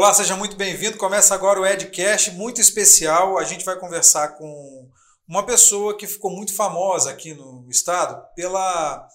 Olá, 0.00 0.14
seja 0.14 0.34
muito 0.34 0.56
bem-vindo. 0.56 0.96
Começa 0.96 1.34
agora 1.34 1.60
o 1.60 1.66
Edcast, 1.66 2.30
muito 2.30 2.58
especial. 2.58 3.36
A 3.36 3.44
gente 3.44 3.66
vai 3.66 3.78
conversar 3.78 4.28
com 4.28 4.88
uma 5.28 5.44
pessoa 5.44 5.94
que 5.94 6.06
ficou 6.06 6.30
muito 6.30 6.54
famosa 6.54 7.10
aqui 7.10 7.34
no 7.34 7.68
estado 7.68 8.18
pela 8.34 9.06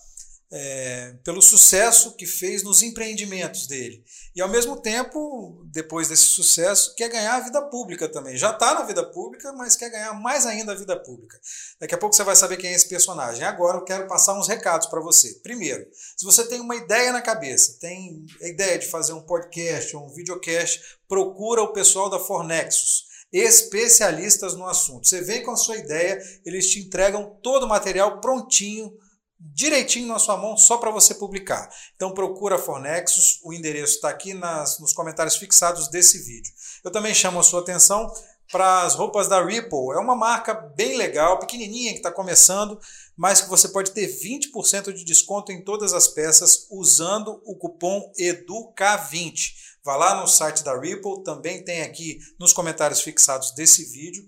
é, 0.51 1.15
pelo 1.23 1.41
sucesso 1.41 2.15
que 2.15 2.25
fez 2.25 2.63
nos 2.63 2.81
empreendimentos 2.81 3.67
dele. 3.67 4.03
E 4.35 4.41
ao 4.41 4.49
mesmo 4.49 4.77
tempo, 4.77 5.63
depois 5.65 6.09
desse 6.09 6.23
sucesso, 6.23 6.93
quer 6.95 7.09
ganhar 7.09 7.35
a 7.35 7.39
vida 7.39 7.61
pública 7.63 8.07
também. 8.07 8.37
Já 8.37 8.51
está 8.51 8.73
na 8.73 8.83
vida 8.83 9.03
pública, 9.03 9.51
mas 9.53 9.75
quer 9.75 9.89
ganhar 9.89 10.13
mais 10.13 10.45
ainda 10.45 10.73
a 10.73 10.75
vida 10.75 10.97
pública. 10.97 11.39
Daqui 11.79 11.95
a 11.95 11.97
pouco 11.97 12.15
você 12.15 12.23
vai 12.23 12.35
saber 12.35 12.57
quem 12.57 12.71
é 12.71 12.73
esse 12.73 12.87
personagem. 12.87 13.43
Agora 13.43 13.77
eu 13.77 13.83
quero 13.83 14.07
passar 14.07 14.37
uns 14.37 14.47
recados 14.47 14.87
para 14.87 15.01
você. 15.01 15.39
Primeiro, 15.41 15.87
se 16.15 16.25
você 16.25 16.45
tem 16.47 16.59
uma 16.59 16.75
ideia 16.75 17.11
na 17.11 17.21
cabeça, 17.21 17.77
tem 17.79 18.25
a 18.41 18.47
ideia 18.47 18.77
de 18.77 18.87
fazer 18.87 19.13
um 19.13 19.21
podcast 19.21 19.95
ou 19.95 20.05
um 20.05 20.13
videocast, 20.13 20.99
procura 21.07 21.61
o 21.63 21.73
pessoal 21.73 22.09
da 22.09 22.19
Fornexus 22.19 23.05
especialistas 23.33 24.53
no 24.53 24.65
assunto. 24.65 25.07
Você 25.07 25.21
vem 25.21 25.43
com 25.43 25.51
a 25.51 25.57
sua 25.57 25.75
ideia, 25.75 26.17
eles 26.45 26.69
te 26.69 26.79
entregam 26.79 27.37
todo 27.43 27.65
o 27.65 27.67
material 27.67 28.21
prontinho 28.21 28.97
direitinho 29.39 30.07
na 30.07 30.19
sua 30.19 30.37
mão 30.37 30.57
só 30.57 30.77
para 30.77 30.91
você 30.91 31.13
publicar. 31.13 31.69
Então 31.95 32.13
procura 32.13 32.57
Fornexus, 32.57 33.39
o 33.43 33.53
endereço 33.53 33.95
está 33.95 34.09
aqui 34.09 34.33
nas, 34.33 34.79
nos 34.79 34.93
comentários 34.93 35.35
fixados 35.35 35.89
desse 35.89 36.19
vídeo. 36.19 36.53
Eu 36.83 36.91
também 36.91 37.13
chamo 37.13 37.39
a 37.39 37.43
sua 37.43 37.61
atenção 37.61 38.11
para 38.51 38.83
as 38.83 38.95
roupas 38.95 39.27
da 39.27 39.43
Ripple. 39.43 39.93
É 39.93 39.99
uma 39.99 40.15
marca 40.15 40.53
bem 40.53 40.97
legal, 40.97 41.39
pequenininha 41.39 41.91
que 41.91 41.97
está 41.97 42.11
começando, 42.11 42.79
mas 43.17 43.41
que 43.41 43.49
você 43.49 43.67
pode 43.69 43.91
ter 43.91 44.07
20% 44.07 44.93
de 44.93 45.03
desconto 45.03 45.51
em 45.51 45.63
todas 45.63 45.93
as 45.93 46.07
peças 46.07 46.67
usando 46.69 47.41
o 47.45 47.55
cupom 47.55 48.11
EDUCA20. 48.19 49.65
Vá 49.83 49.95
lá 49.95 50.21
no 50.21 50.27
site 50.27 50.63
da 50.63 50.79
Ripple, 50.79 51.23
também 51.23 51.63
tem 51.63 51.81
aqui 51.81 52.19
nos 52.39 52.53
comentários 52.53 53.01
fixados 53.01 53.51
desse 53.51 53.85
vídeo. 53.85 54.23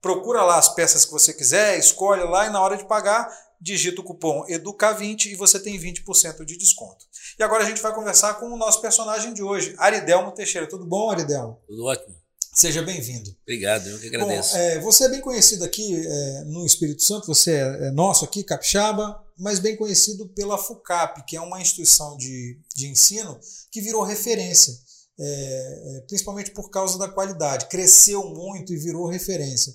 Procura 0.00 0.42
lá 0.42 0.58
as 0.58 0.68
peças 0.68 1.04
que 1.04 1.12
você 1.12 1.32
quiser, 1.32 1.78
escolhe 1.78 2.22
lá 2.24 2.46
e 2.46 2.50
na 2.50 2.60
hora 2.60 2.76
de 2.76 2.86
pagar 2.86 3.28
digita 3.60 4.00
o 4.00 4.04
cupom 4.04 4.44
EDUCA20 4.46 5.26
e 5.26 5.36
você 5.36 5.58
tem 5.58 5.78
20% 5.78 6.44
de 6.44 6.56
desconto. 6.56 7.04
E 7.38 7.42
agora 7.42 7.64
a 7.64 7.66
gente 7.66 7.82
vai 7.82 7.94
conversar 7.94 8.34
com 8.34 8.46
o 8.46 8.56
nosso 8.56 8.80
personagem 8.80 9.32
de 9.32 9.42
hoje, 9.42 9.74
Aridelmo 9.78 10.32
Teixeira. 10.32 10.68
Tudo 10.68 10.86
bom, 10.86 11.10
Aridelmo? 11.10 11.60
Tudo 11.66 11.84
ótimo. 11.84 12.14
Seja 12.56 12.80
bem-vindo. 12.80 13.36
Obrigado, 13.42 13.86
eu 13.86 13.98
que 13.98 14.06
agradeço. 14.06 14.54
Bom, 14.54 14.58
é, 14.58 14.80
você 14.80 15.04
é 15.04 15.08
bem 15.10 15.20
conhecido 15.20 15.62
aqui 15.62 16.06
é, 16.06 16.44
no 16.46 16.64
Espírito 16.64 17.02
Santo, 17.02 17.26
você 17.26 17.52
é, 17.52 17.88
é 17.88 17.90
nosso 17.90 18.24
aqui, 18.24 18.42
capixaba, 18.42 19.22
mas 19.38 19.58
bem 19.58 19.76
conhecido 19.76 20.26
pela 20.30 20.56
FUCAP, 20.56 21.26
que 21.26 21.36
é 21.36 21.40
uma 21.40 21.60
instituição 21.60 22.16
de, 22.16 22.58
de 22.74 22.88
ensino 22.88 23.38
que 23.70 23.82
virou 23.82 24.02
referência, 24.02 24.72
é, 25.18 25.96
é, 25.98 26.00
principalmente 26.08 26.50
por 26.52 26.70
causa 26.70 26.98
da 26.98 27.08
qualidade. 27.08 27.66
Cresceu 27.66 28.24
muito 28.30 28.72
e 28.72 28.78
virou 28.78 29.06
referência. 29.06 29.74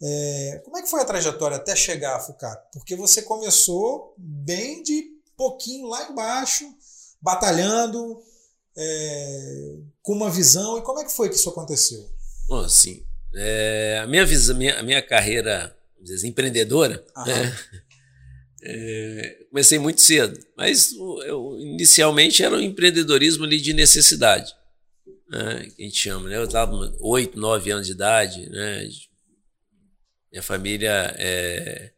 É, 0.00 0.62
como 0.64 0.78
é 0.78 0.82
que 0.82 0.90
foi 0.90 1.00
a 1.00 1.04
trajetória 1.04 1.56
até 1.56 1.74
chegar 1.74 2.16
a 2.16 2.20
FUCAP? 2.20 2.72
Porque 2.72 2.94
você 2.94 3.22
começou 3.22 4.14
bem 4.16 4.82
de 4.82 5.04
pouquinho 5.36 5.88
lá 5.88 6.10
embaixo, 6.10 6.64
batalhando, 7.20 8.22
é, 8.76 9.76
com 10.02 10.12
uma 10.12 10.30
visão. 10.30 10.78
E 10.78 10.82
como 10.82 11.00
é 11.00 11.04
que 11.04 11.12
foi 11.12 11.28
que 11.28 11.34
isso 11.34 11.48
aconteceu? 11.48 12.08
Bom, 12.48 12.60
assim, 12.60 13.04
é, 13.34 14.00
a 14.02 14.06
minha 14.06 14.24
visão, 14.24 14.56
minha, 14.56 14.78
a 14.78 14.82
minha 14.82 15.02
carreira 15.02 15.76
dizer, 16.00 16.26
empreendedora, 16.26 17.04
né, 17.26 17.58
é, 18.62 19.38
comecei 19.50 19.78
muito 19.78 20.00
cedo, 20.00 20.38
mas 20.56 20.92
eu, 20.92 21.56
inicialmente 21.58 22.42
era 22.42 22.56
um 22.56 22.60
empreendedorismo 22.60 23.44
ali 23.44 23.60
de 23.60 23.72
necessidade, 23.72 24.54
né, 25.28 25.68
que 25.74 25.82
a 25.82 25.84
gente 25.84 25.98
chama. 25.98 26.28
Né, 26.28 26.36
eu 26.36 26.44
estava 26.44 26.72
8, 27.00 27.38
9 27.38 27.70
anos 27.70 27.86
de 27.86 27.92
idade, 27.92 28.48
né, 28.48 28.88
minha 30.30 30.42
família 30.42 31.14
é, 31.18 31.92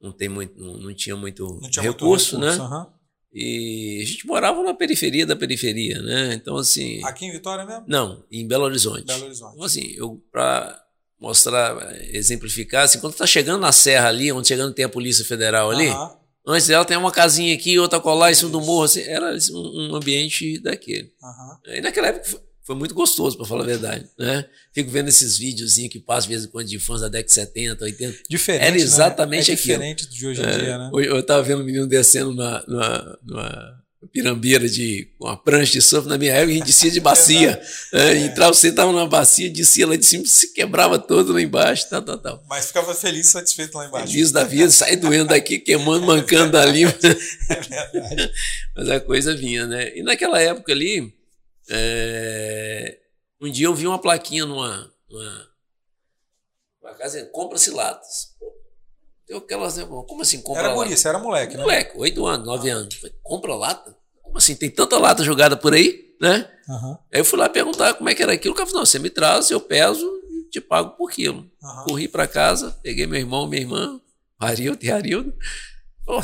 não, 0.00 0.12
tem 0.12 0.28
muito, 0.28 0.58
não, 0.60 0.78
não 0.78 0.94
tinha 0.94 1.16
muito 1.16 1.58
não 1.60 1.70
tinha 1.70 1.82
recurso, 1.82 2.38
muito 2.38 2.52
recurso, 2.52 2.70
né? 2.70 2.76
Uhum. 2.76 2.86
E 3.32 4.00
a 4.00 4.06
gente 4.06 4.26
morava 4.26 4.62
na 4.62 4.72
periferia 4.72 5.26
da 5.26 5.34
periferia, 5.34 6.00
né? 6.00 6.34
Então, 6.34 6.56
assim. 6.56 7.04
Aqui 7.04 7.26
em 7.26 7.32
Vitória 7.32 7.64
mesmo? 7.64 7.84
Não, 7.88 8.24
em 8.30 8.46
Belo 8.46 8.64
Horizonte. 8.64 9.04
Belo 9.04 9.24
Horizonte. 9.24 9.54
Então, 9.54 9.64
assim, 9.64 9.92
eu, 9.96 10.22
para 10.30 10.80
mostrar, 11.18 12.00
exemplificar, 12.14 12.84
assim, 12.84 13.00
quando 13.00 13.14
tá 13.14 13.26
chegando 13.26 13.60
na 13.60 13.72
serra 13.72 14.08
ali, 14.08 14.30
onde 14.30 14.46
chegando 14.46 14.72
tem 14.72 14.84
a 14.84 14.88
Polícia 14.88 15.24
Federal 15.24 15.70
ali, 15.70 15.88
uhum. 15.88 16.10
antes 16.46 16.68
dela 16.68 16.84
tem 16.84 16.96
uma 16.96 17.10
casinha 17.10 17.52
aqui, 17.54 17.76
outra 17.76 17.98
colar 17.98 18.30
em 18.30 18.34
cima 18.34 18.50
do 18.50 18.60
morro, 18.60 18.84
assim, 18.84 19.00
era 19.00 19.36
um, 19.50 19.90
um 19.90 19.94
ambiente 19.96 20.60
daquele. 20.60 21.12
Uhum. 21.20 21.74
E 21.74 21.80
naquela 21.80 22.08
época 22.08 22.40
foi 22.64 22.74
muito 22.74 22.94
gostoso, 22.94 23.36
para 23.36 23.46
falar 23.46 23.62
a 23.62 23.66
verdade. 23.66 24.08
Né? 24.18 24.46
Fico 24.72 24.90
vendo 24.90 25.08
esses 25.08 25.36
videozinhos 25.36 25.92
que 25.92 26.00
passam 26.00 26.28
de 26.28 26.34
vez 26.34 26.44
em 26.44 26.48
quando 26.48 26.66
de 26.66 26.78
fãs 26.78 27.02
da 27.02 27.08
década 27.08 27.26
de 27.26 27.32
70, 27.32 27.84
80. 27.84 28.18
Diferente. 28.28 28.64
Era 28.64 28.76
exatamente 28.76 29.48
né? 29.48 29.52
é 29.52 29.54
aquilo. 29.54 29.74
diferente 29.74 30.08
de 30.08 30.26
hoje 30.26 30.40
em 30.40 30.46
é, 30.46 30.58
dia, 30.58 30.78
né? 30.78 30.90
Eu 30.94 31.20
estava 31.20 31.42
vendo 31.42 31.60
um 31.60 31.64
menino 31.64 31.86
descendo 31.86 32.30
numa, 32.30 32.64
numa, 32.66 33.18
numa 33.22 33.84
pirambeira 34.10 34.66
de 34.68 35.08
uma 35.20 35.36
prancha 35.36 35.72
de 35.72 35.82
surf 35.82 36.08
na 36.08 36.16
minha 36.16 36.32
época, 36.32 36.52
a 36.52 36.54
gente 36.54 36.66
descia 36.66 36.90
de 36.90 37.00
bacia. 37.00 37.60
é, 37.92 38.12
é. 38.12 38.16
Entrava, 38.16 38.54
você 38.54 38.68
estava 38.68 38.90
numa 38.90 39.06
bacia, 39.06 39.50
descia 39.50 39.86
lá 39.86 39.96
de 39.96 40.06
cima, 40.06 40.24
se 40.26 40.54
quebrava 40.54 40.98
todo 40.98 41.34
lá 41.34 41.42
embaixo, 41.42 41.86
tal, 41.90 42.00
tal, 42.00 42.16
tal. 42.16 42.44
Mas 42.48 42.68
ficava 42.68 42.94
feliz, 42.94 43.26
satisfeito 43.26 43.76
lá 43.76 43.86
embaixo. 43.86 44.10
Feliz 44.10 44.32
da 44.32 44.42
vida, 44.42 44.70
sai 44.70 44.96
doendo 44.96 45.28
daqui, 45.28 45.58
queimando, 45.58 46.06
mancando 46.06 46.52
dali. 46.52 46.84
é 46.84 46.88
verdade. 46.88 48.32
Mas 48.74 48.88
a 48.88 49.00
coisa 49.00 49.36
vinha, 49.36 49.66
né? 49.66 49.94
E 49.94 50.02
naquela 50.02 50.40
época 50.40 50.72
ali, 50.72 51.13
é, 51.68 52.98
um 53.40 53.50
dia 53.50 53.66
eu 53.66 53.74
vi 53.74 53.86
uma 53.86 53.98
plaquinha 53.98 54.46
numa, 54.46 54.90
numa, 55.08 55.48
numa 56.82 56.94
casa, 56.94 57.24
compra-se 57.26 57.70
latas. 57.70 58.34
Deu 59.26 59.38
aquelas, 59.38 59.76
né, 59.76 59.86
como 59.86 60.22
assim, 60.22 60.42
compra 60.42 60.64
Era 60.64 60.74
lata? 60.74 60.96
você 60.96 61.08
era 61.08 61.18
moleque, 61.18 61.56
né? 61.56 61.62
Moleque, 61.62 61.98
oito 61.98 62.26
anos, 62.26 62.46
nove 62.46 62.70
ah. 62.70 62.76
anos. 62.76 62.94
Falei, 62.94 63.14
compra 63.22 63.54
lata? 63.54 63.96
Como 64.22 64.36
assim? 64.36 64.54
Tem 64.54 64.70
tanta 64.70 64.98
lata 64.98 65.24
jogada 65.24 65.56
por 65.56 65.72
aí, 65.72 66.14
né? 66.20 66.50
Uhum. 66.68 66.98
Aí 67.12 67.20
eu 67.20 67.24
fui 67.24 67.38
lá 67.38 67.48
perguntar 67.48 67.94
como 67.94 68.08
é 68.08 68.14
que 68.14 68.22
era 68.22 68.34
aquilo. 68.34 68.52
O 68.52 68.56
cara 68.56 68.66
falou, 68.66 68.80
não, 68.80 68.86
você 68.86 68.98
me 68.98 69.08
traz, 69.08 69.50
eu 69.50 69.60
peso 69.60 70.06
e 70.30 70.50
te 70.50 70.60
pago 70.60 70.90
por 70.96 71.10
quilo. 71.10 71.38
Uhum. 71.62 71.84
Corri 71.88 72.06
para 72.06 72.26
casa, 72.26 72.78
peguei 72.82 73.06
meu 73.06 73.18
irmão, 73.18 73.46
minha 73.46 73.62
irmã, 73.62 74.00
Arildo 74.38 74.84
e 74.84 74.90
Arildo. 74.90 75.34
Pô, 76.04 76.22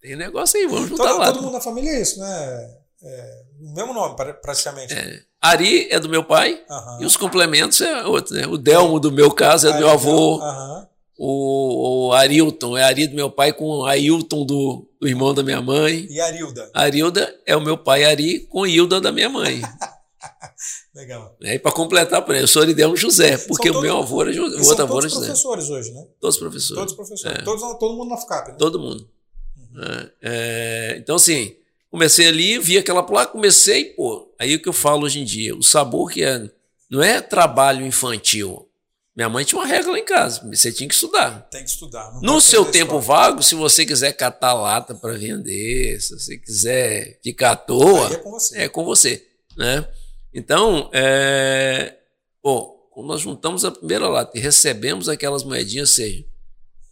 tem 0.00 0.16
negócio 0.16 0.58
aí, 0.58 0.66
vamos 0.66 0.88
juntar 0.88 1.08
todo, 1.08 1.18
lá. 1.18 1.26
Todo 1.32 1.42
mundo 1.42 1.52
na 1.52 1.60
família 1.60 1.90
é 1.90 2.02
isso, 2.02 2.18
né? 2.18 2.85
É, 3.06 3.42
o 3.60 3.74
mesmo 3.74 3.94
nome, 3.94 4.16
praticamente. 4.16 4.92
É. 4.92 5.20
Ari 5.40 5.88
é 5.90 6.00
do 6.00 6.08
meu 6.08 6.24
pai 6.24 6.60
uhum. 6.68 7.02
e 7.02 7.06
os 7.06 7.16
complementos 7.16 7.80
é 7.80 8.04
outro. 8.04 8.34
Né? 8.34 8.46
O 8.46 8.56
Delmo, 8.56 8.98
do 8.98 9.12
meu 9.12 9.30
caso, 9.30 9.68
é 9.68 9.72
do 9.72 9.78
meu 9.78 9.90
avô. 9.90 10.38
Uhum. 10.38 10.86
O, 11.18 12.08
o, 12.08 12.12
Arilton 12.12 12.76
é 12.76 12.82
Ari 12.82 13.06
do 13.06 13.14
meu 13.14 13.30
pai 13.30 13.52
com 13.52 13.86
Ailton 13.86 14.44
do, 14.44 14.86
do 15.00 15.08
irmão 15.08 15.32
da 15.32 15.42
minha 15.42 15.62
mãe. 15.62 16.06
E 16.10 16.20
Arilda? 16.20 16.70
Arilda 16.74 17.40
é 17.46 17.56
o 17.56 17.60
meu 17.60 17.78
pai 17.78 18.04
Ari 18.04 18.40
com 18.40 18.66
Hilda 18.66 19.00
da 19.00 19.12
minha 19.12 19.28
mãe. 19.28 19.62
Legal. 20.94 21.36
É, 21.42 21.54
e 21.54 21.58
para 21.58 21.72
completar, 21.72 22.22
por 22.22 22.32
exemplo, 22.32 22.44
eu 22.44 22.48
sou 22.48 22.62
Aridelmo 22.62 22.96
José, 22.96 23.38
porque 23.38 23.70
o 23.70 23.80
meu 23.80 23.98
avô 23.98 24.22
era 24.22 24.32
José. 24.32 24.56
O 24.56 24.66
outro 24.66 24.82
avô 24.82 24.98
era 24.98 25.08
José. 25.08 25.26
professores 25.26 25.70
hoje, 25.70 25.92
né? 25.92 26.06
Todos 26.20 26.38
professores. 26.38 26.80
Todos 26.80 26.94
professores. 26.94 27.38
É. 27.38 27.42
Todos, 27.42 27.78
todo 27.78 27.94
mundo 27.94 28.10
na 28.10 28.16
FCAP, 28.16 28.48
né? 28.48 28.56
Todo 28.58 28.78
mundo. 28.78 29.08
Uhum. 29.56 30.10
É, 30.22 30.96
então, 30.98 31.16
assim, 31.16 31.54
Comecei 31.96 32.28
ali, 32.28 32.58
vi 32.58 32.76
aquela 32.76 33.02
placa, 33.02 33.32
comecei, 33.32 33.86
pô. 33.86 34.30
Aí 34.38 34.54
o 34.54 34.60
que 34.60 34.68
eu 34.68 34.72
falo 34.74 35.06
hoje 35.06 35.18
em 35.18 35.24
dia, 35.24 35.56
o 35.56 35.62
sabor 35.62 36.10
que 36.10 36.22
é. 36.22 36.46
Não 36.90 37.02
é 37.02 37.22
trabalho 37.22 37.86
infantil. 37.86 38.68
Minha 39.16 39.30
mãe 39.30 39.46
tinha 39.46 39.58
uma 39.58 39.66
regra 39.66 39.92
lá 39.92 39.98
em 39.98 40.04
casa, 40.04 40.46
você 40.46 40.70
tinha 40.70 40.86
que 40.86 40.94
estudar. 40.94 41.48
Tem 41.50 41.64
que 41.64 41.70
estudar. 41.70 42.12
No 42.20 42.38
seu 42.38 42.66
tempo 42.66 43.00
vago, 43.00 43.42
se 43.42 43.54
você 43.54 43.86
quiser 43.86 44.12
catar 44.12 44.52
lata 44.52 44.94
para 44.94 45.14
vender, 45.14 45.98
se 45.98 46.12
você 46.12 46.36
quiser 46.36 47.18
ficar 47.24 47.52
à 47.52 47.56
toa, 47.56 48.12
é 48.12 48.16
com 48.18 48.30
você. 48.30 48.58
É 48.58 48.68
com 48.68 48.84
você 48.84 49.26
né? 49.56 49.88
Então, 50.34 50.90
é, 50.92 51.94
pô, 52.42 52.90
quando 52.90 53.06
nós 53.06 53.22
juntamos 53.22 53.64
a 53.64 53.70
primeira 53.70 54.06
lata 54.06 54.36
e 54.36 54.40
recebemos 54.40 55.08
aquelas 55.08 55.42
moedinhas, 55.42 55.88
seja, 55.88 56.26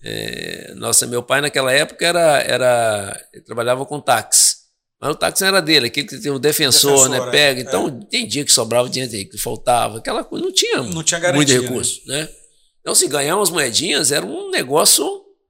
é, 0.02 0.73
nossa, 0.76 1.06
meu 1.06 1.23
pai 1.23 1.43
naquela 1.43 1.75
época 1.75 2.06
era, 2.06 2.40
era 2.40 3.29
ele 3.34 3.43
trabalhava 3.43 3.84
com 3.84 4.00
táxi. 4.00 4.54
Mas 5.05 5.12
o 5.12 5.19
táxi 5.19 5.45
era 5.45 5.61
dele, 5.61 5.89
aquele 5.89 6.06
que 6.09 6.19
tem 6.19 6.33
o 6.33 6.39
defensor, 6.39 6.93
defensor 6.93 7.11
né? 7.11 7.29
É, 7.29 7.31
pega. 7.31 7.61
Então, 7.61 7.89
é. 7.89 8.06
tem 8.06 8.27
dia 8.27 8.43
que 8.43 8.51
sobrava 8.51 8.89
dinheiro, 8.89 9.12
que 9.31 9.37
faltava, 9.37 9.99
aquela 9.99 10.25
coisa. 10.25 10.43
Não 10.43 10.51
tinha, 10.51 10.83
não 10.83 11.03
tinha 11.03 11.21
garantia, 11.21 11.56
muito 11.56 11.69
recurso, 11.69 12.01
né? 12.06 12.23
né? 12.23 12.29
Então, 12.81 12.95
se 12.95 13.06
ganhar 13.06 13.37
umas 13.37 13.51
moedinhas, 13.51 14.11
era 14.11 14.25
um 14.25 14.51
negócio 14.51 15.05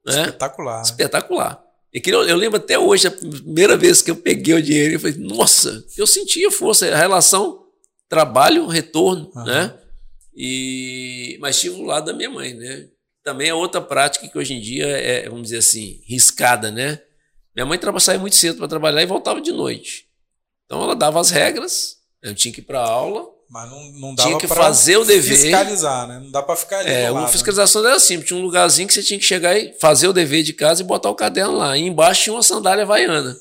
né? 0.05 0.23
espetacular. 0.23 0.83
Espetacular. 0.83 1.65
E 1.93 2.01
que 2.01 2.11
eu, 2.11 2.27
eu, 2.27 2.37
lembro 2.37 2.57
até 2.57 2.77
hoje, 2.77 3.07
a 3.07 3.13
primeira 3.13 3.77
vez 3.77 4.03
que 4.03 4.11
eu 4.11 4.17
peguei 4.17 4.55
o 4.55 4.63
dinheiro, 4.63 4.95
eu 4.95 4.99
falei, 4.99 5.17
nossa, 5.19 5.85
eu 5.97 6.07
sentia 6.09 6.51
força, 6.51 6.93
a 6.93 6.97
relação 6.97 7.63
trabalho-retorno, 8.09 9.31
uhum. 9.37 9.45
né? 9.45 9.73
E, 10.37 11.39
mas 11.41 11.61
tive 11.61 11.77
o 11.77 11.85
lado 11.85 12.07
da 12.07 12.13
minha 12.13 12.29
mãe, 12.29 12.55
né? 12.55 12.89
Também 13.23 13.51
é 13.51 13.55
outra 13.55 13.81
prática 13.81 14.27
que 14.27 14.37
hoje 14.37 14.55
em 14.55 14.61
dia 14.61 14.89
é, 14.89 15.29
vamos 15.29 15.45
dizer 15.45 15.59
assim, 15.59 16.01
riscada, 16.09 16.73
né? 16.73 17.01
Minha 17.55 17.67
mãe 17.67 17.79
saía 18.01 18.19
muito 18.19 18.37
cedo 18.37 18.59
para 18.59 18.69
trabalhar 18.69 19.03
e 19.03 19.07
voltava 19.07 19.41
de 19.41 19.53
noite. 19.53 20.07
Então 20.67 20.83
ela 20.83 20.97
dava 20.97 21.21
as 21.21 21.31
regras, 21.31 21.99
eu 22.23 22.35
tinha 22.35 22.53
que 22.53 22.61
ir 22.61 22.65
para 22.65 22.81
aula, 22.81 23.27
Mas 23.51 23.71
não, 23.71 23.93
não 23.93 24.15
dava 24.15 24.29
tinha 24.29 24.41
que 24.41 24.49
fazer 24.49 24.97
o 24.97 25.05
dever. 25.05 25.37
Fiscalizar, 25.37 26.09
né? 26.09 26.19
Não 26.19 26.31
dá 26.31 26.43
para 26.43 26.57
ficar 26.57 26.79
ali. 26.79 26.91
É, 26.91 27.11
uma 27.11 27.29
fiscalização 27.29 27.87
era 27.87 28.01
simples. 28.01 28.29
Tinha 28.29 28.41
um 28.41 28.43
lugarzinho 28.43 28.89
que 28.89 28.95
você 28.95 29.03
tinha 29.03 29.19
que 29.19 29.25
chegar 29.25 29.57
e 29.57 29.73
fazer 29.79 30.09
o 30.09 30.13
dever 30.13 30.43
de 30.43 30.53
casa 30.53 30.83
e 30.83 30.85
botar 30.85 31.11
o 31.11 31.15
caderno 31.15 31.59
lá. 31.59 31.77
E 31.77 31.83
embaixo 31.83 32.25
tinha 32.25 32.35
uma 32.35 32.43
sandália 32.43 32.83
havaiana. 32.83 33.37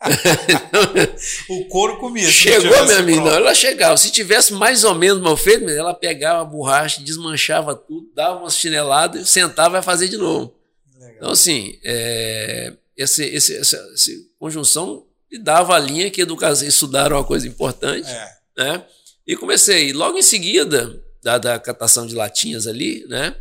o 1.50 1.64
couro 1.66 1.98
comia. 1.98 2.26
Chegou, 2.26 2.84
minha 2.84 2.98
amiga. 2.98 3.28
Ela 3.30 3.54
chegava. 3.54 3.96
Se 3.96 4.10
tivesse 4.10 4.54
mais 4.54 4.84
ou 4.84 4.94
menos 4.94 5.20
mal 5.20 5.36
feito, 5.36 5.68
ela 5.68 5.92
pegava 5.92 6.40
a 6.40 6.44
borracha, 6.44 7.02
desmanchava 7.02 7.74
tudo, 7.74 8.06
dava 8.14 8.38
uma 8.38 8.50
chinelada, 8.50 9.24
sentava 9.24 9.76
e 9.76 9.78
ia 9.78 9.82
fazer 9.82 10.08
de 10.08 10.16
novo. 10.16 10.54
Legal. 10.98 11.16
Então, 11.16 11.30
assim, 11.32 11.78
é, 11.84 12.72
esse, 12.96 13.24
esse, 13.24 13.56
essa, 13.56 13.76
essa, 13.94 14.10
conjunção 14.38 15.06
e 15.30 15.38
dava 15.38 15.74
a 15.74 15.78
linha 15.78 16.10
que 16.10 16.20
educação, 16.20 16.66
estudar 16.66 17.06
era 17.06 17.16
uma 17.16 17.24
coisa 17.24 17.46
importante. 17.48 18.08
É. 18.08 18.32
Né? 18.56 18.84
E 19.26 19.36
comecei. 19.36 19.92
Logo 19.92 20.18
em 20.18 20.22
seguida, 20.22 21.02
da, 21.22 21.38
da 21.38 21.58
catação 21.58 22.06
de 22.06 22.14
latinhas 22.14 22.66
ali, 22.66 23.06
né? 23.08 23.34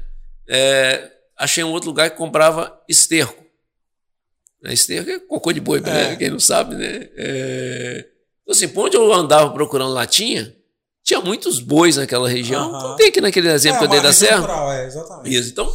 É, 0.47 1.11
achei 1.37 1.63
um 1.63 1.71
outro 1.71 1.89
lugar 1.89 2.09
que 2.09 2.17
comprava 2.17 2.79
esterco. 2.87 3.43
Né? 4.61 4.73
Esterco 4.73 5.09
é 5.09 5.19
cocô 5.19 5.51
de 5.51 5.59
boi, 5.59 5.81
né? 5.81 6.15
quem 6.15 6.29
não 6.29 6.39
sabe, 6.39 6.75
né? 6.75 7.09
É... 7.15 8.05
Então, 8.43 8.53
assim, 8.53 8.67
por 8.67 8.85
onde 8.85 8.97
eu 8.97 9.11
andava 9.13 9.49
procurando 9.51 9.93
latinha, 9.93 10.55
tinha 11.03 11.19
muitos 11.19 11.59
bois 11.59 11.97
naquela 11.97 12.29
região. 12.29 12.71
Uhum. 12.71 12.95
tem 12.95 13.07
aqui 13.07 13.21
naquele 13.21 13.49
exemplo 13.49 13.77
é, 13.77 13.79
que 13.79 13.85
eu 13.85 13.89
dei 13.89 14.01
da 14.01 14.13
serra. 14.13 14.39
Rural, 14.39 14.71
é, 14.71 14.85
exatamente. 14.85 15.35
Isso. 15.35 15.49
Então, 15.49 15.73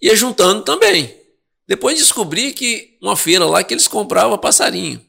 ia 0.00 0.14
juntando 0.14 0.62
também. 0.62 1.21
Depois 1.72 1.96
descobri 1.98 2.52
que 2.52 2.98
uma 3.00 3.16
feira 3.16 3.46
lá 3.46 3.64
que 3.64 3.72
eles 3.72 3.88
compravam 3.88 4.36
passarinho. 4.36 5.00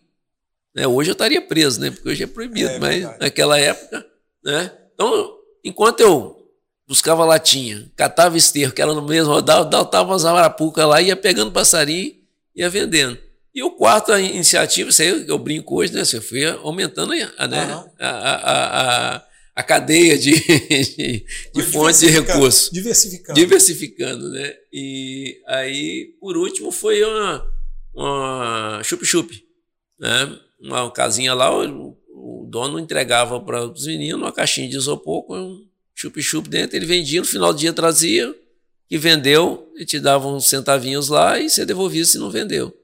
Né? 0.73 0.87
Hoje 0.87 1.09
eu 1.09 1.11
estaria 1.11 1.41
preso, 1.41 1.81
né? 1.81 1.91
Porque 1.91 2.07
hoje 2.07 2.23
é 2.23 2.25
proibido, 2.25 2.69
é, 2.69 2.79
mas 2.79 2.95
verdade. 2.99 3.17
naquela 3.19 3.59
época, 3.59 4.05
né? 4.41 4.71
Então, 4.93 5.35
enquanto 5.61 5.99
eu 5.99 6.47
buscava 6.87 7.25
latinha, 7.25 7.91
catava 7.97 8.37
esterco, 8.37 8.73
que 8.73 8.81
era 8.81 8.93
no 8.93 9.01
mesmo 9.01 9.33
rodal, 9.33 9.65
dava 9.65 10.03
umas 10.05 10.23
arapucas 10.23 10.87
lá, 10.87 11.01
ia 11.01 11.17
pegando 11.17 11.51
passarinho, 11.51 12.13
ia 12.55 12.69
vendendo. 12.69 13.19
E 13.53 13.61
o 13.61 13.71
quarto, 13.71 14.13
a 14.13 14.21
iniciativa, 14.21 14.89
isso 14.89 15.01
aí 15.01 15.25
eu 15.27 15.37
brinco 15.37 15.75
hoje, 15.75 15.91
né? 15.91 16.05
Você 16.05 16.21
foi 16.21 16.45
aumentando 16.45 17.09
né? 17.09 17.25
Uhum. 17.25 17.89
a, 17.99 18.07
a, 18.07 18.35
a, 18.35 19.15
a, 19.17 19.23
cadeia 19.61 20.17
de, 20.17 20.33
de, 20.95 21.25
de 21.53 21.61
fontes 21.63 21.99
de 21.99 22.07
recursos. 22.07 22.71
Diversificando. 22.71 23.39
Diversificando, 23.39 24.29
né? 24.31 24.55
E 24.71 25.39
aí, 25.47 26.15
por 26.19 26.35
último, 26.35 26.71
foi 26.71 27.03
uma, 27.03 27.53
uma 27.93 28.81
chup-chup, 28.83 29.45
né? 29.99 30.39
uma 30.63 30.89
casinha 30.89 31.33
lá, 31.33 31.53
o, 31.53 31.97
o 32.09 32.47
dono 32.49 32.79
entregava 32.79 33.39
para 33.39 33.65
os 33.65 33.85
meninos 33.85 34.21
uma 34.21 34.31
caixinha 34.31 34.69
de 34.69 34.77
isopor 34.77 35.23
com 35.23 35.37
um 35.37 35.67
chup-chup 35.93 36.47
dentro, 36.49 36.77
ele 36.77 36.85
vendia, 36.85 37.19
no 37.19 37.27
final 37.27 37.53
do 37.53 37.59
dia 37.59 37.73
trazia, 37.73 38.33
que 38.87 38.97
vendeu, 38.97 39.71
e 39.75 39.85
te 39.85 39.99
dava 39.99 40.27
uns 40.27 40.47
centavinhos 40.47 41.09
lá 41.09 41.39
e 41.39 41.49
você 41.49 41.65
devolvia 41.65 42.05
se 42.05 42.17
não 42.17 42.31
vendeu. 42.31 42.75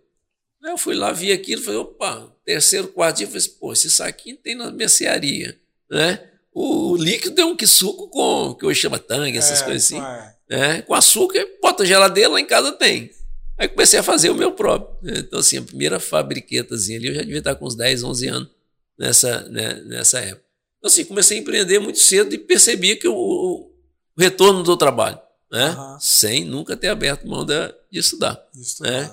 Aí 0.63 0.71
eu 0.71 0.77
fui 0.77 0.93
lá, 0.93 1.11
vi 1.11 1.31
aquilo, 1.31 1.61
falei, 1.61 1.79
opa, 1.79 2.35
terceiro, 2.43 2.89
quarto 2.89 3.17
dia, 3.17 3.27
falei, 3.27 3.47
pô, 3.59 3.71
esse 3.71 3.89
saquinho 3.89 4.35
tem 4.35 4.55
na 4.55 4.71
mercearia, 4.71 5.57
né? 5.89 6.29
O 6.61 6.97
líquido 6.97 7.39
é 7.39 7.45
um 7.45 7.55
que 7.55 7.65
suco 7.65 8.09
com, 8.09 8.53
que 8.53 8.65
hoje 8.65 8.81
chama 8.81 8.99
tangue, 8.99 9.37
essas 9.37 9.61
é, 9.61 9.63
coisas 9.63 9.85
assim. 9.85 9.97
É. 9.97 10.35
Né? 10.49 10.81
Com 10.81 10.93
açúcar, 10.93 11.47
bota 11.61 11.85
geladeira, 11.85 12.31
lá 12.31 12.37
em 12.37 12.45
casa 12.45 12.73
tem. 12.73 13.11
Aí 13.57 13.69
comecei 13.69 13.97
a 13.97 14.03
fazer 14.03 14.29
o 14.29 14.35
meu 14.35 14.51
próprio. 14.51 14.93
Né? 15.01 15.19
Então, 15.19 15.39
assim, 15.39 15.59
a 15.59 15.61
primeira 15.61 16.01
fabriquetazinha 16.01 16.99
ali, 16.99 17.07
eu 17.07 17.15
já 17.15 17.21
devia 17.21 17.37
estar 17.37 17.55
com 17.55 17.65
uns 17.65 17.75
10, 17.75 18.03
11 18.03 18.27
anos 18.27 18.49
nessa, 18.97 19.41
né, 19.43 19.75
nessa 19.85 20.19
época. 20.19 20.43
Então, 20.77 20.89
assim, 20.91 21.05
comecei 21.05 21.37
a 21.37 21.41
empreender 21.41 21.79
muito 21.79 21.99
cedo 21.99 22.35
e 22.35 22.37
percebi 22.37 22.97
que 22.97 23.07
o, 23.07 23.15
o 23.15 23.71
retorno 24.17 24.61
do 24.61 24.75
trabalho, 24.75 25.17
né? 25.49 25.69
Uhum. 25.69 25.97
Sem 26.01 26.43
nunca 26.43 26.75
ter 26.75 26.89
aberto 26.89 27.25
mão 27.25 27.45
de, 27.45 27.53
de 27.89 27.99
estudar. 27.99 28.37
De 28.53 28.61
estudar. 28.61 28.91
Né? 28.91 29.11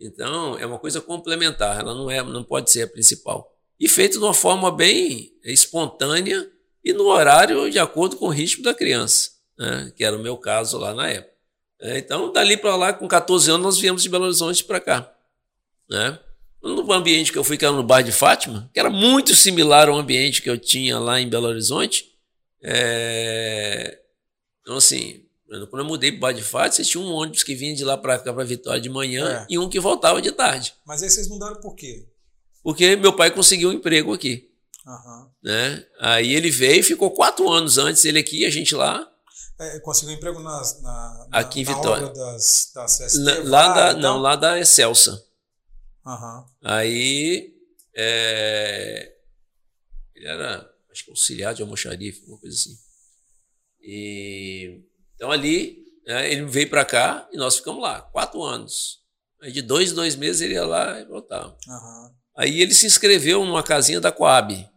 Então, 0.00 0.58
é 0.58 0.66
uma 0.66 0.80
coisa 0.80 1.00
complementar, 1.00 1.78
ela 1.78 1.94
não, 1.94 2.10
é, 2.10 2.20
não 2.24 2.42
pode 2.42 2.72
ser 2.72 2.82
a 2.82 2.88
principal. 2.88 3.56
E 3.78 3.88
feito 3.88 4.18
de 4.18 4.24
uma 4.24 4.34
forma 4.34 4.72
bem 4.72 5.32
espontânea 5.44 6.57
e 6.84 6.92
no 6.92 7.06
horário 7.06 7.70
de 7.70 7.78
acordo 7.78 8.16
com 8.16 8.26
o 8.26 8.30
ritmo 8.30 8.62
da 8.62 8.74
criança, 8.74 9.30
né? 9.58 9.92
que 9.96 10.04
era 10.04 10.16
o 10.16 10.22
meu 10.22 10.36
caso 10.36 10.78
lá 10.78 10.94
na 10.94 11.08
época. 11.08 11.38
É, 11.80 11.98
então, 11.98 12.32
dali 12.32 12.56
para 12.56 12.74
lá, 12.74 12.92
com 12.92 13.06
14 13.06 13.50
anos, 13.50 13.62
nós 13.62 13.78
viemos 13.78 14.02
de 14.02 14.08
Belo 14.08 14.24
Horizonte 14.24 14.64
para 14.64 14.80
cá. 14.80 15.12
Né? 15.88 16.18
No 16.60 16.92
ambiente 16.92 17.30
que 17.30 17.38
eu 17.38 17.44
fui, 17.44 17.56
que 17.56 17.64
era 17.64 17.74
no 17.74 17.84
bairro 17.84 18.06
de 18.06 18.12
Fátima, 18.12 18.68
que 18.74 18.80
era 18.80 18.90
muito 18.90 19.34
similar 19.34 19.88
ao 19.88 19.96
ambiente 19.96 20.42
que 20.42 20.50
eu 20.50 20.58
tinha 20.58 20.98
lá 20.98 21.20
em 21.20 21.28
Belo 21.28 21.46
Horizonte. 21.46 22.12
É... 22.62 24.00
Então, 24.60 24.76
assim, 24.76 25.24
quando 25.70 25.78
eu 25.78 25.84
mudei 25.84 26.10
para 26.10 26.18
o 26.18 26.20
bairro 26.20 26.38
de 26.38 26.44
Fátima, 26.44 26.84
tinha 26.84 27.02
um 27.02 27.12
ônibus 27.12 27.44
que 27.44 27.54
vinha 27.54 27.74
de 27.74 27.84
lá 27.84 27.96
para 27.96 28.18
cá, 28.18 28.32
para 28.32 28.44
Vitória 28.44 28.80
de 28.80 28.90
manhã, 28.90 29.42
é. 29.42 29.46
e 29.48 29.58
um 29.58 29.68
que 29.68 29.78
voltava 29.78 30.20
de 30.20 30.32
tarde. 30.32 30.74
Mas 30.84 31.02
aí 31.02 31.08
vocês 31.08 31.28
mudaram 31.28 31.60
por 31.60 31.76
quê? 31.76 32.06
Porque 32.62 32.96
meu 32.96 33.12
pai 33.12 33.30
conseguiu 33.30 33.70
um 33.70 33.72
emprego 33.72 34.12
aqui. 34.12 34.47
Uhum. 34.88 35.30
Né? 35.42 35.84
Aí 36.00 36.32
ele 36.34 36.50
veio, 36.50 36.82
ficou 36.82 37.10
quatro 37.10 37.50
anos 37.50 37.76
antes, 37.76 38.04
ele 38.06 38.18
aqui, 38.18 38.46
a 38.46 38.50
gente 38.50 38.74
lá. 38.74 39.06
É, 39.60 39.78
conseguiu 39.80 40.14
emprego 40.14 40.40
na, 40.40 40.62
na, 40.80 41.28
Aqui 41.32 41.60
em 41.60 41.64
na 41.64 41.74
Vitória. 41.74 42.08
das, 42.08 42.70
da 42.74 42.84
CST, 42.86 43.18
lá, 43.18 43.38
lá 43.44 43.74
da, 43.74 43.90
então? 43.90 44.00
Não, 44.00 44.18
lá 44.18 44.36
da 44.36 44.58
Excelsa. 44.58 45.22
Uhum. 46.06 46.44
Aí. 46.62 47.54
É, 47.94 49.14
ele 50.14 50.26
era, 50.26 50.70
acho 50.90 51.04
que 51.04 51.10
auxiliar 51.10 51.52
de 51.52 51.62
almoxarife, 51.62 52.24
uma 52.26 52.38
coisa 52.38 52.56
assim. 52.56 52.78
E, 53.80 54.80
então 55.16 55.30
ali, 55.30 55.84
né, 56.06 56.30
ele 56.32 56.44
veio 56.46 56.70
para 56.70 56.84
cá 56.84 57.28
e 57.32 57.36
nós 57.36 57.56
ficamos 57.56 57.82
lá, 57.82 58.00
quatro 58.00 58.42
anos. 58.42 59.00
Aí 59.42 59.52
de 59.52 59.60
dois, 59.60 59.92
dois 59.92 60.16
meses 60.16 60.40
ele 60.40 60.54
ia 60.54 60.64
lá 60.64 60.98
e 61.00 61.04
voltava. 61.04 61.56
Uhum. 61.66 62.14
Aí 62.36 62.62
ele 62.62 62.72
se 62.72 62.86
inscreveu 62.86 63.44
numa 63.44 63.62
casinha 63.62 64.00
da 64.00 64.12
Coab. 64.12 64.68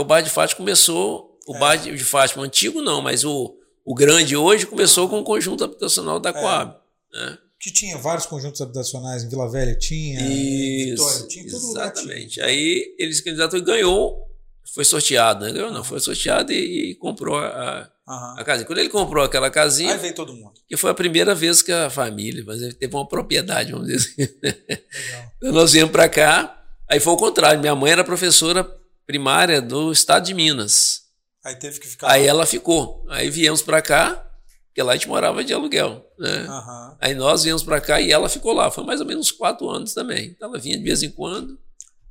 O 0.00 0.04
bairro 0.04 0.26
de 0.26 0.32
Fátima 0.32 0.58
começou, 0.58 1.38
o 1.46 1.56
é. 1.56 1.58
bairro 1.58 1.96
de 1.96 2.04
Fátima 2.04 2.44
antigo 2.44 2.82
não, 2.82 3.00
mas 3.00 3.24
o, 3.24 3.56
o 3.84 3.94
grande 3.94 4.36
hoje 4.36 4.66
começou 4.66 5.08
com 5.08 5.20
o 5.20 5.24
conjunto 5.24 5.64
habitacional 5.64 6.20
da 6.20 6.30
é. 6.30 6.32
Coab. 6.32 6.76
Né? 7.12 7.38
Que 7.58 7.72
tinha 7.72 7.98
vários 7.98 8.26
conjuntos 8.26 8.60
habitacionais, 8.60 9.24
em 9.24 9.28
Vila 9.28 9.50
Velha 9.50 9.74
tinha, 9.74 10.20
Isso, 10.20 10.28
em 10.28 10.90
Vitória 10.90 11.26
tinha, 11.26 11.50
todo 11.50 11.70
Exatamente. 11.70 12.28
Tinha. 12.34 12.46
Aí 12.46 12.94
ele 12.98 13.12
se 13.12 13.24
candidatou 13.24 13.58
e 13.58 13.62
ganhou, 13.62 14.28
foi 14.74 14.84
sorteado, 14.84 15.44
né? 15.44 15.52
Ganhou, 15.52 15.72
não, 15.72 15.82
foi 15.82 15.98
sorteado 15.98 16.52
e, 16.52 16.90
e 16.90 16.94
comprou 16.94 17.36
a, 17.36 17.90
uhum. 18.06 18.34
a 18.38 18.44
casinha. 18.44 18.66
Quando 18.66 18.78
ele 18.78 18.88
comprou 18.88 19.24
aquela 19.24 19.50
casinha. 19.50 19.94
Aí 19.94 19.98
veio 19.98 20.14
todo 20.14 20.32
mundo. 20.32 20.52
Que 20.68 20.76
foi 20.76 20.90
a 20.90 20.94
primeira 20.94 21.34
vez 21.34 21.62
que 21.62 21.72
a 21.72 21.90
família, 21.90 22.44
mas 22.46 22.62
ele 22.62 22.74
teve 22.74 22.94
uma 22.94 23.08
propriedade, 23.08 23.72
vamos 23.72 23.88
dizer 23.88 24.12
assim. 24.12 24.32
Legal. 24.40 25.32
então 25.38 25.50
nós 25.52 25.72
viemos 25.72 25.90
para 25.90 26.08
cá, 26.08 26.62
aí 26.88 27.00
foi 27.00 27.12
o 27.12 27.16
contrário. 27.16 27.58
Minha 27.58 27.74
mãe 27.74 27.90
era 27.90 28.04
professora 28.04 28.62
primária 29.08 29.62
do 29.62 29.90
estado 29.90 30.26
de 30.26 30.34
Minas. 30.34 31.04
Aí 31.42 31.56
teve 31.56 31.80
que 31.80 31.88
ficar. 31.88 32.10
Aí 32.10 32.26
ela 32.26 32.44
ficou. 32.44 33.06
Aí 33.08 33.30
viemos 33.30 33.62
para 33.62 33.80
cá, 33.80 34.22
porque 34.66 34.82
lá 34.82 34.92
a 34.92 34.96
gente 34.96 35.08
morava 35.08 35.42
de 35.42 35.54
aluguel. 35.54 36.06
Né? 36.18 36.46
Uhum. 36.46 36.96
Aí 37.00 37.14
nós 37.14 37.42
viemos 37.42 37.62
para 37.62 37.80
cá 37.80 37.98
e 38.02 38.12
ela 38.12 38.28
ficou 38.28 38.52
lá. 38.52 38.70
Foi 38.70 38.84
mais 38.84 39.00
ou 39.00 39.06
menos 39.06 39.32
quatro 39.32 39.66
anos 39.66 39.94
também. 39.94 40.26
Então 40.26 40.50
ela 40.50 40.58
vinha 40.58 40.76
de 40.76 40.84
vez 40.84 41.02
em 41.02 41.10
quando. 41.10 41.58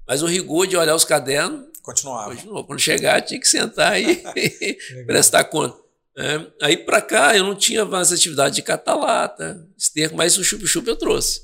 Mas 0.08 0.24
o 0.24 0.26
rigor 0.26 0.66
de 0.66 0.76
olhar 0.76 0.96
os 0.96 1.06
cadernos. 1.06 1.68
Continuava. 1.84 2.34
Continuou. 2.34 2.64
Quando 2.64 2.80
chegar, 2.80 3.22
tinha 3.22 3.40
que 3.40 3.48
sentar 3.48 4.02
e 4.02 4.24
prestar 5.06 5.44
conta. 5.44 5.78
É, 6.18 6.48
aí 6.64 6.78
para 6.78 7.00
cá 7.00 7.38
eu 7.38 7.44
não 7.44 7.54
tinha 7.54 7.86
mais 7.86 8.12
atividade 8.12 8.56
de 8.56 8.64
catalata, 8.64 9.64
esterco, 9.78 10.18
mas 10.18 10.36
o 10.36 10.44
chup-chup 10.44 10.88
eu 10.88 10.96
trouxe. 10.96 11.44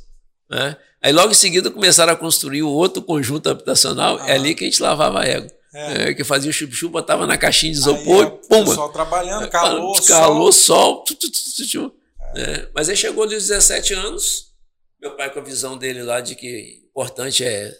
Né? 0.49 0.75
Aí 1.03 1.11
logo 1.11 1.31
em 1.31 1.35
seguida 1.35 1.69
começaram 1.69 2.13
a 2.13 2.15
construir 2.15 2.63
o 2.63 2.69
outro 2.69 3.01
conjunto 3.01 3.49
habitacional, 3.49 4.17
é 4.21 4.31
ali 4.31 4.55
que 4.55 4.63
a 4.63 4.67
gente 4.67 4.81
lavava 4.81 5.19
a 5.19 5.25
égua. 5.25 5.51
É. 5.75 6.09
É, 6.09 6.13
que 6.13 6.23
fazia 6.23 6.49
o 6.49 6.53
chup-chup, 6.53 6.93
botava 6.93 7.25
na 7.25 7.35
caixinha 7.35 7.73
de 7.73 7.79
isopor, 7.79 8.25
aí, 8.25 8.47
pumba. 8.47 8.69
Pessoal 8.69 8.91
trabalhando, 8.91 9.49
calor, 9.49 9.99
calor, 10.05 10.53
sol. 10.53 11.03
sol 11.31 11.95
é. 12.35 12.69
Mas 12.73 12.89
aí 12.89 12.95
chegou 12.95 13.23
aos 13.23 13.33
17 13.33 13.93
anos, 13.95 14.53
meu 15.01 15.15
pai 15.17 15.31
com 15.31 15.39
a 15.39 15.43
visão 15.43 15.75
dele 15.75 16.03
lá 16.03 16.21
de 16.21 16.35
que 16.35 16.83
importante 16.89 17.43
é 17.43 17.75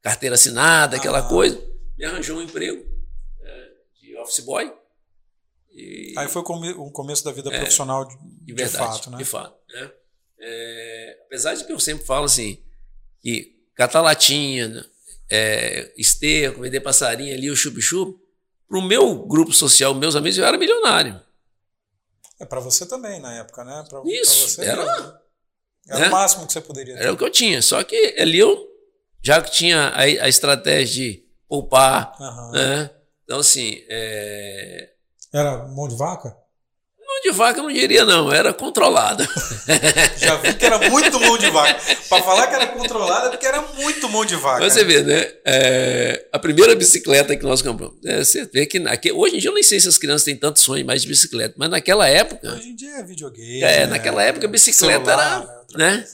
carteira 0.00 0.36
assinada, 0.36 0.96
aquela 0.96 1.18
ah. 1.18 1.28
coisa, 1.28 1.60
me 1.98 2.04
arranjou 2.04 2.38
um 2.38 2.42
emprego 2.42 2.84
é, 3.42 3.68
de 4.00 4.16
office 4.18 4.40
boy. 4.40 4.72
E... 5.72 6.14
Aí 6.16 6.28
foi 6.28 6.42
o 6.42 6.90
começo 6.92 7.24
da 7.24 7.32
vida 7.32 7.52
é, 7.52 7.58
profissional 7.58 8.06
de, 8.06 8.16
de, 8.22 8.54
verdade, 8.54 8.76
de 8.76 8.78
fato, 8.78 9.10
né? 9.10 9.18
De 9.18 9.24
fato. 9.24 9.56
Né? 9.74 9.90
É, 10.42 11.18
apesar 11.26 11.54
de 11.54 11.64
que 11.64 11.72
eu 11.72 11.78
sempre 11.78 12.04
falo 12.04 12.24
assim, 12.24 12.60
que 13.20 13.64
catalatinha, 13.74 14.68
né? 14.68 14.84
é, 15.30 15.90
esterco, 15.96 16.60
vender 16.60 16.80
passarinho 16.80 17.34
ali, 17.34 17.50
o 17.50 17.56
chup-chup. 17.56 18.20
Para 18.68 18.78
o 18.78 18.82
meu 18.82 19.26
grupo 19.26 19.52
social, 19.52 19.94
meus 19.94 20.14
amigos, 20.14 20.36
eu 20.36 20.44
era 20.44 20.58
milionário. 20.58 21.20
É 22.38 22.44
para 22.44 22.60
você 22.60 22.84
também 22.84 23.20
na 23.20 23.34
época, 23.34 23.64
né? 23.64 23.84
Pra, 23.88 24.02
Isso, 24.04 24.56
pra 24.56 24.64
era, 24.64 25.20
era 25.88 25.98
né? 26.00 26.08
o 26.08 26.10
máximo 26.10 26.46
que 26.46 26.52
você 26.52 26.60
poderia 26.60 26.94
ter. 26.94 27.02
Era 27.02 27.12
o 27.12 27.16
que 27.16 27.24
eu 27.24 27.30
tinha. 27.30 27.62
Só 27.62 27.82
que 27.84 28.16
ali 28.18 28.38
eu 28.38 28.68
já 29.22 29.40
tinha 29.40 29.88
a, 29.88 30.00
a 30.00 30.28
estratégia 30.28 31.12
de 31.12 31.24
poupar, 31.48 32.16
uhum. 32.20 32.50
né? 32.52 32.90
Então, 33.24 33.38
assim. 33.40 33.84
É... 33.88 34.90
Era 35.32 35.66
mão 35.68 35.88
de 35.88 35.96
vaca? 35.96 36.36
De 37.22 37.30
vaca 37.30 37.60
eu 37.60 37.64
não 37.64 37.72
diria, 37.72 38.04
não, 38.04 38.32
era 38.32 38.52
controlada. 38.52 39.28
Já 40.18 40.36
vi 40.36 40.54
que 40.54 40.64
era 40.64 40.90
muito 40.90 41.20
mão 41.20 41.38
de 41.38 41.50
vaca. 41.50 41.80
Para 42.08 42.22
falar 42.22 42.46
que 42.48 42.54
era 42.54 42.66
controlada, 42.66 43.26
é 43.28 43.30
porque 43.30 43.46
era 43.46 43.60
muito 43.60 44.08
mão 44.08 44.24
de 44.24 44.34
vaca. 44.34 44.68
Você 44.68 44.84
vê, 44.84 45.02
né? 45.02 45.32
É, 45.44 46.26
a 46.32 46.38
primeira 46.38 46.74
bicicleta 46.74 47.36
que 47.36 47.44
nós 47.44 47.62
compramos. 47.62 47.96
É, 48.04 48.24
você 48.24 48.44
vê 48.52 48.66
que 48.66 48.78
aqui, 48.88 49.12
hoje 49.12 49.36
em 49.36 49.38
dia 49.38 49.50
eu 49.50 49.54
nem 49.54 49.62
sei 49.62 49.78
se 49.78 49.88
as 49.88 49.98
crianças 49.98 50.24
têm 50.24 50.36
tanto 50.36 50.58
sonho 50.58 50.84
mais 50.84 51.02
de 51.02 51.08
bicicleta, 51.08 51.54
mas 51.56 51.70
naquela 51.70 52.08
época. 52.08 52.54
Hoje 52.54 52.70
em 52.70 52.74
dia 52.74 52.96
é 52.96 53.02
videogame. 53.04 53.62
É, 53.62 53.86
naquela 53.86 54.22
época 54.22 54.46
a 54.46 54.50
bicicleta 54.50 55.04
celular, 55.04 55.64
era. 55.76 55.88
Né? 55.90 56.04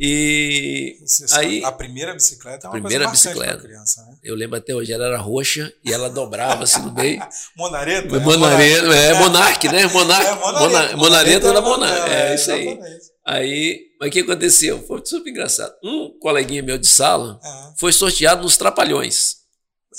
E 0.00 0.96
aí 1.32 1.64
a 1.64 1.72
primeira 1.72 2.14
bicicleta 2.14 2.66
é 2.66 2.70
uma 2.70 2.80
primeira 2.80 3.06
coisa 3.06 3.30
bicicleta. 3.30 3.62
criança, 3.62 4.02
né? 4.02 4.16
Eu 4.22 4.36
lembro 4.36 4.56
até 4.56 4.72
hoje, 4.72 4.92
ela 4.92 5.06
era 5.06 5.18
roxa 5.18 5.72
e 5.84 5.92
ela 5.92 6.08
dobrava 6.08 6.62
assim 6.62 6.80
no 6.82 6.92
meio. 6.92 7.20
Monareta? 7.56 8.16
É, 8.16 8.20
Monareta, 8.20 8.94
é, 8.94 9.06
é 9.06 9.14
Monarque, 9.14 9.68
né? 9.68 9.86
Monarque. 9.86 10.30
É, 10.30 10.34
Monareta, 10.34 10.96
Monareta 10.96 11.52
da 11.52 11.60
Monarque. 11.60 12.10
É, 12.10 12.34
isso 12.34 12.52
aí. 12.52 12.78
Aí, 13.26 13.80
mas 14.00 14.08
o 14.08 14.12
que 14.12 14.20
aconteceu? 14.20 14.82
Foi 14.86 15.02
super 15.04 15.28
engraçado. 15.28 15.74
Um 15.82 16.16
coleguinha 16.20 16.62
meu 16.62 16.78
de 16.78 16.86
sala 16.86 17.40
é. 17.44 17.72
foi 17.76 17.92
sorteado 17.92 18.42
nos 18.42 18.56
Trapalhões. 18.56 19.38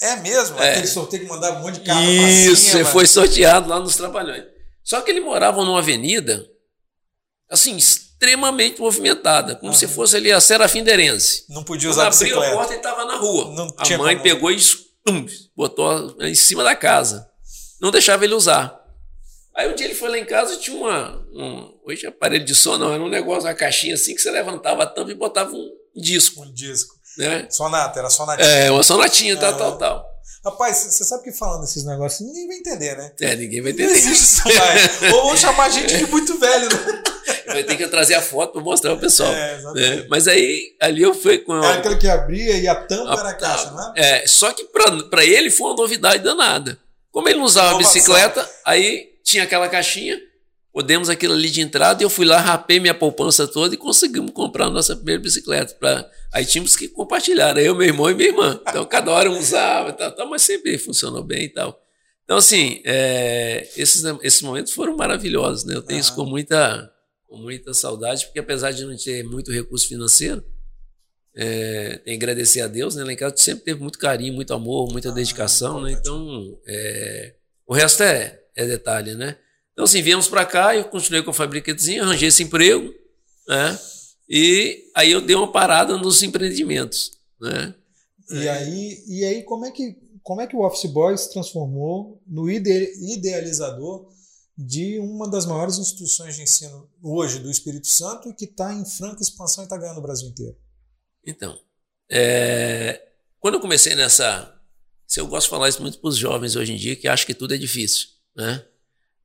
É 0.01 0.15
mesmo? 0.15 0.57
É. 0.59 0.71
Aquele 0.71 0.87
sorteio 0.87 1.23
que 1.23 1.29
mandava 1.29 1.59
um 1.59 1.63
monte 1.63 1.79
de 1.79 1.85
carro 1.85 2.01
Isso, 2.01 2.71
cima, 2.71 2.85
foi 2.85 3.05
sorteado 3.05 3.67
lá 3.67 3.79
nos 3.79 3.97
Trapalhões. 3.97 4.45
Só 4.81 5.01
que 5.01 5.11
ele 5.11 5.19
morava 5.19 5.63
numa 5.65 5.79
avenida, 5.79 6.43
assim, 7.49 7.77
extremamente 8.19 8.81
movimentada, 8.81 9.55
como 9.55 9.71
uhum. 9.71 9.77
se 9.77 9.87
fosse 9.87 10.17
ali 10.17 10.29
a 10.29 10.41
Serafim 10.41 10.83
Derense. 10.83 11.45
Não 11.47 11.63
podia 11.63 11.89
usar 11.89 12.11
Quando 12.11 12.15
abriu 12.15 12.27
bicicleta. 12.27 12.53
a 12.53 12.57
porta 12.57 12.73
e 12.73 12.77
estava 12.77 13.05
na 13.05 13.15
rua. 13.15 13.53
Não 13.55 13.67
a 13.77 13.97
mãe 13.97 14.17
como... 14.17 14.23
pegou 14.23 14.51
e 14.51 14.59
pum, 15.05 15.25
botou 15.55 16.17
em 16.21 16.35
cima 16.35 16.61
da 16.61 16.75
casa. 16.75 17.29
Não 17.81 17.91
deixava 17.91 18.25
ele 18.25 18.33
usar. 18.33 18.77
Aí 19.55 19.71
um 19.71 19.75
dia 19.75 19.87
ele 19.87 19.95
foi 19.95 20.09
lá 20.09 20.17
em 20.17 20.25
casa 20.25 20.53
e 20.53 20.57
tinha 20.57 20.75
uma. 20.75 21.25
Um, 21.33 21.79
hoje 21.85 22.05
é 22.05 22.09
aparelho 22.09 22.43
de 22.43 22.53
som, 22.53 22.77
não, 22.77 22.93
era 22.93 23.01
um 23.01 23.09
negócio, 23.09 23.47
uma 23.47 23.53
caixinha 23.53 23.93
assim 23.93 24.13
que 24.13 24.21
você 24.21 24.29
levantava 24.29 24.83
a 24.83 24.85
tampa 24.85 25.11
e 25.11 25.15
botava 25.15 25.51
um 25.51 25.71
disco. 25.95 26.43
Um 26.43 26.53
disco. 26.53 26.95
Né? 27.17 27.47
Sonata, 27.49 27.99
era 27.99 28.09
sonatinha. 28.09 28.47
É, 28.47 28.71
uma 28.71 28.83
sonatinha, 28.83 29.37
tal, 29.37 29.57
tal, 29.57 29.77
tal. 29.77 30.08
Rapaz, 30.43 30.77
você 30.77 31.03
sabe 31.03 31.23
que 31.23 31.31
falando 31.33 31.65
esses 31.65 31.83
negócios, 31.83 32.25
ninguém 32.25 32.47
vai 32.47 32.57
entender, 32.57 32.97
né? 32.97 33.11
É, 33.19 33.35
ninguém 33.35 33.61
vai 33.61 33.71
entender. 33.71 33.89
Não 33.89 33.95
existe 33.95 34.23
isso. 34.23 34.43
Ou 35.13 35.27
vão 35.27 35.37
chamar 35.37 35.65
a 35.65 35.69
gente 35.69 35.97
de 35.97 36.05
muito 36.07 36.37
velho, 36.39 36.69
né? 36.69 37.03
Vai 37.45 37.63
ter 37.63 37.75
que 37.77 37.87
trazer 37.87 38.13
a 38.13 38.21
foto 38.21 38.53
para 38.53 38.61
mostrar 38.61 38.93
o 38.93 38.99
pessoal. 38.99 39.31
É, 39.33 39.61
né? 39.73 40.05
Mas 40.09 40.27
aí, 40.27 40.75
ali 40.79 41.01
eu 41.01 41.13
fui 41.13 41.39
com. 41.39 41.57
Era 41.57 41.79
aquele 41.79 41.97
que 41.97 42.07
abria 42.07 42.57
e 42.57 42.67
a 42.67 42.75
tampa 42.75 43.15
a, 43.15 43.19
era 43.19 43.29
a 43.29 43.33
caixa, 43.33 43.71
né? 43.71 43.93
É, 43.95 44.27
só 44.27 44.51
que 44.51 44.65
para 44.65 45.25
ele 45.25 45.49
foi 45.49 45.67
uma 45.67 45.75
novidade 45.75 46.23
danada. 46.23 46.77
Como 47.11 47.27
ele 47.27 47.39
não 47.39 47.45
usava 47.45 47.69
Inovação. 47.69 47.93
bicicleta, 47.93 48.49
aí 48.63 49.09
tinha 49.23 49.43
aquela 49.43 49.67
caixinha, 49.67 50.19
podemos 50.79 51.09
aquilo 51.09 51.33
ali 51.33 51.49
de 51.49 51.59
entrada, 51.59 52.01
e 52.01 52.05
eu 52.05 52.09
fui 52.09 52.25
lá, 52.25 52.39
rapei 52.39 52.79
minha 52.79 52.93
poupança 52.93 53.45
toda 53.45 53.75
e 53.75 53.77
conseguimos 53.77 54.31
comprar 54.31 54.67
a 54.67 54.69
nossa 54.69 54.95
primeira 54.95 55.21
bicicleta. 55.21 55.75
Pra... 55.75 56.09
Aí 56.31 56.45
tínhamos 56.45 56.73
que 56.77 56.87
compartilhar, 56.87 57.57
eu, 57.57 57.75
meu 57.75 57.85
irmão 57.85 58.09
e 58.09 58.13
minha 58.13 58.29
irmã. 58.29 58.61
Então 58.65 58.85
cada 58.85 59.11
hora 59.11 59.29
um 59.29 59.37
usava 59.37 59.89
e 59.89 59.93
tal, 59.93 60.15
tal 60.15 60.29
mas 60.29 60.41
sempre 60.41 60.77
funcionou 60.77 61.21
bem 61.21 61.43
e 61.43 61.49
tal. 61.49 61.77
Então, 62.23 62.37
assim, 62.37 62.81
é, 62.85 63.67
esses, 63.75 64.01
esses 64.23 64.41
momentos 64.41 64.71
foram 64.71 64.95
maravilhosos, 64.95 65.65
né? 65.65 65.75
Eu 65.75 65.81
tenho 65.81 65.99
isso 65.99 66.15
com 66.15 66.23
muita, 66.23 66.89
com 67.27 67.35
muita 67.35 67.73
saudade, 67.73 68.27
porque 68.27 68.39
apesar 68.39 68.71
de 68.71 68.85
não 68.85 68.95
ter 68.95 69.21
muito 69.23 69.51
recurso 69.51 69.85
financeiro, 69.85 70.41
é, 71.35 71.97
tem 72.05 72.17
que 72.17 72.23
agradecer 72.23 72.61
a 72.61 72.67
Deus, 72.67 72.95
né? 72.95 73.03
Lá 73.03 73.11
em 73.11 73.17
casa 73.17 73.35
sempre 73.35 73.65
teve 73.65 73.81
muito 73.81 73.99
carinho, 73.99 74.33
muito 74.33 74.53
amor, 74.53 74.89
muita 74.89 75.09
ah, 75.09 75.11
dedicação, 75.11 75.81
né? 75.81 75.91
Então, 75.91 76.57
é, 76.65 77.33
o 77.67 77.73
resto 77.73 78.01
é, 78.03 78.39
é 78.55 78.65
detalhe, 78.65 79.15
né? 79.15 79.35
Então, 79.79 79.85
assim, 79.85 80.01
viemos 80.01 80.27
para 80.27 80.45
cá, 80.45 80.75
eu 80.75 80.83
continuei 80.83 81.23
com 81.23 81.29
a 81.29 81.33
fabricatezinha, 81.33 82.03
arranjei 82.03 82.27
esse 82.27 82.43
emprego, 82.43 82.93
né? 83.47 83.79
E 84.27 84.91
aí 84.93 85.09
eu 85.09 85.21
dei 85.21 85.37
uma 85.37 85.53
parada 85.53 85.95
nos 85.95 86.21
empreendimentos, 86.21 87.13
né? 87.39 87.73
E 88.29 88.49
aí, 88.49 89.03
e 89.07 89.23
aí 89.23 89.43
como 89.43 89.65
é 89.65 89.71
que 89.71 89.95
como 90.21 90.41
é 90.41 90.47
que 90.47 90.55
o 90.57 90.65
Office 90.65 90.91
Boy 90.91 91.17
se 91.17 91.31
transformou 91.31 92.21
no 92.27 92.51
ide 92.51 92.91
idealizador 93.13 94.09
de 94.57 94.99
uma 94.99 95.29
das 95.29 95.45
maiores 95.45 95.77
instituições 95.77 96.35
de 96.35 96.41
ensino 96.41 96.89
hoje 97.01 97.39
do 97.39 97.49
Espírito 97.49 97.87
Santo 97.87 98.27
e 98.27 98.33
que 98.33 98.43
está 98.43 98.73
em 98.73 98.83
franca 98.83 99.21
expansão 99.21 99.63
e 99.63 99.65
está 99.65 99.77
ganhando 99.77 99.99
o 99.99 100.03
Brasil 100.03 100.27
inteiro? 100.27 100.57
Então, 101.25 101.57
é, 102.11 103.01
quando 103.39 103.53
eu 103.53 103.61
comecei 103.61 103.95
nessa. 103.95 104.59
Se 105.07 105.21
eu 105.21 105.27
gosto 105.27 105.45
de 105.45 105.51
falar 105.51 105.69
isso 105.69 105.81
muito 105.81 105.99
para 105.99 106.09
os 106.09 106.17
jovens 106.17 106.57
hoje 106.57 106.73
em 106.73 106.75
dia, 106.75 106.97
que 106.97 107.07
acham 107.07 107.25
que 107.25 107.33
tudo 107.33 107.53
é 107.53 107.57
difícil. 107.57 108.09
Né? 108.35 108.61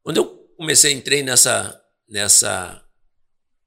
Quando 0.01 0.19
eu 0.19 0.44
comecei, 0.57 0.93
entrei 0.93 1.23
nessa, 1.23 1.83
nessa, 2.09 2.83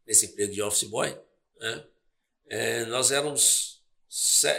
nesse 0.06 0.27
emprego 0.27 0.53
de 0.53 0.62
office 0.62 0.89
boy, 0.89 1.17
né? 1.60 1.84
é, 2.50 2.86
nós 2.86 3.12
éramos 3.12 3.77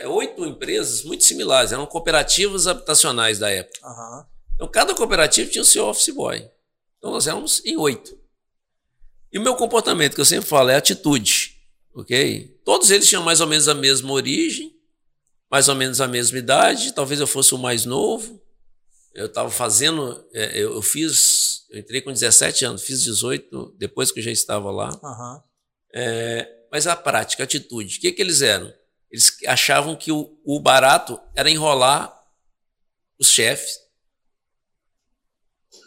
oito 0.07 0.45
empresas 0.45 1.03
muito 1.03 1.25
similares, 1.25 1.73
eram 1.73 1.87
cooperativas 1.87 2.67
habitacionais 2.67 3.39
da 3.39 3.51
época. 3.51 3.87
Uhum. 3.87 4.25
Então, 4.55 4.69
cada 4.69 4.95
cooperativa 4.95 5.51
tinha 5.51 5.63
o 5.63 5.65
seu 5.65 5.87
office 5.87 6.15
boy. 6.15 6.49
Então, 6.99 7.11
nós 7.11 7.27
éramos 7.27 7.65
em 7.65 7.77
oito. 7.77 8.19
E 9.33 9.39
o 9.39 9.43
meu 9.43 9.55
comportamento, 9.55 10.15
que 10.15 10.21
eu 10.21 10.25
sempre 10.25 10.49
falo, 10.49 10.71
é 10.71 10.77
atitude. 10.77 11.57
Ok? 11.95 12.61
Todos 12.65 12.91
eles 12.91 13.09
tinham 13.09 13.23
mais 13.23 13.41
ou 13.41 13.47
menos 13.47 13.69
a 13.69 13.75
mesma 13.75 14.13
origem, 14.13 14.77
mais 15.51 15.69
ou 15.69 15.75
menos 15.75 16.01
a 16.01 16.07
mesma 16.07 16.39
idade, 16.39 16.93
talvez 16.93 17.21
eu 17.21 17.27
fosse 17.27 17.55
o 17.55 17.59
mais 17.59 17.85
novo. 17.85 18.41
Eu 19.19 19.27
estava 19.27 19.51
fazendo, 19.51 20.25
é, 20.33 20.63
eu, 20.63 20.81
fiz, 20.81 21.65
eu 21.71 21.81
entrei 21.81 22.01
com 22.01 22.13
17 22.13 22.65
anos, 22.65 22.83
fiz 22.83 23.03
18 23.03 23.75
depois 23.77 24.13
que 24.13 24.21
eu 24.21 24.23
já 24.25 24.31
estava 24.31 24.71
lá. 24.71 24.91
Uhum. 25.03 25.43
É, 25.93 26.49
mas 26.71 26.87
a 26.87 26.95
prática, 26.95 27.43
a 27.43 27.45
atitude, 27.45 27.99
o 27.99 28.01
que, 28.01 28.13
que 28.13 28.23
eles 28.23 28.43
eram? 28.43 28.73
Eles 29.11 29.37
achavam 29.47 29.97
que 29.97 30.13
o, 30.13 30.39
o 30.45 30.61
barato 30.61 31.19
era 31.35 31.51
enrolar 31.51 32.17
os 33.19 33.29
chefes, 33.29 33.81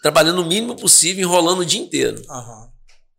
trabalhando 0.02 0.42
o 0.42 0.46
mínimo 0.46 0.76
possível, 0.76 1.24
enrolando 1.24 1.60
o 1.60 1.66
dia 1.66 1.80
inteiro. 1.80 2.22
Uhum. 2.28 2.70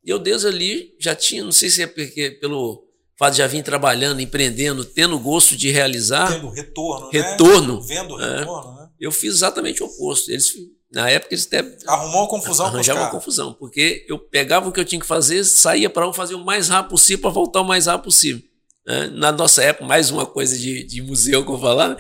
E 0.05 0.11
eu 0.11 0.19
Deus 0.19 0.45
ali 0.45 0.95
já 1.01 1.15
tinha, 1.15 1.43
não 1.43 1.53
sei 1.53 1.71
se 1.71 1.83
é 1.83 1.87
porque 1.87 2.33
pelo 2.33 2.87
fato 3.17 3.33
de 3.33 3.39
já 3.39 3.47
vir 3.47 3.63
trabalhando, 3.63 4.21
empreendendo, 4.21 4.85
tendo 4.85 5.19
gosto 5.19 5.57
de 5.57 5.71
realizar. 5.71 6.33
Tendo 6.33 6.51
retorno. 6.51 7.09
Retorno. 7.09 7.81
Né? 7.81 7.87
Vendo 7.87 8.17
retorno, 8.17 8.79
é, 8.79 8.82
né? 8.82 8.82
Eu 9.03 9.11
fiz 9.11 9.35
exatamente 9.35 9.83
o 9.83 9.87
oposto. 9.87 10.31
Eles, 10.31 10.55
na 10.93 11.11
época, 11.11 11.35
eles 11.35 11.45
até. 11.45 11.59
Arrumou 11.89 12.21
uma 12.21 12.29
confusão 12.29 12.67
Arranjavam 12.67 13.03
uma 13.03 13.11
confusão, 13.11 13.53
porque 13.53 14.07
eu 14.09 14.17
pegava 14.17 14.69
o 14.69 14.73
que 14.73 14.79
eu 14.79 14.85
tinha 14.85 15.01
que 15.01 15.07
fazer, 15.07 15.43
saía 15.43 15.91
para 15.91 16.09
um 16.09 16.13
fazer 16.13 16.37
o 16.37 16.45
mais 16.45 16.69
rápido 16.69 16.91
possível 16.91 17.23
para 17.23 17.31
voltar 17.31 17.63
o 17.63 17.65
mais 17.65 17.87
rápido 17.87 18.05
possível. 18.05 18.43
É, 18.87 19.09
na 19.09 19.33
nossa 19.33 19.61
época, 19.61 19.85
mais 19.87 20.09
uma 20.13 20.25
coisa 20.25 20.57
de, 20.57 20.85
de 20.85 21.03
museu 21.03 21.43
que 21.45 21.51
eu 21.51 21.57
vou 21.57 21.69
falar, 21.69 21.89
né? 21.89 21.97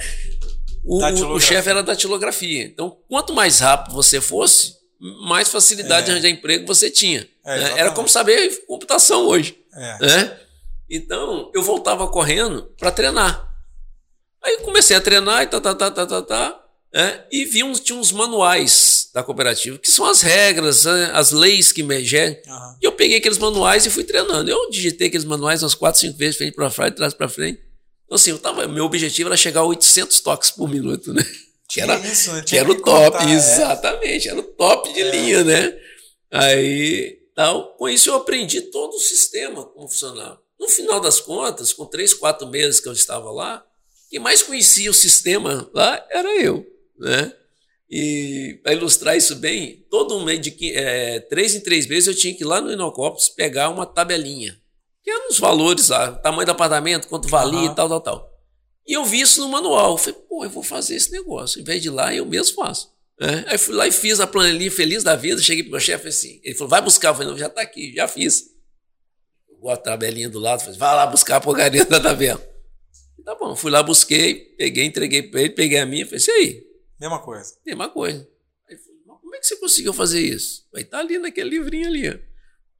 o, 0.84 1.04
o 1.34 1.40
chefe 1.40 1.68
era 1.68 1.82
da 1.82 1.96
tilografia. 1.96 2.62
Então, 2.62 2.96
quanto 3.08 3.32
mais 3.32 3.58
rápido 3.58 3.94
você 3.94 4.20
fosse, 4.20 4.76
mais 5.26 5.48
facilidade 5.48 6.02
é. 6.02 6.04
de 6.04 6.10
arranjar 6.12 6.28
emprego 6.28 6.66
você 6.68 6.88
tinha. 6.88 7.28
É, 7.44 7.58
né? 7.58 7.78
Era 7.78 7.90
como 7.90 8.08
saber 8.08 8.64
computação 8.68 9.26
hoje. 9.26 9.58
É. 9.74 10.06
Né? 10.06 10.38
Então, 10.88 11.50
eu 11.52 11.64
voltava 11.64 12.06
correndo 12.06 12.72
para 12.78 12.92
treinar. 12.92 13.48
Aí 14.40 14.58
comecei 14.58 14.96
a 14.96 15.00
treinar 15.00 15.42
e 15.42 15.46
tá, 15.48 15.60
tá, 15.60 15.74
tá, 15.74 15.90
tá, 15.90 16.06
tá, 16.06 16.22
tá. 16.22 16.61
É, 16.94 17.24
e 17.32 17.46
vi 17.46 17.64
uns, 17.64 17.80
tinha 17.80 17.98
uns 17.98 18.12
manuais 18.12 19.08
da 19.14 19.22
cooperativa, 19.22 19.78
que 19.78 19.90
são 19.90 20.04
as 20.04 20.20
regras, 20.20 20.84
né? 20.84 21.10
as 21.14 21.30
leis 21.30 21.72
que 21.72 21.82
me. 21.82 21.96
Uhum. 21.96 22.76
E 22.82 22.84
eu 22.84 22.92
peguei 22.92 23.16
aqueles 23.16 23.38
manuais 23.38 23.86
e 23.86 23.90
fui 23.90 24.04
treinando. 24.04 24.50
Eu 24.50 24.68
digitei 24.68 25.08
aqueles 25.08 25.24
manuais 25.24 25.62
umas 25.62 25.74
4, 25.74 26.00
5 26.00 26.18
vezes, 26.18 26.36
frente 26.36 26.54
para 26.54 26.70
frente, 26.70 26.96
trás 26.96 27.14
para 27.14 27.28
frente. 27.28 27.62
Então, 28.04 28.16
assim, 28.16 28.30
eu 28.30 28.38
tava, 28.38 28.68
meu 28.68 28.84
objetivo 28.84 29.30
era 29.30 29.36
chegar 29.38 29.62
a 29.62 29.64
800 29.64 30.20
toques 30.20 30.50
por 30.50 30.68
minuto, 30.68 31.12
né? 31.14 31.24
Que 31.68 31.80
era, 31.80 31.98
isso, 32.00 32.30
né? 32.32 32.44
que 32.46 32.58
era 32.58 32.70
o 32.70 32.74
top, 32.74 33.16
contar, 33.16 33.30
é. 33.30 33.32
exatamente, 33.32 34.28
é. 34.28 34.32
era 34.32 34.40
o 34.40 34.42
top 34.42 34.92
de 34.92 35.00
é. 35.00 35.10
linha, 35.10 35.42
né? 35.42 35.74
Aí, 36.30 37.18
tal, 37.34 37.74
com 37.78 37.88
isso 37.88 38.10
eu 38.10 38.16
aprendi 38.16 38.60
todo 38.60 38.92
o 38.92 39.00
sistema 39.00 39.64
como 39.64 39.88
funcionava. 39.88 40.38
No 40.60 40.68
final 40.68 41.00
das 41.00 41.18
contas, 41.18 41.72
com 41.72 41.86
três, 41.86 42.12
quatro 42.12 42.46
meses 42.46 42.78
que 42.78 42.86
eu 42.86 42.92
estava 42.92 43.30
lá, 43.30 43.64
quem 44.10 44.20
mais 44.20 44.42
conhecia 44.42 44.90
o 44.90 44.94
sistema 44.94 45.66
lá 45.72 46.06
era 46.10 46.38
eu, 46.38 46.66
né? 47.02 47.32
E 47.90 48.58
para 48.62 48.72
ilustrar 48.72 49.16
isso 49.16 49.36
bem, 49.36 49.84
todo 49.90 50.24
mês 50.24 50.40
de 50.40 50.54
é, 50.74 51.20
três 51.20 51.54
em 51.54 51.60
três 51.60 51.86
meses 51.86 52.06
eu 52.06 52.14
tinha 52.14 52.32
que 52.32 52.42
ir 52.42 52.46
lá 52.46 52.60
no 52.60 52.72
Inocopos 52.72 53.28
pegar 53.28 53.68
uma 53.68 53.84
tabelinha, 53.84 54.58
que 55.02 55.10
eram 55.10 55.28
os 55.28 55.38
valores 55.38 55.90
lá, 55.90 56.12
tamanho 56.12 56.46
do 56.46 56.52
apartamento, 56.52 57.08
quanto 57.08 57.28
valia 57.28 57.58
uhum. 57.58 57.72
e 57.72 57.74
tal, 57.74 57.88
tal, 57.88 58.00
tal. 58.00 58.32
E 58.86 58.94
eu 58.94 59.04
vi 59.04 59.20
isso 59.20 59.40
no 59.40 59.48
manual. 59.48 59.92
Eu 59.92 59.98
falei, 59.98 60.20
pô, 60.28 60.44
eu 60.44 60.50
vou 60.50 60.62
fazer 60.62 60.96
esse 60.96 61.12
negócio. 61.12 61.60
Em 61.60 61.64
vez 61.64 61.80
de 61.82 61.88
ir 61.88 61.90
lá, 61.92 62.12
eu 62.14 62.26
mesmo 62.26 62.56
faço. 62.56 62.92
É? 63.20 63.52
Aí 63.52 63.58
fui 63.58 63.74
lá 63.74 63.86
e 63.86 63.92
fiz 63.92 64.18
a 64.18 64.26
planilha 64.26 64.70
feliz 64.70 65.04
da 65.04 65.14
vida. 65.14 65.40
Cheguei 65.40 65.62
pro 65.62 65.72
meu 65.72 65.80
chefe 65.80 66.08
assim. 66.08 66.40
Ele 66.42 66.54
falou, 66.54 66.70
vai 66.70 66.82
buscar. 66.82 67.10
Eu 67.10 67.14
falei, 67.14 67.30
não, 67.30 67.38
já 67.38 67.46
está 67.46 67.62
aqui, 67.62 67.92
já 67.94 68.08
fiz. 68.08 68.50
Eu 69.48 69.68
a 69.68 69.76
tabelinha 69.76 70.28
do 70.28 70.40
lado, 70.40 70.60
falei, 70.60 70.76
vai 70.76 70.96
lá 70.96 71.06
buscar 71.06 71.36
a 71.36 71.40
porcaria 71.40 71.84
da 71.86 72.00
tabela. 72.00 72.44
Tá 73.24 73.36
bom, 73.36 73.54
fui 73.54 73.70
lá, 73.70 73.82
busquei, 73.84 74.34
peguei, 74.58 74.84
entreguei 74.84 75.22
para 75.22 75.42
ele, 75.42 75.50
peguei 75.50 75.78
a 75.78 75.86
minha, 75.86 76.04
falei, 76.04 76.24
e 76.26 76.30
aí? 76.30 76.71
Mesma 77.02 77.18
coisa. 77.18 77.58
Mesma 77.66 77.88
coisa. 77.88 78.28
Aí 78.70 78.76
falei, 78.76 79.00
como 79.04 79.34
é 79.34 79.40
que 79.40 79.46
você 79.48 79.56
conseguiu 79.56 79.92
fazer 79.92 80.20
isso? 80.20 80.68
Aí 80.72 80.84
tá 80.84 81.00
ali 81.00 81.18
naquele 81.18 81.50
livrinho 81.50 81.88
ali, 81.88 82.22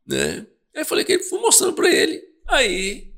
né? 0.07 0.47
Aí 0.77 0.85
falei 0.85 1.05
que 1.05 1.11
ele 1.11 1.25
fui 1.25 1.41
mostrando 1.41 1.73
para 1.73 1.91
ele. 1.91 2.23
Aí 2.47 3.13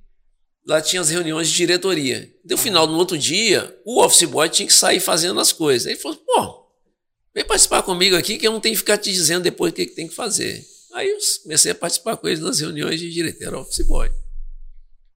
lá 0.67 0.81
tinha 0.81 1.03
as 1.03 1.11
reuniões 1.11 1.51
de 1.51 1.57
diretoria. 1.57 2.35
No 2.43 2.57
final 2.57 2.87
do 2.87 2.95
outro 2.95 3.19
dia, 3.19 3.79
o 3.85 4.03
office 4.03 4.27
boy 4.27 4.49
tinha 4.49 4.67
que 4.67 4.73
sair 4.73 4.99
fazendo 4.99 5.39
as 5.39 5.53
coisas. 5.53 5.87
Aí 5.87 5.93
ele 5.93 6.01
falou: 6.01 6.17
pô, 6.17 6.71
vem 7.35 7.45
participar 7.45 7.83
comigo 7.83 8.17
aqui 8.17 8.39
que 8.39 8.47
eu 8.47 8.53
não 8.53 8.61
tenho 8.61 8.75
que 8.75 8.81
ficar 8.81 8.97
te 8.97 9.13
dizendo 9.13 9.43
depois 9.43 9.73
o 9.73 9.75
que, 9.75 9.85
que 9.85 9.95
tem 9.95 10.09
que 10.09 10.15
fazer. 10.15 10.67
Aí 10.95 11.11
eu 11.11 11.19
comecei 11.43 11.71
a 11.71 11.75
participar 11.75 12.17
com 12.17 12.29
eles 12.29 12.41
nas 12.41 12.61
reuniões 12.61 12.99
de 12.99 13.11
diretoria, 13.11 13.49
era 13.49 13.61
office 13.61 13.87
boy. 13.87 14.11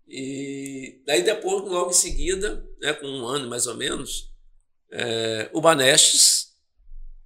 E 0.06 1.00
daí 1.06 1.22
depois, 1.22 1.64
logo 1.64 1.92
em 1.92 1.94
seguida, 1.94 2.62
né, 2.78 2.92
com 2.92 3.06
um 3.06 3.26
ano 3.26 3.48
mais 3.48 3.66
ou 3.66 3.74
menos, 3.74 4.28
é, 4.90 5.50
o 5.52 5.60
Banestes 5.60 6.48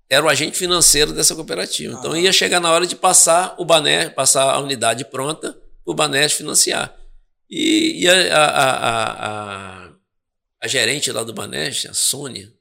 era 0.08 0.24
o 0.24 0.28
agente 0.28 0.58
financeiro 0.58 1.12
dessa 1.12 1.34
cooperativa. 1.34 1.98
Então 1.98 2.16
ia 2.16 2.32
chegar 2.32 2.60
na 2.60 2.70
hora 2.70 2.86
de 2.86 2.94
passar 2.94 3.54
o 3.58 3.64
Bané, 3.64 4.10
passar 4.10 4.52
a 4.52 4.58
unidade 4.58 5.04
pronta 5.06 5.52
para 5.52 5.92
o 5.92 5.94
Banestes 5.94 6.36
financiar. 6.36 6.94
E, 7.48 8.02
e 8.02 8.08
a, 8.08 8.36
a, 8.36 9.86
a, 9.86 9.92
a, 10.60 10.68
gerente 10.68 11.10
lá 11.10 11.22
do 11.22 11.32
Banestes, 11.32 11.90
a 11.90 11.94
Sônia, 11.94 12.52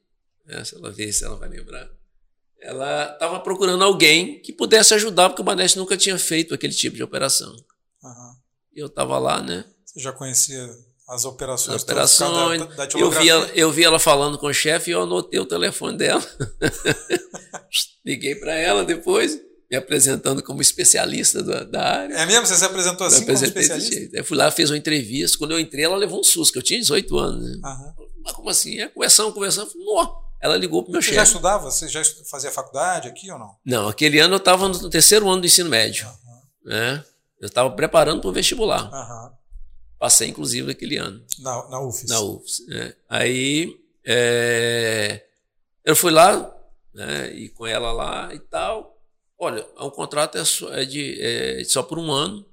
né, 0.46 0.64
se 0.64 0.74
ela 0.74 0.90
ver 0.90 1.12
se 1.12 1.24
ela 1.24 1.36
vai 1.36 1.48
lembrar, 1.48 1.88
ela 2.60 3.12
estava 3.12 3.40
procurando 3.40 3.82
alguém 3.82 4.40
que 4.40 4.52
pudesse 4.52 4.94
ajudar, 4.94 5.28
porque 5.28 5.42
o 5.42 5.44
Banestes 5.44 5.78
nunca 5.78 5.96
tinha 5.96 6.18
feito 6.18 6.54
aquele 6.54 6.72
tipo 6.72 6.96
de 6.96 7.02
operação. 7.02 7.52
Uhum. 8.02 8.34
E 8.74 8.80
eu 8.80 8.86
estava 8.86 9.18
lá, 9.18 9.42
né? 9.42 9.64
Você 9.84 10.00
já 10.00 10.12
conhecia 10.12 10.74
as 11.12 11.26
operações? 11.26 11.76
As 11.76 11.82
operações. 11.82 12.60
Da, 12.74 12.86
da 12.86 12.98
eu, 12.98 13.10
vi 13.10 13.28
ela, 13.28 13.46
eu 13.54 13.70
vi 13.70 13.84
ela 13.84 13.98
falando 13.98 14.38
com 14.38 14.46
o 14.46 14.54
chefe 14.54 14.90
e 14.90 14.94
eu 14.94 15.02
anotei 15.02 15.38
o 15.38 15.44
telefone 15.44 15.98
dela. 15.98 16.24
Liguei 18.04 18.34
para 18.34 18.54
ela 18.54 18.82
depois, 18.82 19.38
me 19.70 19.76
apresentando 19.76 20.42
como 20.42 20.62
especialista 20.62 21.42
da, 21.42 21.64
da, 21.64 21.82
área. 21.82 22.14
É 22.14 22.24
mesmo? 22.24 22.46
Você 22.46 22.56
se 22.56 22.64
apresentou 22.64 23.06
assim 23.06 23.26
como 23.26 23.44
especialista? 23.44 24.16
Eu 24.16 24.24
fui 24.24 24.38
lá, 24.38 24.50
fiz 24.50 24.70
uma 24.70 24.76
entrevista. 24.78 25.36
Quando 25.36 25.50
eu 25.50 25.60
entrei, 25.60 25.84
ela 25.84 25.96
levou 25.96 26.18
um 26.18 26.24
susto, 26.24 26.50
que 26.50 26.58
eu 26.58 26.62
tinha 26.62 26.80
18 26.80 27.18
anos. 27.18 27.44
Né? 27.44 27.60
Uhum. 27.62 28.06
Mas 28.24 28.32
como 28.32 28.48
assim? 28.48 28.80
É, 28.80 28.88
conversando, 28.88 29.34
conversando. 29.34 29.70
Ela 30.40 30.56
ligou 30.56 30.82
para 30.82 30.88
o 30.88 30.92
meu 30.92 31.02
chefe. 31.02 31.12
Você 31.12 31.16
já 31.16 31.24
estudava? 31.24 31.70
Você 31.70 31.88
já 31.88 32.02
fazia 32.30 32.50
faculdade 32.50 33.06
aqui 33.06 33.30
ou 33.30 33.38
não? 33.38 33.54
Não, 33.66 33.88
aquele 33.88 34.18
ano 34.18 34.34
eu 34.34 34.38
estava 34.38 34.66
no 34.66 34.88
terceiro 34.88 35.28
ano 35.28 35.42
do 35.42 35.46
ensino 35.46 35.68
médio. 35.68 36.06
Uhum. 36.06 36.70
Né? 36.70 37.04
Eu 37.38 37.48
estava 37.48 37.70
preparando 37.70 38.22
para 38.22 38.30
o 38.30 38.32
vestibular. 38.32 38.90
Uhum. 38.90 39.41
Passei, 40.02 40.30
inclusive, 40.30 40.66
naquele 40.66 40.96
ano. 40.96 41.24
Na, 41.38 41.68
na 41.68 41.80
UFES. 41.80 42.10
Na 42.10 42.20
UFES. 42.20 42.66
Né? 42.66 42.92
Aí 43.08 43.80
é, 44.04 45.24
eu 45.84 45.94
fui 45.94 46.10
lá, 46.10 46.52
né, 46.92 47.32
e 47.32 47.48
com 47.50 47.64
ela 47.64 47.92
lá 47.92 48.34
e 48.34 48.40
tal. 48.40 49.00
Olha, 49.38 49.64
o 49.78 49.92
contrato 49.92 50.36
é 50.38 50.44
só, 50.44 50.74
é 50.74 50.84
de, 50.84 51.22
é 51.22 51.62
só 51.62 51.84
por 51.84 52.00
um 52.00 52.10
ano, 52.10 52.44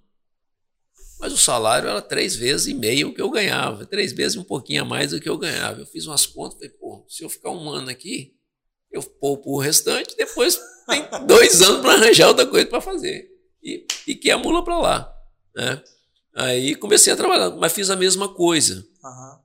mas 1.20 1.34
o 1.34 1.40
salário 1.40 1.90
era 1.90 2.04
três 2.04 2.36
vezes 2.36 2.68
e 2.68 2.74
meio 2.76 3.08
o 3.08 3.16
que 3.16 3.22
eu 3.22 3.32
ganhava. 3.32 3.84
Três 3.84 4.14
vezes 4.14 4.38
um 4.38 4.44
pouquinho 4.44 4.84
a 4.84 4.86
mais 4.86 5.10
do 5.10 5.20
que 5.20 5.28
eu 5.28 5.36
ganhava. 5.36 5.80
Eu 5.80 5.88
fiz 5.88 6.06
umas 6.06 6.28
contas, 6.28 6.54
falei, 6.54 6.70
pô, 6.70 7.04
se 7.10 7.24
eu 7.24 7.30
ficar 7.32 7.50
um 7.50 7.68
ano 7.68 7.90
aqui, 7.90 8.38
eu 8.92 9.02
poupo 9.02 9.56
o 9.56 9.60
restante, 9.60 10.16
depois 10.16 10.56
tem 10.86 11.04
dois 11.26 11.64
anos 11.64 11.82
para 11.82 11.94
arranjar 11.94 12.28
outra 12.28 12.46
coisa 12.46 12.68
para 12.68 12.80
fazer. 12.80 13.28
E, 13.64 13.88
e 14.06 14.14
que 14.14 14.30
a 14.30 14.38
mula 14.38 14.64
para 14.64 14.78
lá. 14.78 15.16
Né? 15.56 15.84
Aí 16.36 16.76
comecei 16.76 17.12
a 17.12 17.16
trabalhar, 17.16 17.52
mas 17.52 17.74
fiz 17.74 17.90
a 17.90 17.96
mesma 17.96 18.28
coisa. 18.28 18.86
Uhum. 19.04 19.40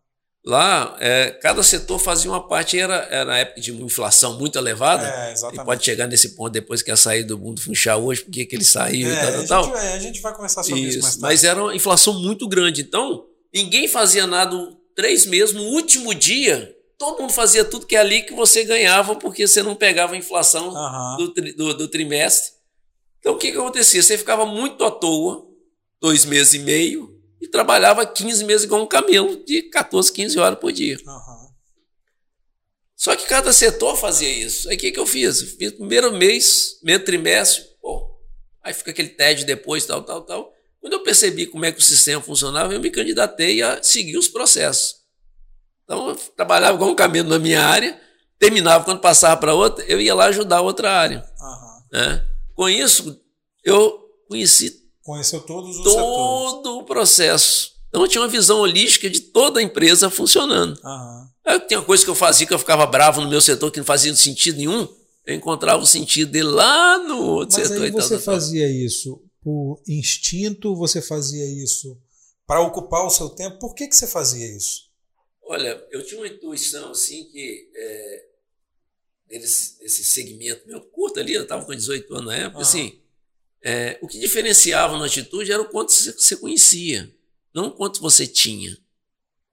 Lá, 0.46 0.94
é, 1.00 1.30
cada 1.30 1.62
setor 1.62 1.98
fazia 1.98 2.30
uma 2.30 2.46
parte, 2.46 2.78
era, 2.78 2.96
era 3.10 3.24
na 3.24 3.38
época 3.38 3.62
de 3.62 3.72
inflação 3.72 4.38
muito 4.38 4.58
elevada. 4.58 5.06
É. 5.06 5.34
E 5.54 5.64
pode 5.64 5.82
chegar 5.82 6.06
nesse 6.06 6.36
ponto 6.36 6.52
depois 6.52 6.82
que 6.82 6.90
ia 6.90 6.96
sair 6.96 7.24
do 7.24 7.38
mundo 7.38 7.62
funchar 7.62 7.96
hoje, 7.96 8.24
porque 8.24 8.44
que 8.44 8.54
ele 8.54 8.64
saiu 8.64 9.08
é, 9.08 9.12
e 9.12 9.16
tal, 9.16 9.40
a 9.40 9.46
tal. 9.46 9.64
Gente, 9.64 9.72
vai, 9.72 9.92
a 9.92 9.98
gente 9.98 10.20
vai 10.20 10.34
conversar 10.34 10.62
sobre 10.62 10.80
isso, 10.80 10.98
isso 10.98 11.02
mais 11.02 11.16
tarde. 11.16 11.22
Mas 11.22 11.44
era 11.44 11.62
uma 11.62 11.74
inflação 11.74 12.20
muito 12.20 12.46
grande. 12.46 12.82
Então, 12.82 13.24
ninguém 13.54 13.88
fazia 13.88 14.26
nada 14.26 14.54
três 14.94 15.24
meses. 15.24 15.54
No 15.54 15.62
último 15.62 16.14
dia, 16.14 16.76
todo 16.98 17.22
mundo 17.22 17.32
fazia 17.32 17.64
tudo 17.64 17.86
que 17.86 17.96
é 17.96 18.00
ali 18.00 18.20
que 18.20 18.34
você 18.34 18.64
ganhava, 18.64 19.16
porque 19.16 19.48
você 19.48 19.62
não 19.62 19.74
pegava 19.74 20.12
a 20.12 20.18
inflação 20.18 20.68
uhum. 20.74 21.16
do, 21.16 21.54
do, 21.54 21.74
do 21.74 21.88
trimestre. 21.88 22.52
Então, 23.18 23.32
o 23.32 23.38
que, 23.38 23.50
que 23.50 23.56
acontecia? 23.56 24.02
Você 24.02 24.18
ficava 24.18 24.44
muito 24.44 24.84
à 24.84 24.90
toa 24.90 25.53
dois 26.04 26.26
meses 26.26 26.52
e 26.52 26.58
meio, 26.58 27.18
e 27.40 27.48
trabalhava 27.48 28.04
15 28.04 28.44
meses 28.44 28.64
igual 28.64 28.82
um 28.82 28.86
camelo, 28.86 29.42
de 29.42 29.62
14, 29.62 30.12
15 30.12 30.38
horas 30.38 30.58
por 30.58 30.70
dia. 30.70 30.98
Uhum. 30.98 31.48
Só 32.94 33.16
que 33.16 33.24
cada 33.24 33.54
setor 33.54 33.96
fazia 33.96 34.28
isso. 34.28 34.68
Aí 34.68 34.76
o 34.76 34.78
que, 34.78 34.92
que 34.92 35.00
eu 35.00 35.06
fiz? 35.06 35.40
Eu 35.40 35.46
fiz 35.46 35.72
primeiro 35.72 36.12
mês, 36.12 36.74
primeiro 36.74 37.06
trimestre, 37.06 37.64
pô, 37.80 38.20
aí 38.62 38.74
fica 38.74 38.90
aquele 38.90 39.08
TED 39.08 39.46
depois, 39.46 39.86
tal, 39.86 40.02
tal, 40.02 40.20
tal. 40.26 40.52
Quando 40.78 40.92
eu 40.92 41.02
percebi 41.02 41.46
como 41.46 41.64
é 41.64 41.72
que 41.72 41.78
o 41.78 41.82
sistema 41.82 42.20
funcionava, 42.20 42.74
eu 42.74 42.80
me 42.80 42.90
candidatei 42.90 43.62
a 43.62 43.82
seguir 43.82 44.18
os 44.18 44.28
processos. 44.28 44.96
Então, 45.84 46.10
eu 46.10 46.16
trabalhava 46.36 46.74
igual 46.74 46.90
um 46.90 46.94
camelo 46.94 47.30
na 47.30 47.38
minha 47.38 47.64
área, 47.64 47.98
terminava, 48.38 48.84
quando 48.84 49.00
passava 49.00 49.40
para 49.40 49.54
outra, 49.54 49.82
eu 49.86 49.98
ia 49.98 50.14
lá 50.14 50.26
ajudar 50.26 50.60
outra 50.60 50.92
área. 50.92 51.24
Uhum. 51.40 51.98
Né? 51.98 52.26
Com 52.54 52.68
isso, 52.68 53.18
eu 53.64 54.04
conheci 54.28 54.83
Conheceu 55.04 55.40
todos 55.42 55.76
os 55.76 55.84
todo 55.84 56.56
setores. 56.56 56.66
o 56.66 56.82
processo. 56.82 57.74
Então 57.88 58.02
eu 58.02 58.08
tinha 58.08 58.22
uma 58.22 58.28
visão 58.28 58.58
holística 58.58 59.08
de 59.08 59.20
toda 59.20 59.60
a 59.60 59.62
empresa 59.62 60.10
funcionando. 60.10 60.80
Uhum. 60.82 61.28
Aí, 61.44 61.60
tinha 61.60 61.82
coisa 61.82 62.02
que 62.02 62.10
eu 62.10 62.14
fazia 62.14 62.46
que 62.46 62.54
eu 62.54 62.58
ficava 62.58 62.86
bravo 62.86 63.20
no 63.20 63.28
meu 63.28 63.40
setor, 63.40 63.70
que 63.70 63.78
não 63.78 63.84
fazia 63.84 64.12
sentido 64.16 64.56
nenhum. 64.56 64.88
Eu 65.26 65.34
encontrava 65.34 65.82
o 65.82 65.86
sentido 65.86 66.32
dele 66.32 66.48
lá 66.48 66.98
no 66.98 67.18
outro 67.22 67.58
Mas 67.58 67.68
setor. 67.68 67.84
Aí 67.84 67.90
você 67.90 68.14
tal, 68.14 68.24
fazia 68.24 68.66
tal. 68.66 68.76
isso 68.76 69.22
por 69.42 69.80
instinto? 69.86 70.74
Você 70.74 71.02
fazia 71.02 71.44
isso 71.44 71.96
para 72.46 72.62
ocupar 72.62 73.04
o 73.04 73.10
seu 73.10 73.28
tempo? 73.28 73.58
Por 73.58 73.74
que, 73.74 73.86
que 73.86 73.94
você 73.94 74.06
fazia 74.06 74.46
isso? 74.56 74.90
Olha, 75.42 75.86
eu 75.90 76.04
tinha 76.04 76.18
uma 76.18 76.26
intuição 76.26 76.92
assim 76.92 77.24
que 77.24 77.70
é, 77.76 78.24
esse 79.28 80.02
segmento 80.04 80.66
meu 80.66 80.80
curto 80.80 81.20
ali, 81.20 81.34
eu 81.34 81.42
estava 81.42 81.64
com 81.64 81.74
18 81.74 82.12
anos 82.14 82.26
na 82.26 82.36
época, 82.36 82.56
uhum. 82.56 82.62
assim, 82.62 83.00
é, 83.64 83.98
o 84.02 84.06
que 84.06 84.20
diferenciava 84.20 84.98
na 84.98 85.06
atitude 85.06 85.50
era 85.50 85.62
o 85.62 85.64
quanto 85.64 85.90
você 85.90 86.36
conhecia, 86.36 87.10
não 87.54 87.68
o 87.68 87.70
quanto 87.70 88.00
você 88.00 88.26
tinha. 88.26 88.76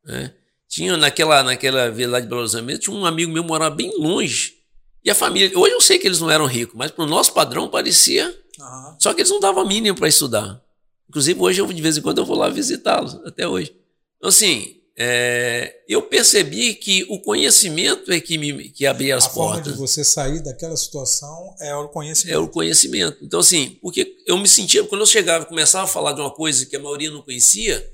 Né? 0.04 0.34
Tinha 0.68 0.98
naquela, 0.98 1.42
naquela 1.44 1.90
vila 1.90 2.14
lá 2.14 2.20
de 2.20 2.28
Belo 2.28 2.42
Horizonte, 2.42 2.78
tinha 2.78 2.96
um 2.96 3.06
amigo 3.06 3.32
meu 3.32 3.44
morava 3.44 3.74
bem 3.74 3.98
longe. 3.98 4.58
E 5.04 5.10
a 5.10 5.16
família. 5.16 5.58
Hoje 5.58 5.74
eu 5.74 5.82
sei 5.82 5.98
que 5.98 6.08
eles 6.08 6.20
não 6.20 6.30
eram 6.30 6.46
ricos, 6.46 6.76
mas 6.76 6.92
para 6.92 7.06
o 7.06 7.08
nosso 7.08 7.34
padrão 7.34 7.70
parecia. 7.70 8.28
Uhum. 8.60 8.96
Só 9.00 9.14
que 9.14 9.22
eles 9.22 9.32
não 9.32 9.40
davam 9.40 9.66
mínimo 9.66 9.98
para 9.98 10.08
estudar. 10.08 10.62
Inclusive, 11.10 11.40
hoje, 11.40 11.62
eu, 11.62 11.68
de 11.68 11.82
vez 11.82 11.98
em 11.98 12.02
quando, 12.02 12.20
eu 12.20 12.26
vou 12.26 12.38
lá 12.38 12.50
visitá-los, 12.50 13.16
até 13.26 13.48
hoje. 13.48 13.76
Então, 14.18 14.30
assim, 14.30 14.81
é, 14.98 15.82
eu 15.88 16.02
percebi 16.04 16.74
que 16.74 17.06
o 17.10 17.20
conhecimento 17.20 18.12
é 18.12 18.20
que, 18.20 18.38
me, 18.38 18.70
que 18.70 18.86
abria 18.86 19.16
as 19.16 19.26
a 19.26 19.30
portas. 19.30 19.60
A 19.60 19.64
forma 19.64 19.72
de 19.74 19.80
você 19.80 20.04
sair 20.04 20.44
daquela 20.44 20.76
situação 20.76 21.56
é 21.60 21.76
o 21.76 21.88
conhecimento. 21.88 22.36
É 22.36 22.40
o 22.40 22.48
conhecimento. 22.48 23.18
Então, 23.24 23.40
assim, 23.40 23.78
porque 23.82 24.18
eu 24.28 24.38
me 24.38 24.48
sentia, 24.48 24.84
quando 24.84 25.02
eu 25.02 25.08
chegava 25.08 25.46
e 25.46 25.48
começava 25.48 25.86
a 25.86 25.88
falar 25.88 26.14
de 26.14 26.22
uma 26.22 26.32
coisa 26.32 26.66
que 26.66 26.76
a 26.76 26.80
maioria 26.80 27.10
não 27.10 27.22
conhecia, 27.22 27.90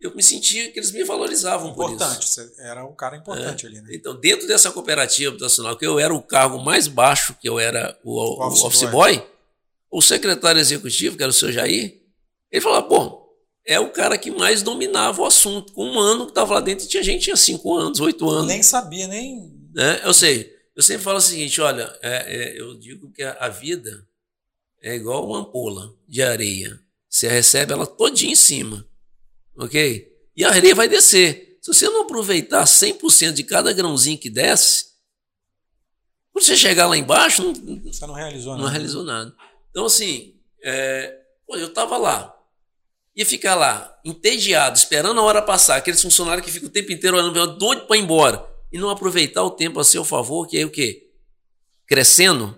eu 0.00 0.14
me 0.14 0.22
sentia 0.22 0.70
que 0.72 0.78
eles 0.78 0.92
me 0.92 1.04
valorizavam 1.04 1.70
importante, 1.70 2.16
por 2.16 2.24
isso. 2.24 2.34
Você 2.34 2.62
era 2.62 2.84
um 2.84 2.94
cara 2.94 3.16
importante 3.16 3.66
é. 3.66 3.68
ali, 3.68 3.80
né? 3.80 3.90
Então, 3.92 4.18
dentro 4.18 4.48
dessa 4.48 4.70
cooperativa 4.70 5.30
habitacional, 5.30 5.76
que 5.76 5.86
eu 5.86 5.98
era 5.98 6.14
o 6.14 6.22
cargo 6.22 6.58
mais 6.58 6.88
baixo, 6.88 7.36
que 7.40 7.48
eu 7.48 7.58
era 7.58 7.96
o, 8.02 8.18
o, 8.18 8.38
o 8.38 8.46
office, 8.46 8.62
office 8.64 8.90
boy. 8.90 9.16
boy, 9.16 9.26
o 9.90 10.00
secretário 10.00 10.60
executivo, 10.60 11.16
que 11.16 11.22
era 11.22 11.30
o 11.30 11.34
seu 11.34 11.52
Jair, 11.52 12.00
ele 12.50 12.60
falava, 12.60 12.88
bom, 12.88 13.19
é 13.64 13.78
o 13.78 13.90
cara 13.90 14.16
que 14.18 14.30
mais 14.30 14.62
dominava 14.62 15.22
o 15.22 15.26
assunto. 15.26 15.72
Com 15.72 15.84
um 15.84 15.98
ano 15.98 16.24
que 16.24 16.32
estava 16.32 16.54
lá 16.54 16.60
dentro, 16.60 16.86
tinha 16.86 17.02
gente 17.02 17.24
tinha 17.24 17.36
cinco 17.36 17.76
anos, 17.76 18.00
oito 18.00 18.28
anos. 18.28 18.46
Nem 18.46 18.62
sabia, 18.62 19.06
nem. 19.06 19.52
É, 19.76 20.06
eu 20.06 20.14
sei. 20.14 20.54
Eu 20.74 20.82
sempre 20.82 21.02
falo 21.02 21.18
o 21.18 21.22
seguinte: 21.22 21.60
olha, 21.60 21.94
é, 22.02 22.36
é, 22.36 22.60
eu 22.60 22.74
digo 22.78 23.10
que 23.12 23.22
a, 23.22 23.32
a, 23.40 23.48
vida 23.48 24.06
é 24.82 24.94
igual 24.94 25.26
uma 25.26 25.40
ampola 25.40 25.94
de 26.08 26.22
areia. 26.22 26.80
Você 27.08 27.28
recebe 27.28 27.72
ela 27.72 27.86
todinha 27.86 28.32
em 28.32 28.36
cima. 28.36 28.86
Ok? 29.56 30.10
E 30.36 30.44
a 30.44 30.50
areia 30.50 30.74
vai 30.74 30.88
descer. 30.88 31.58
Se 31.60 31.72
você 31.74 31.88
não 31.88 32.02
aproveitar 32.02 32.64
100% 32.64 33.32
de 33.32 33.42
cada 33.42 33.72
grãozinho 33.72 34.16
que 34.16 34.30
desce, 34.30 34.86
quando 36.32 36.44
você 36.44 36.56
chegar 36.56 36.86
lá 36.86 36.96
embaixo, 36.96 37.42
não, 37.42 37.52
você 37.52 38.06
não 38.06 38.14
realizou 38.14 38.54
não 38.54 38.64
nada. 38.64 38.70
realizou 38.70 39.04
nada. 39.04 39.34
Então, 39.70 39.84
assim, 39.84 40.40
é, 40.62 41.20
pô, 41.46 41.56
eu 41.56 41.66
estava 41.66 41.98
lá 41.98 42.39
ia 43.14 43.26
ficar 43.26 43.54
lá, 43.54 43.98
entediado, 44.04 44.76
esperando 44.76 45.20
a 45.20 45.22
hora 45.22 45.42
passar, 45.42 45.76
aqueles 45.76 46.00
funcionários 46.00 46.44
que 46.44 46.52
ficam 46.52 46.68
o 46.68 46.72
tempo 46.72 46.92
inteiro 46.92 47.16
olhando, 47.16 47.58
doido 47.58 47.86
para 47.86 47.96
ir 47.96 48.00
embora, 48.00 48.46
e 48.72 48.78
não 48.78 48.90
aproveitar 48.90 49.42
o 49.42 49.50
tempo 49.50 49.80
a 49.80 49.84
seu 49.84 50.04
favor, 50.04 50.46
que 50.46 50.58
é 50.58 50.64
o 50.64 50.70
quê? 50.70 51.10
Crescendo, 51.86 52.56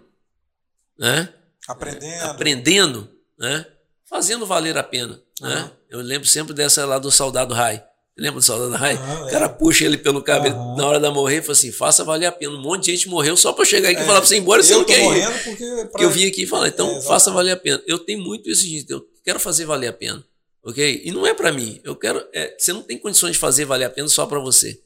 né? 0.98 1.32
Aprendendo. 1.66 2.24
Aprendendo, 2.24 3.10
né? 3.38 3.66
Fazendo 4.04 4.46
valer 4.46 4.76
a 4.76 4.82
pena, 4.82 5.20
uhum. 5.40 5.48
né? 5.48 5.70
Eu 5.88 6.00
lembro 6.00 6.28
sempre 6.28 6.54
dessa 6.54 6.84
lá 6.84 6.98
do 6.98 7.10
Soldado 7.10 7.54
Rai. 7.54 7.82
Lembra 8.16 8.40
do 8.40 8.44
Soldado 8.44 8.76
Ryan? 8.76 9.24
o 9.24 9.30
cara 9.30 9.46
é. 9.46 9.48
puxa 9.48 9.84
ele 9.86 9.96
pelo 9.96 10.22
cabelo 10.22 10.54
uhum. 10.54 10.76
na 10.76 10.86
hora 10.86 11.00
da 11.00 11.10
morrer 11.10 11.38
e 11.38 11.40
fala 11.40 11.52
assim: 11.52 11.72
faça 11.72 12.04
valer 12.04 12.26
a 12.26 12.32
pena. 12.32 12.52
Um 12.52 12.60
monte 12.60 12.84
de 12.84 12.92
gente 12.92 13.08
morreu 13.08 13.36
só 13.36 13.54
para 13.54 13.64
chegar 13.64 13.88
aqui 13.88 14.00
é, 14.00 14.02
e 14.02 14.06
falar 14.06 14.20
para 14.20 14.28
você 14.28 14.36
ir 14.36 14.40
embora. 14.40 14.62
Você 14.62 14.74
não 14.74 14.84
quer 14.84 15.02
ir. 15.02 15.42
Porque, 15.44 15.64
pra... 15.64 15.86
porque 15.86 16.04
eu 16.04 16.10
vim 16.10 16.26
aqui 16.26 16.42
e 16.42 16.46
falar, 16.46 16.68
então 16.68 16.90
é, 16.90 17.02
faça 17.02 17.30
valer 17.30 17.52
a 17.52 17.56
pena. 17.56 17.82
Eu 17.86 17.98
tenho 17.98 18.20
muito 18.20 18.50
esse 18.50 18.68
gente, 18.68 18.90
eu 18.90 19.02
quero 19.24 19.40
fazer 19.40 19.64
valer 19.64 19.88
a 19.88 19.92
pena. 19.94 20.22
Ok? 20.64 21.02
E 21.04 21.10
não 21.10 21.26
é 21.26 21.34
para 21.34 21.52
mim. 21.52 21.80
Eu 21.82 21.96
quero. 21.96 22.24
É, 22.32 22.56
você 22.58 22.72
não 22.72 22.82
tem 22.82 22.98
condições 22.98 23.32
de 23.32 23.38
fazer 23.38 23.64
valer 23.64 23.86
a 23.86 23.90
pena 23.90 24.08
só 24.08 24.26
para 24.26 24.38
você. 24.38 24.80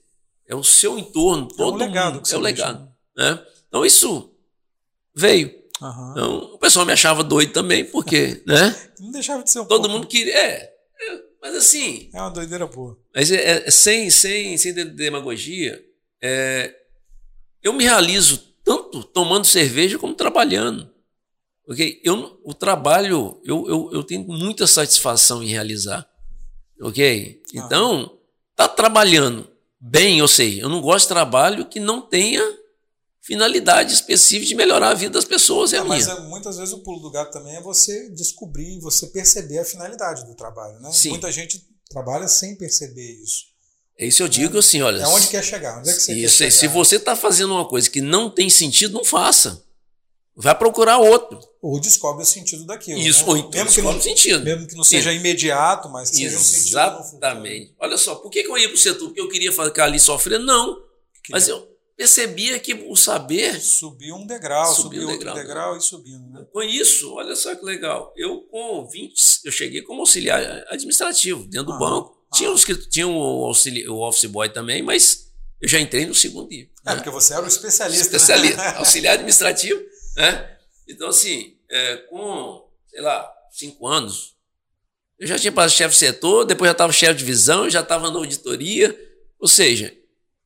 É 0.47 0.55
o 0.55 0.65
seu 0.65 0.99
entorno, 0.99 1.49
todo 1.49 1.83
é 1.83 1.85
o 1.85 1.89
legado. 1.89 2.15
Mundo, 2.17 2.29
é 2.31 2.37
o 2.37 2.41
legado. 2.41 2.89
Né? 3.17 3.43
Então 3.69 3.85
isso 3.85 4.33
veio. 5.15 5.49
Uhum. 5.81 6.11
Então, 6.13 6.39
o 6.55 6.59
pessoal 6.59 6.87
me 6.87 6.93
achava 6.93 7.23
doido 7.23 7.53
também, 7.53 7.85
porque, 7.85 8.43
né? 8.47 8.75
Não 8.99 9.11
deixava 9.11 9.43
de 9.43 9.51
ser 9.51 9.61
um 9.61 9.67
Todo 9.67 9.83
pouco. 9.83 9.95
mundo 9.95 10.07
queria. 10.07 10.35
É, 10.35 10.73
é, 11.01 11.23
mas 11.43 11.55
assim. 11.55 12.09
É 12.15 12.21
uma 12.21 12.31
doideira 12.31 12.67
boa. 12.67 12.99
Mas 13.15 13.31
é, 13.31 13.67
é 13.67 13.71
sem, 13.71 14.09
sem, 14.09 14.57
sem 14.57 14.73
demagogia, 14.73 15.85
é, 16.23 16.75
eu 17.63 17.73
me 17.73 17.85
realizo 17.85 18.55
tanto 18.65 19.05
tomando 19.05 19.45
cerveja 19.45 19.99
como 19.99 20.15
trabalhando. 20.15 20.91
Ok? 21.69 22.01
Eu, 22.05 22.41
o 22.45 22.55
trabalho, 22.55 23.41
eu, 23.45 23.69
eu, 23.69 23.91
eu 23.93 24.05
tenho 24.05 24.25
muita 24.27 24.67
satisfação 24.67 25.43
em 25.43 25.49
realizar. 25.49 26.09
Ok? 26.81 27.43
Então, 27.53 28.19
tá 28.55 28.69
trabalhando 28.69 29.49
bem, 29.81 30.19
eu 30.19 30.29
sei. 30.29 30.63
Eu 30.63 30.69
não 30.69 30.81
gosto 30.81 31.07
de 31.07 31.15
trabalho 31.15 31.67
que 31.67 31.81
não 31.81 32.01
tenha 32.01 32.43
finalidade 33.27 33.93
específica 33.93 34.47
de 34.47 34.55
melhorar 34.55 34.91
a 34.91 34.95
vida 34.95 35.15
das 35.15 35.25
pessoas. 35.25 35.73
É, 35.73 35.79
é 35.79 35.83
mas 35.83 36.07
é, 36.07 36.21
muitas 36.21 36.57
vezes 36.59 36.73
o 36.73 36.79
pulo 36.79 37.01
do 37.01 37.11
gato 37.11 37.33
também 37.33 37.57
é 37.57 37.61
você 37.61 38.09
descobrir, 38.11 38.79
você 38.79 39.09
perceber 39.09 39.59
a 39.59 39.65
finalidade 39.65 40.25
do 40.25 40.35
trabalho. 40.37 40.79
Né? 40.79 40.91
Sim. 40.93 41.11
Muita 41.11 41.33
gente 41.33 41.67
trabalha 41.91 42.29
sem 42.29 42.55
perceber 42.55 43.21
isso. 43.23 43.47
É 43.99 44.07
isso 44.07 44.23
eu 44.23 44.29
digo 44.29 44.57
é. 44.57 44.59
assim, 44.61 44.83
olha. 44.83 45.03
É 45.03 45.09
onde 45.09 45.27
quer 45.27 45.43
chegar. 45.43 45.79
Onde 45.79 45.91
é 45.91 45.93
que 45.93 46.01
você 46.01 46.13
isso, 46.13 46.39
quer 46.39 46.51
chegar? 46.51 46.61
Se 46.61 46.69
você 46.69 46.97
está 46.97 47.17
fazendo 47.17 47.53
uma 47.55 47.67
coisa 47.67 47.91
que 47.91 48.01
não 48.01 48.31
tem 48.31 48.49
sentido, 48.49 48.95
não 48.95 49.05
faça. 49.05 49.65
Vai 50.37 50.57
procurar 50.57 50.99
outro. 50.99 51.41
Ou 51.67 51.81
descobre 51.81 52.23
o 52.23 52.27
sentido 52.27 52.65
daquilo. 52.65 53.01
Isso, 53.01 53.25
né? 53.25 53.31
ou 53.31 53.37
então 53.37 53.51
mesmo 53.51 53.67
descobre 53.67 53.99
o 53.99 54.03
sentido. 54.03 54.45
Mesmo 54.45 54.69
que 54.69 54.77
não 54.77 54.85
seja 54.85 55.11
Sim. 55.11 55.17
imediato, 55.17 55.89
mas 55.89 56.11
que 56.11 56.19
seja 56.19 56.37
um 56.37 56.41
sentido. 56.41 56.69
Exatamente. 56.69 57.75
Olha 57.81 57.99
só, 57.99 58.15
por 58.15 58.31
que, 58.31 58.39
eu 58.39 58.57
ia 58.57 58.69
para 58.69 58.77
o 58.77 58.79
setor? 58.79 59.07
Porque 59.07 59.21
eu 59.21 59.29
queria 59.29 59.51
ficar 59.51 59.87
ali 59.87 59.99
sofrendo? 59.99 60.47
Não. 60.47 60.81
Mas 61.29 61.49
eu 61.49 61.69
percebia 61.97 62.57
que 62.61 62.73
o 62.73 62.95
saber. 62.95 63.61
Subiu 63.61 64.15
um 64.15 64.25
degrau, 64.25 64.73
subiu, 64.73 65.03
subiu 65.03 65.09
um 65.09 65.19
degrau, 65.19 65.35
outro 65.35 65.49
degrau 65.49 65.77
e 65.77 65.81
subindo. 65.81 66.31
Né? 66.31 66.47
Com 66.53 66.63
isso, 66.63 67.13
olha 67.15 67.35
só 67.35 67.53
que 67.57 67.65
legal. 67.65 68.13
Eu, 68.17 68.43
com 68.43 68.87
20, 68.87 69.41
eu 69.45 69.51
cheguei 69.51 69.83
como 69.83 70.03
auxiliar 70.03 70.41
administrativo 70.69 71.43
dentro 71.49 71.73
do 71.73 71.79
banco. 71.81 72.17
Ah. 72.31 72.37
Tinha, 72.37 72.53
os, 72.53 72.65
tinha 72.65 73.09
o, 73.09 73.45
auxili, 73.45 73.89
o 73.89 74.07
office 74.07 74.27
boy 74.27 74.49
também, 74.51 74.85
mas 74.85 75.33
eu 75.61 75.69
já 75.69 75.81
entrei 75.81 76.07
no 76.07 76.15
segundo 76.15 76.49
dia. 76.49 76.69
É, 76.87 76.91
né? 76.91 76.95
porque 76.95 77.11
você 77.11 77.35
era 77.35 77.45
o 77.45 77.49
especialista. 77.49 78.05
Né? 78.05 78.17
Especialista, 78.17 78.63
né? 78.63 78.69
auxiliar 78.79 79.15
administrativo. 79.15 79.81
Né? 80.17 80.57
Então, 80.89 81.09
assim, 81.09 81.56
é, 81.71 81.97
com, 82.09 82.69
sei 82.87 83.01
lá, 83.01 83.33
cinco 83.51 83.87
anos, 83.87 84.37
eu 85.19 85.27
já 85.27 85.39
tinha 85.39 85.53
passado 85.53 85.77
chefe 85.77 85.93
de 85.93 85.99
setor, 85.99 86.45
depois 86.45 86.69
já 86.69 86.73
estava 86.73 86.93
chefe 86.93 87.15
de 87.15 87.19
divisão, 87.21 87.71
já 87.71 87.81
estava 87.81 88.11
na 88.11 88.19
auditoria. 88.19 88.99
Ou 89.39 89.49
seja, 89.49 89.97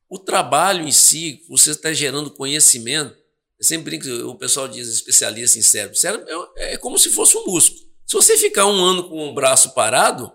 o 0.09 0.17
trabalho 0.17 0.87
em 0.87 0.91
si, 0.91 1.43
você 1.49 1.71
está 1.71 1.91
gerando 1.91 2.31
conhecimento. 2.31 3.15
Eu 3.59 3.65
sempre 3.65 3.97
brinco, 3.97 4.27
o 4.27 4.35
pessoal 4.35 4.67
diz 4.67 4.87
especialista 4.87 5.59
em 5.59 5.61
cérebro. 5.61 5.97
Cérebro 5.97 6.49
é, 6.57 6.73
é 6.73 6.77
como 6.77 6.97
se 6.97 7.09
fosse 7.09 7.37
um 7.37 7.45
músculo. 7.45 7.81
Se 8.05 8.15
você 8.15 8.37
ficar 8.37 8.65
um 8.65 8.83
ano 8.83 9.07
com 9.07 9.29
o 9.29 9.33
braço 9.33 9.73
parado, 9.73 10.31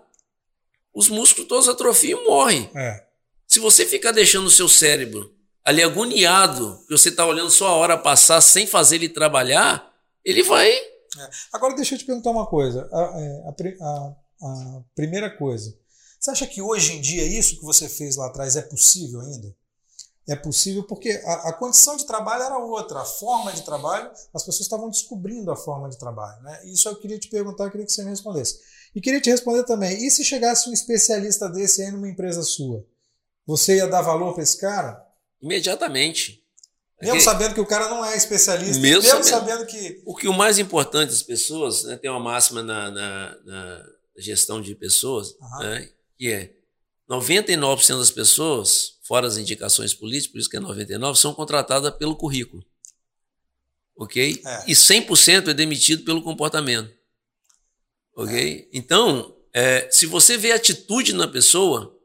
os 0.93 1.09
músculos 1.09 1.47
todos 1.47 1.67
atrofiam 1.67 2.21
e 2.21 2.25
morrem. 2.25 2.69
É. 2.75 3.05
Se 3.45 3.59
você 3.59 3.85
ficar 3.85 4.11
deixando 4.11 4.47
o 4.47 4.51
seu 4.51 4.67
cérebro 4.67 5.33
ali 5.63 5.83
agoniado, 5.83 6.83
que 6.87 6.97
você 6.97 7.09
está 7.09 7.25
olhando 7.25 7.51
só 7.51 7.67
a 7.67 7.75
hora 7.75 7.97
passar 7.97 8.39
sem 8.39 8.65
fazer 8.65 8.95
ele 8.95 9.09
trabalhar, 9.09 9.93
ele 10.29 10.43
vai. 10.43 10.69
É. 10.69 11.29
Agora 11.53 11.75
deixa 11.75 11.95
eu 11.95 11.99
te 11.99 12.05
perguntar 12.05 12.31
uma 12.31 12.45
coisa. 12.45 12.87
A, 12.91 13.21
é, 13.21 13.43
a, 13.47 13.85
a, 13.85 14.15
a 14.41 14.83
primeira 14.95 15.35
coisa. 15.35 15.75
Você 16.19 16.31
acha 16.31 16.47
que 16.47 16.61
hoje 16.61 16.93
em 16.93 17.01
dia 17.01 17.23
isso 17.23 17.59
que 17.59 17.65
você 17.65 17.87
fez 17.87 18.15
lá 18.15 18.27
atrás 18.27 18.55
é 18.55 18.61
possível 18.61 19.21
ainda? 19.21 19.55
é 20.27 20.35
possível 20.35 20.83
porque 20.83 21.09
a, 21.23 21.49
a, 21.49 21.53
condição 21.53 21.95
de 21.95 22.05
trabalho 22.05 22.43
era 22.43 22.57
outra, 22.57 22.99
a 22.99 23.05
forma 23.05 23.53
de 23.53 23.61
trabalho, 23.61 24.11
as 24.33 24.43
pessoas 24.43 24.61
estavam 24.61 24.89
descobrindo 24.89 25.49
a 25.49 25.55
forma 25.55 25.89
de 25.89 25.97
trabalho. 25.97 26.41
Né? 26.43 26.65
Isso 26.65 26.89
eu 26.89 26.97
queria 26.97 27.17
te 27.17 27.29
perguntar, 27.29 27.63
eu 27.63 27.71
queria 27.71 27.85
que 27.85 27.93
você 27.93 28.03
me 28.03 28.09
respondesse. 28.09 28.59
E 28.93 28.99
queria 28.99 29.21
te 29.21 29.29
responder 29.29 29.63
também, 29.63 30.05
e 30.05 30.11
se 30.11 30.25
chegasse 30.25 30.69
um 30.69 30.73
especialista 30.73 31.49
desse 31.49 31.81
aí 31.81 31.91
numa 31.91 32.09
empresa 32.09 32.43
sua? 32.43 32.85
Você 33.45 33.77
ia 33.77 33.87
dar 33.87 34.01
valor 34.01 34.33
para 34.33 34.43
esse 34.43 34.57
cara? 34.57 35.01
Imediatamente. 35.41 36.43
Mesmo 37.01 37.21
sabendo 37.21 37.53
que 37.53 37.61
o 37.61 37.65
cara 37.65 37.89
não 37.89 38.03
é 38.03 38.17
especialista, 38.17 38.81
mesmo, 38.81 39.03
mesmo 39.03 39.23
sabendo, 39.23 39.29
sabendo, 39.29 39.65
que. 39.67 40.01
O 40.03 40.15
que 40.15 40.27
o 40.27 40.33
mais 40.33 40.57
importante 40.57 41.09
das 41.09 41.21
pessoas, 41.21 41.83
né, 41.83 41.95
tem 41.95 42.09
uma 42.09 42.19
máxima 42.19 42.63
na, 42.63 42.89
na, 42.89 43.37
na 43.45 43.85
gestão 44.17 44.59
de 44.59 44.73
pessoas, 44.73 45.35
uhum. 45.39 45.59
né, 45.59 45.89
que 46.17 46.31
é 46.31 46.53
99% 47.07 47.99
das 47.99 48.09
pessoas 48.09 48.97
fora 49.03 49.25
as 49.25 49.37
indicações 49.37 49.93
políticas, 49.93 50.31
por 50.31 50.39
isso 50.39 50.49
que 50.49 50.57
é 50.57 50.59
99, 50.59 51.17
são 51.17 51.33
contratadas 51.33 51.95
pelo 51.95 52.15
currículo. 52.15 52.65
Ok? 53.95 54.41
É. 54.45 54.63
E 54.67 54.73
100% 54.73 55.47
é 55.47 55.53
demitido 55.53 56.03
pelo 56.03 56.21
comportamento. 56.21 56.91
Ok? 58.15 58.35
É. 58.37 58.77
Então, 58.77 59.35
é, 59.53 59.87
se 59.89 60.05
você 60.05 60.37
vê 60.37 60.51
atitude 60.51 61.13
na 61.13 61.27
pessoa, 61.27 61.97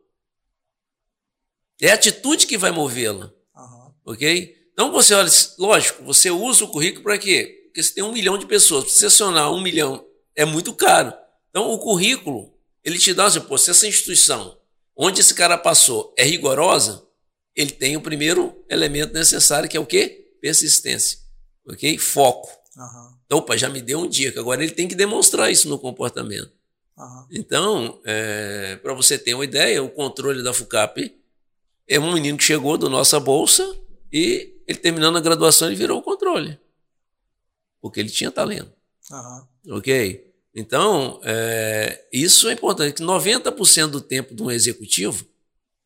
é 1.81 1.91
a 1.91 1.95
atitude 1.95 2.47
que 2.47 2.57
vai 2.57 2.71
movê-la. 2.71 3.33
Uhum. 3.57 3.93
Ok? 4.05 4.62
Então 4.73 4.91
você 4.91 5.15
olha, 5.15 5.31
lógico, 5.59 6.03
você 6.05 6.31
usa 6.31 6.65
o 6.65 6.69
currículo 6.69 7.05
para 7.05 7.19
quê? 7.19 7.63
Porque 7.67 7.83
você 7.83 7.95
tem 7.95 8.05
um 8.05 8.13
milhão 8.13 8.39
de 8.39 8.47
pessoas. 8.47 8.85
Para 8.85 8.93
selecionar 8.93 9.53
um 9.53 9.61
milhão 9.61 10.05
é 10.35 10.45
muito 10.45 10.73
caro. 10.75 11.13
Então 11.51 11.71
o 11.71 11.79
currículo, 11.79 12.53
ele 12.83 12.99
te 12.99 13.13
dá, 13.13 13.27
assim, 13.27 13.41
pô, 13.41 13.59
se 13.59 13.71
essa 13.71 13.87
instituição 13.87 14.59
onde 14.97 15.21
esse 15.21 15.35
cara 15.35 15.57
passou 15.57 16.15
é 16.17 16.25
rigorosa, 16.25 17.03
ele 17.55 17.71
tem 17.71 17.97
o 17.97 18.01
primeiro 18.01 18.65
elemento 18.69 19.13
necessário, 19.13 19.69
que 19.69 19.77
é 19.77 19.81
o 19.81 19.87
quê? 19.87 20.35
Persistência. 20.41 21.19
Ok? 21.67 21.99
Foco. 21.99 22.49
Uhum. 22.77 23.15
Então, 23.27 23.39
opa, 23.39 23.57
já 23.57 23.69
me 23.69 23.81
deu 23.81 24.01
um 24.01 24.09
dia, 24.09 24.33
que 24.33 24.39
agora 24.39 24.63
ele 24.63 24.73
tem 24.73 24.89
que 24.89 24.95
demonstrar 24.95 25.51
isso 25.51 25.69
no 25.69 25.79
comportamento. 25.79 26.51
Uhum. 26.97 27.27
Então, 27.31 28.01
é, 28.05 28.77
para 28.77 28.95
você 28.95 29.19
ter 29.19 29.35
uma 29.35 29.45
ideia, 29.45 29.83
o 29.83 29.91
controle 29.91 30.43
da 30.43 30.55
FUCAP 30.55 31.15
é 31.89 31.99
um 31.99 32.15
menino 32.15 32.39
que 32.39 32.45
chegou 32.45 32.79
da 32.79 32.89
nossa 32.89 33.21
bolsa 33.21 33.77
e 34.13 34.52
ele 34.67 34.79
terminando 34.79 35.17
a 35.17 35.21
graduação 35.21 35.69
ele 35.69 35.77
virou 35.77 35.99
o 35.99 36.03
controle. 36.03 36.59
Porque 37.81 38.01
ele 38.01 38.11
tinha 38.11 38.31
talento. 38.31 38.73
Uhum. 39.11 39.77
Ok? 39.77 40.33
Então, 40.55 41.21
é, 41.25 42.07
isso 42.13 42.49
é 42.49 42.53
importante, 42.53 42.95
que 42.95 43.03
90% 43.03 43.89
do 43.89 44.01
tempo 44.01 44.35
de 44.35 44.43
um 44.43 44.51
executivo 44.51 45.25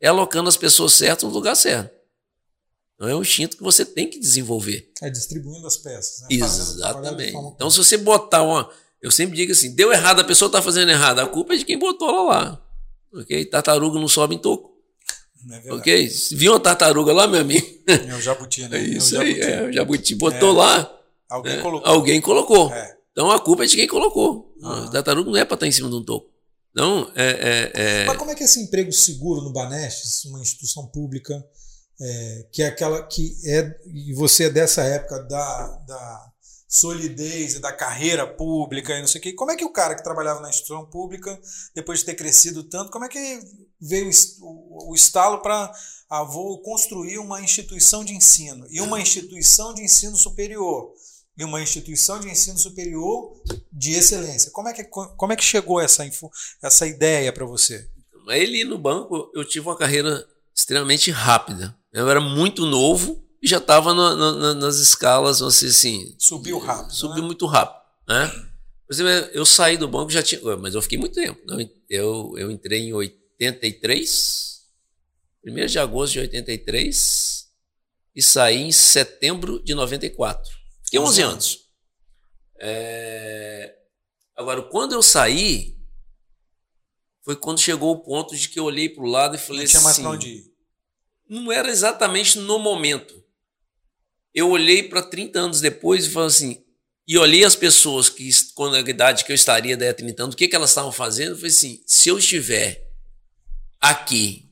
é 0.01 0.09
alocando 0.09 0.49
as 0.49 0.57
pessoas 0.57 0.93
certas 0.93 1.25
no 1.25 1.31
lugar 1.31 1.55
certo. 1.55 1.97
Então 2.97 3.09
é 3.09 3.15
um 3.15 3.21
instinto 3.21 3.57
que 3.57 3.63
você 3.63 3.85
tem 3.85 4.09
que 4.09 4.19
desenvolver. 4.19 4.91
É 5.03 5.11
distribuindo 5.11 5.67
as 5.67 5.77
peças. 5.77 6.23
Né? 6.23 6.29
Exatamente. 6.31 7.37
Então, 7.55 7.71
se 7.71 7.77
você 7.77 7.97
botar 7.99 8.43
uma. 8.43 8.71
Eu 9.03 9.11
sempre 9.11 9.37
digo 9.37 9.53
assim: 9.53 9.75
deu 9.75 9.93
errado, 9.93 10.21
a 10.21 10.25
pessoa 10.25 10.49
está 10.49 10.63
fazendo 10.63 10.91
errado. 10.91 11.19
A 11.19 11.27
culpa 11.27 11.55
é 11.55 11.59
de 11.59 11.65
quem 11.65 11.79
botou 11.79 12.09
ela 12.09 12.23
lá. 12.23 12.67
Ok? 13.13 13.45
Tartaruga 13.45 14.01
não 14.01 14.09
sobe 14.09 14.35
em 14.35 14.39
toco. 14.39 14.76
É 15.51 15.73
ok? 15.73 16.09
Viu 16.33 16.53
uma 16.53 16.61
tartaruga 16.61 17.13
lá, 17.13 17.27
meu 17.27 17.41
amigo? 17.41 17.67
É 17.87 18.15
o 18.15 18.21
jabuti, 18.21 18.67
né? 18.69 18.79
É 18.79 18.83
isso 18.83 19.17
é 19.17 19.19
o 19.19 19.27
jabuti. 19.27 19.43
aí, 19.43 19.53
é, 19.53 19.63
o 19.63 19.73
jabuti 19.73 20.15
botou 20.15 20.51
é. 20.51 20.59
lá. 20.59 21.01
Alguém 21.29 21.57
né? 21.57 21.63
colocou. 21.63 21.89
Alguém 21.89 22.21
colocou. 22.21 22.73
É. 22.73 22.97
Então 23.13 23.31
a 23.31 23.39
culpa 23.39 23.65
é 23.65 23.67
de 23.67 23.77
quem 23.77 23.87
colocou. 23.87 24.55
Ah. 24.63 24.85
A 24.85 24.91
tartaruga 24.91 25.31
não 25.31 25.39
é 25.39 25.45
para 25.45 25.55
estar 25.55 25.67
em 25.67 25.73
cima 25.73 25.89
de 25.89 25.95
um 25.95 26.05
toco. 26.05 26.29
Então, 26.71 27.11
é, 27.15 27.73
é, 27.75 28.03
é... 28.03 28.05
Mas 28.05 28.19
como 28.19 28.31
é 28.31 28.35
que 28.35 28.43
é 28.43 28.45
esse 28.45 28.61
emprego 28.61 28.93
seguro 28.93 29.41
no 29.41 29.51
Banestes, 29.51 30.27
uma 30.27 30.41
instituição 30.41 30.87
pública, 30.89 31.43
é, 31.99 32.47
que 32.53 32.63
é 32.63 32.67
aquela 32.67 33.03
que 33.03 33.35
é, 33.47 33.75
e 33.87 34.13
você 34.13 34.45
é 34.45 34.51
dessa 34.51 34.83
época 34.83 35.21
da, 35.21 35.67
da 35.87 36.33
solidez 36.77 37.55
e 37.55 37.59
da 37.59 37.73
carreira 37.73 38.27
pública 38.27 38.95
e 38.95 39.01
não 39.01 39.09
sei 39.09 39.21
o 39.21 39.23
quê. 39.23 39.33
Como 39.33 39.51
é 39.51 39.57
que 39.57 39.65
o 39.65 39.73
cara 39.73 39.95
que 39.95 40.05
trabalhava 40.05 40.41
na 40.41 40.51
instituição 40.51 40.85
pública, 40.87 41.41
depois 41.75 42.01
de 42.01 42.07
ter 42.07 42.15
crescido 42.15 42.65
tanto, 42.65 42.91
como 42.91 43.05
é 43.05 43.09
que 43.09 43.41
veio 43.81 44.11
o, 44.41 44.95
estalo 44.95 45.39
para 45.39 45.73
ah, 46.11 46.23
vou 46.23 46.61
construir 46.63 47.19
uma 47.19 47.41
instituição 47.41 48.05
de 48.05 48.15
ensino 48.15 48.67
e 48.71 48.81
uma 48.81 49.01
instituição 49.01 49.75
de 49.75 49.83
ensino 49.83 50.17
superior? 50.17 50.93
e 51.39 51.45
uma 51.45 51.61
instituição 51.61 52.19
de 52.19 52.31
ensino 52.31 52.57
superior 52.57 53.31
de 53.71 53.93
excelência. 53.93 54.51
Como 54.53 54.71
é 54.71 54.73
que, 54.73 54.85
como 54.85 55.33
é 55.35 55.37
que 55.37 55.45
chegou 55.45 55.79
essa, 55.79 56.03
essa 56.63 56.87
ideia 56.87 57.31
para 57.31 57.45
você? 57.45 57.91
Ali 58.27 58.65
no 58.65 58.79
banco 58.79 59.31
eu 59.35 59.45
tive 59.45 59.69
uma 59.69 59.77
carreira 59.77 60.27
extremamente 60.55 61.11
rápida. 61.11 61.77
Eu 61.93 62.09
era 62.09 62.23
muito 62.23 62.65
novo 62.65 63.23
já 63.43 63.59
estava 63.59 63.95
na, 63.95 64.15
na, 64.15 64.55
nas 64.55 64.77
escalas, 64.77 65.41
vamos 65.41 65.55
dizer 65.55 65.69
assim. 65.69 66.15
Subiu 66.19 66.59
rápido. 66.59 66.95
Subiu 66.95 67.23
né? 67.23 67.27
muito 67.27 67.47
rápido. 67.47 67.85
Né? 68.09 68.29
Por 68.87 68.95
exemplo, 68.95 69.11
eu 69.33 69.45
saí 69.45 69.77
do 69.77 69.89
banco 69.89 70.11
já 70.11 70.23
tinha. 70.23 70.41
Mas 70.57 70.75
eu 70.75 70.83
fiquei 70.83 70.99
muito 70.99 71.15
tempo. 71.15 71.41
Eu, 71.89 72.35
eu 72.37 72.51
entrei 72.51 72.83
em 72.83 72.93
83, 72.93 74.63
1 75.45 75.67
de 75.67 75.79
agosto 75.79 76.15
de 76.15 76.21
83, 76.21 77.47
e 78.15 78.23
saí 78.23 78.63
em 78.63 78.73
setembro 78.73 79.63
de 79.63 79.75
94. 79.75 80.51
Fiquei 80.85 81.01
11 81.01 81.23
anos. 81.23 81.61
É... 82.59 83.75
Agora, 84.37 84.63
quando 84.63 84.93
eu 84.93 85.03
saí, 85.03 85.77
foi 87.23 87.37
quando 87.37 87.59
chegou 87.59 87.93
o 87.93 88.03
ponto 88.03 88.37
de 88.37 88.49
que 88.49 88.59
eu 88.59 88.65
olhei 88.65 88.89
para 88.89 89.03
o 89.03 89.09
lado 89.09 89.35
e 89.35 89.39
falei 89.39 89.63
não 89.63 89.69
tinha 89.69 89.83
mais 89.83 89.97
assim, 89.97 90.03
pra 90.03 90.13
onde 90.13 90.29
ir. 90.29 90.57
Não 91.29 91.51
era 91.51 91.69
exatamente 91.69 92.39
no 92.39 92.59
momento. 92.59 93.26
Eu 94.37 94.51
olhei 94.51 94.83
para 94.83 95.01
30 95.01 95.39
anos 95.39 95.61
depois 95.63 96.05
e 96.05 96.11
falei 96.11 96.27
assim, 96.29 96.63
e 97.09 97.17
olhei 97.17 97.43
as 97.43 97.57
pessoas 97.57 98.11
que, 98.11 98.29
com 98.55 98.67
a 98.67 98.81
idade 98.81 99.25
que 99.25 99.33
eu 99.33 99.35
estaria 99.35 99.79
daí 99.79 99.89
a 99.89 99.95
30 99.95 100.25
anos, 100.25 100.35
o 100.35 100.37
que, 100.37 100.47
que 100.47 100.55
elas 100.55 100.69
estavam 100.69 100.93
fazendo, 100.93 101.31
eu 101.31 101.37
falei 101.37 101.51
assim, 101.51 101.83
se 101.87 102.11
eu 102.11 102.19
estiver 102.19 102.87
aqui 103.81 104.47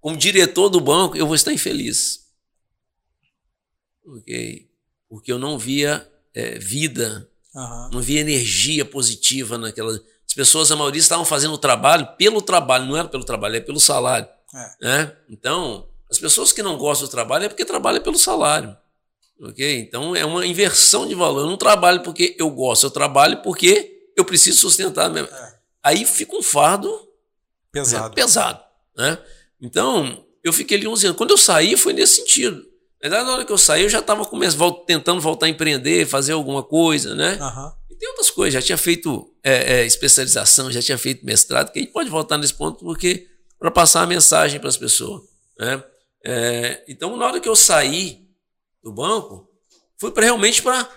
como 0.00 0.16
diretor 0.16 0.70
do 0.70 0.80
banco, 0.80 1.18
eu 1.18 1.26
vou 1.26 1.34
estar 1.34 1.52
infeliz. 1.52 2.26
Okay? 4.06 4.70
Porque 5.06 5.30
eu 5.30 5.38
não 5.38 5.58
via 5.58 6.10
é, 6.32 6.58
vida, 6.58 7.28
uhum. 7.54 7.90
não 7.92 8.00
via 8.00 8.22
energia 8.22 8.86
positiva 8.86 9.58
naquela. 9.58 9.92
As 10.26 10.34
pessoas, 10.34 10.70
a 10.70 10.76
maioria, 10.76 11.00
estavam 11.00 11.26
fazendo 11.26 11.52
o 11.52 11.58
trabalho 11.58 12.06
pelo 12.16 12.40
trabalho, 12.40 12.86
não 12.86 12.96
era 12.96 13.08
pelo 13.08 13.24
trabalho, 13.24 13.56
é 13.56 13.60
pelo 13.60 13.80
salário. 13.80 14.28
É. 14.54 14.74
Né? 14.80 15.16
Então, 15.28 15.88
as 16.10 16.18
pessoas 16.18 16.52
que 16.52 16.62
não 16.62 16.78
gostam 16.78 17.06
do 17.06 17.10
trabalho 17.10 17.44
é 17.44 17.48
porque 17.48 17.64
trabalham 17.64 18.02
pelo 18.02 18.18
salário. 18.18 18.76
Ok? 19.48 19.78
Então 19.80 20.16
é 20.16 20.24
uma 20.24 20.46
inversão 20.46 21.06
de 21.06 21.14
valor. 21.14 21.40
Eu 21.40 21.46
não 21.46 21.56
trabalho 21.56 22.02
porque 22.02 22.34
eu 22.38 22.50
gosto, 22.50 22.84
eu 22.84 22.90
trabalho 22.90 23.42
porque 23.42 24.08
eu 24.16 24.24
preciso 24.24 24.58
sustentar. 24.58 25.10
Minha... 25.10 25.24
É. 25.24 25.54
Aí 25.82 26.04
fica 26.04 26.34
um 26.36 26.42
fardo 26.42 26.90
pesado. 27.70 28.08
Né? 28.08 28.14
pesado 28.14 28.64
né? 28.96 29.18
Então, 29.60 30.24
eu 30.42 30.52
fiquei 30.52 30.78
ali 30.78 30.86
11 30.86 31.06
anos. 31.06 31.18
Quando 31.18 31.30
eu 31.30 31.38
saí, 31.38 31.76
foi 31.76 31.92
nesse 31.92 32.16
sentido. 32.16 32.64
Na 33.02 33.22
na 33.22 33.32
hora 33.34 33.44
que 33.44 33.52
eu 33.52 33.58
saí, 33.58 33.82
eu 33.82 33.88
já 33.88 33.98
estava 33.98 34.26
tentando 34.86 35.20
voltar 35.20 35.46
a 35.46 35.48
empreender, 35.48 36.06
fazer 36.06 36.32
alguma 36.32 36.62
coisa, 36.62 37.14
né? 37.14 37.38
Uhum. 37.40 37.72
E 37.90 37.96
tem 37.96 38.08
outras 38.08 38.30
coisas. 38.30 38.54
Já 38.54 38.62
tinha 38.62 38.78
feito 38.78 39.30
é, 39.42 39.80
é, 39.80 39.86
especialização, 39.86 40.72
já 40.72 40.80
tinha 40.80 40.96
feito 40.96 41.24
mestrado, 41.24 41.70
que 41.70 41.78
a 41.78 41.82
gente 41.82 41.92
pode 41.92 42.08
voltar 42.08 42.38
nesse 42.38 42.54
ponto 42.54 42.82
porque 42.82 43.26
para 43.58 43.70
passar 43.70 44.02
a 44.02 44.06
mensagem 44.06 44.58
para 44.58 44.68
as 44.68 44.76
pessoas. 44.76 45.22
Né? 45.58 45.82
É, 46.24 46.82
então, 46.88 47.14
na 47.16 47.26
hora 47.26 47.40
que 47.40 47.48
eu 47.48 47.56
saí 47.56 48.23
do 48.84 48.92
banco, 48.92 49.50
foi 49.96 50.12
pra, 50.12 50.24
realmente 50.24 50.62
para 50.62 50.88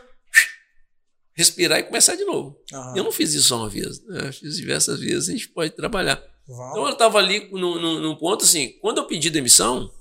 respirar 1.34 1.80
e 1.80 1.84
começar 1.84 2.16
de 2.16 2.26
novo. 2.26 2.60
Uhum. 2.72 2.98
Eu 2.98 3.04
não 3.06 3.12
fiz 3.12 3.34
isso 3.34 3.48
só 3.48 3.58
uma 3.58 3.70
vez, 3.70 4.04
né? 4.04 4.32
fiz 4.32 4.58
diversas 4.58 5.00
vezes, 5.00 5.30
a 5.30 5.32
gente 5.32 5.48
pode 5.50 5.72
trabalhar. 5.72 6.22
Uau. 6.48 6.72
Então 6.72 6.86
eu 6.86 6.94
estava 6.94 7.18
ali 7.18 7.50
num, 7.52 8.02
num, 8.02 8.16
ponto 8.16 8.44
assim, 8.44 8.74
quando 8.82 8.98
eu 8.98 9.06
pedi 9.08 9.30
demissão, 9.30 9.92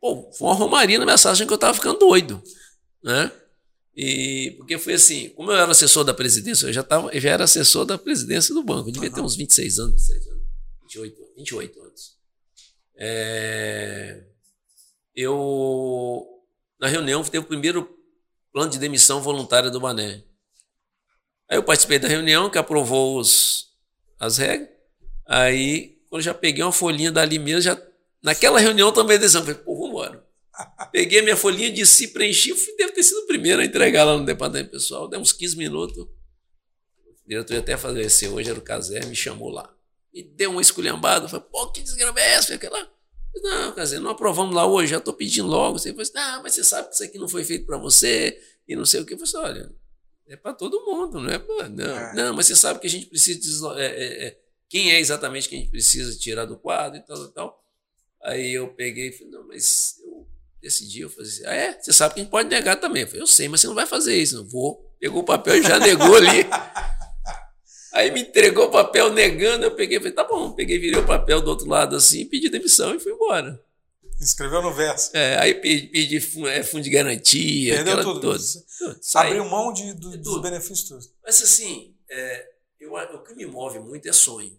pô, 0.00 0.30
foi 0.32 0.48
uma 0.48 0.54
romaria 0.54 0.98
na 0.98 1.06
mensagem 1.06 1.46
que 1.46 1.52
eu 1.52 1.56
estava 1.56 1.74
ficando 1.74 1.98
doido, 1.98 2.42
né? 3.02 3.30
E 3.96 4.54
porque 4.58 4.76
foi 4.76 4.94
assim, 4.94 5.28
como 5.30 5.52
eu 5.52 5.56
era 5.56 5.70
assessor 5.70 6.02
da 6.02 6.12
presidência, 6.12 6.66
eu 6.66 6.72
já 6.72 6.82
tava, 6.82 7.10
eu 7.14 7.20
já 7.20 7.30
era 7.30 7.44
assessor 7.44 7.84
da 7.84 7.96
presidência 7.96 8.52
do 8.52 8.64
banco, 8.64 8.88
eu 8.88 8.92
devia 8.92 9.08
uhum. 9.08 9.14
ter 9.14 9.20
uns 9.20 9.36
26 9.36 9.78
anos, 9.78 10.08
27 10.08 10.28
anos 10.30 10.44
28, 10.82 11.34
28 11.36 11.82
anos. 11.82 12.16
É, 12.96 14.24
eu 15.14 16.26
na 16.80 16.88
reunião 16.88 17.22
teve 17.22 17.38
o 17.38 17.48
primeiro 17.48 17.88
plano 18.52 18.70
de 18.70 18.78
demissão 18.78 19.20
voluntária 19.22 19.70
do 19.70 19.80
Bané. 19.80 20.22
Aí 21.48 21.58
eu 21.58 21.62
participei 21.62 21.98
da 21.98 22.08
reunião 22.08 22.50
que 22.50 22.58
aprovou 22.58 23.18
os 23.18 23.74
as 24.18 24.38
regras. 24.38 24.68
Aí, 25.26 25.98
quando 26.08 26.22
já 26.22 26.34
peguei 26.34 26.62
uma 26.62 26.72
folhinha 26.72 27.10
dali 27.10 27.38
mesmo, 27.38 27.62
já, 27.62 27.82
naquela 28.22 28.60
reunião 28.60 28.92
também 28.92 29.18
decisão, 29.18 29.42
falei, 29.42 29.60
pô, 29.60 29.76
vambora. 29.76 30.24
Peguei 30.92 31.18
a 31.18 31.22
minha 31.22 31.36
folhinha 31.36 31.70
de 31.70 31.84
si, 31.84 32.08
preenchi, 32.08 32.54
fui, 32.54 32.76
deve 32.76 32.92
ter 32.92 33.02
sido 33.02 33.18
o 33.18 33.26
primeiro 33.26 33.60
a 33.60 33.64
entregar 33.64 34.04
lá 34.04 34.16
no 34.16 34.24
departamento 34.24 34.70
pessoal, 34.70 35.08
deu 35.08 35.18
uns 35.18 35.32
15 35.32 35.56
minutos. 35.56 35.98
O 35.98 37.28
diretor 37.28 37.54
ia 37.54 37.60
até 37.60 37.76
falecer, 37.76 38.32
hoje 38.32 38.50
era 38.50 38.58
o 38.58 38.62
Casé, 38.62 39.04
me 39.06 39.16
chamou 39.16 39.50
lá. 39.50 39.74
E 40.12 40.22
deu 40.22 40.52
uma 40.52 40.62
esculhambada, 40.62 41.28
falei, 41.28 41.44
pô, 41.50 41.72
que 41.72 41.82
desgrama 41.82 42.20
é 42.20 42.34
essa? 42.34 42.54
Aquela... 42.54 42.93
Não, 43.42 43.72
Casé, 43.72 43.98
não 43.98 44.10
aprovamos 44.10 44.54
lá 44.54 44.66
hoje, 44.66 44.90
já 44.90 44.98
estou 44.98 45.12
pedindo 45.12 45.48
logo. 45.48 45.78
Você 45.78 45.90
falou 45.90 46.02
assim, 46.02 46.12
ah, 46.16 46.40
mas 46.42 46.54
você 46.54 46.64
sabe 46.64 46.88
que 46.88 46.94
isso 46.94 47.04
aqui 47.04 47.18
não 47.18 47.28
foi 47.28 47.44
feito 47.44 47.66
para 47.66 47.76
você, 47.76 48.40
e 48.66 48.76
não 48.76 48.86
sei 48.86 49.00
o 49.00 49.06
que. 49.06 49.14
Eu 49.14 49.18
falei 49.18 49.50
assim, 49.50 49.58
olha, 49.58 49.72
é 50.26 50.36
para 50.36 50.54
todo 50.54 50.84
mundo, 50.84 51.20
não 51.20 51.30
é 51.30 51.38
para. 51.38 51.68
Não, 51.68 51.84
é. 51.84 52.14
não, 52.14 52.34
mas 52.34 52.46
você 52.46 52.56
sabe 52.56 52.80
que 52.80 52.86
a 52.86 52.90
gente 52.90 53.06
precisa. 53.06 53.74
É, 53.78 53.86
é, 53.86 54.26
é, 54.26 54.38
quem 54.68 54.92
é 54.92 54.98
exatamente 54.98 55.48
que 55.48 55.54
a 55.54 55.58
gente 55.58 55.70
precisa 55.70 56.16
tirar 56.18 56.46
do 56.46 56.56
quadro 56.56 56.98
e 56.98 57.02
tal, 57.02 57.16
tal, 57.16 57.28
tal. 57.28 57.64
Aí 58.22 58.54
eu 58.54 58.68
peguei 58.68 59.08
e 59.08 59.12
falei, 59.12 59.32
não, 59.32 59.46
mas 59.46 59.96
eu 60.02 60.26
decidi, 60.62 61.02
eu 61.02 61.10
falei 61.10 61.28
assim, 61.28 61.46
ah, 61.46 61.54
é? 61.54 61.78
Você 61.78 61.92
sabe 61.92 62.14
que 62.14 62.20
a 62.20 62.22
gente 62.22 62.30
pode 62.30 62.48
negar 62.48 62.76
também. 62.76 63.02
Eu 63.02 63.08
falei, 63.08 63.22
eu 63.22 63.26
sei, 63.26 63.48
mas 63.48 63.60
você 63.60 63.66
não 63.66 63.74
vai 63.74 63.86
fazer 63.86 64.16
isso, 64.16 64.36
não 64.36 64.48
vou. 64.48 64.90
Pegou 64.98 65.20
o 65.20 65.24
papel 65.24 65.56
e 65.56 65.62
já 65.62 65.78
negou 65.78 66.16
ali. 66.16 66.46
Aí 67.94 68.10
me 68.10 68.22
entregou 68.22 68.66
o 68.66 68.70
papel 68.72 69.12
negando, 69.12 69.64
eu 69.64 69.70
peguei 69.70 69.98
falei, 69.98 70.12
tá 70.12 70.24
bom, 70.24 70.50
peguei, 70.50 70.80
virei 70.80 70.98
o 70.98 71.06
papel 71.06 71.40
do 71.40 71.48
outro 71.48 71.68
lado 71.68 71.94
assim, 71.94 72.26
pedi 72.26 72.48
demissão 72.48 72.92
e 72.92 72.98
fui 72.98 73.12
embora. 73.12 73.62
Escreveu 74.20 74.60
no 74.60 74.74
verso. 74.74 75.16
É, 75.16 75.38
aí 75.38 75.54
pedi, 75.54 75.86
pedi 75.86 76.48
é, 76.48 76.62
fundo 76.64 76.82
de 76.82 76.90
garantia. 76.90 77.76
Perdeu 77.76 78.02
tudo. 78.02 78.20
tudo. 78.20 79.00
Abriu 79.14 79.44
mão 79.44 79.72
de, 79.72 79.92
do, 79.92 80.10
de 80.10 80.16
dos 80.18 80.42
benefícios 80.42 80.88
todos. 80.88 81.12
Mas 81.22 81.40
assim, 81.40 81.94
é, 82.10 82.50
eu, 82.80 82.92
o 82.94 83.22
que 83.22 83.32
me 83.34 83.46
move 83.46 83.78
muito 83.78 84.08
é 84.08 84.12
sonho. 84.12 84.58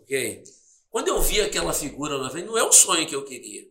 Ok? 0.00 0.42
Quando 0.90 1.08
eu 1.08 1.20
vi 1.20 1.42
aquela 1.42 1.74
figura 1.74 2.16
lá 2.16 2.32
não 2.32 2.56
é 2.56 2.62
o 2.62 2.72
sonho 2.72 3.06
que 3.06 3.14
eu 3.14 3.24
queria. 3.24 3.68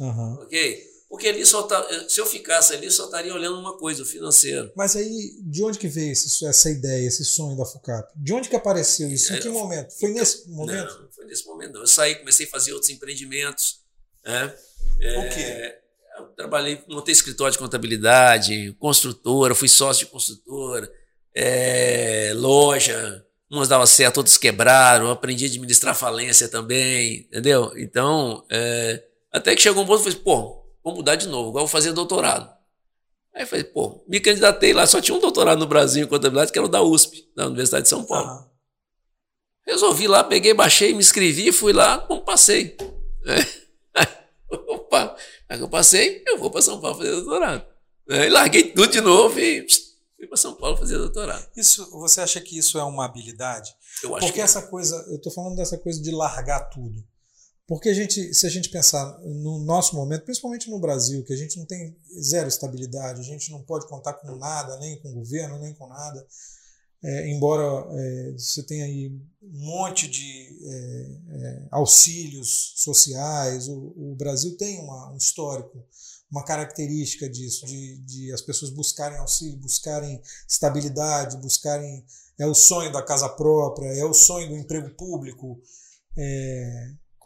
Uhum. 0.00 0.34
Ok? 0.42 0.87
Porque 1.08 1.26
ali 1.26 1.44
só 1.46 1.62
tá, 1.62 1.86
se 2.06 2.20
eu 2.20 2.26
ficasse 2.26 2.74
ali, 2.74 2.90
só 2.90 3.06
estaria 3.06 3.32
olhando 3.32 3.58
uma 3.58 3.78
coisa, 3.78 4.02
o 4.02 4.06
financeiro. 4.06 4.70
Mas 4.76 4.94
aí, 4.94 5.38
de 5.40 5.64
onde 5.64 5.78
que 5.78 5.88
veio 5.88 6.12
esse, 6.12 6.44
essa 6.44 6.70
ideia, 6.70 7.06
esse 7.06 7.24
sonho 7.24 7.56
da 7.56 7.64
FUCAP? 7.64 8.12
De 8.14 8.34
onde 8.34 8.48
que 8.50 8.56
apareceu 8.56 9.08
isso? 9.08 9.32
Em 9.32 9.36
é, 9.36 9.40
que 9.40 9.48
momento? 9.48 9.98
Foi 9.98 10.10
nesse 10.10 10.48
momento? 10.50 11.00
Não, 11.00 11.10
foi 11.10 11.24
nesse 11.24 11.46
momento. 11.46 11.72
Não. 11.72 11.80
Eu 11.80 11.86
saí, 11.86 12.16
comecei 12.16 12.44
a 12.44 12.50
fazer 12.50 12.74
outros 12.74 12.90
empreendimentos. 12.90 13.80
Né? 14.22 14.54
O 14.98 15.28
quê? 15.30 15.40
É, 15.40 15.78
eu 16.18 16.26
trabalhei, 16.36 16.82
montei 16.86 17.12
escritório 17.12 17.52
de 17.52 17.58
contabilidade, 17.58 18.76
construtora, 18.78 19.54
fui 19.54 19.68
sócio 19.68 20.04
de 20.04 20.12
construtora, 20.12 20.92
é, 21.34 22.32
loja, 22.34 23.24
umas 23.50 23.68
davam 23.68 23.86
certo, 23.86 24.18
outras 24.18 24.36
quebraram, 24.36 25.10
aprendi 25.10 25.46
a 25.46 25.48
administrar 25.48 25.94
falência 25.94 26.48
também, 26.48 27.20
entendeu? 27.20 27.72
Então, 27.76 28.44
é, 28.50 29.02
até 29.32 29.54
que 29.54 29.62
chegou 29.62 29.82
um 29.82 29.86
ponto 29.86 30.00
e 30.00 30.04
falei, 30.04 30.18
pô, 30.18 30.57
vou 30.88 30.96
mudar 30.96 31.16
de 31.16 31.28
novo, 31.28 31.50
agora 31.50 31.64
vou 31.64 31.68
fazer 31.68 31.92
doutorado. 31.92 32.50
Aí 33.34 33.42
eu 33.42 33.46
falei, 33.46 33.64
pô, 33.64 34.04
me 34.08 34.18
candidatei 34.20 34.72
lá, 34.72 34.86
só 34.86 35.00
tinha 35.00 35.16
um 35.16 35.20
doutorado 35.20 35.58
no 35.58 35.66
Brasil 35.66 36.04
em 36.04 36.08
contabilidade, 36.08 36.50
que 36.50 36.58
era 36.58 36.66
o 36.66 36.70
da 36.70 36.82
USP, 36.82 37.30
da 37.36 37.46
Universidade 37.46 37.84
de 37.84 37.88
São 37.88 38.04
Paulo. 38.04 38.28
Uhum. 38.28 38.48
Resolvi 39.66 40.08
lá, 40.08 40.24
peguei, 40.24 40.54
baixei, 40.54 40.92
me 40.92 41.00
inscrevi, 41.00 41.52
fui 41.52 41.72
lá, 41.72 41.98
bom, 41.98 42.20
passei. 42.20 42.76
É. 43.26 44.02
Opa, 44.50 45.14
aí 45.48 45.60
eu 45.60 45.68
passei, 45.68 46.24
eu 46.26 46.38
vou 46.38 46.50
para 46.50 46.62
São 46.62 46.80
Paulo 46.80 46.96
fazer 46.96 47.12
doutorado. 47.12 47.66
Aí 48.08 48.30
larguei 48.30 48.72
tudo 48.72 48.90
de 48.90 49.02
novo 49.02 49.38
e 49.38 49.66
fui 50.16 50.26
para 50.26 50.36
São 50.38 50.54
Paulo 50.54 50.78
fazer 50.78 50.96
doutorado. 50.96 51.46
Isso, 51.54 51.90
você 51.90 52.22
acha 52.22 52.40
que 52.40 52.58
isso 52.58 52.78
é 52.78 52.82
uma 52.82 53.04
habilidade? 53.04 53.70
Eu 54.02 54.16
acho 54.16 54.26
Porque 54.26 54.38
que 54.38 54.42
essa 54.42 54.62
coisa, 54.62 54.96
eu 55.10 55.16
estou 55.16 55.30
falando 55.30 55.56
dessa 55.56 55.76
coisa 55.76 56.00
de 56.00 56.10
largar 56.10 56.70
tudo. 56.70 57.04
Porque 57.68 57.90
a 57.90 57.94
gente, 57.94 58.32
se 58.32 58.46
a 58.46 58.50
gente 58.50 58.70
pensar 58.70 59.20
no 59.20 59.58
nosso 59.58 59.94
momento, 59.94 60.24
principalmente 60.24 60.70
no 60.70 60.78
Brasil, 60.78 61.22
que 61.22 61.34
a 61.34 61.36
gente 61.36 61.58
não 61.58 61.66
tem 61.66 61.94
zero 62.18 62.48
estabilidade, 62.48 63.20
a 63.20 63.24
gente 63.24 63.50
não 63.50 63.62
pode 63.62 63.86
contar 63.86 64.14
com 64.14 64.34
nada, 64.36 64.78
nem 64.78 64.98
com 64.98 65.10
o 65.10 65.14
governo, 65.16 65.58
nem 65.58 65.74
com 65.74 65.86
nada. 65.86 66.26
É, 67.04 67.28
embora 67.28 67.86
é, 67.92 68.32
você 68.32 68.62
tenha 68.62 68.86
aí 68.86 69.08
um 69.42 69.66
monte 69.66 70.08
de 70.08 70.58
é, 70.64 71.10
é, 71.28 71.62
auxílios 71.70 72.72
sociais, 72.76 73.68
o, 73.68 73.92
o, 73.94 74.14
Brasil 74.16 74.56
tem 74.56 74.80
uma, 74.80 75.12
um 75.12 75.18
histórico, 75.18 75.84
uma 76.30 76.44
característica 76.44 77.28
disso, 77.28 77.66
de, 77.66 77.98
de 77.98 78.32
as 78.32 78.40
pessoas 78.40 78.70
buscarem 78.70 79.18
auxílio, 79.18 79.58
buscarem 79.58 80.22
estabilidade, 80.48 81.36
buscarem. 81.36 82.02
É 82.38 82.46
o 82.46 82.54
sonho 82.54 82.90
da 82.90 83.02
casa 83.02 83.28
própria, 83.28 83.88
é 83.88 84.04
o 84.06 84.14
sonho 84.14 84.48
do 84.48 84.56
emprego 84.56 84.88
público. 84.94 85.60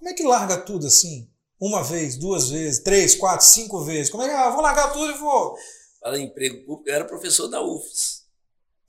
Como 0.03 0.11
é 0.11 0.15
que 0.15 0.25
larga 0.25 0.57
tudo 0.57 0.89
assim? 0.89 1.31
Uma 1.61 1.81
vez, 1.85 2.17
duas 2.17 2.51
vezes, 2.51 2.81
três, 2.81 3.15
quatro, 3.15 3.47
cinco 3.47 3.85
vezes? 3.85 4.11
Como 4.11 4.25
é 4.25 4.29
que. 4.29 4.35
Ah, 4.35 4.51
vou 4.51 4.61
largar 4.61 4.93
tudo 4.93 5.13
e 5.13 5.17
vou. 5.17 5.57
Fala 6.01 6.19
em 6.19 6.25
emprego 6.25 6.57
público, 6.67 6.83
eu 6.89 6.95
era 6.97 7.05
professor 7.05 7.47
da 7.47 7.63
UFS. 7.65 8.23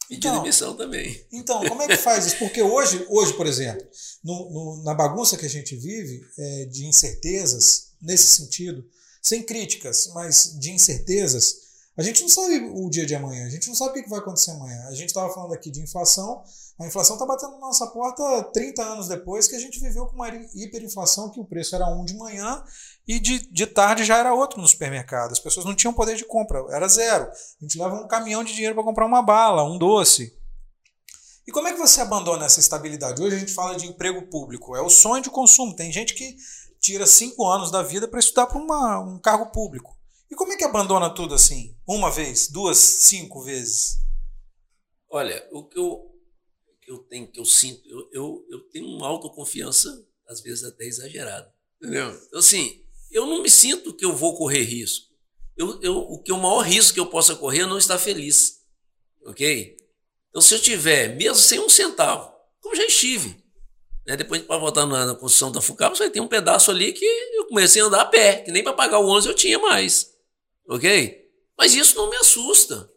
E 0.09 0.15
então, 0.15 0.33
de 0.33 0.39
demissão 0.39 0.75
também. 0.75 1.23
Então, 1.31 1.63
como 1.69 1.83
é 1.83 1.87
que 1.87 1.97
faz 1.97 2.25
isso? 2.25 2.39
Porque 2.39 2.63
hoje, 2.63 3.05
hoje 3.09 3.31
por 3.33 3.45
exemplo, 3.45 3.87
no, 4.23 4.49
no, 4.49 4.83
na 4.83 4.95
bagunça 4.95 5.37
que 5.37 5.45
a 5.45 5.49
gente 5.49 5.75
vive, 5.75 6.25
é, 6.35 6.65
de 6.65 6.87
incertezas, 6.87 7.91
nesse 8.01 8.25
sentido, 8.35 8.83
sem 9.21 9.43
críticas, 9.43 10.09
mas 10.15 10.57
de 10.59 10.71
incertezas, 10.71 11.61
A 11.95 12.01
gente 12.01 12.23
não 12.23 12.29
sabe 12.29 12.55
o 12.73 12.89
dia 12.89 13.05
de 13.05 13.13
amanhã, 13.13 13.45
a 13.45 13.49
gente 13.49 13.67
não 13.67 13.75
sabe 13.75 13.99
o 13.99 14.03
que 14.03 14.09
vai 14.09 14.17
acontecer 14.17 14.49
amanhã. 14.49 14.87
A 14.87 14.95
gente 14.95 15.09
estava 15.09 15.31
falando 15.31 15.53
aqui 15.53 15.69
de 15.69 15.79
inflação, 15.79 16.43
a 16.79 16.87
inflação 16.87 17.15
está 17.15 17.25
batendo 17.25 17.53
na 17.53 17.59
nossa 17.59 17.87
porta 17.87 18.43
30 18.51 18.83
anos 18.83 19.07
depois 19.07 19.47
que 19.47 19.55
a 19.55 19.59
gente 19.59 19.79
viveu 19.79 20.07
com 20.07 20.15
uma 20.15 20.29
hiperinflação 20.55 21.29
que 21.29 21.39
o 21.39 21.45
preço 21.45 21.75
era 21.75 21.87
um 21.87 22.03
de 22.03 22.15
manhã 22.15 22.63
e 23.07 23.19
de, 23.19 23.47
de 23.51 23.67
tarde 23.67 24.03
já 24.03 24.17
era 24.17 24.33
outro 24.33 24.59
no 24.59 24.67
supermercado. 24.67 25.31
As 25.31 25.39
pessoas 25.39 25.65
não 25.65 25.75
tinham 25.75 25.93
poder 25.93 26.15
de 26.15 26.25
compra, 26.25 26.65
era 26.71 26.87
zero. 26.87 27.25
A 27.25 27.63
gente 27.63 27.77
leva 27.77 27.95
um 27.95 28.07
caminhão 28.07 28.43
de 28.43 28.53
dinheiro 28.53 28.73
para 28.73 28.83
comprar 28.83 29.05
uma 29.05 29.21
bala, 29.21 29.63
um 29.63 29.77
doce. 29.77 30.35
E 31.45 31.51
como 31.51 31.67
é 31.67 31.73
que 31.73 31.79
você 31.79 32.01
abandona 32.01 32.45
essa 32.45 32.59
estabilidade? 32.59 33.21
Hoje 33.21 33.35
a 33.35 33.39
gente 33.39 33.53
fala 33.53 33.75
de 33.75 33.85
emprego 33.85 34.23
público, 34.29 34.75
é 34.75 34.81
o 34.81 34.89
sonho 34.89 35.21
de 35.21 35.29
consumo. 35.29 35.75
Tem 35.75 35.91
gente 35.91 36.15
que 36.15 36.35
tira 36.79 37.05
cinco 37.05 37.45
anos 37.45 37.69
da 37.69 37.83
vida 37.83 38.07
para 38.07 38.19
estudar 38.19 38.47
para 38.47 38.59
um 38.99 39.19
cargo 39.19 39.51
público. 39.51 39.95
E 40.31 40.35
como 40.35 40.53
é 40.53 40.57
que 40.57 40.63
abandona 40.63 41.13
tudo 41.13 41.35
assim? 41.35 41.75
Uma 41.85 42.09
vez, 42.09 42.47
duas, 42.47 42.77
cinco 42.77 43.43
vezes? 43.43 43.99
Olha, 45.09 45.47
o 45.51 45.69
eu, 45.75 46.12
que 46.83 46.91
eu 46.91 46.97
tenho, 46.99 47.27
que 47.27 47.39
eu 47.39 47.45
sinto, 47.45 47.87
eu, 47.89 48.09
eu, 48.11 48.45
eu 48.49 48.59
tenho 48.69 48.87
uma 48.87 49.07
autoconfiança, 49.07 50.05
às 50.27 50.41
vezes 50.41 50.63
até 50.63 50.85
exagerada. 50.85 51.53
Entendeu? 51.81 52.09
Então, 52.27 52.39
assim, 52.39 52.83
eu 53.11 53.25
não 53.25 53.41
me 53.41 53.49
sinto 53.49 53.93
que 53.93 54.05
eu 54.05 54.15
vou 54.15 54.37
correr 54.37 54.63
risco. 54.63 55.07
Eu, 55.55 55.81
eu, 55.81 55.97
o 55.97 56.21
que 56.21 56.31
o 56.31 56.37
maior 56.37 56.61
risco 56.61 56.93
que 56.93 56.99
eu 56.99 57.05
possa 57.05 57.35
correr 57.35 57.61
é 57.61 57.65
não 57.65 57.77
estar 57.77 57.97
feliz. 57.97 58.61
Ok? 59.25 59.77
Então, 60.29 60.41
se 60.41 60.55
eu 60.55 60.61
tiver, 60.61 61.15
mesmo 61.15 61.35
sem 61.35 61.59
um 61.59 61.69
centavo, 61.69 62.33
como 62.59 62.75
já 62.75 62.85
estive, 62.85 63.43
né? 64.05 64.17
depois 64.17 64.41
para 64.41 64.57
voltar 64.57 64.85
na, 64.85 65.05
na, 65.05 65.15
construção 65.15 65.51
da 65.51 65.61
FUCAP, 65.61 65.95
você 65.97 66.09
tem 66.09 66.21
um 66.21 66.27
pedaço 66.27 66.71
ali 66.71 66.91
que 66.91 67.05
eu 67.05 67.45
comecei 67.45 67.81
a 67.81 67.85
andar 67.85 68.01
a 68.01 68.05
pé, 68.05 68.37
que 68.37 68.51
nem 68.51 68.63
para 68.63 68.73
pagar 68.73 68.99
o 68.99 69.05
ônibus 69.05 69.27
eu 69.27 69.35
tinha 69.35 69.59
mais. 69.59 70.13
Ok? 70.67 71.29
Mas 71.57 71.75
isso 71.75 71.95
não 71.95 72.09
me 72.09 72.17
assusta. 72.17 72.91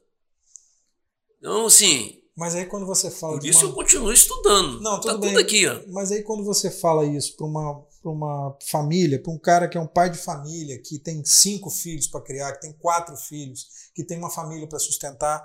Então, 1.39 1.67
assim. 1.67 2.23
Mas 2.37 2.55
aí 2.55 2.67
quando 2.67 2.85
você 2.85 3.11
fala. 3.11 3.39
Por 3.39 3.47
isso 3.47 3.61
uma... 3.61 3.71
eu 3.71 3.75
continuo 3.75 4.13
estudando. 4.13 4.81
Não, 4.81 5.01
tudo 5.01 5.15
tá 5.15 5.19
bem. 5.19 5.31
tudo 5.31 5.41
aqui, 5.41 5.67
ó. 5.67 5.81
Mas 5.89 6.13
aí 6.13 6.23
quando 6.23 6.45
você 6.45 6.71
fala 6.71 7.07
isso 7.07 7.35
para 7.35 7.47
uma, 7.47 7.83
uma 8.05 8.57
família, 8.69 9.21
para 9.21 9.33
um 9.33 9.39
cara 9.39 9.67
que 9.67 9.79
é 9.79 9.81
um 9.81 9.87
pai 9.87 10.11
de 10.11 10.19
família, 10.19 10.79
que 10.79 10.99
tem 10.99 11.25
cinco 11.25 11.71
filhos 11.71 12.07
para 12.07 12.21
criar, 12.21 12.53
que 12.53 12.61
tem 12.61 12.75
quatro 12.75 13.17
filhos, 13.17 13.67
que 13.95 14.05
tem 14.05 14.19
uma 14.19 14.31
família 14.31 14.69
para 14.69 14.79
sustentar, 14.79 15.43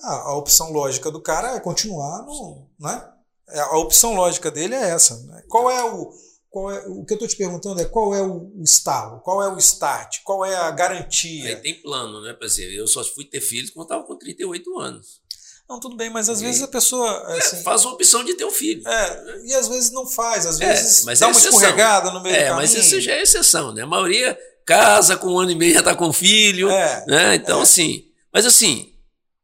a, 0.00 0.30
a, 0.30 0.36
opção 0.36 0.72
lógica 0.72 1.10
do 1.10 1.20
cara 1.20 1.54
é 1.54 1.60
continuar 1.60 2.22
no. 2.22 2.70
Né? 2.80 3.12
É, 3.50 3.60
a 3.60 3.76
opção 3.76 4.14
lógica 4.14 4.50
dele 4.50 4.74
é 4.74 4.90
essa. 4.90 5.18
Né? 5.24 5.44
Qual 5.46 5.70
é 5.70 5.84
o 5.84 6.10
qual 6.54 6.70
é, 6.70 6.86
o 6.86 7.04
que 7.04 7.12
eu 7.12 7.16
estou 7.16 7.26
te 7.26 7.34
perguntando 7.34 7.80
é 7.80 7.84
qual 7.84 8.14
é 8.14 8.22
o, 8.22 8.52
o 8.56 8.62
estalo, 8.62 9.18
qual 9.22 9.42
é 9.42 9.52
o 9.52 9.58
start, 9.58 10.22
qual 10.22 10.44
é 10.44 10.54
a 10.54 10.70
garantia. 10.70 11.48
Aí 11.48 11.56
tem 11.56 11.82
plano, 11.82 12.20
né? 12.20 12.36
Exemplo, 12.40 12.72
eu 12.74 12.86
só 12.86 13.02
fui 13.02 13.24
ter 13.24 13.40
filhos 13.40 13.70
quando 13.70 13.86
estava 13.86 14.04
com 14.04 14.16
38 14.16 14.78
anos. 14.78 15.20
Não, 15.68 15.80
tudo 15.80 15.96
bem, 15.96 16.10
mas 16.10 16.28
às 16.28 16.40
e... 16.40 16.44
vezes 16.44 16.62
a 16.62 16.68
pessoa. 16.68 17.08
É, 17.28 17.38
assim, 17.38 17.56
é, 17.56 17.62
faz 17.62 17.84
a 17.84 17.88
opção 17.88 18.22
de 18.22 18.34
ter 18.34 18.44
um 18.44 18.50
filho. 18.50 18.86
É, 18.86 19.46
e 19.46 19.54
às 19.54 19.68
vezes 19.68 19.90
não 19.90 20.06
faz, 20.06 20.46
às 20.46 20.60
é, 20.60 20.66
vezes 20.66 21.06
é, 21.06 21.14
dá 21.14 21.26
é 21.26 21.30
uma 21.30 21.38
escorregada 21.38 22.10
no 22.10 22.22
meio 22.22 22.34
é, 22.34 22.38
do 22.38 22.44
caminho. 22.48 22.56
Mas 22.56 22.74
isso 22.74 23.00
já 23.00 23.12
é 23.12 23.22
exceção, 23.22 23.72
né? 23.72 23.82
A 23.82 23.86
maioria 23.86 24.38
casa 24.66 25.16
com 25.16 25.28
um 25.28 25.38
ano 25.38 25.50
e 25.50 25.54
meio 25.54 25.72
já 25.72 25.80
está 25.80 25.94
com 25.94 26.12
filho. 26.12 26.70
É, 26.70 27.04
né? 27.06 27.34
Então, 27.36 27.60
assim. 27.60 28.10
Mas 28.32 28.44
assim, 28.44 28.94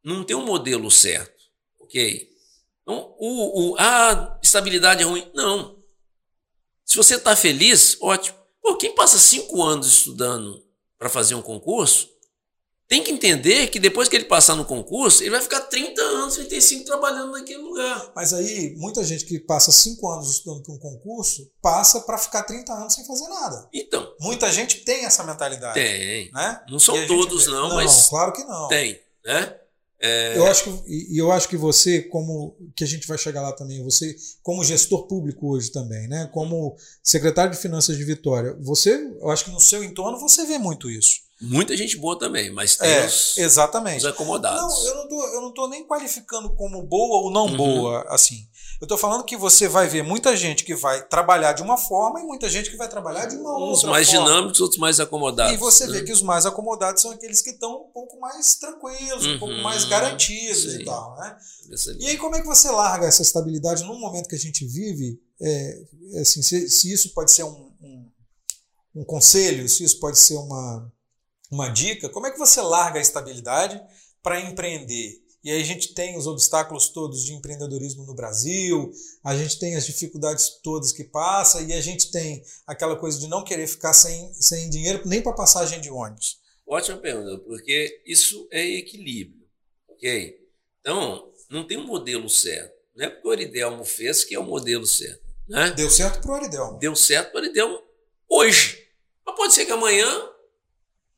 não 0.04 0.24
tem 0.24 0.36
um 0.36 0.44
modelo 0.44 0.90
certo, 0.90 1.40
ok? 1.78 2.28
Então, 2.82 3.14
o, 3.18 3.72
o, 3.72 3.76
a 3.78 4.38
estabilidade 4.42 5.02
é 5.02 5.06
ruim. 5.06 5.30
Não. 5.34 5.76
Se 6.84 6.96
você 6.96 7.14
está 7.14 7.36
feliz, 7.36 7.96
ótimo. 8.00 8.36
Pô, 8.60 8.76
quem 8.76 8.94
passa 8.94 9.18
cinco 9.18 9.62
anos 9.62 9.86
estudando 9.86 10.62
para 10.98 11.08
fazer 11.08 11.34
um 11.34 11.42
concurso, 11.42 12.08
tem 12.90 13.04
que 13.04 13.12
entender 13.12 13.68
que 13.68 13.78
depois 13.78 14.08
que 14.08 14.16
ele 14.16 14.24
passar 14.24 14.56
no 14.56 14.64
concurso, 14.64 15.22
ele 15.22 15.30
vai 15.30 15.40
ficar 15.40 15.60
30 15.60 16.02
anos, 16.02 16.34
35 16.34 16.84
trabalhando 16.84 17.30
naquele 17.30 17.62
lugar. 17.62 18.10
Mas 18.16 18.34
aí, 18.34 18.74
muita 18.76 19.04
gente 19.04 19.24
que 19.24 19.38
passa 19.38 19.70
cinco 19.70 20.10
anos 20.10 20.28
estudando 20.28 20.64
para 20.64 20.74
um 20.74 20.78
concurso, 20.78 21.48
passa 21.62 22.00
para 22.00 22.18
ficar 22.18 22.42
30 22.42 22.72
anos 22.72 22.92
sem 22.92 23.06
fazer 23.06 23.28
nada. 23.28 23.68
Então. 23.72 24.12
Muita 24.18 24.50
gente 24.50 24.78
tem 24.78 25.04
essa 25.04 25.22
mentalidade. 25.22 25.74
Tem. 25.74 26.32
Né? 26.32 26.60
Não 26.68 26.80
são 26.80 26.96
todos, 27.06 27.44
gente... 27.44 27.52
não, 27.52 27.68
não, 27.68 27.76
mas. 27.76 28.08
Claro 28.08 28.32
que 28.32 28.42
não. 28.42 28.66
Tem. 28.66 29.00
Né? 29.24 29.54
É... 30.00 30.36
Eu 30.36 30.48
acho 30.48 30.64
que 30.64 30.82
e 30.88 31.16
eu 31.16 31.30
acho 31.30 31.48
que 31.48 31.56
você, 31.56 32.02
como 32.02 32.56
que 32.74 32.82
a 32.82 32.86
gente 32.88 33.06
vai 33.06 33.18
chegar 33.18 33.40
lá 33.40 33.52
também, 33.52 33.84
você 33.84 34.16
como 34.42 34.64
gestor 34.64 35.06
público 35.06 35.52
hoje 35.52 35.70
também, 35.70 36.08
né? 36.08 36.28
Como 36.32 36.74
secretário 37.04 37.52
de 37.52 37.58
finanças 37.58 37.96
de 37.96 38.02
Vitória, 38.02 38.56
você, 38.60 38.94
eu 39.20 39.30
acho 39.30 39.44
que 39.44 39.52
no 39.52 39.60
seu 39.60 39.84
entorno 39.84 40.18
você 40.18 40.44
vê 40.44 40.58
muito 40.58 40.90
isso. 40.90 41.29
Muita 41.40 41.74
gente 41.74 41.96
boa 41.96 42.18
também, 42.18 42.50
mas 42.50 42.76
tem 42.76 42.90
é, 42.90 43.06
os, 43.06 43.38
exatamente. 43.38 43.98
os 43.98 44.04
acomodados. 44.04 44.60
Não, 44.60 44.86
eu 44.86 44.94
não 44.96 45.08
tô, 45.08 45.26
eu 45.26 45.40
não 45.40 45.54
tô 45.54 45.68
nem 45.68 45.86
qualificando 45.86 46.54
como 46.54 46.82
boa 46.82 47.22
ou 47.22 47.30
não 47.30 47.46
uhum. 47.46 47.56
boa, 47.56 48.04
assim. 48.08 48.46
Eu 48.80 48.86
estou 48.86 48.96
falando 48.96 49.24
que 49.24 49.36
você 49.36 49.68
vai 49.68 49.86
ver 49.86 50.02
muita 50.02 50.34
gente 50.34 50.64
que 50.64 50.74
vai 50.74 51.06
trabalhar 51.06 51.52
de 51.52 51.62
uma 51.62 51.76
forma 51.76 52.20
e 52.20 52.24
muita 52.24 52.48
gente 52.48 52.70
que 52.70 52.76
vai 52.76 52.88
trabalhar 52.88 53.26
de 53.26 53.36
uma 53.36 53.54
Uns 53.56 53.76
outra 53.76 53.90
mais 53.90 54.10
forma. 54.10 54.24
dinâmicos, 54.24 54.60
outros 54.60 54.78
mais 54.78 54.98
acomodados. 54.98 55.52
E 55.52 55.56
você 55.58 55.86
né? 55.86 55.92
vê 55.92 56.04
que 56.04 56.12
os 56.12 56.22
mais 56.22 56.46
acomodados 56.46 57.02
são 57.02 57.10
aqueles 57.10 57.42
que 57.42 57.50
estão 57.50 57.84
um 57.84 57.92
pouco 57.92 58.18
mais 58.18 58.54
tranquilos, 58.56 59.26
uhum. 59.26 59.34
um 59.34 59.38
pouco 59.38 59.54
mais 59.56 59.84
uhum. 59.84 59.90
garantidos 59.90 60.72
Sim. 60.72 60.80
e 60.80 60.84
tal. 60.84 61.14
Né? 61.16 61.36
E 62.00 62.08
aí, 62.08 62.16
como 62.16 62.36
é 62.36 62.40
que 62.40 62.46
você 62.46 62.70
larga 62.70 63.06
essa 63.06 63.22
estabilidade 63.22 63.84
num 63.84 63.98
momento 63.98 64.28
que 64.28 64.34
a 64.34 64.38
gente 64.38 64.66
vive? 64.66 65.20
É, 65.40 65.82
assim, 66.20 66.42
se, 66.42 66.68
se, 66.68 66.92
isso 66.92 67.12
pode 67.14 67.32
ser 67.32 67.44
um, 67.44 67.70
um, 67.82 68.10
um 68.96 69.04
conselho, 69.04 69.68
se 69.68 69.84
isso 69.84 70.00
pode 70.00 70.18
ser 70.18 70.36
uma, 70.36 70.90
uma 71.50 71.68
dica, 71.68 72.08
como 72.08 72.26
é 72.26 72.30
que 72.30 72.38
você 72.38 72.60
larga 72.60 72.98
a 72.98 73.02
estabilidade 73.02 73.80
para 74.22 74.40
empreender? 74.40 75.20
E 75.42 75.50
aí 75.50 75.60
a 75.60 75.64
gente 75.64 75.94
tem 75.94 76.18
os 76.18 76.26
obstáculos 76.26 76.88
todos 76.90 77.24
de 77.24 77.32
empreendedorismo 77.32 78.04
no 78.04 78.14
Brasil, 78.14 78.92
a 79.24 79.34
gente 79.34 79.58
tem 79.58 79.74
as 79.74 79.86
dificuldades 79.86 80.60
todas 80.62 80.92
que 80.92 81.02
passa 81.02 81.62
e 81.62 81.72
a 81.72 81.80
gente 81.80 82.10
tem 82.10 82.44
aquela 82.66 82.94
coisa 82.94 83.18
de 83.18 83.26
não 83.26 83.42
querer 83.42 83.66
ficar 83.66 83.94
sem, 83.94 84.32
sem 84.34 84.68
dinheiro 84.68 85.02
nem 85.06 85.22
para 85.22 85.32
passagem 85.32 85.80
de 85.80 85.90
ônibus. 85.90 86.38
Ótima 86.66 86.98
pergunta, 86.98 87.38
porque 87.38 88.02
isso 88.06 88.46
é 88.50 88.64
equilíbrio, 88.64 89.46
ok? 89.88 90.38
Então, 90.80 91.32
não 91.50 91.66
tem 91.66 91.78
um 91.78 91.86
modelo 91.86 92.28
certo. 92.28 92.78
Não 92.94 93.06
é 93.06 93.10
porque 93.10 93.26
o 93.26 93.30
Aridelmo 93.30 93.84
fez 93.84 94.22
que 94.24 94.34
é 94.34 94.38
o 94.38 94.44
modelo 94.44 94.86
certo. 94.86 95.24
Né? 95.48 95.70
Deu 95.70 95.90
certo 95.90 96.20
para 96.20 96.30
o 96.30 96.34
Aridelmo. 96.34 96.78
Deu 96.78 96.94
certo 96.94 97.32
para 97.32 97.40
o 97.40 97.44
Aridelmo 97.44 97.82
hoje. 98.28 98.86
Mas 99.26 99.36
pode 99.36 99.54
ser 99.54 99.66
que 99.66 99.72
amanhã 99.72 100.29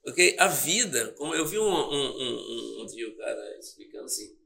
Ok? 0.06 0.36
A 0.38 0.48
vida, 0.48 1.12
como 1.16 1.34
eu 1.34 1.46
vi 1.46 1.58
um, 1.58 1.64
um, 1.64 2.18
um, 2.18 2.82
um 2.82 2.86
dia 2.86 3.08
o 3.08 3.16
cara 3.16 3.58
explicando 3.58 4.04
assim, 4.04 4.36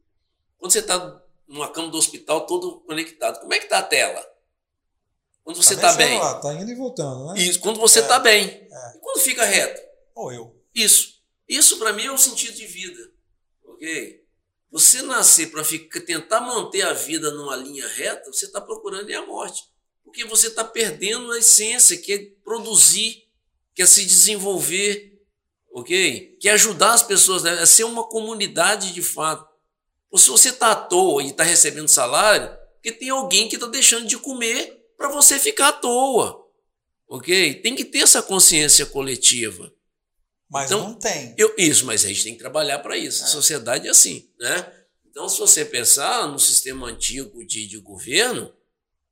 quando 0.58 0.72
você 0.72 0.80
está 0.80 1.22
numa 1.48 1.70
cama 1.70 1.88
do 1.88 1.96
hospital 1.96 2.46
todo 2.46 2.80
conectado, 2.80 3.40
como 3.40 3.54
é 3.54 3.58
que 3.58 3.64
está 3.64 3.78
a 3.78 3.82
tela? 3.82 4.24
Quando 5.42 5.62
você 5.62 5.74
está 5.74 5.92
tá 5.92 5.96
bem. 5.96 6.18
Está 6.18 6.54
indo 6.54 6.70
e 6.70 6.74
voltando, 6.74 7.32
né? 7.32 7.40
Isso, 7.40 7.60
quando 7.60 7.78
você 7.78 8.00
está 8.00 8.16
é, 8.16 8.20
bem. 8.20 8.48
É. 8.48 8.96
E 8.96 8.98
quando 8.98 9.20
fica 9.20 9.44
reto? 9.44 9.80
Ou 10.14 10.32
eu. 10.32 10.60
Isso. 10.74 11.22
Isso 11.48 11.78
para 11.78 11.92
mim 11.92 12.06
é 12.06 12.10
o 12.10 12.18
sentido 12.18 12.56
de 12.56 12.66
vida. 12.66 13.12
Ok? 13.64 14.26
Você 14.72 15.02
nascer 15.02 15.50
para 15.50 15.62
tentar 16.04 16.40
manter 16.40 16.82
a 16.82 16.92
vida 16.92 17.30
numa 17.30 17.54
linha 17.54 17.86
reta, 17.86 18.30
você 18.32 18.46
está 18.46 18.60
procurando 18.60 19.08
é 19.08 19.14
a 19.14 19.24
morte. 19.24 19.62
Porque 20.04 20.24
você 20.24 20.48
está 20.48 20.64
perdendo 20.64 21.30
a 21.32 21.38
essência, 21.38 21.96
que 21.96 22.12
é 22.12 22.18
produzir, 22.42 23.28
que 23.74 23.82
é 23.82 23.86
se 23.86 24.04
desenvolver, 24.04 25.15
ok? 25.76 26.38
Que 26.40 26.48
é 26.48 26.52
ajudar 26.52 26.94
as 26.94 27.02
pessoas, 27.02 27.42
né? 27.42 27.62
é 27.62 27.66
ser 27.66 27.84
uma 27.84 28.02
comunidade 28.02 28.94
de 28.94 29.02
fato. 29.02 29.46
Ou 30.10 30.18
se 30.18 30.30
você 30.30 30.48
está 30.48 30.72
à 30.72 30.74
toa 30.74 31.22
e 31.22 31.28
está 31.28 31.44
recebendo 31.44 31.86
salário, 31.86 32.50
porque 32.74 32.90
tem 32.90 33.10
alguém 33.10 33.46
que 33.46 33.56
está 33.56 33.66
deixando 33.66 34.06
de 34.06 34.16
comer 34.16 34.82
para 34.96 35.10
você 35.10 35.38
ficar 35.38 35.68
à 35.68 35.72
toa, 35.72 36.48
ok? 37.06 37.56
Tem 37.56 37.74
que 37.74 37.84
ter 37.84 37.98
essa 37.98 38.22
consciência 38.22 38.86
coletiva. 38.86 39.70
Mas 40.48 40.70
então, 40.70 40.88
não 40.88 40.94
tem. 40.94 41.34
Eu, 41.36 41.54
isso, 41.58 41.84
mas 41.84 42.06
a 42.06 42.08
gente 42.08 42.24
tem 42.24 42.32
que 42.32 42.38
trabalhar 42.38 42.78
para 42.78 42.96
isso. 42.96 43.22
É. 43.22 43.26
A 43.26 43.28
sociedade 43.28 43.86
é 43.86 43.90
assim, 43.90 44.30
né? 44.40 44.72
Então, 45.04 45.28
se 45.28 45.38
você 45.38 45.62
pensar 45.62 46.26
no 46.26 46.38
sistema 46.38 46.86
antigo 46.86 47.44
de, 47.44 47.66
de 47.66 47.76
governo, 47.76 48.50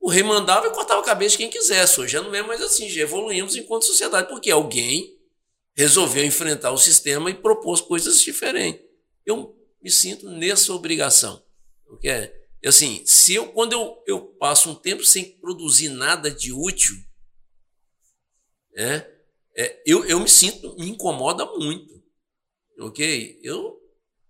o 0.00 0.08
rei 0.08 0.22
mandava 0.22 0.66
e 0.68 0.70
cortava 0.70 1.02
a 1.02 1.04
cabeça 1.04 1.32
de 1.32 1.38
quem 1.38 1.50
quisesse. 1.50 2.00
Hoje 2.00 2.14
já 2.14 2.22
não 2.22 2.34
é 2.34 2.42
mais 2.42 2.62
assim, 2.62 2.88
já 2.88 3.02
evoluímos 3.02 3.54
enquanto 3.54 3.84
sociedade, 3.84 4.28
porque 4.28 4.50
alguém 4.50 5.13
resolveu 5.74 6.24
enfrentar 6.24 6.70
o 6.70 6.78
sistema 6.78 7.30
e 7.30 7.34
propôs 7.34 7.80
coisas 7.80 8.20
diferentes. 8.20 8.84
Eu 9.26 9.56
me 9.82 9.90
sinto 9.90 10.28
nessa 10.30 10.72
obrigação. 10.72 11.44
Porque, 11.84 12.32
assim, 12.64 13.02
se 13.04 13.34
eu, 13.34 13.52
quando 13.52 13.72
eu, 13.72 14.02
eu 14.06 14.20
passo 14.20 14.70
um 14.70 14.74
tempo 14.74 15.04
sem 15.04 15.36
produzir 15.38 15.88
nada 15.88 16.30
de 16.30 16.52
útil, 16.52 16.96
é, 18.76 19.10
é, 19.56 19.82
eu, 19.86 20.04
eu 20.04 20.20
me 20.20 20.28
sinto, 20.28 20.74
me 20.76 20.90
incomoda 20.90 21.44
muito. 21.46 22.02
Ok? 22.78 23.38
Eu 23.42 23.80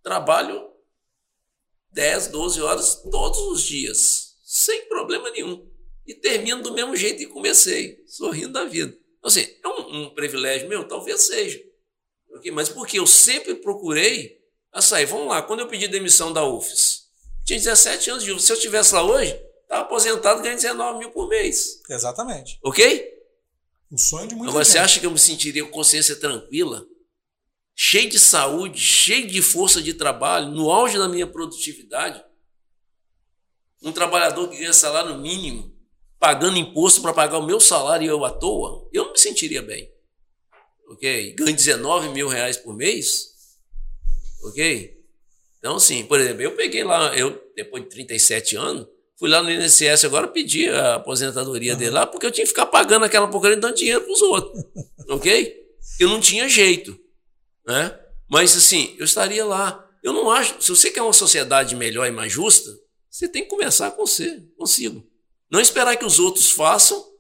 trabalho 0.03 0.71
10, 1.93 2.29
12 2.29 2.61
horas 2.61 3.03
todos 3.11 3.39
os 3.39 3.63
dias, 3.63 4.37
sem 4.43 4.87
problema 4.89 5.31
nenhum. 5.31 5.71
E 6.07 6.15
termino 6.15 6.63
do 6.63 6.75
mesmo 6.75 6.95
jeito 6.95 7.19
que 7.19 7.27
comecei, 7.27 8.03
sorrindo 8.07 8.53
da 8.53 8.65
vida. 8.65 8.99
Então, 9.25 9.29
assim, 9.29 9.57
é 9.65 9.69
um, 9.69 10.03
um 10.03 10.11
privilégio 10.11 10.69
meu? 10.69 10.87
Talvez 10.87 11.23
seja. 11.23 11.59
Okay? 12.37 12.51
Mas 12.51 12.69
porque 12.69 12.99
eu 12.99 13.07
sempre 13.07 13.55
procurei 13.55 14.39
a 14.71 14.83
sair. 14.83 15.07
Vamos 15.07 15.29
lá, 15.29 15.41
quando 15.41 15.61
eu 15.61 15.69
pedi 15.69 15.89
demissão 15.89 16.31
da 16.31 16.45
UFES, 16.45 17.05
tinha 17.45 17.59
17 17.59 18.11
anos 18.11 18.25
de 18.25 18.33
UFES. 18.33 18.45
Se 18.45 18.53
eu 18.53 18.57
estivesse 18.57 18.95
lá 18.95 19.03
hoje, 19.03 19.35
estava 19.63 19.83
aposentado 19.83 20.43
ganhando 20.43 20.61
19 20.61 20.99
mil 20.99 21.11
por 21.11 21.29
mês. 21.29 21.81
Exatamente. 21.89 22.59
Ok? 22.63 23.15
O 23.91 23.97
sonho 23.97 24.29
de 24.29 24.35
muita 24.35 24.51
Agora, 24.51 24.65
gente. 24.65 24.73
você 24.73 24.79
acha 24.79 25.01
que 25.01 25.07
eu 25.07 25.11
me 25.11 25.19
sentiria 25.19 25.65
com 25.65 25.71
consciência 25.71 26.17
tranquila, 26.17 26.87
cheio 27.75 28.11
de 28.11 28.19
saúde, 28.19 28.79
cheio 28.79 29.27
de 29.27 29.41
força 29.41 29.81
de 29.81 29.95
trabalho, 29.95 30.51
no 30.51 30.71
auge 30.71 30.99
da 30.99 31.09
minha 31.09 31.27
produtividade? 31.27 32.23
Um 33.83 33.93
trabalhador 33.93 34.49
que 34.49 34.59
ganha 34.59 34.73
salário 34.73 35.17
mínimo, 35.17 35.74
pagando 36.25 36.57
imposto 36.57 37.03
para 37.03 37.13
pagar 37.13 37.37
o 37.37 37.45
meu 37.45 37.61
salário 37.61 38.07
e 38.07 38.09
eu 38.09 38.25
à 38.25 38.31
toa, 38.31 38.89
eu 38.91 39.05
não 39.05 39.13
me 39.13 39.19
sentiria 39.19 39.61
bem. 39.61 39.93
Ok? 40.89 41.35
Ganho 41.35 41.55
19 41.55 42.09
mil 42.09 42.29
reais 42.29 42.57
por 42.57 42.75
mês. 42.75 43.35
Ok? 44.43 45.05
Então, 45.59 45.77
assim, 45.77 46.03
por 46.07 46.19
exemplo, 46.19 46.41
eu 46.41 46.53
peguei 46.53 46.83
lá, 46.83 47.15
eu, 47.15 47.53
depois 47.55 47.83
de 47.83 47.91
37 47.91 48.57
anos, 48.57 48.87
fui 49.19 49.29
lá 49.29 49.43
no 49.43 49.51
INSS 49.51 50.07
agora 50.07 50.27
pedi 50.27 50.67
a 50.67 50.95
aposentadoria 50.95 51.75
uhum. 51.75 51.79
dele 51.79 51.91
lá, 51.91 52.07
porque 52.07 52.25
eu 52.25 52.31
tinha 52.31 52.45
que 52.45 52.53
ficar 52.53 52.67
pagando 52.67 53.05
aquela 53.05 53.29
porcaria 53.29 53.59
e 53.59 53.61
dando 53.61 53.77
dinheiro 53.77 54.01
para 54.01 54.13
os 54.15 54.23
outros. 54.23 54.65
ok? 55.11 55.63
Eu 56.01 56.09
não 56.09 56.21
tinha 56.21 56.49
jeito. 56.49 56.99
Né? 57.67 58.01
Mas, 58.31 58.57
assim, 58.57 58.97
eu 58.99 59.05
estaria 59.05 59.45
lá. 59.45 59.87
Eu 60.03 60.15
não 60.15 60.31
acho. 60.31 60.57
Se 60.59 60.71
você 60.71 60.91
quer 60.91 61.03
uma 61.03 61.13
sociedade 61.13 61.77
melhor 61.77 62.07
e 62.07 62.11
mais 62.11 62.33
justa, 62.33 62.75
você 63.11 63.29
tem 63.29 63.43
que 63.43 63.51
começar 63.51 63.91
com 63.91 64.07
você, 64.07 64.43
consigo. 64.57 65.07
Não 65.51 65.61
esperar 65.61 65.97
que 65.97 66.05
os 66.05 66.19
outros 66.19 66.51
façam. 66.51 67.13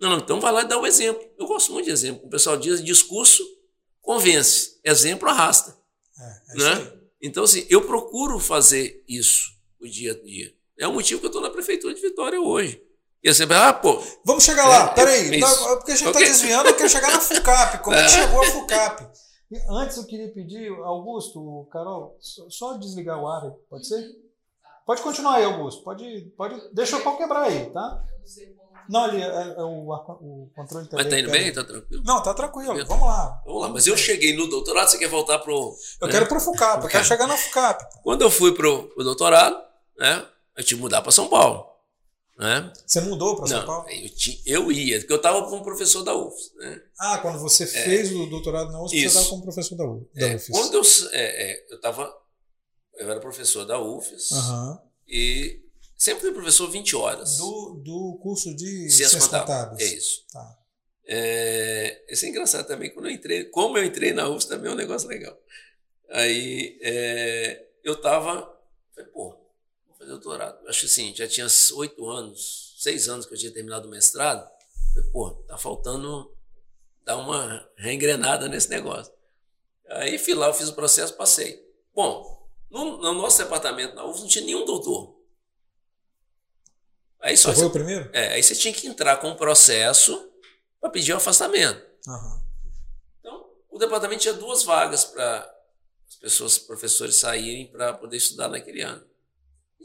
Não, 0.00 0.10
não, 0.10 0.18
então 0.18 0.40
vai 0.40 0.52
lá 0.52 0.62
e 0.62 0.68
dá 0.68 0.78
o 0.78 0.86
exemplo. 0.86 1.26
Eu 1.38 1.46
gosto 1.46 1.72
muito 1.72 1.86
de 1.86 1.90
exemplo. 1.90 2.26
O 2.26 2.30
pessoal 2.30 2.56
diz: 2.56 2.82
discurso 2.82 3.42
convence, 4.00 4.78
exemplo 4.84 5.28
arrasta. 5.28 5.76
É, 6.18 6.52
é 6.52 6.56
né? 6.56 6.92
Então, 7.20 7.44
assim, 7.44 7.66
eu 7.68 7.82
procuro 7.86 8.38
fazer 8.38 9.02
isso 9.08 9.50
o 9.80 9.86
dia 9.86 10.12
a 10.12 10.22
dia. 10.22 10.54
É 10.78 10.86
o 10.86 10.92
motivo 10.92 11.20
que 11.20 11.26
eu 11.26 11.30
estou 11.30 11.42
na 11.42 11.50
prefeitura 11.50 11.94
de 11.94 12.00
Vitória 12.00 12.40
hoje. 12.40 12.82
E 13.22 13.32
você 13.32 13.44
ah, 13.50 13.72
pô. 13.72 14.00
Vamos 14.24 14.44
chegar 14.44 14.68
lá, 14.68 14.90
é, 14.90 14.94
peraí. 14.94 15.40
Tá, 15.40 15.76
porque 15.76 15.92
a 15.92 15.96
gente 15.96 16.06
está 16.06 16.18
okay. 16.18 16.28
desviando, 16.28 16.68
eu 16.68 16.76
quero 16.76 16.88
chegar 16.88 17.10
na 17.10 17.20
FUCAP. 17.20 17.78
Como 17.82 17.96
é 17.96 18.04
que 18.04 18.10
chegou 18.10 18.40
a 18.40 18.46
FUCAP? 18.46 19.06
Antes 19.70 19.96
eu 19.96 20.04
queria 20.04 20.32
pedir, 20.32 20.70
Augusto, 20.84 21.68
Carol, 21.72 22.16
só 22.20 22.76
desligar 22.76 23.20
o 23.20 23.26
ar, 23.26 23.52
pode 23.70 23.86
ser? 23.86 24.04
Pode 24.86 25.02
continuar 25.02 25.34
aí, 25.34 25.44
Augusto. 25.44 25.82
Pode, 25.82 26.32
pode. 26.36 26.62
Deixa 26.72 26.96
o 26.96 27.02
pau 27.02 27.18
quebrar 27.18 27.42
aí, 27.42 27.70
tá? 27.70 28.04
Não, 28.88 29.02
ali 29.02 29.20
é, 29.20 29.26
é 29.26 29.62
o, 29.62 29.90
o 29.90 30.50
controle 30.54 30.86
também. 30.86 31.04
Mas 31.04 31.12
tá 31.12 31.18
indo 31.18 31.30
bem? 31.30 31.52
Tá 31.52 31.64
tranquilo? 31.64 32.02
Não, 32.06 32.22
tá 32.22 32.32
tranquilo. 32.32 32.86
Vamos 32.86 33.06
lá. 33.06 33.42
Vamos 33.44 33.62
lá. 33.62 33.68
Mas 33.68 33.86
eu 33.88 33.96
cheguei 33.96 34.36
no 34.36 34.46
doutorado, 34.48 34.88
você 34.88 34.96
quer 34.96 35.08
voltar 35.08 35.40
pro. 35.40 35.76
Eu 36.00 36.06
né? 36.06 36.12
quero 36.12 36.26
pro 36.26 36.38
FUCAP, 36.38 36.84
eu 36.84 36.88
quero 36.88 37.04
chegar 37.04 37.26
na 37.26 37.36
FUCAP. 37.36 37.84
Quando 38.04 38.22
eu 38.22 38.30
fui 38.30 38.54
pro, 38.54 38.84
pro 38.90 39.02
doutorado, 39.02 39.60
né? 39.98 40.24
Eu 40.56 40.62
tive 40.62 40.78
que 40.78 40.82
mudar 40.82 41.02
para 41.02 41.10
São 41.10 41.28
Paulo. 41.28 41.66
Né? 42.38 42.70
Você 42.86 43.00
mudou 43.00 43.36
para 43.36 43.46
São 43.46 43.58
não, 43.58 43.66
Paulo? 43.66 43.88
Eu, 43.88 44.10
tinha, 44.10 44.38
eu 44.46 44.70
ia, 44.70 44.98
porque 44.98 45.12
eu 45.12 45.16
estava 45.16 45.42
como 45.48 45.64
professor 45.64 46.02
da 46.04 46.14
UFS. 46.14 46.52
Né? 46.56 46.82
Ah, 47.00 47.18
quando 47.18 47.38
você 47.40 47.64
é, 47.64 47.66
fez 47.66 48.12
o 48.12 48.26
doutorado 48.26 48.70
na 48.70 48.82
UFS, 48.82 48.90
você 48.90 49.06
estava 49.06 49.26
como 49.26 49.42
professor 49.42 49.76
da, 49.76 49.84
UFS. 49.84 50.06
É, 50.16 50.52
Quando 50.52 50.74
eu 50.74 50.82
é, 51.12 51.50
é, 51.50 51.66
eu 51.70 51.76
estava, 51.76 52.14
eu 52.96 53.10
era 53.10 53.20
professor 53.20 53.64
da 53.64 53.80
UFS 53.80 54.30
uhum. 54.30 54.78
e 55.06 55.62
sempre 55.96 56.22
fui 56.22 56.32
professor 56.32 56.70
20 56.70 56.96
horas. 56.96 57.38
Do, 57.38 57.80
do 57.84 58.18
curso 58.22 58.54
de 58.54 58.90
Ciências 58.90 59.26
Contábeis. 59.26 59.80
É 59.80 59.94
isso. 59.94 60.24
Tá. 60.32 60.58
É, 61.08 62.04
isso 62.08 62.26
é 62.26 62.28
engraçado 62.28 62.66
também, 62.66 62.90
quando 62.90 63.06
eu 63.06 63.12
entrei, 63.12 63.44
como 63.44 63.78
eu 63.78 63.84
entrei 63.84 64.12
na 64.12 64.28
UFS 64.28 64.46
também 64.46 64.70
é 64.70 64.74
um 64.74 64.76
negócio 64.76 65.08
legal. 65.08 65.38
Aí 66.10 66.78
é, 66.82 67.66
eu 67.84 67.94
estava, 67.94 68.52
falei, 68.94 69.10
pô, 69.10 69.36
fazer 69.98 70.10
doutorado. 70.10 70.66
Acho 70.68 70.80
que 70.80 70.86
assim, 70.86 71.14
já 71.14 71.28
tinha 71.28 71.46
oito 71.74 72.08
anos, 72.08 72.74
seis 72.78 73.08
anos 73.08 73.26
que 73.26 73.34
eu 73.34 73.38
tinha 73.38 73.52
terminado 73.52 73.86
o 73.86 73.90
mestrado. 73.90 74.48
Falei, 74.94 75.10
pô, 75.10 75.30
tá 75.46 75.56
faltando 75.56 76.32
dar 77.04 77.16
uma 77.16 77.68
reengrenada 77.76 78.48
nesse 78.48 78.68
negócio. 78.68 79.12
Aí 79.88 80.18
fui 80.18 80.34
lá, 80.34 80.48
eu 80.48 80.54
fiz 80.54 80.68
o 80.68 80.74
processo, 80.74 81.14
passei. 81.14 81.64
Bom, 81.94 82.35
no, 82.70 82.98
no 82.98 83.12
nosso 83.14 83.38
departamento 83.38 83.94
na 83.94 84.04
UFS 84.04 84.20
não 84.20 84.28
tinha 84.28 84.44
nenhum 84.44 84.64
doutor. 84.64 85.16
Aí 87.20 87.36
só 87.36 87.50
você 87.50 87.60
foi 87.60 87.66
o 87.66 87.70
primeiro? 87.70 88.10
É, 88.12 88.34
aí 88.34 88.42
você 88.42 88.54
tinha 88.54 88.72
que 88.72 88.86
entrar 88.86 89.16
com 89.16 89.28
um 89.28 89.36
processo 89.36 90.30
para 90.80 90.90
pedir 90.90 91.12
o 91.12 91.14
um 91.14 91.18
afastamento. 91.18 91.84
Uhum. 92.06 92.40
Então, 93.20 93.50
o 93.70 93.78
departamento 93.78 94.22
tinha 94.22 94.34
duas 94.34 94.62
vagas 94.62 95.04
para 95.04 95.54
as 96.08 96.16
pessoas, 96.16 96.58
professores 96.58 97.16
saírem 97.16 97.66
para 97.66 97.94
poder 97.94 98.16
estudar 98.16 98.48
naquele 98.48 98.82
ano 98.82 99.04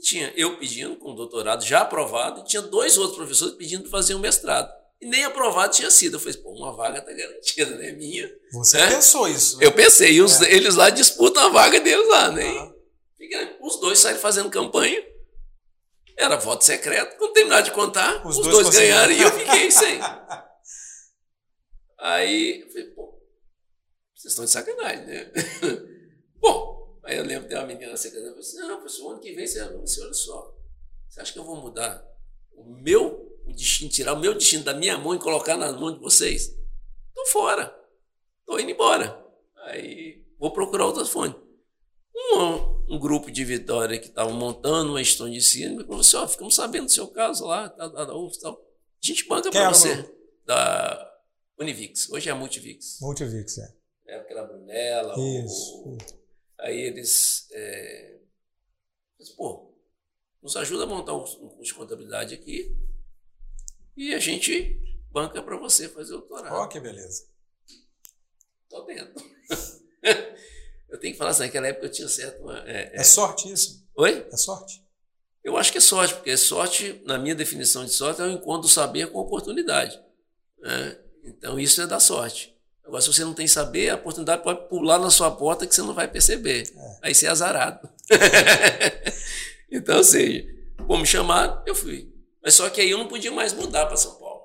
tinha 0.01 0.33
eu 0.35 0.57
pedindo 0.57 0.95
com 0.97 1.15
doutorado 1.15 1.63
já 1.63 1.81
aprovado, 1.81 2.41
e 2.41 2.43
tinha 2.43 2.61
dois 2.61 2.97
outros 2.97 3.17
professores 3.17 3.55
pedindo 3.55 3.83
para 3.83 3.91
fazer 3.91 4.15
um 4.15 4.19
mestrado. 4.19 4.80
E 5.01 5.07
nem 5.07 5.23
aprovado 5.23 5.73
tinha 5.73 5.89
sido. 5.89 6.15
Eu 6.15 6.19
falei, 6.19 6.37
pô, 6.37 6.51
uma 6.51 6.71
vaga 6.73 6.99
está 6.99 7.11
garantida, 7.11 7.75
né? 7.77 7.91
Minha. 7.93 8.31
Você 8.53 8.77
é? 8.77 8.87
pensou 8.87 9.27
isso? 9.27 9.57
Né? 9.57 9.65
Eu 9.65 9.71
pensei, 9.71 10.13
e 10.13 10.21
os, 10.21 10.41
é. 10.41 10.53
eles 10.53 10.75
lá 10.75 10.89
disputam 10.89 11.43
a 11.43 11.49
vaga 11.49 11.79
deles 11.79 12.07
lá, 12.07 12.31
né? 12.31 12.49
Uhum. 12.49 12.71
Os 13.61 13.79
dois 13.79 13.99
saíram 13.99 14.19
fazendo 14.19 14.49
campanha. 14.49 15.03
Era 16.17 16.35
voto 16.35 16.63
secreto. 16.63 17.17
Quando 17.17 17.33
terminar 17.33 17.61
de 17.61 17.71
contar, 17.71 18.25
os, 18.25 18.37
os 18.37 18.47
dois, 18.47 18.63
dois 18.63 18.75
ganharam 18.75 19.11
e 19.11 19.21
eu 19.21 19.31
fiquei 19.31 19.71
sem. 19.71 19.99
Aí 21.97 22.61
eu 22.61 22.69
falei, 22.69 22.85
pô, 22.91 23.19
vocês 24.15 24.31
estão 24.31 24.45
de 24.45 24.51
sacanagem, 24.51 25.05
né? 25.05 25.31
Bom, 26.39 26.71
Aí 27.03 27.17
eu 27.17 27.25
lembro 27.25 27.49
de 27.49 27.55
uma 27.55 27.65
menina 27.65 27.97
secretária 27.97 28.29
falou 28.29 28.39
assim: 28.39 28.57
não, 28.57 28.77
professor, 28.77 29.11
ano 29.11 29.19
que 29.19 29.33
vem 29.33 29.47
você, 29.47 29.63
você 29.69 30.01
olha 30.01 30.13
só. 30.13 30.55
Você 31.09 31.19
acha 31.19 31.33
que 31.33 31.39
eu 31.39 31.43
vou 31.43 31.57
mudar 31.57 32.05
o 32.53 32.63
meu 32.63 33.30
o 33.45 33.53
destino, 33.53 33.89
tirar 33.89 34.13
o 34.13 34.19
meu 34.19 34.33
destino 34.33 34.63
da 34.63 34.73
minha 34.73 34.97
mão 34.97 35.15
e 35.15 35.19
colocar 35.19 35.57
nas 35.57 35.77
mãos 35.79 35.93
de 35.93 35.99
vocês? 35.99 36.57
Estou 37.09 37.25
fora. 37.27 37.75
Estou 38.39 38.59
indo 38.59 38.71
embora. 38.71 39.23
Aí 39.65 40.25
vou 40.39 40.51
procurar 40.51 40.85
outras 40.85 41.09
fontes. 41.09 41.39
Um, 42.33 42.95
um 42.95 42.99
grupo 42.99 43.31
de 43.31 43.43
Vitória 43.43 43.99
que 43.99 44.07
estava 44.07 44.31
montando 44.31 44.91
uma 44.91 45.03
gestão 45.03 45.29
de 45.29 45.69
me 45.69 45.83
falou 45.83 46.01
assim: 46.01 46.17
ó, 46.17 46.27
ficamos 46.27 46.55
sabendo 46.55 46.85
do 46.85 46.91
seu 46.91 47.07
caso 47.07 47.45
lá, 47.45 47.67
da, 47.67 47.87
da, 47.87 48.05
da 48.05 48.15
UF 48.15 48.37
e 48.37 48.41
tal. 48.41 48.53
A 48.53 49.07
gente 49.07 49.27
banca 49.27 49.49
para 49.49 49.69
você. 49.69 50.13
Da 50.45 51.11
Univix. 51.59 52.09
Hoje 52.09 52.29
é 52.29 52.31
a 52.31 52.35
Multivix. 52.35 52.99
Multivix, 53.01 53.57
é. 53.57 53.73
É 54.07 54.15
aquela 54.17 54.43
Brunella. 54.43 55.15
Isso. 55.17 55.83
O, 55.85 55.97
Aí 56.61 56.79
eles, 56.79 57.47
é, 57.51 58.19
pô, 59.35 59.73
nos 60.41 60.55
ajuda 60.55 60.83
a 60.83 60.87
montar 60.87 61.13
um, 61.13 61.23
curso 61.23 61.63
de 61.63 61.73
contabilidade 61.73 62.35
aqui 62.35 62.75
e 63.95 64.13
a 64.13 64.19
gente 64.19 64.79
banca 65.11 65.41
para 65.41 65.57
você 65.57 65.89
fazer 65.89 66.13
o 66.13 66.19
doutorado. 66.19 66.53
Ó, 66.53 66.63
oh, 66.63 66.67
que 66.67 66.79
beleza. 66.79 67.25
Tô 68.69 68.81
dentro. 68.83 69.23
eu 70.89 70.99
tenho 70.99 71.13
que 71.13 71.17
falar 71.17 71.31
assim, 71.31 71.43
naquela 71.43 71.67
época 71.67 71.87
eu 71.87 71.91
tinha 71.91 72.07
certo. 72.07 72.41
Uma, 72.41 72.59
é, 72.67 72.91
é, 72.93 73.01
é 73.01 73.03
sorte 73.03 73.51
isso? 73.51 73.85
Oi? 73.95 74.25
É 74.31 74.37
sorte? 74.37 74.81
Eu 75.43 75.57
acho 75.57 75.71
que 75.71 75.79
é 75.79 75.81
sorte, 75.81 76.13
porque 76.13 76.37
sorte, 76.37 77.01
na 77.05 77.17
minha 77.17 77.33
definição 77.33 77.83
de 77.83 77.91
sorte, 77.91 78.21
é 78.21 78.25
o 78.25 78.31
encontro 78.31 78.61
do 78.61 78.69
saber 78.69 79.07
com 79.11 79.19
oportunidade. 79.19 79.99
Né? 80.59 80.97
Então, 81.23 81.59
isso 81.59 81.81
é 81.81 81.87
da 81.87 81.99
sorte. 81.99 82.55
Agora, 82.85 83.01
se 83.01 83.07
você 83.07 83.23
não 83.23 83.33
tem 83.33 83.47
saber, 83.47 83.89
a 83.89 83.95
oportunidade 83.95 84.43
pode 84.43 84.67
pular 84.67 84.99
na 84.99 85.09
sua 85.09 85.31
porta 85.31 85.65
que 85.65 85.73
você 85.73 85.81
não 85.81 85.93
vai 85.93 86.07
perceber. 86.07 86.71
É. 86.75 86.97
Aí 87.03 87.15
você 87.15 87.25
é 87.25 87.29
azarado. 87.29 87.89
então, 89.71 89.97
ou 89.97 90.03
seja, 90.03 90.45
como 90.85 90.99
me 90.99 91.07
chamaram, 91.07 91.61
eu 91.65 91.73
fui. 91.73 92.10
Mas 92.43 92.55
só 92.55 92.69
que 92.69 92.81
aí 92.81 92.89
eu 92.89 92.97
não 92.97 93.07
podia 93.07 93.31
mais 93.31 93.53
mudar 93.53 93.85
para 93.85 93.97
São 93.97 94.15
Paulo. 94.15 94.41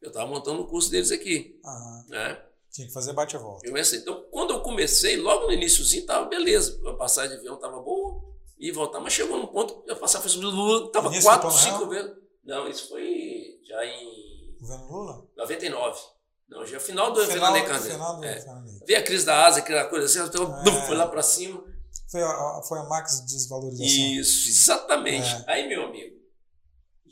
Eu 0.00 0.08
estava 0.08 0.28
montando 0.28 0.62
o 0.62 0.66
curso 0.66 0.90
deles 0.90 1.12
aqui. 1.12 1.58
Aham. 1.64 2.04
Né? 2.08 2.42
Tinha 2.70 2.86
que 2.86 2.92
fazer 2.92 3.12
bate 3.12 3.36
a 3.36 3.38
volta. 3.38 3.66
Eu 3.66 3.70
comecei. 3.70 3.98
Então, 3.98 4.24
quando 4.30 4.54
eu 4.54 4.60
comecei, 4.60 5.16
logo 5.16 5.46
no 5.46 5.52
iníciozinho, 5.52 6.00
estava 6.00 6.26
beleza. 6.26 6.80
A 6.88 6.94
passagem 6.94 7.32
de 7.32 7.36
avião 7.36 7.54
estava 7.54 7.80
boa 7.80 8.22
e 8.58 8.72
voltar. 8.72 8.98
Mas 9.00 9.12
chegou 9.12 9.38
num 9.38 9.46
ponto, 9.46 9.84
eu 9.86 9.96
passava, 9.96 10.26
foi 10.26 10.40
Lula, 10.40 10.86
estava 10.86 11.10
quatro, 11.20 11.50
cinco 11.50 11.86
vezes. 11.86 12.12
Não, 12.44 12.66
isso 12.68 12.88
foi 12.88 13.60
já 13.62 13.84
em. 13.84 14.56
Governo 14.60 14.90
Lula? 14.90 15.26
99. 15.36 16.00
Não, 16.48 16.66
já 16.66 16.78
final 16.78 17.12
do 17.12 17.20
final, 17.26 17.52
Fernando 17.52 17.66
Candeira. 17.66 17.94
Final 17.94 18.16
do 18.16 18.24
é. 18.24 18.40
Fernando. 18.40 18.86
Veio 18.86 18.98
a 18.98 19.02
crise 19.02 19.24
da 19.24 19.46
asa, 19.46 19.58
aquela 19.60 19.84
coisa 19.86 20.06
assim, 20.06 20.28
então, 20.28 20.58
é. 20.60 20.86
foi 20.86 20.96
lá 20.96 21.06
para 21.06 21.22
cima. 21.22 21.62
Foi 22.10 22.22
a, 22.22 22.60
foi 22.68 22.78
a 22.78 22.84
max 22.84 23.20
desvalorização. 23.26 23.86
Isso, 23.86 24.48
exatamente. 24.48 25.28
É. 25.28 25.44
Aí, 25.46 25.68
meu 25.68 25.84
amigo, 25.86 26.21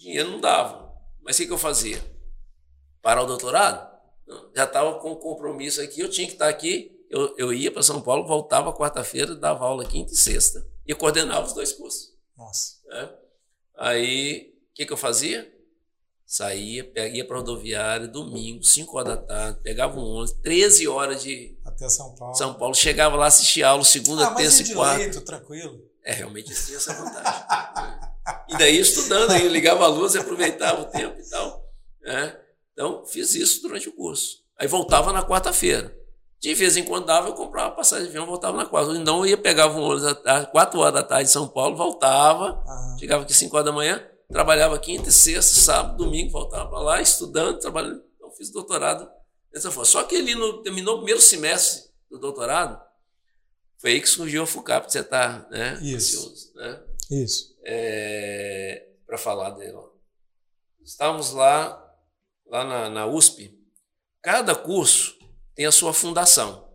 dinheiro 0.01 0.31
não 0.31 0.41
dava. 0.41 0.91
Mas 1.23 1.37
o 1.37 1.39
que, 1.41 1.47
que 1.47 1.53
eu 1.53 1.59
fazia? 1.59 2.03
Parar 3.03 3.23
o 3.23 3.27
doutorado? 3.27 3.91
Não, 4.27 4.51
já 4.55 4.65
estava 4.65 4.99
com 4.99 5.15
compromisso 5.17 5.81
aqui, 5.81 6.01
eu 6.01 6.11
tinha 6.11 6.27
que 6.27 6.33
estar 6.33 6.49
aqui. 6.49 6.97
Eu, 7.11 7.35
eu 7.37 7.53
ia 7.53 7.71
para 7.71 7.83
São 7.83 8.01
Paulo, 8.01 8.27
voltava 8.27 8.73
quarta-feira, 8.73 9.35
dava 9.35 9.65
aula 9.65 9.85
quinta 9.85 10.13
e 10.13 10.17
sexta 10.17 10.67
e 10.87 10.95
coordenava 10.95 11.47
os 11.47 11.53
dois 11.53 11.73
cursos. 11.73 12.15
Nossa. 12.37 12.77
É. 12.91 13.09
Aí, 13.77 14.55
o 14.71 14.75
que, 14.75 14.87
que 14.87 14.93
eu 14.93 14.97
fazia? 14.97 15.53
Saía, 16.25 16.89
ia 17.13 17.27
para 17.27 17.39
rodoviária, 17.39 18.07
domingo, 18.07 18.63
5 18.63 18.97
horas 18.97 19.17
da 19.17 19.17
tarde, 19.17 19.61
pegava 19.63 19.99
um 19.99 20.05
ônibus, 20.05 20.33
13 20.43 20.87
horas 20.87 21.23
de, 21.23 21.59
Até 21.65 21.89
São 21.89 22.15
Paulo. 22.15 22.35
São 22.37 22.55
Paulo. 22.55 22.75
Chegava 22.75 23.17
lá, 23.17 23.27
assistia 23.27 23.67
aula 23.67 23.83
segunda, 23.83 24.29
ah, 24.29 24.35
terça 24.37 24.63
e 24.63 24.73
quarta. 24.73 24.99
Leito, 24.99 25.21
tranquilo. 25.23 25.91
É, 26.05 26.13
realmente 26.13 26.55
tinha 26.55 26.77
essa 26.77 26.95
vantagem. 26.95 28.11
e 28.49 28.57
daí 28.57 28.79
estudando, 28.79 29.31
aí 29.31 29.45
eu 29.45 29.51
ligava 29.51 29.85
a 29.85 29.89
luz 29.89 30.15
e 30.15 30.19
aproveitava 30.19 30.83
o 30.83 30.85
tempo 30.87 31.21
e 31.21 31.29
tal. 31.29 31.65
Né? 32.03 32.37
Então, 32.73 33.05
fiz 33.07 33.35
isso 33.35 33.63
durante 33.63 33.89
o 33.89 33.93
curso. 33.93 34.39
Aí 34.59 34.67
voltava 34.67 35.13
na 35.13 35.23
quarta-feira. 35.23 35.99
De 36.41 36.55
vez 36.55 36.77
em 36.77 36.85
quando 36.85 37.05
dava, 37.05 37.29
eu 37.29 37.35
comprava 37.35 37.75
passagem 37.75 38.05
de 38.05 38.11
avião, 38.11 38.27
voltava 38.27 38.57
na 38.57 38.65
quarta. 38.65 38.93
Então 38.93 39.19
eu 39.19 39.27
ia, 39.27 39.37
pegava 39.37 39.79
um 39.79 39.83
ônibus 39.83 40.05
às 40.25 40.47
4 40.47 40.81
horas 40.81 40.95
da 40.95 41.03
tarde 41.03 41.29
em 41.29 41.33
São 41.33 41.47
Paulo, 41.47 41.77
voltava, 41.77 42.65
chegava 42.99 43.25
aqui 43.25 43.35
5 43.35 43.55
horas 43.55 43.67
da 43.67 43.73
manhã, 43.73 44.03
trabalhava 44.31 44.79
quinta, 44.79 45.11
sexta, 45.11 45.61
sábado, 45.61 45.99
domingo, 45.99 46.31
voltava 46.31 46.71
para 46.71 46.81
lá, 46.81 47.03
estudando, 47.03 47.59
trabalhando. 47.59 48.03
Então 48.17 48.31
fiz 48.31 48.51
doutorado 48.51 49.07
dessa 49.53 49.71
forma. 49.71 49.85
Só 49.85 50.03
que 50.03 50.15
ele 50.15 50.35
no, 50.35 50.63
terminou 50.63 50.95
o 50.95 50.99
primeiro 50.99 51.21
semestre 51.21 51.91
do 52.11 52.19
doutorado, 52.19 52.81
foi 53.77 53.93
aí 53.93 54.01
que 54.01 54.09
surgiu 54.09 54.43
a 54.43 54.47
FUCAP, 54.47 54.87
que 54.87 54.93
você 54.93 55.01
está 55.01 55.47
né, 55.51 55.79
Isso. 55.83 56.19
Ansioso, 56.19 56.53
né? 56.55 56.81
Isso. 57.11 57.50
É, 57.63 58.89
para 59.07 59.19
falar 59.19 59.51
dele. 59.51 59.79
Estávamos 60.83 61.33
lá, 61.33 61.95
lá 62.47 62.65
na, 62.65 62.91
na 62.91 63.07
USP, 63.07 63.59
cada 64.23 64.55
curso 64.55 65.19
tem 65.55 65.67
a 65.67 65.73
sua 65.73 65.93
fundação. 65.93 66.71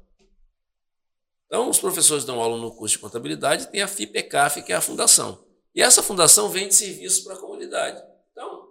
Então, 1.48 1.70
os 1.70 1.80
professores 1.80 2.26
dão 2.26 2.42
aula 2.42 2.58
no 2.58 2.76
curso 2.76 2.96
de 2.96 3.02
contabilidade, 3.02 3.68
tem 3.68 3.82
a 3.82 3.88
FIPECAF, 3.88 4.64
que 4.64 4.74
é 4.74 4.76
a 4.76 4.82
fundação. 4.82 5.46
E 5.74 5.82
essa 5.82 6.02
fundação 6.02 6.50
vende 6.50 6.74
serviços 6.74 7.20
para 7.20 7.36
a 7.36 7.40
comunidade. 7.40 8.02
Então, 8.32 8.70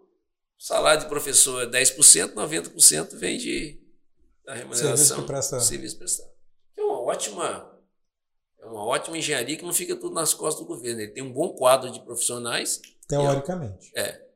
o 0.58 0.62
salário 0.62 1.02
de 1.02 1.08
professor 1.08 1.62
é 1.62 1.66
10%, 1.66 2.34
90% 2.34 3.16
vem 3.16 3.38
de, 3.38 3.80
da 4.44 4.54
remuneração. 4.54 4.96
Serviço 4.96 5.14
que 5.14 5.22
presta. 5.22 5.60
Serviço 5.60 5.98
prestado. 5.98 6.30
É 6.76 6.82
uma 6.82 7.00
ótima, 7.00 7.73
é 8.64 8.66
uma 8.66 8.82
ótima 8.82 9.18
engenharia 9.18 9.58
que 9.58 9.64
não 9.64 9.74
fica 9.74 9.94
tudo 9.94 10.14
nas 10.14 10.32
costas 10.32 10.64
do 10.64 10.66
governo. 10.66 11.02
Ele 11.02 11.12
tem 11.12 11.22
um 11.22 11.32
bom 11.32 11.54
quadro 11.54 11.90
de 11.90 12.00
profissionais. 12.00 12.80
Teoricamente. 13.06 13.92
É, 13.94 14.26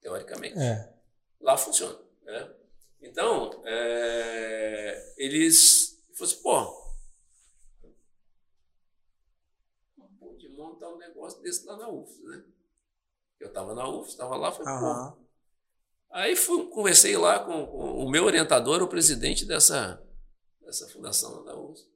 teoricamente. 0.00 0.58
É. 0.58 0.92
Lá 1.40 1.56
funciona. 1.56 1.96
Né? 2.24 2.50
Então, 3.00 3.62
é, 3.64 5.14
eles 5.16 6.02
falaram 6.12 6.32
assim, 6.32 6.42
pô, 6.42 6.88
de 10.36 10.48
montar 10.48 10.88
um 10.88 10.98
negócio 10.98 11.40
desse 11.40 11.64
lá 11.64 11.76
na 11.76 11.88
UFS, 11.88 12.18
né? 12.24 12.44
Eu 13.38 13.46
estava 13.46 13.76
na 13.76 13.88
UFS, 13.88 14.08
estava 14.08 14.36
lá, 14.36 14.50
falei, 14.50 14.74
uhum. 14.74 15.12
pô. 15.12 15.18
Aí 16.10 16.34
fui, 16.34 16.66
conversei 16.66 17.16
lá 17.16 17.38
com, 17.38 17.64
com, 17.64 18.04
o 18.04 18.10
meu 18.10 18.24
orientador, 18.24 18.82
o 18.82 18.88
presidente 18.88 19.44
dessa, 19.44 20.02
dessa 20.62 20.88
fundação 20.88 21.36
lá 21.36 21.52
da 21.52 21.56
UFS. 21.56 21.86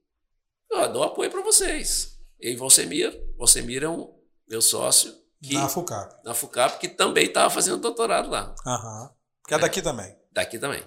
Eu 0.73 0.93
dou 0.93 1.03
apoio 1.03 1.31
para 1.31 1.43
vocês. 1.43 2.19
E 2.41 2.57
Valsemir, 2.57 3.13
Valsemir 3.39 3.85
é 3.85 3.89
um 3.89 4.13
meu 4.49 4.61
sócio. 4.61 5.13
Que, 5.43 5.55
na 5.55 5.69
FUCAP. 5.69 6.25
Na 6.25 6.35
FUCAP, 6.35 6.79
que 6.79 6.89
também 6.89 7.27
estava 7.27 7.51
fazendo 7.51 7.79
doutorado 7.79 8.31
lá. 8.31 8.55
Aham. 8.67 9.11
Que 9.47 9.55
é 9.55 9.59
daqui 9.59 9.81
é, 9.81 9.83
também. 9.83 10.17
Daqui 10.31 10.59
também. 10.59 10.83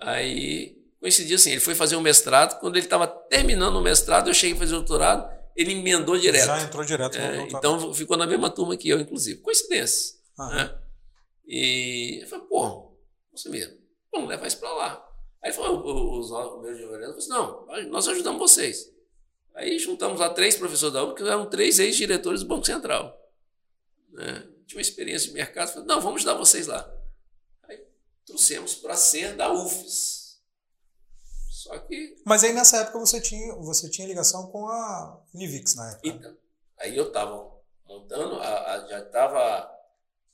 Aí 0.00 0.76
coincidiu 1.00 1.36
assim, 1.36 1.50
ele 1.50 1.60
foi 1.60 1.74
fazer 1.74 1.96
um 1.96 2.00
mestrado, 2.00 2.58
quando 2.58 2.76
ele 2.76 2.86
estava 2.86 3.06
terminando 3.06 3.76
o 3.76 3.82
mestrado, 3.82 4.28
eu 4.28 4.34
cheguei 4.34 4.56
a 4.56 4.58
fazer 4.58 4.74
o 4.74 4.78
doutorado, 4.78 5.30
ele 5.54 5.72
emendou 5.72 6.18
direto. 6.18 6.46
Já 6.46 6.62
entrou 6.62 6.84
direto 6.84 7.16
é, 7.16 7.48
Então 7.48 7.94
ficou 7.94 8.16
na 8.16 8.26
mesma 8.26 8.50
turma 8.50 8.76
que 8.76 8.88
eu, 8.88 8.98
inclusive. 8.98 9.40
Coincidência. 9.40 10.16
Né? 10.38 10.78
E 11.46 12.20
eu 12.22 12.28
falei, 12.28 12.44
pô, 12.46 12.98
você 13.32 13.48
mesmo, 13.48 13.76
vamos 14.12 14.28
levar 14.28 14.46
isso 14.46 14.58
para 14.58 14.72
lá. 14.72 15.08
Aí 15.44 15.52
falou, 15.52 16.18
os, 16.18 16.30
meus 16.60 16.76
diretores 16.76 17.28
não, 17.28 17.66
nós 17.88 18.08
ajudamos 18.08 18.40
vocês. 18.40 18.90
Aí 19.56 19.78
juntamos 19.78 20.20
lá 20.20 20.30
três 20.30 20.54
professores 20.54 20.92
da 20.92 21.02
UBA, 21.02 21.14
que 21.14 21.22
eram 21.22 21.46
três 21.46 21.80
ex-diretores 21.80 22.40
do 22.40 22.46
Banco 22.46 22.64
Central. 22.64 23.18
Né? 24.12 24.46
Tinha 24.66 24.78
uma 24.78 24.82
experiência 24.82 25.28
de 25.28 25.34
mercado, 25.34 25.72
falei, 25.72 25.88
não, 25.88 26.00
vamos 26.00 26.18
ajudar 26.18 26.34
vocês 26.34 26.68
lá 26.68 26.96
trouxemos 28.26 28.74
para 28.74 28.96
ser 28.96 29.34
da 29.34 29.50
UFES. 29.52 30.40
Só 31.48 31.78
que. 31.78 32.16
Mas 32.24 32.44
aí 32.44 32.52
nessa 32.52 32.78
época 32.78 32.98
você 32.98 33.20
tinha, 33.20 33.54
você 33.54 33.88
tinha 33.88 34.06
ligação 34.06 34.48
com 34.48 34.68
a 34.68 35.20
Univix 35.32 35.74
na 35.74 35.90
época. 35.90 36.08
Então, 36.08 36.36
aí 36.78 36.96
eu 36.96 37.08
estava 37.08 37.50
montando, 37.88 38.36
a, 38.36 38.74
a, 38.74 38.88
já 38.88 38.98
estava 38.98 39.70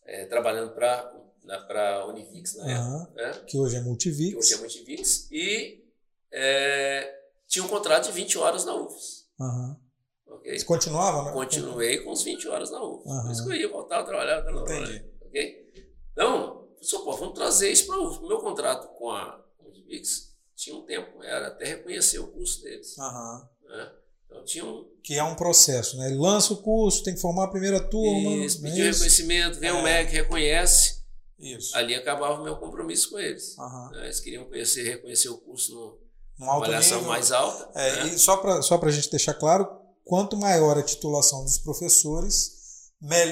é, 0.04 0.24
trabalhando 0.26 0.72
para 0.72 2.00
a 2.00 2.06
Univix 2.06 2.56
na 2.56 2.70
época. 2.70 3.12
Né? 3.14 3.44
Que 3.46 3.58
hoje 3.58 3.76
é 3.76 3.80
Multivix. 3.80 4.30
Que 4.30 4.36
hoje 4.36 4.54
é 4.54 4.56
Multivix. 4.56 5.28
E 5.30 5.84
é, 6.32 7.21
tinha 7.52 7.64
um 7.64 7.68
contrato 7.68 8.06
de 8.06 8.12
20 8.12 8.38
horas 8.38 8.64
na 8.64 8.74
UFES. 8.74 9.26
Uhum. 9.38 9.76
Okay? 10.26 10.58
Você 10.58 10.64
continuava, 10.64 11.24
né? 11.24 11.32
Continuei 11.32 11.98
com 11.98 12.10
os 12.10 12.22
20 12.22 12.48
horas 12.48 12.70
na 12.70 12.82
UFES. 12.82 13.12
Uhum. 13.12 13.22
Por 13.22 13.30
isso 13.30 13.44
que 13.44 13.50
eu 13.50 13.56
ia 13.56 13.68
voltar 13.68 14.00
a 14.00 14.04
trabalhar. 14.04 14.50
Entendi. 14.50 15.04
Okay? 15.26 15.70
Então, 16.12 16.66
Falei, 16.90 17.04
pô, 17.04 17.16
vamos 17.16 17.34
trazer 17.34 17.70
isso 17.70 17.86
para 17.86 17.98
o 17.98 18.26
meu 18.26 18.38
contrato 18.38 18.88
com 18.98 19.10
a 19.10 19.40
Udivix 19.60 20.32
tinha 20.56 20.76
um 20.76 20.84
tempo, 20.84 21.22
era 21.22 21.48
até 21.48 21.66
reconhecer 21.66 22.18
o 22.18 22.28
curso 22.28 22.62
deles. 22.62 22.96
Uhum. 22.96 23.48
Né? 23.68 23.92
Então 24.26 24.44
tinha 24.44 24.64
um... 24.64 24.90
Que 25.02 25.14
é 25.14 25.22
um 25.24 25.34
processo, 25.34 25.96
né? 25.98 26.06
Ele 26.06 26.18
lança 26.18 26.52
o 26.54 26.62
curso, 26.62 27.02
tem 27.02 27.14
que 27.14 27.20
formar 27.20 27.44
a 27.44 27.50
primeira 27.50 27.80
turma. 27.80 28.44
Isso, 28.44 28.62
pediu 28.62 28.84
é 28.84 28.90
reconhecimento, 28.90 29.58
vem 29.58 29.70
é. 29.70 29.72
o 29.72 29.82
MEC, 29.82 30.12
reconhece. 30.12 31.02
Isso. 31.38 31.76
Ali 31.76 31.94
acabava 31.94 32.40
o 32.40 32.44
meu 32.44 32.56
compromisso 32.56 33.10
com 33.10 33.18
eles. 33.18 33.56
Uhum. 33.58 33.94
Eles 33.96 34.20
queriam 34.20 34.44
conhecer, 34.44 34.82
reconhecer 34.84 35.28
o 35.28 35.38
curso 35.38 35.74
no, 35.74 36.00
numa 36.38 36.56
avaliação 36.56 36.98
nível. 36.98 37.12
mais 37.12 37.32
alta. 37.32 37.70
É, 37.74 37.96
né? 37.96 38.06
E 38.08 38.18
só 38.18 38.36
para 38.36 38.62
só 38.62 38.80
a 38.80 38.90
gente 38.90 39.10
deixar 39.10 39.34
claro, 39.34 39.68
quanto 40.04 40.36
maior 40.36 40.78
a 40.78 40.82
titulação 40.82 41.44
dos 41.44 41.58
professores, 41.58 42.52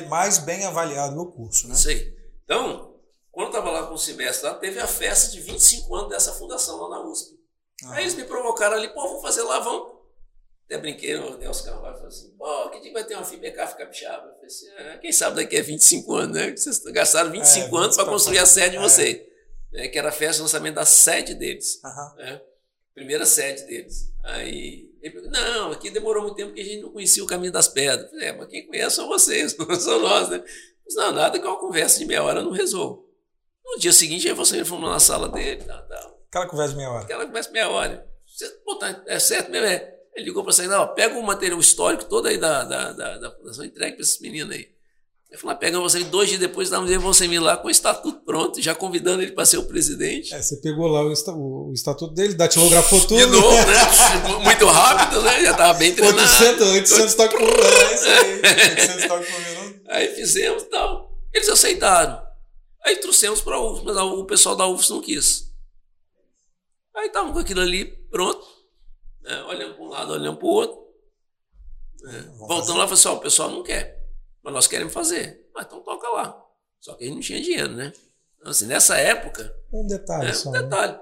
mais 0.08 0.38
bem 0.38 0.64
avaliado 0.64 1.20
o 1.20 1.32
curso. 1.32 1.68
Né? 1.68 1.74
Isso 1.74 1.88
aí. 1.88 2.14
Então, 2.44 2.94
quando 3.30 3.46
eu 3.46 3.58
estava 3.58 3.70
lá 3.70 3.86
com 3.86 3.94
o 3.94 3.98
semestre, 3.98 4.46
lá, 4.46 4.54
teve 4.54 4.80
a 4.80 4.86
festa 4.86 5.30
de 5.30 5.40
25 5.40 5.94
anos 5.94 6.10
dessa 6.10 6.32
fundação 6.32 6.80
lá 6.80 6.98
na 6.98 7.08
USP. 7.08 7.38
Ah. 7.84 7.94
Aí 7.94 8.04
eles 8.04 8.14
me 8.14 8.24
provocaram 8.24 8.76
ali, 8.76 8.88
pô, 8.88 9.02
vamos 9.02 9.22
fazer 9.22 9.42
lá, 9.42 9.60
vamos. 9.60 10.00
Até 10.66 10.78
brinquei, 10.78 11.16
o 11.16 11.36
Nelson 11.36 11.64
Carvalho 11.64 11.94
falou 11.94 12.08
assim, 12.08 12.30
pô, 12.36 12.70
que 12.70 12.80
dia 12.80 12.92
vai 12.92 13.02
ter 13.02 13.16
uma 13.16 13.24
FIBECAF 13.24 13.76
capixaba? 13.76 14.26
Eu 14.26 14.34
falei 14.34 14.46
assim, 14.46 14.68
ah, 14.78 14.98
quem 14.98 15.10
sabe 15.10 15.36
daqui 15.36 15.58
a 15.58 15.62
25 15.62 16.14
anos, 16.14 16.36
né? 16.36 16.56
Vocês 16.56 16.78
gastaram 16.84 17.30
25 17.32 17.76
é, 17.76 17.80
anos 17.80 17.96
para 17.96 18.04
construir 18.04 18.38
a 18.38 18.46
sede 18.46 18.70
de 18.70 18.76
é. 18.76 18.80
vocês. 18.80 19.20
É. 19.74 19.88
que 19.88 19.98
era 19.98 20.10
a 20.10 20.12
festa 20.12 20.36
de 20.36 20.42
lançamento 20.42 20.74
da 20.74 20.84
sede 20.84 21.34
deles. 21.34 21.80
Uhum. 21.84 22.16
Né? 22.16 22.40
Primeira 23.00 23.24
sede 23.24 23.64
deles. 23.64 24.12
Aí 24.22 24.90
ele 25.00 25.14
falou, 25.14 25.30
não, 25.30 25.72
aqui 25.72 25.88
demorou 25.88 26.24
muito 26.24 26.36
tempo 26.36 26.50
porque 26.50 26.60
a 26.60 26.64
gente 26.64 26.82
não 26.82 26.90
conhecia 26.90 27.24
o 27.24 27.26
caminho 27.26 27.50
das 27.50 27.66
pedras. 27.66 28.04
Eu 28.04 28.10
falei, 28.10 28.28
é, 28.28 28.32
mas 28.36 28.46
quem 28.48 28.66
conhece 28.66 28.96
são 28.96 29.08
vocês, 29.08 29.56
não 29.56 29.74
são 29.74 30.00
nós, 30.00 30.28
né? 30.28 30.44
Mas 30.84 30.94
não, 30.94 31.10
nada 31.10 31.38
que 31.38 31.46
uma 31.46 31.58
conversa 31.58 31.98
de 31.98 32.04
meia 32.04 32.22
hora 32.22 32.42
não 32.42 32.50
resolva. 32.50 33.00
No 33.64 33.78
dia 33.78 33.90
seguinte, 33.90 34.28
aí 34.28 34.34
você 34.34 34.62
fomos 34.66 34.90
na 34.90 35.00
sala 35.00 35.30
dele. 35.30 35.64
Tal, 35.64 35.82
tal. 35.88 36.20
Aquela 36.28 36.46
conversa 36.46 36.72
de 36.72 36.76
meia 36.76 36.90
hora. 36.90 37.04
Aquela 37.04 37.24
conversa 37.24 37.48
de 37.48 37.52
meia 37.54 37.70
hora. 37.70 38.06
Você, 38.26 38.48
pô, 38.66 38.76
tá, 38.76 39.02
é 39.06 39.18
certo 39.18 39.50
mesmo? 39.50 39.66
É. 39.66 39.98
Ele 40.14 40.26
ligou 40.26 40.44
para 40.44 40.52
você, 40.52 40.66
não, 40.66 40.92
pega 40.92 41.18
o 41.18 41.22
material 41.22 41.58
histórico 41.58 42.04
todo 42.04 42.28
aí 42.28 42.36
da, 42.36 42.64
da, 42.64 42.92
da, 42.92 43.16
da 43.16 43.30
fundação, 43.30 43.64
entregue 43.64 43.94
para 43.94 44.02
esses 44.02 44.20
meninos 44.20 44.54
aí. 44.54 44.68
Ele 45.30 45.40
falou, 45.40 45.54
ah, 45.54 45.58
pegamos 45.58 45.92
você 45.92 46.02
dois 46.02 46.28
dias 46.28 46.40
depois, 46.40 46.66
estávamos 46.66 46.90
em 46.90 46.98
você 46.98 47.38
lá 47.38 47.56
com 47.56 47.68
o 47.68 47.70
estatuto 47.70 48.20
pronto, 48.24 48.60
já 48.60 48.74
convidando 48.74 49.22
ele 49.22 49.30
para 49.30 49.46
ser 49.46 49.58
o 49.58 49.64
presidente. 49.64 50.34
É, 50.34 50.42
você 50.42 50.56
pegou 50.56 50.88
lá 50.88 51.02
o, 51.04 51.68
o, 51.68 51.72
estatuto 51.72 52.12
dele, 52.12 52.34
datilografou 52.34 53.00
tudo. 53.02 53.16
De 53.16 53.26
novo, 53.26 53.56
né? 53.56 54.42
Muito 54.42 54.66
rápido, 54.66 55.22
né? 55.22 55.44
Já 55.44 55.52
estava 55.52 55.74
bem 55.74 55.94
treinado. 55.94 56.20
800, 56.20 56.68
800 56.68 57.14
toques 57.14 57.38
por 57.38 57.46
minuto. 57.46 57.64
É 57.64 57.94
isso 57.94 58.06
aí, 58.06 58.34
800 58.74 59.06
toques 59.06 59.28
por 59.30 59.40
minuto. 59.40 59.80
Aí 59.88 60.08
fizemos 60.16 60.64
e 60.64 60.66
tal. 60.66 61.16
Eles 61.32 61.48
aceitaram. 61.48 62.20
Aí 62.84 62.96
trouxemos 62.96 63.40
para 63.40 63.54
a 63.54 63.60
UFS, 63.60 63.84
mas 63.84 63.96
o 63.96 64.24
pessoal 64.24 64.56
da 64.56 64.66
UFS 64.66 64.90
não 64.90 65.00
quis. 65.00 65.50
Aí 66.96 67.06
estavam 67.06 67.32
com 67.32 67.38
aquilo 67.38 67.60
ali 67.60 67.84
pronto, 68.10 68.44
né? 69.22 69.42
olhando 69.44 69.74
para 69.74 69.84
um 69.84 69.88
lado, 69.88 70.12
olhando 70.12 70.38
para 70.38 70.46
o 70.46 70.50
outro. 70.50 70.80
Né? 72.02 72.32
Voltando 72.36 72.78
lá, 72.78 72.88
falou 72.88 72.94
assim: 72.94 73.08
o 73.08 73.18
pessoal 73.18 73.50
não 73.50 73.62
quer, 73.62 73.99
mas 74.42 74.52
nós 74.52 74.66
queremos 74.66 74.92
fazer. 74.92 75.48
Ah, 75.56 75.62
então 75.62 75.80
toca 75.80 76.08
lá. 76.08 76.46
Só 76.78 76.94
que 76.94 77.04
a 77.04 77.06
gente 77.06 77.14
não 77.14 77.22
tinha 77.22 77.40
dinheiro, 77.40 77.72
né? 77.74 77.92
Então, 78.38 78.50
assim, 78.50 78.66
nessa 78.66 78.96
época. 78.96 79.54
Um 79.72 79.86
detalhe 79.86 80.26
né? 80.26 80.32
só. 80.32 80.48
Um 80.48 80.52
detalhe. 80.52 80.92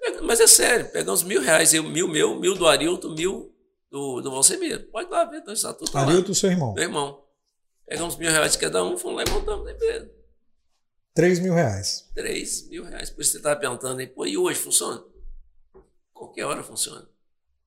Né? 0.00 0.20
Mas 0.22 0.40
é 0.40 0.46
sério, 0.46 0.90
pegamos 0.90 1.22
mil 1.22 1.40
reais, 1.40 1.72
eu, 1.72 1.82
mil 1.82 2.08
meu, 2.08 2.38
mil 2.38 2.54
do 2.54 2.66
Arilton, 2.66 3.14
mil 3.14 3.54
do, 3.90 4.20
do 4.20 4.30
Valsemiro. 4.30 4.84
Pode 4.90 5.10
lá 5.10 5.24
ver, 5.24 5.38
então 5.38 5.54
está 5.54 5.72
tudo 5.72 5.92
lá. 5.94 6.02
Arilton, 6.02 6.34
seu 6.34 6.50
irmão. 6.50 6.74
Meu 6.74 6.84
irmão. 6.84 7.24
Pegamos 7.86 8.16
mil 8.16 8.30
reais 8.30 8.52
de 8.52 8.58
cada 8.58 8.84
um, 8.84 8.98
fomos 8.98 9.16
lá 9.16 9.24
e 9.26 9.30
montamos 9.30 9.66
a 9.66 9.72
empresa. 9.72 10.10
3 11.14 11.40
mil 11.40 11.54
reais. 11.54 12.08
3 12.14 12.68
mil 12.68 12.84
reais. 12.84 13.10
Por 13.10 13.22
isso 13.22 13.32
você 13.32 13.38
estava 13.38 13.58
perguntando 13.58 14.00
aí, 14.00 14.06
pô, 14.06 14.26
e 14.26 14.36
hoje 14.36 14.60
funciona? 14.60 15.02
Qualquer 16.12 16.44
hora 16.44 16.62
funciona. 16.62 17.08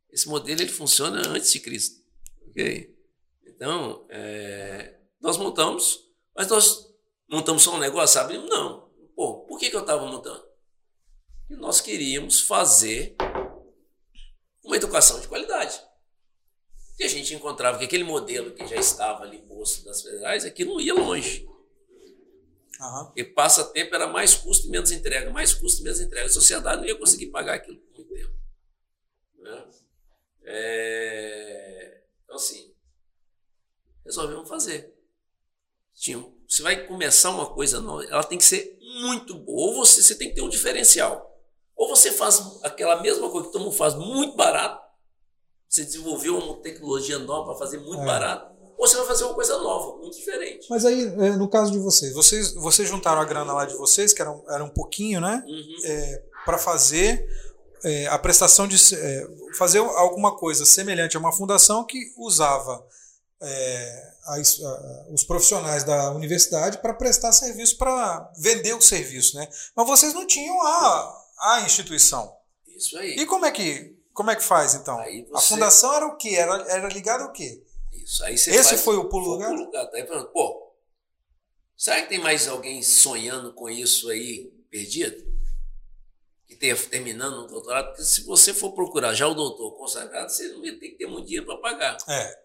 Esse 0.09 0.27
modelo 0.27 0.61
ele 0.61 0.71
funciona 0.71 1.21
antes 1.27 1.51
de 1.51 1.59
Cristo. 1.59 2.01
Ok? 2.47 2.95
Então, 3.45 4.05
é, 4.09 4.95
nós 5.22 5.38
montamos, 5.38 6.09
mas 6.36 6.47
nós 6.47 6.91
montamos 7.30 7.61
só 7.61 7.76
um 7.76 7.80
negócio, 7.80 8.15
sabe? 8.15 8.38
Não. 8.38 8.89
Pô, 9.15 9.45
por 9.45 9.59
que, 9.59 9.69
que 9.69 9.76
eu 9.76 9.82
estava 9.82 10.05
montando? 10.05 10.43
Porque 11.47 11.61
nós 11.61 11.80
queríamos 11.80 12.41
fazer 12.41 13.15
uma 14.63 14.76
educação 14.76 15.19
de 15.19 15.28
qualidade. 15.28 15.82
E 16.99 17.03
a 17.03 17.07
gente 17.07 17.34
encontrava 17.34 17.78
que 17.78 17.86
aquele 17.86 18.03
modelo 18.03 18.51
que 18.53 18.65
já 18.67 18.76
estava 18.76 19.24
ali 19.24 19.39
posto 19.39 19.84
das 19.86 20.01
federais, 20.01 20.45
aquilo 20.45 20.74
não 20.74 20.82
ia 20.82 20.93
longe. 20.93 21.47
Uhum. 22.80 23.11
E 23.15 23.24
passa 23.24 23.63
tempo 23.65 23.93
era 23.93 24.07
mais 24.07 24.34
custo 24.34 24.67
e 24.67 24.69
menos 24.72 24.91
entrega, 24.91 25.30
mais 25.30 25.53
custo 25.53 25.82
e 25.82 25.84
menos 25.84 25.99
entrega. 25.99 26.26
A 26.26 26.32
sociedade 26.32 26.82
não 26.82 26.88
ia 26.88 26.97
conseguir 26.97 27.28
pagar 27.28 27.55
aquilo 27.55 27.78
por 27.78 27.95
muito 27.95 28.13
tempo. 28.13 28.34
Né? 29.38 29.69
É... 30.43 32.01
Então, 32.24 32.36
assim, 32.36 32.74
resolvemos 34.03 34.49
fazer. 34.49 35.01
Tinha, 36.02 36.26
você 36.49 36.64
vai 36.64 36.88
começar 36.88 37.30
uma 37.30 37.45
coisa 37.45 37.80
nova, 37.80 38.04
ela 38.06 38.24
tem 38.24 38.36
que 38.36 38.43
ser 38.43 38.76
muito 39.04 39.36
boa. 39.36 39.68
Ou 39.68 39.76
você, 39.76 40.02
você 40.02 40.16
tem 40.16 40.30
que 40.30 40.36
ter 40.36 40.41
um 40.41 40.49
diferencial. 40.49 41.32
Ou 41.76 41.88
você 41.88 42.12
faz 42.12 42.41
aquela 42.64 42.99
mesma 43.04 43.30
coisa 43.30 43.45
que 43.45 43.54
todo 43.54 43.66
mundo 43.66 43.78
faz 43.78 43.93
muito 43.93 44.36
barato, 44.36 44.82
você 45.70 45.86
desenvolveu 45.86 46.39
uma 46.39 46.58
tecnologia 46.58 47.20
nova 47.20 47.52
para 47.52 47.60
fazer 47.60 47.78
muito 47.78 48.02
é. 48.02 48.06
barato, 48.06 48.52
ou 48.80 48.88
você 48.88 48.97
vai 48.97 49.06
fazer 49.06 49.26
uma 49.26 49.36
coisa 49.36 49.60
nova, 49.60 49.97
muito 49.97 50.18
diferente. 50.18 50.66
Mas 50.72 50.86
aí, 50.86 51.04
é, 51.04 51.36
no 51.38 51.47
caso 51.47 51.72
de 51.72 51.78
vocês, 51.78 52.16
vocês, 52.16 52.52
vocês 52.56 52.89
juntaram 52.89 53.22
a 53.22 53.26
grana 53.26 53.54
lá 53.54 53.66
de 53.66 53.76
vocês, 53.76 54.12
que 54.12 54.24
era 54.24 54.32
um, 54.32 54.43
era 54.49 54.64
um 54.64 54.70
pouquinho, 54.70 55.22
né? 55.22 55.43
Uhum. 55.45 55.76
É, 55.86 56.24
para 56.43 56.58
fazer 56.58 57.24
é, 57.84 58.08
a 58.08 58.18
prestação 58.18 58.68
de. 58.68 58.95
É, 58.95 59.28
fazer 59.56 59.78
alguma 59.78 60.36
coisa 60.36 60.66
semelhante 60.66 61.16
a 61.16 61.20
uma 61.20 61.32
fundação 61.32 61.86
que 61.86 62.12
usava 62.18 62.84
é, 63.42 64.14
as, 64.26 64.62
a, 64.62 65.08
os 65.10 65.24
profissionais 65.24 65.84
da 65.84 66.12
universidade 66.12 66.78
para 66.78 66.94
prestar 66.94 67.32
serviço, 67.32 67.78
para 67.78 68.32
vender 68.38 68.74
o 68.74 68.82
serviço, 68.82 69.36
né? 69.36 69.48
Mas 69.76 69.88
vocês 69.88 70.14
não 70.14 70.28
tinham 70.28 70.62
a, 70.62 71.26
a 71.39 71.62
instituição. 71.62 72.36
Isso 72.68 72.98
aí. 72.98 73.18
E 73.18 73.26
como 73.26 73.46
é 73.46 73.52
que, 73.52 73.98
como 74.14 74.32
é 74.32 74.36
que 74.36 74.44
faz, 74.44 74.76
então? 74.76 74.98
Você... 74.98 75.28
A 75.34 75.39
fundação 75.39 75.94
era 75.94 76.06
o 76.06 76.18
quê? 76.18 76.36
Era, 76.36 76.56
era 76.72 76.88
ligada 76.88 77.24
ao 77.24 77.32
quê? 77.32 77.64
Isso. 77.92 78.24
Aí 78.24 78.38
você 78.38 78.52
Esse 78.52 78.78
foi 78.78 78.98
o 78.98 79.10
pulo 79.10 79.32
lugar? 79.32 79.52
lugar. 79.52 79.89
Aí 79.94 80.06
falando, 80.06 80.30
pô, 80.30 80.74
será 81.76 82.02
que 82.02 82.10
tem 82.10 82.20
mais 82.20 82.48
alguém 82.48 82.82
sonhando 82.82 83.54
com 83.54 83.70
isso 83.70 84.10
aí 84.10 84.52
perdido? 84.70 85.32
Que 86.48 86.56
tenha 86.56 86.76
terminando 86.76 87.44
um 87.44 87.48
doutorado? 87.48 87.88
Porque 87.88 88.04
se 88.04 88.24
você 88.24 88.54
for 88.54 88.74
procurar 88.74 89.14
já 89.14 89.28
o 89.28 89.34
doutor 89.34 89.72
consagrado, 89.78 90.32
você 90.32 90.48
não 90.50 90.62
ter 90.62 90.76
que 90.76 90.98
ter 90.98 91.08
muito 91.08 91.26
dinheiro 91.26 91.46
para 91.46 91.58
pagar. 91.58 91.98
É. 92.08 92.42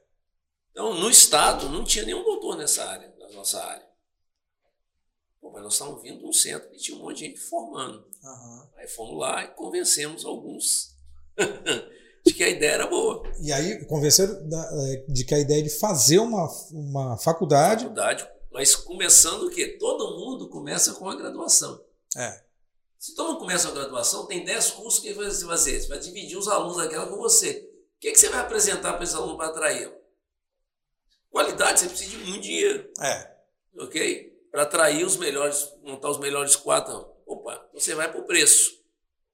Então, 0.77 0.93
no 0.93 1.09
Estado, 1.09 1.71
não 1.71 1.85
tinha 1.85 2.05
nenhum 2.05 2.23
doutor 2.23 2.55
nessa 2.55 2.85
área, 2.85 3.11
na 3.19 3.31
nossa 3.31 3.59
área. 3.65 3.87
Pô, 5.41 5.51
mas 5.51 5.63
nós 5.63 5.73
estávamos 5.73 6.03
vindo 6.03 6.19
de 6.19 6.27
um 6.27 6.33
centro 6.35 6.69
que 6.69 6.77
tinha 6.77 6.99
um 6.99 7.01
monte 7.01 7.17
de 7.17 7.25
gente 7.25 7.41
formando. 7.41 8.07
Uhum. 8.23 8.63
Aí 8.77 8.87
fomos 8.87 9.19
lá 9.19 9.43
e 9.43 9.49
convencemos 9.55 10.27
alguns 10.27 10.95
de 12.27 12.35
que 12.35 12.45
a 12.45 12.51
ideia 12.51 12.73
era 12.73 12.87
boa. 12.89 13.23
E 13.41 13.51
aí 13.51 13.87
convenceram 13.87 14.35
é, 14.35 15.05
de 15.09 15.25
que 15.25 15.35
a 15.35 15.39
ideia 15.39 15.63
de 15.63 15.71
fazer 15.71 16.19
uma, 16.19 16.47
uma 16.71 17.17
faculdade. 17.17 17.85
Faculdade, 17.85 18.29
mas 18.53 18.77
começando 18.77 19.45
o 19.45 19.51
quê? 19.51 19.79
Todo 19.81 20.19
mundo 20.19 20.47
começa 20.51 20.93
com 20.93 21.09
a 21.09 21.17
graduação. 21.17 21.83
É. 22.15 22.45
Se 22.99 23.15
todo 23.15 23.29
mundo 23.29 23.39
começa 23.39 23.69
a 23.69 23.73
graduação, 23.73 24.27
tem 24.27 24.45
10 24.45 24.73
cursos 24.73 25.01
que 25.01 25.15
você 25.15 25.43
vai 25.47 25.57
fazer. 25.57 25.81
Você 25.81 25.89
vai 25.89 25.99
dividir 26.01 26.37
os 26.37 26.49
alunos 26.49 26.77
daquela 26.77 27.07
com 27.07 27.17
você. 27.17 27.67
O 27.97 27.99
que, 27.99 28.09
é 28.09 28.13
que 28.13 28.19
você 28.19 28.29
vai 28.29 28.41
apresentar 28.41 28.93
para 28.93 29.05
esse 29.05 29.15
aluno 29.15 29.39
para 29.39 29.47
atrair? 29.47 29.96
Qualidade, 31.37 31.81
você 31.81 31.89
precisa 31.91 32.11
de 32.13 32.17
muito 32.25 32.45
dinheiro. 32.45 32.91
É. 32.99 33.31
Ok? 33.79 34.49
Para 34.51 34.63
atrair 34.63 35.05
os 35.05 35.19
melhores, 35.19 35.71
montar 35.83 36.09
os 36.09 36.17
melhores 36.17 36.57
quatro. 36.57 37.15
Opa, 37.27 37.69
você 37.75 37.95
vai 37.95 38.11
para 38.11 38.23
o 38.23 38.25
preço. 38.25 38.83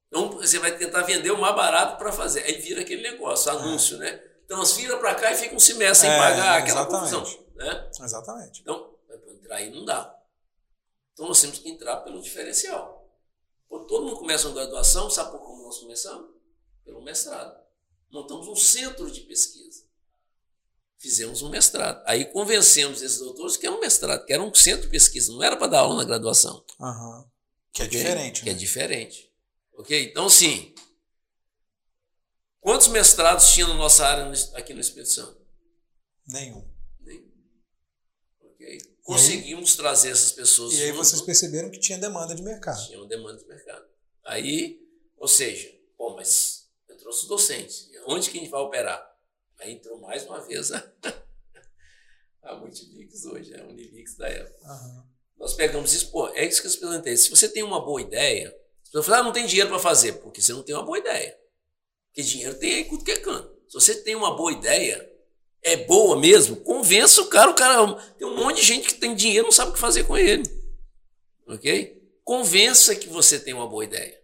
Então 0.09 0.32
você 0.32 0.59
vai 0.59 0.76
tentar 0.76 1.03
vender 1.03 1.30
o 1.30 1.40
mais 1.40 1.55
barato 1.55 1.98
para 1.98 2.11
fazer. 2.11 2.42
Aí 2.42 2.55
vira 2.55 2.80
aquele 2.80 3.03
negócio, 3.03 3.53
anúncio, 3.53 3.98
é. 3.98 4.00
né? 4.00 4.16
Transfira 4.48 4.96
para 4.96 5.14
cá 5.14 5.30
e 5.30 5.36
fica 5.36 5.55
um 5.55 5.61
semestre 5.61 6.09
sem 6.09 6.11
é, 6.11 6.18
pagar 6.18 6.59
aquela 6.59 6.80
exatamente. 6.80 7.14
confusão. 7.14 7.44
Né? 7.55 7.90
Exatamente. 8.00 8.61
Então, 8.62 8.96
para 9.07 9.32
entrar 9.32 9.57
aí 9.59 9.70
não 9.70 9.84
dá. 9.84 10.12
Então 11.12 11.28
nós 11.28 11.40
temos 11.40 11.61
que 11.61 11.68
entrar 11.68 11.98
pelo 11.98 12.20
diferencial. 12.20 13.09
Quando 13.68 13.86
todo 13.86 14.07
mundo 14.07 14.18
começa 14.18 14.48
uma 14.48 14.57
graduação, 14.57 15.09
sabe 15.09 15.30
por 15.30 15.38
como 15.38 15.62
nós 15.62 15.78
começamos? 15.78 16.30
Pelo 16.84 17.00
mestrado. 17.00 17.62
Montamos 18.11 18.48
um 18.48 18.57
centro 18.57 19.09
de 19.09 19.20
pesquisa. 19.20 19.82
Fizemos 21.03 21.42
um 21.42 21.50
mestrado. 21.50 22.00
Aí 22.07 22.26
convencemos 22.26 23.03
esses 23.03 23.18
doutores 23.18 23.57
que 23.57 23.66
era 23.66 23.74
um 23.74 23.80
mestrado, 23.80 24.24
que 24.24 24.32
era 24.32 24.40
um 24.40 24.55
centro 24.55 24.82
de 24.82 24.88
pesquisa, 24.88 25.32
não 25.32 25.42
era 25.42 25.57
para 25.57 25.66
dar 25.66 25.80
aula 25.80 25.96
na 25.96 26.05
graduação. 26.05 26.64
Uhum. 26.78 27.24
Que 27.72 27.82
é 27.82 27.86
okay? 27.86 27.98
diferente. 27.98 28.42
Que 28.44 28.48
é 28.48 28.53
né? 28.53 28.57
é 28.57 28.61
diferente. 28.61 29.32
Ok? 29.72 30.05
Então, 30.05 30.30
sim. 30.30 30.72
Quantos 32.61 32.86
mestrados 32.86 33.53
tinha 33.53 33.66
na 33.66 33.74
nossa 33.74 34.07
área 34.07 34.32
aqui 34.55 34.72
no 34.72 34.78
Espírito 34.78 35.11
Santo? 35.11 35.44
Nenhum. 36.28 36.64
Nenhum. 37.00 37.32
Ok? 38.40 38.78
Conseguimos 39.03 39.70
aí, 39.70 39.76
trazer 39.76 40.11
essas 40.11 40.30
pessoas. 40.30 40.72
E 40.74 40.84
aí 40.84 40.92
vocês 40.92 41.20
perceberam 41.20 41.68
que 41.68 41.80
tinha 41.80 41.98
demanda 41.98 42.32
de 42.32 42.42
mercado. 42.42 42.80
Tinha 42.86 42.98
uma 43.00 43.09
demanda 43.09 43.38
de 43.38 43.48
mercado. 43.48 43.84
Aí, 44.24 44.80
ou 45.16 45.26
seja, 45.26 45.68
bom, 45.98 46.14
mas 46.14 46.68
eu 46.88 46.96
trouxe 46.96 47.26
docentes. 47.26 47.90
Onde 48.07 48.30
que 48.30 48.38
a 48.38 48.40
gente 48.40 48.50
vai 48.50 48.61
operar? 48.61 49.12
Aí 49.63 49.75
entrou 49.75 49.99
mais 50.01 50.25
uma 50.25 50.41
vez 50.41 50.73
a, 50.73 50.93
a 52.43 52.57
Multivix 52.57 53.25
hoje, 53.25 53.55
a 53.55 53.65
Univix 53.65 54.17
da 54.17 54.29
época. 54.29 54.69
Uhum. 54.69 55.03
Nós 55.39 55.55
pegamos 55.55 55.93
isso, 55.93 56.11
pô, 56.11 56.29
é 56.31 56.45
isso 56.45 56.61
que 56.61 56.67
eu 56.67 56.73
apresentei. 56.73 57.17
Se 57.17 57.31
você 57.31 57.49
tem 57.49 57.63
uma 57.63 57.81
boa 57.81 58.03
ideia, 58.03 58.57
você 58.83 59.03
fala, 59.05 59.19
ah, 59.19 59.23
não 59.23 59.33
tem 59.33 59.47
dinheiro 59.47 59.71
para 59.71 59.79
fazer, 59.79 60.15
porque 60.15 60.43
você 60.43 60.53
não 60.53 60.65
tem 60.65 60.75
uma 60.75 60.85
boa 60.85 60.99
ideia. 60.99 61.39
Porque 62.09 62.23
dinheiro 62.23 62.59
tem 62.59 62.75
aí 62.75 62.85
tudo 62.85 63.05
que 63.05 63.13
é 63.13 63.21
canto. 63.21 63.57
Se 63.69 63.75
você 63.75 63.95
tem 63.95 64.17
uma 64.17 64.37
boa 64.37 64.53
ideia, 64.53 65.09
é 65.63 65.77
boa 65.77 66.19
mesmo, 66.19 66.57
convença 66.57 67.23
o 67.23 67.29
cara. 67.29 67.51
O 67.51 67.55
cara 67.55 67.95
tem 68.19 68.27
um 68.27 68.37
monte 68.37 68.57
de 68.57 68.67
gente 68.67 68.89
que 68.89 68.95
tem 68.95 69.15
dinheiro 69.15 69.45
e 69.45 69.47
não 69.47 69.53
sabe 69.53 69.71
o 69.71 69.75
que 69.75 69.81
fazer 69.81 70.05
com 70.05 70.19
ele. 70.19 70.43
Ok? 71.47 72.03
Convença 72.25 72.97
que 72.97 73.09
você 73.09 73.39
tem 73.39 73.55
uma 73.55 73.69
boa 73.69 73.85
ideia. 73.85 74.21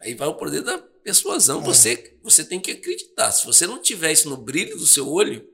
Aí 0.00 0.14
vai 0.14 0.26
o 0.26 0.34
poder 0.34 0.62
da 0.62 0.78
persuasão. 1.04 1.60
É. 1.60 1.64
Você, 1.64 2.16
você 2.22 2.42
tem 2.42 2.58
que 2.58 2.72
acreditar. 2.72 3.30
Se 3.30 3.44
você 3.44 3.66
não 3.66 3.78
tiver 3.80 4.10
isso 4.10 4.28
no 4.28 4.38
brilho 4.38 4.76
do 4.76 4.86
seu 4.86 5.08
olho, 5.08 5.46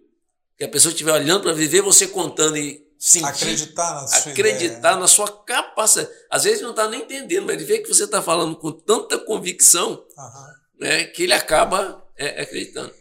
que 0.56 0.64
a 0.64 0.68
pessoa 0.68 0.92
estiver 0.92 1.12
olhando 1.12 1.42
para 1.42 1.52
viver 1.52 1.82
você 1.82 2.06
contando 2.06 2.56
e 2.56 2.88
sentir, 2.98 3.26
acreditar 3.26 3.94
na 3.94 4.06
sua 4.06 4.32
acreditar 4.32 4.78
ideia. 4.78 4.96
na 4.96 5.08
sua 5.08 5.44
capacidade. 5.44 6.14
Às 6.30 6.44
vezes 6.44 6.62
não 6.62 6.70
está 6.70 6.88
nem 6.88 7.02
entendendo, 7.02 7.46
mas 7.46 7.56
ele 7.56 7.64
vê 7.64 7.78
que 7.80 7.88
você 7.88 8.04
está 8.04 8.22
falando 8.22 8.54
com 8.56 8.70
tanta 8.70 9.18
convicção 9.18 10.06
uhum. 10.16 10.54
né, 10.78 11.04
que 11.04 11.24
ele 11.24 11.32
acaba 11.32 12.06
é, 12.16 12.42
acreditando. 12.42 12.94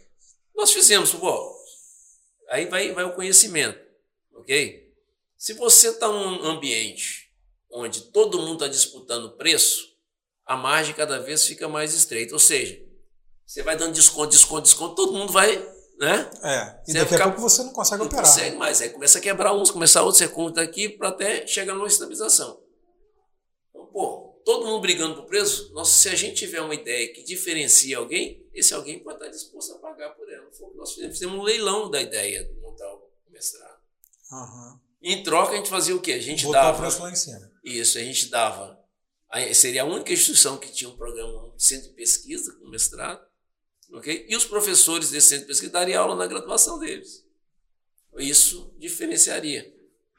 Nós 0.56 0.72
fizemos, 0.72 1.12
pô, 1.12 1.54
aí 2.50 2.66
vai, 2.66 2.92
vai 2.92 3.04
o 3.04 3.14
conhecimento, 3.14 3.78
ok? 4.34 4.90
Se 5.36 5.54
você 5.54 5.88
está 5.88 6.08
num 6.08 6.44
ambiente 6.44 7.30
onde 7.70 8.00
todo 8.02 8.40
mundo 8.40 8.54
está 8.54 8.68
disputando 8.68 9.36
preço, 9.36 9.89
a 10.50 10.56
margem 10.56 10.92
cada 10.92 11.20
vez 11.20 11.46
fica 11.46 11.68
mais 11.68 11.94
estreita. 11.94 12.34
Ou 12.34 12.38
seja, 12.40 12.82
você 13.46 13.62
vai 13.62 13.76
dando 13.76 13.92
desconto, 13.94 14.30
desconto, 14.30 14.62
desconto, 14.62 14.96
todo 14.96 15.12
mundo 15.12 15.32
vai 15.32 15.64
né? 15.96 16.30
É, 16.42 16.80
e 16.88 16.92
você 16.92 16.98
daqui 16.98 17.14
a 17.14 17.24
pouco 17.24 17.42
você 17.42 17.62
não 17.62 17.72
consegue 17.74 17.98
não 17.98 18.06
operar. 18.06 18.24
Não 18.24 18.32
consegue 18.32 18.56
mais, 18.56 18.80
aí 18.80 18.88
começa 18.88 19.18
a 19.18 19.20
quebrar 19.20 19.54
uns, 19.54 19.70
começar 19.70 20.00
outros, 20.02 20.18
você 20.18 20.26
conta 20.26 20.62
aqui 20.62 20.88
para 20.88 21.10
até 21.10 21.46
chegar 21.46 21.74
numa 21.74 21.86
estabilização. 21.86 22.58
Então, 23.68 23.84
pô, 23.92 24.40
todo 24.44 24.66
mundo 24.66 24.80
brigando 24.80 25.14
por 25.14 25.26
preço, 25.26 25.70
nossa, 25.74 25.92
se 25.92 26.08
a 26.08 26.16
gente 26.16 26.36
tiver 26.36 26.62
uma 26.62 26.74
ideia 26.74 27.12
que 27.12 27.22
diferencia 27.22 27.98
alguém, 27.98 28.44
esse 28.54 28.72
alguém 28.72 28.98
pode 28.98 29.18
estar 29.18 29.28
disposto 29.28 29.74
a 29.74 29.78
pagar 29.78 30.08
por 30.16 30.26
ela. 30.32 30.46
Nós 30.74 30.94
fizemos, 30.94 31.18
fizemos 31.18 31.38
um 31.38 31.42
leilão 31.42 31.90
da 31.90 32.00
ideia 32.00 32.42
de 32.42 32.54
montar 32.54 32.90
o 32.94 33.10
mestrado. 33.28 33.78
Uhum. 34.32 34.80
Em 35.02 35.22
troca, 35.22 35.52
a 35.52 35.56
gente 35.56 35.68
fazia 35.68 35.94
o 35.94 36.00
quê? 36.00 36.12
A 36.14 36.20
gente 36.20 36.44
Botou 36.44 36.60
dava. 36.60 36.78
o 36.78 36.80
preço 36.80 37.02
lá 37.02 37.10
em 37.10 37.16
cima. 37.16 37.52
Isso, 37.62 37.98
a 37.98 38.00
gente 38.00 38.26
dava. 38.30 38.79
Seria 39.54 39.82
a 39.82 39.86
única 39.86 40.12
instituição 40.12 40.58
que 40.58 40.72
tinha 40.72 40.90
um 40.90 40.96
programa, 40.96 41.46
um 41.54 41.58
centro 41.58 41.88
de 41.88 41.94
pesquisa 41.94 42.52
com 42.54 42.68
mestrado 42.68 43.30
Okay? 43.92 44.26
E 44.28 44.36
os 44.36 44.44
professores 44.44 45.10
desse 45.10 45.28
centro 45.28 45.44
de 45.44 45.48
pesquisa 45.48 45.72
dariam 45.72 46.02
aula 46.02 46.16
na 46.16 46.26
graduação 46.26 46.78
deles. 46.78 47.24
Isso 48.18 48.72
diferenciaria. 48.78 49.72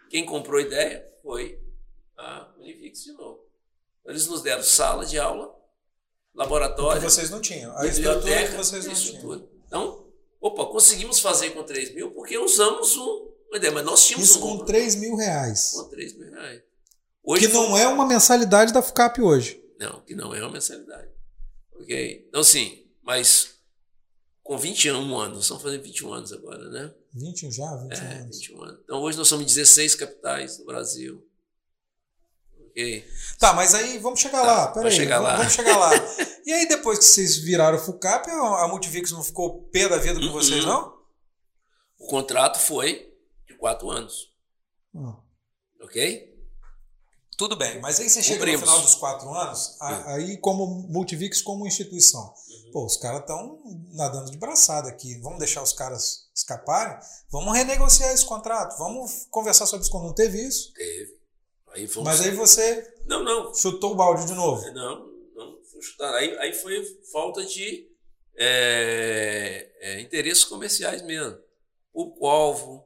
Quem 0.09 0.25
comprou 0.25 0.59
a 0.59 0.61
ideia 0.61 1.07
foi 1.21 1.59
a 2.17 2.49
Univix 2.57 3.03
de 3.03 3.13
novo. 3.13 3.45
Eles 4.05 4.27
nos 4.27 4.41
deram 4.41 4.63
sala 4.63 5.05
de 5.05 5.17
aula, 5.17 5.53
laboratório. 6.33 7.01
Que 7.01 7.09
vocês 7.09 7.29
não 7.29 7.39
tinham. 7.39 7.75
A 7.77 7.83
biblioteca 7.83 8.51
que 8.51 8.57
vocês 8.57 8.85
não 8.85 8.93
tinham. 8.93 9.49
Então, 9.67 10.05
opa, 10.39 10.65
conseguimos 10.65 11.19
fazer 11.19 11.51
com 11.51 11.63
3 11.63 11.93
mil 11.93 12.11
porque 12.11 12.37
usamos 12.37 12.97
um, 12.97 13.31
uma 13.47 13.57
ideia, 13.57 13.71
mas 13.71 13.85
nós 13.85 14.05
tínhamos 14.05 14.29
Isso 14.29 14.39
um 14.39 14.57
com 14.57 14.65
3 14.65 14.95
mil 14.95 15.15
reais. 15.15 15.71
Com 15.73 15.89
3 15.89 16.17
mil 16.17 16.31
reais. 16.31 16.61
Hoje 17.23 17.47
que 17.47 17.53
não 17.53 17.77
é 17.77 17.87
uma 17.87 18.05
mensalidade 18.05 18.73
da 18.73 18.81
FUCAP 18.81 19.21
hoje. 19.21 19.63
Não, 19.79 20.01
que 20.01 20.15
não 20.15 20.33
é 20.33 20.41
uma 20.41 20.51
mensalidade. 20.51 21.09
Ok? 21.73 22.25
Então, 22.27 22.43
sim, 22.43 22.85
mas 23.01 23.55
com 24.43 24.57
21 24.57 25.17
anos, 25.17 25.43
estamos 25.43 25.63
fazendo 25.63 25.83
21 25.83 26.13
anos 26.13 26.33
agora, 26.33 26.69
né? 26.69 26.93
21 27.13 27.51
já? 27.51 27.75
21 27.75 28.05
é, 28.05 28.13
anos. 28.13 28.37
21 28.37 28.63
anos. 28.63 28.79
Então 28.83 29.01
hoje 29.01 29.17
nós 29.17 29.27
somos 29.27 29.45
16 29.45 29.95
capitais 29.95 30.57
do 30.57 30.65
Brasil. 30.65 31.25
Ok? 32.67 33.05
Tá, 33.37 33.53
mas 33.53 33.75
aí 33.75 33.97
vamos 33.97 34.19
chegar 34.19 34.41
tá, 34.41 34.47
lá. 34.47 34.67
Peraí, 34.69 34.91
chegar 34.91 35.19
vamos, 35.19 35.31
lá. 35.31 35.37
vamos 35.37 35.53
chegar 35.53 35.77
lá. 35.77 35.91
E 36.43 36.51
aí, 36.51 36.67
depois 36.67 36.97
que 36.97 37.05
vocês 37.05 37.37
viraram 37.37 37.77
o 37.77 37.79
FUCAP, 37.79 38.27
a 38.27 38.67
Multivix 38.67 39.11
não 39.11 39.23
ficou 39.23 39.61
pé 39.65 39.87
da 39.87 39.97
vida 39.97 40.19
com 40.19 40.25
uhum. 40.25 40.31
vocês, 40.31 40.65
não? 40.65 40.97
O 41.99 42.07
contrato 42.07 42.59
foi 42.59 43.13
de 43.47 43.53
quatro 43.57 43.91
anos. 43.91 44.33
Hum. 44.91 45.13
Ok? 45.81 46.30
Tudo 47.41 47.55
bem, 47.55 47.79
mas 47.81 47.99
aí 47.99 48.07
você 48.07 48.21
chega 48.21 48.37
Cumprimos. 48.37 48.61
no 48.61 48.67
final 48.67 48.81
dos 48.83 48.93
quatro 48.93 49.33
anos, 49.33 49.75
aí 49.79 50.37
como 50.37 50.87
Multivix, 50.87 51.41
como 51.41 51.65
instituição, 51.65 52.21
uhum. 52.21 52.71
pô, 52.71 52.85
os 52.85 52.97
caras 52.97 53.21
estão 53.21 53.59
nadando 53.93 54.29
de 54.29 54.37
braçada 54.37 54.87
aqui, 54.87 55.17
vamos 55.17 55.39
deixar 55.39 55.63
os 55.63 55.73
caras 55.73 56.29
escaparem, 56.35 56.99
vamos 57.31 57.57
renegociar 57.57 58.13
esse 58.13 58.23
contrato, 58.23 58.77
vamos 58.77 59.25
conversar 59.31 59.65
sobre 59.65 59.81
isso 59.81 59.91
quando 59.91 60.03
não 60.03 60.13
teve 60.13 60.39
isso. 60.39 60.71
Teve. 60.73 61.17
Aí 61.73 61.89
mas 62.03 62.21
aí 62.21 62.29
você 62.29 62.93
não, 63.07 63.23
não. 63.23 63.51
chutou 63.55 63.93
o 63.93 63.95
balde 63.95 64.27
de 64.27 64.35
novo. 64.35 64.63
Não, 64.73 65.07
não, 65.33 65.57
chutar. 65.81 66.13
Aí, 66.13 66.37
aí 66.37 66.53
foi 66.53 66.85
falta 67.11 67.43
de 67.43 67.89
é, 68.37 69.67
é, 69.79 69.99
interesses 69.99 70.43
comerciais 70.43 71.01
mesmo. 71.01 71.39
O 71.91 72.27
alvo, 72.27 72.85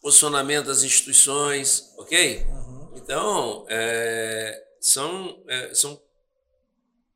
posicionamento 0.00 0.66
das 0.66 0.82
instituições, 0.82 1.94
ok? 1.96 2.42
Uhum. 2.42 2.61
Então, 2.94 3.66
é, 3.68 4.64
são, 4.80 5.42
é, 5.48 5.74
são 5.74 6.00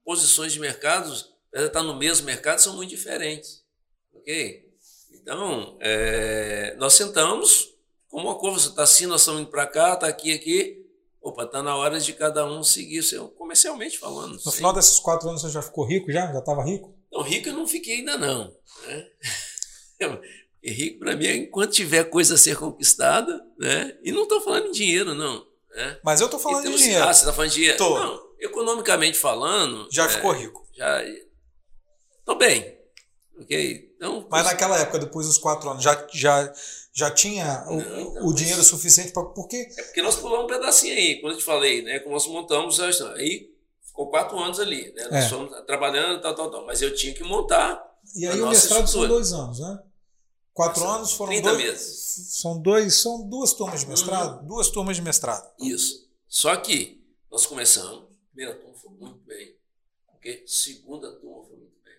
posições 0.05 0.53
de 0.53 0.61
mercados, 0.61 1.35
apesar 1.49 1.66
estar 1.66 1.83
no 1.83 1.97
mesmo 1.97 2.27
mercado, 2.27 2.59
são 2.59 2.77
muito 2.77 2.91
diferentes. 2.91 3.64
Ok? 4.14 4.64
Então, 5.12 5.77
é, 5.81 6.77
nós 6.79 6.95
sentamos, 6.95 7.74
como 8.09 8.29
uma 8.29 8.39
coisa, 8.39 8.68
está 8.68 8.85
assim, 8.85 9.07
nós 9.07 9.22
estamos 9.22 9.43
indo 9.43 9.51
para 9.51 9.66
cá, 9.66 9.95
está 9.95 10.07
aqui, 10.07 10.33
aqui. 10.33 10.87
Opa, 11.20 11.43
está 11.43 11.61
na 11.61 11.74
hora 11.74 11.99
de 11.99 12.12
cada 12.12 12.47
um 12.47 12.62
seguir, 12.62 13.03
seu, 13.03 13.29
comercialmente 13.31 13.99
falando. 13.99 14.35
No 14.35 14.39
sim. 14.39 14.53
final 14.53 14.72
desses 14.72 15.01
quatro 15.01 15.29
anos 15.29 15.43
você 15.43 15.51
já 15.51 15.61
ficou 15.61 15.85
rico 15.85 16.12
já? 16.12 16.33
Já 16.33 16.39
estava 16.39 16.64
rico? 16.64 16.95
Não, 17.11 17.22
rico 17.22 17.49
eu 17.49 17.55
não 17.55 17.66
fiquei 17.66 17.97
ainda 17.97 18.16
não. 18.16 18.55
Né? 18.87 19.11
Rico 20.62 20.99
para 20.99 21.14
mim 21.16 21.27
é 21.27 21.37
enquanto 21.37 21.72
tiver 21.72 22.05
coisa 22.05 22.35
a 22.35 22.39
ser 22.39 22.57
conquistada, 22.57 23.45
né? 23.59 23.97
E 24.03 24.11
não 24.11 24.24
estou 24.24 24.41
falando 24.41 24.66
em 24.66 24.72
dinheiro, 24.72 25.14
não. 25.14 25.47
Né? 25.77 25.99
Mas 26.03 26.22
eu 26.22 26.29
tô 26.29 26.39
falando 26.39 26.64
então, 26.64 26.72
de 26.72 26.83
dinheiro. 26.83 27.05
Ah, 27.05 27.12
você 27.12 27.27
tá 27.27 27.35
falando 27.35 27.51
de 27.51 27.57
dinheiro? 27.57 27.77
Tô. 27.77 27.99
Não, 27.99 28.18
economicamente 28.41 29.18
falando. 29.18 29.87
Já 29.93 30.07
é, 30.07 30.09
ficou 30.09 30.33
rico. 30.33 30.66
Já. 30.74 31.03
Tô 32.24 32.35
bem. 32.35 32.79
Ok? 33.39 33.93
Então, 33.95 34.27
Mas 34.31 34.47
naquela 34.47 34.79
época, 34.79 34.99
depois 34.99 35.27
dos 35.27 35.37
quatro 35.37 35.68
anos, 35.68 35.85
já, 35.85 36.07
já, 36.11 36.51
já 36.95 37.11
tinha 37.11 37.66
o, 37.68 37.77
não, 37.77 38.01
então, 38.01 38.27
o 38.27 38.33
dinheiro 38.33 38.59
mas... 38.59 38.66
suficiente 38.66 39.12
para. 39.12 39.24
Por 39.27 39.47
quê? 39.49 39.68
É 39.77 39.83
porque 39.83 40.01
nós 40.01 40.16
pulamos 40.16 40.47
um 40.47 40.49
pedacinho 40.49 40.95
aí, 40.95 41.20
quando 41.20 41.35
eu 41.35 41.39
te 41.39 41.45
falei, 41.45 41.83
né? 41.83 41.99
Como 42.01 42.14
nós 42.14 42.27
montamos, 42.27 42.81
aí 42.81 43.51
ficou 43.87 44.09
quatro 44.09 44.39
anos 44.39 44.59
ali, 44.59 44.95
né? 44.95 45.09
Nós 45.11 45.27
é. 45.27 45.29
fomos 45.29 45.55
trabalhando, 45.66 46.22
tal, 46.22 46.35
tal, 46.35 46.51
tal. 46.51 46.64
Mas 46.64 46.81
eu 46.81 46.95
tinha 46.95 47.12
que 47.12 47.22
montar. 47.22 47.85
E 48.14 48.27
aí 48.27 48.41
o 48.41 48.49
mestrado 48.49 48.89
são 48.89 49.07
dois 49.07 49.31
anos, 49.35 49.61
né? 49.61 49.79
Quatro 50.57 50.83
Nossa, 50.83 50.97
anos 50.97 51.13
foram 51.13 51.33
30 51.33 51.51
dois, 51.51 51.63
meses. 51.63 52.41
São 52.41 52.59
dois, 52.59 52.95
são 52.95 53.29
duas 53.29 53.53
turmas 53.53 53.81
de 53.81 53.89
mestrado? 53.89 54.41
Uhum. 54.41 54.47
Duas 54.47 54.71
turmas 54.71 54.97
de 54.97 55.03
mestrado. 55.03 55.53
Isso. 55.61 56.09
Só 56.27 56.57
que 56.57 57.05
nós 57.31 57.45
começamos, 57.45 58.07
primeira 58.33 58.59
turma 58.59 58.75
foi 58.75 58.91
muito 58.93 59.19
bem, 59.27 59.55
porque 60.11 60.45
segunda 60.47 61.13
turma 61.13 61.45
foi 61.45 61.57
muito 61.57 61.77
bem. 61.85 61.99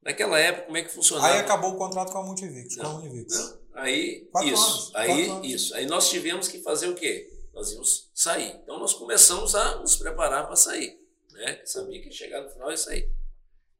Naquela 0.00 0.38
época, 0.38 0.66
como 0.66 0.76
é 0.76 0.84
que 0.84 0.90
funcionava? 0.90 1.26
Aí 1.26 1.40
acabou 1.40 1.72
o 1.72 1.76
contrato 1.76 2.12
com 2.12 2.18
a 2.18 2.22
Multivix, 2.22 2.76
não, 2.76 2.84
com 2.84 2.98
a 2.98 3.00
Univix. 3.00 3.36
Não. 3.36 3.58
Aí, 3.74 4.28
Quatro 4.30 4.48
isso. 4.48 4.62
Anos. 4.62 4.94
Aí, 4.94 5.52
isso. 5.52 5.74
Aí 5.74 5.86
nós 5.86 6.08
tivemos 6.08 6.46
que 6.46 6.62
fazer 6.62 6.88
o 6.88 6.94
quê? 6.94 7.36
Nós 7.52 7.72
íamos 7.72 8.12
sair. 8.14 8.60
Então 8.62 8.78
nós 8.78 8.94
começamos 8.94 9.56
a 9.56 9.74
nos 9.80 9.96
preparar 9.96 10.46
para 10.46 10.54
sair. 10.54 11.04
Né? 11.32 11.60
Sabia 11.64 12.00
que 12.00 12.06
ia 12.06 12.12
chegar 12.12 12.42
no 12.42 12.50
final 12.50 12.70
e 12.70 12.78
sair. 12.78 13.10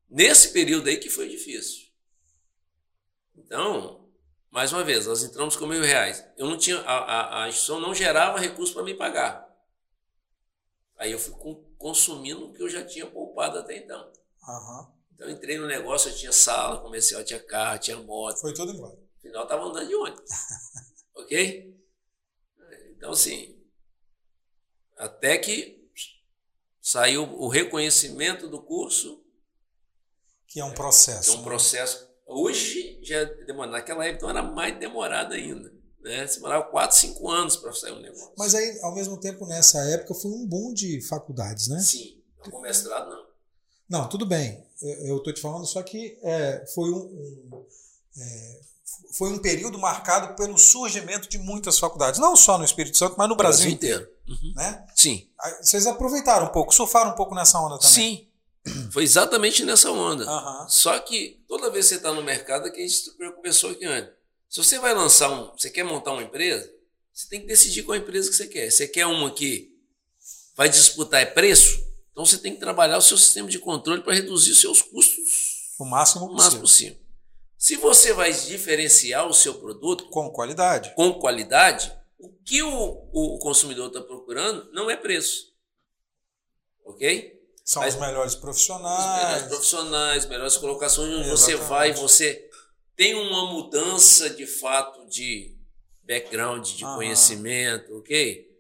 Nesse 0.09 0.49
período 0.49 0.89
aí 0.89 0.97
que 0.97 1.09
foi 1.09 1.29
difícil. 1.29 1.90
Então, 3.45 4.09
mais 4.51 4.73
uma 4.73 4.85
vez, 4.85 5.07
nós 5.07 5.23
entramos 5.23 5.57
com 5.57 5.67
mil 5.67 5.83
reais. 5.83 6.25
Eu 6.37 6.47
não 6.47 6.59
tinha, 6.59 6.79
a, 6.81 6.99
a, 6.99 7.45
a 7.45 7.49
instituição 7.49 7.81
não 7.81 7.95
gerava 7.95 8.39
recurso 8.39 8.75
para 8.75 8.83
me 8.83 8.95
pagar. 8.95 9.49
Aí 10.97 11.13
eu 11.13 11.19
fui 11.19 11.35
consumindo 11.79 12.47
o 12.47 12.53
que 12.53 12.63
eu 12.63 12.69
já 12.69 12.85
tinha 12.85 13.07
poupado 13.07 13.59
até 13.59 13.77
então. 13.79 14.13
Uhum. 14.47 14.93
Então 15.15 15.31
entrei 15.31 15.57
no 15.57 15.67
negócio, 15.67 16.11
eu 16.11 16.17
tinha 16.17 16.33
sala 16.33 16.81
comercial, 16.81 17.25
tinha 17.25 17.41
carro, 17.41 17.79
tinha 17.79 17.97
moto. 17.97 18.41
Foi 18.41 18.53
tudo 18.53 18.73
embora. 18.73 18.95
No 18.95 19.21
final 19.21 19.43
estava 19.45 19.65
andando 19.65 19.89
de 19.89 19.95
ônibus. 19.95 20.31
ok? 21.15 21.81
Então, 22.97 23.13
assim, 23.13 23.59
até 24.97 25.39
que 25.39 25.91
saiu 26.83 27.23
o 27.23 27.49
reconhecimento 27.49 28.49
do 28.49 28.63
curso. 28.63 29.25
Que 30.47 30.61
é 30.61 30.65
um 30.65 30.75
processo. 30.75 31.31
Que 31.31 31.31
é 31.31 31.33
um 31.35 31.39
né? 31.39 31.45
processo 31.45 32.10
Hoje 32.33 32.99
já 33.03 33.25
demora, 33.25 33.73
naquela 33.73 34.05
época 34.05 34.19
então 34.19 34.31
era 34.31 34.43
mais 34.43 34.79
demorado 34.79 35.35
ainda. 35.35 35.73
Né? 36.01 36.27
Você 36.27 36.37
demorava 36.37 36.65
4, 36.65 36.97
5 36.97 37.31
anos 37.31 37.57
para 37.57 37.73
sair 37.73 37.93
um 37.93 38.01
negócio. 38.01 38.33
Mas 38.39 38.55
aí, 38.55 38.79
ao 38.83 38.95
mesmo 38.95 39.19
tempo, 39.19 39.45
nessa 39.47 39.79
época, 39.91 40.15
foi 40.15 40.31
um 40.31 40.47
boom 40.47 40.73
de 40.73 41.01
faculdades, 41.09 41.69
né? 41.69 41.81
Sim, 41.81 42.23
com 42.51 42.61
mestrado 42.61 43.11
não. 43.11 43.31
Não, 43.89 44.09
tudo 44.09 44.25
bem. 44.25 44.65
Eu 44.81 45.19
estou 45.19 45.33
te 45.33 45.41
falando 45.41 45.67
só 45.67 45.83
que 45.83 46.19
é, 46.23 46.65
foi 46.73 46.91
um, 46.91 46.99
um 46.99 47.67
é, 48.17 48.61
foi 49.13 49.33
um 49.33 49.39
período 49.39 49.79
marcado 49.79 50.35
pelo 50.37 50.57
surgimento 50.57 51.29
de 51.29 51.39
muitas 51.39 51.79
faculdades, 51.79 52.21
não 52.21 52.37
só 52.37 52.57
no 52.57 52.65
Espírito 52.65 52.97
Santo, 52.97 53.17
mas 53.19 53.29
no 53.29 53.37
Brasil, 53.37 53.65
Brasil 53.65 53.75
inteiro. 53.75 54.09
Uhum. 54.29 54.53
Né? 54.55 54.87
Sim. 54.95 55.29
Vocês 55.61 55.87
aproveitaram 55.87 56.47
um 56.47 56.53
pouco, 56.53 56.73
surfaram 56.73 57.11
um 57.11 57.15
pouco 57.15 57.35
nessa 57.35 57.59
onda 57.61 57.79
também. 57.79 57.91
Sim, 57.91 58.29
foi 58.93 59.05
exatamente 59.05 59.65
nessa 59.65 59.91
onda. 59.91 60.25
Uhum. 60.25 60.69
Só 60.69 60.99
que 60.99 61.43
toda 61.49 61.71
vez 61.71 61.87
que 61.87 61.91
você 61.91 61.95
está 61.97 62.13
no 62.13 62.23
mercado, 62.23 62.69
é 62.69 62.71
que 62.71 62.83
a 62.83 62.87
gente 62.87 63.11
começou 63.35 63.71
aqui 63.71 63.85
antes. 63.85 64.13
Se 64.49 64.63
você 64.63 64.79
vai 64.79 64.95
lançar 64.95 65.31
um, 65.31 65.53
você 65.57 65.71
quer 65.71 65.85
montar 65.85 66.13
uma 66.13 66.23
empresa, 66.23 66.71
você 67.13 67.29
tem 67.29 67.41
que 67.41 67.47
decidir 67.47 67.83
qual 67.83 67.97
empresa 67.97 68.29
que 68.29 68.37
você 68.37 68.47
quer. 68.47 68.71
Você 68.71 68.89
quer 68.89 69.07
uma 69.07 69.31
que 69.31 69.71
vai 70.57 70.69
disputar 70.69 71.23
é 71.23 71.27
preço, 71.27 71.83
então 72.11 72.27
você 72.27 72.37
tem 72.37 72.53
que 72.53 72.61
trabalhar 72.61 72.99
o 72.99 73.03
seu 73.03 73.17
sistema 73.17 73.49
de 73.49 73.59
controle 73.59 74.03
para 74.03 74.15
reduzir 74.15 74.53
os 74.53 74.61
seus 74.61 74.83
custos 74.83 75.71
o 75.79 75.85
máximo 75.85 76.27
possível. 76.27 76.45
máximo 76.45 76.61
possível. 76.61 76.99
Se 77.57 77.77
você 77.77 78.13
vai 78.13 78.33
diferenciar 78.33 79.27
o 79.27 79.35
seu 79.35 79.55
produto 79.55 80.09
com 80.11 80.31
qualidade, 80.31 80.95
com 80.95 81.15
qualidade, 81.15 81.93
o 82.19 82.29
que 82.45 82.63
o, 82.63 83.09
o 83.13 83.39
consumidor 83.39 83.89
está 83.89 84.01
procurando 84.01 84.71
não 84.73 84.91
é 84.91 84.97
preço, 84.97 85.55
ok? 86.85 87.40
São 87.65 87.83
Mas, 87.83 87.95
os 87.95 88.01
melhores 88.01 88.35
profissionais. 88.35 89.05
Os 89.05 89.23
melhores 89.23 89.49
profissionais, 89.49 90.27
melhores 90.27 90.57
colocações 90.57 91.15
onde 91.15 91.29
você 91.29 91.57
vai, 91.57 91.93
você 91.93 92.51
tem 92.97 93.15
uma 93.15 93.53
mudança 93.53 94.29
de 94.31 94.47
fato 94.47 95.07
de 95.07 95.57
background, 96.03 96.67
de 96.69 96.85
Aham. 96.85 96.97
conhecimento, 96.97 97.99
ok? 97.99 98.51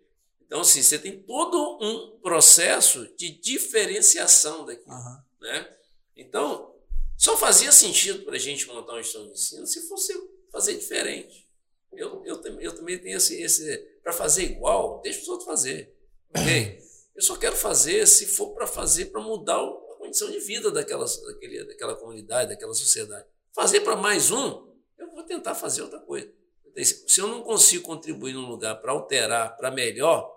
Então, 0.46 0.60
assim, 0.60 0.82
você 0.82 0.98
tem 0.98 1.20
todo 1.22 1.78
um 1.80 2.18
processo 2.20 3.06
de 3.16 3.30
diferenciação 3.30 4.64
daquilo. 4.64 4.92
Aham. 4.92 5.24
Né? 5.40 5.76
Então, 6.16 6.74
só 7.16 7.36
fazia 7.36 7.70
sentido 7.70 8.24
para 8.24 8.36
a 8.36 8.38
gente 8.38 8.66
montar 8.66 8.92
uma 8.92 9.00
instituição 9.00 9.26
de 9.26 9.32
ensino 9.32 9.66
se 9.66 9.88
fosse 9.88 10.12
fazer 10.50 10.74
diferente. 10.76 11.48
Eu, 11.92 12.24
eu, 12.24 12.42
eu 12.60 12.74
também 12.74 12.98
tenho 12.98 13.16
esse. 13.16 13.40
esse 13.40 13.76
para 14.02 14.12
fazer 14.12 14.44
igual, 14.44 15.00
deixa 15.02 15.20
os 15.20 15.28
outros 15.28 15.46
fazer. 15.46 15.94
Ok? 16.34 16.89
Eu 17.14 17.22
só 17.22 17.36
quero 17.36 17.56
fazer 17.56 18.06
se 18.06 18.26
for 18.26 18.54
para 18.54 18.66
fazer 18.66 19.06
para 19.06 19.20
mudar 19.20 19.56
a 19.56 19.96
condição 19.98 20.30
de 20.30 20.38
vida 20.40 20.70
daquela, 20.70 21.04
daquele, 21.04 21.64
daquela 21.64 21.94
comunidade, 21.94 22.50
daquela 22.50 22.74
sociedade. 22.74 23.26
Fazer 23.54 23.80
para 23.80 23.96
mais 23.96 24.30
um, 24.30 24.68
eu 24.98 25.10
vou 25.10 25.22
tentar 25.24 25.54
fazer 25.54 25.82
outra 25.82 26.00
coisa. 26.00 26.30
Se 26.84 27.20
eu 27.20 27.26
não 27.26 27.42
consigo 27.42 27.84
contribuir 27.84 28.32
num 28.32 28.48
lugar 28.48 28.76
para 28.80 28.92
alterar 28.92 29.56
para 29.56 29.70
melhor, 29.70 30.30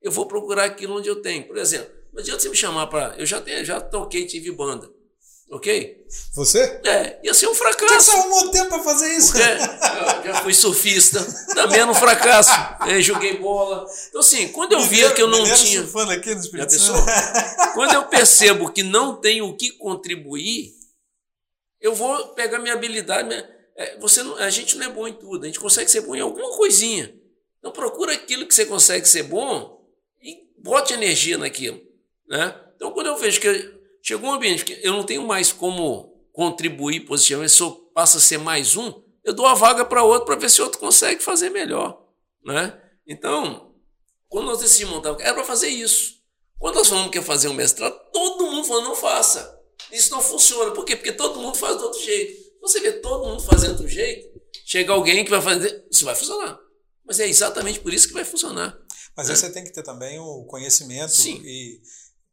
eu 0.00 0.10
vou 0.10 0.26
procurar 0.26 0.64
aquilo 0.64 0.96
onde 0.96 1.08
eu 1.08 1.20
tenho. 1.20 1.46
Por 1.46 1.56
exemplo, 1.56 1.94
não 2.12 2.20
adianta 2.20 2.40
você 2.40 2.48
me 2.48 2.56
chamar 2.56 2.86
para. 2.86 3.16
Eu 3.18 3.26
já, 3.26 3.40
tenho, 3.40 3.64
já 3.64 3.80
toquei, 3.80 4.26
tive 4.26 4.50
banda. 4.50 4.90
Ok? 5.50 6.04
Você? 6.32 6.80
É, 6.84 7.20
ia 7.22 7.34
ser 7.34 7.46
um 7.48 7.54
fracasso. 7.54 8.10
Você 8.10 8.10
arrumou 8.16 8.50
tempo 8.50 8.70
para 8.70 8.82
fazer 8.82 9.08
isso? 9.14 9.32
Porque 9.32 10.28
já 10.28 10.34
fui 10.42 10.54
surfista, 10.54 11.24
também 11.54 11.80
era 11.80 11.90
um 11.90 11.94
fracasso. 11.94 12.50
É, 12.88 13.00
joguei 13.00 13.38
bola. 13.38 13.86
Então, 14.08 14.20
assim, 14.20 14.48
quando 14.48 14.72
eu 14.72 14.80
via 14.80 15.12
que 15.12 15.20
eu 15.20 15.28
não 15.28 15.44
tinha. 15.44 15.82
Aqui 16.12 16.34
no 16.34 16.42
já 16.42 16.66
pensou? 16.66 16.96
quando 17.74 17.94
eu 17.94 18.04
percebo 18.06 18.72
que 18.72 18.82
não 18.82 19.16
tenho 19.16 19.46
o 19.46 19.56
que 19.56 19.70
contribuir, 19.72 20.72
eu 21.80 21.94
vou 21.94 22.28
pegar 22.28 22.58
minha 22.58 22.74
habilidade. 22.74 23.28
Minha... 23.28 23.48
É, 23.76 23.98
você 23.98 24.22
não, 24.22 24.36
a 24.36 24.48
gente 24.50 24.76
não 24.76 24.86
é 24.86 24.88
bom 24.88 25.06
em 25.06 25.12
tudo, 25.12 25.44
a 25.44 25.46
gente 25.46 25.60
consegue 25.60 25.90
ser 25.90 26.00
bom 26.00 26.14
em 26.14 26.20
alguma 26.20 26.56
coisinha. 26.56 27.14
Então, 27.58 27.70
procura 27.70 28.12
aquilo 28.12 28.46
que 28.46 28.54
você 28.54 28.64
consegue 28.64 29.06
ser 29.06 29.24
bom 29.24 29.86
e 30.22 30.48
bote 30.58 30.94
energia 30.94 31.36
naquilo. 31.36 31.80
Né? 32.28 32.54
Então, 32.76 32.92
quando 32.92 33.08
eu 33.08 33.16
vejo 33.16 33.40
que 33.40 33.83
Chegou 34.06 34.28
um 34.28 34.34
ambiente 34.34 34.66
que 34.66 34.78
eu 34.82 34.92
não 34.92 35.02
tenho 35.02 35.26
mais 35.26 35.50
como 35.50 36.28
contribuir 36.30 37.06
positivamente, 37.06 37.54
se 37.54 37.62
eu 37.62 37.70
passo 37.94 38.18
a 38.18 38.20
ser 38.20 38.36
mais 38.36 38.76
um, 38.76 39.02
eu 39.24 39.32
dou 39.32 39.46
a 39.46 39.54
vaga 39.54 39.82
para 39.82 40.04
outro 40.04 40.26
para 40.26 40.36
ver 40.36 40.50
se 40.50 40.60
outro 40.60 40.78
consegue 40.78 41.22
fazer 41.22 41.48
melhor. 41.48 42.06
Né? 42.44 42.78
Então, 43.06 43.74
quando 44.28 44.44
nós 44.44 44.60
decidimos 44.60 44.96
montar, 44.96 45.16
era 45.20 45.32
para 45.32 45.42
fazer 45.42 45.68
isso. 45.68 46.16
Quando 46.58 46.74
nós 46.74 46.86
falamos 46.86 47.10
que 47.10 47.16
ia 47.16 47.22
fazer 47.22 47.48
um 47.48 47.54
mestrado, 47.54 47.98
todo 48.12 48.44
mundo 48.44 48.66
falou, 48.66 48.82
não 48.82 48.94
faça. 48.94 49.58
Isso 49.90 50.10
não 50.10 50.20
funciona. 50.20 50.72
Por 50.72 50.84
quê? 50.84 50.96
Porque 50.96 51.12
todo 51.12 51.40
mundo 51.40 51.56
faz 51.56 51.78
do 51.78 51.84
outro 51.84 52.00
jeito. 52.00 52.44
Você 52.60 52.80
vê 52.80 52.92
todo 52.92 53.26
mundo 53.26 53.42
fazendo 53.42 53.78
do 53.78 53.88
jeito, 53.88 54.38
chega 54.66 54.92
alguém 54.92 55.24
que 55.24 55.30
vai 55.30 55.40
fazer, 55.40 55.86
isso 55.90 56.04
vai 56.04 56.14
funcionar. 56.14 56.58
Mas 57.06 57.20
é 57.20 57.26
exatamente 57.26 57.80
por 57.80 57.92
isso 57.92 58.08
que 58.08 58.14
vai 58.14 58.24
funcionar. 58.24 58.78
Mas 59.16 59.28
aí 59.28 59.32
é. 59.34 59.36
você 59.36 59.50
tem 59.50 59.64
que 59.64 59.72
ter 59.72 59.82
também 59.82 60.18
o 60.18 60.44
conhecimento 60.44 61.12
Sim. 61.12 61.40
e 61.42 61.80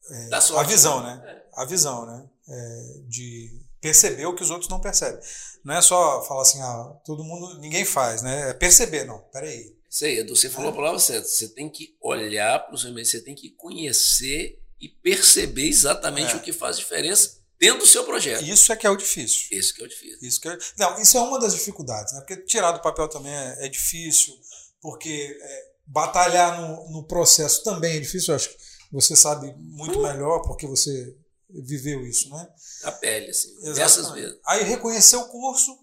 é, 0.09 0.35
a 0.35 0.63
visão, 0.63 1.01
né? 1.01 1.21
É. 1.25 1.40
A 1.53 1.65
visão, 1.65 2.05
né? 2.05 2.29
É, 2.47 2.93
de 3.07 3.61
perceber 3.79 4.25
o 4.25 4.35
que 4.35 4.43
os 4.43 4.51
outros 4.51 4.69
não 4.69 4.79
percebem. 4.79 5.19
Não 5.63 5.75
é 5.75 5.81
só 5.81 6.23
falar 6.23 6.43
assim, 6.43 6.61
ah, 6.61 6.95
todo 7.05 7.23
mundo, 7.23 7.59
ninguém 7.59 7.85
faz, 7.85 8.21
né? 8.21 8.49
É 8.49 8.53
perceber, 8.53 9.05
não. 9.05 9.19
Peraí. 9.31 9.75
Isso 9.89 10.05
aí, 10.05 10.19
Edu, 10.19 10.35
você 10.35 10.49
falou 10.49 10.71
a 10.71 10.75
palavra 10.75 10.99
certa. 10.99 11.27
Você 11.27 11.49
tem 11.49 11.69
que 11.69 11.95
olhar 11.99 12.59
para 12.59 12.75
o 12.75 12.77
seu 12.77 12.93
meio, 12.93 13.05
você 13.05 13.19
tem 13.19 13.35
que 13.35 13.49
conhecer 13.49 14.61
e 14.79 14.87
perceber 14.87 15.67
exatamente 15.67 16.33
é. 16.33 16.35
o 16.37 16.41
que 16.41 16.53
faz 16.53 16.77
diferença 16.77 17.41
dentro 17.59 17.79
do 17.79 17.87
seu 17.87 18.03
projeto. 18.03 18.43
Isso 18.43 18.71
é 18.71 18.75
que 18.75 18.87
é 18.87 18.89
o 18.89 18.95
difícil. 18.95 19.47
Isso 19.51 19.73
que 19.73 19.83
é 19.83 19.85
o 19.85 19.87
difícil. 19.87 20.17
Isso, 20.21 20.41
que 20.41 20.47
é... 20.47 20.57
Não, 20.77 20.99
isso 20.99 21.17
é 21.17 21.21
uma 21.21 21.39
das 21.39 21.53
dificuldades, 21.53 22.13
né? 22.13 22.19
Porque 22.21 22.37
tirar 22.37 22.71
do 22.71 22.81
papel 22.81 23.07
também 23.07 23.31
é, 23.31 23.65
é 23.65 23.69
difícil, 23.69 24.33
porque 24.81 25.37
é, 25.39 25.65
batalhar 25.85 26.59
no, 26.59 26.89
no, 26.89 27.03
processo 27.03 27.63
também 27.63 27.97
é 27.97 27.99
difícil. 27.99 28.31
Eu 28.31 28.37
acho 28.37 28.49
que 28.49 28.57
você 28.91 29.15
sabe 29.15 29.53
muito 29.57 29.99
uh. 29.99 30.03
melhor 30.03 30.41
porque 30.41 30.65
você 30.65 31.15
viveu 31.53 32.05
isso, 32.05 32.29
né? 32.29 32.47
A 32.83 32.91
pele, 32.91 33.29
assim. 33.29 33.49
Essas 33.79 34.11
vezes. 34.11 34.37
Aí 34.45 34.63
reconheceu 34.63 35.21
o 35.21 35.29
curso, 35.29 35.77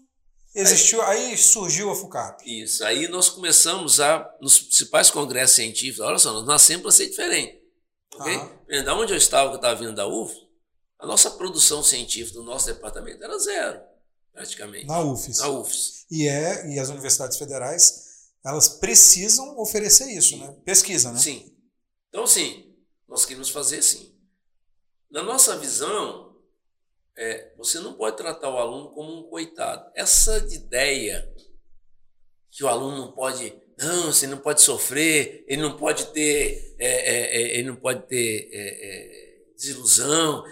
existiu, 0.55 1.01
aí, 1.01 1.27
aí, 1.27 1.37
surgiu 1.37 1.89
a 1.89 1.95
FUCAP. 1.95 2.43
Isso. 2.45 2.83
Aí 2.83 3.07
nós 3.07 3.29
começamos 3.29 3.99
a, 3.99 4.29
nos 4.41 4.59
principais 4.59 5.11
congressos 5.11 5.55
científicos, 5.55 5.99
olha 5.99 6.19
só, 6.19 6.33
nós 6.33 6.45
nascemos 6.45 6.81
para 6.81 6.91
ser 6.91 7.09
diferente. 7.09 7.59
Ok? 8.15 8.83
Da 8.83 8.95
onde 8.95 9.13
eu 9.13 9.17
estava, 9.17 9.49
que 9.49 9.55
eu 9.55 9.59
estava 9.59 9.79
vindo 9.79 9.95
da 9.95 10.07
UF, 10.07 10.35
a 10.99 11.07
nossa 11.07 11.31
produção 11.31 11.81
científica 11.81 12.37
do 12.39 12.43
nosso 12.43 12.65
departamento 12.65 13.23
era 13.23 13.37
zero, 13.39 13.81
praticamente. 14.33 14.85
Na 14.85 14.99
UFES. 15.01 15.39
Na 15.39 15.47
UFES. 15.49 16.05
E, 16.11 16.27
é, 16.27 16.73
e 16.73 16.79
as 16.79 16.89
universidades 16.89 17.37
federais, 17.37 18.09
elas 18.45 18.67
precisam 18.67 19.57
oferecer 19.59 20.09
isso, 20.11 20.29
sim. 20.29 20.39
né? 20.39 20.53
Pesquisa, 20.65 21.11
né? 21.11 21.19
Sim. 21.19 21.55
Então, 22.09 22.27
sim, 22.27 22.75
nós 23.07 23.25
queremos 23.25 23.49
fazer 23.49 23.81
sim. 23.81 24.13
Na 25.09 25.23
nossa 25.23 25.57
visão, 25.57 26.35
é, 27.17 27.53
você 27.57 27.79
não 27.79 27.93
pode 27.93 28.17
tratar 28.17 28.49
o 28.49 28.57
aluno 28.57 28.89
como 28.91 29.19
um 29.19 29.29
coitado. 29.29 29.91
Essa 29.95 30.37
ideia 30.53 31.33
que 32.51 32.63
o 32.63 32.67
aluno 32.67 32.97
não 32.97 33.11
pode, 33.11 33.53
não, 33.77 34.11
você 34.11 34.27
não 34.27 34.37
pode 34.37 34.61
sofrer, 34.61 35.43
ele 35.47 35.61
não 35.61 35.77
pode 35.77 36.07
ter, 36.07 36.75
é, 36.79 36.87
é, 36.87 37.35
é 37.35 37.57
ele 37.57 37.69
não 37.69 37.75
pode 37.75 38.07
ter 38.07 38.49
é, 38.51 39.53
desilusão 39.55 40.43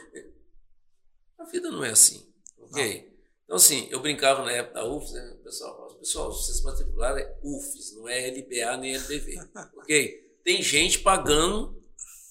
vida 1.52 1.72
não 1.72 1.84
é 1.84 1.90
assim, 1.90 2.26
ok? 2.60 3.02
Não. 3.02 3.18
Então, 3.46 3.56
assim, 3.56 3.88
eu 3.90 4.02
brincava 4.02 4.44
na 4.44 4.52
época 4.52 4.82
da 4.82 4.86
UFS, 4.86 5.14
né? 5.14 5.36
o 5.40 5.44
pessoal 5.44 5.76
falava, 5.76 5.96
pessoal, 5.96 6.34
vocês 6.34 6.62
matricular 6.62 7.18
é 7.18 7.38
UFS, 7.42 7.96
não 7.96 8.10
é 8.10 8.30
LBA 8.30 8.78
nem 8.78 8.96
LBV, 8.96 9.36
ok? 9.78 10.38
Tem 10.44 10.62
gente 10.62 11.00
pagando, 11.00 11.82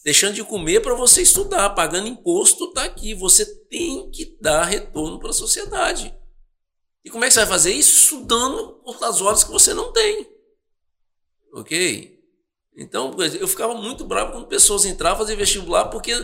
deixando 0.06 0.34
de 0.34 0.44
comer 0.44 0.82
para 0.82 0.94
você 0.94 1.20
estudar, 1.20 1.70
pagando 1.70 2.06
imposto, 2.06 2.70
tá 2.70 2.84
aqui. 2.84 3.12
Você 3.12 3.44
tem 3.64 4.08
que 4.08 4.36
dar 4.40 4.62
retorno 4.62 5.18
para 5.18 5.30
a 5.30 5.32
sociedade. 5.32 6.16
E 7.04 7.10
como 7.10 7.24
é 7.24 7.26
que 7.26 7.34
você 7.34 7.40
vai 7.40 7.48
fazer 7.48 7.72
isso? 7.72 8.04
Estudando 8.04 8.80
as 9.02 9.20
horas 9.20 9.42
que 9.42 9.50
você 9.50 9.74
não 9.74 9.92
tem. 9.92 10.30
Ok? 11.52 12.20
Então, 12.76 13.16
eu 13.18 13.48
ficava 13.48 13.74
muito 13.74 14.04
bravo 14.04 14.30
quando 14.30 14.46
pessoas 14.46 14.84
entravam 14.84 15.18
fazer 15.18 15.34
vestibular 15.34 15.86
porque 15.86 16.14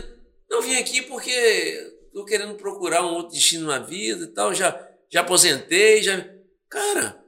não 0.49 0.61
vim 0.61 0.77
aqui 0.77 1.01
porque 1.01 1.29
estou 2.05 2.23
querendo 2.23 2.55
procurar 2.55 3.05
um 3.05 3.15
outro 3.15 3.33
destino 3.33 3.67
na 3.67 3.79
vida 3.79 4.23
e 4.23 4.27
tal, 4.27 4.53
já, 4.53 4.79
já 5.11 5.19
aposentei, 5.19 6.01
já. 6.01 6.25
Cara, 6.69 7.21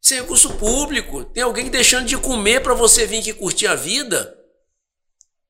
isso 0.00 0.14
é 0.14 0.20
recurso 0.20 0.54
público. 0.58 1.24
Tem 1.24 1.42
alguém 1.42 1.68
deixando 1.68 2.06
de 2.06 2.16
comer 2.16 2.62
para 2.62 2.74
você 2.74 3.04
vir 3.04 3.18
aqui 3.18 3.34
curtir 3.34 3.66
a 3.66 3.74
vida. 3.74 4.37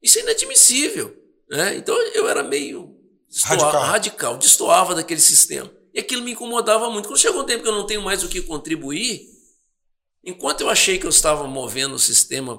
Isso 0.03 0.18
é 0.18 0.22
inadmissível. 0.22 1.16
Né? 1.51 1.76
Então 1.76 1.96
eu 2.14 2.28
era 2.28 2.42
meio 2.42 2.96
radical. 3.44 3.82
radical, 3.82 4.36
destoava 4.36 4.94
daquele 4.94 5.20
sistema. 5.20 5.70
E 5.92 6.01
aquilo 6.01 6.22
me 6.22 6.32
incomodava 6.32 6.90
muito. 6.90 7.09
Quando 7.09 7.18
chegou 7.18 7.42
um 7.42 7.46
tempo 7.46 7.62
que 7.62 7.68
eu 7.68 7.74
não 7.74 7.86
tenho 7.86 8.03
mais 8.03 8.22
o 8.22 8.28
que 8.28 8.42
contribuir, 8.42 9.26
enquanto 10.22 10.61
eu 10.61 10.68
achei 10.68 10.99
que 10.99 11.07
eu 11.07 11.11
estava 11.11 11.46
movendo 11.46 11.94
o 11.94 11.99
sistema 11.99 12.59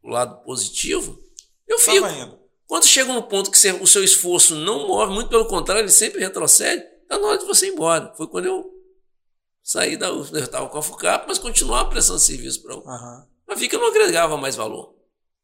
para 0.00 0.10
o 0.10 0.12
lado 0.12 0.44
positivo, 0.44 1.18
eu 1.66 1.78
fico. 1.78 2.40
Quando 2.66 2.86
chega 2.86 3.12
no 3.12 3.22
ponto 3.22 3.50
que 3.50 3.58
você, 3.58 3.72
o 3.72 3.86
seu 3.86 4.02
esforço 4.02 4.54
não 4.54 4.86
move, 4.88 5.12
muito 5.12 5.28
pelo 5.28 5.44
contrário, 5.44 5.82
ele 5.82 5.90
sempre 5.90 6.20
retrocede, 6.20 6.82
está 7.02 7.18
na 7.18 7.26
hora 7.26 7.38
de 7.38 7.44
você 7.44 7.66
ir 7.66 7.72
embora. 7.72 8.14
Foi 8.16 8.26
quando 8.26 8.46
eu 8.46 8.72
saí 9.62 9.96
da 9.96 10.06
eu 10.06 10.22
estava 10.22 10.68
com 10.68 10.78
a 10.78 10.82
FUCAP, 10.82 11.26
mas 11.28 11.38
continuava 11.38 11.90
prestando 11.90 12.18
serviço 12.18 12.62
para 12.62 12.74
a 12.74 12.78
UF. 12.78 12.88
Uhum. 12.88 13.26
Mas 13.46 13.60
vi 13.60 13.68
que 13.68 13.76
eu 13.76 13.80
não 13.80 13.88
agregava 13.88 14.38
mais 14.38 14.56
valor. 14.56 14.94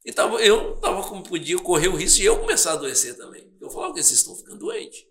E 0.09 0.13
tava, 0.13 0.43
eu 0.43 0.73
estava 0.73 1.03
como 1.03 1.23
podia 1.23 1.59
correr 1.59 1.89
o 1.89 1.95
risco 1.95 2.17
de 2.17 2.25
eu 2.25 2.39
começar 2.39 2.71
a 2.71 2.73
adoecer 2.73 3.15
também. 3.19 3.47
Eu 3.61 3.69
falava 3.69 3.93
que 3.93 4.03
vocês 4.03 4.19
estão 4.19 4.35
ficando 4.35 4.61
doentes. 4.61 5.05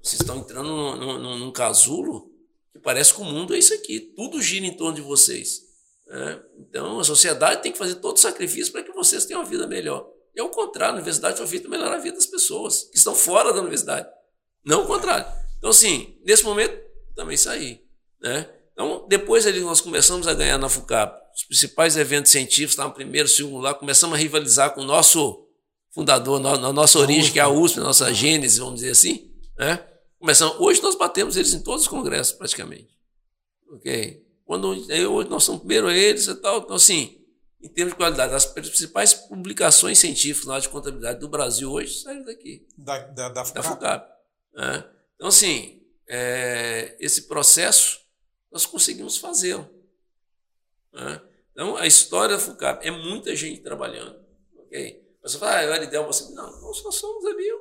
Vocês 0.00 0.20
estão 0.20 0.36
entrando 0.36 0.68
num, 0.68 1.38
num, 1.38 1.50
casulo 1.50 2.32
que 2.72 2.78
parece 2.78 3.12
que 3.12 3.20
o 3.20 3.24
mundo 3.24 3.52
é 3.52 3.58
isso 3.58 3.74
aqui. 3.74 3.98
Tudo 3.98 4.40
gira 4.40 4.64
em 4.64 4.76
torno 4.76 4.94
de 4.94 5.00
vocês. 5.02 5.62
Né? 6.06 6.40
Então 6.56 7.00
a 7.00 7.04
sociedade 7.04 7.62
tem 7.62 7.72
que 7.72 7.78
fazer 7.78 7.96
todo 7.96 8.16
o 8.16 8.20
sacrifício 8.20 8.72
para 8.72 8.84
que 8.84 8.92
vocês 8.92 9.26
tenham 9.26 9.42
uma 9.42 9.48
vida 9.48 9.66
melhor. 9.66 10.08
E 10.36 10.40
ao 10.40 10.50
contrário, 10.50 10.92
a 10.92 10.98
universidade 10.98 11.36
foi 11.36 11.46
feita 11.48 11.68
melhorar 11.68 11.96
a 11.96 11.98
vida 11.98 12.14
das 12.14 12.26
pessoas 12.26 12.84
que 12.84 12.98
estão 12.98 13.16
fora 13.16 13.52
da 13.52 13.58
universidade. 13.58 14.08
Não 14.64 14.84
o 14.84 14.86
contrário. 14.86 15.26
Então, 15.58 15.70
assim, 15.70 16.16
nesse 16.24 16.44
momento, 16.44 16.80
também 17.16 17.36
saí. 17.36 17.84
Né? 18.20 18.48
Então, 18.72 19.04
depois 19.08 19.48
ali 19.48 19.58
nós 19.58 19.80
começamos 19.80 20.28
a 20.28 20.32
ganhar 20.32 20.58
na 20.58 20.68
FUCAP. 20.68 21.21
Os 21.34 21.44
principais 21.44 21.96
eventos 21.96 22.30
científicos 22.30 22.72
estavam 22.72 22.92
primeiro, 22.92 23.28
segundo 23.28 23.58
lá, 23.58 23.74
começamos 23.74 24.16
a 24.16 24.18
rivalizar 24.18 24.74
com 24.74 24.82
o 24.82 24.84
nosso 24.84 25.46
fundador, 25.90 26.40
na 26.40 26.72
nossa 26.72 26.98
origem, 26.98 27.32
que 27.32 27.38
é 27.38 27.42
a 27.42 27.48
USP, 27.48 27.78
a 27.78 27.82
nossa 27.82 28.12
gênese, 28.12 28.60
vamos 28.60 28.76
dizer 28.76 28.90
assim. 28.90 29.30
Né? 29.58 29.84
Começamos, 30.18 30.58
hoje 30.58 30.82
nós 30.82 30.94
batemos 30.94 31.36
eles 31.36 31.52
em 31.52 31.62
todos 31.62 31.82
os 31.82 31.88
congressos, 31.88 32.32
praticamente. 32.32 32.96
Ok? 33.70 34.22
Quando, 34.44 34.68
hoje 34.68 35.30
nós 35.30 35.44
somos 35.44 35.60
primeiro 35.60 35.90
eles 35.90 36.26
e 36.26 36.34
tal. 36.34 36.58
Então, 36.58 36.76
assim, 36.76 37.22
em 37.62 37.68
termos 37.68 37.92
de 37.92 37.96
qualidade. 37.96 38.34
As 38.34 38.44
principais 38.44 39.14
publicações 39.14 39.98
científicas 39.98 40.46
na 40.46 40.54
área 40.54 40.62
de 40.62 40.68
contabilidade 40.68 41.20
do 41.20 41.28
Brasil 41.28 41.70
hoje 41.70 42.00
saíram 42.00 42.24
daqui. 42.24 42.66
Da, 42.76 42.98
da, 42.98 43.28
da 43.28 43.44
FUCAP. 43.44 43.54
Da 43.54 43.62
FUCAP 43.62 44.12
né? 44.54 44.84
Então, 45.14 45.28
assim, 45.28 45.80
é, 46.08 46.96
esse 46.98 47.22
processo 47.22 48.00
nós 48.50 48.66
conseguimos 48.66 49.16
fazê-lo. 49.16 49.68
Né? 50.92 51.20
Então, 51.52 51.76
a 51.76 51.86
história 51.86 52.36
da 52.36 52.42
FUCAP 52.42 52.86
é 52.86 52.90
muita 52.90 53.34
gente 53.36 53.60
trabalhando. 53.60 54.16
ok? 54.56 55.02
Você 55.22 55.38
fala, 55.38 55.74
ah, 55.74 55.82
ideal, 55.82 56.06
você. 56.06 56.32
Não, 56.32 56.60
nós 56.60 56.78
só 56.78 56.90
somos 56.90 57.24
ali 57.26 57.52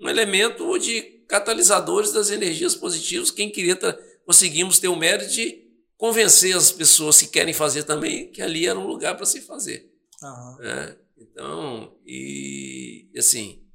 um, 0.00 0.08
elemento 0.08 0.78
de 0.78 1.02
catalisadores 1.26 2.12
das 2.12 2.30
energias 2.30 2.76
positivas. 2.76 3.30
Quem 3.30 3.50
queria, 3.50 3.76
conseguimos 4.24 4.78
ter 4.78 4.88
o 4.88 4.96
mérito 4.96 5.32
de 5.32 5.66
convencer 5.96 6.54
as 6.56 6.70
pessoas 6.70 7.20
que 7.20 7.28
querem 7.28 7.54
fazer 7.54 7.82
também 7.82 8.30
que 8.30 8.42
ali 8.42 8.66
era 8.66 8.78
um 8.78 8.86
lugar 8.86 9.16
para 9.16 9.26
se 9.26 9.40
fazer. 9.40 9.92
Uhum. 10.22 10.96
Então, 11.18 11.96
e 12.06 13.10
assim, 13.16 13.66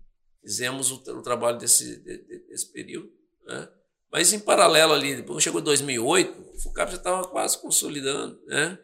fizemos 0.41 0.91
o, 0.91 0.95
o 0.95 1.21
trabalho 1.21 1.57
desse, 1.57 1.97
de, 1.97 2.17
desse 2.47 2.71
período. 2.71 3.11
Né? 3.45 3.67
Mas 4.11 4.33
em 4.33 4.39
paralelo 4.39 4.93
ali, 4.93 5.15
depois 5.15 5.43
chegou 5.43 5.61
2008, 5.61 6.51
o 6.53 6.59
FUCAP 6.59 6.91
já 6.91 6.97
estava 6.97 7.27
quase 7.27 7.57
consolidando, 7.57 8.39
né? 8.47 8.77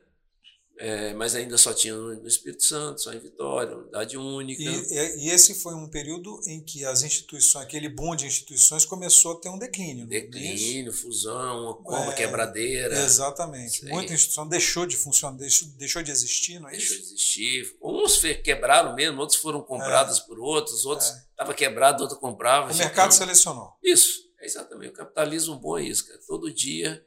É, 0.80 1.11
mas 1.15 1.34
ainda 1.34 1.57
só 1.57 1.73
tinha 1.73 1.95
no 1.95 2.28
Espírito 2.28 2.63
Santo, 2.63 3.01
só 3.01 3.11
em 3.11 3.19
Vitória, 3.19 3.75
unidade 3.75 4.15
única. 4.15 4.61
E, 4.61 5.25
e, 5.25 5.30
esse 5.32 5.55
foi 5.55 5.73
um 5.73 5.89
período 5.89 6.39
em 6.45 6.61
que 6.61 6.86
as 6.86 7.01
instituições, 7.01 7.65
aquele 7.65 7.89
boom 7.89 8.15
de 8.15 8.28
instituições 8.28 8.86
começou 8.86 9.34
a 9.34 9.39
ter 9.39 9.49
um 9.49 9.57
declínio. 9.57 10.05
É 10.05 10.21
declínio, 10.21 10.93
fusão, 10.93 11.82
uma 11.84 12.11
é, 12.11 12.15
quebradeira. 12.15 12.95
Exatamente. 12.99 13.86
Muita 13.86 14.13
instituição 14.13 14.47
deixou 14.47 14.86
de 14.86 14.95
funcionar, 14.95 15.36
deixou, 15.38 15.67
deixou 15.69 16.03
de 16.03 16.11
existir, 16.11 16.59
não 16.59 16.69
é 16.69 16.73
deixou 16.73 16.95
isso? 16.95 17.09
Deixou 17.09 17.15
de 17.15 17.47
existir. 17.47 17.78
Uns 17.82 18.21
quebraram 18.43 18.93
mesmo, 18.93 19.19
outros 19.19 19.39
foram 19.39 19.61
comprados 19.61 20.19
é. 20.19 20.21
por 20.28 20.39
outros, 20.39 20.86
outros 20.86 21.09
estavam 21.09 21.53
é. 21.53 21.55
quebrados, 21.55 22.03
outros 22.03 22.19
compravam. 22.19 22.71
O 22.71 22.78
mercado 22.78 23.11
selecionou. 23.13 23.73
Isso, 23.84 24.26
exatamente. 24.41 24.91
O 24.91 24.93
capitalismo 24.93 25.55
bom 25.55 25.77
é 25.77 25.83
isso, 25.83 26.07
cara. 26.07 26.19
Todo 26.27 26.51
dia. 26.53 27.05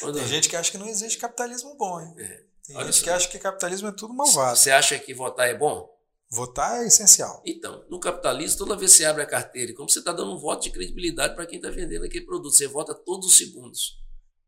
Quando... 0.00 0.18
Tem 0.18 0.26
gente 0.26 0.48
que 0.48 0.56
acha 0.56 0.70
que 0.70 0.78
não 0.78 0.88
existe 0.88 1.18
capitalismo 1.18 1.76
bom, 1.76 2.00
hein? 2.00 2.14
É. 2.18 2.44
Tem 2.66 2.76
Olha 2.76 2.90
gente 2.90 3.04
que 3.04 3.10
acha 3.10 3.28
que 3.28 3.38
capitalismo 3.38 3.88
é 3.88 3.92
tudo 3.92 4.14
malvado. 4.14 4.56
Você 4.56 4.70
acha 4.70 4.98
que 4.98 5.12
votar 5.12 5.48
é 5.48 5.54
bom? 5.54 5.90
Votar 6.30 6.82
é 6.82 6.86
essencial. 6.86 7.42
Então, 7.44 7.84
no 7.90 8.00
capitalismo, 8.00 8.56
toda 8.56 8.76
vez 8.76 8.92
que 8.92 8.98
você 8.98 9.04
abre 9.04 9.22
a 9.22 9.26
carteira, 9.26 9.74
como 9.74 9.90
você 9.90 9.98
está 9.98 10.12
dando 10.12 10.32
um 10.32 10.38
voto 10.38 10.62
de 10.62 10.70
credibilidade 10.70 11.34
para 11.34 11.44
quem 11.44 11.58
está 11.58 11.70
vendendo 11.70 12.06
aquele 12.06 12.24
produto, 12.24 12.54
você 12.54 12.66
vota 12.66 12.94
todos 12.94 13.26
os 13.26 13.36
segundos. 13.36 14.00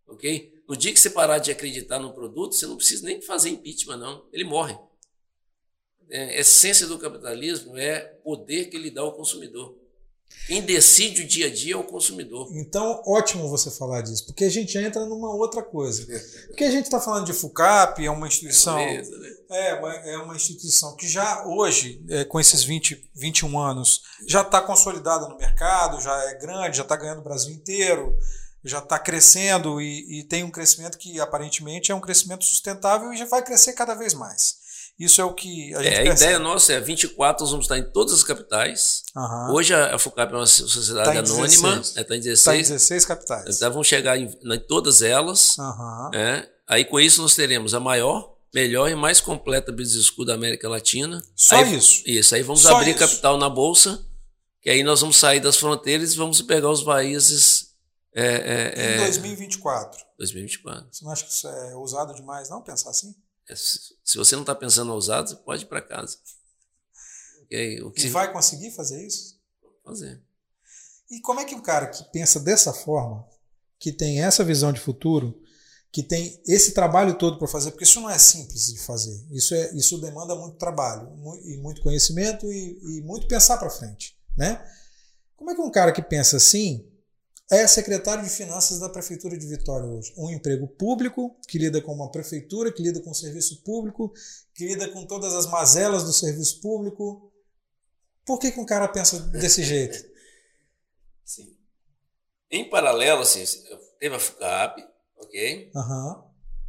Ok? 0.06 0.62
No 0.66 0.76
dia 0.76 0.92
que 0.92 1.00
você 1.00 1.10
parar 1.10 1.38
de 1.38 1.50
acreditar 1.50 1.98
no 1.98 2.14
produto, 2.14 2.54
você 2.54 2.66
não 2.66 2.76
precisa 2.76 3.04
nem 3.04 3.20
fazer 3.20 3.50
impeachment, 3.50 3.98
não. 3.98 4.26
Ele 4.32 4.44
morre. 4.44 4.78
é, 6.08 6.36
a 6.36 6.40
essência 6.40 6.86
do 6.86 6.98
capitalismo 6.98 7.76
é 7.76 8.16
o 8.24 8.36
poder 8.36 8.66
que 8.66 8.76
ele 8.76 8.90
dá 8.90 9.02
ao 9.02 9.12
consumidor. 9.12 9.76
Quem 10.46 10.60
decide 10.60 11.22
o 11.22 11.26
dia 11.26 11.46
a 11.46 11.50
dia 11.50 11.74
é 11.74 11.76
o 11.76 11.84
consumidor. 11.84 12.50
Então, 12.54 13.02
ótimo 13.06 13.48
você 13.48 13.70
falar 13.70 14.02
disso, 14.02 14.26
porque 14.26 14.44
a 14.44 14.50
gente 14.50 14.76
entra 14.76 15.06
numa 15.06 15.34
outra 15.34 15.62
coisa. 15.62 16.06
Porque 16.48 16.64
a 16.64 16.70
gente 16.70 16.84
está 16.84 17.00
falando 17.00 17.24
de 17.24 17.32
FUCAP, 17.32 18.04
é 18.04 18.10
uma 18.10 18.28
instituição. 18.28 18.78
É, 18.78 19.00
né? 19.02 19.34
é, 19.50 19.74
uma, 19.74 19.94
é 19.94 20.18
uma 20.18 20.36
instituição 20.36 20.94
que 20.96 21.08
já 21.08 21.46
hoje, 21.46 22.04
é, 22.10 22.24
com 22.24 22.38
esses 22.38 22.62
20, 22.62 23.10
21 23.14 23.58
anos, 23.58 24.02
já 24.26 24.42
está 24.42 24.60
consolidada 24.60 25.28
no 25.28 25.38
mercado, 25.38 26.00
já 26.00 26.14
é 26.30 26.34
grande, 26.34 26.76
já 26.76 26.82
está 26.82 26.96
ganhando 26.96 27.20
o 27.20 27.24
Brasil 27.24 27.54
inteiro, 27.54 28.14
já 28.62 28.78
está 28.78 28.98
crescendo 28.98 29.80
e, 29.80 30.20
e 30.20 30.24
tem 30.24 30.44
um 30.44 30.50
crescimento 30.50 30.98
que 30.98 31.20
aparentemente 31.20 31.90
é 31.90 31.94
um 31.94 32.00
crescimento 32.00 32.44
sustentável 32.44 33.12
e 33.12 33.16
já 33.16 33.26
vai 33.26 33.42
crescer 33.42 33.72
cada 33.72 33.94
vez 33.94 34.12
mais. 34.14 34.63
Isso 34.98 35.20
é 35.20 35.24
o 35.24 35.34
que 35.34 35.74
a 35.74 35.82
gente 35.82 35.94
é, 35.94 36.10
A 36.10 36.14
ideia 36.14 36.38
nossa 36.38 36.72
é 36.72 36.80
24, 36.80 37.42
nós 37.42 37.50
vamos 37.50 37.64
estar 37.64 37.78
em 37.78 37.90
todas 37.90 38.14
as 38.14 38.22
capitais. 38.22 39.02
Uhum. 39.16 39.54
Hoje 39.54 39.74
a 39.74 39.98
FUCAP 39.98 40.32
é 40.32 40.36
uma 40.36 40.46
sociedade 40.46 41.12
tá 41.12 41.18
anônima, 41.18 41.80
está 41.80 42.16
em 42.16 42.20
16. 42.20 42.38
Está 42.38 42.56
em 42.56 42.62
16 42.62 43.04
capitais. 43.04 43.56
Então 43.56 43.72
vamos 43.72 43.88
chegar 43.88 44.16
em, 44.16 44.26
em 44.26 44.58
todas 44.60 45.02
elas. 45.02 45.58
Uhum. 45.58 46.10
É, 46.14 46.48
aí 46.68 46.84
com 46.84 47.00
isso 47.00 47.20
nós 47.20 47.34
teremos 47.34 47.74
a 47.74 47.80
maior, 47.80 48.36
melhor 48.54 48.88
e 48.88 48.94
mais 48.94 49.20
completa 49.20 49.72
business 49.72 50.06
school 50.06 50.24
da 50.24 50.34
América 50.34 50.68
Latina. 50.68 51.20
Só 51.34 51.56
aí, 51.56 51.76
isso? 51.76 52.02
Isso, 52.06 52.34
aí 52.36 52.42
vamos 52.42 52.62
Só 52.62 52.76
abrir 52.76 52.90
isso. 52.90 53.00
capital 53.00 53.36
na 53.36 53.48
Bolsa, 53.48 54.00
que 54.62 54.70
aí 54.70 54.84
nós 54.84 55.00
vamos 55.00 55.16
sair 55.16 55.40
das 55.40 55.56
fronteiras 55.56 56.12
e 56.12 56.16
vamos 56.16 56.40
pegar 56.40 56.70
os 56.70 56.84
países... 56.84 57.74
É, 58.16 58.72
é, 58.76 58.94
em 58.94 58.98
2024. 58.98 60.00
2024. 60.16 60.86
Você 60.88 61.04
não 61.04 61.10
acha 61.10 61.24
que 61.24 61.32
isso 61.32 61.48
é 61.48 61.74
ousado 61.74 62.14
demais, 62.14 62.48
não, 62.48 62.62
pensar 62.62 62.90
assim? 62.90 63.12
É, 63.48 63.54
se 63.56 64.16
você 64.16 64.34
não 64.34 64.42
está 64.42 64.54
pensando 64.54 64.92
ousado, 64.92 65.28
você 65.28 65.36
pode 65.36 65.64
ir 65.64 65.66
para 65.66 65.82
casa. 65.82 66.18
Okay? 67.44 67.82
O 67.82 67.90
que... 67.90 68.06
E 68.06 68.10
vai 68.10 68.32
conseguir 68.32 68.70
fazer 68.70 69.06
isso? 69.06 69.38
Fazer. 69.84 70.22
E 71.10 71.20
como 71.20 71.40
é 71.40 71.44
que 71.44 71.54
o 71.54 71.62
cara 71.62 71.88
que 71.88 72.02
pensa 72.04 72.40
dessa 72.40 72.72
forma, 72.72 73.26
que 73.78 73.92
tem 73.92 74.22
essa 74.22 74.42
visão 74.42 74.72
de 74.72 74.80
futuro, 74.80 75.40
que 75.92 76.02
tem 76.02 76.42
esse 76.46 76.72
trabalho 76.72 77.16
todo 77.16 77.38
para 77.38 77.46
fazer, 77.46 77.70
porque 77.70 77.84
isso 77.84 78.00
não 78.00 78.10
é 78.10 78.18
simples 78.18 78.72
de 78.72 78.78
fazer, 78.80 79.24
isso, 79.30 79.54
é, 79.54 79.72
isso 79.76 80.00
demanda 80.00 80.34
muito 80.34 80.56
trabalho, 80.56 81.12
e 81.44 81.56
muito 81.58 81.82
conhecimento 81.82 82.50
e, 82.50 82.98
e 82.98 83.02
muito 83.02 83.28
pensar 83.28 83.58
para 83.58 83.70
frente. 83.70 84.18
Né? 84.36 84.60
Como 85.36 85.50
é 85.50 85.54
que 85.54 85.60
um 85.60 85.70
cara 85.70 85.92
que 85.92 86.02
pensa 86.02 86.38
assim 86.38 86.90
é 87.50 87.66
secretário 87.66 88.24
de 88.24 88.30
Finanças 88.30 88.78
da 88.78 88.88
Prefeitura 88.88 89.36
de 89.36 89.46
Vitória 89.46 89.86
hoje. 89.86 90.12
Um 90.16 90.30
emprego 90.30 90.66
público, 90.66 91.36
que 91.46 91.58
lida 91.58 91.80
com 91.80 91.92
uma 91.92 92.10
prefeitura, 92.10 92.72
que 92.72 92.82
lida 92.82 93.00
com 93.00 93.10
o 93.10 93.14
serviço 93.14 93.62
público, 93.62 94.12
que 94.54 94.66
lida 94.66 94.88
com 94.88 95.06
todas 95.06 95.34
as 95.34 95.46
mazelas 95.46 96.04
do 96.04 96.12
serviço 96.12 96.60
público. 96.60 97.30
Por 98.24 98.38
que, 98.38 98.50
que 98.50 98.60
um 98.60 98.64
cara 98.64 98.88
pensa 98.88 99.20
desse 99.20 99.62
jeito? 99.64 100.10
Sim. 101.24 101.56
Em 102.50 102.68
paralelo, 102.68 103.22
assim, 103.22 103.44
teve 103.98 104.14
a 104.14 104.18
FUCAP, 104.18 104.82
ok? 105.16 105.70
Uhum. 105.74 106.24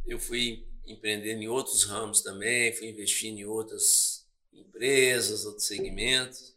Eu 0.06 0.18
fui 0.18 0.66
empreendendo 0.86 1.42
em 1.42 1.48
outros 1.48 1.84
ramos 1.84 2.20
também, 2.20 2.72
fui 2.72 2.88
investindo 2.88 3.38
em 3.38 3.44
outras 3.44 4.26
empresas, 4.52 5.44
outros 5.46 5.66
segmentos. 5.66 6.54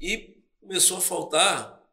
E 0.00 0.42
começou 0.60 0.98
a 0.98 1.00
faltar 1.00 1.84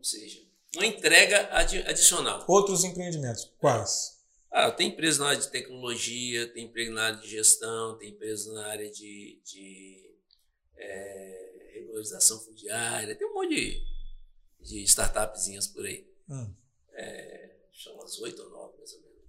ou 0.00 0.04
seja, 0.04 0.42
uma 0.74 0.86
entrega 0.86 1.50
adicional. 1.52 2.42
Outros 2.48 2.84
empreendimentos, 2.84 3.52
quais? 3.58 4.18
Ah, 4.50 4.70
tem 4.70 4.88
empresa 4.88 5.22
na 5.22 5.28
área 5.28 5.40
de 5.40 5.50
tecnologia, 5.50 6.48
tem 6.48 6.64
emprego 6.64 6.92
na 6.92 7.04
área 7.04 7.18
de 7.18 7.28
gestão, 7.28 7.98
tem 7.98 8.10
empresa 8.10 8.50
na 8.54 8.66
área 8.66 8.90
de, 8.90 9.40
de 9.44 10.10
é, 10.76 11.70
regularização 11.74 12.40
fundiária, 12.40 13.14
tem 13.14 13.26
um 13.26 13.34
monte 13.34 13.54
de, 13.54 13.84
de 14.60 14.82
startupzinhas 14.84 15.66
por 15.66 15.84
aí. 15.84 16.10
Hum. 16.30 16.54
É, 16.94 17.56
são 17.74 17.94
umas 17.94 18.18
oito 18.20 18.42
ou 18.42 18.50
nove, 18.50 18.78
mais 18.78 18.92
ou 18.94 19.00
menos. 19.02 19.20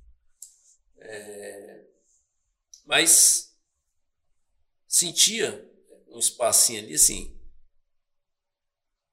É, 0.99 1.85
mas 2.85 3.53
sentia 4.87 5.69
um 6.07 6.17
espacinho 6.17 6.81
ali, 6.81 6.95
assim, 6.95 7.37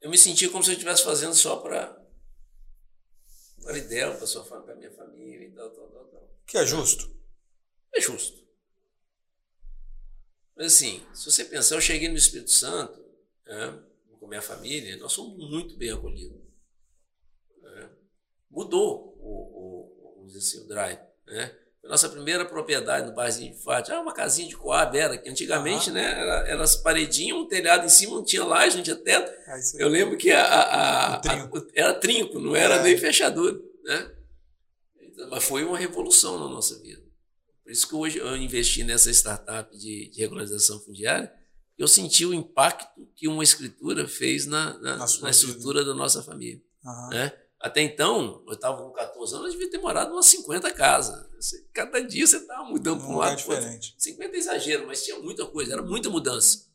eu 0.01 0.11
me 0.11 0.18
sentia 0.18 0.51
como 0.51 0.62
se 0.62 0.70
eu 0.70 0.74
estivesse 0.74 1.05
fazendo 1.05 1.34
só 1.34 1.57
para 1.57 1.96
para 3.62 3.78
Idel, 3.78 4.16
para 4.16 4.26
sua 4.26 4.44
para 4.44 4.74
minha 4.76 4.90
família 4.92 5.46
e 5.46 5.51
tal, 5.51 5.70
tal, 5.70 5.88
tal, 5.88 6.05
tal. 6.07 6.30
Que 6.46 6.59
é 6.59 6.64
justo. 6.64 7.14
É 7.94 8.01
justo. 8.01 8.46
Mas 10.57 10.74
assim, 10.74 11.07
se 11.14 11.30
você 11.30 11.44
pensar, 11.44 11.74
eu 11.76 11.80
cheguei 11.80 12.09
no 12.09 12.16
Espírito 12.16 12.51
Santo, 12.51 13.05
né, 13.46 13.82
com 14.18 14.26
minha 14.26 14.42
família, 14.42 14.96
nós 14.96 15.14
fomos 15.14 15.49
muito 15.51 15.76
bem 15.76 15.90
acolhidos. 15.90 16.40
Né? 17.62 17.90
Mudou 18.51 19.16
o, 19.20 19.30
o, 19.30 20.14
vamos 20.16 20.32
dizer 20.32 20.38
assim, 20.38 20.64
o 20.64 20.68
drive. 20.68 21.01
Né? 21.26 21.59
Nossa 21.89 22.09
primeira 22.09 22.45
propriedade 22.45 23.07
no 23.07 23.14
barzinho 23.14 23.55
de 23.55 23.62
Fátima. 23.62 23.97
Ah, 23.97 24.01
uma 24.01 24.12
casinha 24.12 24.47
de 24.47 24.57
coab 24.57 24.97
era, 24.97 25.16
que 25.16 25.28
antigamente, 25.28 25.91
né, 25.91 26.05
era, 26.05 26.49
era 26.49 26.62
as 26.62 26.76
paredinhas, 26.76 27.39
um 27.39 27.47
telhado 27.47 27.86
em 27.86 27.89
cima, 27.89 28.14
não 28.14 28.24
tinha 28.24 28.45
laje, 28.45 28.76
não 28.76 28.84
tinha 28.84 28.97
teto. 28.97 29.32
Ah, 29.47 29.59
Eu 29.78 29.89
lembro 29.89 30.16
que 30.16 30.30
a, 30.30 30.45
a, 30.45 31.14
a, 31.14 31.18
trinco. 31.18 31.66
era 31.74 31.95
trinco, 31.95 32.39
não 32.39 32.55
era 32.55 32.76
é. 32.76 32.82
nem 32.82 32.99
fechadura, 32.99 33.59
né? 33.84 34.12
Então, 35.01 35.30
mas 35.30 35.45
foi 35.45 35.64
uma 35.64 35.78
revolução 35.78 36.39
na 36.39 36.49
nossa 36.49 36.78
vida. 36.80 37.03
Por 37.64 37.72
isso 37.72 37.89
que 37.89 37.95
hoje 37.95 38.18
eu 38.18 38.36
investi 38.36 38.84
nessa 38.84 39.11
startup 39.11 39.76
de, 39.76 40.11
de 40.11 40.20
regularização 40.20 40.78
fundiária, 40.80 41.32
eu 41.78 41.89
senti 41.89 42.26
o 42.26 42.34
impacto 42.34 43.09
que 43.14 43.28
uma 43.28 43.43
escritura 43.43 44.07
fez 44.07 44.47
na, 44.47 44.78
na, 44.80 44.97
na, 44.97 45.07
na 45.22 45.30
estrutura 45.30 45.84
da 45.84 45.95
nossa 45.95 46.22
família. 46.22 46.61
Uhum. 46.84 47.09
Né? 47.11 47.32
Até 47.61 47.82
então, 47.82 48.42
eu 48.46 48.54
estava 48.54 48.80
com 48.82 48.90
14 48.92 49.34
anos, 49.34 49.46
eu 49.46 49.52
devia 49.52 49.70
ter 49.70 49.78
morado 49.78 50.12
umas 50.12 50.26
50 50.26 50.70
casas. 50.72 51.26
Cada 51.72 52.00
dia 52.00 52.26
você 52.26 52.36
estava 52.36 52.64
mudando 52.64 53.00
para 53.00 53.09
um 53.09 53.16
lado. 53.16 53.36
diferente. 53.36 53.94
50 53.98 54.36
é 54.36 54.38
exagero, 54.38 54.86
mas 54.86 55.04
tinha 55.04 55.18
muita 55.18 55.44
coisa, 55.44 55.72
era 55.72 55.82
muita 55.82 56.09
mudança. 56.09 56.66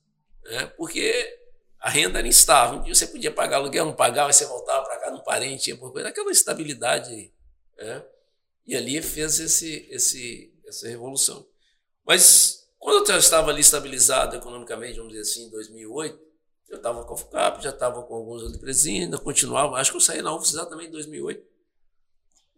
Né? 0.44 0.66
Porque 0.78 1.40
a 1.80 1.90
renda 1.90 2.20
era 2.20 2.28
instável. 2.28 2.80
Um 2.80 2.84
dia 2.84 2.94
você 2.94 3.08
podia 3.08 3.32
pagar 3.32 3.58
aluguel, 3.58 3.86
não 3.86 3.96
pagava, 3.96 4.32
você 4.34 4.46
voltava 4.46 4.84
para 4.86 5.00
cá 5.00 5.12
no 5.12 5.24
parente, 5.24 5.64
tinha 5.64 5.78
coisa. 5.78 6.10
Aquela 6.10 6.32
estabilidade. 6.32 7.34
Né? 7.78 8.06
E 8.68 8.76
ali 8.76 9.02
fez 9.02 9.40
esse, 9.40 9.88
esse, 9.90 10.54
essa 10.66 10.88
revolução. 10.88 11.48
Mas 12.06 12.68
quando 12.78 13.10
eu 13.10 13.18
estava 13.18 13.52
ali 13.52 13.62
estabilizado 13.62 14.36
economicamente, 14.36 14.98
vamos 14.98 15.14
dizer 15.14 15.22
assim, 15.22 15.46
em 15.46 15.50
2008, 15.50 16.20
eu 16.74 16.78
estava 16.78 17.04
com 17.04 17.14
a 17.14 17.18
FUCAP, 17.18 17.64
já 17.64 17.70
estava 17.70 18.04
com 18.04 18.16
alguns 18.16 18.56
empresinhas, 18.56 19.06
ainda 19.06 19.18
continuava. 19.18 19.78
Acho 19.78 19.92
que 19.92 19.98
eu 19.98 20.02
saí 20.02 20.22
na 20.22 20.36
UFS 20.36 20.54
exatamente 20.54 20.90
em 20.90 20.92
2008. 20.92 21.46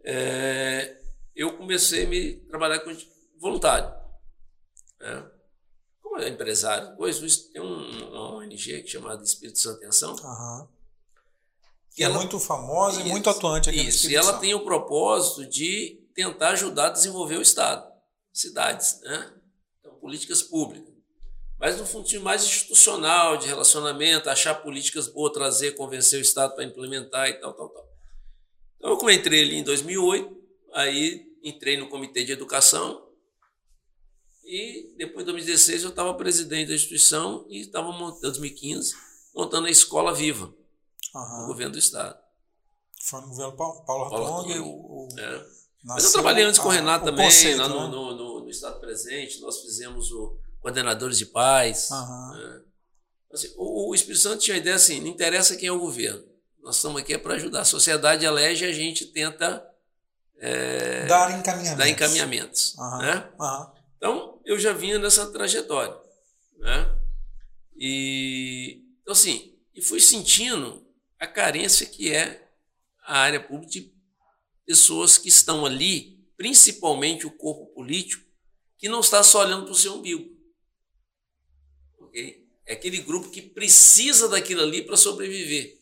É, 0.04 1.00
eu 1.34 1.56
comecei 1.56 2.04
a 2.04 2.08
me 2.08 2.36
trabalhar 2.48 2.80
com 2.80 2.96
voluntário. 3.38 3.92
Né? 5.00 5.30
Como 6.02 6.18
é 6.18 6.28
empresário, 6.28 6.90
depois 6.90 7.18
tem 7.48 7.60
um, 7.60 8.08
uma 8.08 8.36
ONG 8.36 8.82
que 8.82 8.88
chamada 8.88 9.22
Espírito 9.22 9.58
Santo 9.58 9.78
Atenção. 9.78 10.16
Uhum. 10.16 10.68
Que 11.94 12.04
é 12.04 12.08
muito 12.08 12.38
famosa 12.38 12.98
isso, 12.98 13.08
e 13.08 13.10
muito 13.10 13.30
atuante 13.30 13.70
aqui 13.70 13.88
Isso, 13.88 14.10
e 14.10 14.14
ela 14.14 14.38
tem 14.38 14.54
o 14.54 14.64
propósito 14.64 15.46
de 15.48 16.06
tentar 16.14 16.50
ajudar 16.50 16.88
a 16.88 16.90
desenvolver 16.90 17.36
o 17.36 17.42
Estado, 17.42 17.90
cidades, 18.32 19.00
né? 19.02 19.32
Então, 19.80 19.94
políticas 19.94 20.42
públicas 20.42 20.95
mas 21.58 21.78
no 21.78 21.86
fundo 21.86 22.20
mais 22.20 22.44
institucional, 22.44 23.36
de 23.36 23.46
relacionamento, 23.46 24.28
achar 24.28 24.54
políticas 24.56 25.08
boas, 25.08 25.32
trazer, 25.32 25.74
convencer 25.74 26.18
o 26.18 26.22
Estado 26.22 26.54
para 26.54 26.64
implementar 26.64 27.28
e 27.28 27.34
tal, 27.34 27.54
tal, 27.54 27.68
tal. 27.70 27.88
Então, 28.76 28.98
eu 29.00 29.10
entrei 29.10 29.42
ali 29.42 29.56
em 29.56 29.64
2008, 29.64 30.36
aí 30.74 31.26
entrei 31.42 31.76
no 31.76 31.88
Comitê 31.88 32.24
de 32.24 32.32
Educação 32.32 33.06
e 34.44 34.94
depois 34.96 35.24
de 35.24 35.32
2016 35.32 35.82
eu 35.84 35.90
estava 35.90 36.14
presidente 36.14 36.68
da 36.68 36.74
instituição 36.74 37.46
e 37.48 37.62
estava 37.62 37.90
montando, 37.90 38.20
2015, 38.22 38.94
montando 39.34 39.66
a 39.66 39.70
Escola 39.70 40.14
Viva, 40.14 40.54
uhum. 41.14 41.40
no 41.40 41.46
governo 41.48 41.72
do 41.72 41.78
Estado. 41.78 42.18
Foi 43.00 43.20
no 43.22 43.28
governo 43.28 43.52
Paulo, 43.56 43.84
Paulo 43.84 44.62
o, 44.62 45.06
o, 45.06 45.08
é. 45.18 45.46
Mas 45.84 46.04
eu 46.04 46.12
trabalhei 46.12 46.44
antes 46.44 46.60
com 46.60 46.68
o 46.68 46.72
Renato 46.72 47.04
também, 47.04 47.24
conceito, 47.24 47.58
lá 47.58 47.68
no, 47.68 47.84
né? 47.84 47.88
no, 47.88 48.14
no, 48.14 48.40
no 48.40 48.50
Estado 48.50 48.78
presente, 48.80 49.40
nós 49.40 49.60
fizemos 49.60 50.10
o 50.10 50.36
coordenadores 50.66 51.16
de 51.16 51.26
paz. 51.26 51.90
Uhum. 51.90 52.32
Né? 52.32 52.60
Assim, 53.32 53.54
o, 53.56 53.90
o, 53.90 53.94
Espírito 53.94 54.20
Santo 54.20 54.42
tinha 54.42 54.56
a 54.56 54.58
ideia 54.58 54.74
assim: 54.74 55.00
não 55.00 55.06
interessa 55.06 55.56
quem 55.56 55.68
é 55.68 55.72
o 55.72 55.78
governo, 55.78 56.24
nós 56.60 56.76
estamos 56.76 57.00
aqui 57.00 57.14
é 57.14 57.18
para 57.18 57.34
ajudar. 57.34 57.60
A 57.60 57.64
sociedade 57.64 58.24
elege 58.24 58.64
e 58.64 58.68
a 58.68 58.72
gente 58.72 59.06
tenta 59.06 59.64
é, 60.38 61.06
dar 61.06 61.38
encaminhamentos. 61.38 61.78
Dar 61.78 61.88
encaminhamentos 61.88 62.74
uhum. 62.74 62.98
Né? 62.98 63.30
Uhum. 63.38 63.66
Então, 63.96 64.40
eu 64.44 64.58
já 64.58 64.72
vinha 64.72 64.98
nessa 64.98 65.30
trajetória. 65.30 65.96
Né? 66.58 66.98
E, 67.76 68.82
então, 69.02 69.12
assim, 69.12 69.54
e 69.72 69.80
fui 69.80 70.00
sentindo 70.00 70.84
a 71.18 71.28
carência 71.28 71.86
que 71.86 72.12
é 72.12 72.48
a 73.04 73.18
área 73.18 73.40
pública 73.40 73.70
de 73.70 73.94
pessoas 74.66 75.16
que 75.16 75.28
estão 75.28 75.64
ali, 75.64 76.18
principalmente 76.36 77.24
o 77.24 77.30
corpo 77.30 77.66
político, 77.66 78.26
que 78.76 78.88
não 78.88 79.00
está 79.00 79.22
só 79.22 79.42
olhando 79.42 79.64
para 79.64 79.72
o 79.72 79.76
seu 79.76 79.94
umbigo. 79.94 80.35
Okay? 82.16 82.46
É 82.64 82.72
aquele 82.72 82.98
grupo 82.98 83.28
que 83.28 83.42
precisa 83.42 84.28
daquilo 84.28 84.62
ali 84.62 84.82
para 84.82 84.96
sobreviver. 84.96 85.78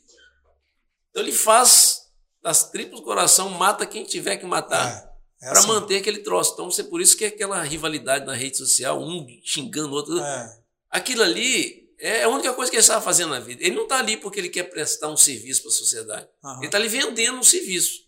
Então 1.11 1.22
ele 1.22 1.32
faz 1.32 2.11
das 2.43 2.70
tripas 2.70 2.99
do 2.99 3.05
coração, 3.05 3.49
mata 3.51 3.87
quem 3.87 4.05
tiver 4.05 4.37
que 4.37 4.45
matar. 4.45 5.14
É, 5.41 5.47
é 5.47 5.49
para 5.51 5.61
assim. 5.61 5.68
manter 5.68 5.97
aquele 5.99 6.18
troço. 6.18 6.53
Então, 6.53 6.68
é 6.78 6.82
por 6.82 7.01
isso 7.01 7.16
que 7.16 7.24
é 7.24 7.28
aquela 7.28 7.62
rivalidade 7.62 8.26
na 8.26 8.35
rede 8.35 8.59
social, 8.59 9.01
um 9.01 9.26
xingando 9.43 9.93
o 9.93 9.97
outro. 9.97 10.18
É. 10.18 10.59
Aquilo 10.91 11.22
ali 11.22 11.89
é 11.99 12.24
a 12.24 12.28
única 12.28 12.53
coisa 12.53 12.70
que 12.70 12.76
ele 12.76 12.82
está 12.82 13.01
fazendo 13.01 13.30
na 13.30 13.41
vida. 13.41 13.62
Ele 13.64 13.74
não 13.74 13.85
está 13.85 13.99
ali 13.99 14.16
porque 14.16 14.41
ele 14.41 14.51
quer 14.51 14.64
prestar 14.64 15.09
um 15.09 15.16
serviço 15.16 15.62
para 15.62 15.70
a 15.70 15.74
sociedade. 15.74 16.28
Uhum. 16.43 16.57
Ele 16.59 16.66
está 16.66 16.76
ali 16.76 16.89
vendendo 16.89 17.39
um 17.39 17.43
serviço. 17.43 18.05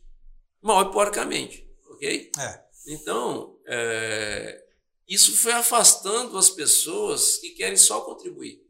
Mal 0.61 0.83
e 0.83 0.93
porcamente. 0.93 1.67
Ok? 1.91 2.31
É. 2.39 2.61
Então, 2.89 3.57
é, 3.67 4.66
isso 5.09 5.37
foi 5.37 5.53
afastando 5.53 6.37
as 6.37 6.51
pessoas 6.51 7.37
que 7.37 7.51
querem 7.51 7.77
só 7.77 8.01
contribuir. 8.01 8.61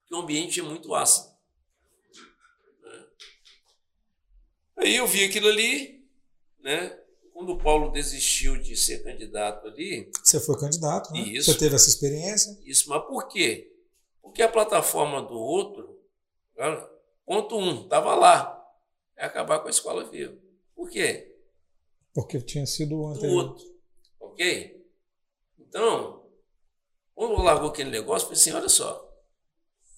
Porque 0.00 0.14
o 0.14 0.18
ambiente 0.18 0.60
é 0.60 0.62
muito 0.62 0.94
ácido. 0.94 1.34
Né? 2.82 3.06
Aí 4.76 4.96
eu 4.96 5.06
vi 5.06 5.24
aquilo 5.24 5.48
ali, 5.48 6.06
né? 6.60 6.98
Quando 7.32 7.52
o 7.52 7.58
Paulo 7.58 7.90
desistiu 7.90 8.56
de 8.56 8.76
ser 8.76 9.02
candidato 9.02 9.66
ali. 9.66 10.10
Você 10.22 10.40
foi 10.40 10.58
candidato, 10.58 11.12
né? 11.12 11.20
Isso, 11.20 11.52
Você 11.52 11.58
teve 11.58 11.74
essa 11.74 11.88
experiência? 11.88 12.58
Isso, 12.64 12.88
mas 12.88 13.04
por 13.06 13.28
quê? 13.28 13.72
Porque 14.22 14.42
a 14.42 14.48
plataforma 14.48 15.22
do 15.22 15.38
outro, 15.38 15.98
ponto 17.24 17.56
um, 17.56 17.82
estava 17.82 18.14
lá. 18.14 18.52
É 19.16 19.24
acabar 19.24 19.60
com 19.60 19.68
a 19.68 19.70
escola 19.70 20.04
viva. 20.04 20.36
Por 20.74 20.90
quê? 20.90 21.34
Porque 22.12 22.40
tinha 22.40 22.66
sido 22.66 22.98
o 22.98 23.08
anterior. 23.08 23.30
Do 23.30 23.48
outro. 23.50 23.76
Ok? 24.20 24.75
Então, 25.76 26.26
quando 27.14 27.42
largou 27.42 27.68
aquele 27.68 27.90
negócio, 27.90 28.28
falei 28.28 28.40
assim: 28.40 28.52
olha 28.52 28.68
só, 28.68 29.14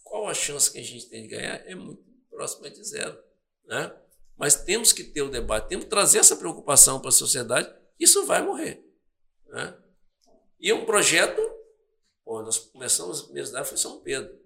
qual 0.03 0.26
a 0.26 0.35
chance 0.35 0.72
que 0.72 0.79
a 0.79 0.83
gente 0.83 1.09
tem 1.09 1.22
de 1.22 1.29
ganhar? 1.29 1.55
É 1.68 1.74
muito 1.76 2.03
próxima 2.29 2.68
de 2.68 2.83
zero. 2.83 3.16
Né? 3.64 3.97
Mas 4.37 4.57
temos 4.57 4.93
que 4.93 5.05
ter 5.05 5.22
o 5.22 5.31
debate, 5.31 5.68
temos 5.68 5.85
que 5.85 5.91
trazer 5.91 6.18
essa 6.18 6.35
preocupação 6.35 6.99
para 6.99 7.11
a 7.11 7.12
sociedade, 7.12 7.72
isso 7.99 8.26
vai 8.26 8.43
morrer. 8.43 8.85
Né? 9.47 9.79
E 10.59 10.72
um 10.72 10.85
projeto, 10.85 11.41
pô, 12.24 12.43
nós 12.43 12.59
começamos 12.59 13.20
a 13.20 13.24
universidade 13.26 13.68
foi 13.68 13.79
São 13.79 14.01
Pedro. 14.01 14.37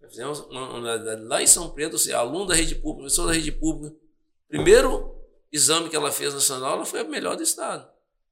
Nós 0.00 0.10
fizemos 0.10 0.40
uma 0.40 0.74
universidade 0.74 1.22
lá 1.22 1.40
em 1.40 1.46
São 1.46 1.70
Pedro, 1.70 1.96
seja, 2.00 2.18
aluno 2.18 2.46
da 2.46 2.54
rede 2.54 2.74
pública, 2.74 3.02
professor 3.02 3.28
da 3.28 3.32
rede 3.32 3.52
pública. 3.52 3.96
Primeiro 4.48 5.16
exame 5.52 5.88
que 5.88 5.94
ela 5.94 6.10
fez 6.10 6.34
nacional, 6.34 6.74
ela 6.74 6.84
foi 6.84 6.98
a 6.98 7.04
melhor 7.04 7.36
do 7.36 7.44
Estado. 7.44 7.88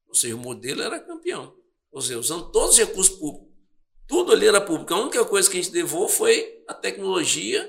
Ou 0.09 0.15
seja, 0.15 0.35
o 0.35 0.39
modelo 0.39 0.83
era 0.83 1.01
campeão. 1.01 1.57
Ou 1.91 2.01
seja, 2.01 2.19
usando 2.19 2.51
todos 2.51 2.71
os 2.71 2.79
recursos 2.79 3.17
públicos. 3.17 3.47
Tudo 4.07 4.33
ali 4.33 4.47
era 4.47 4.61
público. 4.61 4.95
A 4.95 5.01
única 5.01 5.25
coisa 5.25 5.51
que 5.51 5.59
a 5.59 5.63
gente 5.63 5.75
levou 5.75 6.09
foi 6.09 6.63
a 6.69 6.75
tecnologia 6.75 7.65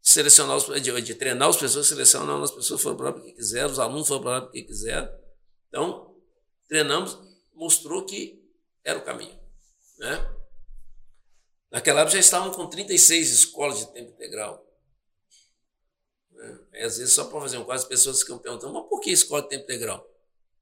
de 0.00 0.08
selecionar 0.08 0.56
os, 0.56 0.66
de, 0.82 1.00
de 1.02 1.14
treinar 1.14 1.48
as 1.48 1.56
pessoas, 1.56 1.86
selecionar 1.86 2.40
as 2.40 2.50
pessoas 2.50 2.80
foram 2.80 2.96
para 2.96 3.06
lá 3.06 3.12
porque 3.12 3.32
quiseram, 3.32 3.70
os 3.70 3.78
alunos 3.78 4.08
foram 4.08 4.22
para 4.22 4.30
lá 4.30 4.40
porque 4.42 4.62
quiseram. 4.62 5.10
Então, 5.68 6.16
treinamos, 6.68 7.18
mostrou 7.54 8.04
que 8.04 8.42
era 8.84 8.98
o 8.98 9.04
caminho. 9.04 9.38
Né? 9.98 10.36
Naquela 11.70 12.00
época 12.00 12.14
já 12.14 12.20
estavam 12.20 12.50
com 12.52 12.66
36 12.66 13.30
escolas 13.30 13.78
de 13.78 13.92
tempo 13.92 14.10
integral. 14.12 14.66
Né? 16.30 16.58
às 16.84 16.96
vezes, 16.96 17.12
só 17.12 17.24
para 17.24 17.40
fazer 17.40 17.58
um 17.58 17.64
quadro, 17.64 17.82
as 17.82 17.88
pessoas 17.88 18.20
ficam 18.20 18.38
perguntando, 18.38 18.72
mas 18.72 18.88
por 18.88 19.00
que 19.00 19.10
escola 19.10 19.42
de 19.42 19.48
tempo 19.48 19.64
integral? 19.64 20.09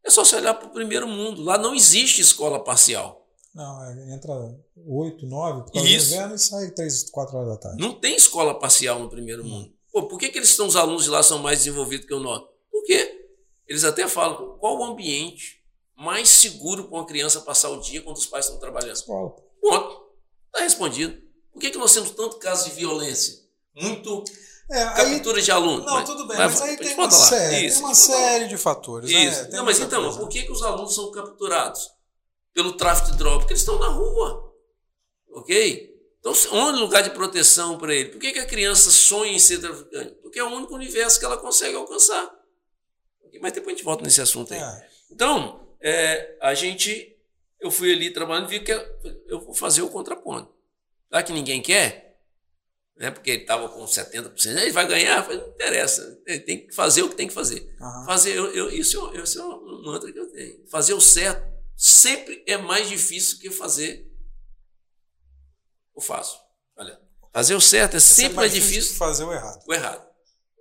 É 0.04 0.10
só 0.10 0.24
se 0.24 0.34
olhar 0.34 0.54
para 0.54 0.68
o 0.68 0.72
primeiro 0.72 1.06
mundo. 1.06 1.42
Lá 1.42 1.58
não 1.58 1.74
existe 1.74 2.20
escola 2.20 2.62
parcial. 2.62 3.26
Não, 3.54 3.84
é, 3.84 4.14
entra 4.14 4.32
8, 4.76 5.26
9, 5.26 5.62
por 5.64 5.72
causa 5.72 5.88
Isso. 5.88 6.08
do 6.08 6.14
inverno 6.14 6.34
e 6.34 6.38
sai 6.38 6.70
3, 6.70 7.10
4 7.10 7.36
horas 7.36 7.48
da 7.48 7.56
tarde. 7.56 7.82
Não 7.82 7.94
tem 7.94 8.14
escola 8.14 8.58
parcial 8.58 9.00
no 9.00 9.08
primeiro 9.08 9.42
hum. 9.42 9.48
mundo. 9.48 9.72
Pô, 9.92 10.06
por 10.06 10.18
que, 10.18 10.28
que 10.28 10.38
eles 10.38 10.50
estão, 10.50 10.66
os 10.66 10.76
alunos 10.76 11.04
de 11.04 11.10
lá 11.10 11.22
são 11.22 11.38
mais 11.40 11.58
desenvolvidos 11.58 12.06
que 12.06 12.14
o 12.14 12.20
nosso? 12.20 12.46
Por 12.70 12.84
quê? 12.84 13.26
Eles 13.66 13.84
até 13.84 14.06
falam, 14.06 14.56
qual 14.58 14.78
o 14.78 14.84
ambiente 14.84 15.64
mais 15.96 16.28
seguro 16.28 16.84
para 16.84 16.98
uma 16.98 17.06
criança 17.06 17.40
passar 17.40 17.70
o 17.70 17.80
dia 17.80 18.00
quando 18.00 18.16
os 18.16 18.26
pais 18.26 18.44
estão 18.44 18.60
trabalhando? 18.60 18.94
Escola. 18.94 19.34
Ponto. 19.60 20.08
Está 20.46 20.60
respondido. 20.60 21.20
Por 21.52 21.60
que, 21.60 21.70
que 21.70 21.78
nós 21.78 21.92
temos 21.92 22.10
tanto 22.10 22.38
caso 22.38 22.68
de 22.68 22.76
violência? 22.76 23.38
Muito 23.74 24.24
é, 24.70 24.84
captura 24.84 25.38
aí, 25.38 25.42
de 25.42 25.50
alunos. 25.50 25.86
Não, 25.86 25.94
mas, 25.94 26.08
tudo 26.08 26.26
bem, 26.26 26.36
mas, 26.36 26.60
mas 26.60 26.62
aí 26.62 26.76
tem 26.76 26.94
uma, 26.94 27.10
série, 27.10 27.66
Isso, 27.66 27.76
tem 27.76 27.86
uma 27.86 27.94
série 27.94 28.48
de 28.48 28.56
fatores. 28.58 29.10
Né? 29.10 29.24
Isso. 29.24 29.42
Né? 29.44 29.48
Não, 29.52 29.64
mas 29.64 29.80
então, 29.80 30.02
coisa. 30.02 30.18
por 30.18 30.28
que, 30.28 30.42
que 30.42 30.52
os 30.52 30.62
alunos 30.62 30.94
são 30.94 31.10
capturados 31.10 31.90
pelo 32.52 32.72
tráfico 32.72 33.12
de 33.12 33.18
drogas? 33.18 33.38
Porque 33.38 33.52
eles 33.54 33.62
estão 33.62 33.78
na 33.78 33.88
rua. 33.88 34.52
Ok? 35.30 35.96
Então, 36.20 36.32
onde 36.52 36.80
lugar 36.80 37.02
de 37.02 37.10
proteção 37.10 37.78
para 37.78 37.94
ele? 37.94 38.10
Por 38.10 38.20
que, 38.20 38.32
que 38.32 38.38
a 38.38 38.46
criança 38.46 38.90
sonha 38.90 39.32
em 39.32 39.38
ser 39.38 39.58
traficante? 39.58 40.14
Porque 40.22 40.38
é 40.38 40.44
o 40.44 40.48
único 40.48 40.74
universo 40.74 41.18
que 41.18 41.24
ela 41.24 41.38
consegue 41.38 41.76
alcançar. 41.76 42.30
Mas 43.40 43.52
depois 43.52 43.74
a 43.74 43.76
gente 43.76 43.84
volta 43.84 44.02
nesse 44.02 44.20
assunto 44.20 44.52
aí. 44.52 44.60
É. 44.60 44.88
Então, 45.10 45.68
é, 45.80 46.36
a 46.40 46.54
gente, 46.54 47.16
eu 47.60 47.70
fui 47.70 47.92
ali 47.92 48.10
trabalhando 48.10 48.52
e 48.52 48.58
vi 48.58 48.64
que 48.64 48.72
eu 49.26 49.40
vou 49.40 49.54
fazer 49.54 49.82
o 49.82 49.88
contraponto. 49.88 50.52
Já 51.10 51.22
que 51.22 51.32
ninguém 51.32 51.62
quer, 51.62 52.07
né? 52.98 53.10
porque 53.10 53.30
ele 53.30 53.42
estava 53.42 53.68
com 53.68 53.84
70%, 53.84 54.46
ele 54.58 54.72
vai 54.72 54.86
ganhar, 54.86 55.26
não 55.28 55.48
interessa, 55.48 56.20
ele 56.26 56.40
tem 56.40 56.66
que 56.66 56.74
fazer 56.74 57.02
o 57.02 57.08
que 57.08 57.16
tem 57.16 57.28
que 57.28 57.34
fazer. 57.34 57.74
Uhum. 57.80 58.04
fazer 58.04 58.36
eu, 58.36 58.52
eu, 58.52 58.70
isso, 58.70 59.10
é, 59.14 59.22
isso 59.22 59.40
é 59.40 59.44
um 59.44 59.82
mantra 59.84 60.12
que 60.12 60.18
eu 60.18 60.30
tenho. 60.30 60.66
Fazer 60.68 60.94
o 60.94 61.00
certo 61.00 61.46
sempre 61.76 62.42
é 62.46 62.56
mais 62.56 62.88
difícil 62.88 63.38
que 63.38 63.50
fazer 63.50 64.10
o 65.94 66.00
fácil. 66.00 66.38
Olha, 66.76 67.00
fazer 67.32 67.54
o 67.54 67.60
certo 67.60 67.94
é, 67.94 67.96
é 67.98 68.00
sempre 68.00 68.34
mais, 68.34 68.36
mais 68.36 68.52
difícil, 68.52 68.74
difícil 68.74 68.92
que 68.92 68.98
fazer 68.98 69.24
o 69.24 69.32
errado. 69.32 69.64
O 69.66 69.72
errado. 69.72 70.08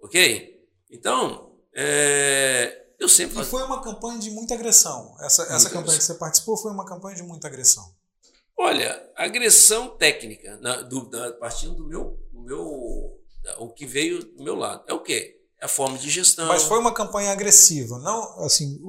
Ok? 0.03 0.67
Então, 0.91 1.59
é, 1.73 2.85
eu 2.99 3.09
sempre. 3.09 3.41
E 3.41 3.45
foi 3.45 3.63
uma 3.63 3.81
campanha 3.81 4.19
de 4.19 4.29
muita 4.31 4.53
agressão. 4.53 5.15
Essa, 5.21 5.43
essa 5.43 5.69
campanha 5.69 5.97
que 5.97 6.03
você 6.03 6.15
participou 6.15 6.57
foi 6.57 6.71
uma 6.71 6.85
campanha 6.85 7.15
de 7.15 7.23
muita 7.23 7.47
agressão. 7.47 7.96
Olha, 8.57 9.11
agressão 9.15 9.89
técnica, 9.89 10.57
na, 10.57 10.81
do, 10.81 11.09
da, 11.09 11.33
partindo 11.33 11.75
do 11.75 11.87
meu 11.87 12.27
meu, 12.47 13.19
o 13.59 13.69
que 13.69 13.85
veio 13.85 14.23
do 14.23 14.43
meu 14.43 14.55
lado. 14.55 14.83
É 14.87 14.93
o 14.93 15.01
quê? 15.01 15.35
É 15.59 15.65
a 15.65 15.69
forma 15.69 15.97
de 15.97 16.09
gestão. 16.09 16.47
Mas 16.47 16.63
foi 16.63 16.79
uma 16.79 16.93
campanha 16.93 17.31
agressiva, 17.31 17.97
não 17.99 18.45
assim, 18.45 18.79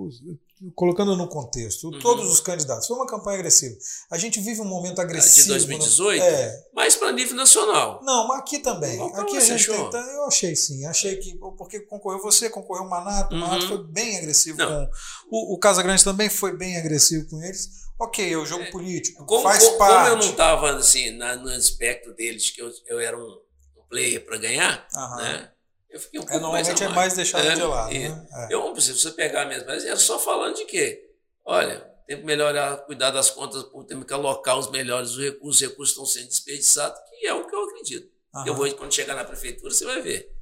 colocando 0.74 1.16
no 1.16 1.26
contexto, 1.26 1.88
uhum. 1.88 1.98
todos 1.98 2.30
os 2.30 2.40
candidatos. 2.40 2.86
Foi 2.86 2.96
uma 2.96 3.06
campanha 3.06 3.38
agressiva. 3.38 3.74
A 4.10 4.18
gente 4.18 4.38
vive 4.38 4.60
um 4.60 4.66
momento 4.66 5.00
agressivo. 5.00 5.44
De 5.44 5.48
2018? 5.48 6.22
É. 6.22 6.66
Mas 6.74 6.94
para 6.94 7.10
nível 7.10 7.36
nacional. 7.36 8.00
Não, 8.02 8.28
mas 8.28 8.40
aqui 8.40 8.58
também. 8.58 9.00
aqui 9.14 9.38
a 9.38 9.40
gente 9.40 9.70
achou? 9.70 9.88
Tenta, 9.88 9.98
eu 9.98 10.24
achei 10.24 10.54
sim. 10.54 10.84
Achei 10.84 11.16
que. 11.16 11.36
Porque 11.56 11.80
concorreu 11.80 12.20
você, 12.20 12.50
concorreu 12.50 12.84
o 12.84 12.90
Manato. 12.90 13.34
Uhum. 13.34 13.42
O 13.42 13.46
Manato 13.46 13.66
foi 13.66 13.84
bem 13.84 14.18
agressivo 14.18 14.58
não. 14.58 14.68
com. 14.68 14.90
O, 15.30 15.54
o 15.54 15.58
Casagrande 15.58 16.04
também 16.04 16.28
foi 16.28 16.54
bem 16.54 16.76
agressivo 16.76 17.26
com 17.30 17.42
eles. 17.42 17.87
Ok, 17.98 18.32
é 18.32 18.36
o 18.36 18.46
jogo 18.46 18.62
é, 18.62 18.70
político. 18.70 19.26
Como, 19.26 19.42
faz 19.42 19.64
como, 19.64 19.78
parte. 19.78 19.94
Como 19.94 20.06
eu 20.08 20.16
não 20.16 20.30
estava 20.30 20.76
assim, 20.76 21.10
na, 21.10 21.34
no 21.36 21.48
aspecto 21.48 22.12
deles, 22.12 22.50
que 22.50 22.62
eu, 22.62 22.72
eu 22.86 23.00
era 23.00 23.18
um 23.18 23.40
player 23.88 24.24
para 24.24 24.36
ganhar, 24.38 24.86
né? 25.16 25.50
Eu 25.90 25.98
fiquei 25.98 26.20
um 26.20 26.22
é, 26.22 26.26
pouco 26.26 26.38
é, 26.38 26.40
normalmente 26.40 26.82
mais 26.82 26.92
é 26.92 26.94
mais 26.94 27.14
deixado 27.14 27.46
é, 27.46 27.54
de 27.54 27.62
lado. 27.62 27.94
Né? 27.94 28.28
É. 28.32 28.54
Eu, 28.54 28.80
se 28.80 28.92
você 28.92 29.10
pegar 29.10 29.46
mesmo, 29.46 29.66
mas 29.66 29.84
era 29.84 29.96
só 29.96 30.18
falando 30.18 30.56
de 30.56 30.66
quê? 30.66 31.10
Olha, 31.44 31.80
tem 32.06 32.18
que 32.18 32.24
melhorar, 32.24 32.76
cuidar 32.78 33.10
das 33.10 33.30
contas 33.30 33.64
tem 33.86 34.00
que 34.02 34.12
alocar 34.12 34.58
os 34.58 34.70
melhores 34.70 35.10
os 35.12 35.18
recursos, 35.18 35.56
os 35.56 35.60
recursos 35.60 35.90
estão 35.90 36.06
sendo 36.06 36.28
desperdiçados, 36.28 37.00
que 37.10 37.26
é 37.26 37.34
o 37.34 37.46
que 37.46 37.54
eu 37.54 37.64
acredito. 37.64 38.10
Eu 38.46 38.54
vou, 38.54 38.70
quando 38.74 38.94
chegar 38.94 39.14
na 39.14 39.24
prefeitura, 39.24 39.72
você 39.72 39.84
vai 39.84 40.00
ver. 40.00 40.32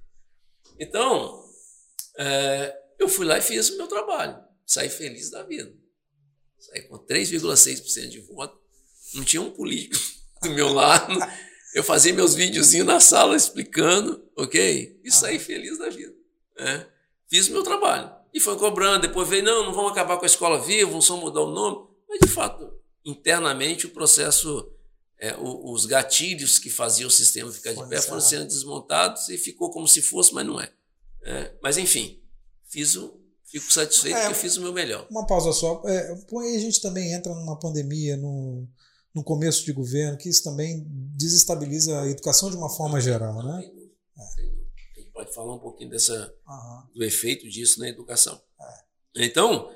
Então, 0.79 1.43
é, 2.19 2.77
eu 2.99 3.09
fui 3.09 3.25
lá 3.25 3.39
e 3.39 3.43
fiz 3.43 3.71
o 3.71 3.77
meu 3.79 3.87
trabalho. 3.87 4.39
Saí 4.67 4.91
feliz 4.91 5.31
da 5.31 5.43
vida. 5.45 5.73
Saí 6.67 6.83
com 6.83 6.99
3,6% 6.99 8.09
de 8.09 8.21
voto. 8.21 8.59
Não 9.15 9.25
tinha 9.25 9.41
um 9.41 9.51
político 9.51 9.97
do 10.43 10.51
meu 10.51 10.73
lado. 10.73 11.19
Eu 11.75 11.85
fazia 11.85 12.13
meus 12.13 12.35
videozinhos 12.35 12.87
na 12.87 13.01
sala 13.01 13.37
explicando, 13.37 14.25
ok? 14.37 15.01
E 15.05 15.11
saí 15.11 15.39
feliz 15.39 15.79
da 15.79 15.89
vida. 15.89 16.15
Né? 16.59 16.87
Fiz 17.29 17.49
o 17.49 17.53
meu 17.53 17.63
trabalho. 17.63 18.11
E 18.33 18.41
foi 18.41 18.57
cobrando, 18.57 19.03
depois 19.03 19.29
veio, 19.29 19.45
não, 19.45 19.65
não 19.67 19.73
vamos 19.73 19.93
acabar 19.93 20.17
com 20.17 20.25
a 20.25 20.27
escola 20.27 20.61
viva, 20.61 20.91
vamos 20.91 21.07
só 21.07 21.17
mudar 21.17 21.43
o 21.43 21.51
nome. 21.51 21.87
Mas, 22.09 22.21
de 22.21 22.29
fato, 22.29 22.73
internamente 23.05 23.87
o 23.87 23.91
processo, 23.91 24.71
é, 25.19 25.37
os 25.39 25.87
gatilhos 25.87 26.59
que 26.59 26.69
faziam 26.69 27.09
o 27.09 27.11
sistema 27.11 27.51
ficar 27.53 27.73
de 27.73 27.89
pé 27.89 28.01
foram 28.01 28.21
sendo 28.21 28.47
desmontados 28.47 29.29
e 29.29 29.39
ficou 29.39 29.71
como 29.71 29.87
se 29.87 30.03
fosse, 30.03 30.35
mas 30.35 30.47
não 30.47 30.61
é. 30.61 30.71
é 31.23 31.55
mas, 31.63 31.79
enfim, 31.79 32.21
fiz 32.69 32.97
o, 32.97 33.19
fico 33.47 33.73
satisfeito 33.73 34.17
é, 34.17 34.25
porque 34.25 34.41
fiz 34.41 34.57
o 34.57 34.63
meu 34.63 34.73
melhor. 34.73 35.07
Uma 35.11 35.27
pausa 35.27 35.53
só. 35.53 35.83
É, 35.87 36.13
a 36.13 36.59
gente 36.59 36.81
também 36.81 37.13
entra 37.13 37.35
numa 37.35 37.59
pandemia, 37.59 38.17
no, 38.17 38.69
no 39.15 39.25
começo 39.25 39.65
de 39.65 39.73
governo, 39.73 40.19
que 40.19 40.29
isso 40.29 40.45
também 40.45 40.85
desestabiliza 41.17 42.03
a 42.03 42.09
educação 42.09 42.51
de 42.51 42.57
uma 42.57 42.69
forma 42.69 43.01
geral, 43.01 43.43
né? 43.43 43.65
É. 43.65 44.33
A 44.97 45.01
gente 45.01 45.11
pode 45.13 45.35
falar 45.35 45.55
um 45.55 45.59
pouquinho 45.59 45.91
dessa, 45.91 46.35
uhum. 46.47 46.83
do 46.95 47.05
efeito 47.05 47.49
disso 47.49 47.81
na 47.81 47.89
educação. 47.89 48.41
É. 49.17 49.25
Então, 49.25 49.73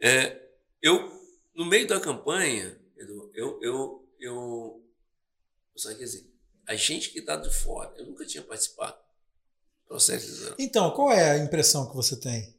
é, 0.00 0.40
eu 0.80 1.18
no 1.58 1.66
meio 1.66 1.88
da 1.88 1.98
campanha, 1.98 2.78
Edu, 2.96 3.32
eu, 3.34 3.58
eu, 3.60 4.06
eu, 4.20 4.84
eu 5.74 5.94
quer 5.96 6.04
dizer, 6.04 6.24
a 6.64 6.76
gente 6.76 7.10
que 7.10 7.18
está 7.18 7.34
de 7.34 7.50
fora, 7.50 7.92
eu 7.96 8.06
nunca 8.06 8.24
tinha 8.24 8.44
participado 8.44 8.96
do 8.96 9.88
processo 9.88 10.54
Então, 10.56 10.92
qual 10.92 11.10
é 11.10 11.32
a 11.32 11.38
impressão 11.38 11.88
que 11.88 11.96
você 11.96 12.14
tem? 12.14 12.56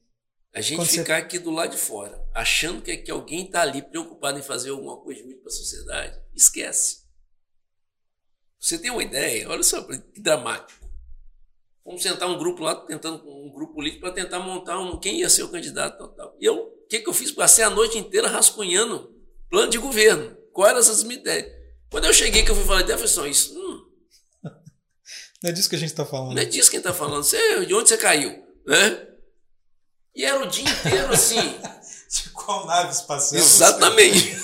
A 0.53 0.61
gente 0.61 0.85
ficar 0.85 1.17
aqui 1.17 1.37
do 1.37 1.51
lado 1.51 1.71
de 1.71 1.77
fora, 1.77 2.19
achando 2.33 2.81
que, 2.81 2.97
que 2.97 3.11
alguém 3.11 3.45
está 3.45 3.61
ali 3.61 3.81
preocupado 3.81 4.39
em 4.39 4.41
fazer 4.41 4.71
alguma 4.71 4.97
coisa 4.97 5.21
de 5.23 5.35
para 5.35 5.47
a 5.47 5.51
sociedade, 5.51 6.19
esquece. 6.35 7.03
Você 8.59 8.77
tem 8.77 8.91
uma 8.91 9.03
ideia? 9.03 9.47
Olha 9.47 9.63
só 9.63 9.81
que 9.83 10.19
dramático. 10.19 10.89
Vamos 11.85 12.01
sentar 12.01 12.27
um 12.29 12.37
grupo 12.37 12.61
lá, 12.61 12.75
tentando 12.75 13.27
um 13.27 13.51
grupo 13.51 13.75
político 13.75 14.01
para 14.01 14.11
tentar 14.11 14.39
montar 14.39 14.79
um, 14.79 14.99
quem 14.99 15.19
ia 15.19 15.29
ser 15.29 15.43
o 15.43 15.49
candidato. 15.49 15.97
Tal, 15.97 16.07
tal. 16.09 16.37
E 16.39 16.45
eu, 16.45 16.55
o 16.55 16.87
que, 16.87 16.99
que 16.99 17.09
eu 17.09 17.13
fiz? 17.13 17.31
Passei 17.31 17.63
a 17.63 17.69
noite 17.69 17.97
inteira 17.97 18.27
rascunhando 18.27 19.15
plano 19.49 19.71
de 19.71 19.77
governo. 19.77 20.35
Quais 20.51 20.71
eram 20.71 20.79
essas 20.79 21.03
minhas 21.03 21.21
ideias? 21.21 21.51
Quando 21.89 22.05
eu 22.05 22.13
cheguei, 22.13 22.43
que 22.43 22.51
eu 22.51 22.55
fui 22.55 22.65
falar 22.65 22.81
falei 22.81 23.03
assim, 23.03 23.29
isso, 23.29 23.57
hum, 23.57 23.85
não 25.41 25.49
é 25.49 25.51
disso 25.51 25.69
que 25.69 25.75
a 25.75 25.79
gente 25.79 25.89
está 25.89 26.05
falando. 26.05 26.35
Não 26.35 26.41
é 26.41 26.45
disso 26.45 26.69
que 26.69 26.75
a 26.75 26.79
gente 26.79 26.87
está 26.87 26.93
falando. 26.93 27.23
Você, 27.23 27.65
de 27.65 27.73
onde 27.73 27.89
você 27.89 27.97
caiu? 27.97 28.45
Né? 28.67 29.07
E 30.19 30.25
era 30.25 30.43
o 30.43 30.47
dia 30.47 30.65
inteiro 30.69 31.13
assim. 31.13 31.39
De 32.11 32.29
qual 32.31 32.65
nave 32.65 32.91
espacial? 32.91 33.41
Exatamente. 33.41 34.35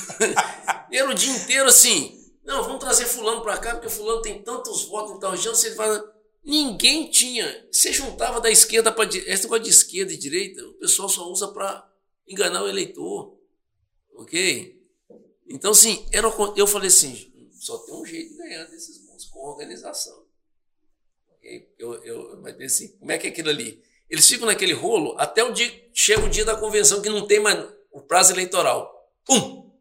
e 0.90 0.96
era 0.96 1.10
o 1.10 1.14
dia 1.14 1.36
inteiro 1.36 1.68
assim. 1.68 2.18
Não, 2.46 2.64
vamos 2.64 2.80
trazer 2.80 3.06
fulano 3.06 3.42
para 3.42 3.58
cá, 3.58 3.72
porque 3.74 3.90
fulano 3.90 4.22
tem 4.22 4.42
tantos 4.42 4.86
votos 4.86 5.18
em 5.18 5.20
tal 5.20 5.32
região. 5.32 5.54
Você 5.54 5.76
fala, 5.76 6.16
ninguém 6.46 7.12
tinha. 7.12 7.68
Você 7.70 7.92
juntava 7.92 8.40
da 8.40 8.50
esquerda 8.50 8.90
para 8.90 9.04
esse 9.04 9.44
negócio 9.44 9.66
de 9.66 9.70
esquerda 9.70 10.14
e 10.14 10.18
direita, 10.18 10.66
o 10.66 10.76
pessoal 10.76 11.10
só 11.10 11.30
usa 11.30 11.50
para 11.50 11.86
enganar 12.26 12.64
o 12.64 12.70
eleitor. 12.70 13.38
Ok? 14.14 14.82
Então, 15.46 15.72
assim, 15.72 16.08
era, 16.10 16.32
eu 16.56 16.68
falei 16.68 16.88
assim, 16.88 17.34
só 17.52 17.80
tem 17.80 17.96
um 17.96 18.06
jeito 18.06 18.32
de 18.32 18.38
ganhar 18.38 18.64
desses 18.68 19.00
bons, 19.00 19.26
com 19.26 19.40
organização. 19.40 20.24
Okay? 21.34 21.68
Eu, 21.78 21.96
eu, 21.96 22.40
mas 22.42 22.62
assim, 22.62 22.96
como 22.98 23.12
é 23.12 23.18
que 23.18 23.28
é 23.28 23.30
aquilo 23.30 23.50
ali? 23.50 23.84
Eles 24.10 24.28
ficam 24.28 24.46
naquele 24.46 24.74
rolo 24.74 25.16
até 25.18 25.44
o 25.44 25.52
dia 25.52 25.72
chega 25.94 26.26
o 26.26 26.30
dia 26.30 26.44
da 26.44 26.56
convenção 26.56 27.02
que 27.02 27.10
não 27.10 27.26
tem 27.26 27.40
mais 27.40 27.66
o 27.92 28.02
prazo 28.02 28.34
eleitoral. 28.34 28.94
Pum! 29.26 29.72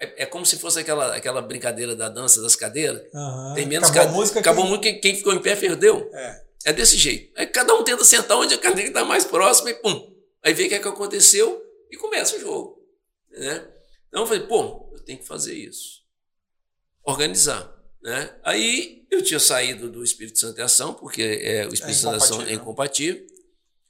É, 0.00 0.22
é 0.22 0.26
como 0.26 0.46
se 0.46 0.56
fosse 0.56 0.78
aquela, 0.78 1.16
aquela 1.16 1.42
brincadeira 1.42 1.96
da 1.96 2.08
dança 2.08 2.40
das 2.40 2.54
cadeiras. 2.54 3.02
Uhum. 3.12 3.54
Tem 3.54 3.66
menos 3.66 3.90
Acabou 3.90 4.08
a 4.08 4.12
música. 4.12 4.40
Acabou 4.40 4.62
quem... 4.64 4.70
muito, 4.70 5.00
quem, 5.00 5.16
ficou 5.16 5.34
em 5.34 5.42
pé 5.42 5.56
perdeu. 5.56 6.08
É. 6.14 6.42
é 6.66 6.72
desse 6.72 6.96
jeito. 6.96 7.32
Aí 7.36 7.46
cada 7.46 7.74
um 7.74 7.82
tenta 7.82 8.04
sentar 8.04 8.38
onde 8.38 8.54
a 8.54 8.58
cadeira 8.58 8.88
está 8.88 9.04
mais 9.04 9.24
próxima 9.24 9.70
e 9.70 9.74
pum! 9.74 10.14
Aí 10.42 10.54
vê 10.54 10.66
o 10.66 10.68
que, 10.68 10.74
é 10.76 10.78
que 10.78 10.88
aconteceu 10.88 11.60
e 11.90 11.96
começa 11.96 12.36
o 12.36 12.40
jogo. 12.40 12.80
Né? 13.30 13.66
Então 14.08 14.22
eu 14.22 14.26
falei, 14.26 14.46
pô, 14.46 14.88
eu 14.92 15.00
tenho 15.00 15.18
que 15.18 15.26
fazer 15.26 15.54
isso. 15.54 16.04
Organizar. 17.02 17.74
Né? 18.00 18.32
Aí 18.44 19.04
eu 19.10 19.20
tinha 19.22 19.40
saído 19.40 19.90
do 19.90 20.04
Espírito 20.04 20.38
Santo 20.38 20.60
em 20.60 20.62
Ação, 20.62 20.94
porque 20.94 21.22
é, 21.42 21.66
o 21.66 21.74
Espírito 21.74 21.98
é 21.98 22.00
Santo 22.00 22.14
em 22.14 22.16
Ação 22.16 22.42
é 22.42 22.52
incompatível. 22.52 23.26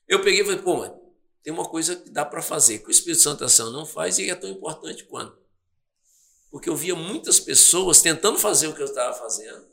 Eu 0.09 0.23
peguei 0.23 0.41
e 0.41 0.45
falei, 0.45 0.63
pô, 0.63 0.77
mano, 0.77 0.99
tem 1.43 1.53
uma 1.53 1.69
coisa 1.69 1.97
que 1.97 2.11
dá 2.11 2.25
para 2.25 2.43
fazer, 2.43 2.79
que 2.79 2.89
o 2.89 2.91
Espírito 2.91 3.23
Santo 3.23 3.45
Ação 3.45 3.71
não 3.71 3.85
faz 3.85 4.19
e 4.19 4.31
é 4.31 4.35
tão 4.35 4.49
importante 4.51 5.05
quanto. 5.05 5.39
Porque 6.51 6.69
eu 6.69 6.77
via 6.77 6.95
muitas 6.95 7.39
pessoas 7.39 8.01
tentando 8.01 8.39
fazer 8.39 8.69
o 8.69 8.75
que 8.75 8.81
eu 8.81 8.87
estava 8.87 9.15
fazendo, 9.15 9.67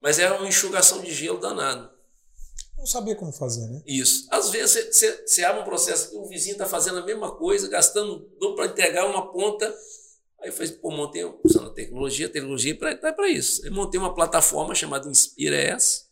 mas 0.00 0.18
era 0.18 0.36
uma 0.36 0.48
enxugação 0.48 1.02
de 1.02 1.12
gelo 1.12 1.38
danado. 1.38 1.92
Não 2.76 2.86
sabia 2.86 3.14
como 3.14 3.32
fazer, 3.32 3.66
né? 3.66 3.82
Isso. 3.86 4.26
Às 4.30 4.50
vezes 4.50 4.94
você, 5.26 5.44
abre 5.44 5.62
um 5.62 5.64
processo 5.64 6.10
que 6.10 6.16
o 6.16 6.26
vizinho 6.26 6.52
está 6.52 6.66
fazendo 6.66 6.98
a 6.98 7.04
mesma 7.04 7.34
coisa, 7.34 7.68
gastando 7.68 8.20
para 8.54 8.66
entregar 8.66 9.06
uma 9.06 9.32
ponta. 9.32 9.66
Aí 10.40 10.48
eu 10.48 10.52
falei, 10.52 10.72
pô, 10.72 10.90
montei, 10.90 11.24
usando 11.42 11.68
a 11.68 11.72
tecnologia, 11.72 12.26
a 12.26 12.30
tecnologia 12.30 12.74
está 12.74 13.12
para 13.12 13.28
isso. 13.28 13.64
Eu 13.66 13.72
montei 13.72 13.98
uma 13.98 14.14
plataforma 14.14 14.74
chamada 14.74 15.08
Inspira 15.08 15.56
S, 15.56 16.03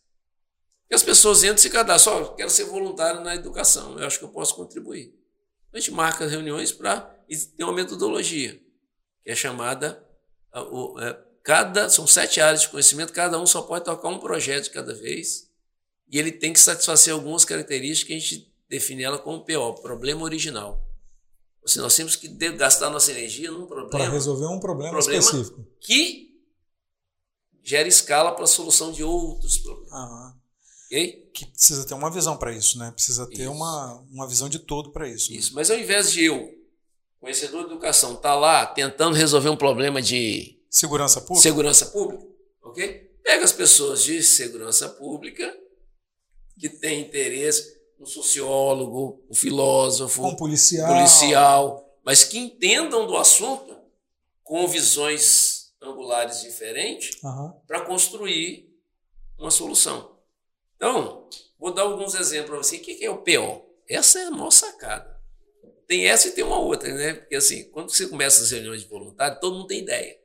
e 0.93 0.94
as 0.94 1.02
pessoas 1.02 1.43
entram 1.43 1.56
e 1.56 1.60
se 1.60 1.70
cadastram. 1.70 2.19
Só 2.19 2.35
quero 2.35 2.51
ser 2.51 2.64
voluntário 2.64 3.23
na 3.23 3.35
educação, 3.35 3.98
eu 3.98 4.06
acho 4.06 4.19
que 4.19 4.27
eu 4.27 4.28
posso 4.28 4.55
contribuir. 4.55 5.19
A 5.73 5.78
gente 5.78 5.90
marca 5.90 6.27
reuniões 6.27 6.70
para. 6.70 7.19
E 7.27 7.35
tem 7.35 7.64
uma 7.64 7.73
metodologia, 7.73 8.60
que 9.24 9.31
é 9.31 9.35
chamada. 9.35 10.06
O, 10.55 11.01
é, 11.01 11.19
cada, 11.43 11.89
são 11.89 12.06
sete 12.06 12.43
áreas 12.43 12.60
de 12.60 12.69
conhecimento, 12.69 13.10
cada 13.10 13.40
um 13.40 13.47
só 13.47 13.62
pode 13.62 13.86
tocar 13.86 14.06
um 14.10 14.19
projeto 14.19 14.64
de 14.64 14.70
cada 14.70 14.93
vez. 14.93 15.51
E 16.10 16.19
ele 16.19 16.31
tem 16.31 16.52
que 16.52 16.60
satisfazer 16.60 17.14
algumas 17.14 17.43
características 17.43 18.06
que 18.06 18.12
a 18.12 18.19
gente 18.19 18.55
define 18.69 19.02
ela 19.02 19.19
como 19.19 19.47
PO, 19.47 19.81
problema 19.81 20.23
original. 20.24 20.86
Ou 21.62 21.69
seja, 21.69 21.81
nós 21.81 21.97
temos 21.97 22.16
que 22.16 22.28
gastar 22.28 22.90
nossa 22.90 23.10
energia 23.12 23.51
num 23.51 23.64
problema. 23.64 23.89
Para 23.89 24.10
resolver 24.10 24.44
um 24.44 24.60
problema, 24.60 24.90
problema 24.90 25.19
específico. 25.19 25.66
Que 25.81 26.39
gera 27.62 27.89
escala 27.89 28.32
para 28.32 28.44
a 28.44 28.47
solução 28.47 28.93
de 28.93 29.02
outros 29.02 29.56
problemas. 29.56 29.93
Aham. 29.94 30.41
Okay? 30.93 31.31
Que 31.32 31.47
precisa 31.47 31.86
ter 31.86 31.94
uma 31.94 32.10
visão 32.10 32.36
para 32.36 32.52
isso, 32.52 32.78
né? 32.78 32.90
Precisa 32.90 33.27
ter 33.27 33.48
uma, 33.48 34.05
uma 34.10 34.28
visão 34.28 34.47
de 34.47 34.59
todo 34.59 34.93
para 34.93 35.09
isso. 35.09 35.32
Né? 35.32 35.39
Isso, 35.39 35.48
né? 35.52 35.55
mas 35.55 35.70
ao 35.70 35.78
invés 35.78 36.12
de 36.12 36.24
eu, 36.24 36.52
conhecedor 37.19 37.64
de 37.64 37.70
educação, 37.70 38.10
estar 38.10 38.28
tá 38.28 38.35
lá 38.35 38.66
tentando 38.66 39.16
resolver 39.16 39.48
um 39.48 39.56
problema 39.56 40.02
de 40.02 40.60
segurança 40.69 41.23
pública, 41.23 41.43
segurança 41.43 41.86
pública, 41.86 42.27
ok? 42.62 43.10
Pega 43.24 43.43
as 43.43 43.52
pessoas 43.52 44.05
de 44.05 44.23
segurança 44.23 44.86
pública 44.86 45.56
que 46.59 46.69
têm 46.69 47.01
interesse, 47.01 47.74
um 47.98 48.05
sociólogo, 48.05 49.24
um 49.31 49.35
filósofo, 49.35 50.27
um 50.27 50.36
policial, 50.36 50.94
policial, 50.94 51.98
mas 52.05 52.23
que 52.23 52.36
entendam 52.36 53.06
do 53.06 53.16
assunto 53.16 53.74
com 54.44 54.69
visões 54.69 55.73
angulares 55.81 56.43
diferentes 56.43 57.16
uhum. 57.24 57.51
para 57.66 57.81
construir 57.81 58.69
uma 59.39 59.51
solução. 59.51 60.11
Então, 60.82 61.28
vou 61.60 61.72
dar 61.72 61.82
alguns 61.82 62.12
exemplos 62.16 62.50
para 62.50 62.59
você. 62.59 62.76
O 62.78 62.80
que 62.80 63.04
é 63.04 63.09
o 63.09 63.18
PO? 63.18 63.64
Essa 63.88 64.18
é 64.18 64.24
a 64.24 64.30
nossa 64.32 64.66
sacada. 64.66 65.16
Tem 65.86 66.09
essa 66.09 66.26
e 66.26 66.32
tem 66.32 66.42
uma 66.42 66.59
outra, 66.59 66.92
né? 66.92 67.14
Porque 67.14 67.36
assim, 67.36 67.70
quando 67.70 67.90
você 67.90 68.09
começa 68.09 68.42
as 68.42 68.50
reuniões 68.50 68.80
de 68.80 68.88
voluntário, 68.88 69.38
todo 69.40 69.54
mundo 69.54 69.68
tem 69.68 69.78
ideia. 69.78 70.18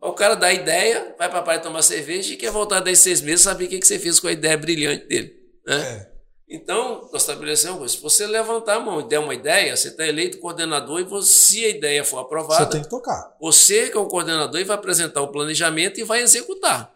O 0.00 0.12
cara 0.12 0.34
dá 0.34 0.48
a 0.48 0.52
ideia, 0.52 1.14
vai 1.16 1.28
para 1.28 1.38
a 1.38 1.42
praia 1.42 1.60
tomar 1.60 1.82
cerveja 1.82 2.34
e 2.34 2.36
quer 2.36 2.50
voltar 2.50 2.80
daí 2.80 2.96
seis 2.96 3.20
meses 3.20 3.42
saber 3.42 3.66
o 3.66 3.68
que 3.68 3.80
você 3.80 3.96
fez 3.96 4.18
com 4.18 4.26
a 4.26 4.32
ideia 4.32 4.56
brilhante 4.56 5.06
dele. 5.06 5.40
Né? 5.64 5.80
É. 5.80 6.12
Então, 6.48 7.08
nós 7.12 7.22
estabelecemos 7.22 7.92
se 7.92 8.00
você 8.00 8.26
levantar 8.26 8.76
a 8.76 8.80
mão 8.80 9.00
e 9.00 9.08
der 9.08 9.20
uma 9.20 9.34
ideia, 9.34 9.76
você 9.76 9.88
está 9.88 10.04
eleito 10.04 10.38
coordenador 10.38 10.98
e 10.98 11.04
você, 11.04 11.32
se 11.32 11.64
a 11.64 11.68
ideia 11.68 12.04
for 12.04 12.18
aprovada, 12.18 12.64
você 12.64 12.70
tem 12.70 12.82
que 12.82 12.90
tocar. 12.90 13.36
Você 13.40 13.88
que 13.88 13.96
é 13.96 14.00
o 14.00 14.08
coordenador 14.08 14.60
e 14.60 14.64
vai 14.64 14.76
apresentar 14.76 15.22
o 15.22 15.28
planejamento 15.28 16.00
e 16.00 16.04
vai 16.04 16.22
executar. 16.22 16.92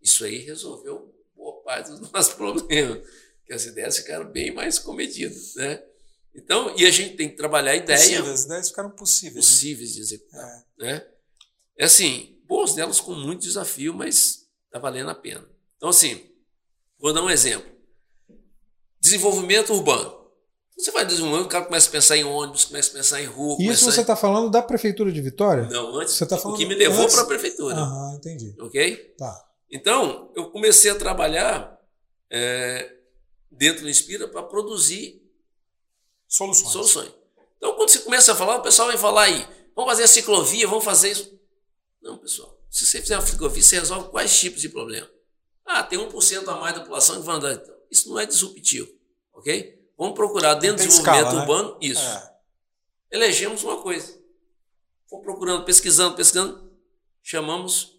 Isso 0.00 0.24
aí 0.24 0.38
resolveu 0.38 1.17
parte 1.68 1.90
dos 1.90 2.00
nossos 2.10 2.32
problemas, 2.32 3.06
que 3.44 3.52
as 3.52 3.66
ideias 3.66 3.98
ficaram 3.98 4.32
bem 4.32 4.54
mais 4.54 4.78
comedidas, 4.78 5.54
né? 5.56 5.82
Então, 6.34 6.74
e 6.78 6.86
a 6.86 6.90
gente 6.90 7.16
tem 7.16 7.28
que 7.28 7.36
trabalhar 7.36 7.72
a 7.72 7.76
ideia. 7.76 7.98
Possíveis, 7.98 8.28
as 8.28 8.44
ideias 8.44 8.68
ficaram 8.68 8.90
possíveis. 8.90 9.44
Possíveis 9.44 9.94
de 9.94 10.00
executar. 10.00 10.64
É. 10.80 10.84
Né? 10.84 11.06
é 11.78 11.84
assim, 11.84 12.38
boas 12.46 12.74
delas 12.74 13.00
com 13.00 13.12
muito 13.12 13.42
desafio, 13.42 13.92
mas 13.92 14.46
está 14.66 14.78
valendo 14.78 15.10
a 15.10 15.14
pena. 15.14 15.44
Então, 15.76 15.90
assim, 15.90 16.30
vou 16.98 17.12
dar 17.12 17.22
um 17.22 17.30
exemplo. 17.30 17.70
Desenvolvimento 19.00 19.74
urbano. 19.74 20.16
Você 20.78 20.92
vai 20.92 21.04
desenvolver, 21.04 21.42
o 21.42 21.48
cara 21.48 21.64
começa 21.64 21.88
a 21.88 21.92
pensar 21.92 22.16
em 22.16 22.22
ônibus, 22.22 22.66
começa 22.66 22.90
a 22.90 22.94
pensar 22.94 23.20
em 23.20 23.26
rua. 23.26 23.56
Isso 23.58 23.90
você 23.90 24.00
está 24.00 24.12
em... 24.12 24.16
falando 24.16 24.48
da 24.48 24.62
Prefeitura 24.62 25.10
de 25.10 25.20
Vitória? 25.20 25.64
Não, 25.64 25.96
antes. 25.96 26.14
Você 26.14 26.24
tá 26.24 26.38
falando 26.38 26.54
o 26.54 26.58
que 26.58 26.66
me 26.66 26.76
levou 26.76 27.08
para 27.08 27.22
a 27.22 27.26
Prefeitura. 27.26 27.74
Aham, 27.74 28.14
entendi. 28.14 28.54
Ok? 28.60 29.14
Tá. 29.18 29.47
Então, 29.70 30.32
eu 30.34 30.50
comecei 30.50 30.90
a 30.90 30.94
trabalhar 30.94 31.78
é, 32.30 32.96
dentro 33.50 33.82
do 33.82 33.90
Inspira 33.90 34.26
para 34.28 34.42
produzir 34.42 35.22
soluções. 36.26 36.72
soluções. 36.72 37.12
Então, 37.56 37.74
quando 37.74 37.90
você 37.90 37.98
começa 38.00 38.32
a 38.32 38.36
falar, 38.36 38.56
o 38.56 38.62
pessoal 38.62 38.88
vai 38.88 38.96
falar 38.96 39.22
aí, 39.24 39.46
vamos 39.74 39.90
fazer 39.90 40.04
a 40.04 40.08
ciclovia, 40.08 40.66
vamos 40.66 40.84
fazer 40.84 41.10
isso. 41.10 41.38
Não, 42.00 42.16
pessoal, 42.18 42.58
se 42.70 42.86
você 42.86 43.00
fizer 43.00 43.16
uma 43.16 43.26
ciclovia, 43.26 43.62
você 43.62 43.78
resolve 43.78 44.10
quais 44.10 44.38
tipos 44.38 44.60
de 44.60 44.68
problema? 44.68 45.08
Ah, 45.64 45.82
tem 45.82 45.98
1% 45.98 46.48
a 46.48 46.56
mais 46.56 46.74
da 46.74 46.80
população 46.80 47.16
que 47.16 47.26
vai 47.26 47.36
andar. 47.36 47.52
Então, 47.52 47.74
isso 47.90 48.08
não 48.08 48.18
é 48.18 48.24
disruptivo, 48.24 48.90
ok? 49.34 49.78
Vamos 49.98 50.14
procurar 50.14 50.54
dentro 50.54 50.84
do 50.84 50.88
desenvolvimento 50.88 51.26
escala, 51.26 51.34
né? 51.34 51.40
urbano 51.40 51.78
isso. 51.80 52.00
É. 52.00 52.38
Elegemos 53.10 53.64
uma 53.64 53.82
coisa. 53.82 54.18
Fomos 55.08 55.24
procurando, 55.24 55.64
pesquisando, 55.64 56.14
pesquisando, 56.14 56.70
chamamos 57.22 57.97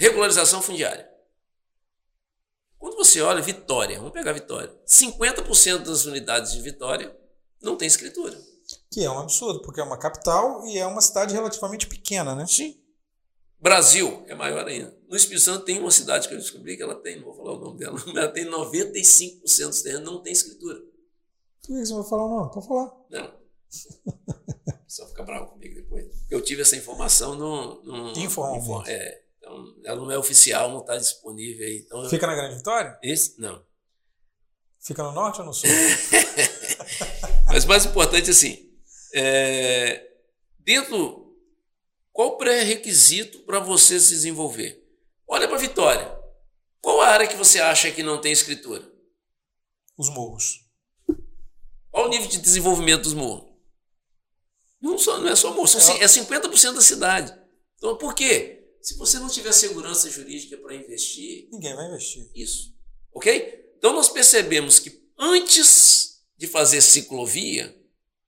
Regularização 0.00 0.62
fundiária. 0.62 1.06
Quando 2.78 2.96
você 2.96 3.20
olha 3.20 3.42
Vitória, 3.42 3.98
vamos 3.98 4.12
pegar 4.12 4.32
Vitória, 4.32 4.74
50% 4.86 5.84
das 5.84 6.06
unidades 6.06 6.52
de 6.52 6.62
Vitória 6.62 7.14
não 7.60 7.76
tem 7.76 7.86
escritura. 7.86 8.40
Que 8.90 9.04
é 9.04 9.10
um 9.10 9.18
absurdo, 9.18 9.60
porque 9.60 9.78
é 9.78 9.84
uma 9.84 9.98
capital 9.98 10.66
e 10.66 10.78
é 10.78 10.86
uma 10.86 11.02
cidade 11.02 11.34
relativamente 11.34 11.86
pequena, 11.86 12.34
né? 12.34 12.46
Sim. 12.46 12.80
Brasil 13.60 14.24
é 14.26 14.34
maior 14.34 14.66
ainda. 14.66 14.96
No 15.06 15.14
Espírito 15.14 15.42
Santo 15.42 15.66
tem 15.66 15.78
uma 15.78 15.90
cidade 15.90 16.26
que 16.28 16.32
eu 16.32 16.38
descobri 16.38 16.78
que 16.78 16.82
ela 16.82 16.94
tem, 16.94 17.16
não 17.16 17.26
vou 17.26 17.34
falar 17.36 17.52
o 17.52 17.60
nome 17.60 17.78
dela, 17.78 18.00
mas 18.06 18.16
ela 18.16 18.28
tem 18.28 18.46
95% 18.46 19.68
dos 19.68 19.82
terrenos 19.82 20.10
não 20.10 20.22
tem 20.22 20.32
escritura. 20.32 20.78
Por 21.60 21.76
que 21.76 21.84
você 21.84 21.92
vai 21.92 22.04
falar 22.04 22.24
o 22.24 22.30
nome? 22.30 22.52
Pode 22.54 22.66
falar. 22.66 22.90
Não. 23.10 23.34
pessoal 24.90 25.08
fica 25.08 25.22
bravo 25.22 25.46
comigo 25.52 25.74
depois. 25.74 26.06
Eu 26.28 26.40
tive 26.42 26.62
essa 26.62 26.76
informação 26.76 27.36
no. 27.36 27.82
no 27.82 28.18
Informalmente. 28.18 28.90
é, 28.90 29.22
então, 29.50 29.74
ela 29.84 30.00
não 30.00 30.10
é 30.10 30.18
oficial, 30.18 30.70
não 30.70 30.80
está 30.80 30.96
disponível 30.96 31.66
aí. 31.66 31.82
Então, 31.84 32.08
Fica 32.08 32.26
na 32.26 32.34
Grande 32.34 32.56
Vitória? 32.56 32.98
esse, 33.02 33.40
não. 33.40 33.64
Fica 34.80 35.02
no 35.02 35.12
norte 35.12 35.40
ou 35.40 35.46
no 35.46 35.52
sul? 35.52 35.68
Mas 37.46 37.64
mais 37.64 37.84
importante, 37.84 38.30
assim, 38.30 38.70
é, 39.12 40.08
dentro, 40.58 41.36
qual 42.12 42.28
o 42.28 42.36
pré-requisito 42.36 43.40
para 43.40 43.58
você 43.58 43.98
se 44.00 44.10
desenvolver? 44.10 44.82
Olha 45.28 45.48
para 45.48 45.58
Vitória. 45.58 46.18
Qual 46.80 47.00
a 47.00 47.08
área 47.08 47.26
que 47.26 47.36
você 47.36 47.60
acha 47.60 47.90
que 47.90 48.02
não 48.02 48.20
tem 48.20 48.32
escritura? 48.32 48.90
Os 49.98 50.08
morros. 50.08 50.64
Qual 51.90 52.06
o 52.06 52.08
nível 52.08 52.28
de 52.28 52.38
desenvolvimento 52.38 53.02
dos 53.02 53.14
morros? 53.14 53.50
Não, 54.80 54.96
só, 54.96 55.18
não 55.18 55.28
é 55.28 55.36
só 55.36 55.52
morro, 55.52 55.66
são, 55.66 55.96
é 55.96 56.06
50% 56.06 56.72
da 56.72 56.80
cidade. 56.80 57.38
Então, 57.76 57.98
por 57.98 58.14
quê? 58.14 58.59
Se 58.80 58.96
você 58.96 59.18
não 59.18 59.28
tiver 59.28 59.52
segurança 59.52 60.08
jurídica 60.10 60.56
para 60.56 60.74
investir. 60.74 61.48
Ninguém 61.52 61.74
vai 61.74 61.86
investir. 61.86 62.30
Isso. 62.34 62.74
Ok? 63.12 63.72
Então, 63.76 63.92
nós 63.92 64.08
percebemos 64.08 64.78
que 64.78 65.02
antes 65.18 66.22
de 66.36 66.46
fazer 66.46 66.80
ciclovia, 66.80 67.76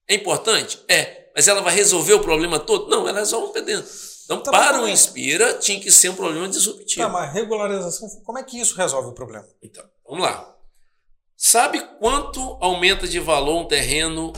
é 0.06 0.14
importante? 0.14 0.82
É. 0.88 1.30
Mas 1.34 1.48
ela 1.48 1.62
vai 1.62 1.74
resolver 1.74 2.12
o 2.12 2.20
problema 2.20 2.58
todo? 2.58 2.90
Não, 2.90 3.08
ela 3.08 3.20
resolve 3.20 3.48
um 3.48 3.52
pedaço. 3.52 4.12
Então, 4.24 4.42
Tá, 4.42 4.50
para 4.50 4.82
o? 4.82 4.88
Inspira, 4.88 5.54
tinha 5.58 5.80
que 5.80 5.90
ser 5.90 6.10
um 6.10 6.14
problema 6.14 6.48
disruptivo. 6.48 7.02
Tá, 7.02 7.08
mas 7.08 7.32
regularização, 7.32 8.08
como 8.22 8.38
é 8.38 8.42
que 8.42 8.60
isso 8.60 8.74
resolve 8.76 9.08
o 9.08 9.12
problema? 9.12 9.48
Então, 9.62 9.84
vamos 10.06 10.22
lá. 10.22 10.56
Sabe 11.36 11.80
quanto 11.98 12.40
aumenta 12.60 13.08
de 13.08 13.18
valor 13.18 13.62
um 13.62 13.66
terreno 13.66 14.32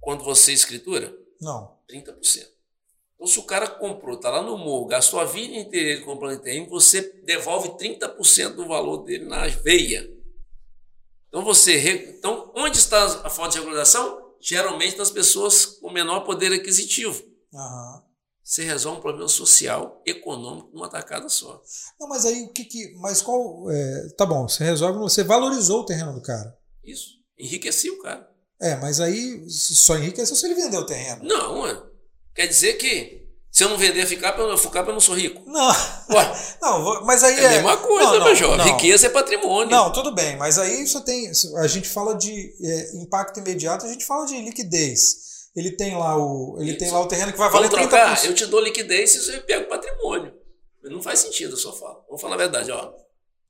quando 0.00 0.24
você 0.24 0.52
escritura? 0.52 1.14
Não. 1.40 1.76
30%. 1.90 2.46
Então, 3.20 3.28
se 3.28 3.38
o 3.38 3.42
cara 3.42 3.68
comprou, 3.68 4.16
está 4.16 4.30
lá 4.30 4.42
no 4.42 4.56
morro, 4.56 4.86
gastou 4.86 5.20
a 5.20 5.26
vida 5.26 5.54
inteira 5.54 6.02
comprando 6.06 6.40
terreno, 6.40 6.70
você 6.70 7.02
devolve 7.22 7.68
30% 7.72 8.54
do 8.54 8.66
valor 8.66 9.04
dele 9.04 9.26
na 9.26 9.46
veia. 9.46 10.10
Então, 11.28 11.44
você. 11.44 12.16
Então, 12.16 12.50
onde 12.56 12.78
está 12.78 13.04
a 13.22 13.28
falta 13.28 13.50
de 13.50 13.58
regularização? 13.58 14.32
Geralmente 14.40 14.96
nas 14.96 15.10
pessoas 15.10 15.66
com 15.66 15.92
menor 15.92 16.20
poder 16.20 16.50
aquisitivo. 16.50 17.22
Aham. 17.54 18.02
Você 18.42 18.64
resolve 18.64 18.98
um 18.98 19.02
problema 19.02 19.28
social, 19.28 20.02
econômico, 20.06 20.70
numa 20.72 20.88
tacada 20.88 21.28
só. 21.28 21.62
Não, 22.00 22.08
mas 22.08 22.24
aí 22.24 22.44
o 22.44 22.48
que 22.48 22.64
que. 22.64 22.94
Mas 22.96 23.20
qual. 23.20 23.70
é, 23.70 24.08
tá 24.16 24.24
bom, 24.24 24.48
você 24.48 24.64
resolve, 24.64 24.98
você 24.98 25.22
valorizou 25.22 25.82
o 25.82 25.84
terreno 25.84 26.14
do 26.14 26.22
cara. 26.22 26.58
Isso. 26.82 27.18
Enriqueci 27.38 27.90
o 27.90 28.00
cara. 28.00 28.28
É, 28.58 28.76
mas 28.76 28.98
aí 28.98 29.44
só 29.50 29.98
enriqueceu 29.98 30.34
se 30.34 30.46
ele 30.46 30.54
vender 30.54 30.78
o 30.78 30.86
terreno. 30.86 31.22
Não, 31.22 31.60
ué. 31.60 31.89
Quer 32.34 32.46
dizer 32.46 32.74
que 32.74 33.20
se 33.50 33.64
eu 33.64 33.68
não 33.68 33.76
vender 33.76 34.06
ficar, 34.06 34.38
eu 34.38 34.56
ficar, 34.56 34.86
eu 34.86 34.92
não 34.92 35.00
sou 35.00 35.14
rico. 35.14 35.42
Não. 35.46 35.68
Ué, 36.10 36.32
Não, 36.62 37.04
mas 37.04 37.24
aí 37.24 37.38
é 37.38 37.46
a 37.46 37.50
mesma 37.50 37.76
coisa, 37.78 38.12
não, 38.12 38.18
meu 38.18 38.24
não, 38.26 38.34
jovem. 38.34 38.58
não. 38.58 38.64
Riqueza 38.64 39.06
é 39.08 39.10
patrimônio. 39.10 39.70
Não, 39.70 39.92
tudo 39.92 40.14
bem, 40.14 40.36
mas 40.36 40.58
aí 40.58 40.86
só 40.86 41.00
tem. 41.00 41.30
A 41.58 41.66
gente 41.66 41.88
fala 41.88 42.14
de 42.14 42.54
é, 42.62 42.96
impacto 42.96 43.40
imediato, 43.40 43.86
a 43.86 43.88
gente 43.88 44.04
fala 44.04 44.24
de 44.26 44.40
liquidez. 44.40 45.30
Ele 45.56 45.72
tem 45.72 45.96
lá 45.96 46.16
o. 46.16 46.58
Ele 46.60 46.74
tem 46.74 46.86
Isso. 46.86 46.96
lá 46.96 47.02
o 47.02 47.08
terreno 47.08 47.32
que 47.32 47.38
vai 47.38 47.50
valer 47.50 47.68
Vamos 47.68 47.86
30%. 47.86 47.88
trocar? 47.88 48.24
Eu 48.24 48.34
te 48.34 48.46
dou 48.46 48.60
liquidez 48.60 49.14
e 49.16 49.18
você 49.18 49.40
pega 49.40 49.64
o 49.64 49.68
patrimônio. 49.68 50.32
Não 50.84 51.02
faz 51.02 51.18
sentido, 51.20 51.54
eu 51.54 51.58
só 51.58 51.72
falo. 51.72 52.04
Vamos 52.06 52.20
falar 52.20 52.34
a 52.34 52.38
verdade, 52.38 52.70
ó. 52.70 52.92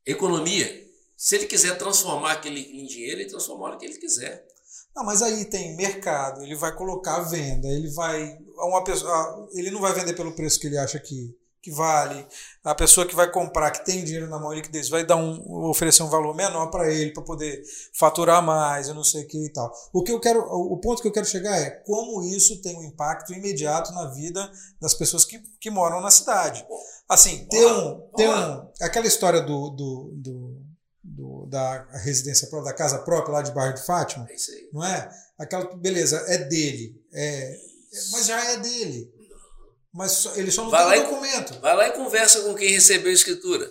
Economia, 0.07 0.83
se 1.17 1.37
ele 1.37 1.47
quiser 1.47 1.77
transformar 1.77 2.33
aquele 2.33 2.61
em 2.61 2.87
dinheiro, 2.87 3.21
ele 3.21 3.29
transforma 3.29 3.67
a 3.67 3.69
hora 3.69 3.79
que 3.79 3.85
ele 3.85 3.99
quiser. 3.99 4.47
Não, 4.95 5.05
mas 5.05 5.23
aí 5.23 5.45
tem 5.45 5.77
mercado, 5.77 6.43
ele 6.43 6.55
vai 6.57 6.75
colocar 6.75 7.17
a 7.17 7.21
venda, 7.23 7.69
ele 7.69 7.91
vai. 7.91 8.39
Uma 8.59 8.85
pessoa, 8.85 9.49
ele 9.55 9.71
não 9.71 9.81
vai 9.81 9.93
vender 9.95 10.15
pelo 10.15 10.33
preço 10.33 10.61
que 10.61 10.67
ele 10.67 10.77
acha 10.77 10.99
que, 10.99 11.35
que 11.63 11.71
vale. 11.71 12.27
A 12.63 12.75
pessoa 12.75 13.07
que 13.07 13.15
vai 13.15 13.31
comprar, 13.31 13.71
que 13.71 13.85
tem 13.85 14.05
dinheiro 14.05 14.29
na 14.29 14.39
mão, 14.39 14.53
liquidez, 14.53 14.89
vai 14.91 15.05
dar 15.07 15.17
um, 15.17 15.65
oferecer 15.71 16.03
um 16.03 16.11
valor 16.11 16.35
menor 16.35 16.67
para 16.67 16.93
ele, 16.93 17.13
para 17.13 17.23
poder 17.23 17.63
faturar 17.95 18.43
mais, 18.43 18.89
eu 18.89 18.95
não 18.95 19.05
sei 19.05 19.23
o 19.25 19.27
que 19.29 19.47
e 19.47 19.53
tal. 19.53 19.73
O 19.93 20.03
que 20.03 20.13
eu 20.13 20.21
quero, 20.21 20.41
o 20.41 20.77
ponto 20.79 21.01
que 21.01 21.09
eu 21.09 21.13
quero 21.13 21.25
chegar 21.27 21.57
é 21.57 21.71
como 21.71 22.23
isso 22.23 22.61
tem 22.61 22.77
um 22.77 22.83
impacto 22.83 23.33
imediato 23.33 23.93
na 23.93 24.07
vida 24.11 24.51
das 24.81 24.93
pessoas 24.93 25.25
que, 25.25 25.39
que 25.59 25.71
moram 25.71 26.01
na 26.03 26.11
cidade. 26.11 26.67
Assim, 27.09 27.47
ter 27.47 27.67
um, 27.67 28.01
ter 28.17 28.29
um, 28.29 28.69
aquela 28.83 29.07
história 29.07 29.41
do, 29.41 29.71
do, 29.71 30.11
do- 30.17 30.60
da 31.51 31.87
residência 32.05 32.49
própria, 32.49 32.73
da 32.73 32.77
casa 32.79 32.99
própria 33.01 33.33
lá 33.35 33.43
de 33.43 33.51
bairro 33.53 33.75
de 33.75 33.85
Fátima, 33.85 34.27
É 34.31 34.35
isso 34.35 34.51
aí. 34.53 34.69
não 34.73 34.85
é? 34.85 35.11
Aquela, 35.39 35.75
beleza, 35.77 36.17
é 36.29 36.39
dele, 36.39 36.95
é, 37.13 37.53
é- 37.53 37.59
mas 38.13 38.27
já 38.27 38.43
é 38.53 38.57
dele. 38.59 39.13
Mas 39.93 40.25
ele 40.37 40.51
só 40.53 40.63
não 40.63 40.71
Vai 40.71 40.85
lá 40.85 40.93
tem 40.93 41.01
e- 41.01 41.05
documento. 41.05 41.61
Vai 41.61 41.77
lá 41.77 41.89
e 41.89 41.93
conversa 41.93 42.41
com 42.43 42.55
quem 42.55 42.71
recebeu 42.71 43.11
a 43.11 43.15
escritura. 43.15 43.69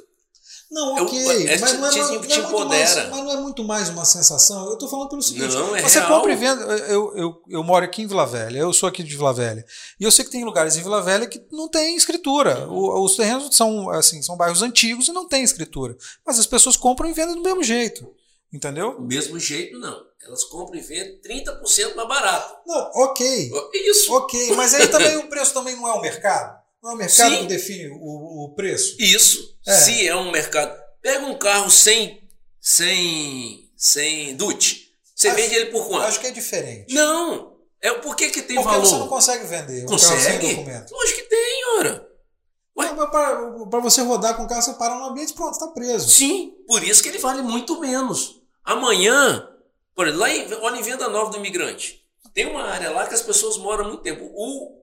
Não, 0.71 0.97
Eu- 0.99 1.05
ok, 1.05 1.47
é, 1.47 1.57
mas, 1.57 1.73
não 1.79 1.87
é, 1.87 1.89
te- 1.89 1.97
não 1.97 2.15
é 2.15 2.19
te 2.27 2.41
muito 2.41 2.65
mais, 2.67 2.95
mas 2.95 3.09
não 3.23 3.31
é 3.31 3.37
muito 3.37 3.63
mais 3.63 3.89
uma 3.89 4.05
sensação. 4.05 4.67
Eu 4.67 4.73
estou 4.73 4.87
falando 4.87 5.09
pelo 5.09 5.21
seguinte: 5.21 5.55
Não, 5.55 5.75
é 5.75 5.81
você 5.81 5.97
real. 5.99 6.11
compra 6.17 6.31
e 6.31 6.35
vende. 6.35 6.61
Eu, 6.91 7.17
eu, 7.17 7.41
eu 7.49 7.63
moro 7.63 7.83
aqui 7.83 8.03
em 8.03 8.07
Vila 8.07 8.25
Velha, 8.27 8.59
eu 8.59 8.71
sou 8.71 8.87
aqui 8.87 9.01
de 9.01 9.15
Vila 9.17 9.33
Velha. 9.33 9.65
E 9.99 10.03
eu 10.03 10.11
sei 10.11 10.23
que 10.23 10.29
tem 10.29 10.43
lugares 10.45 10.75
em 10.77 10.83
Vila 10.83 11.01
Velha 11.01 11.25
que 11.25 11.43
não 11.51 11.67
tem 11.67 11.95
escritura. 11.95 12.67
O- 12.69 13.03
os 13.03 13.15
terrenos 13.15 13.55
são, 13.55 13.89
assim, 13.89 14.21
são 14.21 14.37
bairros 14.37 14.61
antigos 14.61 15.07
e 15.07 15.11
não 15.11 15.27
tem 15.27 15.43
escritura. 15.43 15.97
Mas 16.23 16.37
as 16.37 16.45
pessoas 16.45 16.77
compram 16.77 17.09
e 17.09 17.13
vendem 17.13 17.35
do 17.35 17.41
mesmo 17.41 17.63
jeito. 17.63 18.07
Entendeu? 18.53 18.93
Do 18.95 19.01
mesmo 19.01 19.39
jeito, 19.39 19.77
não. 19.79 20.07
Elas 20.25 20.43
compram 20.43 20.77
e 20.79 20.81
vendem 20.83 21.19
30% 21.21 21.95
mais 21.95 22.07
barato. 22.07 22.55
Não, 22.67 22.91
ok. 22.95 23.51
Isso. 23.73 24.11
Ok, 24.13 24.51
mas 24.55 24.73
aí 24.75 24.87
também 24.87 25.17
o 25.17 25.27
preço 25.29 25.53
também 25.53 25.75
não 25.75 25.87
é 25.87 25.93
o 25.93 26.01
mercado? 26.01 26.58
Não 26.81 26.91
é 26.91 26.93
o 26.93 26.97
mercado 26.97 27.31
Sim. 27.31 27.37
que 27.41 27.47
define 27.47 27.89
o, 27.89 28.45
o 28.45 28.53
preço? 28.55 28.95
Isso. 28.99 29.57
É. 29.67 29.73
Se 29.73 30.07
é 30.07 30.15
um 30.15 30.31
mercado. 30.31 30.79
Pega 31.01 31.25
um 31.25 31.37
carro 31.37 31.69
sem. 31.69 32.21
sem. 32.59 33.69
sem 33.75 34.35
DUT. 34.35 34.87
Você 35.15 35.27
Acho- 35.27 35.35
vende 35.37 35.55
ele 35.55 35.65
por 35.71 35.87
quanto? 35.87 36.03
Acho 36.05 36.19
que 36.19 36.27
é 36.27 36.31
diferente. 36.31 36.93
Não. 36.93 37.57
É 37.81 37.91
por 37.93 38.15
que, 38.15 38.29
que 38.29 38.41
tem 38.41 38.55
Porque 38.57 38.69
valor? 38.69 38.85
você 38.85 38.95
não 38.97 39.07
consegue 39.07 39.45
vender 39.45 39.83
um 39.83 39.87
carro 39.87 39.99
sem 39.99 40.09
Consegue? 40.15 40.55
documento. 40.55 40.91
Lógico 40.91 41.17
que 41.21 41.29
tem, 41.29 41.65
ora. 41.79 42.09
Para 43.69 43.79
você 43.81 44.01
rodar 44.01 44.35
com 44.35 44.43
o 44.43 44.47
carro, 44.47 44.61
você 44.61 44.73
para 44.73 44.95
no 44.95 45.05
ambiente 45.05 45.33
pronto, 45.33 45.53
está 45.53 45.67
preso. 45.67 46.09
Sim, 46.09 46.53
por 46.67 46.83
isso 46.83 47.01
que 47.03 47.09
ele 47.09 47.17
vale 47.17 47.41
muito 47.41 47.79
menos. 47.79 48.41
Amanhã, 48.63 49.47
por 49.95 50.07
exemplo, 50.07 50.21
lá 50.21 50.29
em, 50.33 50.53
olha 50.55 50.77
em 50.77 50.81
Venda 50.83 51.07
Nova 51.09 51.31
do 51.31 51.37
Imigrante, 51.37 52.01
tem 52.33 52.45
uma 52.47 52.63
área 52.63 52.91
lá 52.91 53.07
que 53.07 53.13
as 53.13 53.21
pessoas 53.21 53.57
moram 53.57 53.85
muito 53.89 54.01
tempo. 54.03 54.29
O, 54.33 54.81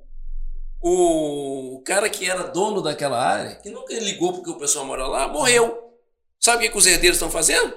o 0.89 1.83
cara 1.83 2.09
que 2.09 2.29
era 2.31 2.45
dono 2.45 2.81
daquela 2.81 3.21
área, 3.21 3.57
que 3.57 3.71
nunca 3.71 3.93
ligou 3.99 4.33
porque 4.33 4.51
o 4.51 4.59
pessoal 4.59 4.85
mora 4.85 5.07
lá, 5.07 5.27
morreu. 5.27 5.93
Sabe 6.39 6.59
o 6.59 6.61
que, 6.61 6.71
que 6.71 6.79
os 6.79 6.87
herdeiros 6.87 7.17
estão 7.17 7.31
fazendo? 7.31 7.75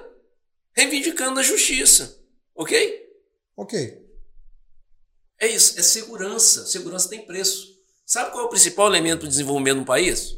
Reivindicando 0.72 1.40
a 1.40 1.42
justiça. 1.42 2.18
Ok? 2.54 3.02
Ok. 3.56 4.00
É 5.40 5.48
isso, 5.48 5.78
é 5.78 5.82
segurança. 5.82 6.66
Segurança 6.66 7.08
tem 7.08 7.26
preço. 7.26 7.80
Sabe 8.06 8.30
qual 8.30 8.44
é 8.44 8.46
o 8.46 8.50
principal 8.50 8.86
elemento 8.86 9.22
do 9.22 9.28
desenvolvimento 9.28 9.76
de 9.76 9.82
um 9.82 9.86
país? 9.86 10.36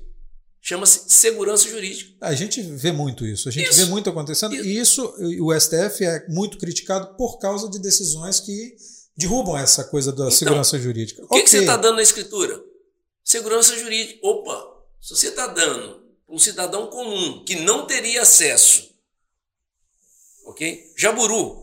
Chama-se 0.60 1.10
segurança 1.10 1.68
jurídica. 1.68 2.12
A 2.20 2.34
gente 2.34 2.62
vê 2.62 2.92
muito 2.92 3.26
isso, 3.26 3.48
a 3.48 3.52
gente 3.52 3.68
Isso. 3.68 3.80
vê 3.80 3.84
muito 3.86 4.08
acontecendo, 4.08 4.54
Isso. 4.54 4.64
e 4.64 4.78
isso, 4.78 5.14
o 5.40 5.60
STF 5.60 6.04
é 6.04 6.26
muito 6.28 6.56
criticado 6.56 7.16
por 7.16 7.38
causa 7.38 7.68
de 7.68 7.80
decisões 7.80 8.38
que 8.38 8.76
derrubam 9.16 9.56
essa 9.58 9.84
coisa 9.84 10.12
da 10.12 10.30
segurança 10.30 10.78
jurídica. 10.78 11.22
O 11.24 11.28
que, 11.28 11.42
que 11.42 11.50
você 11.50 11.60
está 11.60 11.76
dando 11.76 11.96
na 11.96 12.02
escritura? 12.02 12.62
Segurança 13.24 13.76
jurídica. 13.78 14.18
Opa, 14.26 14.82
se 15.00 15.14
você 15.14 15.28
está 15.28 15.46
dando 15.46 16.02
para 16.26 16.34
um 16.34 16.38
cidadão 16.38 16.86
comum 16.88 17.44
que 17.44 17.56
não 17.56 17.86
teria 17.86 18.22
acesso, 18.22 18.90
ok? 20.46 20.92
Jaburu. 20.96 21.62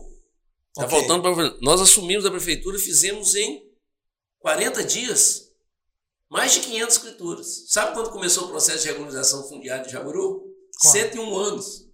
Está 0.70 0.86
Ok. 0.86 0.98
voltando 0.98 1.22
para 1.22 1.56
Nós 1.60 1.80
assumimos 1.80 2.24
a 2.24 2.30
prefeitura 2.30 2.76
e 2.76 2.80
fizemos 2.80 3.34
em 3.34 3.68
40 4.38 4.84
dias 4.84 5.48
mais 6.28 6.52
de 6.52 6.60
500 6.60 6.96
escrituras. 6.96 7.64
Sabe 7.68 7.92
quando 7.92 8.10
começou 8.10 8.44
o 8.44 8.48
processo 8.48 8.82
de 8.82 8.88
regularização 8.88 9.48
fundiária 9.48 9.84
de 9.84 9.90
Jaburu? 9.92 10.44
Quando? 10.80 10.92
101 10.92 11.36
anos. 11.36 11.86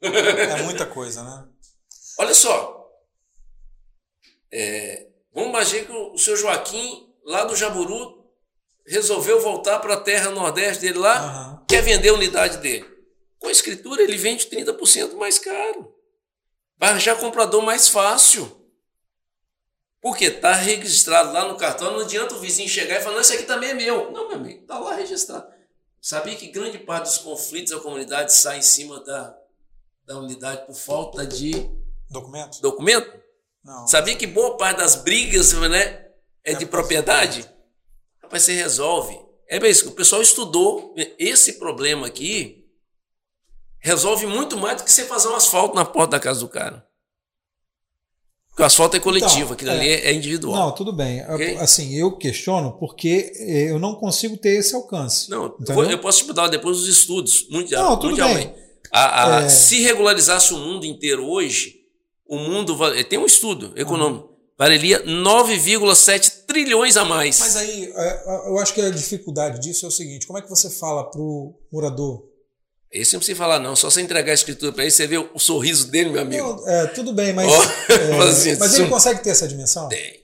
É 0.00 0.62
muita 0.62 0.86
coisa, 0.86 1.22
né? 1.22 1.46
Olha 2.18 2.34
só. 2.34 2.73
É, 4.56 5.08
vamos 5.32 5.50
imaginar 5.50 5.86
que 5.86 5.92
o 5.92 6.16
seu 6.16 6.36
Joaquim, 6.36 7.12
lá 7.24 7.44
do 7.44 7.56
Jaburu, 7.56 8.24
resolveu 8.86 9.40
voltar 9.40 9.80
para 9.80 9.94
a 9.94 10.00
terra 10.00 10.30
nordeste 10.30 10.82
dele 10.82 10.98
lá, 10.98 11.16
Aham. 11.18 11.64
quer 11.68 11.82
vender 11.82 12.10
a 12.10 12.14
unidade 12.14 12.58
dele. 12.58 12.88
Com 13.40 13.48
a 13.48 13.52
escritura, 13.52 14.00
ele 14.00 14.16
vende 14.16 14.46
30% 14.46 15.14
mais 15.16 15.40
caro. 15.40 15.92
Vai 16.78 16.90
arranjar 16.90 17.18
comprador 17.18 17.62
mais 17.62 17.88
fácil. 17.88 18.60
Porque 20.00 20.26
está 20.26 20.52
registrado 20.54 21.32
lá 21.32 21.48
no 21.48 21.56
cartão, 21.56 21.92
não 21.92 22.00
adianta 22.00 22.34
o 22.34 22.38
vizinho 22.38 22.68
chegar 22.68 23.00
e 23.00 23.02
falar, 23.02 23.14
não, 23.14 23.22
isso 23.22 23.32
aqui 23.32 23.44
também 23.44 23.70
é 23.70 23.74
meu. 23.74 24.12
Não, 24.12 24.28
meu 24.28 24.36
amigo, 24.36 24.60
está 24.62 24.78
lá 24.78 24.94
registrado. 24.94 25.52
Sabia 26.00 26.36
que 26.36 26.48
grande 26.48 26.78
parte 26.78 27.06
dos 27.06 27.18
conflitos 27.18 27.72
da 27.74 27.80
comunidade 27.80 28.32
sai 28.32 28.58
em 28.58 28.62
cima 28.62 29.00
da, 29.02 29.36
da 30.04 30.18
unidade 30.18 30.66
por 30.66 30.74
falta 30.74 31.26
de 31.26 31.52
Documento? 32.10 32.60
documento? 32.60 33.23
Não. 33.64 33.86
Sabia 33.86 34.14
que 34.14 34.26
boa 34.26 34.56
parte 34.56 34.78
das 34.78 34.96
brigas 34.96 35.52
né, 35.54 36.04
é 36.44 36.52
de 36.54 36.66
propriedade, 36.66 37.48
rapaz, 38.22 38.42
você 38.42 38.52
resolve. 38.52 39.18
É 39.48 39.58
bem 39.58 39.70
isso, 39.70 39.88
o 39.88 39.92
pessoal 39.92 40.20
estudou 40.20 40.94
esse 41.18 41.54
problema 41.54 42.06
aqui, 42.06 42.64
resolve 43.78 44.26
muito 44.26 44.56
mais 44.56 44.78
do 44.78 44.84
que 44.84 44.92
você 44.92 45.04
fazer 45.04 45.28
um 45.28 45.34
asfalto 45.34 45.74
na 45.74 45.84
porta 45.84 46.12
da 46.12 46.20
casa 46.20 46.40
do 46.40 46.48
cara. 46.48 46.86
Porque 48.48 48.62
o 48.62 48.66
asfalto 48.66 48.96
é 48.96 49.00
coletivo, 49.00 49.36
então, 49.36 49.52
aquilo 49.52 49.70
é, 49.70 49.74
ali 49.74 49.88
é 49.88 50.12
individual. 50.12 50.66
Não, 50.66 50.72
tudo 50.72 50.92
bem. 50.92 51.28
Okay? 51.28 51.56
Assim, 51.56 51.92
eu 51.94 52.16
questiono 52.16 52.78
porque 52.78 53.32
eh, 53.34 53.70
eu 53.70 53.80
não 53.80 53.96
consigo 53.96 54.36
ter 54.36 54.56
esse 54.58 54.76
alcance. 54.76 55.28
Não, 55.28 55.46
entendeu? 55.46 55.90
eu 55.90 55.98
posso 55.98 56.24
te 56.24 56.32
dar 56.32 56.46
depois 56.46 56.78
os 56.78 56.86
estudos 56.86 57.48
mundial, 57.50 57.90
não, 57.90 57.96
tudo 57.96 58.10
mundialmente. 58.10 58.52
Bem. 58.52 58.64
A, 58.92 59.38
a, 59.38 59.42
é... 59.42 59.48
Se 59.48 59.82
regularizasse 59.82 60.54
o 60.54 60.58
mundo 60.58 60.86
inteiro 60.86 61.28
hoje, 61.28 61.83
o 62.34 62.38
mundo. 62.38 62.76
Tem 63.04 63.18
um 63.18 63.26
estudo 63.26 63.72
econômico. 63.76 64.28
Uhum. 64.28 64.34
Valeria 64.56 65.04
9,7 65.04 66.44
trilhões 66.46 66.96
a 66.96 67.04
mais. 67.04 67.40
Mas 67.40 67.56
aí, 67.56 67.92
é, 67.92 68.48
eu 68.48 68.58
acho 68.58 68.72
que 68.72 68.80
a 68.80 68.90
dificuldade 68.90 69.60
disso 69.60 69.84
é 69.84 69.88
o 69.88 69.92
seguinte: 69.92 70.26
como 70.26 70.38
é 70.38 70.42
que 70.42 70.48
você 70.48 70.70
fala 70.70 71.10
para 71.10 71.20
o 71.20 71.54
morador 71.72 72.34
esse 72.94 73.12
não 73.12 73.18
precisa 73.18 73.36
falar, 73.36 73.58
não. 73.58 73.74
Só 73.74 73.90
você 73.90 74.00
entregar 74.00 74.30
a 74.30 74.34
escritura 74.34 74.72
para 74.72 74.84
ele, 74.84 74.92
você 74.92 75.04
vê 75.04 75.18
o 75.18 75.36
sorriso 75.36 75.88
dele, 75.88 76.10
meu 76.10 76.22
amigo. 76.22 76.46
Não, 76.46 76.68
é, 76.68 76.86
tudo 76.86 77.12
bem, 77.12 77.32
mas. 77.32 77.50
Oh, 77.52 77.62
é, 77.92 78.28
assim, 78.28 78.56
mas 78.56 78.78
ele 78.78 78.88
consegue 78.88 79.20
ter 79.20 79.30
essa 79.30 79.48
dimensão? 79.48 79.88
Tem. 79.88 80.22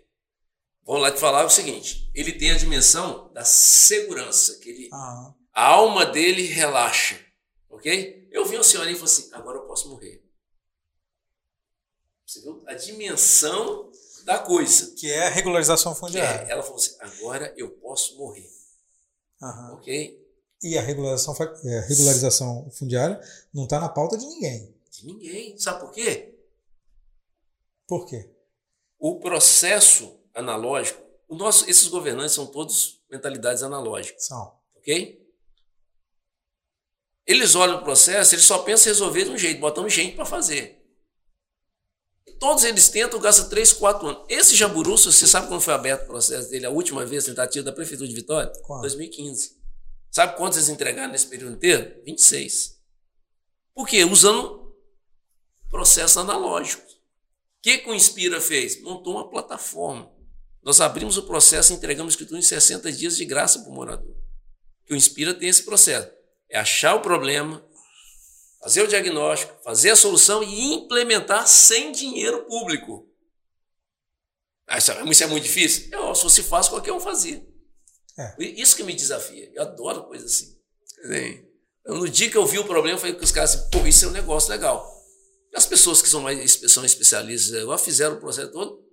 Vamos 0.86 1.02
lá 1.02 1.10
te 1.10 1.18
falar 1.18 1.44
o 1.44 1.50
seguinte: 1.50 2.08
ele 2.14 2.30
tem 2.30 2.52
a 2.52 2.56
dimensão 2.56 3.28
da 3.34 3.44
segurança, 3.44 4.56
que 4.60 4.70
ele, 4.70 4.88
ah. 4.92 5.34
a 5.52 5.66
alma 5.66 6.06
dele 6.06 6.46
relaxa. 6.46 7.18
Ok? 7.68 8.28
Eu 8.30 8.46
vi 8.46 8.54
uma 8.54 8.62
senhora 8.62 8.88
e 8.88 8.94
falei 8.94 9.12
assim: 9.12 9.28
agora 9.32 9.58
eu 9.58 9.62
posso 9.62 9.88
morrer. 9.88 10.19
Você 12.30 12.42
viu 12.42 12.62
a 12.64 12.74
dimensão 12.74 13.90
da 14.24 14.38
coisa. 14.38 14.94
Que 14.94 15.10
é 15.10 15.26
a 15.26 15.30
regularização 15.30 15.96
fundiária. 15.96 16.46
É, 16.46 16.52
ela 16.52 16.62
falou 16.62 16.78
assim: 16.78 16.94
agora 17.00 17.52
eu 17.56 17.70
posso 17.70 18.16
morrer. 18.16 18.48
Aham. 19.42 19.74
Ok? 19.74 20.30
E 20.62 20.78
a 20.78 20.80
regularização, 20.80 21.34
é, 21.64 21.80
regularização 21.80 22.70
fundiária 22.70 23.20
não 23.52 23.64
está 23.64 23.80
na 23.80 23.88
pauta 23.88 24.16
de 24.16 24.26
ninguém. 24.26 24.72
De 24.92 25.06
ninguém. 25.06 25.58
Sabe 25.58 25.80
por 25.80 25.90
quê? 25.90 26.38
Por 27.88 28.06
quê? 28.06 28.30
O 28.96 29.18
processo 29.18 30.16
analógico, 30.32 31.02
o 31.26 31.34
nosso, 31.34 31.68
esses 31.68 31.88
governantes 31.88 32.34
são 32.34 32.46
todos 32.46 33.02
mentalidades 33.10 33.64
analógicas. 33.64 34.26
São. 34.26 34.56
Ok? 34.76 35.18
Eles 37.26 37.56
olham 37.56 37.78
o 37.78 37.82
processo, 37.82 38.36
eles 38.36 38.44
só 38.44 38.58
pensam 38.58 38.86
em 38.86 38.94
resolver 38.94 39.24
de 39.24 39.30
um 39.30 39.38
jeito, 39.38 39.60
botando 39.60 39.88
gente 39.88 40.14
para 40.14 40.24
fazer. 40.24 40.79
Todos 42.40 42.64
eles 42.64 42.88
tentam, 42.88 43.20
gastam 43.20 43.50
3, 43.50 43.74
4 43.74 44.08
anos. 44.08 44.24
Esse 44.26 44.56
Jaburu, 44.56 44.96
você 44.96 45.26
sabe 45.26 45.46
quando 45.46 45.60
foi 45.60 45.74
aberto 45.74 46.04
o 46.04 46.06
processo 46.06 46.48
dele, 46.48 46.64
a 46.64 46.70
última 46.70 47.04
vez, 47.04 47.24
tentativa 47.24 47.62
da 47.62 47.70
Prefeitura 47.70 48.08
de 48.08 48.14
Vitória? 48.14 48.50
Quando? 48.62 48.80
2015. 48.80 49.60
Sabe 50.10 50.38
quantos 50.38 50.56
eles 50.56 50.70
entregaram 50.70 51.12
nesse 51.12 51.26
período 51.26 51.52
inteiro? 51.52 52.02
26. 52.02 52.80
Por 53.74 53.86
quê? 53.86 54.04
Usando 54.04 54.74
processo 55.68 56.18
analógico. 56.18 56.82
O 56.82 57.62
que, 57.62 57.84
o 57.86 57.94
Inspira 57.94 58.40
fez? 58.40 58.80
Montou 58.80 59.16
uma 59.16 59.28
plataforma. 59.28 60.10
Nós 60.62 60.80
abrimos 60.80 61.18
o 61.18 61.24
processo 61.24 61.72
e 61.72 61.76
entregamos 61.76 62.14
escritura 62.14 62.40
em 62.40 62.42
60 62.42 62.90
dias 62.90 63.18
de 63.18 63.24
graça 63.26 63.58
para 63.58 63.70
o 63.70 63.74
morador. 63.74 64.16
Que 64.86 64.94
o 64.94 64.96
Inspira 64.96 65.34
tem 65.34 65.50
esse 65.50 65.62
processo. 65.62 66.10
É 66.48 66.58
achar 66.58 66.94
o 66.94 67.02
problema, 67.02 67.62
fazer 68.62 68.82
o 68.82 68.86
diagnóstico, 68.86 69.62
fazer 69.62 69.90
a 69.90 69.96
solução 69.96 70.42
e 70.42 70.74
implementar 70.74 71.46
sem 71.46 71.92
dinheiro 71.92 72.44
público. 72.44 73.08
Ah, 74.66 74.78
isso 74.78 74.92
é 74.92 75.26
muito 75.26 75.44
difícil? 75.44 75.90
Se 76.14 76.22
fosse 76.22 76.42
fácil, 76.42 76.72
qualquer 76.72 76.92
um 76.92 77.00
fazia. 77.00 77.44
É. 78.16 78.34
Isso 78.38 78.76
que 78.76 78.82
me 78.82 78.92
desafia. 78.92 79.50
Eu 79.54 79.62
adoro 79.62 80.04
coisa 80.04 80.26
assim. 80.26 80.56
Eu, 81.84 81.96
no 81.96 82.08
dia 82.08 82.30
que 82.30 82.36
eu 82.36 82.46
vi 82.46 82.58
o 82.58 82.64
problema, 82.64 82.96
eu 82.96 83.00
falei 83.00 83.16
com 83.16 83.24
os 83.24 83.32
caras 83.32 83.54
assim, 83.54 83.70
pô, 83.70 83.86
isso 83.86 84.04
é 84.04 84.08
um 84.08 84.12
negócio 84.12 84.50
legal. 84.50 84.88
E 85.52 85.56
as 85.56 85.66
pessoas 85.66 86.00
que 86.00 86.08
são 86.08 86.20
mais 86.20 86.60
são 86.68 86.84
especialistas 86.84 87.60
agora 87.60 87.78
fizeram 87.78 88.16
o 88.16 88.20
processo 88.20 88.52
todo 88.52 88.84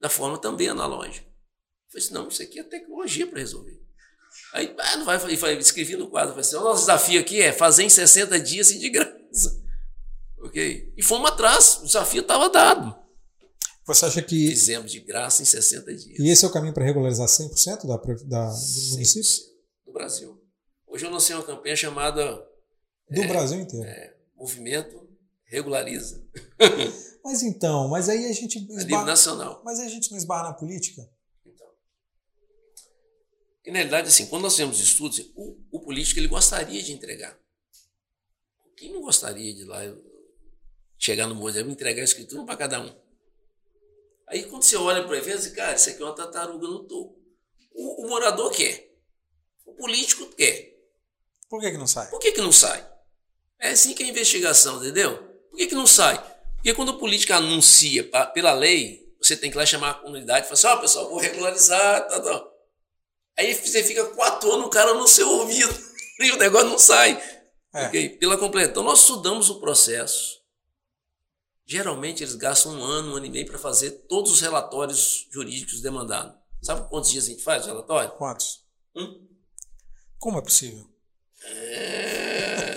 da 0.00 0.08
forma 0.08 0.38
também 0.38 0.68
analógica. 0.68 1.26
Eu 1.26 1.90
falei 1.90 2.04
assim, 2.04 2.14
não, 2.14 2.28
isso 2.28 2.42
aqui 2.42 2.60
é 2.60 2.62
tecnologia 2.62 3.26
para 3.26 3.40
resolver. 3.40 3.78
Aí, 4.54 4.74
ah, 4.78 4.96
não 4.96 5.04
vai, 5.04 5.18
falei, 5.18 5.58
escrevi 5.58 5.96
no 5.96 6.08
quadro, 6.08 6.30
falei 6.30 6.42
assim, 6.42 6.56
o 6.56 6.60
nosso 6.60 6.82
desafio 6.82 7.20
aqui 7.20 7.42
é 7.42 7.52
fazer 7.52 7.82
em 7.82 7.88
60 7.88 8.38
dias 8.40 8.70
e 8.70 8.78
de 8.78 8.88
graça. 8.88 9.15
Ok? 10.38 10.92
E 10.96 11.02
fomos 11.02 11.30
atrás, 11.30 11.80
o 11.82 11.86
desafio 11.86 12.22
estava 12.22 12.48
dado. 12.48 12.96
Você 13.86 14.04
acha 14.04 14.22
que. 14.22 14.48
Fizemos 14.48 14.90
de 14.90 15.00
graça 15.00 15.42
em 15.42 15.44
60 15.44 15.94
dias. 15.94 16.18
E 16.18 16.28
esse 16.28 16.44
é 16.44 16.48
o 16.48 16.52
caminho 16.52 16.74
para 16.74 16.84
regularizar 16.84 17.26
100% 17.26 17.86
da, 17.86 17.96
da, 17.96 18.50
do 18.50 18.90
município? 18.90 19.54
Do 19.84 19.92
Brasil. 19.92 20.42
Hoje 20.86 21.06
eu 21.06 21.10
lancei 21.10 21.34
uma 21.34 21.44
campanha 21.44 21.76
chamada. 21.76 22.44
Do 23.08 23.22
é, 23.22 23.26
Brasil 23.26 23.60
inteiro. 23.60 23.86
É, 23.86 24.16
Movimento 24.36 25.06
Regulariza. 25.44 26.22
Mas 27.22 27.42
então, 27.42 27.88
mas 27.88 28.08
aí 28.08 28.26
a 28.26 28.32
gente. 28.32 28.56
Esbarra, 28.56 28.80
a 28.80 28.84
nível 28.84 29.04
nacional. 29.04 29.62
Mas 29.64 29.80
aí 29.80 29.86
a 29.86 29.90
gente 29.90 30.12
não 30.12 30.16
esbarra 30.16 30.44
na 30.44 30.54
política? 30.54 31.02
Então. 31.44 31.66
E 33.64 33.70
na 33.72 33.78
realidade, 33.78 34.06
assim, 34.06 34.26
quando 34.26 34.42
nós 34.42 34.54
temos 34.54 34.78
estudos, 34.78 35.28
o, 35.34 35.58
o 35.72 35.80
político 35.80 36.20
ele 36.20 36.28
gostaria 36.28 36.80
de 36.80 36.92
entregar. 36.92 37.36
Quem 38.76 38.92
não 38.92 39.00
gostaria 39.00 39.54
de 39.54 39.64
lá 39.64 39.80
chegar 40.98 41.26
no 41.26 41.34
modelo 41.34 41.68
e 41.68 41.72
entregar 41.72 42.02
a 42.02 42.04
escritura 42.04 42.44
para 42.44 42.56
cada 42.56 42.80
um? 42.80 42.94
Aí 44.28 44.44
quando 44.44 44.62
você 44.62 44.76
olha 44.76 45.02
para 45.02 45.12
o 45.12 45.16
evento, 45.16 45.40
você 45.40 45.50
cara, 45.50 45.74
isso 45.74 45.88
aqui 45.88 46.02
é 46.02 46.04
uma 46.04 46.14
tartaruga 46.14 46.66
no 46.66 46.84
topo. 46.84 47.18
O, 47.72 48.04
o, 48.04 48.08
morador 48.08 48.50
quer. 48.50 48.92
O 49.64 49.72
político 49.74 50.26
quer. 50.34 50.74
Por 51.48 51.60
que, 51.60 51.70
que 51.70 51.78
não 51.78 51.86
sai? 51.86 52.10
Por 52.10 52.18
que, 52.18 52.32
que 52.32 52.40
não 52.40 52.52
sai? 52.52 52.86
É 53.58 53.70
assim 53.70 53.94
que 53.94 54.02
é 54.02 54.06
a 54.06 54.10
investigação, 54.10 54.78
entendeu? 54.78 55.16
Por 55.50 55.56
que, 55.56 55.68
que 55.68 55.74
não 55.74 55.86
sai? 55.86 56.18
Porque 56.56 56.74
quando 56.74 56.90
o 56.90 56.98
político 56.98 57.32
anuncia 57.32 58.04
pra, 58.04 58.26
pela 58.26 58.52
lei, 58.52 59.14
você 59.20 59.36
tem 59.36 59.50
que 59.50 59.56
ir 59.56 59.60
lá 59.60 59.66
chamar 59.66 59.90
a 59.90 59.94
comunidade 59.94 60.46
e 60.46 60.48
falar 60.48 60.54
assim, 60.54 60.66
ó, 60.66 60.74
oh, 60.74 60.80
pessoal, 60.80 61.08
vou 61.08 61.18
regularizar, 61.18 62.08
tá, 62.08 62.20
tá. 62.20 62.48
Aí 63.38 63.54
você 63.54 63.82
fica 63.84 64.04
quatro 64.06 64.50
anos 64.52 64.66
o 64.66 64.70
cara 64.70 64.94
no 64.94 65.06
seu 65.06 65.28
ouvido 65.28 65.74
e 66.20 66.30
o 66.32 66.36
negócio 66.36 66.68
não 66.68 66.78
sai. 66.78 67.22
É. 67.76 67.88
Okay? 67.88 68.08
Pela 68.10 68.38
completa. 68.38 68.70
Então 68.70 68.82
nós 68.82 69.00
estudamos 69.00 69.50
o 69.50 69.60
processo, 69.60 70.36
Geralmente 71.68 72.22
eles 72.22 72.36
gastam 72.36 72.78
um 72.78 72.84
ano, 72.84 73.12
um 73.12 73.16
ano 73.16 73.26
e 73.26 73.30
meio 73.30 73.44
para 73.44 73.58
fazer 73.58 73.90
todos 74.08 74.30
os 74.30 74.40
relatórios 74.40 75.26
jurídicos 75.32 75.80
demandados. 75.80 76.32
Sabe 76.62 76.88
quantos 76.88 77.10
dias 77.10 77.24
a 77.24 77.28
gente 77.28 77.42
faz 77.42 77.64
o 77.64 77.66
relatório? 77.66 78.12
Quantos? 78.12 78.64
Hum? 78.94 79.26
Como 80.16 80.38
é 80.38 80.42
possível? 80.42 80.88
É... 81.44 82.76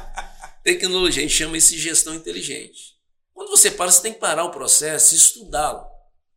Tecnologia, 0.64 1.22
a 1.22 1.26
gente 1.26 1.36
chama 1.36 1.58
isso 1.58 1.70
de 1.72 1.78
gestão 1.78 2.14
inteligente. 2.14 2.98
Quando 3.34 3.50
você 3.50 3.70
para, 3.70 3.90
você 3.90 4.00
tem 4.00 4.14
que 4.14 4.18
parar 4.18 4.44
o 4.44 4.50
processo 4.50 5.14
e 5.14 5.18
estudá-lo. 5.18 5.86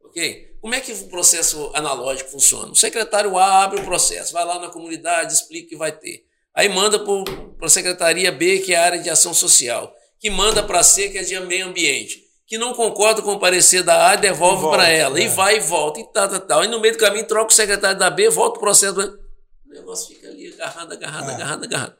Ok? 0.03 0.57
Como 0.59 0.75
é 0.75 0.81
que 0.81 0.91
o 0.91 1.07
processo 1.07 1.71
analógico 1.73 2.31
funciona? 2.31 2.69
O 2.69 2.75
secretário 2.75 3.37
A 3.37 3.63
abre 3.63 3.79
o 3.79 3.85
processo, 3.85 4.33
vai 4.33 4.43
lá 4.43 4.59
na 4.59 4.69
comunidade, 4.69 5.33
explica 5.33 5.67
o 5.67 5.69
que 5.69 5.77
vai 5.77 5.93
ter. 5.93 6.27
Aí 6.55 6.69
manda 6.69 6.99
para 6.99 7.65
a 7.65 7.69
secretaria 7.69 8.31
B, 8.31 8.59
que 8.59 8.73
é 8.73 8.77
a 8.77 8.83
área 8.83 8.99
de 8.99 9.09
ação 9.09 9.33
social 9.33 9.95
que 10.23 10.29
manda 10.29 10.63
para 10.63 10.81
C, 10.81 11.09
que 11.09 11.17
é 11.17 11.21
de 11.21 11.37
meio 11.41 11.67
ambiente, 11.67 12.25
que 12.47 12.57
não 12.57 12.73
concorda 12.73 13.21
com 13.21 13.33
o 13.33 13.39
parecer 13.41 13.83
da 13.83 14.09
A, 14.09 14.15
devolve 14.15 14.69
para 14.69 14.87
ela, 14.87 15.19
é. 15.19 15.23
e 15.23 15.27
vai 15.27 15.57
e 15.57 15.59
volta, 15.59 15.99
e 15.99 16.13
tal, 16.13 16.29
tal, 16.29 16.39
tal. 16.39 16.63
E 16.63 16.67
no 16.69 16.79
meio 16.79 16.93
do 16.93 16.97
caminho 16.97 17.27
troca 17.27 17.51
o 17.51 17.53
secretário 17.53 17.99
da 17.99 18.09
B, 18.09 18.29
volta 18.29 18.55
o 18.55 18.61
processo. 18.61 18.97
O 19.01 19.69
negócio 19.69 20.15
fica 20.15 20.29
ali 20.29 20.53
agarrado, 20.53 20.93
agarrado, 20.93 21.29
é. 21.29 21.33
agarrado, 21.33 21.63
agarrado. 21.65 21.97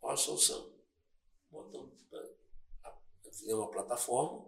Qual 0.00 0.12
a 0.12 0.16
solução? 0.16 0.70
Botamos, 1.50 1.90
fizemos 3.32 3.64
uma 3.64 3.70
plataforma, 3.72 4.44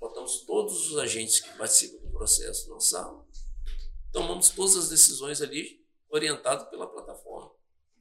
botamos 0.00 0.40
todos 0.40 0.90
os 0.90 0.98
agentes 0.98 1.38
que 1.38 1.50
participam 1.50 2.04
do 2.04 2.10
processo 2.10 2.68
na 2.68 2.80
sala, 2.80 3.24
tomamos 4.12 4.48
todas 4.48 4.74
as 4.74 4.88
decisões 4.88 5.40
ali, 5.40 5.79
orientado 6.10 6.68
pela 6.70 6.86
plataforma. 6.86 7.50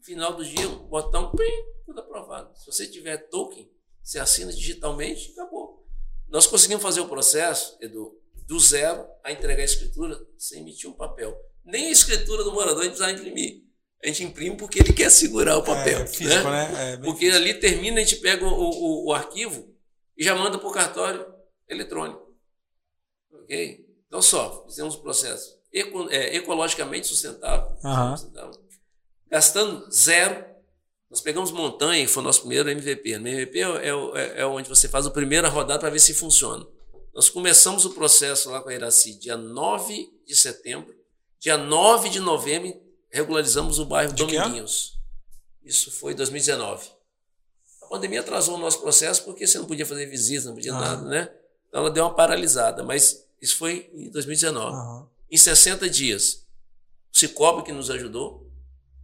Final 0.01 0.33
do 0.33 0.45
dia, 0.45 0.67
um 0.67 0.87
botão, 0.87 1.31
pim, 1.31 1.65
tudo 1.85 1.99
aprovado. 1.99 2.57
Se 2.57 2.65
você 2.65 2.87
tiver 2.87 3.17
token, 3.29 3.69
você 4.01 4.19
assina 4.19 4.51
digitalmente, 4.51 5.31
acabou. 5.31 5.85
Nós 6.27 6.47
conseguimos 6.47 6.81
fazer 6.81 7.01
o 7.01 7.09
processo, 7.09 7.77
Edu, 7.81 8.19
do 8.47 8.59
zero 8.59 9.07
a 9.23 9.31
entregar 9.31 9.61
a 9.61 9.65
escritura 9.65 10.19
sem 10.37 10.61
emitir 10.61 10.89
um 10.89 10.93
papel. 10.93 11.37
Nem 11.63 11.87
a 11.87 11.91
escritura 11.91 12.43
do 12.43 12.51
morador 12.51 12.81
a 12.81 12.83
gente 12.85 12.95
precisa 12.95 13.11
imprimir. 13.11 13.63
A 14.01 14.07
gente 14.07 14.23
imprime 14.23 14.55
porque 14.55 14.79
ele 14.79 14.93
quer 14.93 15.11
segurar 15.11 15.57
o 15.57 15.63
papel. 15.63 15.99
É, 15.99 16.07
físico, 16.07 16.49
né? 16.49 16.69
né? 16.69 16.93
É 16.93 16.97
porque 16.97 17.25
físico. 17.25 17.37
ali 17.37 17.53
termina, 17.55 17.99
a 17.99 18.03
gente 18.03 18.21
pega 18.21 18.45
o, 18.45 18.49
o, 18.49 19.07
o 19.07 19.13
arquivo 19.13 19.75
e 20.17 20.23
já 20.23 20.33
manda 20.33 20.57
para 20.57 20.67
o 20.67 20.71
cartório 20.71 21.25
eletrônico. 21.67 22.33
Ok? 23.31 23.85
Então, 24.07 24.21
só, 24.21 24.65
fizemos 24.65 24.95
um 24.95 25.01
processo 25.01 25.58
eco, 25.73 26.09
é, 26.09 26.35
ecologicamente 26.35 27.07
sustentável, 27.07 27.77
uhum. 27.83 28.17
sustentável, 28.17 28.61
gastando 29.29 29.91
zero 29.91 30.49
nós 31.09 31.21
pegamos 31.21 31.51
montanha, 31.51 32.05
que 32.05 32.11
foi 32.11 32.21
o 32.21 32.25
nosso 32.25 32.41
primeiro 32.41 32.69
MVP. 32.69 33.13
O 33.13 33.15
MVP 33.15 33.59
é, 33.59 33.89
é, 33.89 34.41
é, 34.41 34.45
onde 34.45 34.69
você 34.69 34.87
faz 34.87 35.07
a 35.07 35.11
primeira 35.11 35.49
rodada 35.49 35.79
para 35.79 35.89
ver 35.89 35.99
se 35.99 36.13
funciona. 36.13 36.65
nós 37.13 37.29
começamos 37.29 37.83
o 37.83 37.89
processo 37.91 38.51
lá 38.51 38.61
com 38.61 38.69
a 38.69 38.73
Iraci 38.73 39.15
dia 39.15 39.35
9 39.35 40.07
de 40.25 40.35
setembro. 40.35 40.95
Dia 41.39 41.57
9 41.57 42.09
de 42.09 42.19
novembro, 42.19 42.79
regularizamos 43.09 43.79
o 43.79 43.85
bairro 43.85 44.13
de 44.13 44.23
Dominguinhos. 44.23 44.99
Isso 45.63 45.91
foi 45.91 46.13
2019. 46.13 46.89
A 47.81 47.87
pandemia 47.87 48.19
atrasou 48.19 48.55
o 48.55 48.59
nosso 48.59 48.79
processo 48.79 49.23
porque 49.23 49.47
você 49.47 49.57
não 49.57 49.65
podia 49.65 49.85
fazer 49.85 50.05
visitas, 50.05 50.45
não 50.45 50.53
podia 50.53 50.73
ah. 50.73 50.79
nada, 50.79 51.01
né? 51.07 51.31
Então 51.67 51.81
ela 51.81 51.89
deu 51.89 52.03
uma 52.03 52.13
paralisada, 52.13 52.83
mas 52.83 53.25
isso 53.41 53.57
foi 53.57 53.89
em 53.93 54.11
2019. 54.11 54.75
Uhum. 54.75 55.07
Em 55.31 55.37
60 55.37 55.89
dias, 55.89 56.47
o 57.13 57.17
Cicobi 57.17 57.63
que 57.63 57.71
nos 57.71 57.89
ajudou, 57.89 58.51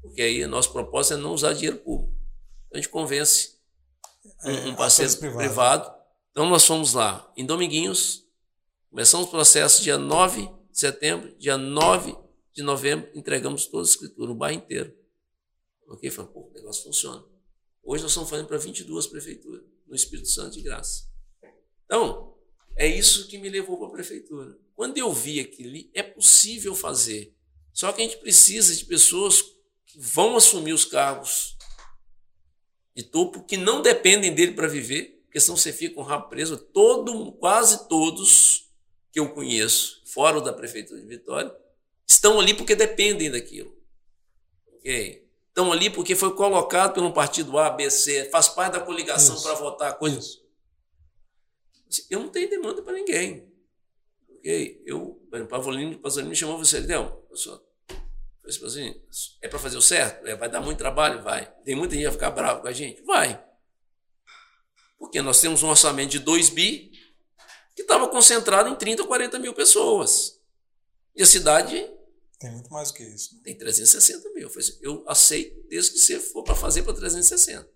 porque 0.01 0.21
aí 0.21 0.45
nosso 0.47 0.71
propósito 0.71 1.15
é 1.15 1.17
não 1.17 1.33
usar 1.33 1.53
dinheiro 1.53 1.77
público. 1.77 2.13
Então 2.67 2.73
a 2.73 2.77
gente 2.77 2.89
convence 2.89 3.55
um, 4.43 4.49
é, 4.49 4.65
um 4.67 4.75
parceiro 4.75 5.15
privado. 5.17 5.37
privado. 5.37 5.95
Então 6.31 6.49
nós 6.49 6.65
fomos 6.65 6.93
lá 6.93 7.31
em 7.37 7.45
Dominguinhos, 7.45 8.25
começamos 8.89 9.27
o 9.27 9.31
processo 9.31 9.83
dia 9.83 9.97
9 9.97 10.49
de 10.71 10.79
setembro, 10.79 11.35
dia 11.37 11.57
9 11.57 12.15
de 12.53 12.63
novembro, 12.63 13.09
entregamos 13.13 13.67
toda 13.67 13.83
a 13.83 13.89
escritura, 13.89 14.31
o 14.31 14.35
bairro 14.35 14.57
inteiro. 14.57 14.95
Ok? 15.87 16.09
Falei, 16.09 16.31
pô, 16.31 16.49
o 16.49 16.53
negócio 16.53 16.83
funciona. 16.83 17.23
Hoje 17.83 18.01
nós 18.01 18.11
estamos 18.11 18.29
fazendo 18.29 18.47
para 18.47 18.57
22 18.57 19.07
prefeituras, 19.07 19.63
no 19.85 19.95
Espírito 19.95 20.27
Santo 20.29 20.51
de 20.51 20.61
graça. 20.61 21.07
Então, 21.85 22.35
é 22.75 22.87
isso 22.87 23.27
que 23.27 23.37
me 23.37 23.49
levou 23.49 23.77
para 23.77 23.87
a 23.87 23.91
prefeitura. 23.91 24.57
Quando 24.75 24.97
eu 24.97 25.11
vi 25.11 25.39
aquilo, 25.39 25.89
é 25.93 26.03
possível 26.03 26.75
fazer. 26.75 27.33
Só 27.71 27.91
que 27.91 28.01
a 28.01 28.05
gente 28.05 28.17
precisa 28.17 28.75
de 28.75 28.85
pessoas 28.85 29.41
que 29.85 29.99
vão 29.99 30.35
assumir 30.35 30.73
os 30.73 30.85
cargos 30.85 31.57
de 32.95 33.03
topo, 33.03 33.43
que 33.43 33.57
não 33.57 33.81
dependem 33.81 34.33
dele 34.33 34.53
para 34.53 34.67
viver, 34.67 35.21
porque 35.25 35.39
senão 35.39 35.57
você 35.57 35.73
fica 35.73 35.95
com 35.95 36.01
o 36.01 36.03
rabo 36.03 36.29
preso. 36.29 36.57
Todo, 36.57 37.31
quase 37.33 37.87
todos 37.87 38.71
que 39.11 39.19
eu 39.19 39.29
conheço, 39.29 40.01
fora 40.05 40.37
o 40.37 40.41
da 40.41 40.53
prefeitura 40.53 40.99
de 40.99 41.07
Vitória, 41.07 41.53
estão 42.07 42.39
ali 42.39 42.53
porque 42.53 42.75
dependem 42.75 43.31
daquilo. 43.31 43.75
Ok? 44.73 45.25
Estão 45.47 45.71
ali 45.71 45.89
porque 45.89 46.15
foi 46.15 46.35
colocado 46.35 46.93
pelo 46.93 47.13
partido 47.13 47.57
A, 47.57 47.69
B, 47.69 47.89
C, 47.89 48.29
faz 48.29 48.49
parte 48.49 48.73
da 48.73 48.79
coligação 48.81 49.41
para 49.41 49.53
votar 49.55 49.97
coisas. 49.97 50.41
Eu 52.09 52.19
não 52.19 52.29
tenho 52.29 52.49
demanda 52.49 52.81
para 52.81 52.93
ninguém. 52.93 53.54
Ok? 54.45 54.83
Eu, 54.85 55.19
o 55.31 55.47
Pavolino, 55.47 55.95
o 55.95 55.99
Pasolini 55.99 56.29
me 56.29 56.35
chamou 56.35 56.55
você, 56.55 56.79
Deus, 56.79 57.11
pessoal, 57.31 57.65
assim, 58.45 58.93
é 59.41 59.47
para 59.47 59.57
fazer 59.57 59.75
o 59.75 59.81
certo? 59.81 60.27
É, 60.27 60.35
vai 60.35 60.47
dar 60.47 60.61
muito 60.61 60.77
trabalho? 60.77 61.23
Vai. 61.23 61.51
Tem 61.63 61.75
muita 61.75 61.95
gente 61.95 62.03
que 62.03 62.09
vai 62.09 62.13
ficar 62.13 62.29
bravo 62.29 62.61
com 62.61 62.67
a 62.67 62.71
gente? 62.71 63.01
Vai. 63.01 63.43
Porque 64.99 65.19
nós 65.19 65.41
temos 65.41 65.63
um 65.63 65.69
orçamento 65.69 66.11
de 66.11 66.19
2 66.19 66.49
bi 66.49 66.91
que 67.75 67.81
estava 67.81 68.07
concentrado 68.07 68.69
em 68.69 68.75
30 68.75 69.01
ou 69.01 69.07
40 69.07 69.39
mil 69.39 69.51
pessoas. 69.51 70.39
E 71.15 71.23
a 71.23 71.25
cidade. 71.25 71.91
Tem 72.39 72.51
muito 72.51 72.71
mais 72.71 72.91
do 72.91 72.93
que 72.93 73.03
isso. 73.03 73.33
Né? 73.33 73.41
Tem 73.45 73.57
360 73.57 74.29
mil. 74.29 74.51
Eu 74.79 75.03
aceito 75.07 75.67
desde 75.67 75.93
que 75.93 75.97
você 75.97 76.19
for 76.19 76.43
para 76.43 76.53
fazer 76.53 76.83
para 76.83 76.93
360. 76.93 77.67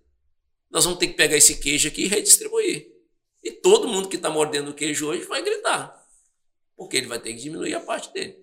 Nós 0.70 0.84
vamos 0.84 1.00
ter 1.00 1.08
que 1.08 1.14
pegar 1.14 1.36
esse 1.36 1.56
queijo 1.58 1.88
aqui 1.88 2.04
e 2.04 2.08
redistribuir. 2.08 2.92
E 3.44 3.52
todo 3.52 3.88
mundo 3.88 4.08
que 4.08 4.18
está 4.18 4.30
mordendo 4.30 4.70
o 4.70 4.74
queijo 4.76 5.08
hoje 5.08 5.24
vai 5.24 5.42
gritar. 5.42 5.99
Porque 6.80 6.96
ele 6.96 7.08
vai 7.08 7.20
ter 7.20 7.34
que 7.34 7.42
diminuir 7.42 7.74
a 7.74 7.82
parte 7.82 8.14
dele. 8.14 8.42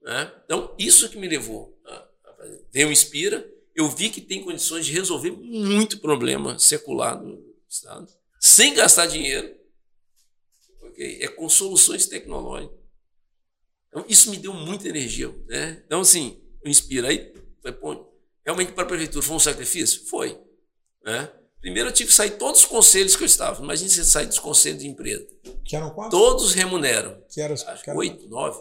Né? 0.00 0.32
Então, 0.44 0.74
isso 0.78 1.10
que 1.10 1.18
me 1.18 1.28
levou 1.28 1.78
a, 1.84 2.08
fazer. 2.38 2.64
Veio 2.72 2.90
Inspira, 2.90 3.46
eu 3.74 3.90
vi 3.90 4.08
que 4.08 4.22
tem 4.22 4.42
condições 4.42 4.86
de 4.86 4.92
resolver 4.92 5.30
muito 5.30 5.98
problema 5.98 6.58
secular 6.58 7.22
no 7.22 7.46
Estado, 7.68 8.10
sem 8.40 8.72
gastar 8.72 9.04
dinheiro, 9.04 9.54
okay? 10.80 11.22
é 11.22 11.28
com 11.28 11.46
soluções 11.46 12.06
tecnológicas. 12.06 12.78
Então, 13.88 14.04
isso 14.08 14.30
me 14.30 14.38
deu 14.38 14.54
muita 14.54 14.88
energia. 14.88 15.28
Né? 15.46 15.82
Então, 15.84 16.00
assim, 16.00 16.42
Inspira 16.64 17.08
aí, 17.08 17.34
foi, 17.60 17.72
pô, 17.72 18.10
realmente 18.44 18.72
para 18.72 18.84
a 18.84 18.86
prefeitura 18.86 19.22
foi 19.22 19.36
um 19.36 19.40
sacrifício? 19.40 20.06
Foi. 20.06 20.40
Né? 21.04 21.30
Primeiro 21.60 21.88
eu 21.88 21.92
tive 21.92 22.10
que 22.10 22.14
sair 22.14 22.30
todos 22.32 22.60
os 22.60 22.66
conselhos 22.66 23.16
que 23.16 23.22
eu 23.22 23.26
estava. 23.26 23.62
Imagina 23.62 23.88
você 23.90 24.04
sair 24.04 24.26
dos 24.26 24.38
conselhos 24.38 24.80
de 24.80 24.88
empresa. 24.88 25.26
Que 25.64 25.74
eram 25.74 25.90
quantos? 25.90 26.18
Todos 26.18 26.54
remuneram. 26.54 27.20
Que 27.28 27.40
eram, 27.40 27.56
que 27.56 27.90
eram... 27.90 27.98
Oito, 27.98 28.28
nove. 28.28 28.60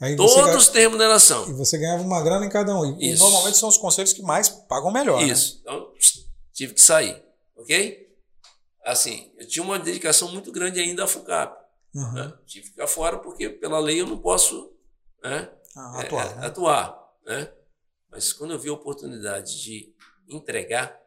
Aí 0.00 0.14
Todos 0.14 0.68
têm 0.68 0.82
remuneração. 0.82 1.48
E 1.50 1.52
você 1.52 1.76
ganhava 1.76 2.02
uma 2.02 2.22
grana 2.22 2.46
em 2.46 2.48
cada 2.48 2.78
um. 2.78 2.96
E, 3.00 3.14
normalmente 3.16 3.58
são 3.58 3.68
os 3.68 3.76
conselhos 3.76 4.12
que 4.12 4.22
mais 4.22 4.48
pagam 4.48 4.92
melhor. 4.92 5.20
Né? 5.20 5.28
Isso. 5.28 5.56
Né? 5.56 5.60
Então, 5.62 5.92
tive 6.52 6.74
que 6.74 6.80
sair. 6.80 7.20
Ok? 7.56 8.08
Assim, 8.84 9.32
eu 9.36 9.46
tinha 9.46 9.64
uma 9.64 9.78
dedicação 9.78 10.30
muito 10.30 10.52
grande 10.52 10.78
ainda 10.78 11.04
à 11.04 11.08
FUCAP. 11.08 11.58
Uhum. 11.94 12.12
Né? 12.12 12.32
Tive 12.46 12.66
que 12.66 12.70
ficar 12.70 12.86
fora 12.86 13.18
porque, 13.18 13.48
pela 13.48 13.80
lei, 13.80 14.00
eu 14.00 14.06
não 14.06 14.18
posso 14.18 14.72
né? 15.22 15.50
ah, 15.76 16.00
atuar. 16.00 16.26
É, 16.26 16.34
né? 16.36 16.46
atuar 16.46 17.08
né? 17.28 17.52
Mas 18.10 18.32
quando 18.32 18.52
eu 18.52 18.58
vi 18.58 18.70
a 18.70 18.72
oportunidade 18.72 19.62
de 19.62 19.94
entregar, 20.28 20.98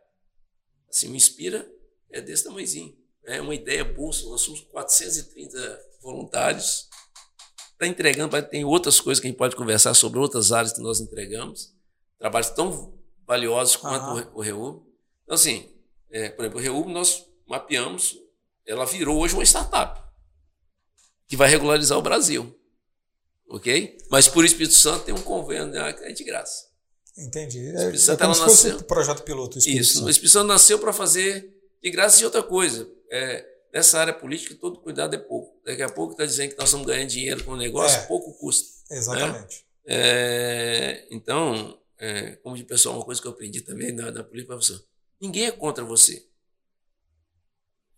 assim, 0.92 1.10
me 1.10 1.18
inspira, 1.18 1.70
é 2.12 2.22
desse 2.22 2.44
tamanhozinho. 2.44 2.96
É 3.26 3.42
uma 3.42 3.56
ideia 3.56 3.84
bolsa, 3.84 4.26
nós 4.26 4.42
somos 4.42 4.62
430 4.62 5.82
voluntários 6.02 6.90
está 7.82 7.88
entregando, 7.88 8.40
tem 8.44 8.64
outras 8.64 9.00
coisas 9.00 9.20
que 9.20 9.28
a 9.28 9.30
gente 9.30 9.38
pode 9.38 9.56
conversar 9.56 9.96
sobre 9.96 10.20
outras 10.20 10.52
áreas 10.52 10.72
que 10.72 10.82
nós 10.82 11.00
entregamos, 11.00 11.74
trabalhos 12.20 12.52
tão 12.52 12.94
valiosos 13.26 13.76
quanto 13.76 14.30
o 14.38 14.42
REUB. 14.42 14.84
Então, 15.24 15.34
assim, 15.34 15.74
é, 16.12 16.30
por 16.30 16.44
exemplo, 16.44 16.60
o 16.60 16.62
REUB 16.62 16.92
nós 16.92 17.26
mapeamos, 17.48 18.18
ela 18.68 18.86
virou 18.86 19.20
hoje 19.20 19.34
uma 19.34 19.44
startup 19.44 20.00
que 21.28 21.36
vai 21.36 21.50
regularizar 21.50 21.98
o 21.98 22.04
Brasil. 22.04 22.56
Ok? 23.50 23.98
Mas 24.10 24.28
por 24.28 24.46
Espírito 24.46 24.76
Santo 24.76 25.06
tem 25.06 25.14
um 25.14 25.22
convênio 25.22 25.68
né, 25.68 25.96
é 26.04 26.12
de 26.12 26.24
graça. 26.24 26.71
Entendi. 27.18 27.60
O 27.60 27.76
Espírito 27.76 28.00
Santo, 28.00 28.22
é, 28.22 28.24
é 28.24 28.26
ela 28.26 28.38
nasceu. 28.38 28.78
O 28.78 28.84
projeto 28.84 29.24
piloto. 29.24 29.58
O 29.58 29.60
Isso. 29.60 29.96
Santo. 29.96 30.06
O 30.06 30.10
Espírito 30.10 30.32
Santo 30.32 30.48
nasceu 30.48 30.80
para 30.80 30.94
fazer 30.94 31.54
de 31.82 31.90
graça 31.90 32.22
e 32.22 32.26
outra 32.26 32.44
coisa. 32.44 32.90
É, 33.10 33.46
nessa 33.74 34.00
área 34.00 34.14
política, 34.14 34.56
todo 34.56 34.80
cuidado 34.80 35.16
é 35.16 35.18
pouco. 35.18 35.60
Daqui 35.66 35.82
a 35.82 35.90
pouco 35.90 36.14
está 36.14 36.26
dizendo 36.26 36.52
que 36.52 36.58
nós 36.58 36.70
estamos 36.70 36.86
ganhando 36.86 37.10
dinheiro 37.10 37.44
com 37.44 37.52
o 37.52 37.58
negócio, 37.58 38.00
é, 38.00 38.06
pouco 38.06 38.34
custa. 38.34 38.70
Né? 38.90 38.98
Exatamente. 38.98 39.66
Né? 39.86 39.94
É, 39.94 41.08
então, 41.10 41.78
é, 41.98 42.36
como 42.38 42.56
de 42.56 42.64
pessoal, 42.64 42.96
uma 42.96 43.06
coisa 43.06 43.22
que 43.22 43.28
eu 43.28 43.32
aprendi 43.32 43.62
também 43.62 43.92
na, 43.92 44.12
na 44.12 44.24
política, 44.24 44.54
professor, 44.54 44.84
ninguém 45.20 45.46
é 45.46 45.52
contra 45.52 45.84
você. 45.84 46.26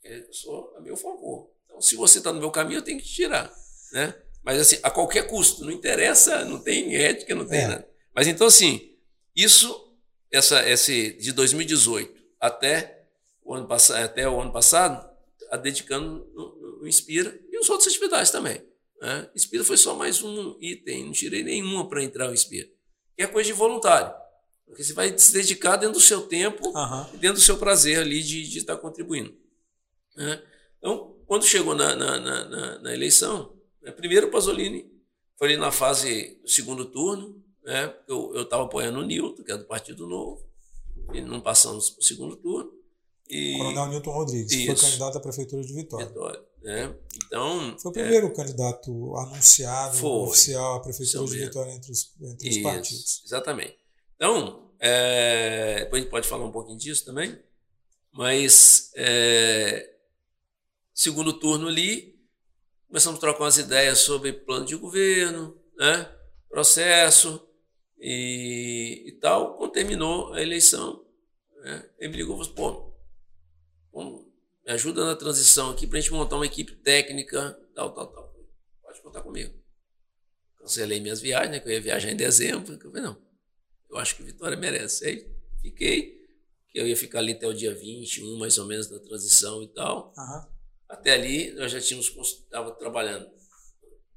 Eu 0.03 0.33
sou 0.33 0.73
a 0.77 0.81
meu 0.81 0.97
favor. 0.97 1.49
Então, 1.65 1.81
se 1.81 1.95
você 1.95 2.17
está 2.17 2.31
no 2.33 2.39
meu 2.39 2.51
caminho, 2.51 2.79
eu 2.79 2.83
tenho 2.83 2.99
que 2.99 3.05
te 3.05 3.13
tirar. 3.13 3.53
Né? 3.93 4.13
Mas, 4.43 4.59
assim, 4.59 4.77
a 4.83 4.91
qualquer 4.91 5.27
custo, 5.27 5.63
não 5.63 5.71
interessa, 5.71 6.43
não 6.43 6.59
tem 6.59 6.95
ética, 6.95 7.33
não 7.33 7.47
tem 7.47 7.59
é. 7.59 7.67
nada. 7.67 7.89
Mas, 8.13 8.27
então, 8.27 8.47
assim, 8.47 8.92
isso, 9.35 9.95
essa, 10.31 10.67
esse 10.69 11.13
de 11.13 11.31
2018 11.31 12.21
até 12.39 13.07
o 13.43 13.53
ano, 13.53 13.67
até 14.03 14.27
o 14.27 14.39
ano 14.39 14.51
passado, 14.51 15.09
a 15.49 15.57
dedicando 15.57 16.29
no, 16.33 16.79
no 16.79 16.87
Inspira 16.87 17.39
e 17.51 17.57
as 17.57 17.69
outras 17.69 17.87
atividades 17.87 18.31
também. 18.31 18.61
Né? 19.01 19.29
Inspira 19.35 19.63
foi 19.63 19.77
só 19.77 19.95
mais 19.95 20.21
um 20.21 20.57
item, 20.59 21.05
não 21.05 21.11
tirei 21.11 21.43
nenhuma 21.43 21.87
para 21.87 22.03
entrar 22.03 22.27
no 22.27 22.33
Inspira. 22.33 22.69
E 23.17 23.23
é 23.23 23.27
coisa 23.27 23.47
de 23.47 23.53
voluntário. 23.53 24.13
Porque 24.65 24.83
você 24.83 24.93
vai 24.93 25.17
se 25.17 25.33
dedicar 25.33 25.75
dentro 25.75 25.95
do 25.95 25.99
seu 25.99 26.21
tempo, 26.21 26.69
uhum. 26.69 27.17
dentro 27.17 27.35
do 27.35 27.41
seu 27.41 27.57
prazer 27.57 27.99
ali 27.99 28.23
de, 28.23 28.47
de 28.47 28.59
estar 28.59 28.77
contribuindo. 28.77 29.35
Né? 30.15 30.41
Então, 30.77 31.15
quando 31.25 31.45
chegou 31.45 31.75
na, 31.75 31.95
na, 31.95 32.19
na, 32.19 32.79
na 32.79 32.93
eleição, 32.93 33.55
né, 33.81 33.91
primeiro 33.91 34.27
o 34.27 34.31
Pasolini 34.31 34.91
foi 35.37 35.49
ali 35.49 35.57
na 35.57 35.71
fase 35.71 36.39
do 36.41 36.49
segundo 36.49 36.85
turno, 36.85 37.43
né, 37.63 37.93
eu 38.07 38.41
estava 38.41 38.63
apoiando 38.63 38.99
o 38.99 39.03
Nilton, 39.03 39.43
que 39.43 39.51
é 39.51 39.57
do 39.57 39.65
Partido 39.65 40.07
Novo, 40.07 40.45
e 41.13 41.21
não 41.21 41.41
passamos 41.41 41.89
para 41.89 42.01
o 42.01 42.03
segundo 42.03 42.35
turno. 42.35 42.71
E... 43.29 43.57
Coronel 43.57 43.87
Newton 43.87 44.11
Rodrigues, 44.11 44.51
que 44.51 44.65
foi 44.65 44.75
candidato 44.75 45.17
à 45.17 45.21
Prefeitura 45.21 45.63
de 45.63 45.73
Vitória. 45.73 46.07
Vitória 46.07 46.53
né? 46.63 46.95
Então, 47.25 47.77
foi 47.77 47.91
o 47.91 47.93
primeiro 47.93 48.27
é... 48.27 48.29
candidato 48.29 49.15
anunciado, 49.17 49.97
foi. 49.97 50.09
oficial 50.09 50.75
à 50.75 50.79
Prefeitura 50.79 51.25
de 51.25 51.37
Vitória 51.39 51.71
entre 51.71 51.91
os, 51.91 52.11
entre 52.21 52.49
os 52.49 52.57
partidos. 52.59 53.21
Exatamente. 53.25 53.77
Então, 54.15 54.71
é... 54.79 55.79
depois 55.79 56.01
a 56.01 56.03
gente 56.03 56.11
pode 56.11 56.27
falar 56.27 56.45
um 56.45 56.51
pouquinho 56.51 56.77
disso 56.77 57.05
também, 57.05 57.37
mas 58.11 58.91
é... 58.95 59.93
segundo 60.93 61.33
turno 61.33 61.67
ali, 61.67 62.17
começamos 62.87 63.17
a 63.17 63.21
trocar 63.21 63.43
umas 63.43 63.57
ideias 63.57 63.99
sobre 63.99 64.31
plano 64.31 64.65
de 64.65 64.75
governo, 64.75 65.57
né? 65.77 66.09
processo 66.49 67.41
e, 68.03 69.05
e 69.07 69.11
tal. 69.13 69.55
Quando 69.55 69.71
terminou 69.71 70.33
a 70.33 70.41
eleição, 70.41 71.05
né? 71.63 71.89
ele 71.97 72.11
me 72.11 72.17
ligou 72.17 72.35
e 72.35 72.45
falou: 72.45 72.53
pô, 72.53 72.93
Vamos, 73.93 74.25
me 74.65 74.71
ajuda 74.71 75.05
na 75.05 75.15
transição 75.15 75.69
aqui 75.69 75.85
para 75.85 75.99
a 75.99 76.01
gente 76.01 76.11
montar 76.11 76.35
uma 76.35 76.45
equipe 76.45 76.75
técnica, 76.77 77.57
tal, 77.75 77.93
tal, 77.93 78.07
tal. 78.07 78.33
Pode 78.81 79.01
contar 79.01 79.21
comigo. 79.21 79.53
Cancelei 80.57 80.99
minhas 80.99 81.21
viagens, 81.21 81.51
né, 81.51 81.59
que 81.59 81.67
eu 81.67 81.73
ia 81.73 81.81
viajar 81.81 82.09
em 82.09 82.15
dezembro. 82.15 82.73
Eu 82.73 82.79
falei, 82.79 83.03
não, 83.03 83.21
eu 83.89 83.97
acho 83.97 84.15
que 84.15 84.23
Vitória 84.23 84.57
merece. 84.57 85.05
Aí 85.05 85.31
fiquei, 85.61 86.25
que 86.69 86.79
eu 86.79 86.87
ia 86.87 86.97
ficar 86.97 87.19
ali 87.19 87.33
até 87.33 87.47
o 87.47 87.53
dia 87.53 87.73
21, 87.73 88.37
mais 88.37 88.57
ou 88.57 88.65
menos, 88.65 88.87
da 88.87 88.99
transição 88.99 89.61
e 89.61 89.67
tal. 89.67 90.11
Uhum. 90.17 90.53
Até 90.89 91.13
ali 91.13 91.51
nós 91.51 91.71
já 91.71 91.79
tínhamos 91.79 92.07
estava 92.09 92.71
trabalhando. 92.71 93.29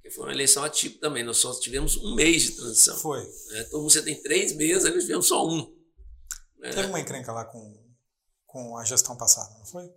Porque 0.06 0.10
foi 0.10 0.24
uma 0.24 0.32
eleição 0.32 0.62
atípica 0.62 1.00
também, 1.00 1.24
nós 1.24 1.38
só 1.38 1.52
tivemos 1.58 1.96
um 1.96 2.14
mês 2.14 2.42
de 2.42 2.52
transição. 2.52 2.96
Foi. 2.96 3.22
Né? 3.50 3.64
Todo 3.64 3.80
mundo 3.80 3.90
você 3.90 4.02
tem 4.02 4.20
três 4.22 4.52
meses, 4.54 4.84
nós 4.84 5.02
tivemos 5.02 5.26
só 5.26 5.46
um. 5.46 5.74
Né? 6.58 6.70
Teve 6.70 6.88
uma 6.88 7.00
encrenca 7.00 7.32
lá 7.32 7.44
com, 7.44 7.76
com 8.46 8.76
a 8.76 8.84
gestão 8.84 9.16
passada, 9.16 9.58
não 9.58 9.66
foi? 9.66 9.90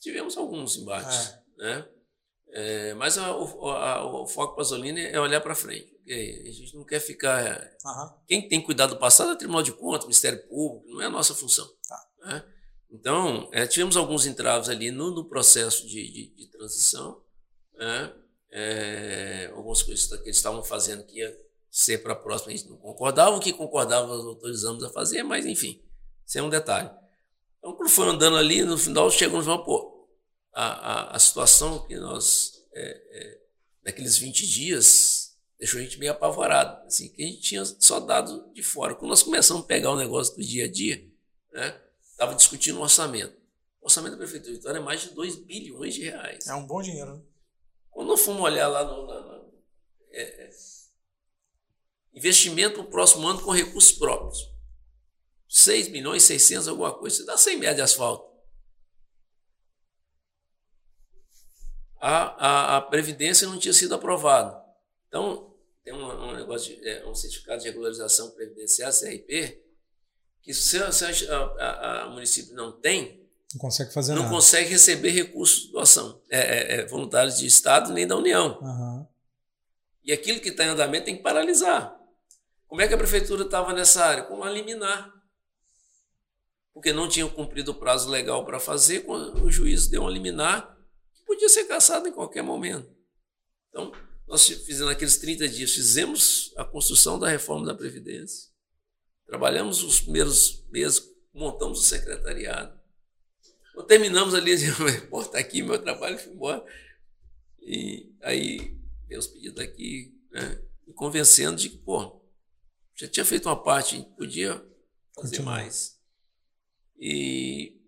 Tivemos 0.00 0.36
alguns 0.36 0.76
embates. 0.76 1.16
É. 1.16 1.42
Né? 1.58 1.88
É, 2.50 2.94
mas 2.94 3.18
a, 3.18 3.26
a, 3.26 4.04
o 4.04 4.26
foco 4.26 4.56
Pasolini 4.56 5.02
é 5.02 5.20
olhar 5.20 5.40
para 5.40 5.54
frente. 5.54 5.96
A 6.08 6.50
gente 6.50 6.74
não 6.74 6.84
quer 6.84 6.98
ficar. 6.98 7.60
Uhum. 7.84 8.10
Quem 8.26 8.48
tem 8.48 8.62
cuidado 8.62 8.94
do 8.94 8.98
passado 8.98 9.30
é 9.30 9.34
o 9.34 9.38
Tribunal 9.38 9.62
de 9.62 9.72
Contas, 9.72 10.04
Ministério 10.04 10.48
Público, 10.48 10.88
não 10.88 11.02
é 11.02 11.06
a 11.06 11.10
nossa 11.10 11.34
função. 11.34 11.68
Tá. 11.86 12.08
Né? 12.24 12.44
Então, 12.90 13.48
é, 13.52 13.66
tivemos 13.66 13.96
alguns 13.96 14.24
entraves 14.24 14.70
ali 14.70 14.90
no, 14.90 15.10
no 15.10 15.28
processo 15.28 15.86
de, 15.86 16.10
de, 16.10 16.34
de 16.34 16.50
transição. 16.50 17.22
Né? 17.74 18.14
É, 18.50 19.50
algumas 19.54 19.82
coisas 19.82 20.06
que 20.06 20.14
eles 20.24 20.36
estavam 20.36 20.62
fazendo 20.62 21.04
que 21.04 21.18
ia 21.18 21.48
ser 21.70 21.98
para 21.98 22.12
a 22.12 22.16
próxima, 22.16 22.52
a 22.52 22.56
gente 22.56 22.68
não 22.68 22.76
concordava. 22.76 23.36
O 23.36 23.40
que 23.40 23.52
concordava, 23.52 24.06
nós 24.06 24.24
autorizamos 24.24 24.82
a 24.84 24.90
fazer, 24.90 25.22
mas 25.22 25.46
enfim, 25.46 25.82
isso 26.26 26.38
é 26.38 26.42
um 26.42 26.48
detalhe. 26.48 26.90
Então, 27.58 27.74
quando 27.74 27.90
foi 27.90 28.08
andando 28.08 28.36
ali, 28.36 28.62
no 28.62 28.78
final 28.78 29.10
chegamos 29.10 29.46
e 29.46 29.64
pô, 29.64 30.08
a, 30.52 30.64
a, 30.64 31.16
a 31.16 31.18
situação 31.18 31.86
que 31.86 31.96
nós, 31.96 32.64
é, 32.72 32.82
é, 33.10 33.40
naqueles 33.84 34.16
20 34.16 34.46
dias, 34.46 35.36
deixou 35.58 35.80
a 35.80 35.82
gente 35.82 35.98
meio 35.98 36.12
apavorado, 36.12 36.86
assim, 36.86 37.08
que 37.08 37.22
a 37.22 37.26
gente 37.26 37.40
tinha 37.40 37.64
só 37.64 38.00
dado 38.00 38.50
de 38.52 38.62
fora. 38.62 38.94
Quando 38.94 39.10
nós 39.10 39.22
começamos 39.22 39.64
a 39.64 39.66
pegar 39.66 39.90
o 39.90 39.96
negócio 39.96 40.36
do 40.36 40.42
dia 40.42 40.64
a 40.64 40.70
dia, 40.70 41.04
né? 41.52 41.78
estava 42.10 42.34
discutindo 42.34 42.78
o 42.78 42.82
orçamento. 42.82 43.36
O 43.80 43.86
orçamento 43.86 44.12
da 44.12 44.18
Prefeitura 44.18 44.52
de 44.52 44.58
Vitória 44.58 44.78
é 44.78 44.82
mais 44.82 45.02
de 45.02 45.10
2 45.10 45.36
bilhões 45.36 45.94
de 45.94 46.02
reais. 46.02 46.46
É 46.46 46.54
um 46.54 46.66
bom 46.66 46.82
dinheiro. 46.82 47.16
Né? 47.16 47.22
Quando 47.98 48.10
nós 48.10 48.24
fomos 48.24 48.42
olhar 48.42 48.68
lá 48.68 48.84
no, 48.84 49.52
é, 50.12 50.22
é, 50.22 50.50
investimento 52.14 52.80
no 52.80 52.88
próximo 52.88 53.26
ano 53.26 53.42
com 53.42 53.50
recursos 53.50 53.90
próprios. 53.90 54.38
6 55.48 55.88
milhões, 55.88 56.22
600, 56.22 56.68
alguma 56.68 56.96
coisa. 56.96 57.16
Você 57.16 57.24
dá 57.24 57.36
100 57.36 57.56
metros 57.56 57.74
de 57.74 57.82
asfalto. 57.82 58.40
A, 61.96 62.76
a, 62.76 62.76
a 62.76 62.82
Previdência 62.82 63.48
não 63.48 63.58
tinha 63.58 63.74
sido 63.74 63.96
aprovada. 63.96 64.64
Então, 65.08 65.58
tem 65.82 65.92
um, 65.92 66.06
um 66.06 66.36
negócio 66.36 66.76
de, 66.76 66.88
é, 66.88 67.04
um 67.04 67.16
certificado 67.16 67.60
de 67.60 67.68
regularização 67.68 68.30
previdenciária, 68.30 68.94
CRP, 68.96 69.60
que 70.40 70.54
se, 70.54 70.92
se 70.92 71.28
a, 71.28 71.36
a, 71.36 72.02
a, 72.02 72.08
município 72.10 72.54
não 72.54 72.70
tem, 72.80 73.27
não 73.54 73.60
consegue 73.60 73.92
fazer 73.92 74.14
não 74.14 74.22
nada. 74.22 74.34
consegue 74.34 74.70
receber 74.70 75.10
recursos 75.10 75.66
de 75.66 75.72
doação, 75.72 76.22
é, 76.30 76.38
é, 76.38 76.80
é, 76.80 76.86
voluntários 76.86 77.38
de 77.38 77.46
Estado 77.46 77.92
nem 77.92 78.06
da 78.06 78.16
União. 78.16 78.58
Uhum. 78.60 79.06
E 80.04 80.12
aquilo 80.12 80.40
que 80.40 80.48
está 80.48 80.64
em 80.64 80.68
andamento 80.68 81.06
tem 81.06 81.16
que 81.16 81.22
paralisar. 81.22 81.96
Como 82.66 82.80
é 82.80 82.88
que 82.88 82.94
a 82.94 82.98
prefeitura 82.98 83.44
estava 83.44 83.72
nessa 83.72 84.04
área? 84.04 84.24
Com 84.24 84.36
uma 84.36 84.50
liminar. 84.50 85.12
Porque 86.72 86.92
não 86.92 87.08
tinham 87.08 87.28
cumprido 87.28 87.72
o 87.72 87.74
prazo 87.74 88.08
legal 88.08 88.44
para 88.44 88.60
fazer, 88.60 89.04
o 89.08 89.50
juiz 89.50 89.88
deu 89.88 90.02
uma 90.02 90.10
liminar 90.10 90.76
que 91.14 91.24
podia 91.24 91.48
ser 91.48 91.64
cassado 91.64 92.08
em 92.08 92.12
qualquer 92.12 92.42
momento. 92.42 92.88
Então, 93.70 93.92
nós 94.26 94.46
fizemos 94.46 94.92
aqueles 94.92 95.16
30 95.16 95.48
dias, 95.48 95.72
fizemos 95.72 96.52
a 96.56 96.64
construção 96.64 97.18
da 97.18 97.28
reforma 97.28 97.66
da 97.66 97.74
Previdência 97.74 98.48
Trabalhamos 99.28 99.82
os 99.82 100.00
primeiros 100.00 100.64
meses, 100.70 101.06
montamos 101.34 101.80
o 101.80 101.82
secretariado. 101.82 102.77
Quando 103.78 103.86
terminamos 103.86 104.34
ali, 104.34 104.56
pô, 105.08 105.24
tá 105.24 105.38
aqui 105.38 105.62
meu 105.62 105.80
trabalho, 105.80 106.18
fui 106.18 106.32
embora. 106.32 106.66
E 107.60 108.12
aí, 108.22 108.76
meus 109.08 109.28
pedidos 109.28 109.62
aqui, 109.62 110.12
né, 110.32 110.60
me 110.84 110.92
convencendo 110.92 111.56
de 111.56 111.68
que, 111.68 111.78
pô, 111.78 112.20
já 112.96 113.06
tinha 113.06 113.24
feito 113.24 113.48
uma 113.48 113.62
parte, 113.62 114.04
podia 114.16 114.54
fazer 115.14 115.36
Continua. 115.36 115.44
mais. 115.44 115.96
E, 116.98 117.80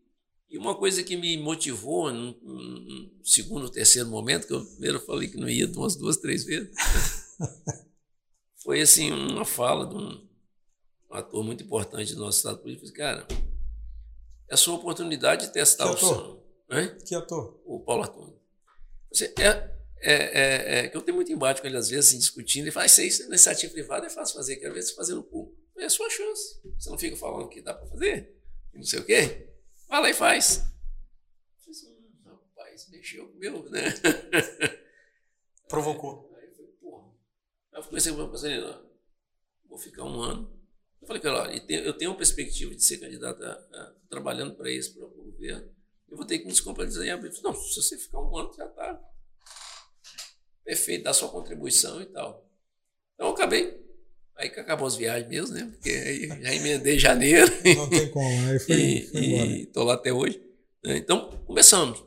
e, 0.48 0.56
uma 0.58 0.76
coisa 0.76 1.02
que 1.02 1.16
me 1.16 1.36
motivou 1.36 2.12
no, 2.12 2.38
no 2.40 3.24
segundo, 3.24 3.68
terceiro 3.68 4.08
momento, 4.08 4.46
que 4.46 4.54
eu 4.54 4.64
primeiro 4.64 5.00
falei 5.00 5.26
que 5.26 5.38
não 5.38 5.48
ia 5.48 5.66
umas 5.66 5.96
duas, 5.96 6.18
três 6.18 6.44
vezes, 6.44 6.70
foi 8.62 8.80
assim, 8.80 9.10
uma 9.10 9.44
fala 9.44 9.88
de 9.88 9.96
um 9.96 10.30
um 11.10 11.16
ator 11.16 11.42
muito 11.42 11.64
importante 11.64 12.14
do 12.14 12.20
nosso 12.20 12.38
Estado 12.38 12.58
político, 12.58 12.92
cara, 12.92 13.26
é 14.50 14.54
a 14.54 14.56
sua 14.56 14.74
oportunidade 14.74 15.46
de 15.46 15.52
testar 15.52 15.84
que 15.84 15.90
o 15.90 15.94
ator? 15.94 16.16
som. 16.16 16.42
Hein? 16.72 16.98
Que 17.06 17.14
ator? 17.14 17.62
O 17.64 17.80
Paulo 17.80 18.02
Arthur. 18.02 18.36
Você 19.12 19.32
é, 19.38 19.70
é, 20.02 20.14
é, 20.14 20.78
é, 20.78 20.88
que 20.88 20.96
eu 20.96 21.02
tenho 21.02 21.14
muito 21.14 21.32
embate 21.32 21.60
com 21.60 21.68
ele 21.68 21.76
às 21.76 21.88
vezes, 21.88 22.08
assim, 22.08 22.18
discutindo, 22.18 22.66
e 22.66 22.70
fala, 22.72 22.84
ah, 22.84 22.86
isso 22.86 23.00
aí, 23.00 23.28
iniciativa 23.28 23.72
privada 23.72 24.06
é 24.06 24.10
fácil 24.10 24.34
fazer, 24.34 24.56
quero 24.56 24.74
ver 24.74 24.82
você 24.82 24.94
fazendo 24.94 25.22
público. 25.22 25.56
É 25.78 25.84
a 25.84 25.90
sua 25.90 26.10
chance. 26.10 26.60
Você 26.78 26.90
não 26.90 26.98
fica 26.98 27.16
falando 27.16 27.48
que 27.48 27.62
dá 27.62 27.72
para 27.72 27.86
fazer, 27.86 28.36
não 28.74 28.82
sei 28.82 28.98
o 28.98 29.04
quê. 29.04 29.48
Vai 29.88 30.02
lá 30.02 30.10
e 30.10 30.14
faz. 30.14 30.64
Rapaz, 32.24 32.88
mexeu 32.90 33.28
com 33.28 33.36
o 33.36 33.38
meu, 33.38 33.70
né? 33.70 33.82
Provocou. 35.68 36.30
Aí 36.36 36.44
eu 36.44 36.54
falei, 36.54 36.72
porra. 36.72 37.08
Aí 37.72 37.80
eu 37.80 37.84
comecei 37.84 38.12
a 38.12 38.28
fazer, 38.28 38.78
vou 39.68 39.78
ficar 39.78 40.04
um 40.04 40.20
ano 40.20 40.59
eu 41.00 41.06
falei, 41.06 41.22
cara, 41.22 41.54
eu 41.68 41.92
tenho 41.94 42.10
uma 42.10 42.16
perspectiva 42.16 42.74
de 42.74 42.84
ser 42.84 42.98
candidato 42.98 43.42
a, 43.42 43.52
a, 43.52 43.92
trabalhando 44.08 44.54
para 44.54 44.70
isso, 44.70 44.94
para 44.94 45.06
o 45.06 45.10
governo. 45.10 45.70
Eu 46.10 46.16
vou 46.16 46.26
ter 46.26 46.38
que 46.38 46.44
me 46.44 46.50
descompletizar 46.50 47.04
em 47.04 47.10
abril. 47.10 47.32
Não, 47.42 47.54
se 47.54 47.80
você 47.80 47.96
ficar 47.96 48.20
um 48.20 48.36
ano, 48.36 48.52
já 48.54 48.66
está 48.66 49.00
perfeito, 50.64 51.04
dá 51.04 51.12
sua 51.12 51.28
contribuição 51.28 52.02
e 52.02 52.06
tal. 52.06 52.46
Então 53.14 53.28
eu 53.28 53.34
acabei. 53.34 53.80
Aí 54.36 54.48
que 54.48 54.58
acabou 54.58 54.86
as 54.86 54.96
viagens 54.96 55.28
mesmo, 55.28 55.54
né? 55.54 55.68
Porque 55.70 55.90
aí 55.90 56.28
já 56.28 56.54
emendei 56.54 56.98
janeiro. 56.98 57.50
Não 57.76 57.88
tem 57.88 58.10
como, 58.10 58.48
aí 58.48 58.58
foi, 58.58 58.76
e, 58.76 59.06
foi 59.06 59.20
e 59.20 59.66
tô 59.66 59.84
lá 59.84 59.94
até 59.94 60.12
hoje. 60.12 60.42
Né? 60.82 60.96
Então, 60.96 61.30
começamos. 61.46 62.02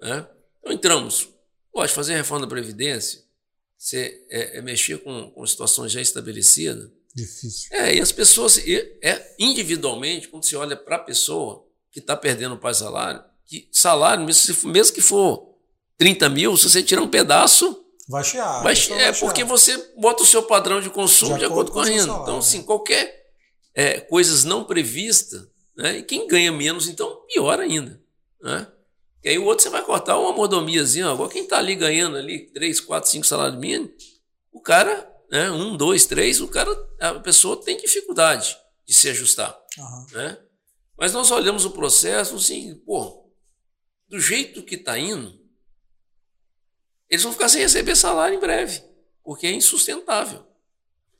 Né? 0.00 0.26
Então 0.60 0.72
entramos. 0.72 1.28
Pode 1.72 1.92
fazer 1.92 2.14
a 2.14 2.18
reforma 2.18 2.46
da 2.46 2.50
Previdência, 2.50 3.24
você 3.76 4.24
é, 4.30 4.58
é 4.58 4.62
mexer 4.62 4.98
com, 4.98 5.30
com 5.32 5.46
situações 5.46 5.90
já 5.90 6.00
estabelecidas, 6.00 6.88
Difícil. 7.14 7.68
É, 7.70 7.94
e 7.94 8.00
as 8.00 8.10
pessoas, 8.10 8.58
é, 8.58 9.34
individualmente, 9.38 10.28
quando 10.28 10.44
você 10.44 10.56
olha 10.56 10.76
para 10.76 10.96
a 10.96 11.00
pessoa 11.00 11.64
que 11.92 12.00
está 12.00 12.16
perdendo 12.16 12.56
o 12.56 12.58
pai 12.58 12.74
salário, 12.74 13.22
que 13.46 13.68
salário, 13.70 14.24
mesmo, 14.24 14.70
mesmo 14.70 14.94
que 14.94 15.00
for 15.00 15.54
30 15.96 16.28
mil, 16.28 16.56
se 16.56 16.68
você 16.68 16.82
tirar 16.82 17.02
um 17.02 17.08
pedaço. 17.08 17.84
Vai 18.08 18.24
chiar. 18.24 18.62
Vai, 18.62 18.74
é 18.74 19.12
vai 19.12 19.20
porque 19.20 19.44
você 19.44 19.76
bota 19.96 20.22
o 20.24 20.26
seu 20.26 20.42
padrão 20.42 20.80
de 20.80 20.90
consumo 20.90 21.34
de, 21.34 21.40
de 21.40 21.44
acordo 21.44 21.70
com 21.70 21.80
a 21.80 21.84
renda. 21.84 22.02
Então, 22.22 22.38
assim, 22.38 22.62
qualquer 22.62 23.32
é, 23.74 24.00
coisas 24.00 24.44
não 24.44 24.64
previstas, 24.64 25.46
né? 25.76 25.98
E 25.98 26.02
quem 26.02 26.26
ganha 26.26 26.50
menos, 26.50 26.88
então, 26.88 27.22
pior 27.32 27.60
ainda. 27.60 28.00
Né? 28.42 28.66
E 29.22 29.28
aí 29.30 29.38
o 29.38 29.44
outro 29.44 29.62
você 29.62 29.70
vai 29.70 29.82
cortar 29.82 30.18
uma 30.18 30.32
mordomiazinha. 30.32 31.08
Agora, 31.08 31.30
quem 31.30 31.44
está 31.44 31.58
ali 31.58 31.74
ganhando 31.74 32.16
ali 32.16 32.50
3, 32.52 32.80
4, 32.80 33.10
5 33.10 33.26
salários 33.26 33.58
mínimos, 33.58 33.90
o 34.52 34.60
cara 34.60 35.13
né? 35.34 35.50
um, 35.50 35.76
dois, 35.76 36.06
três, 36.06 36.40
o 36.40 36.46
cara, 36.46 36.70
a 37.00 37.14
pessoa 37.18 37.60
tem 37.60 37.76
dificuldade 37.76 38.56
de 38.86 38.94
se 38.94 39.08
ajustar. 39.08 39.60
Uhum. 39.76 40.06
Né? 40.12 40.38
Mas 40.96 41.12
nós 41.12 41.28
olhamos 41.32 41.64
o 41.64 41.72
processo 41.72 42.36
assim, 42.36 42.76
pô, 42.86 43.28
do 44.06 44.20
jeito 44.20 44.62
que 44.62 44.76
está 44.76 44.96
indo, 44.96 45.36
eles 47.10 47.24
vão 47.24 47.32
ficar 47.32 47.48
sem 47.48 47.62
receber 47.62 47.96
salário 47.96 48.36
em 48.36 48.40
breve, 48.40 48.80
porque 49.24 49.48
é 49.48 49.52
insustentável. 49.52 50.46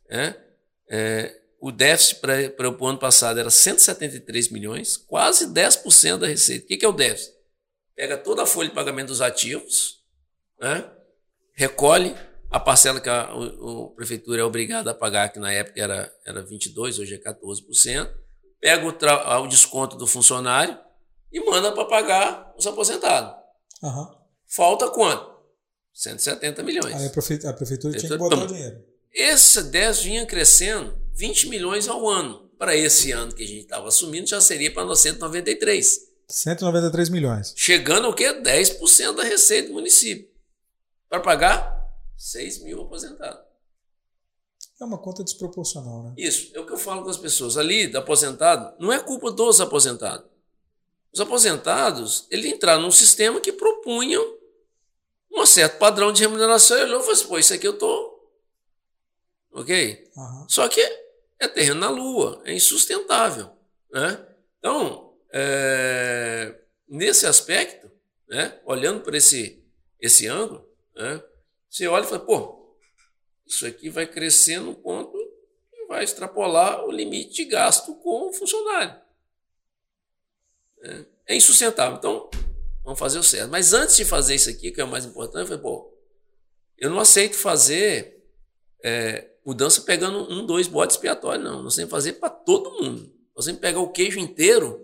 Né? 0.08 0.40
É, 0.88 1.42
o 1.60 1.72
déficit 1.72 2.20
para 2.20 2.70
o 2.70 2.86
ano 2.86 2.98
passado 2.98 3.40
era 3.40 3.50
173 3.50 4.48
milhões, 4.50 4.96
quase 4.96 5.48
10% 5.48 6.18
da 6.18 6.28
receita. 6.28 6.66
O 6.66 6.68
que, 6.68 6.76
que 6.76 6.84
é 6.84 6.88
o 6.88 6.92
déficit? 6.92 7.34
Pega 7.96 8.16
toda 8.16 8.44
a 8.44 8.46
folha 8.46 8.68
de 8.68 8.74
pagamento 8.76 9.08
dos 9.08 9.20
ativos, 9.20 10.04
né? 10.60 10.88
recolhe 11.54 12.14
a 12.54 12.60
parcela 12.60 13.00
que 13.00 13.08
a, 13.08 13.22
a, 13.22 13.32
a, 13.32 13.88
prefeitura 13.96 14.40
é 14.40 14.44
obrigada 14.44 14.92
a 14.92 14.94
pagar, 14.94 15.28
que 15.30 15.40
na 15.40 15.52
época 15.52 15.82
era, 15.82 16.14
era 16.24 16.46
22%, 16.46 17.00
hoje 17.00 17.14
é 17.16 17.18
14%, 17.18 18.08
pega 18.60 18.86
o, 18.86 19.42
o 19.42 19.48
desconto 19.48 19.96
do 19.96 20.06
funcionário 20.06 20.78
e 21.32 21.40
manda 21.44 21.72
para 21.72 21.84
pagar 21.86 22.54
os 22.56 22.64
aposentados. 22.64 23.34
Uhum. 23.82 24.06
Falta 24.46 24.88
quanto? 24.90 25.34
170 25.94 26.62
milhões. 26.62 26.94
Aí 26.94 27.06
a 27.06 27.10
prefeitura, 27.10 27.50
a 27.50 27.56
prefeitura 27.56 27.98
tinha 27.98 28.12
que 28.12 28.16
botar 28.16 28.36
o 28.36 28.46
dinheiro. 28.46 28.84
Esse 29.12 29.60
10 29.64 30.02
vinha 30.02 30.24
crescendo 30.24 30.96
20 31.12 31.48
milhões 31.48 31.88
ao 31.88 32.08
ano. 32.08 32.44
Para 32.56 32.76
esse 32.76 33.10
ano 33.10 33.34
que 33.34 33.42
a 33.42 33.46
gente 33.48 33.62
estava 33.62 33.88
assumindo, 33.88 34.28
já 34.28 34.40
seria 34.40 34.72
para 34.72 34.84
993. 34.84 35.98
193 36.28 37.08
milhões. 37.08 37.52
Chegando 37.56 38.08
o 38.08 38.14
quê? 38.14 38.32
10% 38.32 39.16
da 39.16 39.24
receita 39.24 39.68
do 39.68 39.74
município. 39.74 40.28
Para 41.08 41.18
pagar 41.18 41.73
6 42.16 42.62
mil 42.62 42.82
aposentados. 42.82 43.44
É 44.80 44.84
uma 44.84 44.98
conta 44.98 45.22
desproporcional, 45.22 46.02
né? 46.02 46.14
Isso, 46.16 46.50
é 46.54 46.60
o 46.60 46.66
que 46.66 46.72
eu 46.72 46.78
falo 46.78 47.02
com 47.02 47.10
as 47.10 47.16
pessoas. 47.16 47.56
Ali, 47.56 47.86
do 47.86 47.98
aposentado, 47.98 48.74
não 48.78 48.92
é 48.92 48.98
culpa 48.98 49.30
dos 49.30 49.60
aposentados. 49.60 50.26
os 51.12 51.20
aposentados, 51.20 52.26
ele 52.30 52.48
entraram 52.48 52.82
num 52.82 52.90
sistema 52.90 53.40
que 53.40 53.52
propunha 53.52 54.18
um 55.32 55.46
certo 55.46 55.78
padrão 55.78 56.12
de 56.12 56.22
remuneração. 56.22 56.76
Ele 56.76 56.90
falou 56.90 57.10
assim, 57.10 57.26
pô, 57.26 57.38
isso 57.38 57.54
aqui 57.54 57.66
eu 57.66 57.78
tô... 57.78 58.14
Ok? 59.52 60.10
Uhum. 60.16 60.46
Só 60.48 60.68
que 60.68 60.80
é 61.38 61.46
terreno 61.46 61.78
na 61.80 61.90
lua, 61.90 62.42
é 62.44 62.52
insustentável. 62.52 63.50
Né? 63.92 64.26
Então, 64.58 65.14
é, 65.32 66.54
nesse 66.88 67.26
aspecto, 67.26 67.90
né, 68.28 68.60
olhando 68.64 69.02
para 69.02 69.16
esse, 69.16 69.62
esse 70.00 70.26
ângulo, 70.26 70.68
né, 70.96 71.22
você 71.74 71.88
olha 71.88 72.04
e 72.04 72.06
fala, 72.06 72.20
pô, 72.20 72.78
isso 73.44 73.66
aqui 73.66 73.90
vai 73.90 74.06
crescer 74.06 74.60
no 74.60 74.76
ponto 74.76 75.18
que 75.72 75.86
vai 75.86 76.04
extrapolar 76.04 76.84
o 76.84 76.92
limite 76.92 77.34
de 77.34 77.46
gasto 77.46 77.96
com 77.96 78.28
o 78.28 78.32
funcionário. 78.32 78.96
É, 80.80 81.04
é 81.30 81.36
insustentável. 81.36 81.98
Então, 81.98 82.30
vamos 82.84 82.96
fazer 82.96 83.18
o 83.18 83.24
certo. 83.24 83.50
Mas 83.50 83.72
antes 83.72 83.96
de 83.96 84.04
fazer 84.04 84.36
isso 84.36 84.48
aqui, 84.48 84.70
que 84.70 84.80
é 84.80 84.84
o 84.84 84.88
mais 84.88 85.04
importante, 85.04 85.40
eu 85.40 85.46
falei, 85.46 85.62
pô, 85.62 85.92
eu 86.78 86.88
não 86.88 87.00
aceito 87.00 87.34
fazer 87.34 88.24
é, 88.80 89.32
mudança 89.44 89.80
pegando 89.80 90.32
um, 90.32 90.46
dois 90.46 90.68
bodes 90.68 90.94
expiatórios, 90.94 91.42
não. 91.42 91.60
Nós 91.60 91.74
temos 91.74 91.88
que 91.88 91.96
fazer 91.96 92.12
para 92.14 92.30
todo 92.30 92.70
mundo. 92.70 93.12
Nós 93.34 93.46
temos 93.46 93.58
que 93.58 93.66
pegar 93.66 93.80
o 93.80 93.90
queijo 93.90 94.20
inteiro 94.20 94.80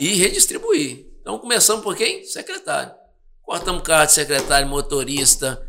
e 0.00 0.14
redistribuir. 0.14 1.06
Então 1.20 1.38
começamos 1.38 1.84
por 1.84 1.94
quem? 1.94 2.24
Secretário. 2.24 3.04
Cortamos 3.46 3.82
carro 3.84 4.06
de 4.06 4.12
secretário, 4.12 4.66
motorista, 4.66 5.64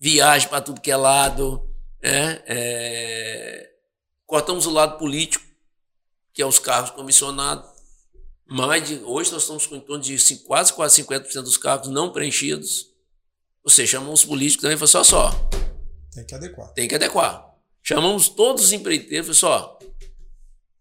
viagem 0.00 0.48
para 0.48 0.62
tudo 0.62 0.80
que 0.80 0.90
é 0.90 0.96
lado. 0.96 1.62
Né? 2.02 2.42
É... 2.46 3.70
Cortamos 4.24 4.64
o 4.64 4.70
lado 4.70 4.96
político, 4.96 5.44
que 6.32 6.40
é 6.40 6.46
os 6.46 6.58
cargos 6.58 6.90
comissionados. 6.92 7.68
Mais 8.46 8.88
de, 8.88 8.94
hoje 9.04 9.30
nós 9.30 9.42
estamos 9.42 9.66
com 9.66 9.76
em 9.76 9.80
torno 9.80 10.02
de 10.02 10.16
quase, 10.38 10.72
quase 10.72 11.02
50% 11.02 11.42
dos 11.42 11.58
cargos 11.58 11.88
não 11.88 12.10
preenchidos. 12.10 12.86
Ou 13.62 13.70
seja, 13.70 13.92
chamamos 13.98 14.20
os 14.20 14.26
políticos 14.26 14.62
também 14.62 14.76
e 14.76 14.78
falamos, 14.78 14.90
só, 14.90 15.04
só. 15.04 15.50
Tem 16.10 16.24
que 16.24 16.34
adequar. 16.34 16.72
Tem 16.72 16.88
que 16.88 16.94
adequar. 16.94 17.54
Chamamos 17.82 18.30
todos 18.30 18.64
os 18.64 18.72
empreiteiros 18.72 19.28
e 19.28 19.38
só, 19.38 19.78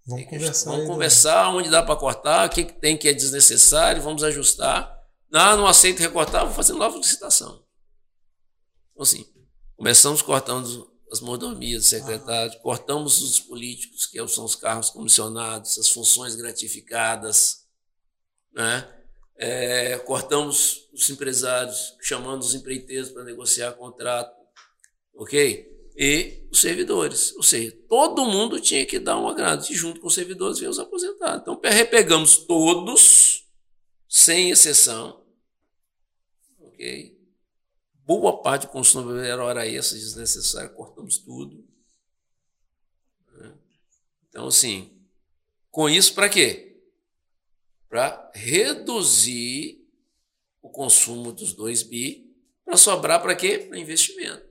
Vamos 0.07 0.25
conversar. 0.25 0.71
Vamos 0.71 0.87
conversar 0.87 1.49
onde 1.49 1.69
dá 1.69 1.83
para 1.83 1.97
cortar, 1.97 2.47
o 2.47 2.49
que, 2.49 2.63
tem 2.63 2.95
que 2.95 3.09
é 3.09 3.13
desnecessário, 3.13 4.01
vamos 4.01 4.23
ajustar. 4.23 4.96
Ah, 5.31 5.55
não 5.55 5.67
aceito 5.67 5.99
recortar, 5.99 6.45
vou 6.45 6.53
fazer 6.53 6.73
nova 6.73 6.97
licitação. 6.97 7.63
Então, 8.91 9.03
assim, 9.03 9.25
começamos 9.75 10.21
cortando 10.21 10.91
as 11.11 11.19
mordomias 11.21 11.83
do 11.83 11.87
secretário, 11.87 12.53
ah. 12.53 12.61
cortamos 12.61 13.21
os 13.21 13.39
políticos, 13.39 14.05
que 14.05 14.25
são 14.27 14.45
os 14.45 14.55
cargos 14.55 14.89
comissionados, 14.89 15.77
as 15.77 15.89
funções 15.89 16.35
gratificadas, 16.35 17.65
né? 18.53 18.93
É, 19.39 19.99
cortamos 19.99 20.89
os 20.91 21.07
empresários, 21.09 21.95
chamando 22.01 22.41
os 22.41 22.55
empreiteiros 22.55 23.11
para 23.11 23.23
negociar 23.23 23.73
contrato, 23.73 24.35
ok? 25.13 25.77
e 25.97 26.47
os 26.51 26.61
servidores. 26.61 27.35
Ou 27.35 27.43
seja, 27.43 27.75
todo 27.89 28.25
mundo 28.25 28.61
tinha 28.61 28.85
que 28.85 28.99
dar 28.99 29.17
um 29.17 29.27
agrado. 29.27 29.65
E 29.69 29.73
junto 29.73 29.99
com 29.99 30.07
os 30.07 30.13
servidores 30.13 30.59
veio 30.59 30.69
os 30.69 30.77
aposentados. 30.77 31.41
Então, 31.41 31.59
repegamos 31.63 32.37
todos, 32.37 33.45
sem 34.07 34.51
exceção. 34.51 35.16
Ok? 36.77 37.17
Boa 38.05 38.41
parte 38.41 38.67
do 38.67 38.71
consumo 38.71 39.17
era 39.17 39.43
hora 39.43 39.67
extra 39.67 39.97
desnecessária, 39.97 40.69
cortamos 40.69 41.17
tudo. 41.17 41.65
Então, 44.29 44.47
assim, 44.47 44.95
com 45.71 45.89
isso, 45.89 46.13
para 46.13 46.29
quê? 46.29 46.77
Para 47.89 48.31
reduzir 48.33 49.83
o 50.61 50.69
consumo 50.69 51.31
dos 51.31 51.53
2 51.53 51.83
bi, 51.83 52.33
para 52.63 52.77
sobrar 52.77 53.21
para 53.21 53.35
quê? 53.35 53.57
Para 53.57 53.79
investimento 53.79 54.47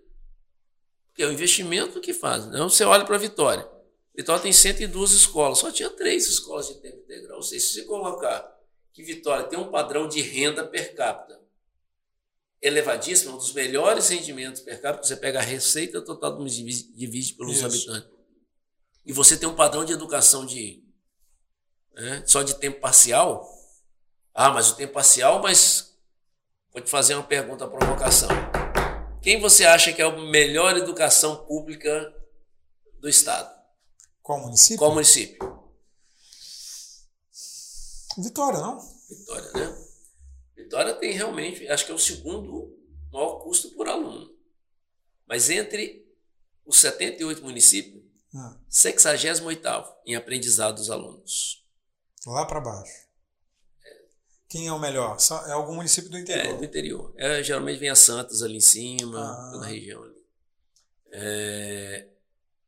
que 1.17 1.23
é 1.23 1.27
o 1.27 1.33
investimento 1.33 1.99
que 1.99 2.13
faz. 2.13 2.45
Então 2.45 2.69
você 2.69 2.85
olha 2.85 3.05
para 3.05 3.17
a 3.17 3.19
Vitória. 3.19 3.67
Vitória 4.15 4.43
tem 4.43 4.53
102 4.53 5.13
escolas, 5.13 5.59
só 5.59 5.73
tinha 5.73 5.89
três 5.89 6.29
escolas 6.29 6.69
de 6.69 6.75
tempo 6.75 6.99
integral. 6.99 7.39
Ou 7.39 7.43
seja, 7.43 7.65
se 7.65 7.73
você 7.73 7.85
colocar 7.85 8.55
que 8.93 9.03
Vitória 9.03 9.45
tem 9.45 9.59
um 9.59 9.71
padrão 9.71 10.07
de 10.07 10.21
renda 10.21 10.65
per 10.65 10.95
capita 10.95 11.41
elevadíssimo, 12.67 13.35
um 13.35 13.37
dos 13.37 13.53
melhores 13.53 14.09
rendimentos 14.09 14.61
per 14.61 14.81
capita, 14.81 15.07
você 15.07 15.17
pega 15.17 15.39
a 15.39 15.43
receita 15.43 16.03
total 16.03 16.37
do 16.37 16.45
divide 16.45 17.35
pelos 17.35 17.57
Isso. 17.57 17.67
habitantes. 17.67 18.11
E 19.05 19.13
você 19.13 19.37
tem 19.37 19.49
um 19.49 19.55
padrão 19.55 19.85
de 19.85 19.93
educação 19.93 20.45
de 20.45 20.83
né, 21.95 22.23
só 22.27 22.43
de 22.43 22.55
tempo 22.55 22.81
parcial. 22.81 23.49
Ah, 24.35 24.51
mas 24.51 24.71
o 24.71 24.75
tempo 24.75 24.95
parcial, 24.95 25.41
mas 25.41 25.97
vou 26.73 26.83
te 26.83 26.91
fazer 26.91 27.15
uma 27.15 27.23
pergunta, 27.23 27.67
provocação. 27.67 28.29
Quem 29.23 29.41
você 29.41 29.65
acha 29.65 29.93
que 29.93 30.03
é 30.03 30.05
a 30.05 30.11
melhor 30.11 30.77
educação 30.77 31.47
pública 31.47 32.15
do 33.01 33.09
Estado? 33.09 33.55
Qual 34.23 34.41
município? 34.41 34.79
Qual 34.79 34.93
município? 34.93 35.57
Vitória, 38.19 38.59
não? 38.59 38.79
Vitória, 39.09 39.53
né? 39.53 39.86
Vitória 40.57 40.95
tem 40.95 41.13
realmente, 41.13 41.69
acho 41.69 41.85
que 41.85 41.93
é 41.93 41.95
o 41.95 41.99
segundo 41.99 42.77
maior 43.13 43.41
custo 43.41 43.71
por 43.73 43.89
aluno. 43.89 44.35
Mas 45.27 45.51
entre 45.51 46.07
os 46.65 46.79
78 46.79 47.43
municípios, 47.43 48.03
ah. 48.35 48.57
68 48.69 49.63
em 50.07 50.17
aprendizado 50.17 50.77
dos 50.77 50.91
alunos. 50.91 51.65
Lá 52.27 52.45
para 52.47 52.61
baixo. 52.61 53.07
Quem 54.49 54.69
é 54.69 54.73
o 54.73 54.79
melhor? 54.79 55.17
É 55.47 55.53
algum 55.53 55.75
município 55.75 56.11
do 56.11 56.19
interior? 56.19 56.55
É, 56.55 56.57
do 56.57 56.65
interior. 56.65 57.15
É, 57.17 57.43
geralmente 57.43 57.79
vem 57.79 57.91
a 57.91 57.97
Santos 57.97 58.43
ali 58.43 58.57
em 58.57 58.61
cima, 58.61 59.21
ah. 59.21 59.51
toda 59.53 59.67
a 59.67 59.69
região 59.69 60.03
ali. 60.03 60.17
É, 61.13 62.09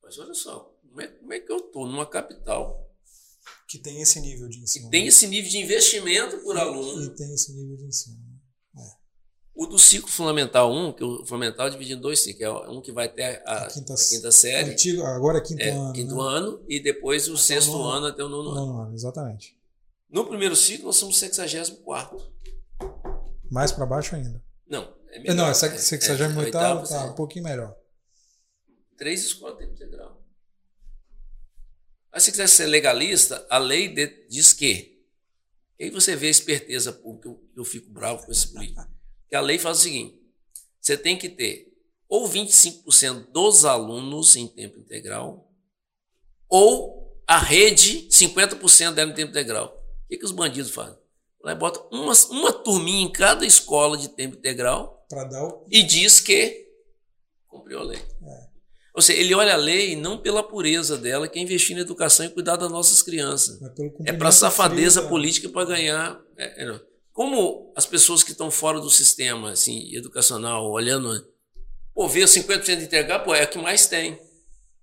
mas 0.02 0.18
olha 0.18 0.34
só, 0.34 0.74
como 0.88 1.00
é, 1.00 1.06
como 1.06 1.32
é 1.32 1.40
que 1.40 1.52
eu 1.52 1.58
estou 1.58 1.86
numa 1.86 2.06
capital 2.06 2.87
que 3.68 3.78
tem 3.78 4.00
esse 4.00 4.18
nível 4.18 4.48
de 4.48 4.60
ensino. 4.60 4.86
Que 4.86 4.90
tem 4.90 5.06
esse 5.06 5.26
nível 5.26 5.50
de 5.50 5.58
investimento 5.58 6.38
por 6.38 6.56
e, 6.56 6.58
aluno. 6.58 7.04
E 7.04 7.10
tem 7.10 7.32
esse 7.34 7.52
nível 7.52 7.76
de 7.76 7.84
ensino. 7.84 8.16
Né? 8.74 8.82
É. 8.82 8.96
O 9.54 9.66
do 9.66 9.78
ciclo 9.78 10.08
fundamental 10.08 10.72
1, 10.72 10.94
que 10.94 11.04
o 11.04 11.26
fundamental 11.26 11.66
é 11.66 11.70
dividido 11.70 11.98
em 11.98 12.02
dois 12.02 12.20
ciclos, 12.20 12.42
é 12.42 12.70
um 12.70 12.80
que 12.80 12.90
vai 12.90 13.06
até 13.06 13.42
a, 13.44 13.64
a, 13.64 13.66
quinta, 13.68 13.92
a 13.92 13.96
quinta, 13.96 14.32
série. 14.32 14.70
Antigo, 14.70 15.02
agora 15.02 15.38
é 15.38 15.40
quinto 15.42 15.62
é, 15.62 15.68
ano. 15.68 15.92
Quinto 15.92 16.14
né? 16.16 16.22
ano, 16.22 16.64
e 16.66 16.80
depois 16.80 17.28
o 17.28 17.34
até 17.34 17.42
sexto 17.42 17.76
o 17.76 17.82
ano 17.84 18.06
até 18.06 18.24
o 18.24 18.28
nono, 18.28 18.54
nono 18.54 18.80
ano. 18.80 18.94
Exatamente. 18.94 19.54
No 20.08 20.26
primeiro 20.26 20.56
ciclo, 20.56 20.86
nós 20.86 20.96
somos 20.96 21.18
64. 21.18 22.18
Mais 23.50 23.70
para 23.70 23.84
baixo 23.84 24.16
ainda. 24.16 24.42
Não, 24.66 24.94
é 25.10 25.18
melhor. 25.18 25.34
Não, 25.36 25.46
é 25.46 25.52
68 25.52 26.38
é, 26.38 26.48
é, 26.48 26.50
tá 26.50 27.04
um 27.04 27.14
pouquinho 27.14 27.44
melhor. 27.44 27.76
Três 28.96 29.22
escolas 29.24 29.58
tempo 29.58 29.74
integral. 29.74 30.17
Mas 32.18 32.24
se 32.24 32.32
quiser 32.32 32.48
ser 32.48 32.66
legalista, 32.66 33.46
a 33.48 33.58
lei 33.58 33.86
de, 33.86 34.08
diz 34.28 34.52
que. 34.52 35.00
E 35.78 35.84
aí 35.84 35.90
você 35.90 36.16
vê 36.16 36.26
a 36.26 36.30
esperteza 36.30 36.92
pública, 36.92 37.28
eu, 37.28 37.40
eu 37.58 37.64
fico 37.64 37.88
bravo 37.92 38.26
com 38.26 38.32
esse 38.32 38.48
político. 38.48 38.84
Que 39.28 39.36
a 39.36 39.40
lei 39.40 39.56
faz 39.56 39.78
o 39.78 39.82
seguinte: 39.82 40.20
você 40.80 40.96
tem 40.96 41.16
que 41.16 41.28
ter 41.28 41.72
ou 42.08 42.28
25% 42.28 43.30
dos 43.30 43.64
alunos 43.64 44.34
em 44.34 44.48
tempo 44.48 44.80
integral, 44.80 45.48
ou 46.48 47.22
a 47.24 47.38
rede 47.38 48.08
50% 48.08 48.94
dela 48.94 49.12
em 49.12 49.14
tempo 49.14 49.30
integral. 49.30 49.80
O 50.04 50.08
que, 50.08 50.16
que 50.16 50.24
os 50.24 50.32
bandidos 50.32 50.72
fazem? 50.72 50.98
Lá 51.40 51.54
bota 51.54 51.80
uma, 51.94 52.14
uma 52.30 52.52
turminha 52.52 53.02
em 53.02 53.12
cada 53.12 53.46
escola 53.46 53.96
de 53.96 54.08
tempo 54.08 54.36
integral 54.36 55.06
o... 55.12 55.66
e 55.70 55.84
diz 55.84 56.18
que 56.18 56.68
cumpriu 57.46 57.78
a 57.78 57.84
lei. 57.84 57.98
É. 58.00 58.37
Ou 58.98 59.02
seja, 59.02 59.20
ele 59.20 59.32
olha 59.32 59.54
a 59.54 59.56
lei 59.56 59.94
não 59.94 60.18
pela 60.18 60.42
pureza 60.42 60.98
dela, 60.98 61.28
que 61.28 61.38
é 61.38 61.42
investir 61.42 61.76
na 61.76 61.82
educação 61.82 62.26
e 62.26 62.30
cuidar 62.30 62.56
das 62.56 62.68
nossas 62.68 63.00
crianças. 63.00 63.56
É 64.04 64.12
para 64.12 64.32
safadeza 64.32 65.02
política 65.02 65.48
para 65.48 65.68
ganhar. 65.68 66.20
É, 66.36 66.64
é, 66.64 66.80
como 67.12 67.72
as 67.76 67.86
pessoas 67.86 68.24
que 68.24 68.32
estão 68.32 68.50
fora 68.50 68.80
do 68.80 68.90
sistema 68.90 69.52
assim, 69.52 69.94
educacional, 69.94 70.68
olhando, 70.68 71.24
pô, 71.94 72.08
vê 72.08 72.24
50% 72.24 72.76
de 72.76 72.84
integral, 72.86 73.22
pô, 73.22 73.32
é 73.32 73.44
o 73.44 73.48
que 73.48 73.58
mais 73.58 73.86
tem. 73.86 74.18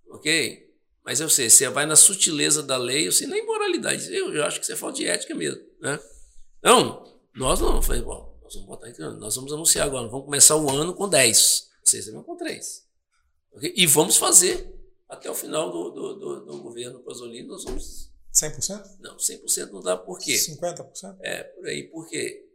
Ok? 0.09 0.65
Mas 1.03 1.19
eu 1.19 1.29
sei, 1.29 1.49
você 1.49 1.67
vai 1.67 1.85
na 1.85 1.97
sutileza 1.97 2.63
da 2.63 2.77
lei, 2.77 3.05
eu 3.05 3.11
sei, 3.11 3.27
na 3.27 3.37
imoralidade. 3.37 4.15
Eu, 4.15 4.33
eu 4.33 4.45
acho 4.45 4.61
que 4.61 4.65
você 4.65 4.71
é 4.71 4.77
falta 4.77 4.95
de 4.95 5.07
ética 5.07 5.35
mesmo. 5.35 5.59
Né? 5.81 5.99
Não, 6.63 7.19
nós 7.35 7.59
não. 7.59 7.81
falei, 7.81 8.01
bom, 8.01 8.33
nós 8.41 8.53
vamos 8.53 8.69
botar 8.69 8.87
nós 9.19 9.35
vamos 9.35 9.51
anunciar 9.51 9.85
agora, 9.85 10.07
vamos 10.07 10.23
começar 10.23 10.55
o 10.55 10.69
ano 10.69 10.93
com 10.93 11.09
10. 11.09 11.69
Vocês 11.83 12.07
vão 12.07 12.23
com 12.23 12.37
3. 12.37 12.84
E 13.61 13.85
vamos 13.85 14.17
fazer 14.17 14.73
até 15.07 15.29
o 15.29 15.35
final 15.35 15.71
do, 15.71 15.89
do, 15.91 16.13
do, 16.15 16.45
do 16.45 16.57
governo 16.61 16.99
Pasolini, 16.99 17.47
nós 17.47 17.63
vamos. 17.63 18.11
100%? 18.33 18.97
Não, 18.99 19.15
100% 19.15 19.71
não 19.71 19.81
dá 19.81 19.95
por 19.95 20.19
quê? 20.19 20.33
50%? 20.33 21.17
É, 21.21 21.43
por 21.43 21.65
aí, 21.67 21.83
porque 21.83 22.45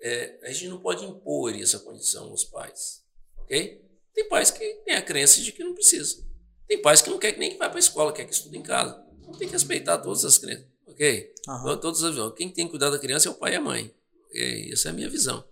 é, 0.00 0.38
a 0.42 0.52
gente 0.52 0.68
não 0.68 0.80
pode 0.80 1.04
impor 1.04 1.54
essa 1.54 1.78
condição 1.78 2.28
aos 2.28 2.44
pais. 2.44 3.02
Ok? 3.38 3.82
Tem 4.12 4.28
pais 4.28 4.50
que 4.50 4.74
têm 4.84 4.96
a 4.96 5.02
crença 5.02 5.40
de 5.40 5.50
que 5.52 5.64
não 5.64 5.74
precisa. 5.74 6.22
Tem 6.66 6.82
pais 6.82 7.00
que 7.00 7.08
não 7.08 7.18
querem 7.18 7.38
nem 7.38 7.50
que 7.52 7.56
vá 7.56 7.68
para 7.68 7.78
a 7.78 7.80
escola, 7.80 8.12
quer 8.12 8.26
que 8.26 8.34
estude 8.34 8.58
em 8.58 8.62
casa. 8.62 9.02
Então 9.18 9.32
tem 9.32 9.48
que 9.48 9.54
respeitar 9.54 9.98
todas 9.98 10.24
as 10.24 10.36
crenças. 10.36 10.66
ok? 10.86 11.32
Uhum. 11.48 11.76
Todos 11.78 12.02
os 12.02 12.34
Quem 12.34 12.50
tem 12.50 12.66
que 12.66 12.70
cuidar 12.70 12.90
da 12.90 12.98
criança 12.98 13.28
é 13.28 13.30
o 13.30 13.34
pai 13.34 13.54
e 13.54 13.56
a 13.56 13.60
mãe. 13.60 13.94
Okay? 14.26 14.72
Essa 14.72 14.88
é 14.88 14.90
a 14.90 14.94
minha 14.94 15.08
visão. 15.08 15.42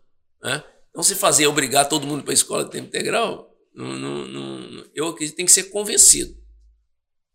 Né? 0.43 0.62
Então, 0.90 1.03
se 1.03 1.15
fazer 1.15 1.47
obrigar 1.47 1.89
todo 1.89 2.07
mundo 2.07 2.23
para 2.23 2.32
a 2.32 2.35
escola 2.35 2.65
de 2.65 2.70
tempo 2.70 2.89
integral, 2.89 3.56
não, 3.77 3.98
não, 3.98 4.27
não, 4.27 4.85
eu 4.94 5.09
acredito 5.09 5.32
que 5.32 5.36
tem 5.36 5.47
que 5.47 5.53
ser 5.53 5.65
convencido. 5.65 6.35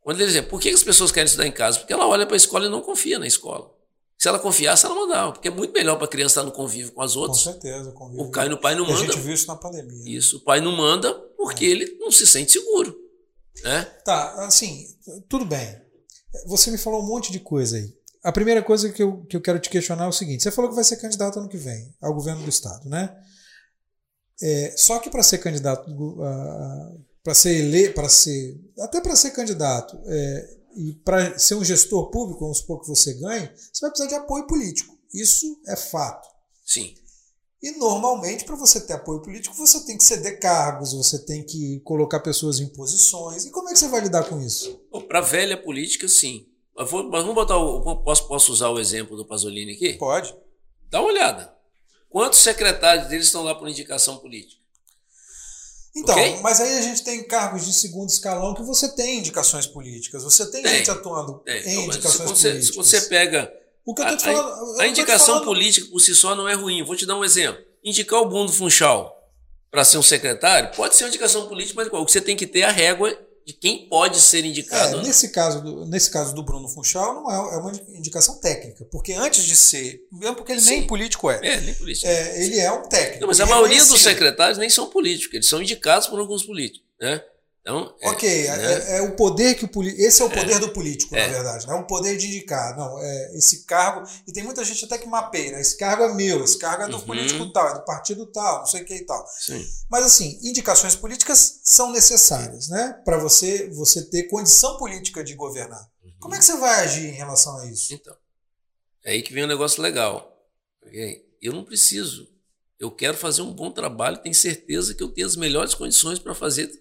Quando 0.01 0.19
ele 0.19 0.31
diz, 0.31 0.41
por 0.41 0.59
que 0.59 0.69
as 0.69 0.83
pessoas 0.83 1.11
querem 1.11 1.27
estudar 1.27 1.45
em 1.45 1.51
casa? 1.51 1.79
Porque 1.79 1.93
ela 1.93 2.07
olha 2.07 2.25
para 2.25 2.35
a 2.35 2.37
escola 2.37 2.65
e 2.65 2.69
não 2.69 2.81
confia 2.81 3.19
na 3.19 3.27
escola. 3.27 3.71
Se 4.17 4.27
ela 4.27 4.39
confiasse, 4.39 4.85
ela 4.85 4.95
mandava, 4.95 5.31
porque 5.31 5.47
é 5.47 5.51
muito 5.51 5.71
melhor 5.73 5.95
para 5.95 6.05
a 6.05 6.09
criança 6.09 6.39
estar 6.39 6.43
no 6.43 6.51
convívio 6.51 6.91
com 6.91 7.01
as 7.01 7.15
outras. 7.15 7.43
Com 7.43 7.51
certeza, 7.51 7.91
convívio. 7.91 8.25
O 8.25 8.31
pai, 8.31 8.51
o 8.51 8.57
pai 8.57 8.75
não 8.75 8.85
e 8.85 8.87
manda. 8.87 8.99
A 8.99 9.05
gente 9.05 9.19
viu 9.19 9.33
isso 9.33 9.47
na 9.47 9.55
pandemia. 9.55 10.17
Isso, 10.17 10.37
o 10.37 10.39
pai 10.41 10.59
não 10.61 10.71
manda 10.71 11.13
porque 11.37 11.65
é. 11.65 11.69
ele 11.69 11.97
não 11.99 12.11
se 12.11 12.25
sente 12.25 12.51
seguro. 12.51 12.95
Né? 13.63 13.83
Tá, 14.03 14.45
assim, 14.45 14.87
tudo 15.29 15.45
bem. 15.45 15.79
Você 16.47 16.71
me 16.71 16.77
falou 16.77 17.01
um 17.01 17.07
monte 17.07 17.31
de 17.31 17.39
coisa 17.39 17.77
aí. 17.77 17.93
A 18.23 18.31
primeira 18.31 18.61
coisa 18.61 18.91
que 18.91 19.01
eu, 19.01 19.25
que 19.25 19.35
eu 19.35 19.41
quero 19.41 19.59
te 19.59 19.69
questionar 19.69 20.05
é 20.05 20.07
o 20.07 20.11
seguinte: 20.11 20.43
você 20.43 20.51
falou 20.51 20.69
que 20.69 20.75
vai 20.75 20.83
ser 20.83 20.97
candidato 20.97 21.39
ano 21.39 21.49
que 21.49 21.57
vem 21.57 21.93
ao 22.01 22.13
governo 22.13 22.43
do 22.43 22.49
Estado, 22.49 22.87
né? 22.87 23.15
É, 24.41 24.73
só 24.75 24.99
que 24.99 25.09
para 25.09 25.21
ser 25.21 25.37
candidato, 25.37 25.89
para 27.23 27.33
ser 27.33 27.55
eleito, 27.57 27.93
para 27.93 28.09
ser. 28.09 28.59
até 28.79 28.99
para 28.99 29.15
ser 29.15 29.31
candidato 29.31 29.99
é, 30.05 30.57
e 30.75 30.93
para 31.05 31.37
ser 31.37 31.55
um 31.55 31.63
gestor 31.63 32.09
público, 32.09 32.41
vamos 32.41 32.59
supor 32.59 32.81
que 32.81 32.87
você 32.87 33.13
ganhe, 33.13 33.51
você 33.71 33.81
vai 33.81 33.91
precisar 33.91 34.09
de 34.09 34.15
apoio 34.15 34.47
político. 34.47 34.97
Isso 35.13 35.61
é 35.67 35.75
fato. 35.75 36.27
Sim. 36.65 36.95
E 37.61 37.77
normalmente, 37.77 38.43
para 38.43 38.55
você 38.55 38.81
ter 38.81 38.93
apoio 38.93 39.21
político, 39.21 39.55
você 39.55 39.81
tem 39.85 39.95
que 39.95 40.03
ceder 40.03 40.39
cargos, 40.39 40.93
você 40.93 41.19
tem 41.19 41.43
que 41.43 41.79
colocar 41.81 42.19
pessoas 42.19 42.59
em 42.59 42.67
posições. 42.67 43.45
E 43.45 43.51
como 43.51 43.69
é 43.69 43.73
que 43.73 43.79
você 43.79 43.87
vai 43.87 44.01
lidar 44.01 44.23
com 44.23 44.41
isso? 44.41 44.81
Para 45.07 45.21
velha 45.21 45.61
política, 45.61 46.07
sim. 46.07 46.47
Mas 46.75 46.89
vamos 46.89 47.35
botar 47.35 47.57
o. 47.57 48.03
Posso, 48.03 48.27
posso 48.27 48.51
usar 48.51 48.69
o 48.69 48.79
exemplo 48.79 49.15
do 49.15 49.27
Pasolini 49.27 49.73
aqui? 49.73 49.93
Pode. 49.93 50.35
Dá 50.89 51.01
uma 51.01 51.09
olhada. 51.09 51.53
Quantos 52.11 52.39
secretários 52.39 53.07
deles 53.07 53.27
estão 53.27 53.41
lá 53.41 53.55
por 53.55 53.67
indicação 53.69 54.17
política? 54.17 54.61
Então, 55.95 56.13
okay? 56.13 56.39
mas 56.41 56.59
aí 56.59 56.77
a 56.77 56.81
gente 56.81 57.03
tem 57.03 57.23
cargos 57.23 57.65
de 57.65 57.73
segundo 57.73 58.09
escalão 58.09 58.53
que 58.53 58.61
você 58.63 58.93
tem 58.95 59.19
indicações 59.19 59.65
políticas. 59.65 60.23
Você 60.23 60.49
tem, 60.51 60.61
tem 60.61 60.75
gente 60.75 60.91
atuando 60.91 61.39
tem. 61.39 61.55
em 61.55 61.71
então, 61.71 61.83
indicações 61.85 62.29
você, 62.29 62.49
políticas. 62.49 62.67
Se 62.67 62.75
você 62.75 63.01
pega 63.09 63.51
o 63.85 63.95
que 63.95 64.01
eu 64.01 64.07
tô 64.07 64.17
te 64.17 64.23
falando. 64.25 64.79
A, 64.79 64.83
a 64.83 64.87
indicação 64.87 65.35
falando... 65.35 65.45
política 65.45 65.87
por 65.89 65.99
si 65.99 66.13
só 66.13 66.35
não 66.35 66.47
é 66.47 66.53
ruim. 66.53 66.83
Vou 66.83 66.95
te 66.95 67.05
dar 67.05 67.17
um 67.17 67.23
exemplo. 67.23 67.61
Indicar 67.83 68.19
o 68.21 68.25
Bundo 68.25 68.51
Funchal 68.51 69.17
para 69.69 69.85
ser 69.85 69.97
um 69.97 70.03
secretário 70.03 70.75
pode 70.75 70.95
ser 70.95 71.05
uma 71.05 71.09
indicação 71.09 71.47
política, 71.47 71.75
mas 71.75 71.87
o 71.87 72.05
que 72.05 72.11
você 72.11 72.21
tem 72.21 72.35
que 72.35 72.45
ter 72.45 72.59
é 72.59 72.65
a 72.65 72.71
régua 72.71 73.17
de 73.45 73.53
quem 73.53 73.87
pode 73.87 74.19
ser 74.19 74.45
indicado. 74.45 74.99
É, 74.99 75.03
nesse, 75.03 75.29
caso 75.29 75.61
do, 75.61 75.85
nesse 75.85 76.11
caso 76.11 76.33
do 76.33 76.43
Bruno 76.43 76.67
Funchal, 76.67 77.15
não 77.15 77.31
é, 77.31 77.55
é 77.55 77.57
uma 77.57 77.71
indicação 77.95 78.39
técnica, 78.39 78.85
porque 78.85 79.13
antes 79.13 79.43
de 79.43 79.55
ser, 79.55 80.05
mesmo 80.11 80.35
porque 80.35 80.51
ele 80.51 80.61
Sim. 80.61 80.69
nem 80.69 80.87
político 80.87 81.29
é, 81.29 81.39
é, 81.41 81.61
nem 81.61 81.73
político. 81.73 82.07
É, 82.07 82.43
ele 82.43 82.59
é 82.59 82.71
um 82.71 82.83
técnico. 82.83 83.21
Não, 83.21 83.27
mas 83.27 83.39
a 83.39 83.45
maioria 83.45 83.83
dos 83.83 84.01
secretários 84.01 84.57
nem 84.57 84.69
são 84.69 84.89
políticos, 84.89 85.33
eles 85.33 85.47
são 85.47 85.61
indicados 85.61 86.07
por 86.07 86.19
alguns 86.19 86.43
políticos. 86.43 86.87
Né? 86.99 87.21
Então, 87.61 87.95
é, 88.01 88.09
ok, 88.09 88.47
é, 88.47 88.57
né? 88.57 88.73
é, 88.73 88.97
é, 88.97 89.01
o 89.03 89.15
poder 89.15 89.53
que 89.53 89.65
o 89.65 89.67
político. 89.67 90.01
Esse 90.01 90.23
é 90.23 90.25
o 90.25 90.31
é. 90.31 90.35
poder 90.35 90.59
do 90.59 90.69
político, 90.69 91.15
na 91.15 91.27
verdade. 91.27 91.69
É 91.69 91.73
o 91.75 91.85
poder 91.85 92.17
de 92.17 92.25
indicar. 92.25 92.75
Não, 92.75 92.99
é 92.99 93.37
esse 93.37 93.65
cargo. 93.65 94.07
E 94.27 94.33
tem 94.33 94.43
muita 94.43 94.65
gente 94.65 94.83
até 94.83 94.97
que 94.97 95.07
mapeia, 95.07 95.51
né? 95.51 95.61
Esse 95.61 95.77
cargo 95.77 96.03
é 96.03 96.13
meu, 96.13 96.43
esse 96.43 96.57
cargo 96.57 96.83
é 96.83 96.87
do 96.87 96.97
uhum. 96.97 97.05
político 97.05 97.53
tal, 97.53 97.69
é 97.69 97.73
do 97.75 97.85
partido 97.85 98.25
tal, 98.25 98.59
não 98.59 98.65
sei 98.65 98.81
o 98.81 98.85
que 98.85 98.95
e 98.95 99.05
tal. 99.05 99.23
Sim. 99.39 99.63
Mas 99.91 100.05
assim, 100.05 100.39
indicações 100.41 100.95
políticas 100.95 101.59
são 101.63 101.91
necessárias, 101.91 102.67
né? 102.67 102.99
Para 103.05 103.19
você, 103.19 103.69
você 103.69 104.09
ter 104.09 104.23
condição 104.23 104.77
política 104.77 105.23
de 105.23 105.35
governar. 105.35 105.87
Uhum. 106.03 106.13
Como 106.19 106.33
é 106.33 106.39
que 106.39 106.45
você 106.45 106.57
vai 106.57 106.83
agir 106.83 107.09
em 107.09 107.15
relação 107.15 107.59
a 107.59 107.67
isso? 107.67 107.93
Então, 107.93 108.15
é 109.05 109.11
aí 109.11 109.21
que 109.21 109.33
vem 109.33 109.43
um 109.43 109.47
negócio 109.47 109.83
legal. 109.83 110.35
Eu 111.39 111.53
não 111.53 111.63
preciso. 111.63 112.27
Eu 112.79 112.89
quero 112.89 113.15
fazer 113.15 113.43
um 113.43 113.53
bom 113.53 113.69
trabalho, 113.69 114.17
tenho 114.17 114.33
certeza 114.33 114.95
que 114.95 115.03
eu 115.03 115.09
tenho 115.09 115.27
as 115.27 115.35
melhores 115.35 115.75
condições 115.75 116.17
para 116.17 116.33
fazer 116.33 116.71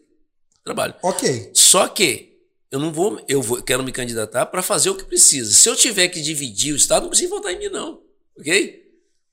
trabalho. 0.64 0.94
Ok. 1.02 1.50
Só 1.54 1.88
que 1.88 2.30
eu 2.70 2.78
não 2.78 2.92
vou, 2.92 3.20
eu 3.28 3.42
vou, 3.42 3.62
quero 3.62 3.82
me 3.82 3.90
candidatar 3.90 4.46
para 4.46 4.62
fazer 4.62 4.90
o 4.90 4.94
que 4.94 5.04
precisa. 5.04 5.52
Se 5.52 5.68
eu 5.68 5.74
tiver 5.74 6.08
que 6.08 6.20
dividir 6.20 6.72
o 6.72 6.76
Estado, 6.76 7.02
não 7.02 7.10
precisa 7.10 7.30
votar 7.30 7.52
em 7.52 7.58
mim, 7.58 7.68
não. 7.68 8.00
Ok? 8.38 8.88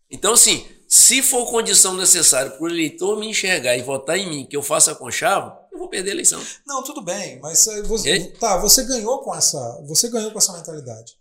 Então, 0.10 0.34
assim, 0.34 0.66
se 0.88 1.22
for 1.22 1.46
condição 1.52 1.94
necessária 1.94 2.50
para 2.50 2.64
o 2.64 2.70
eleitor 2.70 3.20
me 3.20 3.30
enxergar 3.30 3.78
e 3.78 3.82
votar 3.82 4.18
em 4.18 4.30
mim, 4.30 4.46
que 4.46 4.56
eu 4.56 4.64
faça 4.64 4.96
conchavo, 4.96 5.56
eu 5.72 5.78
vou 5.78 5.90
perder 5.90 6.12
a 6.12 6.14
eleição. 6.14 6.42
Não, 6.66 6.84
tudo 6.84 7.02
bem, 7.02 7.40
mas 7.40 7.68
eh, 7.68 7.82
você, 7.84 8.14
okay? 8.14 8.28
tá, 8.40 8.58
você 8.58 8.84
ganhou 8.84 9.20
com 9.20 9.36
essa, 9.36 9.84
você 9.86 10.10
ganhou 10.10 10.32
com 10.32 10.40
essa 10.40 10.54
mentalidade. 10.54 11.16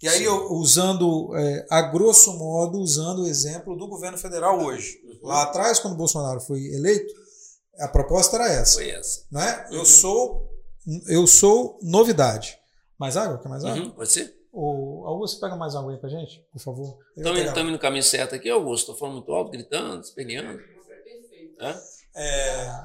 E 0.00 0.08
aí, 0.08 0.22
eu, 0.22 0.52
usando, 0.52 1.36
é, 1.36 1.66
a 1.68 1.82
grosso 1.82 2.32
modo, 2.34 2.78
usando 2.78 3.22
o 3.22 3.26
exemplo 3.26 3.76
do 3.76 3.88
governo 3.88 4.16
federal 4.16 4.62
hoje. 4.62 5.00
Uhum. 5.04 5.18
Lá 5.28 5.42
atrás, 5.42 5.80
quando 5.80 5.94
o 5.94 5.96
Bolsonaro 5.96 6.40
foi 6.40 6.64
eleito, 6.66 7.12
a 7.80 7.88
proposta 7.88 8.36
era 8.36 8.48
essa. 8.48 8.74
Foi 8.74 8.90
essa. 8.90 9.24
Né? 9.30 9.66
Uhum. 9.70 9.78
Eu 9.78 9.84
sou 9.84 10.48
eu 11.06 11.26
sou 11.26 11.78
novidade. 11.82 12.58
Mais 12.98 13.16
água? 13.16 13.38
Quer 13.38 13.48
mais 13.48 13.64
água? 13.64 13.82
Uhum, 13.82 13.90
pode 13.90 14.10
ser. 14.10 14.36
O 14.50 15.04
Augusto, 15.06 15.40
pega 15.40 15.54
mais 15.54 15.76
água 15.76 15.92
aí 15.92 15.98
pra 15.98 16.08
gente, 16.08 16.44
por 16.50 16.60
favor. 16.60 16.98
Estamos 17.16 17.40
indo 17.40 17.70
no 17.70 17.78
caminho 17.78 18.02
certo 18.02 18.34
aqui, 18.34 18.48
Augusto? 18.48 18.92
Estou 18.92 18.96
falando 18.96 19.16
muito 19.16 19.32
alto, 19.32 19.50
gritando, 19.50 20.02
esperneando. 20.02 20.60
É, 21.60 21.76
é... 22.14 22.84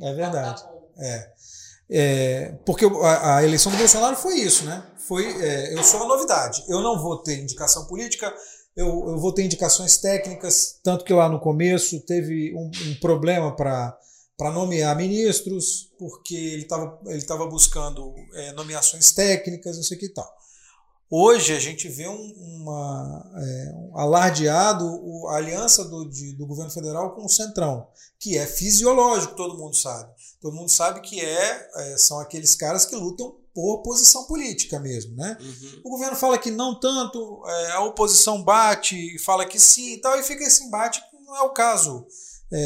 é 0.00 0.14
verdade. 0.14 0.64
É. 0.98 1.32
É, 1.88 2.52
porque 2.64 2.84
a, 2.84 3.36
a, 3.36 3.44
eleição 3.44 3.70
do 3.70 3.78
Bolsonaro 3.78 4.16
foi 4.16 4.34
isso, 4.40 4.64
né? 4.64 4.84
Foi 4.98 5.24
é, 5.24 5.74
eu 5.74 5.84
sou 5.84 6.02
a 6.02 6.08
novidade. 6.08 6.64
Eu 6.68 6.80
não 6.80 7.00
vou 7.00 7.18
ter 7.18 7.38
indicação 7.38 7.86
política, 7.86 8.34
eu, 8.76 9.08
eu 9.08 9.18
vou 9.18 9.32
ter 9.32 9.42
indicações 9.42 9.96
técnicas, 9.96 10.78
tanto 10.82 11.04
que 11.04 11.12
lá 11.12 11.28
no 11.28 11.40
começo 11.40 11.98
teve 12.00 12.54
um, 12.54 12.70
um 12.88 12.94
problema 13.00 13.54
para 13.56 13.98
para 14.38 14.52
nomear 14.52 14.94
ministros, 14.94 15.90
porque 15.98 16.34
ele 16.36 16.62
estava 16.64 17.00
ele 17.06 17.22
tava 17.22 17.46
buscando 17.46 18.14
é, 18.34 18.52
nomeações 18.52 19.10
técnicas, 19.12 19.76
não 19.76 19.82
sei 19.82 19.96
o 19.96 20.00
que 20.00 20.10
tal. 20.10 20.30
Hoje 21.08 21.54
a 21.54 21.58
gente 21.58 21.88
vê 21.88 22.06
um, 22.06 22.32
uma, 22.36 23.32
é, 23.34 23.72
um 23.74 23.98
alardeado 23.98 24.84
o, 24.84 25.28
a 25.28 25.36
aliança 25.36 25.84
do, 25.84 26.04
de, 26.10 26.34
do 26.34 26.46
governo 26.46 26.70
federal 26.70 27.14
com 27.14 27.24
o 27.24 27.30
Centrão, 27.30 27.88
que 28.18 28.36
é 28.36 28.44
fisiológico, 28.44 29.36
todo 29.36 29.56
mundo 29.56 29.74
sabe. 29.74 30.12
Todo 30.38 30.54
mundo 30.54 30.68
sabe 30.68 31.00
que 31.00 31.18
é, 31.18 31.70
é 31.76 31.96
são 31.96 32.20
aqueles 32.20 32.54
caras 32.54 32.84
que 32.84 32.94
lutam 32.94 33.36
por 33.56 33.80
posição 33.80 34.24
política 34.24 34.78
mesmo, 34.78 35.16
né? 35.16 35.34
Uhum. 35.40 35.80
O 35.82 35.90
governo 35.92 36.14
fala 36.14 36.36
que 36.36 36.50
não 36.50 36.78
tanto, 36.78 37.42
é, 37.46 37.72
a 37.72 37.80
oposição 37.80 38.44
bate, 38.44 39.18
fala 39.20 39.46
que 39.46 39.58
sim 39.58 39.94
e 39.94 39.96
tal, 39.98 40.20
e 40.20 40.22
fica 40.22 40.44
esse 40.44 40.64
embate 40.64 41.00
que 41.08 41.18
não 41.20 41.34
é 41.34 41.40
o 41.40 41.54
caso 41.54 42.06
é, 42.52 42.58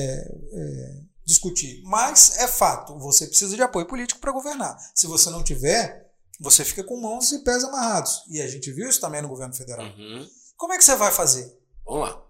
é, 0.53 1.01
discutir. 1.25 1.81
Mas 1.85 2.39
é 2.39 2.49
fato, 2.49 2.99
você 2.99 3.29
precisa 3.29 3.55
de 3.55 3.63
apoio 3.63 3.87
político 3.87 4.19
para 4.19 4.33
governar. 4.33 4.77
Se 4.93 5.07
você 5.07 5.31
não 5.31 5.45
tiver, 5.45 6.11
você 6.41 6.65
fica 6.65 6.83
com 6.83 7.01
mãos 7.01 7.31
e 7.31 7.45
pés 7.45 7.63
amarrados. 7.63 8.25
E 8.29 8.41
a 8.41 8.49
gente 8.49 8.73
viu 8.73 8.89
isso 8.89 9.01
também 9.01 9.23
no 9.23 9.29
governo 9.29 9.55
federal. 9.55 9.87
Uhum. 9.87 10.29
Como 10.57 10.73
é 10.73 10.77
que 10.77 10.83
você 10.83 10.97
vai 10.97 11.13
fazer? 11.13 11.57
Vamos 11.87 12.09
lá. 12.09 12.27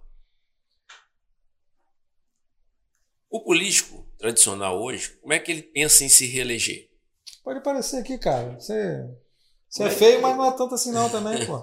O 3.30 3.40
político 3.40 4.04
tradicional 4.18 4.82
hoje, 4.82 5.16
como 5.22 5.32
é 5.32 5.38
que 5.38 5.50
ele 5.50 5.62
pensa 5.62 6.04
em 6.04 6.10
se 6.10 6.26
reeleger? 6.26 6.89
Pode 7.42 7.62
parecer 7.62 7.98
aqui, 7.98 8.18
cara. 8.18 8.58
Você, 8.58 9.04
você 9.68 9.84
é 9.84 9.90
feio, 9.90 10.20
mas 10.20 10.36
não 10.36 10.46
é 10.46 10.52
tanto 10.52 10.74
assim 10.74 10.92
não 10.92 11.08
também, 11.08 11.46
pô. 11.46 11.62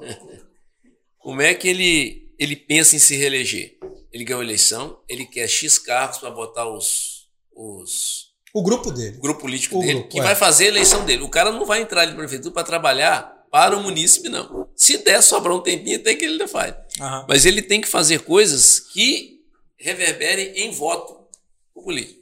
Como 1.20 1.42
é 1.42 1.54
que 1.54 1.68
ele, 1.68 2.34
ele 2.40 2.56
pensa 2.56 2.96
em 2.96 3.00
se 3.00 3.16
reeleger? 3.16 3.78
Ele 4.12 4.24
ganhou 4.24 4.42
a 4.42 4.46
eleição, 4.46 5.00
ele 5.08 5.26
quer 5.26 5.48
X 5.48 5.78
cargos 5.78 6.18
para 6.18 6.32
botar 6.32 6.68
os, 6.68 7.30
os. 7.54 8.28
O 8.54 8.64
grupo 8.64 8.92
dele. 8.92 9.18
O 9.18 9.22
grupo 9.22 9.42
político 9.42 9.78
o 9.78 9.82
dele, 9.82 9.94
grupo, 9.94 10.10
que 10.10 10.20
é. 10.20 10.24
vai 10.24 10.36
fazer 10.36 10.66
a 10.66 10.70
eleição 10.70 11.06
dele. 11.06 11.24
O 11.24 11.30
cara 11.30 11.52
não 11.52 11.66
vai 11.66 11.82
entrar 11.82 12.02
ali 12.02 12.12
na 12.12 12.18
prefeitura 12.18 12.54
para 12.54 12.64
trabalhar 12.64 13.46
para 13.52 13.78
o 13.78 13.84
munícipe, 13.84 14.30
não. 14.30 14.70
Se 14.76 14.98
der 15.00 15.22
sobrar 15.22 15.56
um 15.56 15.62
tempinho, 15.62 16.00
até 16.00 16.16
que 16.16 16.24
ele 16.24 16.34
ainda 16.34 16.48
faz. 16.48 16.74
Uhum. 17.00 17.26
Mas 17.28 17.46
ele 17.46 17.62
tem 17.62 17.82
que 17.82 17.88
fazer 17.88 18.22
coisas 18.22 18.80
que 18.80 19.42
reverberem 19.78 20.66
em 20.66 20.72
voto 20.72 21.28
o 21.74 21.84
político. 21.84 22.22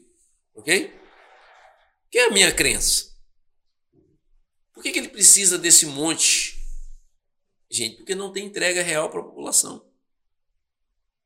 Ok? 0.56 0.94
Que 2.10 2.18
é 2.18 2.28
a 2.28 2.32
minha 2.32 2.52
crença. 2.52 3.15
Por 4.76 4.84
que, 4.84 4.92
que 4.92 5.00
ele 5.00 5.08
precisa 5.08 5.58
desse 5.58 5.86
monte? 5.86 6.60
Gente, 7.72 7.96
porque 7.96 8.14
não 8.14 8.32
tem 8.32 8.46
entrega 8.46 8.84
real 8.84 9.10
para 9.10 9.22
a 9.22 9.24
população. 9.24 9.84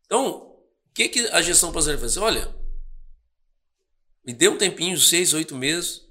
Então, 0.06 0.28
o 0.28 0.94
que, 0.94 1.10
que 1.10 1.28
a 1.28 1.42
gestão 1.42 1.72
brasileira 1.72 2.00
faz? 2.00 2.16
Olha, 2.16 2.56
me 4.26 4.34
dê 4.34 4.48
um 4.48 4.58
tempinho, 4.58 4.98
seis, 5.00 5.34
oito 5.34 5.56
meses, 5.56 6.08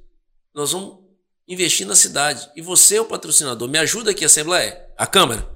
nós 0.52 0.72
vamos 0.72 0.98
investir 1.46 1.86
na 1.86 1.94
cidade. 1.94 2.50
E 2.56 2.60
você 2.60 2.96
é 2.96 3.00
o 3.00 3.06
patrocinador. 3.06 3.68
Me 3.68 3.78
ajuda 3.78 4.10
aqui, 4.10 4.24
a 4.24 4.26
Assembleia, 4.26 4.86
a 4.96 5.06
Câmara. 5.06 5.48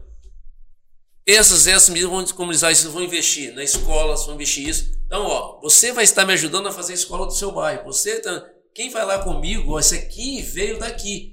Essas, 1.27 1.67
essas 1.67 1.89
medidas 1.89 2.11
vão 2.11 2.23
descomunizar 2.23 2.73
isso, 2.73 2.91
vão 2.91 3.03
investir 3.03 3.55
na 3.55 3.63
escola, 3.63 4.17
vão 4.17 4.35
investir 4.35 4.69
isso. 4.69 4.93
Então, 5.07 5.25
ó, 5.25 5.61
você 5.61 5.93
vai 5.93 6.05
estar 6.05 6.25
me 6.25 6.33
ajudando 6.33 6.69
a 6.69 6.73
fazer 6.73 6.93
a 6.93 6.97
escola 6.97 7.27
do 7.27 7.35
seu 7.35 7.53
bairro. 7.53 7.85
Você, 7.85 8.21
tá, 8.21 8.49
quem 8.75 8.91
vai 8.91 9.05
lá 9.05 9.23
comigo, 9.23 9.73
ó, 9.73 9.81
esse 9.81 9.95
aqui 9.95 10.43
veio 10.43 10.79
daqui. 10.79 11.32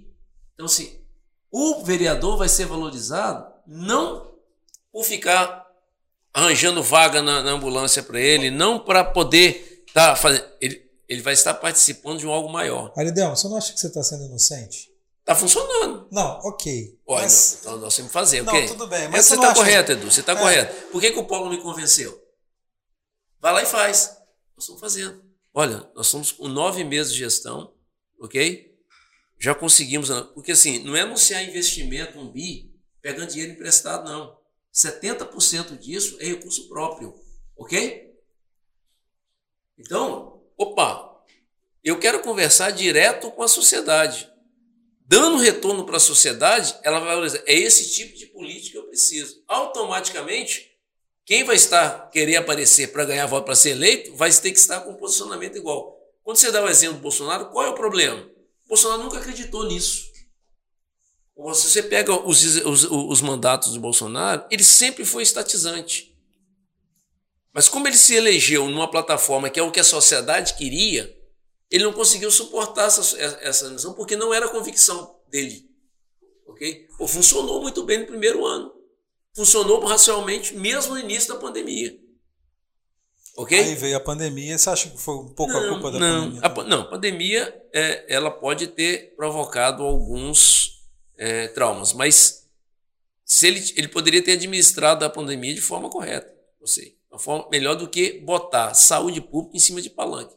Então, 0.60 0.65
assim, 0.65 0.99
o 1.49 1.86
vereador 1.86 2.36
vai 2.38 2.49
ser 2.49 2.65
valorizado 2.65 3.49
não 3.65 4.30
por 4.91 5.06
ficar 5.06 5.65
arranjando 6.34 6.84
vaga 6.84 7.22
na, 7.22 7.41
na 7.41 7.52
ambulância 7.52 8.03
para 8.03 8.19
ele, 8.19 8.52
não 8.52 8.77
para 8.77 9.06
poder 9.06 9.86
estar 9.88 10.10
tá 10.10 10.15
fazendo. 10.18 10.45
Ele, 10.60 10.86
ele 11.07 11.22
vai 11.22 11.31
estar 11.31 11.53
participando 11.53 12.19
de 12.19 12.27
um 12.27 12.31
algo 12.31 12.49
maior. 12.49 12.91
Aridel, 12.98 13.34
você 13.34 13.48
não 13.48 13.56
acha 13.56 13.72
que 13.72 13.80
você 13.80 13.88
está 13.88 14.03
sendo 14.03 14.26
inocente? 14.26 14.94
Está 15.22 15.34
funcionando. 15.34 16.10
Não, 16.11 16.41
ok. 16.44 16.99
Olha, 17.07 17.22
mas... 17.22 17.60
então 17.61 17.77
nós 17.77 17.95
temos 17.95 18.11
que 18.11 18.14
fazer, 18.14 18.44
não, 18.44 18.52
ok? 18.53 18.68
tudo 18.68 18.88
bem. 18.88 19.07
Mas 19.07 19.27
você 19.27 19.36
está 19.36 19.53
correto, 19.53 19.94
Edu, 19.94 20.11
você 20.11 20.19
está 20.19 20.34
é. 20.34 20.36
correto. 20.36 20.88
Por 20.88 20.99
que, 20.99 21.11
que 21.14 21.19
o 21.19 21.26
Paulo 21.26 21.49
me 21.49 21.61
convenceu? 21.61 22.22
Vai 23.40 23.53
lá 23.53 23.64
e 23.64 23.65
faz. 23.65 24.18
Nós 24.57 24.65
estamos 24.65 24.81
fazendo. 24.81 25.23
Olha, 25.53 25.90
nós 25.95 26.07
estamos 26.07 26.34
com 26.34 26.49
nove 26.49 26.84
meses 26.84 27.14
de 27.14 27.19
gestão, 27.19 27.72
ok? 28.19 28.69
Já 29.40 29.56
conseguimos. 29.56 30.10
Porque 30.34 30.52
assim, 30.52 30.80
não 30.80 30.95
é 30.95 31.02
anunciar 31.02 31.44
investimento, 31.44 32.20
um 32.20 32.30
bi, 32.30 32.72
pegando 33.02 33.32
dinheiro 33.32 33.53
emprestado, 33.53 34.10
não. 34.10 34.38
70% 34.74 35.78
disso 35.78 36.18
é 36.20 36.26
recurso 36.26 36.68
próprio, 36.68 37.16
ok? 37.56 38.14
Então, 39.78 40.44
opa, 40.57 41.24
eu 41.84 41.98
quero 41.98 42.22
conversar 42.22 42.72
direto 42.72 43.32
com 43.32 43.41
a 43.41 43.48
sociedade. 43.48 44.30
Dando 45.06 45.38
retorno 45.38 45.86
para 45.86 45.98
a 45.98 45.99
sociedade, 45.99 46.78
ela 46.84 46.99
vai 46.99 47.10
valorizar. 47.10 47.41
É 47.48 47.53
esse 47.56 47.91
tipo 47.91 48.16
de 48.16 48.28
política 48.28 48.74
que 48.74 48.78
eu 48.78 48.88
preciso. 48.90 49.44
Automaticamente, 49.48 50.70
quem 51.26 51.44
vai 51.44 51.56
estar 51.56 52.11
querer 52.11 52.36
aparecer 52.36 52.91
para 52.91 53.06
ganhar 53.06 53.26
voto 53.26 53.45
para 53.45 53.56
ser 53.56 53.72
eleito, 53.72 54.16
vai 54.16 54.32
ter 54.32 54.52
que 54.52 54.60
estar 54.60 54.82
com 54.82 54.91
um 54.91 54.98
posicionamento 54.98 55.57
igual. 55.57 55.98
Quando 56.22 56.38
você 56.38 56.52
dá 56.52 56.64
o 56.64 56.70
exemplo 56.70 56.98
do 56.98 57.02
Bolsonaro, 57.02 57.49
qual 57.49 57.66
é 57.66 57.70
o 57.70 57.76
problema? 57.76 58.30
Bolsonaro 58.70 59.02
nunca 59.02 59.18
acreditou 59.18 59.66
nisso. 59.66 60.08
Se 61.56 61.70
você 61.70 61.82
pega 61.82 62.14
os, 62.14 62.44
os, 62.44 62.84
os 62.84 63.22
mandatos 63.22 63.74
do 63.74 63.80
Bolsonaro, 63.80 64.46
ele 64.52 64.64
sempre 64.64 65.04
foi 65.04 65.24
estatizante. 65.24 66.16
Mas 67.52 67.68
como 67.68 67.88
ele 67.88 67.98
se 67.98 68.14
elegeu 68.14 68.70
numa 68.70 68.90
plataforma 68.90 69.50
que 69.50 69.60
é 69.60 69.64
o 69.64 69.72
que 69.72 69.80
a 69.80 69.84
sociedade 69.84 70.54
queria, 70.54 71.18
ele 71.72 71.84
não 71.84 71.94
conseguiu 71.94 72.30
suportar 72.30 72.88
essa, 72.88 73.18
essa 73.41 73.70
missão 73.70 73.94
porque 73.94 74.16
não 74.16 74.34
era 74.34 74.46
a 74.46 74.50
convicção 74.50 75.20
dele. 75.30 75.68
Ok? 76.46 76.88
Pô, 76.98 77.08
funcionou 77.08 77.62
muito 77.62 77.84
bem 77.84 78.00
no 78.00 78.06
primeiro 78.06 78.46
ano. 78.46 78.72
Funcionou 79.34 79.84
racionalmente 79.84 80.56
mesmo 80.56 80.94
no 80.94 81.00
início 81.00 81.34
da 81.34 81.40
pandemia. 81.40 81.98
Ok? 83.40 83.57
Aí 83.57 83.74
veio 83.74 83.95
a 83.95 84.02
pandemia, 84.02 84.57
você 84.57 84.70
acha 84.70 84.90
que 84.90 84.98
foi 84.98 85.16
um 85.16 85.30
pouco 85.30 85.53
não, 85.53 85.64
a 85.64 85.70
culpa 85.70 85.91
da 85.91 85.98
não, 85.98 86.24
pandemia? 86.24 86.41
A, 86.44 86.64
não, 86.66 86.82
a 86.82 86.86
pandemia 86.86 87.64
é, 87.72 88.14
ela 88.14 88.30
pode 88.30 88.68
ter 88.68 89.16
provocado 89.16 89.82
alguns 89.82 90.84
é, 91.18 91.48
traumas, 91.48 91.94
mas 91.94 92.49
se 93.24 93.48
ele, 93.48 93.74
ele 93.78 93.88
poderia 93.88 94.22
ter 94.22 94.34
administrado 94.34 95.06
a 95.06 95.10
pandemia 95.10 95.56
de 95.56 95.61
forma 95.61 95.90
correta, 95.90 96.30
eu 96.60 96.68
sei, 96.68 96.98
uma 97.10 97.18
forma 97.18 97.48
melhor 97.49 97.76
do 97.76 97.88
que 97.88 98.20
botar 98.20 98.74
saúde 98.74 99.22
pública 99.22 99.56
em 99.56 99.60
cima 99.61 99.82
de 99.82 99.90
palanque. 99.90 100.36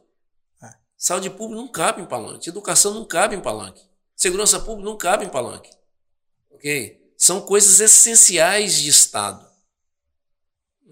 É. 0.62 0.72
Saúde 0.96 1.28
pública 1.28 1.60
não 1.60 1.66
cabe 1.66 2.02
em 2.02 2.06
palanque, 2.06 2.50
educação 2.50 2.94
não 2.94 3.04
cabe 3.04 3.34
em 3.34 3.40
palanque, 3.40 3.82
segurança 4.14 4.60
pública 4.60 4.88
não 4.88 4.96
cabe 4.96 5.24
em 5.24 5.28
palanque, 5.28 5.70
ok? 6.52 7.02
São 7.16 7.40
coisas 7.40 7.80
essenciais 7.80 8.80
de 8.80 8.88
Estado. 8.88 9.44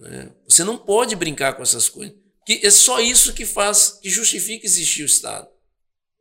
Né? 0.01 0.33
Você 0.49 0.65
não 0.65 0.79
pode 0.79 1.15
brincar 1.15 1.55
com 1.55 1.63
essas 1.63 1.89
coisas. 1.89 2.15
Que 2.47 2.67
é 2.67 2.71
só 2.71 3.01
isso 3.01 3.35
que 3.35 3.45
faz, 3.45 3.99
que 4.03 4.09
justifica 4.09 4.67
existir 4.67 5.03
o 5.03 5.07
Estado. 5.07 5.47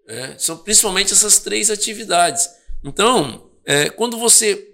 Né? 0.06 0.35
São 0.38 0.57
principalmente 0.57 1.14
essas 1.14 1.39
três 1.39 1.72
atividades. 1.72 2.47
Então, 2.84 3.49
é, 3.65 3.89
quando 3.89 4.18
você 4.18 4.68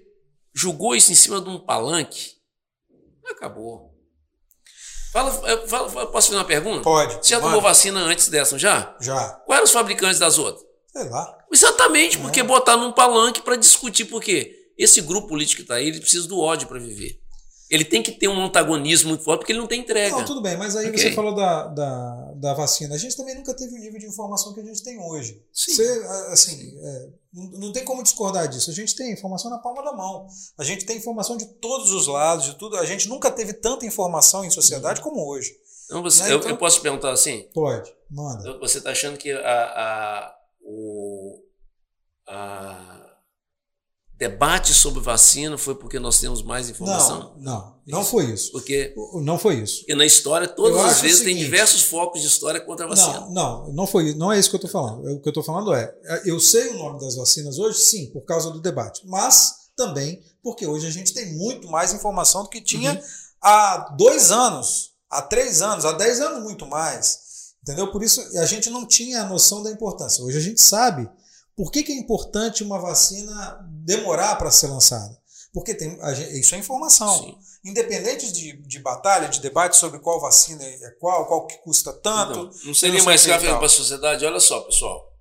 julgou 0.54 0.96
isso 0.96 1.12
em 1.12 1.16
cima 1.16 1.40
de 1.40 1.50
um 1.50 1.60
palanque, 1.60 2.34
acabou. 3.30 3.94
Fala, 5.12 5.50
é, 5.50 5.68
fala, 5.68 6.08
posso 6.08 6.28
fazer 6.28 6.38
uma 6.38 6.46
pergunta? 6.46 6.82
Pode. 6.82 7.16
Você 7.16 7.30
já 7.30 7.40
tomou 7.40 7.62
vacina 7.62 8.02
antes 8.02 8.28
dessa, 8.28 8.58
já? 8.58 8.96
Já. 9.00 9.30
Quais 9.46 9.60
eram 9.60 9.64
os 9.66 9.72
fabricantes 9.72 10.20
das 10.20 10.38
outras? 10.38 10.66
Sei 10.92 11.08
lá. 11.10 11.38
Exatamente, 11.52 12.18
porque 12.18 12.40
é. 12.42 12.44
botar 12.44 12.76
num 12.76 12.92
palanque 12.92 13.42
para 13.42 13.56
discutir 13.56 14.06
por 14.06 14.22
quê? 14.22 14.72
Esse 14.78 15.00
grupo 15.00 15.30
político 15.30 15.58
que 15.58 15.62
está 15.62 15.76
aí, 15.76 15.88
ele 15.88 16.02
precisa 16.02 16.28
do 16.28 16.40
ódio 16.40 16.68
para 16.68 16.80
viver. 16.80 17.18
Ele 17.70 17.84
tem 17.84 18.04
que 18.04 18.12
ter 18.12 18.28
um 18.28 18.46
antagonismo 18.46 19.10
muito 19.10 19.24
forte, 19.24 19.40
porque 19.40 19.52
ele 19.52 19.60
não 19.60 19.68
tem 19.68 19.82
entrega. 19.82 20.16
Não, 20.16 20.24
tudo 20.24 20.42
bem, 20.42 20.56
mas 20.56 20.76
aí 20.76 20.90
okay. 20.90 21.00
você 21.00 21.12
falou 21.14 21.34
da, 21.34 21.68
da, 21.68 22.34
da, 22.36 22.54
vacina. 22.54 22.94
A 22.94 22.98
gente 22.98 23.18
também 23.18 23.34
nunca 23.34 23.56
teve 23.56 23.74
o 23.74 23.80
nível 23.80 24.00
de 24.00 24.06
informação 24.06 24.54
que 24.54 24.60
a 24.60 24.64
gente 24.64 24.84
tem 24.84 25.00
hoje. 25.00 25.44
Sim. 25.52 25.74
Você, 25.74 26.06
assim, 26.32 26.78
é, 26.80 27.10
não 27.34 27.72
tem 27.72 27.84
como 27.84 28.04
discordar 28.04 28.48
disso. 28.48 28.70
A 28.70 28.74
gente 28.74 28.96
tem 28.96 29.12
informação 29.12 29.50
na 29.50 29.58
palma 29.58 29.84
da 29.84 29.94
mão. 29.94 30.28
A 30.58 30.64
gente 30.64 30.86
tem 30.86 30.98
informação 30.98 31.38
de 31.38 31.46
todos 31.46 31.92
os 31.92 32.06
lados, 32.06 32.46
de 32.46 32.56
tudo. 32.56 32.78
A 32.78 32.86
gente 32.86 33.10
nunca 33.10 33.32
teve 33.32 33.54
tanta 33.54 33.86
informação 33.86 34.46
em 34.46 34.52
sociedade 34.52 35.02
uhum. 35.02 35.10
como 35.10 35.28
hoje. 35.28 35.52
Então, 35.86 36.04
você, 36.04 36.24
né? 36.24 36.34
eu, 36.34 36.38
então, 36.38 36.52
eu, 36.52 36.58
posso 36.58 36.78
te 36.78 36.82
perguntar 36.84 37.12
assim? 37.12 37.48
Pode, 37.54 37.92
manda. 38.10 38.60
Você 38.60 38.78
está 38.78 38.92
achando 38.92 39.18
que 39.18 39.32
a, 39.32 39.64
a, 39.64 40.36
o, 40.62 41.40
a 42.28 43.05
debate 44.18 44.74
sobre 44.74 45.02
vacina 45.02 45.58
foi 45.58 45.76
porque 45.76 46.00
nós 46.00 46.20
temos 46.20 46.42
mais 46.42 46.70
informação? 46.70 47.36
Não, 47.38 47.54
não, 47.54 47.76
não 47.86 48.06
foi 48.06 48.26
isso. 48.26 48.52
Porque 48.52 48.94
não 49.22 49.38
foi 49.38 49.56
isso. 49.56 49.80
Porque 49.80 49.96
na 49.96 50.06
história 50.06 50.48
todas 50.48 50.80
as 50.80 51.02
vezes 51.02 51.20
seguinte, 51.20 51.36
tem 51.36 51.44
diversos 51.44 51.84
focos 51.84 52.22
de 52.22 52.28
história 52.28 52.62
contra 52.62 52.86
a 52.86 52.90
vacina. 52.90 53.22
Não, 53.22 53.32
não, 53.32 53.74
não 53.74 53.88
foi, 53.88 54.14
não 54.16 54.32
é 54.32 54.40
isso 54.40 54.50
que 54.50 54.56
eu 54.56 54.66
estou 54.66 54.72
falando. 54.72 55.00
O 55.02 55.22
que 55.22 55.28
eu 55.28 55.32
estou 55.32 55.44
falando 55.44 55.74
é, 55.74 55.94
eu 56.26 56.40
sei 56.40 56.70
o 56.70 56.78
nome 56.78 57.00
das 57.00 57.16
vacinas 57.16 57.60
hoje, 57.60 57.80
sim, 57.80 58.08
por 58.12 58.22
causa 58.22 58.52
do 58.52 58.62
debate, 58.62 59.02
mas 59.06 59.66
também 59.76 60.24
porque 60.42 60.66
hoje 60.66 60.88
a 60.88 60.92
gente 60.92 61.14
tem 61.14 61.34
muito 61.34 61.68
mais 61.68 61.92
informação 61.92 62.44
do 62.44 62.50
que 62.50 62.62
tinha 62.62 62.94
uhum. 62.94 63.02
há 63.42 63.96
dois 63.98 64.32
anos, 64.32 64.92
há 65.10 65.22
três 65.22 65.62
anos, 65.62 65.84
há 65.84 65.92
dez 65.92 66.22
anos 66.22 66.44
muito 66.44 66.66
mais. 66.66 67.26
Entendeu? 67.64 67.92
Por 67.92 68.04
isso 68.04 68.22
a 68.38 68.46
gente 68.46 68.70
não 68.70 68.86
tinha 68.86 69.24
a 69.24 69.26
noção 69.26 69.64
da 69.64 69.72
importância. 69.72 70.24
Hoje 70.24 70.38
a 70.38 70.42
gente 70.42 70.62
sabe 70.62 71.10
por 71.56 71.72
que, 71.72 71.84
que 71.84 71.92
é 71.92 71.96
importante 71.96 72.64
uma 72.64 72.80
vacina 72.80 73.60
demorar 73.86 74.36
para 74.36 74.52
ser 74.52 74.68
lançada? 74.68 75.18
Porque 75.54 75.74
tem, 75.74 75.98
isso 76.38 76.54
é 76.54 76.58
informação. 76.58 77.18
Sim. 77.18 77.38
Independente 77.64 78.30
de, 78.32 78.58
de 78.58 78.80
batalha, 78.80 79.30
de 79.30 79.40
debate 79.40 79.78
sobre 79.78 80.00
qual 80.00 80.20
vacina 80.20 80.62
é 80.62 80.92
qual, 81.00 81.26
qual 81.26 81.48
que 81.48 81.58
custa 81.60 81.94
tanto. 81.94 82.44
Não, 82.44 82.66
não 82.66 82.74
seria 82.74 83.02
mais 83.04 83.26
caro 83.26 83.42
para 83.42 83.66
a 83.66 83.70
sociedade? 83.70 84.26
Olha 84.26 84.40
só, 84.42 84.60
pessoal. 84.62 85.14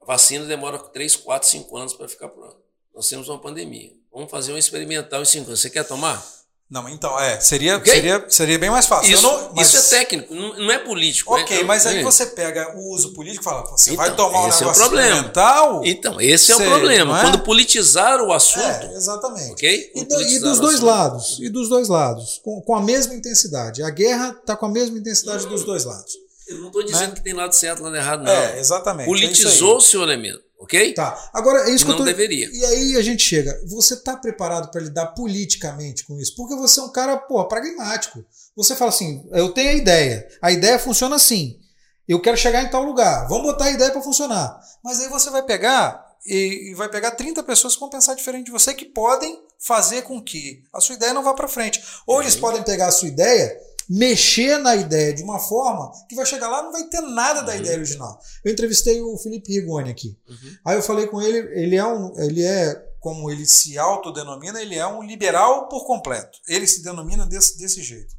A 0.00 0.06
vacina 0.06 0.46
demora 0.46 0.78
3, 0.78 1.14
4, 1.16 1.46
5 1.46 1.76
anos 1.76 1.92
para 1.92 2.08
ficar 2.08 2.30
pronta. 2.30 2.56
Nós 2.94 3.06
temos 3.06 3.28
uma 3.28 3.38
pandemia. 3.38 3.92
Vamos 4.10 4.30
fazer 4.30 4.52
um 4.52 4.58
experimental 4.58 5.20
em 5.20 5.26
5 5.26 5.46
anos. 5.46 5.60
Você 5.60 5.68
quer 5.68 5.86
tomar? 5.86 6.26
Não, 6.70 6.88
então, 6.88 7.18
é, 7.18 7.40
seria, 7.40 7.78
okay? 7.78 7.94
seria, 7.94 8.24
seria 8.28 8.56
bem 8.56 8.70
mais 8.70 8.86
fácil. 8.86 9.12
Isso, 9.12 9.22
não, 9.24 9.52
mas... 9.56 9.74
isso 9.74 9.92
é 9.92 9.98
técnico, 9.98 10.32
não, 10.32 10.70
é 10.70 10.78
político. 10.78 11.34
Ok, 11.34 11.58
né? 11.58 11.64
mas 11.64 11.84
aí 11.84 12.00
você 12.00 12.26
pega 12.26 12.76
o 12.76 12.94
uso 12.94 13.12
político 13.12 13.42
e 13.42 13.44
fala, 13.44 13.62
você 13.62 13.90
então, 13.90 14.04
vai 14.04 14.14
tomar 14.14 14.38
um 14.38 14.42
negócio 14.44 14.64
é 14.64 14.70
o 14.70 14.74
problema. 14.74 15.22
mental? 15.22 15.82
Então, 15.84 16.20
esse 16.20 16.52
é 16.52 16.54
o 16.54 16.58
problema. 16.58 17.18
É? 17.18 17.22
Quando 17.22 17.40
politizar 17.40 18.20
o 18.20 18.32
assunto. 18.32 18.64
É, 18.64 18.94
exatamente. 18.94 19.50
Okay? 19.50 19.90
E, 19.96 20.04
do, 20.04 20.22
e, 20.22 20.38
dos 20.38 20.60
dois 20.60 20.78
lados, 20.78 21.38
e 21.40 21.48
dos 21.48 21.68
dois 21.68 21.88
lados, 21.88 22.40
com, 22.44 22.60
com 22.60 22.76
a 22.76 22.80
mesma 22.80 23.14
intensidade. 23.14 23.82
A 23.82 23.90
guerra 23.90 24.36
está 24.40 24.54
com 24.54 24.66
a 24.66 24.70
mesma 24.70 24.96
intensidade 24.96 25.48
dos 25.48 25.64
dois 25.64 25.84
lados. 25.84 26.14
Eu 26.46 26.58
não 26.58 26.66
estou 26.68 26.84
dizendo 26.84 27.10
né? 27.10 27.14
que 27.16 27.22
tem 27.22 27.32
lado 27.32 27.52
certo 27.52 27.80
e 27.80 27.82
lado 27.82 27.96
errado, 27.96 28.22
não. 28.22 28.32
É, 28.32 28.60
exatamente. 28.60 29.06
É 29.06 29.06
Politizou-se 29.06 29.96
o 29.96 30.02
elemento. 30.04 30.49
Ok? 30.60 30.92
Tá. 30.92 31.30
Agora, 31.32 31.70
é 31.70 31.70
isso 31.70 31.84
que 31.86 31.90
não 31.90 31.98
eu 31.98 32.04
tô... 32.04 32.04
deveria. 32.04 32.48
E 32.52 32.64
aí 32.66 32.96
a 32.96 33.02
gente 33.02 33.22
chega. 33.22 33.58
Você 33.66 33.94
está 33.94 34.14
preparado 34.14 34.70
para 34.70 34.82
lidar 34.82 35.06
politicamente 35.08 36.04
com 36.04 36.20
isso? 36.20 36.36
Porque 36.36 36.54
você 36.54 36.80
é 36.80 36.82
um 36.82 36.92
cara, 36.92 37.16
pô, 37.16 37.42
pragmático. 37.48 38.22
Você 38.54 38.76
fala 38.76 38.90
assim: 38.90 39.26
eu 39.32 39.52
tenho 39.52 39.70
a 39.70 39.74
ideia. 39.74 40.28
A 40.42 40.52
ideia 40.52 40.78
funciona 40.78 41.16
assim. 41.16 41.58
Eu 42.06 42.20
quero 42.20 42.36
chegar 42.36 42.62
em 42.62 42.68
tal 42.68 42.82
lugar. 42.82 43.26
Vamos 43.26 43.44
botar 43.44 43.66
a 43.66 43.70
ideia 43.70 43.90
para 43.90 44.02
funcionar. 44.02 44.60
Mas 44.84 45.00
aí 45.00 45.08
você 45.08 45.30
vai 45.30 45.42
pegar 45.42 46.04
e, 46.26 46.74
vai 46.76 46.88
pegar 46.90 47.12
30 47.12 47.42
pessoas 47.42 47.74
que 47.74 47.80
vão 47.80 47.88
pensar 47.88 48.14
diferente 48.14 48.46
de 48.46 48.52
você 48.52 48.74
que 48.74 48.84
podem 48.84 49.40
fazer 49.58 50.02
com 50.02 50.22
que 50.22 50.62
a 50.72 50.80
sua 50.80 50.94
ideia 50.94 51.14
não 51.14 51.22
vá 51.22 51.32
para 51.32 51.48
frente. 51.48 51.82
Ou 52.06 52.20
eles 52.20 52.36
podem 52.36 52.62
pegar 52.62 52.88
a 52.88 52.92
sua 52.92 53.08
ideia 53.08 53.56
mexer 53.92 54.56
na 54.58 54.76
ideia 54.76 55.12
de 55.12 55.20
uma 55.20 55.40
forma 55.40 55.90
que 56.08 56.14
vai 56.14 56.24
chegar 56.24 56.48
lá 56.48 56.62
não 56.62 56.70
vai 56.70 56.84
ter 56.84 57.00
nada 57.00 57.42
da 57.42 57.52
uhum. 57.52 57.58
ideia 57.58 57.76
original. 57.76 58.20
Eu 58.44 58.52
entrevistei 58.52 59.02
o 59.02 59.18
Felipe 59.18 59.52
Rigoni 59.52 59.90
aqui. 59.90 60.16
Uhum. 60.28 60.56
Aí 60.64 60.76
eu 60.76 60.82
falei 60.82 61.08
com 61.08 61.20
ele, 61.20 61.38
ele 61.60 61.74
é 61.74 61.84
um, 61.84 62.16
ele 62.16 62.44
é 62.44 62.86
como 63.00 63.28
ele 63.28 63.44
se 63.44 63.76
autodenomina, 63.76 64.62
ele 64.62 64.76
é 64.76 64.86
um 64.86 65.02
liberal 65.02 65.68
por 65.68 65.84
completo. 65.86 66.38
Ele 66.46 66.68
se 66.68 66.84
denomina 66.84 67.26
desse, 67.26 67.58
desse 67.58 67.82
jeito. 67.82 68.14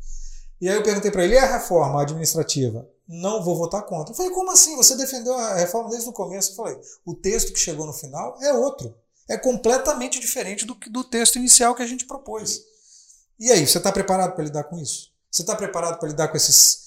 E 0.60 0.68
aí 0.68 0.76
eu 0.76 0.84
perguntei 0.84 1.10
para 1.10 1.24
ele, 1.24 1.36
e 1.36 1.38
a 1.38 1.54
reforma 1.58 2.02
administrativa? 2.02 2.86
Não 3.08 3.42
vou 3.42 3.56
votar 3.56 3.84
contra. 3.86 4.12
Eu 4.12 4.18
falei, 4.18 4.32
como 4.32 4.52
assim? 4.52 4.76
Você 4.76 4.98
defendeu 4.98 5.34
a 5.34 5.56
reforma 5.56 5.90
desde 5.90 6.10
o 6.10 6.14
começo? 6.14 6.52
Eu 6.52 6.56
falei, 6.56 6.78
o 7.06 7.16
texto 7.16 7.54
que 7.54 7.60
chegou 7.60 7.86
no 7.86 7.94
final 7.94 8.38
é 8.42 8.54
outro. 8.54 8.94
É 9.30 9.38
completamente 9.38 10.20
diferente 10.20 10.66
do, 10.66 10.74
do 10.74 11.04
texto 11.04 11.38
inicial 11.38 11.74
que 11.74 11.82
a 11.82 11.88
gente 11.88 12.06
propôs. 12.06 12.62
E 13.40 13.52
aí, 13.52 13.66
você 13.66 13.78
está 13.78 13.92
preparado 13.92 14.36
para 14.36 14.44
lidar 14.44 14.66
com 14.66 14.78
isso? 14.78 15.11
Você 15.32 15.42
está 15.44 15.56
preparado 15.56 15.98
para 16.00 16.10
lidar 16.10 16.28
com 16.28 16.38
esses 16.38 16.82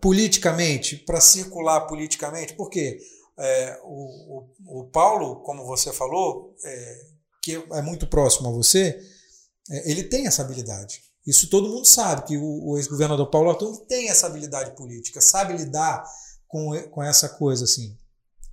politicamente, 0.00 0.96
para 0.98 1.20
circular 1.20 1.82
politicamente? 1.82 2.54
Por 2.54 2.70
quê? 2.70 3.00
é, 3.38 3.80
o, 3.82 4.46
o, 4.64 4.80
o, 4.80 4.84
Paulo, 4.84 5.36
como 5.42 5.64
você 5.64 5.92
falou, 5.92 6.54
é, 6.64 7.04
que 7.42 7.54
é 7.72 7.82
muito 7.82 8.06
próximo 8.06 8.48
a 8.48 8.52
você, 8.52 9.00
é, 9.70 9.90
ele 9.90 10.04
tem 10.04 10.26
essa 10.26 10.42
habilidade. 10.42 11.02
Isso 11.26 11.48
todo 11.48 11.68
mundo 11.68 11.86
sabe, 11.86 12.26
que 12.26 12.36
o, 12.36 12.70
o 12.70 12.78
ex-governador 12.78 13.28
Paulo 13.30 13.50
Arthur 13.50 13.78
tem 13.86 14.08
essa 14.08 14.26
habilidade 14.26 14.76
política, 14.76 15.20
sabe 15.20 15.54
lidar 15.54 16.04
com, 16.46 16.80
com 16.90 17.02
essa 17.02 17.28
coisa 17.28 17.64
assim. 17.64 17.96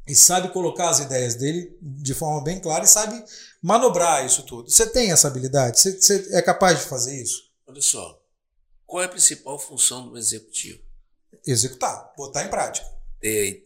E 0.07 0.15
sabe 0.15 0.51
colocar 0.51 0.89
as 0.89 0.99
ideias 0.99 1.35
dele 1.35 1.77
de 1.81 2.15
forma 2.15 2.43
bem 2.43 2.59
clara 2.59 2.83
e 2.83 2.87
sabe 2.87 3.23
manobrar 3.61 4.25
isso 4.25 4.41
tudo. 4.43 4.69
Você 4.69 4.87
tem 4.87 5.11
essa 5.11 5.27
habilidade? 5.27 5.79
Você, 5.79 6.01
você 6.01 6.29
é 6.31 6.41
capaz 6.41 6.79
de 6.79 6.85
fazer 6.85 7.21
isso? 7.21 7.43
Olha 7.67 7.81
só, 7.81 8.18
qual 8.89 9.03
é 9.03 9.05
a 9.05 9.09
principal 9.09 9.59
função 9.59 10.09
do 10.09 10.17
executivo? 10.17 10.81
Executar, 11.45 12.11
botar 12.17 12.43
em 12.43 12.49
prática. 12.49 12.87
Ter, 13.21 13.65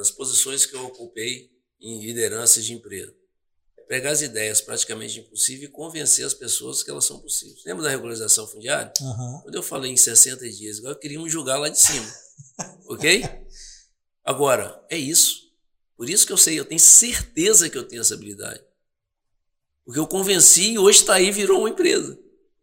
as 0.00 0.12
posições 0.12 0.64
que 0.64 0.76
eu 0.76 0.86
ocupei 0.86 1.50
em 1.80 2.00
lideranças 2.00 2.64
de 2.64 2.72
empresa. 2.72 3.12
É 3.76 3.82
pegar 3.82 4.12
as 4.12 4.22
ideias 4.22 4.60
praticamente 4.60 5.18
impossíveis 5.18 5.68
e 5.68 5.72
convencer 5.72 6.24
as 6.24 6.32
pessoas 6.32 6.84
que 6.84 6.90
elas 6.90 7.04
são 7.04 7.18
possíveis. 7.18 7.64
Lembra 7.64 7.82
da 7.82 7.90
regularização 7.90 8.46
fundiária? 8.46 8.92
Uhum. 9.00 9.40
Quando 9.42 9.54
eu 9.56 9.62
falei 9.62 9.90
em 9.90 9.96
60 9.96 10.48
dias, 10.48 10.78
agora 10.78 10.94
queriam 10.94 11.28
julgar 11.28 11.58
lá 11.58 11.68
de 11.68 11.80
cima. 11.80 12.06
ok? 12.86 13.24
Agora, 14.24 14.80
é 14.88 14.96
isso. 14.96 15.50
Por 15.96 16.08
isso 16.08 16.24
que 16.24 16.32
eu 16.32 16.36
sei, 16.36 16.58
eu 16.58 16.64
tenho 16.64 16.80
certeza 16.80 17.68
que 17.68 17.76
eu 17.76 17.86
tenho 17.86 18.02
essa 18.02 18.14
habilidade. 18.14 18.62
Porque 19.84 19.98
eu 19.98 20.06
convenci 20.06 20.72
e 20.72 20.78
hoje 20.78 21.00
está 21.00 21.14
aí 21.14 21.32
virou 21.32 21.58
uma 21.58 21.70
empresa. 21.70 22.16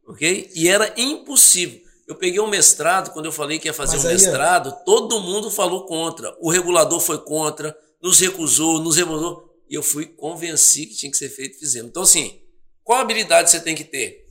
Ok? 0.07 0.51
E 0.55 0.67
era 0.69 0.93
impossível. 0.97 1.81
Eu 2.07 2.15
peguei 2.15 2.39
um 2.39 2.47
mestrado, 2.47 3.11
quando 3.11 3.25
eu 3.25 3.31
falei 3.31 3.59
que 3.59 3.67
ia 3.67 3.73
fazer 3.73 3.97
Mas 3.97 4.05
um 4.05 4.07
mestrado, 4.07 4.69
é... 4.69 4.71
todo 4.85 5.19
mundo 5.19 5.51
falou 5.51 5.85
contra. 5.85 6.35
O 6.39 6.49
regulador 6.49 7.01
foi 7.01 7.17
contra, 7.17 7.77
nos 8.01 8.19
recusou, 8.19 8.79
nos 8.79 8.95
revoltou. 8.95 9.45
E 9.69 9.75
eu 9.75 9.84
fui 9.84 10.05
convenci 10.05 10.85
que 10.85 10.95
tinha 10.95 11.11
que 11.11 11.17
ser 11.17 11.29
feito 11.29 11.57
e 11.57 11.59
fizemos. 11.59 11.89
Então, 11.89 12.03
assim, 12.03 12.41
qual 12.81 12.99
habilidade 12.99 13.51
você 13.51 13.59
tem 13.59 13.75
que 13.75 13.84
ter? 13.84 14.25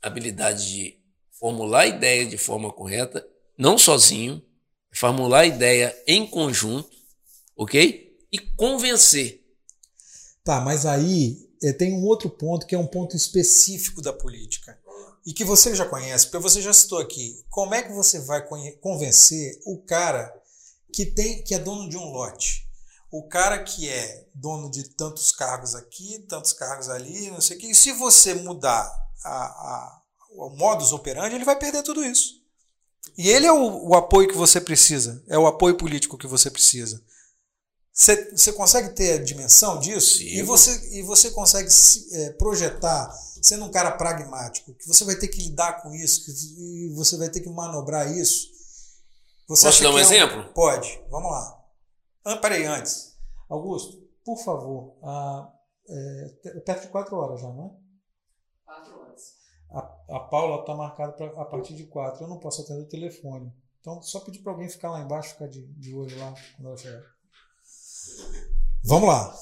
Habilidade 0.00 0.66
de 0.72 0.98
formular 1.30 1.80
a 1.80 1.86
ideia 1.86 2.24
de 2.24 2.38
forma 2.38 2.72
correta, 2.72 3.26
não 3.58 3.76
sozinho, 3.76 4.42
formular 4.90 5.40
a 5.40 5.46
ideia 5.46 5.94
em 6.06 6.26
conjunto, 6.26 6.90
ok? 7.54 8.18
E 8.32 8.38
convencer. 8.38 9.44
Tá, 10.42 10.62
mas 10.62 10.86
aí 10.86 11.49
tem 11.76 11.92
um 11.94 12.04
outro 12.04 12.30
ponto 12.30 12.66
que 12.66 12.74
é 12.74 12.78
um 12.78 12.86
ponto 12.86 13.14
específico 13.14 14.00
da 14.00 14.12
política 14.12 14.78
e 15.26 15.32
que 15.32 15.44
você 15.44 15.74
já 15.74 15.84
conhece, 15.84 16.26
porque 16.26 16.42
você 16.42 16.62
já 16.62 16.72
citou 16.72 16.98
aqui. 16.98 17.44
Como 17.50 17.74
é 17.74 17.82
que 17.82 17.92
você 17.92 18.20
vai 18.20 18.46
convencer 18.80 19.60
o 19.66 19.78
cara 19.78 20.32
que 20.92 21.04
tem 21.04 21.42
que 21.44 21.54
é 21.54 21.58
dono 21.58 21.88
de 21.88 21.96
um 21.96 22.10
lote? 22.10 22.66
O 23.12 23.28
cara 23.28 23.62
que 23.62 23.88
é 23.88 24.26
dono 24.34 24.70
de 24.70 24.88
tantos 24.90 25.32
cargos 25.32 25.74
aqui, 25.74 26.24
tantos 26.28 26.52
cargos 26.52 26.88
ali, 26.88 27.30
não 27.30 27.40
sei 27.40 27.56
o 27.56 27.60
que. 27.60 27.70
E 27.70 27.74
se 27.74 27.92
você 27.92 28.34
mudar 28.34 28.90
a, 29.24 29.44
a, 29.44 30.00
o 30.30 30.48
modus 30.50 30.92
operandi, 30.92 31.34
ele 31.34 31.44
vai 31.44 31.58
perder 31.58 31.82
tudo 31.82 32.04
isso. 32.04 32.40
E 33.18 33.28
ele 33.28 33.46
é 33.46 33.52
o, 33.52 33.88
o 33.88 33.94
apoio 33.94 34.28
que 34.28 34.36
você 34.36 34.60
precisa, 34.60 35.22
é 35.28 35.38
o 35.38 35.46
apoio 35.46 35.76
político 35.76 36.16
que 36.16 36.26
você 36.26 36.50
precisa. 36.50 37.02
Você, 38.00 38.50
consegue 38.54 38.94
ter 38.94 39.20
a 39.20 39.22
dimensão 39.22 39.78
disso? 39.78 40.16
Sim. 40.16 40.24
E 40.24 40.42
você, 40.42 40.98
e 40.98 41.02
você 41.02 41.30
consegue 41.32 41.68
é, 42.12 42.30
projetar, 42.32 43.12
sendo 43.42 43.66
um 43.66 43.70
cara 43.70 43.92
pragmático, 43.92 44.72
que 44.72 44.88
você 44.88 45.04
vai 45.04 45.16
ter 45.16 45.28
que 45.28 45.42
lidar 45.42 45.82
com 45.82 45.94
isso, 45.94 46.24
que 46.24 46.94
você 46.94 47.18
vai 47.18 47.28
ter 47.28 47.42
que 47.42 47.50
manobrar 47.50 48.10
isso. 48.10 48.48
Você 49.48 49.66
Posso 49.66 49.82
dar 49.82 49.90
um 49.90 49.98
exemplo? 49.98 50.38
um... 50.40 50.52
Pode, 50.54 50.98
vamos 51.10 51.30
lá. 51.30 51.62
Ah, 52.24 52.36
peraí, 52.38 52.64
antes. 52.64 53.18
Augusto, 53.50 53.98
por 54.24 54.38
favor, 54.38 54.96
ah, 55.02 55.52
é, 55.86 56.60
perto 56.64 56.82
de 56.84 56.88
quatro 56.88 57.14
horas 57.16 57.38
já, 57.38 57.48
não 57.48 57.66
é? 57.66 57.70
A, 59.72 60.16
a 60.16 60.20
Paula 60.20 60.60
está 60.62 60.74
marcada 60.74 61.12
pra, 61.12 61.26
a 61.26 61.44
partir 61.44 61.74
de 61.74 61.84
quatro. 61.84 62.24
Eu 62.24 62.28
não 62.28 62.38
posso 62.38 62.62
atender 62.62 62.82
o 62.82 62.88
telefone. 62.88 63.52
Então, 63.78 64.00
só 64.00 64.20
pedir 64.20 64.38
para 64.38 64.52
alguém 64.52 64.70
ficar 64.70 64.90
lá 64.90 65.00
embaixo, 65.00 65.34
ficar 65.34 65.48
de, 65.48 65.66
de 65.74 65.94
olho 65.94 66.18
lá 66.18 66.34
quando 66.56 66.68
ela 66.68 66.76
chegar. 66.78 67.19
Vamos 68.84 69.08
lá. 69.08 69.36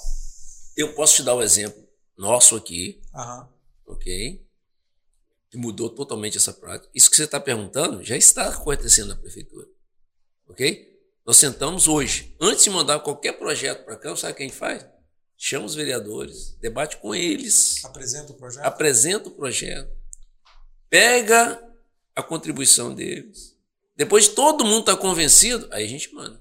Eu 0.77 0.95
posso 0.95 1.17
te 1.17 1.23
dar 1.23 1.35
um 1.35 1.43
exemplo 1.43 1.83
nosso 2.17 2.57
aqui, 2.57 3.01
Aham. 3.15 3.49
ok? 3.87 4.45
Que 5.51 5.57
mudou 5.57 5.89
totalmente 5.91 6.37
essa 6.37 6.53
prática. 6.53 6.91
Isso 6.95 7.11
que 7.11 7.17
você 7.17 7.25
está 7.25 7.41
perguntando 7.41 8.03
já 8.03 8.17
está 8.17 8.49
acontecendo 8.49 9.09
na 9.09 9.17
prefeitura, 9.17 9.67
ok? 10.49 10.87
Nós 11.25 11.37
sentamos 11.37 11.89
hoje, 11.89 12.35
antes 12.41 12.65
de 12.65 12.71
mandar 12.71 13.01
qualquer 13.01 13.33
projeto 13.39 13.85
para 13.85 13.97
cá, 13.97 14.15
sabe 14.17 14.33
o 14.33 14.37
que 14.37 14.43
a 14.43 14.47
gente 14.47 14.57
faz? 14.57 14.87
Chama 15.37 15.67
os 15.67 15.75
vereadores, 15.75 16.57
debate 16.61 16.97
com 16.97 17.15
eles. 17.15 17.85
Apresenta 17.85 18.33
o 18.33 18.35
projeto. 18.35 18.65
Apresenta 18.65 19.29
o 19.29 19.33
projeto 19.33 19.99
pega 20.89 21.63
a 22.15 22.23
contribuição 22.23 22.95
deles. 22.95 23.57
Depois 23.97 24.25
de 24.25 24.31
todo 24.31 24.65
mundo 24.65 24.81
está 24.81 24.97
convencido, 24.97 25.69
aí 25.71 25.85
a 25.85 25.89
gente 25.89 26.13
manda. 26.15 26.41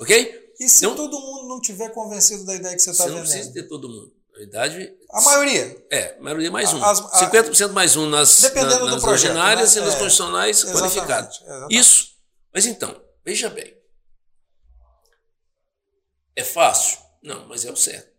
Ok? 0.00 0.43
E 0.60 0.68
se 0.68 0.84
então, 0.84 0.96
todo 0.96 1.18
mundo 1.20 1.48
não 1.48 1.60
tiver 1.60 1.90
convencido 1.90 2.44
da 2.44 2.54
ideia 2.54 2.74
que 2.74 2.82
você 2.82 2.90
está 2.90 3.04
vendendo? 3.04 3.26
Você 3.26 3.34
não 3.34 3.40
precisa 3.42 3.54
ter 3.54 3.68
todo 3.68 3.88
mundo. 3.88 4.12
A 4.36 4.42
idade. 4.42 4.92
A 5.10 5.20
maioria? 5.20 5.86
É, 5.90 6.16
a 6.18 6.22
maioria 6.22 6.50
mais 6.50 6.72
um. 6.72 6.84
As, 6.84 7.00
a, 7.00 7.30
50% 7.30 7.70
mais 7.70 7.96
um 7.96 8.08
nas, 8.08 8.40
dependendo 8.40 8.84
na, 8.84 8.92
nas 8.92 8.94
do 8.96 9.00
projeto, 9.02 9.30
ordinárias 9.30 9.74
né? 9.74 9.80
e 9.80 9.84
nas 9.84 9.94
é, 9.94 9.98
constitucionais 9.98 10.64
qualificadas. 10.64 11.40
Isso. 11.70 12.14
Mas 12.52 12.66
então, 12.66 13.00
veja 13.24 13.48
bem. 13.50 13.76
É 16.36 16.42
fácil? 16.42 16.98
Não, 17.22 17.46
mas 17.46 17.64
é 17.64 17.70
o 17.70 17.76
certo. 17.76 18.12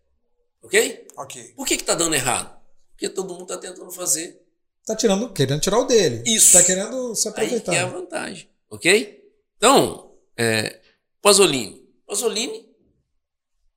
Ok? 0.63 1.07
Ok. 1.17 1.53
Por 1.55 1.67
que 1.67 1.75
está 1.75 1.93
dando 1.95 2.15
errado? 2.15 2.55
Porque 2.91 3.09
todo 3.09 3.33
mundo 3.33 3.43
está 3.43 3.57
tentando 3.57 3.91
fazer 3.91 4.45
Tá 4.85 4.95
tirando, 4.95 5.33
querendo 5.33 5.59
tirar 5.59 5.79
o 5.79 5.85
dele. 5.85 6.23
Isso. 6.27 6.53
Tá 6.53 6.63
querendo 6.63 7.15
se 7.15 7.27
aproveitar. 7.27 7.71
Aí 7.71 7.77
que 7.77 7.83
é 7.83 7.85
a 7.85 7.89
vantagem, 7.89 8.49
ok? 8.69 9.23
Então, 9.57 10.11
é, 10.37 10.79
Pasolini. 11.21 11.84
Pasolini 12.05 12.69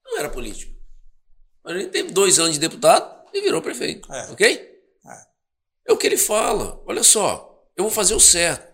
não 0.05 0.19
era 0.19 0.29
político. 0.29 0.75
Pasolini 1.63 1.91
teve 1.91 2.11
dois 2.13 2.39
anos 2.39 2.55
de 2.55 2.61
deputado 2.61 3.29
e 3.33 3.41
virou 3.41 3.63
prefeito, 3.63 4.13
é. 4.13 4.31
ok? 4.31 4.81
É. 5.05 5.27
é 5.87 5.93
o 5.93 5.97
que 5.97 6.07
ele 6.07 6.17
fala. 6.17 6.83
Olha 6.87 7.03
só, 7.03 7.67
eu 7.77 7.85
vou 7.85 7.93
fazer 7.93 8.15
o 8.15 8.21
certo. 8.21 8.69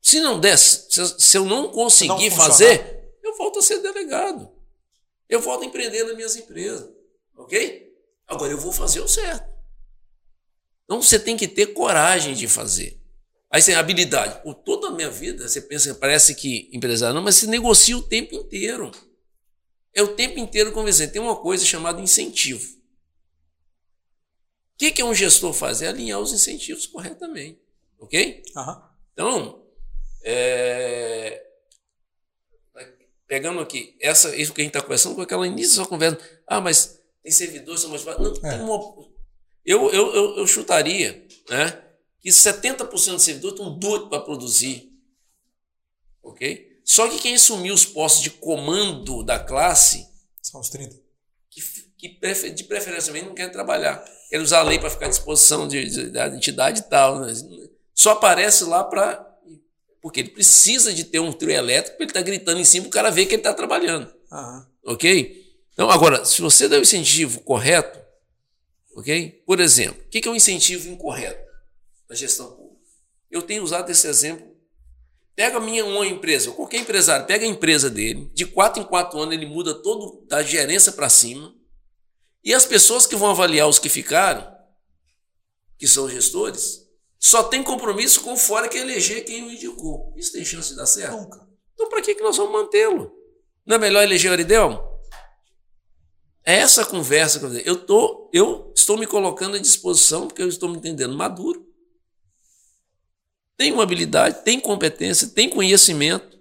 Se 0.00 0.20
não 0.20 0.38
der, 0.38 0.56
se, 0.56 0.88
se 1.18 1.36
eu 1.36 1.44
não 1.44 1.70
conseguir 1.70 2.30
não 2.30 2.36
fazer, 2.36 3.14
eu 3.22 3.36
volto 3.36 3.58
a 3.58 3.62
ser 3.62 3.78
delegado. 3.78 4.50
Eu 5.28 5.40
volto 5.40 5.62
a 5.62 5.66
empreender 5.66 6.04
nas 6.04 6.16
minhas 6.16 6.36
empresas, 6.36 6.88
ok? 7.36 7.94
Agora 8.26 8.52
eu 8.52 8.58
vou 8.58 8.72
fazer 8.72 9.00
o 9.00 9.08
certo. 9.08 9.46
Então 10.84 11.02
você 11.02 11.18
tem 11.18 11.36
que 11.36 11.46
ter 11.46 11.66
coragem 11.68 12.34
de 12.34 12.48
fazer. 12.48 12.97
Aí 13.50 13.62
você 13.62 13.72
tem 13.72 13.80
habilidade. 13.80 14.42
Por 14.42 14.54
toda 14.54 14.88
a 14.88 14.90
minha 14.90 15.10
vida, 15.10 15.48
você 15.48 15.60
pensa, 15.60 15.94
parece 15.94 16.34
que 16.34 16.68
empresário, 16.72 17.14
não, 17.14 17.22
mas 17.22 17.36
você 17.36 17.46
negocia 17.46 17.96
o 17.96 18.02
tempo 18.02 18.34
inteiro. 18.34 18.90
É 19.94 20.02
o 20.02 20.14
tempo 20.14 20.38
inteiro 20.38 20.72
convencendo. 20.72 21.12
Tem 21.12 21.20
uma 21.20 21.36
coisa 21.36 21.64
chamada 21.64 22.00
incentivo. 22.00 22.62
O 22.62 22.78
que, 24.78 24.92
que 24.92 25.02
é 25.02 25.04
um 25.04 25.14
gestor 25.14 25.52
fazer? 25.52 25.86
É 25.86 25.88
alinhar 25.88 26.20
os 26.20 26.32
incentivos 26.32 26.86
corretamente. 26.86 27.60
Ok? 27.98 28.42
Uhum. 28.54 28.82
Então, 29.12 29.66
é... 30.22 31.42
pegando 33.26 33.60
aqui, 33.60 33.96
essa, 34.00 34.36
isso 34.36 34.52
que 34.52 34.60
a 34.60 34.64
gente 34.64 34.74
está 34.76 34.82
conversando 34.82 35.16
com 35.16 35.22
aquela 35.22 35.46
início 35.46 35.82
da 35.82 35.88
conversa. 35.88 36.20
Ah, 36.46 36.60
mas 36.60 37.00
tem 37.22 37.32
servidores, 37.32 37.80
são 37.80 37.90
mais 37.90 38.04
Não, 38.04 38.32
é. 38.32 38.50
tem 38.50 38.60
uma 38.60 39.08
eu, 39.68 39.90
eu, 39.90 40.14
eu, 40.14 40.36
eu 40.38 40.46
chutaria 40.46 41.26
né, 41.50 41.82
que 42.20 42.30
70% 42.30 42.88
dos 42.90 43.22
servidores 43.22 43.58
estão 43.58 43.78
doidos 43.78 44.08
para 44.08 44.20
produzir. 44.20 44.92
Ok? 46.22 46.80
Só 46.84 47.08
que 47.08 47.18
quem 47.18 47.34
assumiu 47.34 47.74
os 47.74 47.84
postos 47.84 48.22
de 48.22 48.30
comando 48.30 49.22
da 49.22 49.38
classe. 49.38 50.08
São 50.42 50.60
os 50.60 50.68
30. 50.68 50.96
Que, 51.50 51.60
que 51.96 52.50
de 52.50 52.64
preferência 52.64 53.12
não 53.22 53.34
quer 53.34 53.50
trabalhar. 53.50 54.02
Quer 54.30 54.40
usar 54.40 54.60
a 54.60 54.62
lei 54.62 54.78
para 54.78 54.90
ficar 54.90 55.06
à 55.06 55.10
disposição 55.10 55.68
de, 55.68 55.88
de, 55.88 56.10
da 56.10 56.28
entidade 56.28 56.80
e 56.80 56.82
tal. 56.84 57.20
Né? 57.20 57.32
Só 57.94 58.12
aparece 58.12 58.64
lá 58.64 58.84
para. 58.84 59.26
Porque 60.00 60.20
ele 60.20 60.30
precisa 60.30 60.92
de 60.92 61.04
ter 61.04 61.18
um 61.18 61.32
trio 61.32 61.50
elétrico 61.50 61.96
para 61.96 62.04
ele 62.04 62.10
estar 62.10 62.20
tá 62.20 62.26
gritando 62.26 62.60
em 62.60 62.64
cima 62.64 62.86
o 62.86 62.90
cara 62.90 63.10
ver 63.10 63.26
que 63.26 63.34
ele 63.34 63.40
está 63.40 63.52
trabalhando. 63.52 64.12
Ok? 64.84 65.44
Então, 65.72 65.90
agora, 65.90 66.24
se 66.24 66.40
você 66.40 66.68
der 66.68 66.78
o 66.78 66.82
incentivo 66.82 67.40
correto, 67.40 67.98
Ok? 68.98 69.44
Por 69.46 69.60
exemplo, 69.60 70.02
o 70.04 70.08
que 70.08 70.26
é 70.26 70.30
um 70.30 70.34
incentivo 70.34 70.88
incorreto 70.88 71.47
na 72.08 72.16
gestão 72.16 72.50
pública? 72.50 72.78
Eu 73.30 73.42
tenho 73.42 73.62
usado 73.62 73.90
esse 73.90 74.06
exemplo. 74.06 74.56
Pega 75.34 75.58
a 75.58 75.60
minha 75.60 75.84
uma 75.84 76.06
empresa, 76.06 76.50
qualquer 76.50 76.80
empresário, 76.80 77.26
pega 77.26 77.44
a 77.44 77.48
empresa 77.48 77.88
dele, 77.88 78.28
de 78.34 78.44
quatro 78.44 78.82
em 78.82 78.84
quatro 78.84 79.20
anos 79.20 79.34
ele 79.34 79.46
muda 79.46 79.72
todo 79.72 80.26
da 80.26 80.42
gerência 80.42 80.90
para 80.90 81.08
cima, 81.08 81.54
e 82.42 82.52
as 82.52 82.66
pessoas 82.66 83.06
que 83.06 83.14
vão 83.14 83.30
avaliar 83.30 83.68
os 83.68 83.78
que 83.78 83.88
ficaram, 83.88 84.52
que 85.78 85.86
são 85.86 86.08
gestores, 86.08 86.88
só 87.20 87.44
tem 87.44 87.62
compromisso 87.62 88.20
com 88.22 88.36
fora 88.36 88.68
que 88.68 88.78
eleger 88.78 89.24
quem 89.24 89.44
o 89.44 89.50
indicou. 89.52 90.12
Isso 90.16 90.32
tem 90.32 90.44
chance 90.44 90.70
de 90.70 90.76
dar 90.76 90.86
certo? 90.86 91.16
Nunca. 91.16 91.46
Então, 91.74 91.88
para 91.88 92.02
que, 92.02 92.14
que 92.14 92.22
nós 92.22 92.36
vamos 92.36 92.52
mantê-lo? 92.52 93.12
Não 93.64 93.76
é 93.76 93.78
melhor 93.78 94.02
eleger 94.02 94.30
o 94.30 94.34
Aridelmo? 94.34 94.80
É 96.44 96.56
essa 96.56 96.84
conversa 96.84 97.38
que 97.38 97.68
eu 97.68 98.28
eu 98.32 98.72
estou 98.74 98.96
me 98.96 99.06
colocando 99.06 99.56
à 99.56 99.60
disposição 99.60 100.26
porque 100.26 100.42
eu 100.42 100.48
estou 100.48 100.68
me 100.68 100.78
entendendo 100.78 101.16
maduro. 101.16 101.67
Tenho 103.58 103.80
habilidade, 103.80 104.44
tenho 104.44 104.62
competência, 104.62 105.26
tenho 105.28 105.50
conhecimento 105.50 106.38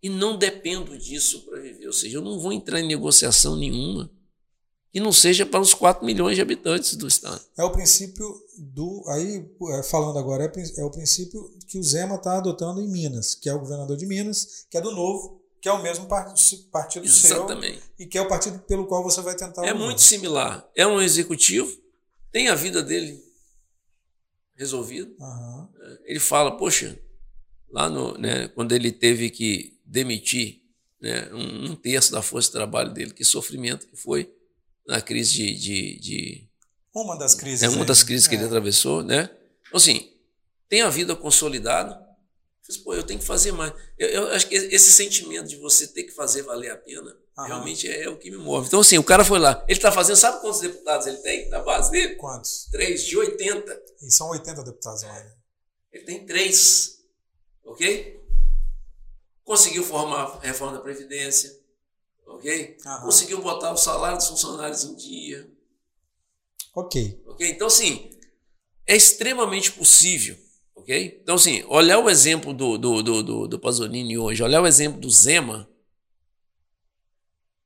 e 0.00 0.08
não 0.08 0.38
dependo 0.38 0.96
disso 0.96 1.40
para 1.40 1.58
viver. 1.58 1.86
Ou 1.86 1.92
seja, 1.92 2.18
eu 2.18 2.22
não 2.22 2.38
vou 2.38 2.52
entrar 2.52 2.80
em 2.80 2.86
negociação 2.86 3.56
nenhuma 3.56 4.08
que 4.92 5.00
não 5.00 5.12
seja 5.12 5.44
para 5.44 5.58
os 5.58 5.74
4 5.74 6.06
milhões 6.06 6.36
de 6.36 6.42
habitantes 6.42 6.94
do 6.94 7.08
estado. 7.08 7.40
É 7.58 7.64
o 7.64 7.72
princípio 7.72 8.40
do. 8.56 9.02
Aí, 9.08 9.44
é, 9.70 9.82
falando 9.82 10.16
agora, 10.16 10.44
é, 10.44 10.80
é 10.80 10.84
o 10.84 10.90
princípio 10.90 11.50
que 11.66 11.76
o 11.76 11.82
Zema 11.82 12.14
está 12.14 12.36
adotando 12.36 12.80
em 12.80 12.86
Minas, 12.86 13.34
que 13.34 13.48
é 13.48 13.52
o 13.52 13.58
governador 13.58 13.96
de 13.96 14.06
Minas, 14.06 14.64
que 14.70 14.78
é 14.78 14.80
do 14.80 14.92
Novo, 14.92 15.42
que 15.60 15.68
é 15.68 15.72
o 15.72 15.82
mesmo 15.82 16.06
partido 16.06 17.04
Exatamente. 17.04 17.80
seu 17.80 17.88
e 17.98 18.06
que 18.06 18.16
é 18.16 18.22
o 18.22 18.28
partido 18.28 18.60
pelo 18.60 18.86
qual 18.86 19.02
você 19.02 19.20
vai 19.20 19.34
tentar. 19.34 19.66
É 19.66 19.74
muito 19.74 20.00
similar. 20.00 20.64
É 20.76 20.86
um 20.86 21.02
executivo, 21.02 21.76
tem 22.30 22.48
a 22.48 22.54
vida 22.54 22.80
dele 22.80 23.20
resolvida. 24.56 25.10
Uhum. 25.18 25.68
Ele 26.04 26.20
fala, 26.20 26.56
poxa, 26.56 26.98
lá 27.70 27.88
no, 27.88 28.16
né, 28.18 28.48
quando 28.48 28.72
ele 28.72 28.92
teve 28.92 29.30
que 29.30 29.78
demitir 29.84 30.62
né, 31.00 31.30
um, 31.32 31.72
um, 31.72 31.76
terço 31.76 32.12
da 32.12 32.22
força 32.22 32.48
de 32.48 32.52
trabalho 32.52 32.92
dele, 32.92 33.12
que 33.12 33.24
sofrimento 33.24 33.86
que 33.86 33.96
foi 33.96 34.32
na 34.86 35.00
crise 35.00 35.32
de, 35.32 35.54
de, 35.54 36.00
de 36.00 36.48
uma 36.94 37.18
das 37.18 37.34
crises. 37.34 37.62
É 37.62 37.68
uma 37.68 37.84
das 37.84 38.02
crises 38.02 38.28
que 38.28 38.34
é. 38.34 38.38
ele 38.38 38.46
atravessou, 38.46 39.02
né? 39.02 39.28
Então, 39.66 39.76
assim, 39.76 40.12
tem 40.68 40.82
a 40.82 40.90
vida 40.90 41.16
consolidada, 41.16 42.00
pô, 42.84 42.94
eu 42.94 43.02
tenho 43.02 43.18
que 43.18 43.26
fazer 43.26 43.50
mais. 43.52 43.72
Eu, 43.98 44.08
eu, 44.08 44.28
acho 44.28 44.48
que 44.48 44.54
esse 44.54 44.92
sentimento 44.92 45.48
de 45.48 45.56
você 45.56 45.88
ter 45.88 46.04
que 46.04 46.12
fazer 46.12 46.42
valer 46.42 46.70
a 46.70 46.76
pena 46.76 47.14
Aham. 47.36 47.46
realmente 47.46 47.90
é, 47.90 48.08
o 48.08 48.16
que 48.16 48.30
me 48.30 48.36
move. 48.36 48.66
Então, 48.66 48.80
assim, 48.80 48.98
o 48.98 49.04
cara 49.04 49.24
foi 49.24 49.38
lá. 49.38 49.64
Ele 49.68 49.78
está 49.78 49.90
fazendo, 49.90 50.16
sabe 50.16 50.40
quantos 50.40 50.60
deputados 50.60 51.06
ele 51.06 51.18
tem 51.18 51.48
na 51.48 51.60
base 51.60 51.90
dele? 51.90 52.14
Quantos? 52.16 52.68
Três, 52.70 53.04
de 53.04 53.16
80. 53.16 53.82
E 54.02 54.10
são 54.10 54.30
80 54.30 54.62
deputados 54.62 55.02
lá, 55.02 55.12
né? 55.12 55.32
Ele 55.92 56.04
tem 56.04 56.26
três. 56.26 56.98
Ok? 57.64 58.20
Conseguiu 59.44 59.84
formar 59.84 60.22
a 60.22 60.40
reforma 60.40 60.74
da 60.74 60.80
Previdência. 60.80 61.58
Ok? 62.26 62.76
Aham. 62.86 63.02
Conseguiu 63.02 63.42
botar 63.42 63.72
o 63.72 63.76
salário 63.76 64.16
dos 64.16 64.28
funcionários 64.28 64.84
em 64.84 64.94
dia. 64.94 65.50
Ok. 66.74 67.22
Ok? 67.26 67.48
Então, 67.50 67.66
assim, 67.66 68.10
é 68.86 68.96
extremamente 68.96 69.72
possível 69.72 70.36
ok? 70.84 71.18
Então, 71.22 71.34
assim, 71.36 71.64
olhar 71.68 71.98
o 71.98 72.10
exemplo 72.10 72.52
do, 72.52 72.76
do, 72.76 73.02
do, 73.02 73.22
do, 73.22 73.48
do 73.48 73.58
Pasolini 73.58 74.18
hoje, 74.18 74.42
olhar 74.42 74.62
o 74.62 74.66
exemplo 74.66 75.00
do 75.00 75.10
Zema. 75.10 75.68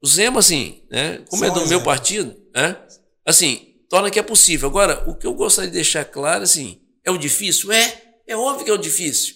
O 0.03 0.07
Zema, 0.07 0.41
assim, 0.41 0.83
né, 0.91 1.25
como 1.29 1.45
é 1.45 1.51
do 1.51 1.67
meu 1.67 1.83
partido, 1.83 2.37
né, 2.55 2.77
assim, 3.25 3.75
torna 3.89 4.11
que 4.11 4.19
é 4.19 4.23
possível. 4.23 4.69
Agora, 4.69 5.05
o 5.09 5.15
que 5.15 5.27
eu 5.27 5.35
gostaria 5.35 5.71
de 5.71 5.75
deixar 5.75 6.05
claro, 6.05 6.45
assim, 6.45 6.81
é 7.05 7.11
o 7.11 7.19
difícil? 7.19 7.73
É, 7.73 8.03
é 8.27 8.37
óbvio 8.37 8.65
que 8.65 8.71
é 8.71 8.75
o 8.75 8.79
difícil, 8.79 9.35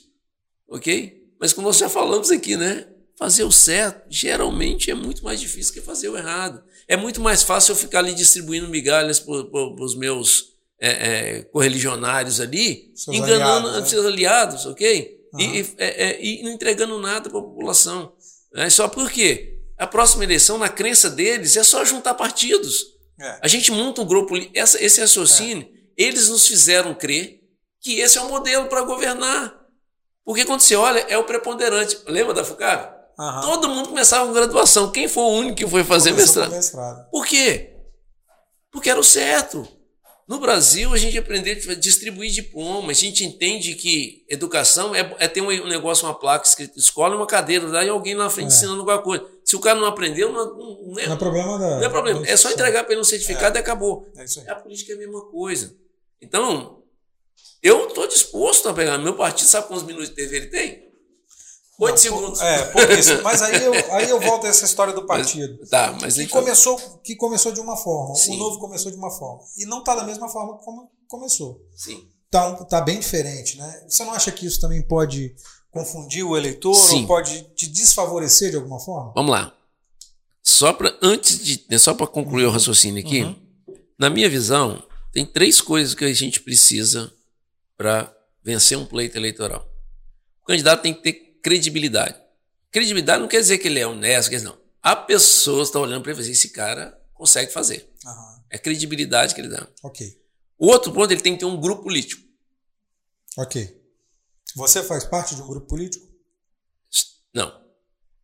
ok? 0.68 1.20
Mas 1.40 1.52
como 1.52 1.66
nós 1.66 1.78
já 1.78 1.88
falamos 1.88 2.30
aqui, 2.30 2.56
né, 2.56 2.86
fazer 3.18 3.44
o 3.44 3.52
certo 3.52 4.02
geralmente 4.08 4.90
é 4.90 4.94
muito 4.94 5.24
mais 5.24 5.40
difícil 5.40 5.72
que 5.72 5.80
fazer 5.80 6.08
o 6.08 6.16
errado. 6.16 6.62
É 6.88 6.96
muito 6.96 7.20
mais 7.20 7.42
fácil 7.42 7.72
eu 7.72 7.76
ficar 7.76 8.00
ali 8.00 8.14
distribuindo 8.14 8.68
migalhas 8.68 9.20
para 9.20 9.32
os 9.32 9.96
meus 9.96 10.52
é, 10.80 10.90
é, 10.90 11.42
correligionários 11.42 12.40
ali, 12.40 12.90
seus 12.94 13.16
enganando 13.16 13.68
aliados, 13.68 13.80
né? 13.80 13.86
seus 13.86 14.06
aliados, 14.06 14.66
ok? 14.66 15.20
Uhum. 15.34 15.40
E, 15.40 15.60
é, 15.78 16.08
é, 16.08 16.24
e, 16.24 16.42
não 16.42 16.50
entregando 16.50 16.98
nada 16.98 17.30
para 17.30 17.38
a 17.38 17.42
população. 17.42 18.12
É 18.54 18.68
só 18.68 18.88
porque 18.88 19.51
a 19.82 19.86
próxima 19.86 20.22
eleição, 20.22 20.58
na 20.58 20.68
crença 20.68 21.10
deles, 21.10 21.56
é 21.56 21.64
só 21.64 21.84
juntar 21.84 22.14
partidos. 22.14 22.86
É. 23.20 23.38
A 23.42 23.48
gente 23.48 23.72
monta 23.72 24.00
um 24.00 24.06
grupo, 24.06 24.34
essa, 24.54 24.82
esse 24.82 25.00
raciocínio, 25.00 25.68
eles 25.96 26.28
nos 26.28 26.46
fizeram 26.46 26.94
crer 26.94 27.40
que 27.80 27.98
esse 27.98 28.16
é 28.16 28.20
o 28.20 28.28
modelo 28.28 28.68
para 28.68 28.82
governar. 28.82 29.52
Porque 30.24 30.44
quando 30.44 30.60
você 30.60 30.76
olha, 30.76 31.00
é 31.08 31.18
o 31.18 31.24
preponderante. 31.24 31.98
Lembra 32.06 32.32
da 32.32 32.44
FUCAB? 32.44 32.92
Uhum. 33.18 33.40
Todo 33.40 33.68
mundo 33.68 33.88
começava 33.88 34.24
com 34.24 34.32
graduação. 34.32 34.92
Quem 34.92 35.08
foi 35.08 35.24
o 35.24 35.38
único 35.38 35.56
que 35.56 35.66
foi 35.66 35.82
fazer 35.82 36.12
mestrado? 36.12 36.52
mestrado? 36.52 37.10
Por 37.10 37.26
quê? 37.26 37.74
Porque 38.70 38.88
era 38.88 39.00
o 39.00 39.04
certo. 39.04 39.66
No 40.26 40.38
Brasil, 40.38 40.92
a 40.94 40.96
gente 40.96 41.18
aprendeu 41.18 41.52
a 41.52 41.74
distribuir 41.74 42.30
diplomas, 42.30 42.98
a 42.98 43.00
gente 43.00 43.24
entende 43.24 43.74
que 43.74 44.24
educação 44.28 44.94
é, 44.94 45.14
é 45.18 45.28
ter 45.28 45.40
um 45.40 45.68
negócio, 45.68 46.06
uma 46.06 46.14
placa 46.14 46.46
escrita 46.46 46.78
escola 46.78 47.14
e 47.14 47.16
uma 47.16 47.26
cadeira, 47.26 47.68
daí 47.68 47.88
alguém 47.88 48.14
na 48.14 48.30
frente 48.30 48.52
é. 48.52 48.54
ensinando 48.54 48.80
alguma 48.80 49.00
coisa. 49.00 49.26
Se 49.44 49.56
o 49.56 49.60
cara 49.60 49.78
não 49.78 49.86
aprendeu, 49.86 50.32
não, 50.32 50.56
não, 50.56 50.98
é, 50.98 51.06
não 51.06 51.14
é 51.14 51.16
problema 51.16 51.58
da, 51.58 51.76
Não 51.76 51.84
é 51.84 51.88
problema, 51.88 52.26
é 52.26 52.36
só 52.36 52.50
entregar 52.50 52.84
para 52.84 52.92
ele 52.92 53.00
um 53.00 53.04
certificado 53.04 53.56
é. 53.56 53.60
e 53.60 53.62
acabou. 53.62 54.08
É 54.16 54.24
isso 54.24 54.40
aí. 54.40 54.48
A 54.48 54.54
política 54.54 54.92
é 54.92 54.94
a 54.94 54.98
mesma 54.98 55.22
coisa. 55.22 55.74
Então, 56.20 56.82
eu 57.62 57.88
estou 57.88 58.06
disposto 58.06 58.68
a 58.68 58.74
pegar. 58.74 58.98
Meu 58.98 59.14
partido, 59.14 59.48
sabe 59.48 59.66
quantos 59.66 59.84
minutos 59.84 60.08
de 60.08 60.14
TV 60.14 60.36
ele 60.36 60.46
tem? 60.46 60.91
Oito 61.78 62.00
segundos. 62.00 62.40
É, 62.40 62.64
pouquíssimo. 62.66 63.22
Mas 63.22 63.42
aí 63.42 63.64
eu, 63.64 63.72
aí 63.94 64.10
eu 64.10 64.20
volto 64.20 64.46
a 64.46 64.48
essa 64.48 64.64
história 64.64 64.92
do 64.92 65.06
partido. 65.06 65.56
Mas, 65.60 65.70
tá, 65.70 65.98
mas 66.00 66.14
que, 66.14 66.22
então... 66.22 66.40
começou, 66.40 66.78
que 67.02 67.16
começou 67.16 67.52
de 67.52 67.60
uma 67.60 67.76
forma. 67.76 68.14
Sim. 68.14 68.34
O 68.34 68.38
novo 68.38 68.58
começou 68.58 68.90
de 68.92 68.98
uma 68.98 69.10
forma. 69.10 69.42
E 69.56 69.64
não 69.64 69.78
está 69.78 69.94
da 69.94 70.04
mesma 70.04 70.28
forma 70.28 70.58
como 70.58 70.90
começou. 71.08 71.60
Sim. 71.74 72.08
Tá, 72.30 72.52
tá 72.64 72.80
bem 72.80 73.00
diferente, 73.00 73.58
né? 73.58 73.84
Você 73.88 74.04
não 74.04 74.12
acha 74.12 74.30
que 74.30 74.46
isso 74.46 74.60
também 74.60 74.82
pode 74.82 75.34
confundir 75.70 76.24
o 76.24 76.36
eleitor 76.36 76.74
Sim. 76.74 77.02
ou 77.02 77.06
pode 77.06 77.42
te 77.54 77.66
desfavorecer 77.66 78.50
de 78.50 78.56
alguma 78.56 78.78
forma? 78.78 79.12
Vamos 79.14 79.30
lá. 79.30 79.52
Só 80.42 80.72
para 80.72 80.96
antes 81.00 81.42
de, 81.42 81.64
né, 81.68 81.78
só 81.78 81.94
para 81.94 82.06
concluir 82.06 82.44
uhum. 82.44 82.50
o 82.50 82.52
raciocínio 82.52 83.04
aqui, 83.04 83.22
uhum. 83.22 83.36
na 83.98 84.10
minha 84.10 84.28
visão, 84.28 84.82
tem 85.12 85.24
três 85.24 85.60
coisas 85.60 85.94
que 85.94 86.04
a 86.04 86.12
gente 86.12 86.40
precisa 86.40 87.12
para 87.76 88.14
vencer 88.42 88.76
um 88.76 88.84
pleito 88.84 89.16
eleitoral. 89.16 89.66
O 90.42 90.46
candidato 90.46 90.82
tem 90.82 90.92
que 90.92 91.02
ter 91.02 91.31
credibilidade. 91.42 92.16
Credibilidade 92.70 93.20
não 93.20 93.28
quer 93.28 93.40
dizer 93.40 93.58
que 93.58 93.68
ele 93.68 93.80
é 93.80 93.86
honesto, 93.86 94.30
quer 94.30 94.36
dizer, 94.36 94.48
não. 94.48 94.58
A 94.82 94.96
pessoa 94.96 95.62
está 95.62 95.78
olhando 95.78 96.02
para 96.02 96.12
ele 96.12 96.20
e 96.20 96.22
assim, 96.22 96.32
esse 96.32 96.48
cara 96.48 96.98
consegue 97.12 97.52
fazer. 97.52 97.88
É 98.50 98.58
credibilidade 98.58 99.34
que 99.34 99.40
ele 99.40 99.48
dá. 99.48 99.66
Ok. 99.82 100.20
O 100.58 100.66
outro 100.68 100.92
ponto, 100.92 101.10
ele 101.10 101.20
tem 101.20 101.34
que 101.34 101.40
ter 101.40 101.44
um 101.44 101.60
grupo 101.60 101.82
político. 101.82 102.22
Ok. 103.36 103.80
Você 104.54 104.82
faz 104.82 105.04
parte 105.04 105.34
de 105.34 105.42
um 105.42 105.46
grupo 105.46 105.66
político? 105.66 106.06
Não. 107.34 107.62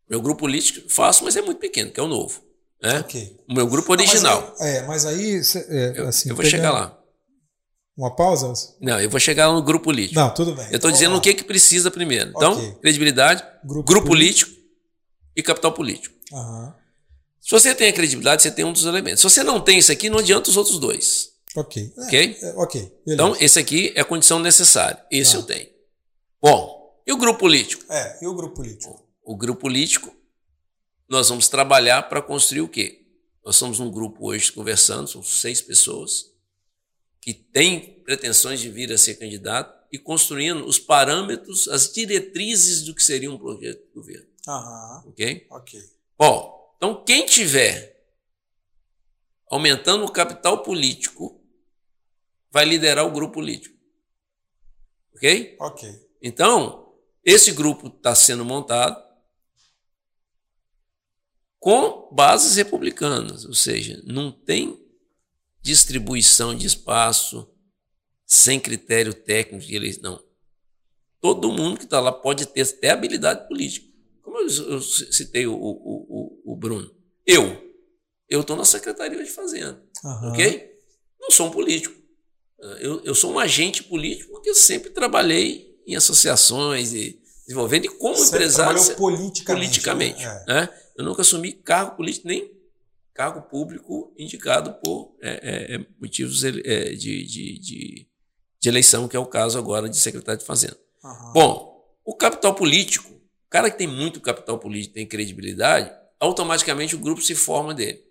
Meu 0.09 0.21
grupo 0.21 0.41
político 0.41 0.89
faço, 0.89 1.25
mas 1.25 1.37
é 1.37 1.43
muito 1.43 1.59
pequeno, 1.59 1.91
que 1.91 2.01
é 2.01 2.03
o 2.03 2.09
novo. 2.09 2.43
Né? 2.83 3.01
Ok. 3.01 3.41
O 3.49 3.55
meu 3.55 3.67
grupo 3.67 3.93
original. 3.93 4.41
Não, 4.41 4.49
mas 4.51 4.61
aí, 4.61 4.77
é, 4.77 4.87
mas 4.87 5.07
aí. 5.07 5.37
É, 5.69 6.01
assim, 6.03 6.29
eu, 6.29 6.33
eu 6.33 6.37
vou 6.37 6.45
chegar 6.45 6.73
lá. 6.73 6.98
Uma 7.99 8.15
pausa? 8.15 8.55
Não, 8.81 9.01
eu 9.01 9.11
vou 9.11 9.19
chegar 9.19 9.53
no 9.53 9.61
grupo 9.61 9.87
político. 9.87 10.21
Não, 10.21 10.33
tudo 10.33 10.55
bem. 10.55 10.69
Eu 10.71 10.77
estou 10.77 10.89
dizendo 10.89 11.17
o 11.17 11.21
que, 11.21 11.35
que 11.35 11.43
precisa 11.43 11.91
primeiro. 11.91 12.31
Então, 12.31 12.53
okay. 12.53 12.73
credibilidade, 12.81 13.43
grupo, 13.65 13.89
grupo 13.89 14.07
político. 14.07 14.53
político. 14.53 14.73
e 15.35 15.43
capital 15.43 15.73
político. 15.73 16.15
Uhum. 16.31 16.73
Se 17.41 17.51
você 17.51 17.75
tem 17.75 17.89
a 17.89 17.93
credibilidade, 17.93 18.43
você 18.43 18.53
tem 18.53 18.65
um 18.65 18.73
dos 18.73 18.85
elementos. 18.85 19.21
Se 19.21 19.29
você 19.29 19.43
não 19.43 19.61
tem 19.61 19.79
isso 19.79 19.91
aqui, 19.91 20.09
não 20.09 20.21
adianta 20.21 20.49
os 20.49 20.57
outros 20.57 20.79
dois. 20.79 21.33
Ok. 21.57 21.93
Ok? 21.99 22.39
É, 22.41 22.47
é, 22.47 22.53
ok. 22.55 22.81
Beleza. 22.81 23.01
Então, 23.09 23.37
esse 23.41 23.59
aqui 23.59 23.93
é 23.97 24.01
a 24.01 24.05
condição 24.05 24.39
necessária. 24.39 25.05
Esse 25.11 25.35
ah. 25.35 25.41
eu 25.41 25.43
tenho. 25.43 25.69
Bom, 26.41 27.03
e 27.05 27.13
o 27.13 27.17
grupo 27.17 27.41
político? 27.41 27.85
É, 27.91 28.19
e 28.23 28.29
o 28.29 28.35
grupo 28.35 28.55
político? 28.55 29.05
O 29.25 29.37
grupo 29.37 29.61
político, 29.63 30.15
nós 31.09 31.29
vamos 31.31 31.49
trabalhar 31.49 32.09
para 32.09 32.23
construir 32.23 32.61
o 32.61 32.69
quê? 32.69 33.01
Nós 33.45 33.57
somos 33.57 33.81
um 33.81 33.91
grupo 33.91 34.29
hoje 34.29 34.53
conversando, 34.53 35.09
são 35.09 35.23
seis 35.23 35.61
pessoas 35.61 36.38
que 37.29 37.35
tem 37.35 38.01
pretensões 38.05 38.59
de 38.59 38.71
vir 38.71 38.91
a 38.91 38.97
ser 38.97 39.17
candidato 39.17 39.87
e 39.93 39.99
construindo 39.99 40.65
os 40.65 40.79
parâmetros, 40.79 41.69
as 41.69 41.93
diretrizes 41.93 42.85
do 42.85 42.95
que 42.95 43.03
seria 43.03 43.31
um 43.31 43.37
projeto 43.37 43.85
de 43.85 43.93
governo. 43.93 44.27
Aham. 44.49 45.05
Ok? 45.09 45.47
Ok. 45.51 45.79
Bom, 46.17 46.75
então 46.79 47.05
quem 47.05 47.27
tiver 47.27 48.03
aumentando 49.51 50.07
o 50.07 50.11
capital 50.11 50.63
político 50.63 51.39
vai 52.51 52.65
liderar 52.65 53.05
o 53.05 53.13
grupo 53.13 53.35
político. 53.35 53.77
Ok? 55.15 55.55
Ok. 55.61 56.09
Então, 56.23 56.95
esse 57.23 57.53
grupo 57.53 57.89
está 57.89 58.15
sendo 58.15 58.43
montado 58.43 59.07
com 61.59 62.09
bases 62.11 62.57
republicanas, 62.57 63.45
ou 63.45 63.53
seja, 63.53 64.03
não 64.07 64.33
tem 64.33 64.88
distribuição 65.61 66.55
de 66.55 66.67
espaço 66.67 67.49
sem 68.27 68.61
critério 68.61 69.15
técnico 69.15 69.67
de 69.67 69.75
eleição. 69.75 70.03
Não. 70.03 70.29
Todo 71.21 71.53
mundo 71.53 71.79
que 71.79 71.85
está 71.85 71.99
lá 71.99 72.13
pode 72.13 72.47
ter 72.47 72.63
até 72.63 72.91
habilidade 72.91 73.49
política. 73.49 73.89
Como 74.23 74.39
eu, 74.39 74.47
eu 74.47 74.81
citei 74.81 75.47
o, 75.47 75.55
o, 75.55 75.57
o, 75.57 76.53
o, 76.53 76.57
Bruno. 76.57 76.95
Eu. 77.27 77.67
Eu 78.29 78.43
estou 78.43 78.57
na 78.57 78.65
Secretaria 78.65 79.23
de 79.25 79.31
Fazenda. 79.31 79.83
Uhum. 80.05 80.31
Ok? 80.31 80.79
Não 81.19 81.31
sou 81.31 81.49
um 81.49 81.51
político. 81.51 81.97
Eu, 82.81 83.01
eu 83.05 83.15
sou 83.15 83.33
um 83.33 83.39
agente 83.39 83.83
político 83.83 84.33
porque 84.33 84.51
eu 84.51 84.55
sempre 84.55 84.91
trabalhei 84.91 85.81
em 85.87 85.97
associações 85.97 86.93
e 86.93 87.21
desenvolvendo 87.47 87.87
e 87.87 87.89
como 87.89 88.15
Você 88.15 88.29
empresário. 88.29 88.75
Trabalhou 88.75 88.97
politicamente. 88.97 89.81
politicamente 89.81 90.25
né? 90.25 90.45
né? 90.47 90.69
Eu 90.97 91.05
nunca 91.05 91.23
assumi 91.23 91.53
cargo 91.53 91.97
político, 91.97 92.29
nem 92.29 92.58
cargo 93.19 93.43
público 93.43 94.15
indicado 94.17 94.75
por 94.75 95.17
é, 95.21 95.31
é, 95.43 95.75
é 95.75 95.87
motivos 96.01 96.45
é, 96.45 96.53
de, 96.53 97.27
de, 97.27 97.59
de, 97.59 98.09
de, 98.61 98.69
eleição, 98.69 99.09
que 99.09 99.17
é 99.17 99.19
o 99.19 99.27
caso 99.27 99.59
agora 99.59 99.89
de 99.89 99.97
secretário 99.97 100.39
de 100.39 100.47
Fazenda. 100.47 100.79
Uhum. 101.03 101.33
Bom, 101.33 101.99
o 102.05 102.15
capital 102.15 102.55
político, 102.55 103.13
o 103.13 103.51
cara 103.51 103.73
que 103.73 103.77
tem 103.77 103.89
muito 103.89 104.21
capital 104.21 104.57
político, 104.61 104.95
tem 104.95 105.05
credibilidade, 105.05 105.93
automaticamente 106.21 106.95
o 106.95 107.01
grupo 107.01 107.21
se 107.21 107.35
forma 107.35 107.75
dele, 107.75 108.05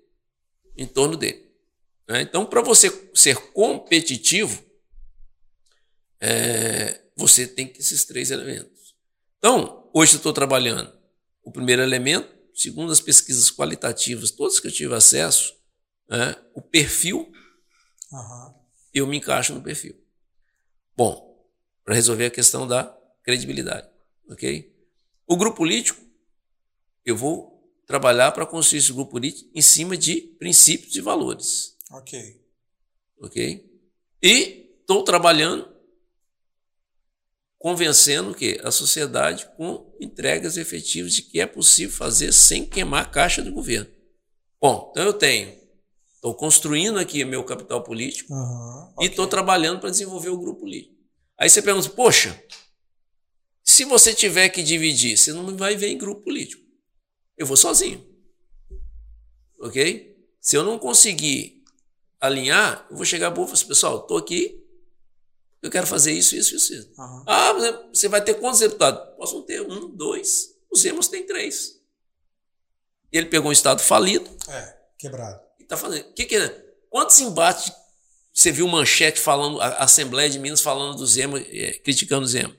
em 0.75 0.85
torno 0.85 1.15
dele. 1.15 1.49
Né? 2.05 2.23
Então, 2.23 2.45
para 2.45 2.61
você 2.61 2.91
ser 3.13 3.37
competitivo, 3.53 4.61
é, 6.19 6.99
você 7.15 7.47
tem 7.47 7.71
esses 7.79 8.03
três 8.03 8.29
elementos. 8.29 8.93
Então, 9.37 9.89
hoje 9.93 10.15
eu 10.15 10.17
estou 10.17 10.33
trabalhando 10.33 10.91
o 11.45 11.49
primeiro 11.49 11.81
elemento, 11.81 12.36
segundo 12.57 12.91
as 12.91 12.99
pesquisas 12.99 13.51
qualitativas, 13.51 14.31
todas 14.31 14.59
que 14.59 14.67
eu 14.67 14.71
tive 14.71 14.95
acesso, 14.95 15.55
né, 16.09 16.35
o 16.55 16.61
perfil, 16.61 17.31
uhum. 18.11 18.53
eu 18.91 19.05
me 19.05 19.17
encaixo 19.17 19.53
no 19.53 19.61
perfil. 19.61 19.95
Bom, 20.95 21.47
para 21.85 21.93
resolver 21.93 22.25
a 22.25 22.31
questão 22.31 22.67
da 22.67 22.97
credibilidade, 23.21 23.87
ok? 24.27 24.75
O 25.27 25.37
grupo 25.37 25.57
político, 25.57 26.01
eu 27.05 27.15
vou 27.15 27.55
trabalhar 27.85 28.31
para 28.31 28.45
construir 28.45 28.79
esse 28.79 28.91
grupo 28.91 29.11
político 29.11 29.49
em 29.53 29.61
cima 29.61 29.95
de 29.95 30.21
princípios 30.39 30.95
e 30.95 31.01
valores. 31.01 31.77
Ok. 31.91 32.41
Ok? 33.19 33.81
E 34.21 34.75
estou 34.81 35.03
trabalhando 35.03 35.76
convencendo 37.57 38.33
que 38.33 38.59
a 38.63 38.71
sociedade 38.71 39.49
com 39.57 39.95
entregas 39.99 40.57
efetivas 40.57 41.13
de 41.13 41.23
que 41.23 41.39
é 41.39 41.45
possível 41.45 41.95
fazer 41.95 42.31
sem 42.31 42.65
queimar 42.65 43.03
a 43.03 43.09
caixa 43.09 43.41
do 43.41 43.51
governo. 43.51 43.89
Bom, 44.61 44.89
então 44.91 45.03
eu 45.03 45.13
tenho, 45.13 45.55
estou 46.15 46.33
construindo 46.35 46.99
aqui 46.99 47.23
meu 47.25 47.43
capital 47.43 47.83
político 47.83 48.33
uhum, 48.33 48.93
e 49.01 49.05
estou 49.05 49.27
trabalhando 49.27 49.79
para 49.79 49.89
desenvolver 49.89 50.29
o 50.29 50.37
grupo 50.37 50.61
político. 50.61 50.95
Aí 51.37 51.49
você 51.49 51.61
pergunta, 51.61 51.89
poxa, 51.89 52.41
se 53.63 53.85
você 53.85 54.13
tiver 54.13 54.49
que 54.49 54.63
dividir, 54.63 55.17
você 55.17 55.33
não 55.33 55.55
vai 55.55 55.75
ver 55.75 55.89
em 55.89 55.97
grupo 55.97 56.21
político. 56.21 56.63
Eu 57.37 57.45
vou 57.45 57.57
sozinho. 57.57 58.03
Ok? 59.59 60.15
Se 60.39 60.55
eu 60.55 60.63
não 60.63 60.79
conseguir 60.79 61.63
alinhar, 62.19 62.87
eu 62.89 62.95
vou 62.95 63.05
chegar 63.05 63.31
para 63.31 63.41
o 63.41 63.43
assim, 63.43 63.67
pessoal, 63.67 64.01
estou 64.01 64.17
aqui, 64.17 64.66
eu 65.61 65.71
quero 65.71 65.87
fazer 65.87 66.11
isso, 66.11 66.35
isso, 66.35 66.55
isso. 66.55 66.73
isso. 66.73 66.89
Uhum. 66.97 67.23
Ah, 67.27 67.53
você 67.93 68.07
vai 68.07 68.23
ter 68.23 68.35
quantos 68.35 68.59
deputados? 68.59 69.15
Posso 69.15 69.41
ter 69.43 69.61
um, 69.61 69.89
dois. 69.89 70.55
Os 70.71 70.83
Emos 70.85 71.07
tem 71.07 71.25
três. 71.25 71.81
Ele 73.11 73.27
pegou 73.27 73.49
um 73.49 73.53
estado 73.53 73.81
falido. 73.81 74.29
É, 74.49 74.77
quebrado. 74.97 75.41
E 75.59 75.63
tá 75.63 75.77
fazendo. 75.77 76.11
Que 76.13 76.25
que 76.25 76.35
é? 76.35 76.65
Quantos 76.89 77.19
embates 77.19 77.71
você 78.33 78.51
viu 78.51 78.67
manchete 78.67 79.19
falando, 79.19 79.59
a 79.59 79.83
Assembleia 79.83 80.29
de 80.29 80.37
Minas 80.37 80.61
falando 80.61 80.97
do 80.97 81.07
Zema, 81.07 81.39
é, 81.39 81.73
criticando 81.79 82.23
o 82.23 82.27
Zema? 82.27 82.55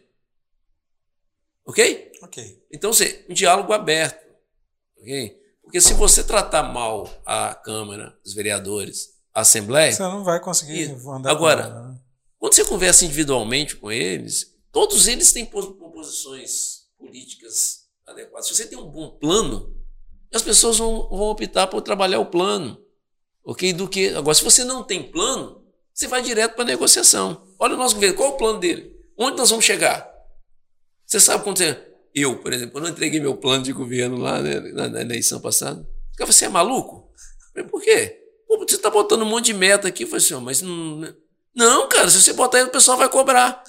Ok? 1.65 2.13
Ok. 2.23 2.67
Então, 2.73 2.93
você, 2.93 3.25
um 3.29 3.35
diálogo 3.35 3.73
aberto. 3.73 4.27
Ok? 4.99 5.41
Porque 5.63 5.81
se 5.81 5.95
você 5.95 6.25
tratar 6.25 6.65
mal 6.65 7.09
a 7.25 7.55
Câmara, 7.55 8.19
os 8.25 8.35
vereadores, 8.35 9.11
a 9.33 9.43
Assembleia. 9.43 9.93
Você 9.93 10.03
não 10.03 10.25
vai 10.25 10.41
conseguir 10.41 10.91
andar 11.07 11.31
Agora, 11.31 11.69
né? 11.69 12.01
Quando 12.39 12.55
você 12.55 12.65
conversa 12.65 13.05
individualmente 13.05 13.77
com 13.77 13.91
eles, 13.91 14.55
todos 14.71 15.09
eles 15.09 15.33
têm 15.33 15.45
posições 15.45 16.87
políticas 16.97 17.89
adequadas. 18.07 18.47
Se 18.47 18.55
você 18.55 18.67
tem 18.67 18.79
um 18.79 18.89
bom 18.89 19.11
plano, 19.11 19.75
as 20.33 20.43
pessoas 20.43 20.79
vão, 20.79 21.09
vão 21.09 21.31
optar 21.31 21.67
por 21.67 21.83
trabalhar 21.83 22.21
o 22.21 22.27
plano. 22.27 22.81
Ok? 23.45 23.73
Do 23.73 23.89
que. 23.89 24.09
Agora, 24.11 24.35
se 24.35 24.45
você 24.45 24.63
não 24.63 24.85
tem 24.85 25.03
plano, 25.03 25.65
você 25.93 26.07
vai 26.07 26.23
direto 26.23 26.55
para 26.55 26.63
a 26.63 26.67
negociação. 26.67 27.47
Olha 27.59 27.75
o 27.75 27.79
nosso 27.79 27.95
governo, 27.95 28.17
qual 28.17 28.31
é 28.31 28.35
o 28.35 28.37
plano 28.37 28.61
dele? 28.61 28.95
Onde 29.17 29.37
nós 29.37 29.51
vamos 29.51 29.65
chegar? 29.65 30.09
Você 31.05 31.19
sabe 31.19 31.43
quando. 31.43 31.61
Eu, 32.15 32.39
por 32.41 32.53
exemplo, 32.53 32.81
eu 32.81 32.89
entreguei 32.89 33.21
meu 33.21 33.37
plano 33.37 33.65
de 33.65 33.73
governo 33.73 34.17
lá 34.17 34.41
né, 34.41 34.61
na, 34.73 34.89
na, 34.89 35.01
eleição 35.01 35.41
passada, 35.41 35.89
você 36.19 36.47
é 36.47 36.49
maluco? 36.49 37.11
Eu 37.15 37.53
falei, 37.53 37.69
por 37.69 37.83
quê? 37.83 38.21
Pô, 38.47 38.59
você 38.59 38.77
está 38.77 38.91
botando 38.91 39.23
um 39.23 39.27
monte 39.27 39.47
de 39.47 39.55
meta 39.55 39.89
aqui. 39.89 40.05
Falei 40.07 40.25
assim, 40.25 40.35
mas 40.37 40.63
não 40.63 41.03
não, 41.59 41.89
cara, 41.89 42.09
se 42.09 42.23
você 42.23 42.33
botar 42.33 42.59
aí, 42.59 42.65
o 42.65 42.71
pessoal 42.71 42.97
vai 42.97 43.09
cobrar. 43.09 43.65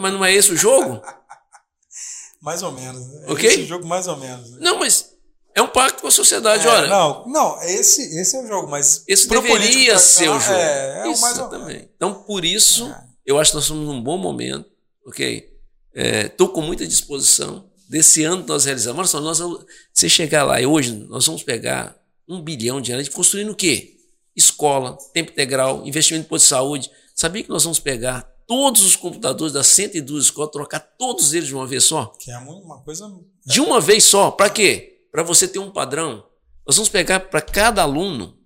mas 0.00 0.12
não 0.12 0.24
é 0.24 0.34
esse 0.34 0.50
o 0.50 0.56
jogo? 0.56 1.00
Mais 2.42 2.60
ou 2.60 2.72
menos. 2.72 3.00
É 3.22 3.32
okay? 3.32 3.50
esse 3.50 3.60
o 3.62 3.66
jogo 3.66 3.86
mais 3.86 4.06
ou 4.06 4.16
menos. 4.16 4.52
Né? 4.52 4.58
Não, 4.60 4.78
mas 4.78 5.10
é 5.54 5.60
um 5.60 5.66
pacto 5.66 6.02
com 6.02 6.06
a 6.06 6.10
sociedade, 6.10 6.64
é, 6.64 6.70
olha. 6.70 6.86
Não, 6.86 7.26
não, 7.26 7.62
esse, 7.62 8.00
esse 8.20 8.36
é 8.36 8.42
o 8.42 8.46
jogo, 8.46 8.70
mas. 8.70 9.02
Esse 9.08 9.28
deveria 9.28 9.98
ser 9.98 10.28
o 10.28 10.38
jogo. 10.38 10.54
É, 10.54 11.02
é 11.02 11.10
isso 11.10 11.18
o 11.18 11.22
mais 11.22 11.38
ou 11.38 11.50
menos. 11.50 11.88
Então, 11.96 12.14
por 12.14 12.44
isso, 12.44 12.86
é. 12.86 13.04
eu 13.26 13.40
acho 13.40 13.50
que 13.50 13.56
nós 13.56 13.64
estamos 13.64 13.86
num 13.86 14.00
bom 14.00 14.16
momento, 14.16 14.70
ok? 15.04 15.48
Estou 15.92 16.48
é, 16.48 16.52
com 16.52 16.60
muita 16.60 16.86
disposição. 16.86 17.68
Desse 17.88 18.22
ano 18.22 18.44
nós 18.46 18.64
realizamos. 18.64 18.98
Olha 18.98 19.08
só, 19.08 19.20
nós, 19.20 19.66
você 19.92 20.08
chegar 20.08 20.44
lá 20.44 20.60
e 20.60 20.66
hoje 20.66 20.92
nós 21.08 21.26
vamos 21.26 21.42
pegar 21.42 21.96
um 22.28 22.40
bilhão 22.40 22.80
de 22.80 22.92
reais 22.92 23.08
construindo 23.08 23.50
o 23.50 23.56
quê? 23.56 23.97
Escola, 24.38 24.96
tempo 25.12 25.32
integral, 25.32 25.84
investimento 25.84 26.24
em 26.24 26.28
posto 26.28 26.44
de 26.44 26.48
saúde. 26.48 26.90
Sabia 27.14 27.42
que 27.42 27.50
nós 27.50 27.64
vamos 27.64 27.80
pegar 27.80 28.22
todos 28.46 28.84
os 28.84 28.94
computadores 28.94 29.52
das 29.52 29.66
102 29.66 30.24
escolas, 30.24 30.52
trocar 30.52 30.80
todos 30.80 31.34
eles 31.34 31.48
de 31.48 31.54
uma 31.54 31.66
vez 31.66 31.84
só? 31.84 32.06
Que 32.18 32.30
é 32.30 32.38
uma 32.38 32.80
coisa. 32.80 33.12
De 33.44 33.60
uma 33.60 33.80
vez 33.80 34.04
só. 34.04 34.30
Para 34.30 34.48
quê? 34.48 35.02
Para 35.10 35.22
você 35.22 35.48
ter 35.48 35.58
um 35.58 35.70
padrão. 35.70 36.24
Nós 36.64 36.76
vamos 36.76 36.88
pegar 36.88 37.20
para 37.20 37.40
cada 37.40 37.82
aluno, 37.82 38.38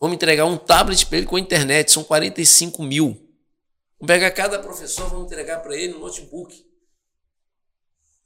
vamos 0.00 0.14
entregar 0.16 0.46
um 0.46 0.56
tablet 0.56 1.06
para 1.06 1.18
ele 1.18 1.26
com 1.26 1.38
internet, 1.38 1.92
são 1.92 2.02
45 2.02 2.82
mil. 2.82 3.08
Vamos 4.00 4.06
pegar 4.06 4.30
cada 4.30 4.58
professor, 4.58 5.08
vamos 5.08 5.26
entregar 5.26 5.60
para 5.60 5.76
ele 5.76 5.94
um 5.94 6.00
notebook. 6.00 6.64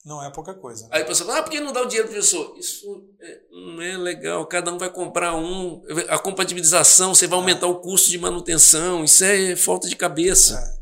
Não 0.07 0.24
é 0.24 0.31
pouca 0.31 0.55
coisa. 0.55 0.87
Aí 0.93 1.03
a 1.03 1.05
pessoa 1.05 1.27
fala, 1.27 1.41
ah, 1.41 1.43
por 1.43 1.51
que 1.51 1.59
não 1.59 1.73
dá 1.73 1.83
o 1.83 1.87
dinheiro 1.87 2.07
para 2.07 2.16
o 2.16 2.20
professor? 2.20 2.57
Isso 2.57 3.05
é, 3.20 3.39
não 3.51 3.83
é 3.83 3.97
legal, 3.99 4.47
cada 4.47 4.73
um 4.73 4.78
vai 4.78 4.89
comprar 4.89 5.35
um. 5.35 5.83
A 6.09 6.16
compatibilização, 6.16 7.12
você 7.12 7.27
vai 7.27 7.37
aumentar 7.37 7.66
é. 7.66 7.70
o 7.70 7.74
custo 7.74 8.09
de 8.09 8.16
manutenção, 8.16 9.03
isso 9.03 9.24
é 9.24 9.57
falta 9.57 9.89
de 9.89 9.97
cabeça. 9.97 10.55
É. 10.55 10.77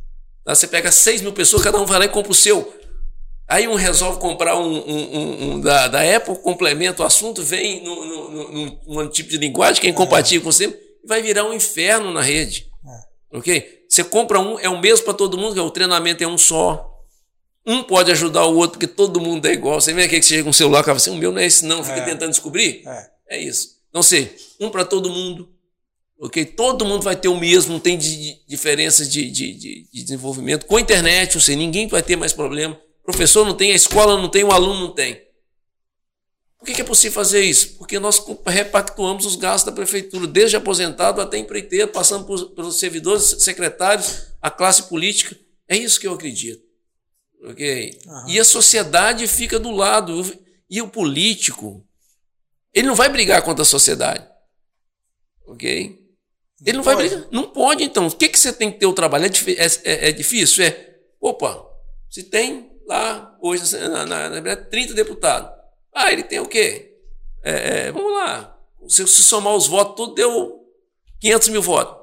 Tá? 0.45 0.55
Você 0.55 0.67
pega 0.67 0.93
6 0.93 1.23
mil 1.23 1.33
pessoas, 1.33 1.63
cada 1.63 1.81
um 1.81 1.87
vai 1.87 2.01
lá 2.01 2.05
e 2.05 2.09
compra 2.09 2.33
o 2.33 2.35
seu. 2.35 2.71
Aí 3.49 3.67
um 3.67 3.77
resolve 3.77 4.21
comprar 4.21 4.59
um, 4.59 4.75
um, 4.77 5.17
um, 5.17 5.53
um 5.53 5.61
da, 5.61 5.89
da 5.89 6.17
Apple, 6.17 6.37
complementa 6.37 7.03
o 7.03 7.07
assunto, 7.07 7.43
vem 7.43 7.83
num, 7.83 9.09
tipo 9.09 9.31
de 9.31 9.39
linguagem 9.39 9.81
que 9.81 9.87
é 9.87 9.91
incompatível 9.91 10.43
é. 10.43 10.45
com 10.45 10.53
você, 10.53 10.67
e 11.03 11.07
vai 11.07 11.23
virar 11.23 11.45
um 11.45 11.55
inferno 11.55 12.13
na 12.13 12.21
rede. 12.21 12.71
É. 13.33 13.39
Ok? 13.39 13.85
Você 13.89 14.05
compra 14.05 14.39
um, 14.39 14.59
é 14.59 14.69
o 14.69 14.79
mesmo 14.79 15.07
para 15.07 15.15
todo 15.15 15.39
mundo, 15.39 15.65
o 15.65 15.71
treinamento 15.71 16.23
é 16.23 16.27
um 16.27 16.37
só. 16.37 16.94
Um 17.67 17.83
pode 17.83 18.11
ajudar 18.13 18.45
o 18.47 18.57
outro, 18.57 18.79
porque 18.79 18.87
todo 18.87 19.21
mundo 19.21 19.47
é 19.47 19.53
igual. 19.53 19.81
Você 19.81 19.93
vem 19.93 20.05
aqui 20.05 20.21
que 20.21 20.27
chega 20.27 20.43
com 20.43 20.51
um 20.51 20.53
celular 20.53 20.81
e 20.81 20.85
fala 20.85 20.97
assim: 20.97 21.11
o 21.11 21.17
meu 21.17 21.33
não 21.33 21.39
é 21.39 21.47
esse, 21.47 21.65
não, 21.65 21.83
fica 21.83 21.99
é. 21.99 22.05
tentando 22.05 22.31
descobrir. 22.31 22.83
É. 22.87 23.11
é 23.31 23.41
isso. 23.41 23.77
Então, 23.89 24.01
assim, 24.01 24.29
um 24.61 24.69
para 24.69 24.85
todo 24.85 25.09
mundo. 25.09 25.49
Ok? 26.19 26.45
Todo 26.45 26.85
mundo 26.85 27.03
vai 27.03 27.17
ter 27.17 27.29
o 27.29 27.39
mesmo, 27.39 27.73
não 27.73 27.81
tem 27.81 27.99
de, 27.99 28.39
diferença 28.47 29.05
de, 29.05 29.31
de, 29.31 29.53
de, 29.55 29.89
desenvolvimento. 29.93 30.67
Com 30.67 30.77
a 30.77 30.81
internet, 30.81 31.41
sei, 31.41 31.57
ninguém 31.57 31.89
vai 31.89 32.03
ter 32.03 32.17
mais 32.17 32.33
problema. 32.33 32.79
O 33.03 33.05
professor 33.05 33.45
não 33.45 33.55
tem, 33.55 33.73
a 33.73 33.77
escola 33.77 34.17
não 34.21 34.29
tem, 34.29 34.45
o 34.45 34.53
aluno 34.53 34.81
não 34.81 34.95
tem. 34.95 35.23
Por 36.59 36.67
que, 36.67 36.75
que 36.77 36.81
é 36.81 36.85
possível 36.85 37.13
fazer 37.13 37.43
isso? 37.43 37.77
Porque 37.77 37.99
nós 37.99 38.25
repactuamos 38.47 39.27
os 39.27 39.37
gastos 39.37 39.67
da 39.67 39.73
prefeitura, 39.73 40.27
desde 40.27 40.57
aposentado 40.57 41.21
até 41.21 41.37
empreiteiro, 41.37 41.89
passando 41.89 42.25
por, 42.25 42.53
pelos 42.53 42.79
servidores, 42.79 43.37
secretários, 43.41 44.29
a 44.41 44.51
classe 44.51 44.85
política. 44.85 45.37
É 45.69 45.77
isso 45.77 46.01
que 46.01 46.07
eu 46.07 46.15
acredito. 46.15 46.64
Ok? 47.45 47.99
E 48.27 48.41
a 48.41 48.45
sociedade 48.45 49.27
fica 49.27 49.59
do 49.59 49.71
lado. 49.71 50.23
E 50.69 50.81
o 50.81 50.89
político, 50.89 51.87
ele 52.73 52.87
não 52.87 52.95
vai 52.95 53.09
brigar 53.09 53.43
contra 53.43 53.63
a 53.63 53.67
sociedade. 53.67 54.27
Ok? 55.47 56.03
Ele 56.65 56.77
não, 56.79 56.83
vai 56.83 56.97
brigar. 56.97 57.27
Não 57.31 57.45
pode, 57.51 57.85
então. 57.85 58.07
O 58.07 58.11
que, 58.11 58.29
que 58.29 58.39
você 58.39 58.53
tem 58.53 58.73
que 58.73 58.79
ter 58.79 58.87
o 58.87 58.95
trabalho? 58.95 59.27
É, 59.27 59.29
é, 59.29 59.67
é, 59.85 60.09
é 60.09 60.13
difícil? 60.13 60.65
É. 60.65 60.95
Opa, 61.21 61.67
se 62.11 62.23
tem 62.23 62.71
lá, 62.87 63.37
hoje, 63.41 63.77
na, 63.79 64.07
na, 64.07 64.41
na 64.41 64.57
30 64.57 64.95
deputados. 64.95 65.51
Ah, 65.93 66.13
ele 66.13 66.23
tem 66.23 66.41
o 66.41 66.49
quê? 66.49 66.97
É, 67.43 67.87
é, 67.87 67.93
vamos 67.93 68.13
lá. 68.13 68.59
Se, 68.89 69.07
se 69.07 69.23
somar 69.23 69.55
os 69.55 69.67
votos, 69.67 69.97
tudo 69.97 70.15
deu 70.15 70.67
500 71.21 71.49
mil 71.49 71.63
votos. 71.63 72.03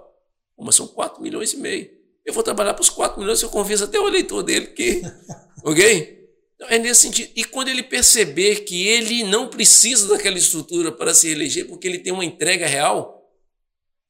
Mas 0.58 0.76
são 0.76 0.88
4 0.88 1.22
milhões 1.22 1.54
e 1.54 1.58
meio. 1.58 2.01
Eu 2.32 2.34
vou 2.34 2.44
trabalhar 2.44 2.74
para 2.74 2.82
os 2.82 2.90
4 2.90 3.20
milhões, 3.20 3.42
eu 3.42 3.50
convenço 3.50 3.84
até 3.84 4.00
o 4.00 4.08
eleitor 4.08 4.42
dele 4.42 4.68
que. 4.68 5.02
ok? 5.66 6.30
Então, 6.56 6.70
é 6.70 6.80
nesse 6.80 7.02
sentido. 7.02 7.30
E 7.36 7.44
quando 7.44 7.68
ele 7.68 7.84
perceber 7.84 8.62
que 8.62 8.88
ele 8.88 9.26
não 9.26 9.50
precisa 9.50 10.08
daquela 10.08 10.38
estrutura 10.38 10.94
para 10.94 11.14
se 11.14 11.28
eleger, 11.28 11.68
porque 11.68 11.86
ele 11.86 12.00
tem 12.00 12.14
uma 12.14 12.24
entrega 12.24 12.66
real, 12.66 13.30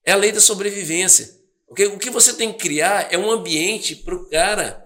é 0.06 0.12
a 0.12 0.16
lei 0.16 0.32
da 0.32 0.40
sobrevivência. 0.40 1.36
Okay? 1.68 1.88
O 1.88 1.98
que 1.98 2.12
você 2.12 2.34
tem 2.34 2.54
que 2.54 2.60
criar 2.60 3.12
é 3.12 3.18
um 3.18 3.32
ambiente 3.32 3.96
para 3.96 4.14
o 4.14 4.30
cara. 4.30 4.86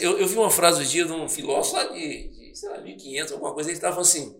Eu, 0.00 0.18
eu, 0.18 0.26
vi 0.26 0.36
uma 0.36 0.50
frase 0.50 0.80
hoje 0.80 0.90
dia 0.90 1.04
de 1.04 1.12
um 1.12 1.28
filósofo 1.28 1.76
lá 1.76 1.84
de, 1.84 2.28
de 2.28 2.58
sei 2.58 2.70
lá, 2.70 2.78
1500, 2.78 3.32
alguma 3.34 3.54
coisa, 3.54 3.70
ele 3.70 3.78
estava 3.78 4.00
assim: 4.00 4.36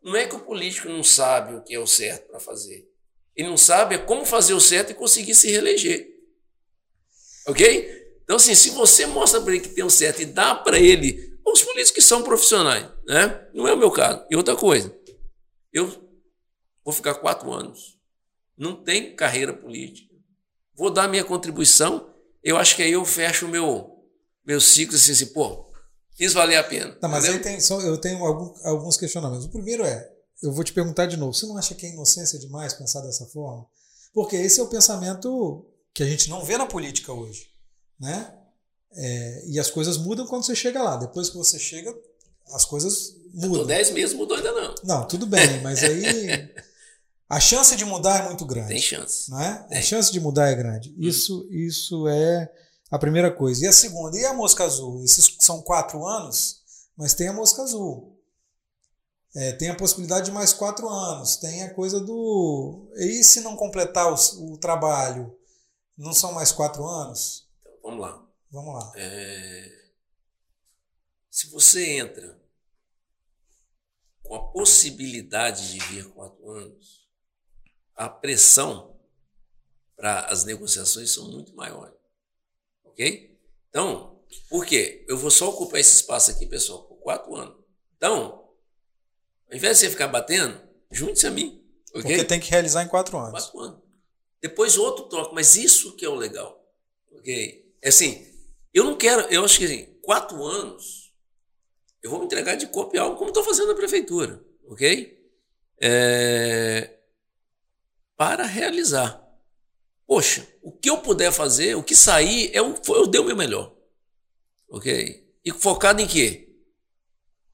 Não 0.00 0.14
é 0.14 0.24
que 0.24 0.36
o 0.36 0.40
político 0.40 0.88
não 0.88 1.02
sabe 1.02 1.56
o 1.56 1.62
que 1.62 1.74
é 1.74 1.80
o 1.80 1.86
certo 1.86 2.28
para 2.28 2.38
fazer. 2.38 2.88
Ele 3.34 3.48
não 3.48 3.56
sabe 3.56 3.98
como 3.98 4.24
fazer 4.24 4.54
o 4.54 4.60
certo 4.60 4.92
e 4.92 4.94
conseguir 4.94 5.34
se 5.34 5.50
reeleger. 5.50 6.19
Ok? 7.46 8.00
Então, 8.22 8.36
assim, 8.36 8.54
se 8.54 8.70
você 8.70 9.06
mostra 9.06 9.40
para 9.40 9.52
ele 9.52 9.62
que 9.62 9.70
tem 9.70 9.84
o 9.84 9.90
certo 9.90 10.22
e 10.22 10.24
dá 10.24 10.54
para 10.54 10.78
ele, 10.78 11.36
os 11.44 11.62
políticos 11.62 11.90
que 11.90 12.02
são 12.02 12.22
profissionais, 12.22 12.88
né? 13.06 13.48
Não 13.52 13.66
é 13.66 13.72
o 13.72 13.76
meu 13.76 13.90
caso. 13.90 14.24
E 14.30 14.36
outra 14.36 14.54
coisa, 14.56 14.94
eu 15.72 15.88
vou 16.84 16.94
ficar 16.94 17.14
quatro 17.14 17.52
anos, 17.52 17.98
não 18.56 18.82
tenho 18.82 19.16
carreira 19.16 19.52
política, 19.52 20.14
vou 20.76 20.90
dar 20.90 21.08
minha 21.08 21.24
contribuição, 21.24 22.14
eu 22.42 22.56
acho 22.56 22.76
que 22.76 22.82
aí 22.82 22.92
eu 22.92 23.04
fecho 23.04 23.46
o 23.46 23.48
meu, 23.48 23.90
meu 24.46 24.60
ciclo 24.60 24.96
assim, 24.96 25.12
assim 25.12 25.26
pô, 25.26 25.70
fiz 26.16 26.32
valer 26.32 26.56
a 26.56 26.64
pena. 26.64 26.96
Não, 27.02 27.08
mas 27.08 27.24
aí 27.24 27.38
tem, 27.38 27.60
só, 27.60 27.80
eu 27.80 27.98
tenho 27.98 28.24
algum, 28.24 28.54
alguns 28.64 28.96
questionamentos. 28.96 29.46
O 29.46 29.50
primeiro 29.50 29.84
é, 29.84 30.08
eu 30.42 30.52
vou 30.52 30.64
te 30.64 30.72
perguntar 30.72 31.06
de 31.06 31.16
novo, 31.16 31.34
você 31.34 31.46
não 31.46 31.56
acha 31.56 31.74
que 31.74 31.84
é 31.84 31.90
inocência 31.90 32.38
demais 32.38 32.74
pensar 32.74 33.00
dessa 33.00 33.26
forma? 33.26 33.66
Porque 34.12 34.36
esse 34.36 34.60
é 34.60 34.62
o 34.62 34.68
pensamento 34.68 35.66
que 35.94 36.02
a 36.02 36.06
gente 36.06 36.28
não 36.30 36.44
vê 36.44 36.56
na 36.56 36.66
política 36.66 37.12
hoje 37.12 37.50
né? 38.00 38.32
É, 38.92 39.44
e 39.46 39.60
as 39.60 39.70
coisas 39.70 39.96
mudam 39.98 40.26
quando 40.26 40.44
você 40.44 40.56
chega 40.56 40.82
lá. 40.82 40.96
Depois 40.96 41.28
que 41.28 41.36
você 41.36 41.58
chega, 41.58 41.94
as 42.52 42.64
coisas 42.64 43.14
mudam. 43.32 43.66
dez 43.66 43.90
meses 43.90 44.16
mudou 44.16 44.36
ainda 44.36 44.52
não. 44.52 44.74
Não, 44.82 45.06
tudo 45.06 45.26
bem, 45.26 45.60
mas 45.62 45.84
aí 45.84 46.50
a 47.28 47.38
chance 47.38 47.76
de 47.76 47.84
mudar 47.84 48.24
é 48.24 48.28
muito 48.28 48.44
grande. 48.46 48.68
Tem 48.68 48.80
chance. 48.80 49.30
Não 49.30 49.40
é? 49.40 49.66
A 49.70 49.82
chance 49.82 50.10
de 50.10 50.18
mudar 50.18 50.48
é 50.48 50.54
grande. 50.54 50.90
Hum. 50.90 50.94
Isso, 50.98 51.46
isso 51.52 52.08
é 52.08 52.50
a 52.90 52.98
primeira 52.98 53.30
coisa. 53.30 53.64
E 53.64 53.68
a 53.68 53.72
segunda, 53.72 54.18
e 54.18 54.24
a 54.24 54.32
mosca 54.32 54.64
azul? 54.64 55.04
Esses 55.04 55.36
são 55.38 55.62
quatro 55.62 56.04
anos, 56.04 56.62
mas 56.96 57.14
tem 57.14 57.28
a 57.28 57.32
mosca 57.32 57.62
azul. 57.62 58.16
É, 59.32 59.52
tem 59.52 59.68
a 59.68 59.76
possibilidade 59.76 60.24
de 60.24 60.32
mais 60.32 60.52
quatro 60.52 60.88
anos. 60.88 61.36
Tem 61.36 61.62
a 61.62 61.72
coisa 61.72 62.00
do. 62.00 62.90
E 62.96 63.22
se 63.22 63.40
não 63.42 63.54
completar 63.54 64.12
o, 64.12 64.54
o 64.54 64.58
trabalho? 64.58 65.32
Não 66.00 66.14
são 66.14 66.32
mais 66.32 66.50
quatro 66.50 66.82
anos? 66.86 67.46
Vamos 67.82 68.00
lá. 68.00 68.26
Vamos 68.50 68.74
lá. 68.74 68.90
É, 68.96 69.90
se 71.30 71.50
você 71.50 71.98
entra 71.98 72.40
com 74.22 74.34
a 74.34 74.48
possibilidade 74.50 75.70
de 75.70 75.78
vir 75.78 76.08
quatro 76.08 76.50
anos, 76.52 77.06
a 77.94 78.08
pressão 78.08 78.98
para 79.94 80.20
as 80.20 80.42
negociações 80.44 81.10
são 81.10 81.30
muito 81.30 81.54
maiores. 81.54 82.00
Ok? 82.82 83.38
Então, 83.68 84.24
por 84.48 84.64
quê? 84.64 85.04
Eu 85.06 85.18
vou 85.18 85.30
só 85.30 85.50
ocupar 85.50 85.80
esse 85.80 85.96
espaço 85.96 86.30
aqui, 86.30 86.46
pessoal, 86.46 86.84
por 86.84 86.96
quatro 86.96 87.36
anos. 87.36 87.62
Então, 87.98 88.48
ao 89.50 89.54
invés 89.54 89.76
de 89.76 89.84
você 89.84 89.90
ficar 89.90 90.08
batendo, 90.08 90.66
junte-se 90.90 91.26
a 91.26 91.30
mim. 91.30 91.62
Okay? 91.90 92.02
Porque 92.02 92.24
tem 92.24 92.40
que 92.40 92.50
realizar 92.50 92.82
em 92.84 92.88
quatro 92.88 93.18
anos. 93.18 93.32
Quatro 93.32 93.60
anos. 93.60 93.89
Depois 94.40 94.78
outro 94.78 95.04
toque, 95.04 95.34
mas 95.34 95.56
isso 95.56 95.96
que 95.96 96.04
é 96.04 96.08
o 96.08 96.14
legal. 96.14 96.58
Ok? 97.12 97.74
É 97.82 97.88
assim, 97.88 98.26
eu 98.72 98.84
não 98.84 98.96
quero, 98.96 99.22
eu 99.32 99.44
acho 99.44 99.58
que 99.58 99.64
assim, 99.64 99.84
quatro 100.02 100.42
anos, 100.44 101.12
eu 102.02 102.10
vou 102.10 102.20
me 102.20 102.26
entregar 102.26 102.54
de 102.54 102.66
copiar 102.66 103.04
algo 103.04 103.16
como 103.16 103.30
estou 103.30 103.44
fazendo 103.44 103.68
na 103.68 103.74
prefeitura, 103.74 104.42
ok? 104.64 105.18
É, 105.78 106.98
para 108.16 108.44
realizar. 108.44 109.20
Poxa, 110.06 110.46
o 110.62 110.72
que 110.72 110.90
eu 110.90 110.98
puder 110.98 111.32
fazer, 111.32 111.74
o 111.76 111.82
que 111.82 111.94
sair, 111.94 112.50
eu, 112.54 112.74
eu 112.88 113.06
dei 113.06 113.20
o 113.20 113.24
meu 113.24 113.36
melhor, 113.36 113.74
ok? 114.68 115.28
E 115.44 115.52
focado 115.52 116.00
em 116.00 116.06
quê? 116.06 116.48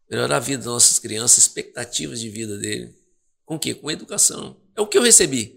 Melhorar 0.08 0.36
a 0.36 0.40
vida 0.40 0.58
das 0.58 0.72
nossas 0.72 0.98
crianças, 0.98 1.38
expectativas 1.38 2.20
de 2.20 2.28
vida 2.28 2.56
dele. 2.58 2.96
Com 3.44 3.56
o 3.56 3.58
quê? 3.58 3.74
Com 3.74 3.90
educação. 3.90 4.60
É 4.74 4.80
o 4.80 4.86
que 4.86 4.98
eu 4.98 5.02
recebi. 5.02 5.55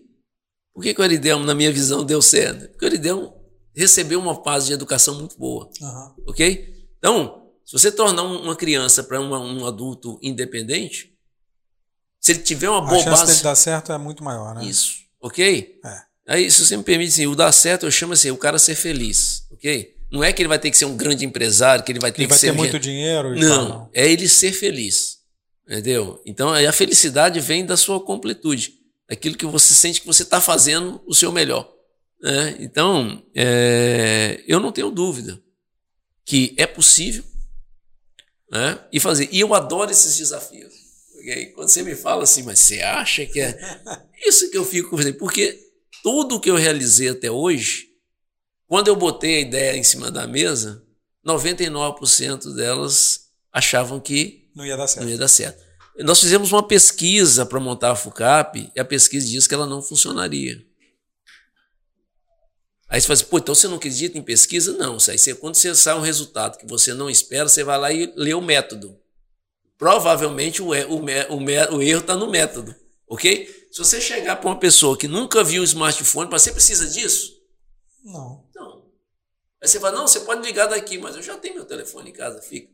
Por 0.79 0.83
que, 0.83 0.93
que 0.93 1.01
o 1.01 1.03
Aridelmo, 1.03 1.43
na 1.43 1.53
minha 1.53 1.73
visão, 1.73 2.05
deu 2.05 2.21
certo? 2.21 2.69
Porque 2.69 2.85
o 2.85 2.87
Aridelmo 2.87 3.33
recebeu 3.75 4.17
uma 4.17 4.41
fase 4.41 4.67
de 4.67 4.73
educação 4.73 5.15
muito 5.15 5.37
boa. 5.37 5.69
Uhum. 5.81 6.13
Ok? 6.25 6.73
Então, 6.97 7.49
se 7.65 7.73
você 7.73 7.91
tornar 7.91 8.23
uma 8.23 8.55
criança 8.55 9.03
para 9.03 9.19
um 9.19 9.67
adulto 9.67 10.17
independente, 10.23 11.13
se 12.17 12.31
ele 12.31 12.39
tiver 12.39 12.69
uma 12.69 12.79
boa 12.79 13.01
a 13.01 13.03
chance 13.03 13.25
base. 13.25 13.43
dar 13.43 13.55
certo 13.55 13.91
é 13.91 13.97
muito 13.97 14.23
maior, 14.23 14.55
né? 14.55 14.63
Isso. 14.63 14.99
Ok? 15.21 15.81
É. 15.83 16.01
Aí, 16.29 16.49
se 16.49 16.65
você 16.65 16.77
me 16.77 16.83
permite, 16.83 17.09
assim, 17.11 17.27
o 17.27 17.35
dar 17.35 17.51
certo 17.51 17.85
eu 17.85 17.91
chamo 17.91 18.13
assim, 18.13 18.31
o 18.31 18.37
cara 18.37 18.57
ser 18.57 18.75
feliz. 18.75 19.47
Ok? 19.51 19.97
Não 20.09 20.23
é 20.23 20.31
que 20.31 20.41
ele 20.41 20.47
vai 20.47 20.59
ter 20.59 20.71
que 20.71 20.77
ser 20.77 20.85
um 20.85 20.95
grande 20.95 21.25
empresário, 21.25 21.83
que 21.83 21.91
ele 21.91 21.99
vai 21.99 22.13
ter 22.13 22.21
ele 22.21 22.27
que 22.27 22.29
vai 22.29 22.39
ser. 22.39 22.51
ter 22.51 22.53
muito 22.53 22.79
dinheiro 22.79 23.35
e 23.35 23.41
não, 23.41 23.49
tal, 23.49 23.79
não, 23.79 23.89
é 23.93 24.09
ele 24.09 24.29
ser 24.29 24.53
feliz. 24.53 25.17
Entendeu? 25.67 26.21
Então, 26.25 26.53
a 26.53 26.71
felicidade 26.71 27.41
vem 27.41 27.65
da 27.65 27.75
sua 27.75 27.99
completude. 27.99 28.78
Daquilo 29.09 29.35
que 29.35 29.45
você 29.45 29.73
sente 29.73 30.01
que 30.01 30.07
você 30.07 30.23
está 30.23 30.39
fazendo 30.39 31.01
o 31.07 31.15
seu 31.15 31.31
melhor. 31.31 31.69
Né? 32.21 32.57
Então, 32.59 33.23
é, 33.33 34.43
eu 34.47 34.59
não 34.59 34.71
tenho 34.71 34.91
dúvida 34.91 35.41
que 36.23 36.53
é 36.57 36.67
possível 36.67 37.23
né? 38.51 38.79
e 38.91 38.99
fazer. 38.99 39.27
E 39.31 39.39
eu 39.39 39.53
adoro 39.55 39.89
esses 39.89 40.15
desafios. 40.17 40.73
Porque 41.13 41.47
quando 41.47 41.69
você 41.69 41.83
me 41.83 41.95
fala 41.95 42.23
assim, 42.23 42.43
mas 42.43 42.59
você 42.59 42.81
acha 42.81 43.25
que 43.25 43.41
é. 43.41 43.57
Isso 44.25 44.49
que 44.51 44.57
eu 44.57 44.65
fico 44.65 44.95
fazendo. 44.95 45.17
Porque 45.17 45.59
tudo 46.03 46.39
que 46.39 46.49
eu 46.49 46.55
realizei 46.55 47.09
até 47.09 47.31
hoje, 47.31 47.89
quando 48.67 48.87
eu 48.87 48.95
botei 48.95 49.37
a 49.37 49.41
ideia 49.41 49.77
em 49.77 49.83
cima 49.83 50.11
da 50.11 50.27
mesa, 50.27 50.83
99% 51.25 52.53
delas 52.55 53.29
achavam 53.51 53.99
que 53.99 54.49
não 54.55 54.65
ia 54.65 54.77
dar 54.77 54.87
certo. 54.87 55.05
Não 55.05 55.11
ia 55.11 55.17
dar 55.17 55.27
certo. 55.27 55.63
Nós 55.99 56.19
fizemos 56.19 56.51
uma 56.51 56.65
pesquisa 56.65 57.45
para 57.45 57.59
montar 57.59 57.91
a 57.91 57.95
FUCAP 57.95 58.71
e 58.73 58.79
a 58.79 58.85
pesquisa 58.85 59.27
diz 59.27 59.45
que 59.45 59.53
ela 59.53 59.65
não 59.65 59.81
funcionaria. 59.81 60.65
Aí 62.87 62.99
você 62.99 63.07
fala 63.07 63.13
assim, 63.15 63.25
pô, 63.25 63.37
então 63.37 63.53
você 63.53 63.67
não 63.67 63.75
acredita 63.75 64.17
em 64.17 64.21
pesquisa? 64.21 64.73
Não, 64.73 64.97
aí 65.09 65.17
você, 65.17 65.35
quando 65.35 65.55
você 65.55 65.75
sai 65.75 65.95
um 65.95 66.01
resultado 66.01 66.57
que 66.57 66.65
você 66.65 66.93
não 66.93 67.09
espera, 67.09 67.47
você 67.47 67.63
vai 67.63 67.77
lá 67.77 67.91
e 67.91 68.11
lê 68.15 68.33
o 68.33 68.41
método. 68.41 68.99
Provavelmente 69.77 70.61
o, 70.61 70.69
o, 70.69 71.05
o, 71.05 71.75
o 71.75 71.81
erro 71.81 71.99
está 71.99 72.15
no 72.15 72.29
método, 72.29 72.75
ok? 73.07 73.67
Se 73.71 73.77
você 73.77 74.01
chegar 74.01 74.37
para 74.37 74.49
uma 74.49 74.59
pessoa 74.59 74.97
que 74.97 75.07
nunca 75.07 75.43
viu 75.43 75.61
o 75.61 75.65
smartphone, 75.65 76.29
você 76.29 76.51
precisa 76.51 76.87
disso? 76.87 77.37
Não. 78.03 78.43
Não. 78.55 78.85
Aí 79.61 79.67
você 79.67 79.79
fala, 79.79 79.97
não, 79.97 80.07
você 80.07 80.21
pode 80.21 80.41
ligar 80.41 80.65
daqui, 80.65 80.97
mas 80.97 81.15
eu 81.15 81.21
já 81.21 81.37
tenho 81.37 81.55
meu 81.55 81.65
telefone 81.65 82.09
em 82.09 82.13
casa, 82.13 82.41
fica. 82.41 82.73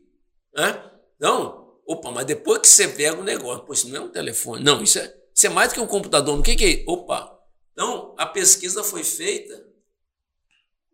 Hã? 0.56 0.90
Não, 1.20 1.65
opa, 1.86 2.10
mas 2.10 2.26
depois 2.26 2.60
que 2.60 2.68
você 2.68 2.88
pega 2.88 3.18
o 3.18 3.24
negócio, 3.24 3.64
pô, 3.64 3.72
isso 3.72 3.88
não 3.88 3.96
é 3.96 4.00
um 4.00 4.08
telefone. 4.08 4.64
Não, 4.64 4.82
isso 4.82 4.98
é, 4.98 5.14
isso 5.34 5.46
é 5.46 5.50
mais 5.50 5.70
do 5.70 5.74
que 5.74 5.80
um 5.80 5.86
computador. 5.86 6.38
O 6.38 6.42
que, 6.42 6.56
que 6.56 6.64
é? 6.64 6.90
Opa. 6.90 7.32
Então, 7.72 8.14
a 8.18 8.26
pesquisa 8.26 8.82
foi 8.82 9.04
feita 9.04 9.66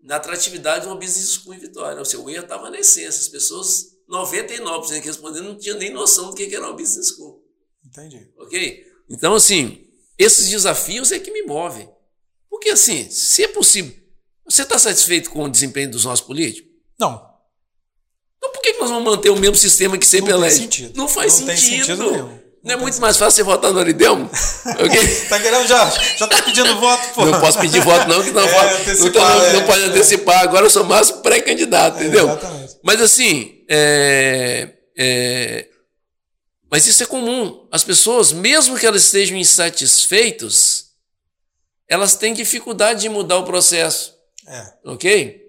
na 0.02 0.16
atratividade 0.16 0.82
de 0.82 0.88
uma 0.88 0.96
business 0.96 1.34
school 1.34 1.54
em 1.54 1.58
Vitória. 1.58 2.02
O 2.02 2.04
seu 2.04 2.28
erro 2.28 2.42
estava 2.42 2.68
na 2.68 2.78
essência. 2.78 3.20
As 3.20 3.28
pessoas, 3.28 3.96
99% 4.10 5.00
que 5.00 5.06
responderam, 5.06 5.46
não 5.46 5.58
tinham 5.58 5.78
nem 5.78 5.92
noção 5.92 6.30
do 6.30 6.34
que 6.34 6.54
era 6.54 6.66
uma 6.66 6.76
business 6.76 7.10
school. 7.10 7.42
Entendi. 7.84 8.30
Ok? 8.36 8.86
Então, 9.08 9.34
assim, 9.34 9.86
esses 10.18 10.48
desafios 10.48 11.12
é 11.12 11.18
que 11.18 11.30
me 11.30 11.42
movem. 11.42 11.88
Porque, 12.50 12.70
assim, 12.70 13.08
se 13.10 13.44
é 13.44 13.48
possível. 13.48 13.94
Você 14.44 14.62
está 14.62 14.78
satisfeito 14.78 15.30
com 15.30 15.44
o 15.44 15.48
desempenho 15.48 15.90
dos 15.90 16.04
nossos 16.04 16.26
políticos? 16.26 16.70
Não. 16.98 17.31
Então, 18.62 18.72
por 18.72 18.72
que 18.72 18.72
nós 18.78 18.90
vamos 18.90 19.04
manter 19.04 19.30
o 19.30 19.36
mesmo 19.36 19.56
sistema 19.56 19.98
que 19.98 20.06
sempre 20.06 20.30
não 20.30 20.38
elege? 20.38 20.56
Tem 20.56 20.62
sentido. 20.64 20.96
Não 20.96 21.08
faz 21.08 21.40
não 21.40 21.48
sentido. 21.48 21.68
Tem 21.68 21.78
sentido 21.78 22.10
nenhum. 22.10 22.42
Não 22.62 22.74
é 22.74 22.76
muito 22.76 23.00
mais 23.00 23.16
fácil 23.16 23.38
você 23.38 23.42
votar 23.42 23.72
no 23.72 23.80
Aridelmo? 23.80 24.30
okay? 24.78 25.16
tá 25.28 25.40
querendo 25.40 25.66
já? 25.66 25.90
Já 26.16 26.28
tá 26.28 26.42
pedindo 26.42 26.78
voto, 26.78 27.08
pô. 27.12 27.24
Não 27.26 27.40
posso 27.40 27.58
pedir 27.58 27.80
voto, 27.80 28.08
não, 28.08 28.22
que 28.22 28.30
não, 28.30 28.40
é, 28.40 28.52
não, 28.52 29.10
não, 29.10 29.44
é, 29.44 29.52
não 29.54 29.66
pode 29.66 29.82
antecipar. 29.82 30.42
Agora 30.42 30.66
eu 30.66 30.70
sou 30.70 30.84
mais 30.84 31.10
pré-candidato, 31.10 31.98
é, 31.98 32.02
entendeu? 32.02 32.28
Exatamente. 32.28 32.76
Mas 32.84 33.00
assim, 33.00 33.64
é, 33.68 34.68
é, 34.96 35.66
mas 36.70 36.86
isso 36.86 37.02
é 37.02 37.06
comum. 37.06 37.66
As 37.72 37.82
pessoas, 37.82 38.30
mesmo 38.30 38.78
que 38.78 38.86
elas 38.86 39.02
estejam 39.02 39.36
insatisfeitas, 39.36 40.84
elas 41.88 42.14
têm 42.14 42.32
dificuldade 42.32 43.00
de 43.00 43.08
mudar 43.08 43.38
o 43.38 43.44
processo. 43.44 44.14
É. 44.46 44.72
Ok? 44.84 45.41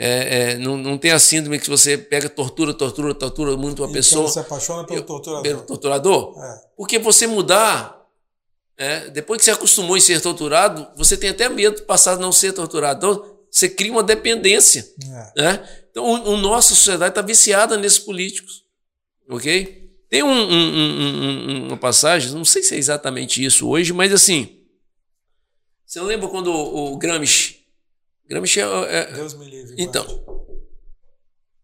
É, 0.00 0.52
é, 0.52 0.58
não, 0.58 0.76
não 0.76 0.96
tem 0.96 1.10
a 1.10 1.18
síndrome 1.18 1.58
que 1.58 1.68
você 1.68 1.98
pega 1.98 2.28
tortura, 2.28 2.72
tortura, 2.72 3.12
tortura 3.12 3.56
muito 3.56 3.82
uma 3.82 3.88
então 3.88 3.92
pessoa. 3.92 4.28
Você 4.28 4.34
se 4.34 4.38
apaixona 4.38 4.84
pelo 4.84 5.02
torturador. 5.02 5.42
Pelo 5.42 5.62
torturador? 5.62 6.34
É. 6.40 6.60
Porque 6.76 7.00
você 7.00 7.26
mudar, 7.26 8.06
é, 8.76 9.10
depois 9.10 9.38
que 9.38 9.44
você 9.46 9.50
acostumou 9.50 9.96
em 9.96 10.00
ser 10.00 10.20
torturado, 10.20 10.86
você 10.96 11.16
tem 11.16 11.30
até 11.30 11.48
medo 11.48 11.78
de 11.78 11.82
passar 11.82 12.12
a 12.12 12.16
não 12.16 12.30
ser 12.30 12.52
torturado. 12.52 13.04
Então, 13.04 13.38
você 13.50 13.68
cria 13.68 13.90
uma 13.90 14.04
dependência. 14.04 14.88
É. 15.36 15.42
Né? 15.42 15.68
Então, 15.90 16.04
o, 16.04 16.34
o 16.34 16.36
nossa 16.36 16.76
sociedade 16.76 17.10
está 17.10 17.22
viciada 17.22 17.76
nesses 17.76 17.98
políticos. 17.98 18.64
Ok? 19.28 19.90
Tem 20.08 20.22
um, 20.22 20.30
um, 20.30 20.76
um, 20.76 21.66
uma 21.66 21.76
passagem, 21.76 22.30
não 22.30 22.44
sei 22.44 22.62
se 22.62 22.72
é 22.72 22.78
exatamente 22.78 23.44
isso 23.44 23.68
hoje, 23.68 23.92
mas 23.92 24.12
assim. 24.12 24.60
Você 25.84 26.00
lembra 26.00 26.28
quando 26.28 26.52
o, 26.52 26.92
o 26.92 26.96
Gramsci 26.96 27.57
Gramsci 28.28 28.60
é, 28.60 28.64
é, 28.64 29.12
Deus 29.12 29.34
me 29.34 29.48
livre. 29.48 29.74
Então, 29.78 30.04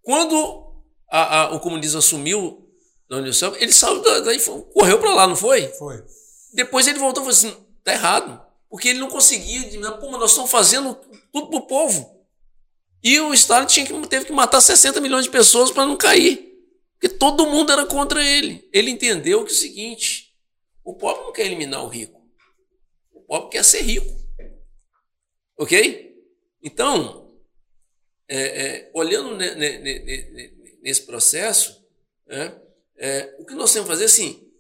quando 0.03 0.83
a, 1.11 1.43
a, 1.43 1.55
o 1.55 1.61
comunismo 1.61 1.99
assumiu 1.99 2.65
da 3.09 3.19
União 3.19 3.33
ele 3.57 3.73
saiu 3.73 4.01
daí, 4.25 4.41
correu 4.73 4.99
para 4.99 5.15
lá, 5.15 5.27
não 5.27 5.37
foi? 5.37 5.69
Foi. 5.69 6.03
Depois 6.55 6.87
ele 6.87 6.99
voltou 6.99 7.23
e 7.23 7.27
falou 7.27 7.31
assim: 7.31 7.67
tá 7.83 7.93
errado. 7.93 8.43
Porque 8.71 8.89
ele 8.89 8.99
não 8.99 9.09
conseguia, 9.09 9.63
pô, 9.93 10.11
mas 10.11 10.21
nós 10.21 10.31
estamos 10.31 10.51
fazendo 10.51 10.95
tudo 11.33 11.49
pro 11.49 11.67
povo. 11.67 12.27
E 13.03 13.21
o 13.21 13.35
Stalin 13.35 13.67
tinha 13.67 13.87
que, 13.87 14.09
teve 14.09 14.25
que 14.25 14.33
matar 14.33 14.61
60 14.61 15.01
milhões 15.01 15.27
de 15.27 15.31
pessoas 15.31 15.71
para 15.71 15.87
não 15.87 15.97
cair. 15.97 16.59
Porque 16.95 17.09
todo 17.09 17.47
mundo 17.47 17.71
era 17.71 17.85
contra 17.85 18.25
ele. 18.25 18.69
Ele 18.73 18.91
entendeu 18.91 19.45
que 19.45 19.51
é 19.51 19.55
o 19.55 19.57
seguinte: 19.57 20.35
o 20.83 20.95
pobre 20.95 21.25
não 21.25 21.33
quer 21.33 21.45
eliminar 21.45 21.85
o 21.85 21.89
rico. 21.89 22.21
O 23.13 23.21
pobre 23.21 23.51
quer 23.51 23.63
ser 23.63 23.83
rico. 23.83 24.13
Ok? 25.59 26.14
Então, 26.65 27.31
é, 28.27 28.39
é, 28.39 28.91
olhando 28.95 29.37
nesse 30.83 31.03
processo, 31.03 31.85
né, 32.27 32.59
é, 32.97 33.37
o 33.39 33.45
que 33.45 33.55
nós 33.55 33.71
temos 33.71 33.87
que 33.87 33.95
fazer 33.95 34.07
assim, 34.07 34.51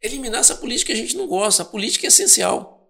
eliminar 0.00 0.40
essa 0.40 0.54
política 0.54 0.92
que 0.92 0.98
a 0.98 1.02
gente 1.02 1.16
não 1.16 1.26
gosta. 1.26 1.64
A 1.64 1.66
política 1.66 2.06
é 2.06 2.08
essencial. 2.08 2.88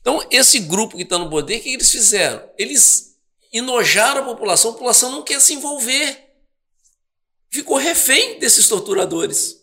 Então, 0.00 0.26
esse 0.30 0.60
grupo 0.60 0.96
que 0.96 1.02
está 1.02 1.18
no 1.18 1.28
poder, 1.28 1.58
o 1.58 1.62
que 1.62 1.74
eles 1.74 1.90
fizeram? 1.90 2.48
Eles 2.56 3.18
enojaram 3.52 4.22
a 4.22 4.24
população, 4.24 4.70
a 4.70 4.74
população 4.74 5.10
não 5.10 5.22
quer 5.22 5.38
se 5.38 5.52
envolver. 5.52 6.30
Ficou 7.50 7.76
refém 7.76 8.38
desses 8.38 8.66
torturadores. 8.66 9.60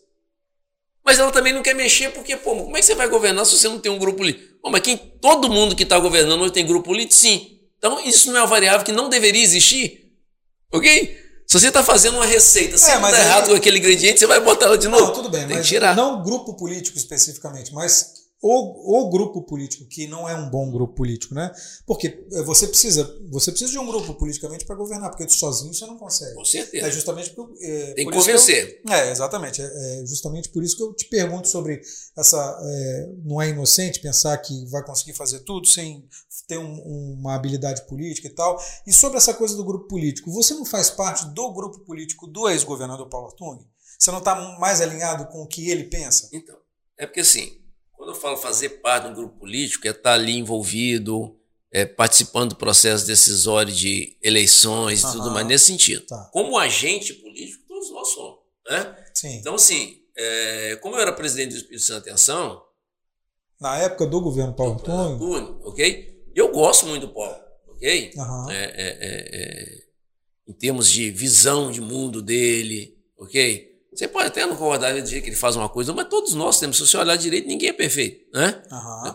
Mas 1.02 1.18
ela 1.18 1.32
também 1.32 1.52
não 1.52 1.62
quer 1.62 1.74
mexer, 1.74 2.12
porque, 2.12 2.36
pô, 2.36 2.54
como 2.54 2.76
é 2.76 2.80
que 2.80 2.86
você 2.86 2.94
vai 2.94 3.08
governar 3.08 3.44
se 3.46 3.58
você 3.58 3.68
não 3.68 3.80
tem 3.80 3.90
um 3.90 3.98
grupo 3.98 4.18
político? 4.18 4.58
Pô, 4.60 4.70
mas 4.70 4.82
quem, 4.82 4.96
todo 4.96 5.48
mundo 5.48 5.74
que 5.74 5.82
está 5.82 5.98
governando 5.98 6.42
hoje 6.42 6.52
tem 6.52 6.66
grupo 6.66 6.90
político? 6.90 7.14
Sim. 7.14 7.57
Então, 7.78 8.00
isso 8.04 8.30
não 8.30 8.38
é 8.38 8.40
uma 8.42 8.46
variável 8.46 8.84
que 8.84 8.92
não 8.92 9.08
deveria 9.08 9.42
existir. 9.42 10.12
Ok? 10.72 11.16
Se 11.46 11.58
você 11.58 11.68
está 11.68 11.82
fazendo 11.82 12.16
uma 12.16 12.26
receita, 12.26 12.76
se 12.76 12.90
é, 12.90 12.96
está 12.96 13.18
errado 13.18 13.48
com 13.48 13.54
aquele 13.54 13.78
ingrediente, 13.78 14.18
você 14.18 14.26
vai 14.26 14.38
botar 14.40 14.66
ela 14.66 14.76
de 14.76 14.86
novo. 14.86 15.06
Não, 15.06 15.12
tudo 15.14 15.30
bem, 15.30 15.46
Tem 15.46 15.56
mas 15.56 15.66
que 15.66 15.72
tirar. 15.74 15.96
não 15.96 16.22
grupo 16.22 16.54
político 16.54 16.98
especificamente, 16.98 17.72
mas 17.72 18.17
o, 18.40 19.00
o 19.00 19.10
grupo 19.10 19.42
político 19.42 19.84
que 19.86 20.06
não 20.06 20.28
é 20.28 20.34
um 20.34 20.48
bom 20.48 20.70
grupo 20.70 20.94
político, 20.94 21.34
né? 21.34 21.52
Porque 21.84 22.24
eh, 22.32 22.42
você 22.42 22.68
precisa, 22.68 23.18
você 23.28 23.50
precisa 23.50 23.72
de 23.72 23.78
um 23.78 23.86
grupo 23.86 24.14
politicamente 24.14 24.64
para 24.64 24.76
governar, 24.76 25.10
porque 25.10 25.28
sozinho 25.28 25.74
você 25.74 25.84
não 25.86 25.98
consegue. 25.98 26.34
Com 26.34 26.44
certeza. 26.44 26.86
É 26.86 26.90
justamente 26.90 27.30
por, 27.30 27.52
é, 27.60 27.94
Tem 27.94 28.04
por 28.04 28.12
que 28.12 28.18
convencer. 28.18 28.80
Eu, 28.86 28.92
é, 28.94 29.10
exatamente. 29.10 29.60
É, 29.60 29.64
é, 29.64 30.06
justamente 30.06 30.50
por 30.50 30.62
isso 30.62 30.76
que 30.76 30.82
eu 30.82 30.94
te 30.94 31.06
pergunto 31.06 31.48
sobre 31.48 31.80
essa. 32.16 32.60
É, 32.62 33.08
não 33.24 33.42
é 33.42 33.48
inocente 33.48 33.98
pensar 33.98 34.38
que 34.38 34.64
vai 34.66 34.84
conseguir 34.84 35.14
fazer 35.14 35.40
tudo 35.40 35.66
sem 35.66 36.08
ter 36.46 36.58
um, 36.58 37.14
uma 37.18 37.34
habilidade 37.34 37.86
política 37.88 38.28
e 38.28 38.30
tal. 38.30 38.62
E 38.86 38.92
sobre 38.92 39.18
essa 39.18 39.34
coisa 39.34 39.56
do 39.56 39.64
grupo 39.64 39.88
político, 39.88 40.30
você 40.30 40.54
não 40.54 40.64
faz 40.64 40.90
parte 40.90 41.26
do 41.26 41.52
grupo 41.52 41.80
político 41.80 42.26
do 42.28 42.48
ex-governador 42.48 43.08
Paulo 43.08 43.26
Artung? 43.26 43.66
Você 43.98 44.12
não 44.12 44.18
está 44.18 44.36
mais 44.60 44.80
alinhado 44.80 45.26
com 45.26 45.42
o 45.42 45.46
que 45.46 45.68
ele 45.68 45.84
pensa? 45.84 46.28
Então, 46.32 46.56
é 46.96 47.04
porque 47.04 47.20
assim 47.20 47.66
quando 48.08 48.14
eu 48.14 48.14
falo 48.14 48.36
fazer 48.38 48.68
parte 48.80 49.04
de 49.04 49.10
um 49.10 49.14
grupo 49.14 49.40
político, 49.40 49.86
é 49.86 49.90
estar 49.90 50.14
ali 50.14 50.38
envolvido, 50.38 51.36
é, 51.70 51.84
participando 51.84 52.50
do 52.50 52.56
processo 52.56 53.06
decisório 53.06 53.72
de 53.72 54.16
eleições 54.22 55.02
e 55.02 55.12
tudo 55.12 55.30
mais, 55.30 55.46
nesse 55.46 55.66
sentido. 55.66 56.06
Tá. 56.06 56.30
Como 56.32 56.58
agente 56.58 57.12
político, 57.12 57.64
todos 57.68 57.90
nós 57.90 58.08
somos. 58.08 58.38
Né? 58.66 58.96
Sim. 59.12 59.36
Então, 59.36 59.56
assim, 59.56 60.00
é, 60.16 60.76
como 60.76 60.96
eu 60.96 61.00
era 61.02 61.12
presidente 61.12 61.50
do 61.50 61.56
Espírito 61.56 61.82
Santo 61.82 62.08
Atenção. 62.08 62.62
Na 63.60 63.76
época 63.76 64.06
do 64.06 64.20
governo 64.22 64.54
Paulo 64.54 64.74
Antônio. 64.74 65.60
ok? 65.64 66.24
Eu 66.34 66.50
gosto 66.50 66.86
muito 66.86 67.08
do 67.08 67.12
Paulo, 67.12 67.36
ok? 67.68 68.12
Uhum. 68.16 68.50
É, 68.50 69.82
em 70.46 70.52
termos 70.54 70.90
de 70.90 71.10
visão 71.10 71.70
de 71.70 71.80
mundo 71.82 72.22
dele, 72.22 72.96
ok? 73.18 73.67
Você 73.98 74.06
pode 74.06 74.28
até 74.28 74.46
não 74.46 74.54
concordar 74.54 74.94
de 74.94 75.02
dizer 75.02 75.20
que 75.22 75.28
ele 75.28 75.34
faz 75.34 75.56
uma 75.56 75.68
coisa, 75.68 75.92
mas 75.92 76.06
todos 76.06 76.32
nós 76.32 76.60
temos. 76.60 76.76
Se 76.76 76.86
você 76.86 76.96
olhar 76.96 77.16
direito, 77.16 77.48
ninguém 77.48 77.70
é 77.70 77.72
perfeito. 77.72 78.32
Né? 78.32 78.62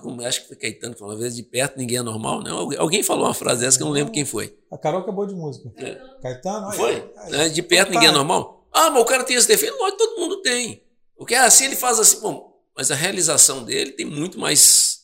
Uhum. 0.03 0.19
Acho 0.25 0.41
que 0.41 0.47
foi 0.49 0.57
Caetano 0.57 0.93
que 0.93 0.99
falou, 0.99 1.15
uma 1.15 1.21
vez 1.21 1.37
de 1.37 1.41
perto 1.41 1.77
ninguém 1.77 1.99
é 1.99 2.01
normal. 2.01 2.43
Né? 2.43 2.51
alguém 2.77 3.01
falou 3.01 3.23
uma 3.23 3.33
frase 3.33 3.61
dessa 3.61 3.77
que 3.77 3.83
eu 3.83 3.87
não 3.87 3.93
lembro 3.93 4.11
quem 4.11 4.25
foi. 4.25 4.57
A 4.69 4.77
Carol 4.77 4.99
acabou 4.99 5.25
de 5.25 5.33
música. 5.33 5.71
É. 5.77 5.97
Caetano? 6.21 6.67
Aí, 6.69 6.75
foi? 6.77 7.11
Aí, 7.15 7.33
é, 7.33 7.47
de 7.47 7.63
perto 7.63 7.91
ninguém 7.91 8.09
é 8.09 8.11
normal? 8.11 8.67
Ah, 8.73 8.89
mas 8.89 9.01
o 9.01 9.05
cara 9.05 9.23
tem 9.23 9.37
esse 9.37 9.47
defeito? 9.47 9.73
Lógico, 9.77 9.99
todo 9.99 10.19
mundo 10.19 10.41
tem. 10.41 10.83
Porque 11.15 11.33
assim 11.33 11.63
ele 11.63 11.77
faz 11.77 11.97
assim, 11.97 12.19
bom, 12.19 12.53
mas 12.75 12.91
a 12.91 12.95
realização 12.95 13.63
dele 13.63 13.93
tem 13.93 14.05
muito 14.05 14.37
mais 14.37 15.03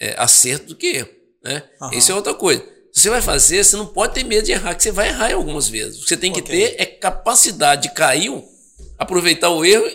é, 0.00 0.16
acerto 0.18 0.66
do 0.66 0.74
que 0.74 0.96
eu. 0.96 1.08
Né? 1.44 1.62
Uhum. 1.80 1.90
Isso 1.92 2.10
é 2.10 2.14
outra 2.16 2.34
coisa. 2.34 2.60
Se 2.92 3.02
você 3.02 3.10
vai 3.10 3.22
fazer, 3.22 3.62
você 3.62 3.76
não 3.76 3.86
pode 3.86 4.14
ter 4.14 4.24
medo 4.24 4.44
de 4.44 4.50
errar, 4.50 4.74
que 4.74 4.82
você 4.82 4.90
vai 4.90 5.10
errar 5.10 5.32
algumas 5.32 5.68
vezes. 5.68 5.98
O 5.98 6.02
que 6.02 6.08
você 6.08 6.16
tem 6.16 6.32
que 6.32 6.40
okay. 6.40 6.70
ter 6.70 6.82
é 6.82 6.84
capacidade 6.84 7.82
de 7.82 7.94
cair 7.94 8.28
aproveitar 8.98 9.50
o 9.50 9.64
erro 9.64 9.86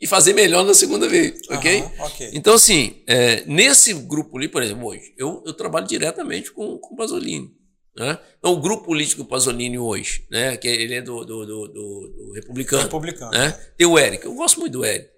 e 0.00 0.06
fazer 0.06 0.32
melhor 0.32 0.64
na 0.64 0.72
segunda 0.72 1.08
vez, 1.08 1.40
ok? 1.50 1.82
Uhum, 1.82 2.04
okay. 2.06 2.30
Então, 2.32 2.54
assim, 2.54 3.02
é, 3.06 3.44
nesse 3.46 3.92
grupo 3.92 4.38
ali, 4.38 4.48
por 4.48 4.62
exemplo, 4.62 4.86
hoje, 4.86 5.12
eu, 5.18 5.42
eu 5.46 5.52
trabalho 5.52 5.86
diretamente 5.86 6.50
com, 6.52 6.78
com 6.78 6.94
o 6.94 6.96
Pasolini. 6.96 7.54
Né? 7.94 8.18
Então, 8.38 8.52
o 8.52 8.60
grupo 8.60 8.84
político 8.84 9.24
Pasolini 9.24 9.78
hoje, 9.78 10.26
né? 10.30 10.56
que 10.56 10.68
ele 10.68 10.94
é 10.94 11.02
do, 11.02 11.24
do, 11.24 11.44
do, 11.44 11.68
do 11.68 12.32
republicano. 12.34 12.84
Republicano. 12.84 13.30
Né? 13.30 13.50
Tem 13.76 13.86
o 13.86 13.98
Eric, 13.98 14.24
eu 14.24 14.34
gosto 14.34 14.60
muito 14.60 14.72
do 14.72 14.84
Eric. 14.84 15.10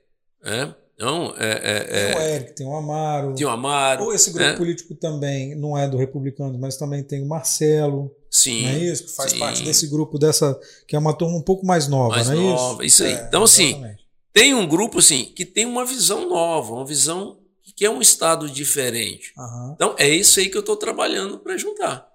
Né? 0.42 0.74
Então, 1.02 1.34
é, 1.36 1.50
é, 1.64 1.80
tem 1.80 2.14
o 2.14 2.20
Eric, 2.20 2.52
tem 2.52 2.66
o 2.68 2.76
Amaro. 2.76 3.34
Tem 3.34 3.44
o 3.44 3.50
Amaro. 3.50 4.04
Ou 4.04 4.14
esse 4.14 4.30
grupo 4.30 4.50
né? 4.50 4.56
político 4.56 4.94
também 4.94 5.52
não 5.56 5.76
é 5.76 5.88
do 5.88 5.96
republicano, 5.96 6.56
mas 6.56 6.76
também 6.76 7.02
tem 7.02 7.20
o 7.20 7.26
Marcelo. 7.26 8.14
Sim. 8.30 8.62
Não 8.62 8.68
é 8.70 8.78
isso? 8.78 9.06
Que 9.06 9.10
faz 9.10 9.32
sim. 9.32 9.38
parte 9.40 9.64
desse 9.64 9.88
grupo, 9.88 10.16
dessa. 10.16 10.56
que 10.86 10.94
é 10.94 10.98
uma 11.00 11.12
turma 11.12 11.36
um 11.36 11.42
pouco 11.42 11.66
mais 11.66 11.88
nova, 11.88 12.14
mais 12.14 12.28
não 12.28 12.34
é 12.34 12.36
nova, 12.36 12.86
isso? 12.86 13.02
Isso 13.02 13.04
aí. 13.04 13.14
É, 13.14 13.26
então, 13.26 13.42
assim, 13.42 13.70
exatamente. 13.70 13.94
assim, 13.94 14.04
tem 14.32 14.54
um 14.54 14.68
grupo 14.68 15.00
assim, 15.00 15.24
que 15.24 15.44
tem 15.44 15.66
uma 15.66 15.84
visão 15.84 16.28
nova, 16.28 16.72
uma 16.72 16.86
visão 16.86 17.36
que 17.74 17.84
é 17.84 17.90
um 17.90 18.00
estado 18.00 18.48
diferente. 18.48 19.32
Uhum. 19.36 19.72
Então, 19.74 19.96
é 19.98 20.08
isso 20.08 20.38
aí 20.38 20.48
que 20.48 20.56
eu 20.56 20.60
estou 20.60 20.76
trabalhando 20.76 21.36
para 21.40 21.56
juntar. 21.56 22.08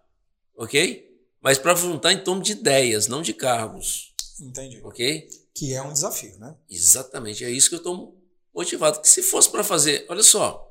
Ok? 0.56 1.14
Mas 1.42 1.58
para 1.58 1.76
juntar 1.76 2.14
em 2.14 2.24
torno 2.24 2.42
de 2.42 2.54
ideias, 2.54 3.08
não 3.08 3.22
de 3.22 3.34
cargos. 3.34 4.14
Entendi. 4.40 4.80
Ok? 4.82 5.28
Que 5.54 5.74
é 5.74 5.82
um 5.82 5.92
desafio, 5.92 6.38
né? 6.40 6.56
Exatamente. 6.70 7.44
É 7.44 7.50
isso 7.50 7.68
que 7.68 7.76
eu 7.76 7.80
estou 7.80 8.16
motivado. 8.58 9.00
Se 9.04 9.24
fosse 9.24 9.50
para 9.50 9.64
fazer, 9.64 10.06
olha 10.10 10.24
só, 10.24 10.70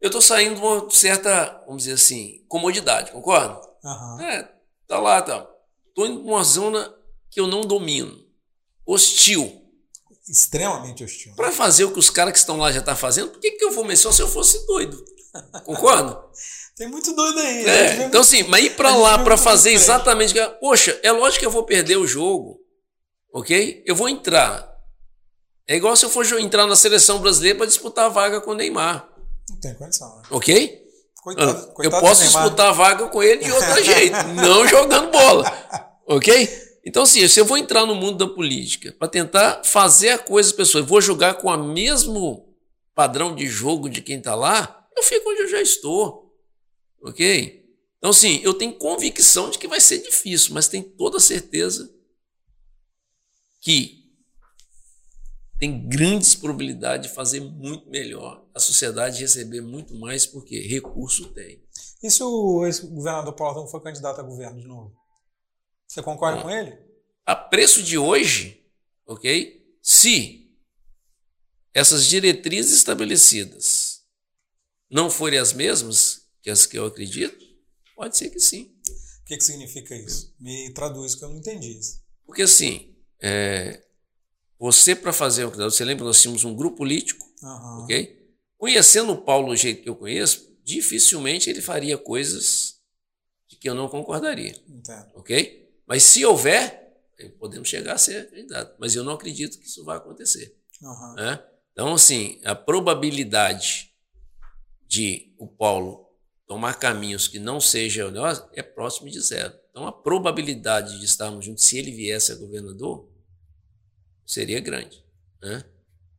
eu 0.00 0.08
estou 0.08 0.20
saindo 0.20 0.56
de 0.56 0.60
uma 0.60 0.90
certa, 0.90 1.62
vamos 1.66 1.84
dizer 1.84 1.94
assim, 1.94 2.44
comodidade, 2.48 3.12
concorda? 3.12 3.60
Uhum. 3.84 4.20
É, 4.20 4.54
Tá 4.86 4.98
lá, 4.98 5.20
tá. 5.22 5.46
Tô 5.94 6.06
em 6.06 6.16
uma 6.16 6.42
zona 6.44 6.94
que 7.30 7.40
eu 7.40 7.46
não 7.46 7.62
domino. 7.62 8.24
Hostil. 8.86 9.62
Extremamente 10.28 11.04
hostil. 11.04 11.34
Para 11.34 11.50
fazer 11.50 11.84
o 11.84 11.92
que 11.92 11.98
os 11.98 12.10
caras 12.10 12.32
que 12.32 12.38
estão 12.38 12.56
lá 12.56 12.70
já 12.70 12.78
estão 12.78 12.94
tá 12.94 13.00
fazendo, 13.00 13.30
por 13.30 13.40
que, 13.40 13.52
que 13.52 13.64
eu 13.64 13.72
vou 13.72 13.84
mexer 13.84 14.12
se 14.12 14.22
eu 14.22 14.28
fosse 14.28 14.66
doido? 14.66 15.04
Concorda? 15.64 16.22
Tem 16.76 16.88
muito 16.88 17.14
doido 17.14 17.38
aí. 17.38 17.66
É, 17.66 18.04
então, 18.04 18.20
assim, 18.20 18.42
mas 18.44 18.64
ir 18.64 18.76
para 18.76 18.94
lá 18.96 19.16
para 19.22 19.36
fazer 19.36 19.70
exatamente. 19.70 20.34
Poxa, 20.60 20.98
é 21.04 21.12
lógico 21.12 21.40
que 21.40 21.46
eu 21.46 21.50
vou 21.50 21.62
perder 21.62 21.96
o 21.96 22.06
jogo. 22.06 22.60
Ok? 23.32 23.82
Eu 23.86 23.94
vou 23.94 24.08
entrar. 24.08 24.73
É 25.66 25.76
igual 25.76 25.96
se 25.96 26.04
eu 26.04 26.10
for 26.10 26.26
entrar 26.38 26.66
na 26.66 26.76
seleção 26.76 27.20
brasileira 27.20 27.58
para 27.58 27.66
disputar 27.66 28.06
a 28.06 28.08
vaga 28.08 28.40
com 28.40 28.50
o 28.50 28.54
Neymar. 28.54 29.08
Não 29.48 29.60
tem 29.60 29.74
condição. 29.74 30.16
Né? 30.16 30.22
Ok? 30.30 30.84
Coitado, 31.22 31.50
ah, 31.50 31.72
coitado 31.72 31.96
eu 31.96 32.00
posso 32.00 32.22
disputar 32.22 32.68
a 32.68 32.72
vaga 32.72 33.08
com 33.08 33.22
ele 33.22 33.44
de 33.44 33.50
outro 33.50 33.80
jeito, 33.82 34.16
não 34.34 34.68
jogando 34.68 35.10
bola. 35.10 35.90
Ok? 36.06 36.48
Então, 36.84 37.04
assim, 37.04 37.26
se 37.26 37.40
eu 37.40 37.46
vou 37.46 37.56
entrar 37.56 37.86
no 37.86 37.94
mundo 37.94 38.26
da 38.26 38.34
política 38.34 38.94
para 38.98 39.08
tentar 39.08 39.62
fazer 39.64 40.10
a 40.10 40.18
coisa 40.18 40.50
das 40.50 40.56
pessoas, 40.56 40.84
vou 40.84 41.00
jogar 41.00 41.34
com 41.34 41.48
o 41.48 41.72
mesmo 41.72 42.54
padrão 42.94 43.34
de 43.34 43.46
jogo 43.46 43.88
de 43.88 44.02
quem 44.02 44.18
está 44.18 44.34
lá, 44.34 44.86
eu 44.94 45.02
fico 45.02 45.30
onde 45.30 45.40
eu 45.40 45.48
já 45.48 45.62
estou. 45.62 46.30
Ok? 47.02 47.64
Então, 47.96 48.10
assim, 48.10 48.40
eu 48.42 48.52
tenho 48.52 48.74
convicção 48.74 49.48
de 49.48 49.58
que 49.58 49.66
vai 49.66 49.80
ser 49.80 49.98
difícil, 50.02 50.52
mas 50.52 50.68
tenho 50.68 50.84
toda 50.84 51.18
certeza 51.18 51.90
que 53.62 54.03
tem 55.58 55.88
grandes 55.88 56.34
probabilidades 56.34 57.08
de 57.08 57.14
fazer 57.14 57.40
muito 57.40 57.88
melhor, 57.88 58.44
a 58.54 58.60
sociedade 58.60 59.20
receber 59.20 59.60
muito 59.60 59.94
mais, 59.94 60.26
porque 60.26 60.60
recurso 60.60 61.28
tem. 61.32 61.62
E 62.02 62.10
se 62.10 62.22
o 62.22 62.66
ex-governador 62.66 63.34
Paulo 63.34 63.66
for 63.68 63.80
candidato 63.80 64.20
a 64.20 64.22
governo 64.22 64.60
de 64.60 64.66
novo? 64.66 64.94
Você 65.86 66.02
concorda 66.02 66.38
Bom, 66.38 66.44
com 66.44 66.50
ele? 66.50 66.76
A 67.24 67.34
preço 67.36 67.82
de 67.82 67.96
hoje, 67.96 68.62
ok? 69.06 69.64
Se 69.80 70.50
essas 71.72 72.06
diretrizes 72.06 72.76
estabelecidas 72.76 74.02
não 74.90 75.10
forem 75.10 75.38
as 75.38 75.52
mesmas 75.52 76.28
que 76.42 76.50
as 76.50 76.66
que 76.66 76.78
eu 76.78 76.86
acredito, 76.86 77.44
pode 77.96 78.16
ser 78.16 78.30
que 78.30 78.38
sim. 78.38 78.74
O 79.22 79.24
que, 79.24 79.36
que 79.36 79.44
significa 79.44 79.94
isso? 79.96 80.34
Me 80.38 80.72
traduz 80.74 81.14
que 81.14 81.24
eu 81.24 81.30
não 81.30 81.38
entendi 81.38 81.78
isso. 81.78 82.02
Porque 82.26 82.42
assim, 82.42 82.94
é, 83.22 83.82
você, 84.64 84.96
para 84.96 85.12
fazer 85.12 85.44
o 85.44 85.50
que 85.50 85.58
você 85.58 85.84
lembra, 85.84 86.06
nós 86.06 86.22
tínhamos 86.22 86.42
um 86.42 86.54
grupo 86.54 86.78
político, 86.78 87.22
uhum. 87.42 87.82
ok? 87.82 88.34
Conhecendo 88.56 89.12
o 89.12 89.20
Paulo 89.20 89.48
do 89.48 89.56
jeito 89.56 89.82
que 89.82 89.88
eu 89.90 89.94
conheço, 89.94 90.58
dificilmente 90.64 91.50
ele 91.50 91.60
faria 91.60 91.98
coisas 91.98 92.76
de 93.46 93.56
que 93.56 93.68
eu 93.68 93.74
não 93.74 93.90
concordaria. 93.90 94.58
Entendo. 94.66 95.10
Ok? 95.16 95.70
Mas 95.86 96.04
se 96.04 96.24
houver, 96.24 96.96
podemos 97.38 97.68
chegar 97.68 97.92
a 97.92 97.98
ser 97.98 98.30
candidato. 98.30 98.74
Mas 98.78 98.96
eu 98.96 99.04
não 99.04 99.12
acredito 99.12 99.58
que 99.58 99.66
isso 99.66 99.84
vai 99.84 99.98
acontecer. 99.98 100.56
Uhum. 100.80 101.14
Né? 101.16 101.44
Então, 101.72 101.92
assim, 101.92 102.40
a 102.42 102.54
probabilidade 102.54 103.92
de 104.86 105.34
o 105.36 105.46
Paulo 105.46 106.08
tomar 106.46 106.78
caminhos 106.78 107.28
que 107.28 107.38
não 107.38 107.60
sejam 107.60 108.10
nós 108.10 108.42
é 108.54 108.62
próximo 108.62 109.10
de 109.10 109.20
zero. 109.20 109.52
Então, 109.70 109.86
a 109.86 109.92
probabilidade 109.92 110.98
de 111.00 111.04
estarmos 111.04 111.44
juntos, 111.44 111.64
se 111.64 111.76
ele 111.76 111.90
viesse 111.90 112.32
a 112.32 112.36
governador, 112.36 113.12
seria 114.26 114.60
grande. 114.60 115.04
Né? 115.42 115.64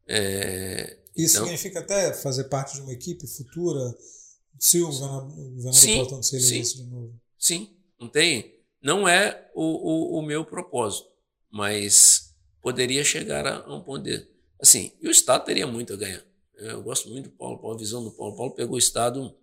É, 0.07 0.97
Isso 1.15 1.37
então, 1.37 1.45
significa 1.45 1.79
até 1.79 2.13
fazer 2.13 2.45
parte 2.45 2.75
de 2.75 2.81
uma 2.81 2.93
equipe 2.93 3.25
futura, 3.27 3.95
se 4.59 4.81
o 4.81 4.87
governador 4.87 5.73
sim, 5.73 6.21
se 6.21 6.35
elegesse 6.35 6.77
de 6.77 6.83
novo? 6.83 7.19
Sim, 7.37 7.75
não 7.99 8.07
tem. 8.07 8.55
Não 8.81 9.07
é 9.07 9.49
o, 9.53 9.63
o, 9.63 10.19
o 10.19 10.21
meu 10.21 10.45
propósito, 10.45 11.09
mas 11.49 12.33
poderia 12.61 13.03
chegar 13.03 13.45
a 13.47 13.73
um 13.73 13.81
ponto 13.81 14.03
dele. 14.03 14.27
Assim, 14.61 14.91
e 15.01 15.07
o 15.07 15.11
Estado 15.11 15.45
teria 15.45 15.67
muito 15.67 15.93
a 15.93 15.97
ganhar. 15.97 16.23
Eu 16.55 16.81
gosto 16.81 17.09
muito 17.09 17.29
do 17.29 17.35
Paulo, 17.35 17.57
Paulo 17.57 17.75
a 17.75 17.79
visão 17.79 18.03
do 18.03 18.11
Paulo. 18.11 18.35
Paulo 18.35 18.53
pegou 18.53 18.75
o 18.75 18.79
Estado 18.79 19.35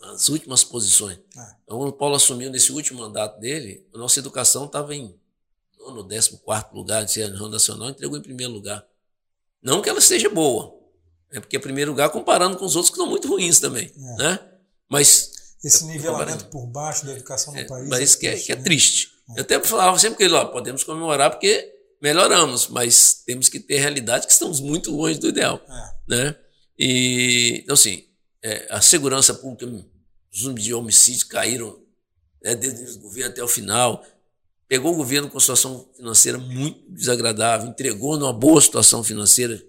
nas 0.00 0.28
últimas 0.28 0.62
posições. 0.62 1.18
É. 1.18 1.56
Então, 1.62 1.78
quando 1.78 1.88
o 1.88 1.92
Paulo 1.92 2.14
assumiu 2.14 2.50
nesse 2.50 2.72
último 2.72 3.00
mandato 3.00 3.40
dele, 3.40 3.86
a 3.94 3.98
nossa 3.98 4.18
educação 4.18 4.66
estava 4.66 4.94
em 4.94 5.18
no 5.92 6.06
14 6.06 6.40
lugar 6.72 7.04
de 7.04 7.30
nível 7.30 7.48
nacional, 7.48 7.90
entregou 7.90 8.16
em 8.16 8.22
primeiro 8.22 8.52
lugar. 8.52 8.84
Não 9.62 9.80
que 9.80 9.88
ela 9.88 9.98
esteja 9.98 10.28
boa, 10.28 10.78
é 11.32 11.40
porque 11.40 11.56
é 11.56 11.58
primeiro 11.58 11.90
lugar 11.90 12.10
comparando 12.10 12.56
com 12.56 12.64
os 12.64 12.76
outros 12.76 12.90
que 12.90 12.96
são 12.96 13.08
muito 13.08 13.28
ruins 13.28 13.58
também. 13.58 13.92
É. 13.96 14.16
Né? 14.16 14.40
Mas. 14.88 15.32
Esse 15.62 15.84
nivelamento 15.86 16.46
por 16.46 16.66
baixo 16.66 17.06
da 17.06 17.12
educação 17.12 17.52
no 17.52 17.58
é, 17.58 17.64
país. 17.64 17.88
Mas 17.88 18.14
é 18.14 18.18
que, 18.18 18.26
é, 18.26 18.36
que 18.36 18.52
é 18.52 18.56
triste. 18.56 19.10
É. 19.30 19.40
Eu 19.40 19.42
até 19.42 19.60
falava 19.60 19.98
sempre 19.98 20.18
que 20.18 20.32
ó, 20.32 20.44
podemos 20.46 20.84
comemorar 20.84 21.30
porque 21.30 21.72
melhoramos, 22.00 22.68
mas 22.68 23.22
temos 23.26 23.48
que 23.48 23.58
ter 23.58 23.78
realidade 23.78 24.26
que 24.26 24.32
estamos 24.32 24.60
muito 24.60 24.94
longe 24.94 25.18
do 25.18 25.28
ideal. 25.28 25.60
É. 25.66 25.92
Né? 26.06 26.36
E, 26.78 27.60
então, 27.64 27.74
assim, 27.74 28.04
é, 28.42 28.66
a 28.70 28.80
segurança 28.80 29.32
pública, 29.34 29.66
os 30.32 30.42
números 30.42 30.64
de 30.64 30.74
homicídios 30.74 31.24
caíram 31.24 31.82
né, 32.42 32.54
desde 32.54 32.98
o 32.98 33.00
governo 33.00 33.30
até 33.30 33.42
o 33.42 33.48
final. 33.48 34.04
Pegou 34.68 34.92
o 34.92 34.96
governo 34.96 35.28
com 35.28 35.34
uma 35.34 35.40
situação 35.40 35.88
financeira 35.96 36.38
muito 36.38 36.80
desagradável, 36.88 37.68
entregou 37.68 38.18
numa 38.18 38.32
boa 38.32 38.60
situação 38.60 39.04
financeira, 39.04 39.62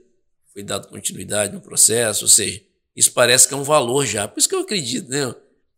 foi 0.54 0.64
dado 0.64 0.88
continuidade 0.88 1.54
no 1.54 1.62
processo, 1.62 2.26
ou 2.26 2.30
seja, 2.30 2.62
isso 2.96 3.12
parece 3.12 3.48
que 3.48 3.54
é 3.54 3.58
um 3.58 3.64
valor 3.64 4.06
já. 4.06 4.28
Por 4.28 4.40
isso 4.40 4.48
que 4.48 4.56
eu 4.56 4.62
acredito, 4.62 5.10
né? 5.10 5.36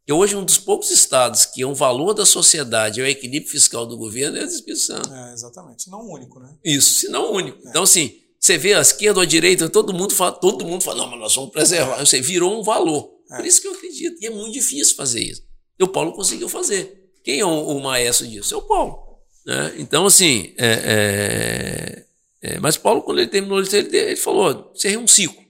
que 0.07 0.14
hoje 0.14 0.38
um 0.38 0.45
dos 0.45 0.57
poucos 0.57 0.89
estados 0.89 1.45
que 1.45 1.61
é 1.61 1.68
um 1.68 1.73
valor 1.73 2.14
da 2.14 2.26
sociedade 2.26 3.02
é 3.02 3.03
o 3.03 3.07
equilíbrio 3.07 3.52
fiscal 3.52 3.85
do 3.85 3.98
governo 3.98 4.38
é 4.38 4.44
a 4.44 4.76
Santo. 4.76 5.14
É, 5.14 5.34
exatamente. 5.34 5.84
Se 5.84 5.91
não 5.91 5.99
o 5.99 6.14
único, 6.14 6.39
né? 6.39 6.56
Isso, 6.64 7.02
se 7.02 7.10
não 7.10 7.34
o 7.34 7.35
único. 7.35 7.57
É. 7.68 7.69
Então, 7.69 7.84
assim, 7.84 8.15
você 8.39 8.57
vê 8.57 8.73
a 8.73 8.80
esquerda 8.80 9.19
ou 9.19 9.23
a 9.23 9.26
direita, 9.26 9.68
todo 9.68 9.94
mundo 9.94 10.15
fala, 10.15 10.31
todo 10.31 10.65
mundo 10.65 10.81
fala, 10.81 10.99
não, 10.99 11.10
mas 11.10 11.19
nós 11.19 11.35
vamos 11.35 11.52
preservar. 11.52 11.99
Você 11.99 12.22
virou 12.22 12.57
um 12.57 12.64
valor. 12.64 13.18
É. 13.30 13.35
Por 13.35 13.45
isso 13.45 13.61
que 13.61 13.68
eu 13.68 13.73
acredito. 13.73 14.23
E 14.23 14.27
é 14.27 14.30
muito 14.30 14.53
difícil 14.53 14.95
fazer 14.95 15.19
isso. 15.19 15.44
E 15.77 15.84
o 15.84 15.89
Paulo 15.89 16.14
conseguiu 16.14 16.48
fazer. 16.48 17.11
Quem 17.22 17.41
é 17.41 17.45
o, 17.45 17.49
o 17.49 17.84
maestro 17.84 18.26
disso? 18.26 18.53
É 18.53 18.57
o 18.57 18.61
Paulo. 18.61 19.06
Né? 19.47 19.75
Então, 19.77 20.05
assim, 20.05 20.53
é, 20.57 22.03
é, 22.41 22.55
é, 22.55 22.59
mas 22.59 22.75
Paulo, 22.75 23.01
quando 23.01 23.19
ele 23.19 23.29
terminou, 23.29 23.61
ele, 23.61 23.97
ele 23.97 24.15
falou: 24.17 24.73
seria 24.75 24.99
um 24.99 25.07
ciclo. 25.07 25.41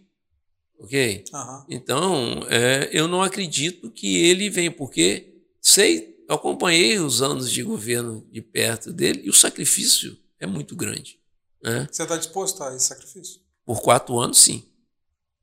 Ok? 0.79 1.23
Uhum. 1.33 1.65
Então, 1.67 2.45
é, 2.47 2.89
eu 2.91 3.07
não 3.07 3.23
acredito 3.23 3.89
que 3.89 4.23
ele 4.23 4.51
venha, 4.51 4.71
porque 4.71 5.41
sei, 5.59 6.15
acompanhei 6.29 6.99
os 6.99 7.23
anos 7.23 7.51
de 7.51 7.63
governo 7.63 8.23
de 8.31 8.39
perto 8.39 8.93
dele 8.93 9.23
e 9.23 9.29
o 9.31 9.33
sacrifício 9.33 10.15
é 10.39 10.45
muito 10.45 10.75
grande. 10.75 11.19
Né? 11.63 11.87
Você 11.91 12.03
está 12.03 12.15
disposto 12.15 12.63
a 12.63 12.75
esse 12.75 12.85
sacrifício? 12.85 13.41
Por 13.65 13.81
quatro 13.81 14.19
anos, 14.19 14.37
sim. 14.37 14.63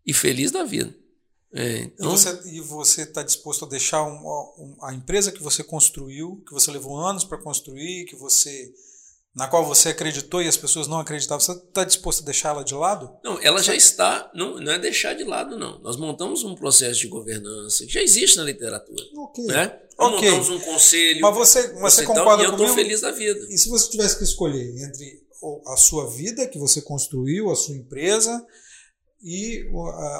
E 0.06 0.12
feliz 0.12 0.52
da 0.52 0.62
vida. 0.62 0.94
É, 1.54 1.78
então... 1.78 2.14
E 2.46 2.60
você 2.60 3.02
está 3.02 3.22
disposto 3.22 3.64
a 3.64 3.68
deixar 3.68 4.04
a 4.82 4.92
empresa 4.92 5.32
que 5.32 5.42
você 5.42 5.62
construiu, 5.62 6.42
que 6.46 6.52
você 6.52 6.70
levou 6.70 6.96
anos 6.98 7.24
para 7.24 7.38
construir, 7.38 8.06
que 8.06 8.16
você 8.16 8.72
na 9.34 9.48
qual 9.48 9.66
você 9.66 9.88
acreditou 9.88 10.40
e 10.40 10.46
as 10.46 10.56
pessoas 10.56 10.86
não 10.86 11.00
acreditavam, 11.00 11.40
você 11.40 11.52
está 11.52 11.82
disposto 11.82 12.22
a 12.22 12.24
deixá-la 12.24 12.62
de 12.62 12.72
lado? 12.72 13.10
Não, 13.24 13.40
ela 13.42 13.60
já 13.60 13.74
está, 13.74 14.30
não, 14.32 14.60
não 14.60 14.72
é 14.72 14.78
deixar 14.78 15.14
de 15.14 15.24
lado, 15.24 15.58
não. 15.58 15.80
Nós 15.80 15.96
montamos 15.96 16.44
um 16.44 16.54
processo 16.54 17.00
de 17.00 17.08
governança 17.08 17.84
que 17.84 17.92
já 17.92 18.00
existe 18.00 18.36
na 18.36 18.44
literatura. 18.44 19.02
Ok. 19.16 19.44
Né? 19.44 19.76
Nós 19.98 20.14
okay. 20.14 20.30
montamos 20.30 20.50
um 20.50 20.60
conselho. 20.60 21.20
Mas 21.20 21.34
você, 21.34 21.72
você 21.72 22.04
concorda 22.04 22.44
e 22.44 22.46
eu 22.46 22.52
estou 22.52 22.68
feliz 22.68 23.00
da 23.00 23.10
vida. 23.10 23.40
E 23.50 23.58
se 23.58 23.68
você 23.68 23.90
tivesse 23.90 24.18
que 24.18 24.24
escolher 24.24 24.84
entre 24.84 25.24
a 25.66 25.76
sua 25.76 26.08
vida 26.08 26.46
que 26.46 26.58
você 26.58 26.80
construiu, 26.80 27.50
a 27.50 27.56
sua 27.56 27.74
empresa 27.74 28.46
e 29.24 29.66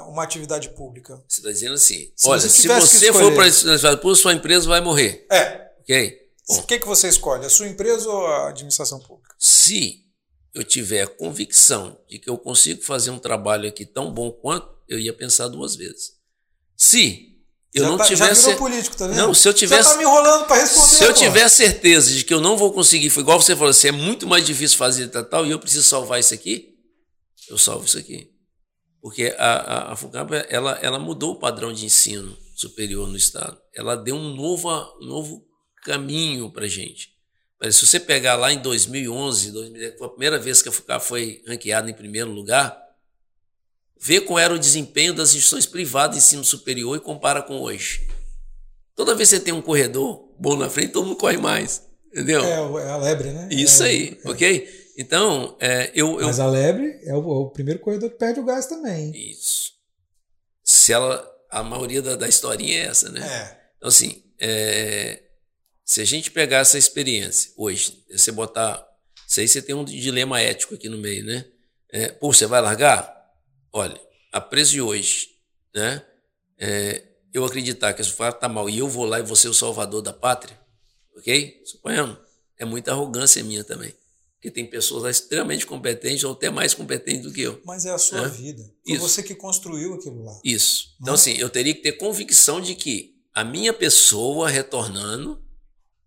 uma 0.08 0.22
atividade 0.22 0.70
pública? 0.70 1.22
Você 1.28 1.40
está 1.40 1.50
dizendo 1.50 1.74
assim, 1.74 2.10
se 2.16 2.26
olha, 2.26 2.40
você 2.40 2.48
se 2.48 2.66
você 2.66 3.12
for 3.12 3.34
para 3.34 3.44
a 3.44 3.48
atividade 3.48 4.00
pública, 4.00 4.22
sua 4.22 4.32
empresa 4.32 4.66
vai 4.66 4.80
morrer. 4.80 5.26
É. 5.30 5.70
Ok? 5.82 6.24
O 6.48 6.62
que, 6.62 6.78
que 6.78 6.86
você 6.86 7.08
escolhe? 7.08 7.44
A 7.44 7.50
sua 7.50 7.68
empresa 7.68 8.08
ou 8.08 8.26
a 8.26 8.48
administração 8.48 8.98
pública? 9.00 9.34
Se 9.38 10.04
eu 10.54 10.64
tiver 10.64 11.02
a 11.02 11.06
convicção 11.06 11.98
de 12.08 12.18
que 12.18 12.30
eu 12.30 12.38
consigo 12.38 12.82
fazer 12.82 13.10
um 13.10 13.18
trabalho 13.18 13.68
aqui 13.68 13.84
tão 13.84 14.10
bom 14.10 14.30
quanto, 14.30 14.68
eu 14.88 14.98
ia 14.98 15.12
pensar 15.12 15.48
duas 15.48 15.76
vezes. 15.76 16.12
Se 16.76 17.34
eu 17.74 17.84
já 17.84 17.90
não 17.90 17.98
tá, 17.98 18.04
tivesse. 18.04 18.50
Já 18.50 18.56
político, 18.56 18.96
tá 18.96 19.06
vendo? 19.06 19.16
Não, 19.16 19.34
se 19.34 19.46
eu 19.46 19.52
tivesse. 19.52 19.88
Você 19.88 19.94
tá 19.94 19.98
me 19.98 20.04
enrolando 20.04 20.46
para 20.46 20.60
responder. 20.62 20.96
Se 20.96 21.04
eu 21.04 21.12
tiver 21.12 21.48
certeza 21.50 22.10
de 22.10 22.24
que 22.24 22.32
eu 22.32 22.40
não 22.40 22.56
vou 22.56 22.72
conseguir, 22.72 23.10
foi 23.10 23.22
igual 23.22 23.40
você 23.40 23.54
falou 23.54 23.70
assim, 23.70 23.88
é 23.88 23.92
muito 23.92 24.26
mais 24.26 24.46
difícil 24.46 24.78
fazer 24.78 25.08
tal, 25.08 25.24
tal, 25.24 25.46
e 25.46 25.50
eu 25.50 25.58
preciso 25.58 25.84
salvar 25.84 26.20
isso 26.20 26.32
aqui, 26.32 26.74
eu 27.48 27.58
salvo 27.58 27.84
isso 27.84 27.98
aqui. 27.98 28.33
Porque 29.04 29.36
a, 29.36 29.52
a, 29.52 29.92
a 29.92 29.96
FUCAP, 29.96 30.46
ela, 30.48 30.78
ela 30.80 30.98
mudou 30.98 31.34
o 31.34 31.38
padrão 31.38 31.74
de 31.74 31.84
ensino 31.84 32.34
superior 32.56 33.06
no 33.06 33.18
Estado. 33.18 33.60
Ela 33.74 33.96
deu 33.96 34.16
um 34.16 34.34
novo, 34.34 34.70
um 34.98 35.04
novo 35.04 35.46
caminho 35.84 36.50
para 36.50 36.66
gente. 36.66 37.10
Mas 37.60 37.76
se 37.76 37.86
você 37.86 38.00
pegar 38.00 38.34
lá 38.34 38.50
em 38.50 38.62
2011, 38.62 39.52
2010, 39.52 39.98
foi 39.98 40.06
a 40.06 40.10
primeira 40.10 40.38
vez 40.38 40.62
que 40.62 40.70
a 40.70 40.72
FUCAP 40.72 41.04
foi 41.04 41.42
ranqueada 41.46 41.90
em 41.90 41.92
primeiro 41.92 42.30
lugar, 42.30 42.82
vê 44.00 44.22
qual 44.22 44.38
era 44.38 44.54
o 44.54 44.58
desempenho 44.58 45.12
das 45.12 45.34
instituições 45.34 45.66
privadas 45.66 46.16
de 46.16 46.24
ensino 46.24 46.42
superior 46.42 46.96
e 46.96 47.00
compara 47.00 47.42
com 47.42 47.60
hoje. 47.60 48.08
Toda 48.96 49.14
vez 49.14 49.28
que 49.28 49.36
você 49.36 49.42
tem 49.42 49.52
um 49.52 49.60
corredor 49.60 50.32
bom 50.40 50.56
na 50.56 50.70
frente, 50.70 50.92
todo 50.92 51.04
mundo 51.04 51.18
corre 51.18 51.36
mais. 51.36 51.86
Entendeu? 52.10 52.42
É, 52.42 52.86
é 52.86 52.90
a 52.90 52.96
lebre, 52.96 53.32
né? 53.32 53.50
Isso 53.50 53.82
é, 53.82 53.86
aí, 53.86 54.18
é. 54.24 54.30
ok? 54.30 54.83
Então, 54.96 55.56
é, 55.60 55.90
eu, 55.94 56.20
eu, 56.20 56.26
Mas 56.26 56.38
a 56.38 56.46
lebre 56.46 57.00
é 57.02 57.14
o, 57.14 57.18
o, 57.18 57.50
primeiro 57.50 57.80
corredor 57.80 58.10
que 58.10 58.16
perde 58.16 58.40
o 58.40 58.44
gás 58.44 58.66
também. 58.66 59.10
Isso. 59.30 59.72
Se 60.62 60.92
ela. 60.92 61.32
A 61.50 61.62
maioria 61.62 62.02
da, 62.02 62.16
da 62.16 62.28
historinha 62.28 62.78
é 62.78 62.86
essa, 62.86 63.10
né? 63.10 63.20
É. 63.20 63.60
Então, 63.76 63.88
assim, 63.88 64.24
é, 64.40 65.22
se 65.84 66.00
a 66.00 66.04
gente 66.04 66.30
pegar 66.30 66.58
essa 66.58 66.78
experiência 66.78 67.52
hoje, 67.56 68.04
você 68.10 68.32
botar. 68.32 68.84
Isso 69.28 69.40
aí 69.40 69.48
você 69.48 69.62
tem 69.62 69.74
um 69.74 69.84
dilema 69.84 70.40
ético 70.40 70.74
aqui 70.74 70.88
no 70.88 70.98
meio, 70.98 71.24
né? 71.24 71.44
É, 71.90 72.08
pô, 72.08 72.32
você 72.32 72.46
vai 72.46 72.60
largar? 72.60 73.12
Olha, 73.72 74.00
a 74.32 74.40
preço 74.40 74.72
de 74.72 74.80
hoje, 74.80 75.28
né? 75.74 76.04
É, 76.58 77.02
eu 77.32 77.44
acreditar 77.44 77.92
que 77.92 78.00
esse 78.00 78.12
fato 78.12 78.36
está 78.36 78.48
mal 78.48 78.70
e 78.70 78.78
eu 78.78 78.88
vou 78.88 79.04
lá 79.04 79.18
e 79.18 79.22
vou 79.22 79.36
ser 79.36 79.48
o 79.48 79.54
salvador 79.54 80.02
da 80.02 80.12
pátria, 80.12 80.58
ok? 81.16 81.60
Suponhamos. 81.64 82.18
É 82.58 82.64
muita 82.64 82.92
arrogância 82.92 83.42
minha 83.42 83.64
também. 83.64 83.92
Porque 84.44 84.50
tem 84.50 84.66
pessoas 84.66 85.16
extremamente 85.16 85.64
competentes 85.64 86.22
ou 86.22 86.32
até 86.32 86.50
mais 86.50 86.74
competentes 86.74 87.22
do 87.22 87.32
que 87.32 87.40
eu. 87.40 87.62
Mas 87.64 87.86
é 87.86 87.90
a 87.90 87.96
sua 87.96 88.28
vida. 88.28 88.62
Foi 88.84 88.94
Isso. 88.94 89.00
você 89.00 89.22
que 89.22 89.34
construiu 89.34 89.94
aquilo 89.94 90.22
lá. 90.22 90.38
Isso. 90.44 90.94
Então, 91.00 91.14
assim, 91.14 91.32
eu 91.38 91.48
teria 91.48 91.74
que 91.74 91.80
ter 91.80 91.92
convicção 91.92 92.60
de 92.60 92.74
que 92.74 93.14
a 93.32 93.42
minha 93.42 93.72
pessoa 93.72 94.50
retornando 94.50 95.42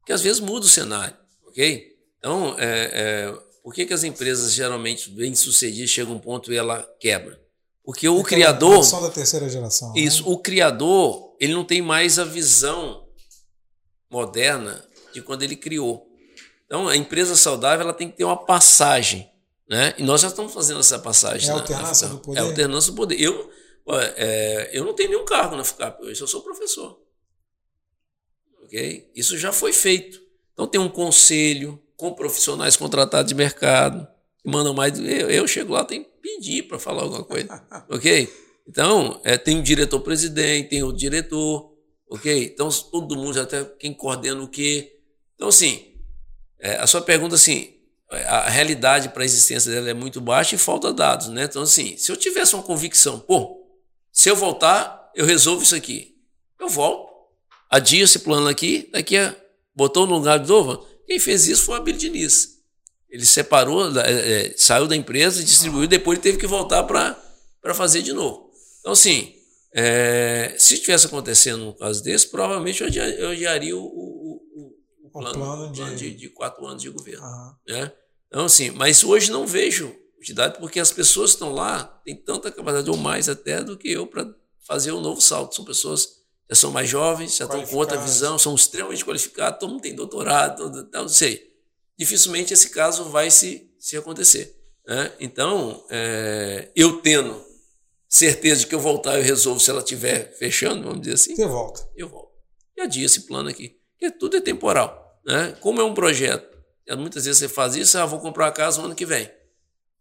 que 0.05 0.13
às 0.13 0.21
vezes 0.21 0.39
muda 0.39 0.67
o 0.67 0.69
cenário, 0.69 1.17
ok? 1.47 1.97
Então, 2.19 2.55
é, 2.59 2.91
é, 2.93 3.39
por 3.63 3.73
que, 3.73 3.87
que 3.87 3.93
as 3.93 4.03
empresas 4.03 4.53
geralmente 4.53 5.09
bem 5.09 5.33
sucedidas 5.33 5.89
chegam 5.89 6.13
a 6.13 6.17
um 6.17 6.19
ponto 6.19 6.53
e 6.53 6.57
ela 6.57 6.87
quebra? 6.99 7.41
Porque 7.83 8.07
o 8.07 8.21
criador. 8.21 8.85
A 8.95 8.99
da 8.99 9.09
terceira 9.09 9.49
geração. 9.49 9.93
Né? 9.93 10.01
Isso, 10.01 10.21
né? 10.21 10.29
o 10.29 10.37
criador, 10.37 11.35
ele 11.39 11.55
não 11.55 11.65
tem 11.65 11.81
mais 11.81 12.19
a 12.19 12.23
visão 12.23 13.07
moderna 14.11 14.85
de 15.11 15.23
quando 15.23 15.41
ele 15.41 15.55
criou. 15.55 16.06
Então, 16.67 16.87
a 16.87 16.95
empresa 16.95 17.35
saudável 17.35 17.85
ela 17.85 17.93
tem 17.93 18.11
que 18.11 18.17
ter 18.17 18.23
uma 18.23 18.37
passagem. 18.37 19.27
Né? 19.67 19.95
E 19.97 20.03
nós 20.03 20.21
já 20.21 20.27
estamos 20.27 20.53
fazendo 20.53 20.79
essa 20.79 20.99
passagem. 20.99 21.49
É 21.49 21.51
a 21.51 21.55
alternância 21.55 22.07
do 22.07 22.19
poder. 22.19 22.37
É 22.37 22.41
a 22.41 22.45
alternância 22.45 22.91
do 22.91 22.95
poder. 22.95 23.19
Eu, 23.19 23.49
é, 24.15 24.69
eu 24.73 24.85
não 24.85 24.93
tenho 24.93 25.09
nenhum 25.09 25.25
cargo 25.25 25.55
na 25.55 25.63
FUCAP 25.63 26.03
hoje, 26.03 26.21
eu 26.21 26.27
sou 26.27 26.41
professor 26.41 26.99
ok? 28.67 29.09
Isso 29.15 29.37
já 29.37 29.51
foi 29.51 29.73
feito. 29.73 30.21
Então 30.53 30.67
tem 30.67 30.79
um 30.79 30.89
conselho 30.89 31.81
com 31.95 32.13
profissionais 32.13 32.77
contratados 32.77 33.29
de 33.29 33.35
mercado 33.35 34.07
que 34.43 34.49
mandam 34.49 34.73
mais. 34.73 34.99
Eu, 34.99 35.29
eu 35.29 35.47
chego 35.47 35.73
lá, 35.73 35.83
tenho 35.83 36.03
que 36.03 36.11
pedir 36.21 36.63
para 36.63 36.77
falar 36.77 37.03
alguma 37.03 37.23
coisa, 37.23 37.47
ok? 37.89 38.29
Então 38.67 39.19
é, 39.23 39.37
tem 39.37 39.59
o 39.59 39.63
diretor-presidente, 39.63 40.69
tem 40.69 40.83
o 40.83 40.91
diretor, 40.91 41.73
ok? 42.09 42.51
Então 42.53 42.69
todo 42.69 43.15
mundo 43.15 43.33
já 43.33 43.45
tem 43.45 43.65
quem 43.79 43.93
coordena 43.93 44.41
o 44.43 44.47
quê. 44.47 44.99
Então 45.35 45.47
assim, 45.47 45.86
é, 46.59 46.75
a 46.77 46.87
sua 46.87 47.01
pergunta 47.01 47.35
assim, 47.35 47.73
a 48.09 48.49
realidade 48.49 49.09
para 49.09 49.23
a 49.23 49.25
existência 49.25 49.71
dela 49.71 49.89
é 49.89 49.93
muito 49.93 50.21
baixa 50.21 50.55
e 50.55 50.57
falta 50.57 50.93
dados, 50.93 51.27
né? 51.27 51.43
Então, 51.43 51.61
assim, 51.61 51.97
se 51.97 52.11
eu 52.11 52.15
tivesse 52.15 52.55
uma 52.55 52.63
convicção, 52.63 53.19
pô, 53.19 53.67
se 54.11 54.29
eu 54.29 54.35
voltar, 54.35 55.11
eu 55.13 55.25
resolvo 55.25 55.63
isso 55.63 55.75
aqui. 55.75 56.15
Eu 56.59 56.69
volto, 56.69 57.11
adio 57.69 58.03
esse 58.03 58.19
plano 58.19 58.47
aqui, 58.47 58.89
daqui 58.91 59.17
a. 59.17 59.35
botou 59.75 60.07
no 60.07 60.15
lugar 60.15 60.39
de 60.39 60.47
novo. 60.47 60.85
Quem 61.05 61.19
fez 61.19 61.47
isso 61.47 61.63
foi 61.63 61.75
o 61.75 61.77
Abílio 61.77 61.99
Diniz. 61.99 62.57
Ele 63.09 63.25
separou, 63.25 63.97
é, 63.99 64.11
é, 64.11 64.53
saiu 64.57 64.87
da 64.87 64.95
empresa, 64.95 65.43
distribuiu, 65.43 65.87
depois 65.87 66.17
ele 66.17 66.23
teve 66.23 66.37
que 66.37 66.47
voltar 66.47 66.83
para 66.83 67.73
fazer 67.73 68.01
de 68.01 68.13
novo. 68.13 68.49
Então, 68.79 68.93
assim, 68.93 69.33
é, 69.73 70.55
se 70.57 70.77
tivesse 70.77 71.07
acontecendo 71.07 71.69
um 71.69 71.73
caso 71.73 72.03
desse, 72.03 72.27
provavelmente 72.27 72.81
eu 72.81 73.29
adiaria 73.29 73.75
o, 73.77 73.81
o, 75.17 75.29
o, 75.29 75.31
plano, 75.31 75.65
o 75.65 75.71
plano, 75.71 75.95
de... 75.95 75.95
de, 75.95 76.13
de... 76.13 76.29
quatro 76.29 76.65
anos 76.65 76.81
de 76.81 76.89
governo. 76.89 77.25
Uhum. 77.25 77.55
Né? 77.67 77.91
Então, 78.27 78.45
assim, 78.45 78.71
mas 78.71 79.03
hoje 79.03 79.31
não 79.31 79.45
vejo 79.45 79.95
utilidade 80.19 80.57
porque 80.59 80.79
as 80.79 80.91
pessoas 80.91 81.31
que 81.31 81.35
estão 81.35 81.53
lá 81.53 81.83
têm 82.03 82.15
tanta 82.15 82.51
capacidade, 82.51 82.89
ou 82.89 82.97
mais 82.97 83.29
até, 83.29 83.63
do 83.63 83.77
que 83.77 83.91
eu 83.91 84.07
para 84.07 84.27
fazer 84.65 84.91
o 84.91 84.97
um 84.97 85.01
novo 85.01 85.21
salto. 85.21 85.55
São 85.55 85.63
pessoas 85.63 86.17
já 86.49 86.55
são 86.55 86.71
mais 86.71 86.89
jovens, 86.89 87.35
já 87.35 87.45
estão 87.45 87.65
com 87.65 87.75
outra 87.75 87.97
visão, 87.97 88.39
são 88.39 88.55
extremamente 88.55 89.03
qualificados, 89.03 89.59
todo 89.59 89.71
mundo 89.71 89.81
tem 89.81 89.93
doutorado, 89.93 90.79
então, 90.79 91.01
não 91.01 91.09
sei. 91.09 91.45
Dificilmente 91.97 92.53
esse 92.53 92.69
caso 92.69 93.05
vai 93.05 93.29
se, 93.29 93.69
se 93.77 93.97
acontecer. 93.97 94.55
Né? 94.87 95.11
Então, 95.19 95.83
é, 95.89 96.69
eu 96.73 97.01
tendo 97.01 97.45
certeza 98.07 98.61
de 98.61 98.67
que 98.67 98.75
eu 98.75 98.79
voltar, 98.79 99.17
eu 99.17 99.23
resolvo 99.23 99.59
se 99.59 99.69
ela 99.69 99.79
estiver 99.79 100.33
fechando, 100.37 100.83
vamos 100.83 101.01
dizer 101.01 101.15
assim. 101.15 101.35
Você 101.35 101.45
volta. 101.45 101.85
Eu 101.95 102.07
volto. 102.07 102.31
E 102.77 102.81
adia 102.81 103.05
esse 103.05 103.21
plano 103.21 103.49
aqui. 103.49 103.77
Porque 103.99 104.17
tudo 104.17 104.37
é 104.37 104.41
temporal. 104.41 105.06
Né? 105.27 105.51
Como 105.59 105.81
é 105.81 105.83
um 105.83 105.93
projeto, 105.93 106.57
muitas 106.97 107.25
vezes 107.25 107.39
você 107.39 107.49
faz 107.49 107.75
isso, 107.75 107.97
ah, 107.97 108.05
vou 108.05 108.19
comprar 108.21 108.45
uma 108.45 108.51
casa 108.51 108.79
no 108.79 108.85
ano 108.85 108.95
que 108.95 109.05
vem. 109.05 109.29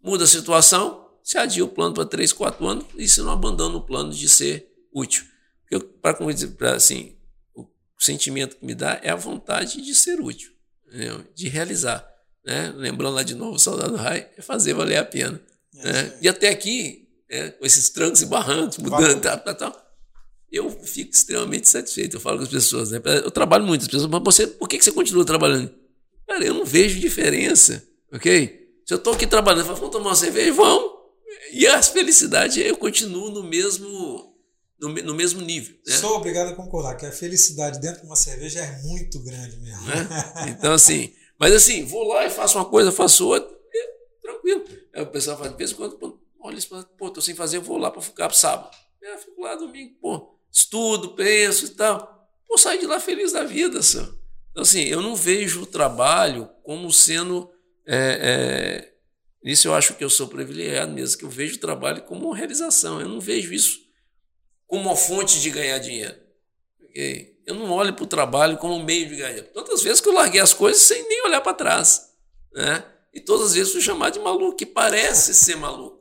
Muda 0.01 0.23
a 0.23 0.27
situação, 0.27 1.05
se 1.21 1.37
adia 1.37 1.65
o 1.65 1.69
plano 1.69 1.93
para 1.93 2.05
três, 2.05 2.33
quatro 2.33 2.65
anos 2.65 2.87
e 2.95 3.09
você 3.09 3.21
não 3.23 3.33
abandona 3.33 3.77
o 3.77 3.81
plano 3.81 4.13
de 4.13 4.29
ser 4.29 4.73
útil. 4.93 5.25
Para 6.01 6.77
assim, 6.77 7.17
o 7.57 7.67
sentimento 7.99 8.57
que 8.57 8.65
me 8.65 8.75
dá 8.75 9.01
é 9.03 9.11
a 9.11 9.17
vontade 9.17 9.83
de 9.83 9.95
ser 9.97 10.21
útil, 10.21 10.53
entendeu? 10.87 11.25
de 11.35 11.49
realizar. 11.49 12.09
Né? 12.45 12.73
Lembrando 12.77 13.17
lá 13.17 13.25
de 13.25 13.35
novo, 13.35 13.57
o 13.57 13.59
Soldado 13.59 13.97
Rai, 13.97 14.31
é 14.37 14.43
fazer 14.43 14.75
valer 14.75 14.99
a 14.99 15.05
pena. 15.05 15.41
É, 15.79 15.93
né? 15.93 16.19
E 16.23 16.29
até 16.29 16.49
aqui, 16.49 17.09
é, 17.29 17.51
com 17.51 17.67
esses 17.67 17.91
trancos 17.91 18.23
e 18.23 18.27
barrancos, 18.27 18.79
mudando, 18.79 19.21
tal, 19.21 19.39
tal, 19.41 19.55
tal, 19.57 19.86
eu 20.57 20.71
fico 20.71 21.13
extremamente 21.13 21.69
satisfeito. 21.69 22.17
Eu 22.17 22.21
falo 22.21 22.39
com 22.39 22.45
as 22.45 22.49
pessoas, 22.49 22.91
né? 22.91 23.01
eu 23.25 23.31
trabalho 23.31 23.65
muito, 23.65 23.83
as 23.83 23.89
pessoas, 23.89 24.11
mas 24.11 24.23
você, 24.25 24.47
por 24.47 24.69
que 24.69 24.81
você 24.83 24.93
continua 24.93 25.25
trabalhando? 25.25 25.73
Cara, 26.27 26.45
eu 26.45 26.55
não 26.55 26.65
vejo 26.65 26.99
diferença, 26.99 27.87
ok? 28.13 28.67
Se 28.85 28.95
eu 28.95 28.99
estou 28.99 29.13
aqui 29.13 29.27
trabalhando, 29.27 29.67
falo, 29.67 29.79
vamos 29.79 29.93
tomar 29.93 30.11
uma 30.11 30.17
cerveja? 30.17 30.53
Vamos! 30.53 30.97
E 31.53 31.67
a 31.67 31.83
felicidade, 31.83 32.61
eu 32.61 32.77
continuo 32.77 33.31
no 33.31 33.43
mesmo 33.43 34.37
no, 34.79 34.89
no 34.89 35.15
mesmo 35.15 35.41
nível. 35.41 35.77
Né? 35.87 35.97
Sou 35.97 36.17
obrigado 36.17 36.49
a 36.51 36.55
concordar 36.55 36.97
que 36.97 37.07
a 37.07 37.13
felicidade 37.13 37.81
dentro 37.81 38.03
de 38.03 38.07
uma 38.07 38.17
cerveja 38.17 38.61
é 38.61 38.83
muito 38.83 39.19
grande 39.21 39.57
mesmo. 39.59 39.87
Né? 39.87 40.09
Então, 40.49 40.73
assim, 40.73 41.13
mas 41.39 41.53
assim, 41.53 41.85
vou 41.85 42.05
lá 42.05 42.27
e 42.27 42.31
faço 42.31 42.59
uma 42.59 42.65
coisa, 42.65 42.93
faço 42.93 43.27
outra, 43.27 43.57
tranquilo. 44.21 44.65
Aí 44.95 45.03
o 45.03 45.07
pessoal 45.07 45.37
fala, 45.37 45.51
de 45.51 45.57
vez 45.57 45.73
em 45.73 45.75
quando, 45.75 46.21
olha 46.41 46.59
isso, 46.59 46.69
pô, 46.99 47.11
tô 47.11 47.21
sem 47.21 47.35
fazer, 47.35 47.59
eu 47.59 47.63
vou 47.63 47.79
lá 47.79 47.91
para 47.91 48.03
ficar 48.03 48.29
pro 48.29 48.37
sábado. 48.37 48.77
Eu 49.01 49.19
fico 49.19 49.41
lá 49.41 49.55
domingo, 49.55 49.95
pô, 50.01 50.36
estudo, 50.57 51.11
penso 51.11 51.67
e 51.67 51.69
tal. 51.71 52.29
Pô, 52.49 52.57
saio 52.57 52.81
de 52.81 52.87
lá 52.87 52.99
feliz 52.99 53.33
da 53.33 53.45
vida, 53.45 53.83
senhor. 53.83 54.17
Então, 54.51 54.63
assim, 54.63 54.85
eu 54.85 55.03
não 55.03 55.15
vejo 55.15 55.63
o 55.63 55.67
trabalho 55.67 56.49
como 56.63 56.91
sendo. 56.91 57.51
É, 57.87 58.89
é, 59.45 59.51
isso 59.51 59.69
eu 59.69 59.75
acho 59.75 59.95
que 59.95 60.03
eu 60.03 60.09
sou 60.09 60.29
privilegiado 60.29 60.91
mesmo, 60.93 61.19
que 61.19 61.25
eu 61.25 61.31
vejo 61.31 61.57
o 61.57 61.61
trabalho 61.61 62.03
como 62.03 62.27
uma 62.27 62.37
realização. 62.37 63.01
Eu 63.01 63.09
não 63.09 63.21
vejo 63.21 63.53
isso 63.53 63.81
como 64.67 64.83
uma 64.83 64.97
fonte 64.97 65.41
de 65.41 65.51
ganhar 65.51 65.79
dinheiro. 65.79 66.17
Okay? 66.89 67.37
Eu 67.47 67.55
não 67.55 67.71
olho 67.71 67.93
para 67.93 68.05
o 68.05 68.09
trabalho 68.09 68.57
como 68.57 68.75
um 68.75 68.83
meio 68.83 69.09
de 69.09 69.17
ganhar. 69.17 69.43
Tantas 69.45 69.83
vezes 69.83 70.01
que 70.01 70.09
eu 70.09 70.15
larguei 70.15 70.41
as 70.41 70.55
coisas 70.55 70.83
sem 70.83 71.07
nem 71.07 71.23
olhar 71.25 71.43
para 71.43 71.55
trás. 71.55 72.11
Né? 72.53 72.83
E 73.13 73.21
todas 73.21 73.49
as 73.49 73.55
vezes 73.55 73.73
fui 73.73 73.83
chamado 73.83 74.15
de 74.15 74.21
maluco, 74.21 74.57
que 74.57 74.67
parece 74.67 75.35
ser 75.35 75.57
maluco. 75.57 75.96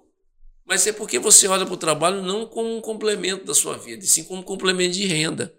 Mas 0.66 0.88
é 0.88 0.92
porque 0.92 1.20
você 1.20 1.48
olha 1.48 1.66
para 1.66 1.74
o 1.74 1.78
trabalho 1.78 2.22
não 2.22 2.48
como 2.48 2.76
um 2.76 2.82
complemento 2.82 3.46
da 3.46 3.54
sua 3.54 3.78
vida, 3.78 4.04
e 4.04 4.08
sim 4.08 4.24
como 4.24 4.42
um 4.42 4.44
complemento 4.44 4.96
de 4.96 5.06
renda. 5.06 5.54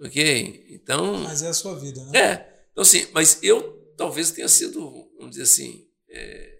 Ok? 0.00 0.66
Então. 0.70 1.18
Mas 1.20 1.42
é 1.42 1.48
a 1.48 1.54
sua 1.54 1.78
vida, 1.78 2.04
né? 2.04 2.18
É. 2.18 2.66
Então, 2.70 2.82
assim, 2.82 3.06
mas 3.12 3.38
eu 3.42 3.94
talvez 3.96 4.30
tenha 4.30 4.48
sido, 4.48 5.08
vamos 5.16 5.30
dizer 5.30 5.44
assim, 5.44 5.86
é, 6.10 6.56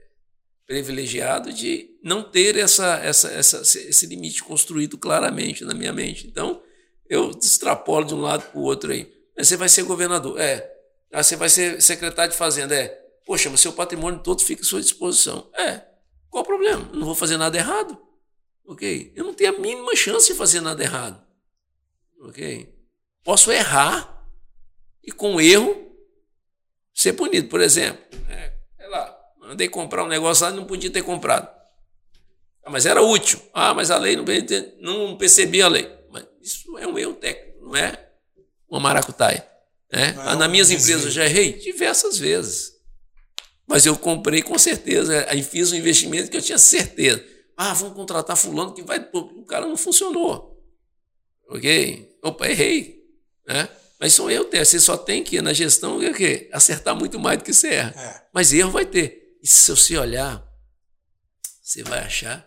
privilegiado 0.67 1.53
de 1.53 1.91
não 2.03 2.23
ter 2.23 2.57
essa, 2.57 2.97
essa, 2.99 3.31
essa, 3.31 3.61
esse 3.61 4.07
limite 4.07 4.43
construído 4.43 4.97
claramente 4.97 5.65
na 5.65 5.75
minha 5.75 5.93
mente. 5.93 6.27
Então, 6.27 6.63
eu 7.09 7.31
extrapolo 7.31 8.07
de 8.07 8.15
um 8.15 8.21
lado 8.21 8.51
para 8.51 8.59
o 8.59 8.63
outro 8.63 8.91
aí. 8.91 9.13
Mas 9.37 9.49
você 9.49 9.57
vai 9.57 9.69
ser 9.69 9.83
governador. 9.83 10.41
É. 10.41 10.73
Ah, 11.13 11.23
você 11.23 11.37
vai 11.37 11.49
ser 11.49 11.81
secretário 11.81 12.33
de 12.33 12.39
Fazenda. 12.39 12.75
É. 12.75 12.89
Poxa, 13.25 13.51
mas 13.51 13.61
seu 13.61 13.73
patrimônio 13.73 14.21
todo 14.21 14.43
fica 14.43 14.63
à 14.63 14.65
sua 14.65 14.81
disposição. 14.81 15.51
É. 15.55 15.83
Qual 16.37 16.45
o 16.45 16.47
problema? 16.47 16.87
Eu 16.93 16.99
não 16.99 17.07
vou 17.07 17.15
fazer 17.15 17.39
nada 17.39 17.57
errado. 17.57 17.97
Ok? 18.67 19.11
Eu 19.17 19.25
não 19.25 19.33
tenho 19.33 19.57
a 19.57 19.59
mínima 19.59 19.97
chance 19.97 20.31
de 20.31 20.35
fazer 20.35 20.61
nada 20.61 20.83
errado. 20.83 21.19
Ok? 22.21 22.69
Posso 23.25 23.51
errar 23.51 24.23
e 25.03 25.11
com 25.11 25.41
erro 25.41 25.97
ser 26.93 27.15
punido. 27.15 27.49
Por 27.49 27.63
exemplo, 27.63 28.05
é, 28.29 28.53
sei 28.77 28.87
lá, 28.87 29.19
Andei 29.45 29.67
comprar 29.67 30.05
um 30.05 30.09
negócio 30.09 30.45
lá 30.45 30.53
e 30.53 30.57
não 30.57 30.67
podia 30.67 30.91
ter 30.91 31.01
comprado. 31.01 31.49
Ah, 32.63 32.69
mas 32.69 32.85
era 32.85 33.01
útil. 33.01 33.41
Ah, 33.55 33.73
mas 33.73 33.91
a 33.91 33.97
lei 33.97 34.15
não, 34.15 34.25
não 34.79 35.17
percebi 35.17 35.63
a 35.63 35.69
lei. 35.69 35.91
Mas 36.11 36.27
isso 36.43 36.77
é 36.77 36.87
um 36.87 36.99
erro 36.99 37.15
técnico, 37.15 37.65
não 37.65 37.75
é 37.75 38.11
uma 38.69 38.79
maracutaia. 38.79 39.49
Né? 39.91 40.15
Ah, 40.19 40.37
nas 40.37 40.51
minhas 40.51 40.71
empresas 40.71 41.07
eu 41.07 41.11
já 41.11 41.25
errei 41.25 41.55
diversas 41.55 42.19
vezes. 42.19 42.76
Mas 43.67 43.85
eu 43.85 43.97
comprei 43.97 44.43
com 44.43 44.59
certeza. 44.59 45.27
Aí 45.29 45.43
fiz 45.43 45.73
um 45.73 45.77
investimento 45.77 46.31
que 46.31 46.37
eu 46.37 46.43
tinha 46.43 46.59
certeza. 46.59 47.25
Ah, 47.57 47.75
vamos 47.75 47.95
contratar 47.95 48.37
fulano 48.37 48.73
que 48.73 48.83
vai. 48.83 48.99
O 49.13 49.45
cara 49.45 49.67
não 49.67 49.77
funcionou. 49.77 50.63
Ok? 51.49 52.17
Opa, 52.23 52.49
errei. 52.49 53.03
Né? 53.47 53.69
Mas 53.99 54.13
são 54.13 54.31
erro 54.31 54.45
técnico. 54.45 54.67
Você 54.67 54.81
só 54.81 54.97
tem 54.97 55.25
que, 55.25 55.41
na 55.41 55.53
gestão, 55.53 55.99
o 55.99 56.15
quê? 56.15 56.49
acertar 56.53 56.95
muito 56.95 57.19
mais 57.19 57.39
do 57.39 57.45
que 57.45 57.53
você 57.53 57.69
erra. 57.69 57.95
É. 57.97 58.23
Mas 58.33 58.53
erro 58.53 58.71
vai 58.71 58.87
ter. 58.87 59.37
E 59.43 59.47
se 59.47 59.71
você 59.71 59.97
olhar, 59.97 60.47
você 61.63 61.83
vai 61.83 62.01
achar 62.01 62.47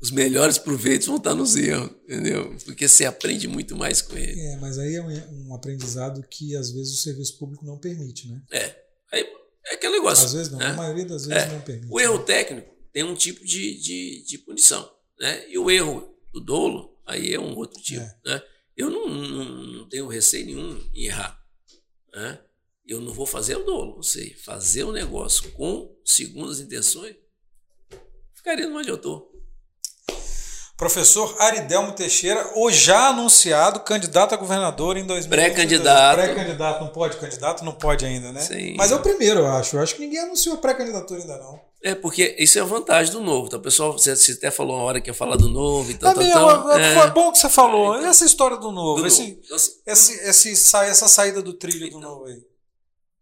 os 0.00 0.10
melhores 0.10 0.58
proveitos 0.58 1.06
vão 1.06 1.16
estar 1.16 1.34
nos 1.34 1.56
erros, 1.56 1.90
entendeu? 2.04 2.54
Porque 2.64 2.86
você 2.86 3.04
aprende 3.04 3.48
muito 3.48 3.74
mais 3.74 4.02
com 4.02 4.16
ele. 4.16 4.38
É, 4.38 4.56
mas 4.58 4.78
aí 4.78 4.94
é 4.94 5.02
um, 5.02 5.48
um 5.48 5.54
aprendizado 5.54 6.22
que 6.28 6.54
às 6.54 6.70
vezes 6.70 6.92
o 6.92 7.02
serviço 7.02 7.38
público 7.38 7.64
não 7.64 7.78
permite, 7.78 8.28
né? 8.28 8.42
É. 8.52 8.76
Aí, 9.12 9.24
é 9.66 9.74
aquele 9.74 9.94
negócio. 9.94 10.24
Às 10.24 10.32
vezes 10.32 10.52
não, 10.52 10.58
né? 10.58 10.66
a 10.66 10.72
maioria 10.74 11.04
das 11.04 11.26
vezes 11.26 11.44
é. 11.44 11.52
não 11.52 11.60
permite. 11.60 11.92
O 11.92 12.00
erro 12.00 12.18
técnico 12.20 12.74
tem 12.92 13.02
um 13.02 13.14
tipo 13.14 13.44
de, 13.44 13.78
de, 13.78 14.24
de, 14.24 14.38
punição, 14.38 14.90
né? 15.18 15.48
E 15.48 15.58
o 15.58 15.70
erro 15.70 16.16
do 16.32 16.40
dolo, 16.40 16.98
aí 17.04 17.34
é 17.34 17.40
um 17.40 17.54
outro 17.56 17.80
tipo, 17.82 18.00
é. 18.00 18.16
né? 18.24 18.42
Eu 18.76 18.90
não, 18.90 19.08
não, 19.08 19.44
não, 19.44 19.88
tenho 19.88 20.06
receio 20.06 20.46
nenhum 20.46 20.90
em 20.94 21.06
errar, 21.06 21.42
né? 22.12 22.38
eu 22.86 23.00
não 23.00 23.12
vou 23.12 23.26
fazer 23.26 23.56
o 23.56 23.64
dolo, 23.64 23.96
não 23.96 24.02
sei, 24.02 24.32
fazer 24.34 24.84
o 24.84 24.92
negócio 24.92 25.50
com 25.52 25.94
segundas 26.04 26.60
intenções, 26.60 27.16
ficaria 28.32 28.68
onde 28.68 28.88
eu 28.88 28.94
estou. 28.94 29.32
Professor 30.76 31.34
Aridelmo 31.38 31.92
Teixeira, 31.92 32.50
o 32.54 32.70
já 32.70 33.08
anunciado 33.08 33.80
candidato 33.80 34.34
a 34.34 34.36
governador 34.36 34.98
em 34.98 35.06
2022. 35.06 35.26
Pré-candidato. 35.26 36.16
Pré-candidato, 36.16 36.80
não 36.84 36.88
pode? 36.88 37.16
Candidato 37.16 37.64
não 37.64 37.72
pode 37.72 38.04
ainda, 38.04 38.30
né? 38.30 38.42
Sim. 38.42 38.74
Mas 38.76 38.92
é 38.92 38.94
o 38.94 39.00
primeiro, 39.00 39.40
eu 39.40 39.46
acho. 39.46 39.76
Eu 39.76 39.80
acho 39.80 39.94
que 39.94 40.02
ninguém 40.02 40.20
anunciou 40.20 40.58
pré-candidatura 40.58 41.22
ainda 41.22 41.38
não. 41.38 41.58
É, 41.82 41.94
porque 41.94 42.36
isso 42.38 42.58
é 42.58 42.62
a 42.62 42.66
vantagem 42.66 43.10
do 43.10 43.20
novo. 43.22 43.46
Então, 43.46 43.60
pessoal, 43.60 43.92
você, 43.92 44.32
até 44.32 44.50
falou 44.50 44.76
uma 44.76 44.84
hora 44.84 45.00
que 45.00 45.08
ia 45.08 45.14
falar 45.14 45.36
do 45.36 45.48
novo 45.48 45.90
e 45.90 45.94
tal, 45.94 46.10
é 46.10 46.30
tal, 46.30 46.62
tal. 46.64 46.78
É, 46.78 46.94
Foi 46.94 47.10
bom 47.10 47.32
que 47.32 47.38
você 47.38 47.48
falou. 47.48 47.94
É, 47.94 47.98
então, 47.98 48.10
essa 48.10 48.26
história 48.26 48.58
do 48.58 48.70
novo, 48.70 49.00
do 49.00 49.06
esse, 49.06 49.22
novo. 49.22 49.40
Esse, 49.54 49.80
esse, 49.86 50.48
esse, 50.48 50.76
essa 50.76 51.08
saída 51.08 51.40
do 51.40 51.54
trilho 51.54 51.80
do 51.80 51.86
então, 51.86 52.00
novo 52.00 52.26
aí. 52.26 52.42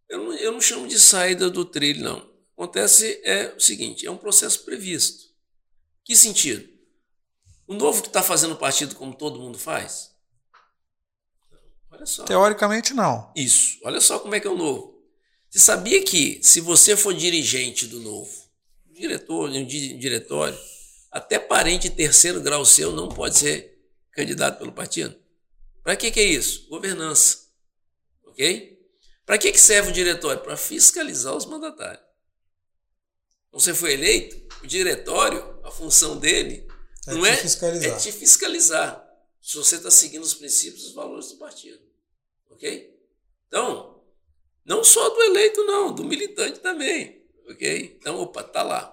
Eu 0.09 0.19
não, 0.19 0.33
eu 0.35 0.53
não 0.53 0.61
chamo 0.61 0.89
de 0.89 0.99
saída 0.99 1.49
do 1.49 1.65
trilho, 1.65 2.03
não. 2.03 2.27
Acontece 2.57 3.21
é 3.23 3.55
o 3.57 3.61
seguinte: 3.61 4.07
é 4.07 4.11
um 4.11 4.17
processo 4.17 4.65
previsto. 4.65 5.25
Que 6.05 6.17
sentido? 6.17 6.74
O 7.67 7.75
novo 7.75 8.03
que 8.03 8.09
está 8.09 8.23
fazendo 8.23 8.57
partido 8.57 8.95
como 8.95 9.15
todo 9.15 9.41
mundo 9.41 9.59
faz? 9.59 10.15
Olha 11.91 12.07
só. 12.07 12.25
Teoricamente, 12.25 12.93
não. 12.93 13.33
Isso. 13.35 13.79
Olha 13.85 14.01
só 14.01 14.19
como 14.19 14.35
é 14.35 14.41
que 14.41 14.47
é 14.47 14.51
o 14.51 14.57
novo. 14.57 15.03
Você 15.49 15.61
sabia 15.61 16.03
que 16.03 16.41
se 16.43 16.61
você 16.61 16.97
for 16.97 17.15
dirigente 17.15 17.87
do 17.87 18.01
novo, 18.01 18.31
diretor, 18.91 19.49
um 19.49 19.65
diretório, 19.65 20.59
até 21.11 21.39
parente 21.39 21.89
de 21.89 21.95
terceiro 21.95 22.41
grau 22.41 22.65
seu 22.65 22.93
não 22.93 23.09
pode 23.09 23.39
ser 23.39 23.81
candidato 24.11 24.59
pelo 24.59 24.73
partido? 24.73 25.17
Para 25.83 25.97
que, 25.97 26.11
que 26.11 26.21
é 26.21 26.25
isso? 26.25 26.69
Governança. 26.69 27.45
Ok? 28.27 28.79
Para 29.25 29.39
que, 29.39 29.53
que 29.53 29.61
serve 29.61 29.91
o 29.91 29.93
diretório? 29.93 30.43
Para 30.43 30.57
fiscalizar 30.57 31.35
os 31.35 31.47
mandatários. 31.47 32.05
Você 33.53 33.73
foi 33.73 33.93
eleito, 33.93 34.37
o 34.65 34.67
diretório, 34.67 35.61
a 35.63 35.71
função 35.71 36.19
dele 36.19 36.67
é 37.07 37.15
não 37.15 37.27
é, 37.27 37.37
fiscalizar. 37.37 37.91
é 37.93 37.97
te 37.97 38.13
fiscalizar 38.13 39.05
se 39.41 39.57
você 39.57 39.77
está 39.77 39.91
seguindo 39.91 40.23
os 40.23 40.35
princípios 40.35 40.85
e 40.85 40.87
os 40.87 40.93
valores 40.95 41.29
do 41.29 41.37
partido. 41.37 41.83
Ok? 42.51 42.99
Então, 43.47 44.03
não 44.65 44.83
só 44.83 45.11
do 45.11 45.23
eleito, 45.23 45.63
não, 45.65 45.95
do 45.95 46.05
militante 46.05 46.61
também. 46.61 47.23
Ok? 47.49 47.99
Então, 48.01 48.21
opa, 48.21 48.43
tá 48.43 48.63
lá. 48.63 48.91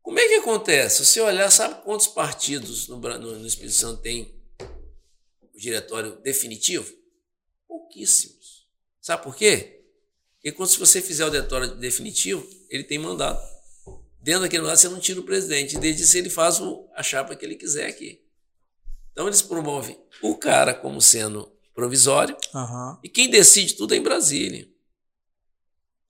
Como 0.00 0.18
é 0.18 0.28
que 0.28 0.34
acontece? 0.34 1.04
Se 1.04 1.12
você 1.12 1.20
olhar, 1.20 1.50
sabe 1.50 1.82
quantos 1.82 2.06
partidos 2.06 2.88
no, 2.88 2.98
no, 2.98 3.38
no 3.38 3.46
Espírito 3.46 3.74
Santo 3.74 4.02
tem 4.02 4.34
o 5.40 5.58
diretório 5.58 6.16
definitivo? 6.16 6.92
Pouquíssimos. 7.66 8.66
Sabe 9.00 9.22
por 9.22 9.34
quê? 9.34 9.82
Porque 10.36 10.52
quando 10.52 10.68
se 10.68 10.78
você 10.78 11.00
fizer 11.00 11.24
o 11.24 11.30
diretório 11.30 11.74
definitivo, 11.76 12.46
ele 12.68 12.84
tem 12.84 12.98
mandato. 12.98 13.53
Dentro 14.24 14.40
daquele 14.40 14.62
mandato 14.62 14.80
você 14.80 14.88
não 14.88 14.98
tira 14.98 15.20
o 15.20 15.22
presidente. 15.22 15.76
Desde 15.76 16.02
isso 16.02 16.16
ele 16.16 16.30
faz 16.30 16.58
o, 16.58 16.88
a 16.96 17.02
chapa 17.02 17.36
que 17.36 17.44
ele 17.44 17.56
quiser 17.56 17.86
aqui. 17.86 18.22
Então 19.12 19.26
eles 19.26 19.42
promovem 19.42 20.00
o 20.22 20.34
cara 20.34 20.72
como 20.72 20.98
sendo 20.98 21.52
provisório 21.74 22.34
uhum. 22.54 22.96
e 23.02 23.08
quem 23.08 23.28
decide 23.28 23.74
tudo 23.74 23.92
é 23.92 23.98
em 23.98 24.02
Brasília. 24.02 24.66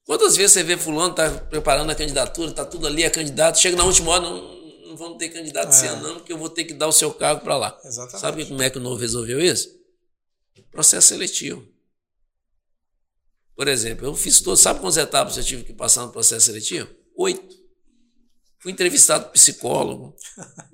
Quantas 0.05 0.37
vezes 0.37 0.53
você 0.53 0.63
vê 0.63 0.77
fulano 0.77 1.13
tá 1.13 1.29
preparando 1.29 1.91
a 1.91 1.95
candidatura, 1.95 2.53
tá 2.53 2.65
tudo 2.65 2.87
ali, 2.87 3.03
é 3.03 3.11
candidato, 3.11 3.59
chega 3.59 3.77
na 3.77 3.83
última 3.83 4.13
hora, 4.13 4.23
não, 4.23 4.89
não 4.91 4.97
vamos 4.97 5.19
ter 5.19 5.31
candidato 5.31 5.67
é. 5.67 5.71
esse 5.71 5.87
ano, 5.87 6.07
não, 6.07 6.15
porque 6.17 6.33
eu 6.33 6.39
vou 6.39 6.49
ter 6.49 6.65
que 6.65 6.75
dar 6.75 6.87
o 6.87 6.93
seu 6.93 7.13
cargo 7.13 7.41
para 7.41 7.57
lá. 7.57 7.81
Exatamente. 7.85 8.21
Sabe 8.21 8.47
como 8.47 8.63
é 8.63 8.71
que 8.71 8.79
o 8.79 8.81
Novo 8.81 9.01
resolveu 9.01 9.41
isso? 9.41 9.77
Processo 10.71 11.09
seletivo. 11.09 11.67
Por 13.57 13.67
exemplo, 13.67 14.07
eu 14.07 14.15
fiz 14.15 14.41
todo. 14.41 14.57
Sabe 14.57 14.79
quantas 14.79 14.99
etapas 14.99 15.37
eu 15.37 15.43
tive 15.43 15.65
que 15.65 15.73
passar 15.73 16.07
no 16.07 16.13
processo 16.13 16.47
seletivo? 16.47 16.89
Oito. 17.17 17.64
Fui 18.65 18.73
entrevistado 18.73 19.29
psicólogo. 19.29 20.17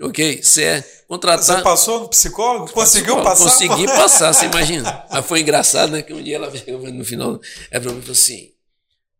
ok? 0.01 0.41
Você 0.41 0.63
é 0.63 0.83
contratado. 1.09 1.59
Você 1.59 1.61
passou 1.61 2.01
no 2.03 2.09
psicólogo? 2.09 2.71
Conseguiu 2.71 3.17
psicólogo, 3.17 3.29
passar? 3.29 3.45
Consegui 3.51 3.87
passar, 3.87 4.33
você 4.33 4.47
imagina. 4.47 5.07
Mas 5.11 5.27
foi 5.27 5.41
engraçado, 5.41 5.91
né? 5.91 6.01
Que 6.01 6.15
um 6.15 6.23
dia 6.23 6.37
ela 6.37 6.49
veio 6.49 6.79
no 6.93 7.05
final. 7.05 7.41
É 7.69 7.81
para 7.81 7.91
mim 7.91 7.99
e 7.99 8.03
falou 8.03 8.13
assim: 8.13 8.53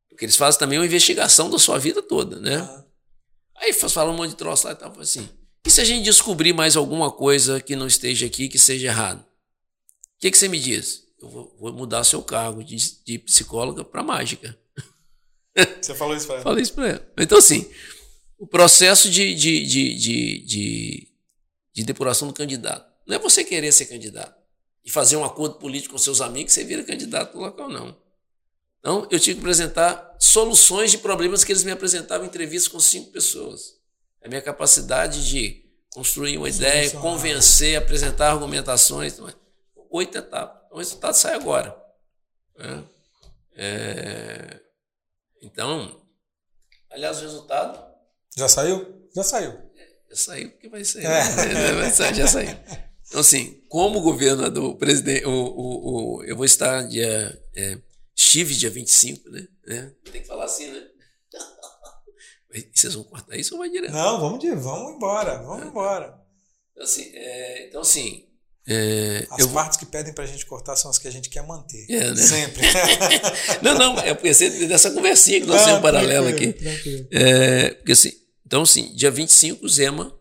porque 0.09 0.25
eles 0.25 0.37
fazem 0.37 0.61
também 0.61 0.79
uma 0.79 0.87
investigação 0.87 1.51
da 1.51 1.59
sua 1.59 1.81
vida 1.81 2.01
toda, 2.01 2.39
né? 2.39 2.59
Uhum. 2.59 2.85
Aí 3.57 3.73
falam 3.73 4.15
um 4.15 4.17
monte 4.17 4.31
de 4.31 4.37
troço 4.37 4.69
lá 4.69 4.73
e 4.73 4.77
tal. 4.77 4.97
assim, 5.01 5.29
e 5.67 5.69
se 5.69 5.81
a 5.81 5.85
gente 5.85 6.05
descobrir 6.05 6.53
mais 6.53 6.77
alguma 6.77 7.11
coisa 7.11 7.61
que 7.61 7.75
não 7.75 7.89
esteja 7.89 8.27
aqui, 8.27 8.49
que 8.49 8.59
seja 8.59 8.87
errado? 8.87 9.19
O 9.19 10.21
que, 10.21 10.31
que 10.31 10.39
você 10.39 10.47
me 10.47 10.61
diz? 10.61 11.03
Eu 11.21 11.29
vou, 11.29 11.57
vou 11.59 11.73
mudar 11.73 12.05
seu 12.05 12.23
cargo 12.23 12.63
de, 12.63 12.77
de 13.05 13.19
psicóloga 13.19 13.85
para 13.85 14.01
mágica. 14.01 14.57
Você 15.83 15.93
falou 15.93 16.15
isso 16.15 16.27
para 16.27 16.37
ela? 16.37 16.45
Falei 16.45 16.63
isso 16.63 16.73
para 16.73 16.89
ela. 16.89 17.13
Então, 17.19 17.39
assim, 17.39 17.69
o 18.41 18.47
processo 18.47 19.11
de, 19.11 19.35
de, 19.35 19.67
de, 19.67 19.95
de, 19.95 20.39
de, 20.47 21.09
de 21.75 21.85
depuração 21.85 22.27
do 22.27 22.33
candidato. 22.33 22.91
Não 23.07 23.15
é 23.15 23.19
você 23.19 23.45
querer 23.45 23.71
ser 23.71 23.85
candidato 23.85 24.35
e 24.83 24.91
fazer 24.91 25.17
um 25.17 25.25
acordo 25.25 25.57
político 25.57 25.93
com 25.93 25.99
seus 25.99 26.23
amigos, 26.23 26.55
você 26.55 26.65
vira 26.65 26.83
candidato 26.83 27.37
no 27.37 27.43
local, 27.43 27.69
não. 27.69 27.95
Então, 28.79 29.07
eu 29.11 29.21
tinha 29.21 29.35
que 29.35 29.41
apresentar 29.41 30.17
soluções 30.19 30.91
de 30.91 30.97
problemas 30.97 31.45
que 31.45 31.53
eles 31.53 31.65
me 31.65 31.71
apresentavam 31.71 32.25
em 32.25 32.29
entrevistas 32.31 32.67
com 32.67 32.81
cinco 32.81 33.13
pessoas. 33.13 33.79
A 34.25 34.29
minha 34.29 34.41
capacidade 34.41 35.29
de 35.29 35.63
construir 35.93 36.39
uma 36.39 36.49
ideia, 36.49 36.91
convencer, 36.93 37.77
apresentar 37.77 38.31
argumentações. 38.31 39.13
Então, 39.13 39.31
oito 39.91 40.17
etapas. 40.17 40.63
Então, 40.65 40.77
o 40.77 40.79
resultado 40.79 41.15
sai 41.15 41.35
agora. 41.35 41.77
É. 42.59 42.83
É... 43.55 44.61
Então, 45.43 46.01
aliás, 46.91 47.19
o 47.19 47.21
resultado. 47.21 47.90
Já 48.37 48.49
saiu? 48.49 49.09
Já 49.15 49.23
saiu. 49.23 49.53
Já 50.11 50.17
saiu, 50.17 50.51
porque 50.51 50.69
vai 50.69 50.85
sair. 50.85 51.05
É. 51.05 51.73
Vai 51.75 51.91
sair 51.91 52.15
já 52.15 52.27
saiu. 52.27 52.57
Então, 53.09 53.21
assim, 53.21 53.63
como 53.69 54.01
governador, 54.01 54.77
presidente, 54.77 55.25
o, 55.27 55.31
o, 55.31 56.19
o, 56.19 56.25
eu 56.25 56.37
vou 56.37 56.45
estar 56.45 56.83
dia. 56.83 57.41
É, 57.57 57.79
Estive 58.15 58.55
dia 58.55 58.71
25, 58.71 59.31
né? 59.31 59.49
É, 59.67 59.91
tem 60.13 60.21
que 60.21 60.29
falar 60.29 60.45
assim, 60.45 60.71
né? 60.71 60.87
Vocês 62.75 62.95
vão 62.95 63.05
cortar 63.05 63.37
isso 63.37 63.55
ou 63.55 63.61
vai 63.61 63.71
direto? 63.71 63.93
Não, 63.93 64.21
vamos, 64.21 64.41
de, 64.41 64.55
vamos 64.55 64.97
embora, 64.97 65.39
vamos 65.43 65.65
é. 65.65 65.69
embora. 65.69 66.21
Então, 66.73 66.85
assim, 66.85 67.11
é, 67.15 67.69
então, 67.69 67.81
assim 67.81 68.31
é, 68.69 69.27
as 69.31 69.41
eu... 69.41 69.49
partes 69.49 69.79
que 69.79 69.87
pedem 69.87 70.13
para 70.13 70.25
a 70.25 70.27
gente 70.27 70.45
cortar 70.47 70.77
são 70.77 70.91
as 70.91 70.99
que 70.99 71.09
a 71.09 71.11
gente 71.11 71.29
quer 71.29 71.43
manter. 71.43 71.87
É, 71.89 72.11
né? 72.11 72.17
Sempre. 72.17 72.63
não, 73.63 73.75
não, 73.77 73.99
é 73.99 74.15
porque 74.15 74.33
dessa 74.67 74.91
conversinha 74.91 75.41
que 75.41 75.47
nós 75.47 75.65
temos 75.65 75.79
um 75.79 75.83
paralelo 75.83 76.29
aqui. 76.29 76.55
É, 77.11 77.71
porque 77.71 77.93
assim, 77.93 78.13
então, 78.51 78.63
assim, 78.63 78.93
dia 78.97 79.13
25, 79.13 79.69
Zema, 79.69 80.13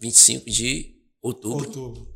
25 0.00 0.50
de 0.50 0.96
outubro. 1.22 1.64
Outubro. 1.68 2.12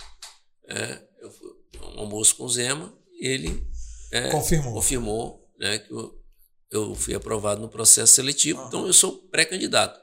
É, 0.66 1.00
eu 1.20 1.30
fui 1.30 1.50
um 1.94 2.00
almoço 2.00 2.34
com 2.34 2.42
o 2.42 2.48
Zema, 2.48 2.92
ele 3.20 3.64
é, 4.10 4.28
confirmou, 4.28 4.74
confirmou 4.74 5.52
né, 5.56 5.78
que 5.78 5.92
eu, 5.92 6.20
eu 6.72 6.94
fui 6.96 7.14
aprovado 7.14 7.60
no 7.60 7.68
processo 7.68 8.12
seletivo, 8.12 8.64
então 8.66 8.88
eu 8.88 8.92
sou 8.92 9.12
pré-candidato. 9.12 10.00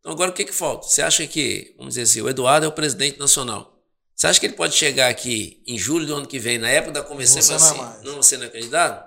Então 0.00 0.12
agora 0.12 0.30
o 0.30 0.34
que, 0.34 0.46
que 0.46 0.54
falta? 0.54 0.88
Você 0.88 1.02
acha 1.02 1.26
que, 1.26 1.74
vamos 1.76 1.92
dizer 1.92 2.04
assim, 2.04 2.22
o 2.22 2.28
Eduardo 2.30 2.64
é 2.64 2.68
o 2.70 2.72
presidente 2.72 3.18
nacional. 3.18 3.78
Você 4.16 4.26
acha 4.26 4.40
que 4.40 4.46
ele 4.46 4.54
pode 4.54 4.74
chegar 4.74 5.10
aqui 5.10 5.62
em 5.66 5.76
julho 5.76 6.06
do 6.06 6.14
ano 6.14 6.26
que 6.26 6.38
vem, 6.38 6.56
na 6.56 6.70
época 6.70 6.92
da 6.92 7.02
convenção, 7.02 7.40
e 7.40 7.44
falar 7.44 7.56
assim, 7.56 7.76
mais. 7.76 8.02
não, 8.02 8.16
você 8.22 8.38
não 8.38 8.46
é 8.46 8.48
candidato? 8.48 9.06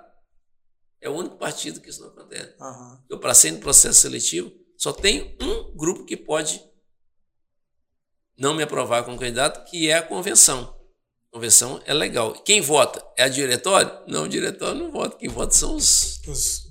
É 1.00 1.08
o 1.08 1.12
único 1.12 1.36
partido 1.38 1.80
que 1.80 1.90
isso 1.90 2.02
não 2.02 2.08
acontece. 2.08 2.54
Uhum. 2.60 2.98
Eu 3.10 3.18
passei 3.18 3.50
no 3.50 3.58
processo 3.58 4.00
seletivo, 4.00 4.52
só 4.78 4.92
tem 4.92 5.36
um 5.42 5.76
grupo 5.76 6.04
que 6.04 6.16
pode 6.16 6.62
não 8.38 8.54
me 8.54 8.62
aprovar 8.62 9.02
como 9.02 9.18
candidato, 9.18 9.68
que 9.68 9.90
é 9.90 9.94
a 9.94 10.02
convenção. 10.02 10.72
Convenção 11.32 11.82
é 11.84 11.92
legal. 11.92 12.32
Quem 12.32 12.60
vota? 12.60 13.04
É 13.16 13.24
a 13.24 13.28
diretório? 13.28 13.90
Não, 14.06 14.24
o 14.24 14.28
diretório 14.28 14.80
não 14.80 14.92
vota. 14.92 15.18
Quem 15.18 15.28
vota 15.28 15.52
são 15.52 15.74
os. 15.74 16.20
os 16.28 16.62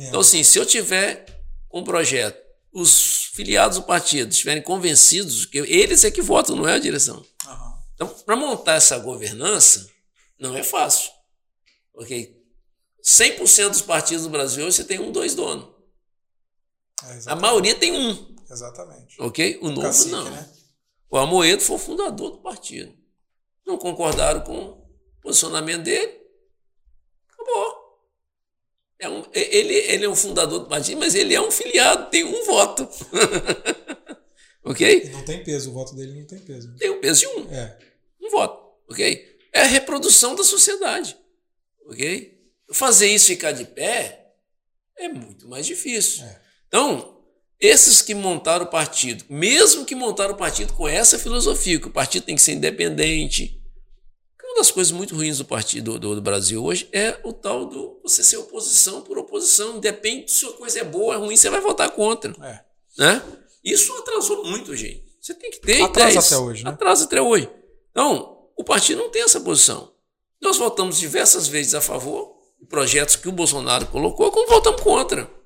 então, 0.00 0.20
assim, 0.20 0.42
se 0.42 0.58
eu 0.58 0.66
tiver 0.66 1.24
um 1.72 1.84
projeto, 1.84 2.42
os 2.72 3.26
filiados 3.26 3.78
do 3.78 3.84
partido 3.84 4.32
estiverem 4.32 4.62
convencidos, 4.62 5.46
que 5.46 5.58
eles 5.58 6.02
é 6.02 6.10
que 6.10 6.20
votam, 6.20 6.56
não 6.56 6.68
é 6.68 6.74
a 6.74 6.78
direção. 6.80 7.24
Uhum. 7.46 7.72
Então, 7.94 8.08
para 8.08 8.34
montar 8.34 8.74
essa 8.74 8.98
governança, 8.98 9.88
não 10.36 10.56
é 10.56 10.64
fácil. 10.64 11.12
Porque 11.92 12.34
100% 13.04 13.68
dos 13.68 13.82
partidos 13.82 14.24
do 14.24 14.30
Brasil 14.30 14.66
hoje 14.66 14.78
você 14.78 14.84
tem 14.84 14.98
um, 14.98 15.12
dois 15.12 15.36
donos. 15.36 15.71
É, 17.08 17.32
a 17.32 17.36
maioria 17.36 17.74
tem 17.74 17.92
um. 17.92 18.36
Exatamente. 18.50 19.20
Ok? 19.20 19.58
O, 19.62 19.66
o 19.66 19.70
novo 19.70 19.82
cacique, 19.82 20.10
não. 20.10 20.30
Né? 20.30 20.48
O 21.10 21.16
Amoedo 21.16 21.62
foi 21.62 21.76
o 21.76 21.78
fundador 21.78 22.30
do 22.30 22.38
partido 22.38 23.02
não 23.66 23.78
concordaram 23.78 24.40
com 24.42 24.58
o 24.58 24.86
posicionamento 25.20 25.82
dele, 25.82 26.20
acabou. 27.28 27.82
É 28.98 29.08
um, 29.08 29.24
ele, 29.32 29.74
ele 29.74 30.04
é 30.04 30.08
um 30.08 30.14
fundador 30.14 30.60
do 30.60 30.68
partido, 30.68 30.98
mas 30.98 31.14
ele 31.14 31.34
é 31.34 31.40
um 31.40 31.50
filiado, 31.50 32.08
tem 32.10 32.24
um 32.24 32.44
voto. 32.44 32.88
ok? 34.64 35.10
Não 35.10 35.24
tem 35.24 35.42
peso, 35.42 35.70
o 35.70 35.72
voto 35.72 35.94
dele 35.96 36.20
não 36.20 36.26
tem 36.26 36.38
peso. 36.38 36.76
Tem 36.76 36.90
o 36.90 37.00
peso 37.00 37.20
de 37.20 37.26
um. 37.26 37.52
É. 37.52 37.78
Um 38.20 38.30
voto, 38.30 38.78
ok? 38.88 39.38
É 39.52 39.62
a 39.62 39.66
reprodução 39.66 40.36
da 40.36 40.44
sociedade, 40.44 41.16
ok? 41.86 42.40
Fazer 42.72 43.08
isso 43.08 43.26
ficar 43.26 43.52
de 43.52 43.64
pé 43.64 44.34
é 44.96 45.08
muito 45.08 45.48
mais 45.48 45.66
difícil. 45.66 46.24
É. 46.24 46.42
Então, 46.72 47.18
esses 47.60 48.00
que 48.00 48.14
montaram 48.14 48.64
o 48.64 48.70
partido, 48.70 49.24
mesmo 49.28 49.84
que 49.84 49.94
montaram 49.94 50.32
o 50.32 50.38
partido 50.38 50.72
com 50.72 50.88
essa 50.88 51.18
filosofia, 51.18 51.78
que 51.78 51.86
o 51.86 51.92
partido 51.92 52.24
tem 52.24 52.34
que 52.34 52.40
ser 52.40 52.52
independente. 52.52 53.62
Uma 54.42 54.56
das 54.56 54.70
coisas 54.70 54.90
muito 54.90 55.14
ruins 55.14 55.38
do 55.38 55.44
partido 55.44 55.98
do, 55.98 56.14
do 56.14 56.22
Brasil 56.22 56.64
hoje 56.64 56.88
é 56.92 57.18
o 57.24 57.32
tal 57.32 57.66
do 57.66 58.00
você 58.02 58.24
ser 58.24 58.38
oposição 58.38 59.02
por 59.02 59.18
oposição. 59.18 59.76
Independe 59.76 60.30
se 60.30 60.46
a 60.46 60.52
coisa 60.52 60.80
é 60.80 60.84
boa 60.84 61.04
ou 61.04 61.12
é 61.12 61.16
ruim, 61.16 61.36
você 61.36 61.50
vai 61.50 61.60
votar 61.60 61.90
contra. 61.90 62.32
É. 62.42 62.60
Né? 62.98 63.22
Isso 63.62 63.92
atrasou 63.98 64.44
muito, 64.44 64.74
gente. 64.74 65.04
Você 65.20 65.34
tem 65.34 65.50
que 65.50 65.60
ter 65.60 65.82
Atrasa 65.82 66.10
ideias. 66.10 66.32
até 66.32 66.42
hoje. 66.42 66.64
Né? 66.64 66.70
Atrasa 66.70 67.04
até 67.04 67.22
hoje. 67.22 67.50
Então, 67.90 68.48
o 68.56 68.64
partido 68.64 69.02
não 69.02 69.10
tem 69.10 69.22
essa 69.22 69.40
posição. 69.40 69.92
Nós 70.40 70.56
votamos 70.56 70.98
diversas 70.98 71.46
vezes 71.46 71.74
a 71.74 71.80
favor 71.80 72.34
de 72.58 72.66
projetos 72.66 73.14
que 73.14 73.28
o 73.28 73.32
Bolsonaro 73.32 73.86
colocou, 73.86 74.30
como 74.32 74.48
votamos 74.48 74.80
contra. 74.80 75.41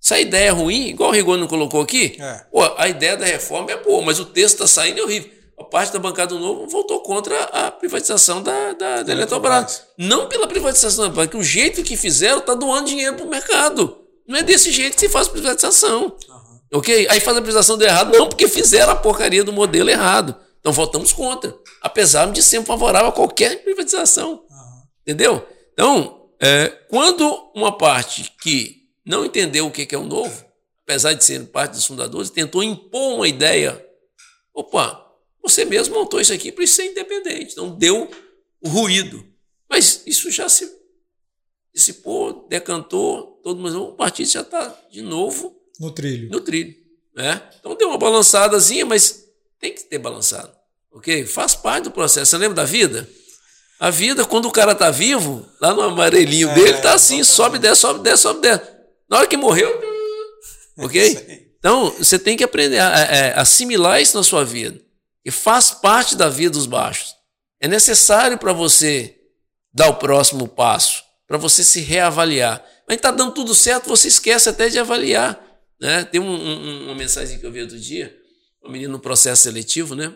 Se 0.00 0.14
a 0.14 0.20
ideia 0.20 0.48
é 0.48 0.50
ruim, 0.50 0.88
igual 0.88 1.10
o 1.10 1.12
Rigoni 1.12 1.40
não 1.40 1.48
colocou 1.48 1.80
aqui, 1.80 2.16
é. 2.20 2.44
pô, 2.50 2.62
a 2.76 2.88
ideia 2.88 3.16
da 3.16 3.26
reforma 3.26 3.72
é 3.72 3.76
boa, 3.76 4.02
mas 4.02 4.20
o 4.20 4.24
texto 4.24 4.54
está 4.54 4.66
saindo 4.66 5.00
é 5.00 5.02
horrível. 5.02 5.30
A 5.58 5.64
parte 5.64 5.92
da 5.92 5.98
bancada 5.98 6.34
do 6.34 6.38
Novo 6.38 6.68
votou 6.68 7.00
contra 7.00 7.36
a 7.44 7.70
privatização 7.70 8.40
da, 8.40 8.72
da, 8.74 9.02
da 9.02 9.12
Eletrobras. 9.12 9.82
Não 9.98 10.28
pela 10.28 10.46
privatização, 10.46 11.12
porque 11.12 11.36
o 11.36 11.42
jeito 11.42 11.82
que 11.82 11.96
fizeram 11.96 12.38
está 12.38 12.54
doando 12.54 12.88
dinheiro 12.88 13.16
para 13.16 13.26
o 13.26 13.28
mercado. 13.28 13.98
Não 14.26 14.38
é 14.38 14.42
desse 14.42 14.70
jeito 14.70 14.94
que 14.94 15.00
se 15.00 15.08
faz 15.08 15.26
privatização. 15.26 16.16
Uhum. 16.28 16.60
Ok? 16.74 17.08
Aí 17.10 17.18
faz 17.18 17.36
a 17.36 17.40
privatização 17.40 17.76
do 17.76 17.84
errado, 17.84 18.16
não, 18.16 18.28
porque 18.28 18.46
fizeram 18.46 18.92
a 18.92 18.96
porcaria 18.96 19.42
do 19.42 19.52
modelo 19.52 19.90
errado. 19.90 20.36
Então 20.60 20.72
votamos 20.72 21.12
contra. 21.12 21.52
Apesar 21.82 22.30
de 22.30 22.42
sempre 22.42 22.68
favorável 22.68 23.08
a 23.08 23.12
qualquer 23.12 23.62
privatização. 23.64 24.44
Uhum. 24.48 24.82
Entendeu? 25.02 25.44
Então, 25.72 26.28
é, 26.40 26.68
quando 26.88 27.50
uma 27.54 27.76
parte 27.76 28.32
que 28.40 28.78
não 29.08 29.24
entendeu 29.24 29.66
o 29.66 29.70
que 29.70 29.88
é 29.94 29.98
o 29.98 30.04
novo, 30.04 30.44
apesar 30.82 31.14
de 31.14 31.24
ser 31.24 31.42
parte 31.46 31.72
dos 31.72 31.86
fundadores, 31.86 32.30
tentou 32.30 32.62
impor 32.62 33.16
uma 33.16 33.26
ideia. 33.26 33.82
Opa, 34.52 35.02
você 35.42 35.64
mesmo 35.64 35.94
montou 35.94 36.20
isso 36.20 36.32
aqui 36.32 36.52
para 36.52 36.66
ser 36.66 36.90
independente. 36.90 37.52
Então 37.52 37.70
deu 37.70 38.10
o 38.60 38.68
ruído. 38.68 39.24
Mas 39.68 40.02
isso 40.06 40.30
já 40.30 40.46
se 40.48 40.70
dissipou, 41.74 42.46
decantou, 42.48 43.40
todo 43.42 43.60
mundo, 43.60 43.84
o 43.84 43.92
partido 43.94 44.28
já 44.28 44.42
está 44.42 44.76
de 44.90 45.00
novo 45.00 45.58
no 45.80 45.90
trilho. 45.90 46.28
No 46.28 46.40
trilho. 46.40 46.74
Né? 47.14 47.40
Então 47.58 47.74
deu 47.76 47.88
uma 47.88 47.98
balançadazinha, 47.98 48.84
mas 48.84 49.24
tem 49.58 49.72
que 49.72 49.84
ter 49.84 49.98
balançado. 49.98 50.52
Ok? 50.92 51.24
Faz 51.24 51.54
parte 51.54 51.84
do 51.84 51.90
processo. 51.90 52.30
Você 52.30 52.36
lembra 52.36 52.56
da 52.56 52.64
vida? 52.64 53.08
A 53.80 53.90
vida, 53.90 54.24
quando 54.24 54.46
o 54.46 54.52
cara 54.52 54.74
tá 54.74 54.90
vivo, 54.90 55.48
lá 55.60 55.72
no 55.72 55.82
amarelinho 55.82 56.50
é, 56.50 56.54
dele, 56.54 56.78
tá 56.78 56.94
assim, 56.94 57.22
sobe, 57.22 57.58
desce, 57.58 57.80
sobe, 57.82 58.00
desce, 58.00 58.22
sobe, 58.22 58.40
desce. 58.40 58.77
Na 59.08 59.18
hora 59.18 59.26
que 59.26 59.36
morreu, 59.36 59.68
ok? 60.78 61.48
Então, 61.58 61.90
você 61.90 62.18
tem 62.18 62.36
que 62.36 62.44
aprender 62.44 62.78
a, 62.78 62.88
a, 62.88 63.38
a 63.38 63.40
assimilar 63.42 64.00
isso 64.00 64.16
na 64.16 64.22
sua 64.22 64.44
vida. 64.44 64.80
E 65.24 65.30
faz 65.30 65.70
parte 65.70 66.16
da 66.16 66.28
vida 66.28 66.52
dos 66.52 66.66
baixos. 66.66 67.14
É 67.60 67.66
necessário 67.66 68.38
para 68.38 68.52
você 68.52 69.18
dar 69.72 69.88
o 69.88 69.96
próximo 69.96 70.46
passo, 70.46 71.02
para 71.26 71.36
você 71.36 71.64
se 71.64 71.80
reavaliar. 71.80 72.64
Mas 72.86 72.96
está 72.96 73.10
dando 73.10 73.32
tudo 73.32 73.54
certo, 73.54 73.88
você 73.88 74.08
esquece 74.08 74.48
até 74.48 74.68
de 74.68 74.78
avaliar. 74.78 75.38
Né? 75.80 76.04
Tem 76.04 76.20
um, 76.20 76.30
um, 76.30 76.84
uma 76.86 76.94
mensagem 76.94 77.38
que 77.38 77.44
eu 77.46 77.52
vi 77.52 77.60
outro 77.60 77.78
dia, 77.78 78.16
uma 78.62 78.72
menina 78.72 78.92
no 78.92 78.98
processo 78.98 79.42
seletivo, 79.42 79.94
né? 79.94 80.14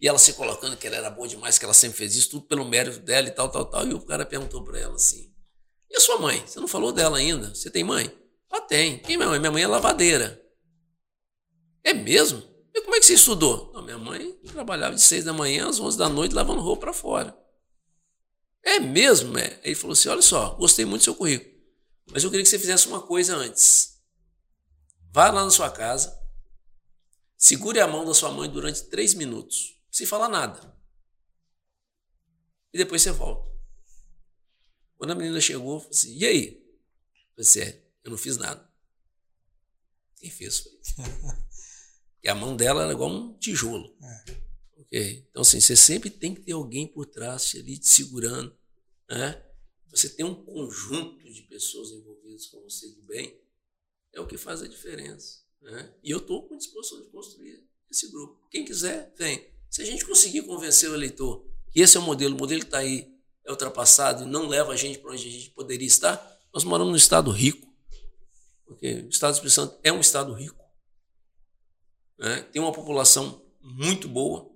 E 0.00 0.08
ela 0.08 0.18
se 0.18 0.32
colocando 0.32 0.76
que 0.76 0.86
ela 0.86 0.96
era 0.96 1.10
boa 1.10 1.28
demais, 1.28 1.58
que 1.58 1.64
ela 1.64 1.72
sempre 1.72 1.96
fez 1.98 2.16
isso, 2.16 2.30
tudo 2.30 2.46
pelo 2.46 2.64
mérito 2.64 2.98
dela 2.98 3.28
e 3.28 3.30
tal, 3.30 3.48
tal, 3.48 3.64
tal. 3.64 3.86
E 3.86 3.94
o 3.94 4.00
cara 4.00 4.26
perguntou 4.26 4.64
para 4.64 4.80
ela 4.80 4.96
assim: 4.96 5.31
E 5.92 5.96
a 5.96 6.00
sua 6.00 6.18
mãe? 6.18 6.42
Você 6.46 6.58
não 6.58 6.66
falou 6.66 6.90
dela 6.90 7.18
ainda? 7.18 7.54
Você 7.54 7.70
tem 7.70 7.84
mãe? 7.84 8.10
Ela 8.50 8.62
tem. 8.62 8.98
Quem 8.98 9.14
é 9.14 9.18
minha 9.18 9.28
mãe? 9.28 9.38
Minha 9.38 9.52
mãe 9.52 9.62
é 9.62 9.66
lavadeira. 9.66 10.42
É 11.84 11.92
mesmo? 11.92 12.42
E 12.74 12.80
como 12.80 12.96
é 12.96 12.98
que 12.98 13.06
você 13.06 13.14
estudou? 13.14 13.70
Não, 13.74 13.82
minha 13.82 13.98
mãe 13.98 14.32
trabalhava 14.46 14.94
de 14.94 15.02
seis 15.02 15.24
da 15.24 15.32
manhã 15.32 15.68
às 15.68 15.78
onze 15.78 15.98
da 15.98 16.08
noite 16.08 16.34
lavando 16.34 16.62
roupa 16.62 16.82
para 16.82 16.92
fora. 16.92 17.36
É 18.62 18.80
mesmo? 18.80 19.36
É. 19.38 19.60
Ele 19.62 19.74
falou 19.74 19.92
assim: 19.92 20.08
olha 20.08 20.22
só, 20.22 20.54
gostei 20.54 20.84
muito 20.84 21.02
do 21.02 21.04
seu 21.04 21.14
currículo. 21.14 21.52
Mas 22.10 22.24
eu 22.24 22.30
queria 22.30 22.42
que 22.42 22.48
você 22.48 22.58
fizesse 22.58 22.88
uma 22.88 23.02
coisa 23.02 23.36
antes. 23.36 24.00
Vá 25.12 25.30
lá 25.30 25.44
na 25.44 25.50
sua 25.50 25.70
casa, 25.70 26.18
segure 27.36 27.78
a 27.80 27.86
mão 27.86 28.04
da 28.04 28.14
sua 28.14 28.30
mãe 28.30 28.48
durante 28.48 28.84
três 28.84 29.12
minutos 29.12 29.72
sem 29.92 30.06
falar 30.06 30.28
nada. 30.28 30.74
E 32.72 32.78
depois 32.78 33.02
você 33.02 33.12
volta. 33.12 33.51
Quando 35.02 35.10
a 35.10 35.14
menina 35.16 35.40
chegou, 35.40 35.80
falou 35.80 35.90
assim, 35.90 36.16
e 36.16 36.24
aí? 36.24 36.46
Eu 36.46 37.30
falei 37.34 37.40
assim, 37.40 37.60
é, 37.60 37.84
eu 38.04 38.10
não 38.12 38.16
fiz 38.16 38.36
nada. 38.36 38.70
Quem 40.14 40.30
fez 40.30 40.60
foi. 40.60 40.78
e 42.22 42.28
a 42.28 42.36
mão 42.36 42.54
dela 42.54 42.84
era 42.84 42.92
igual 42.92 43.10
um 43.10 43.36
tijolo. 43.36 43.96
É. 44.00 44.36
Okay? 44.82 45.26
Então, 45.28 45.42
assim, 45.42 45.58
você 45.58 45.74
sempre 45.74 46.08
tem 46.08 46.32
que 46.32 46.42
ter 46.42 46.52
alguém 46.52 46.86
por 46.86 47.04
trás 47.04 47.52
ali 47.56 47.78
te 47.78 47.88
segurando. 47.88 48.56
Né? 49.10 49.44
Você 49.90 50.08
tem 50.08 50.24
um 50.24 50.36
conjunto 50.36 51.28
de 51.32 51.42
pessoas 51.48 51.90
envolvidas 51.90 52.46
com 52.46 52.62
você 52.62 52.88
do 52.90 53.02
bem, 53.02 53.42
é 54.12 54.20
o 54.20 54.26
que 54.28 54.38
faz 54.38 54.62
a 54.62 54.68
diferença. 54.68 55.40
Né? 55.62 55.92
E 56.04 56.12
eu 56.12 56.18
estou 56.18 56.46
com 56.46 56.56
disposição 56.56 57.02
de 57.02 57.10
construir 57.10 57.68
esse 57.90 58.08
grupo. 58.08 58.46
Quem 58.52 58.64
quiser, 58.64 59.12
vem. 59.18 59.52
Se 59.68 59.82
a 59.82 59.84
gente 59.84 60.06
conseguir 60.06 60.42
convencer 60.42 60.88
o 60.88 60.94
eleitor 60.94 61.44
que 61.72 61.80
esse 61.80 61.96
é 61.96 62.00
o 62.00 62.04
modelo, 62.04 62.36
o 62.36 62.38
modelo 62.38 62.60
que 62.60 62.66
está 62.66 62.78
aí 62.78 63.11
é 63.44 63.50
ultrapassado 63.50 64.24
e 64.24 64.26
não 64.26 64.46
leva 64.46 64.72
a 64.72 64.76
gente 64.76 64.98
para 64.98 65.12
onde 65.12 65.26
a 65.26 65.30
gente 65.30 65.50
poderia 65.50 65.86
estar, 65.86 66.40
nós 66.52 66.64
moramos 66.64 66.90
num 66.92 66.96
estado 66.96 67.30
rico. 67.30 67.66
Porque 68.66 69.04
o 69.06 69.08
estado 69.08 69.32
do 69.32 69.34
Espírito 69.34 69.54
Santo 69.54 69.78
é 69.82 69.92
um 69.92 70.00
estado 70.00 70.32
rico. 70.32 70.62
Né? 72.18 72.42
Tem 72.52 72.62
uma 72.62 72.72
população 72.72 73.42
muito 73.60 74.08
boa. 74.08 74.50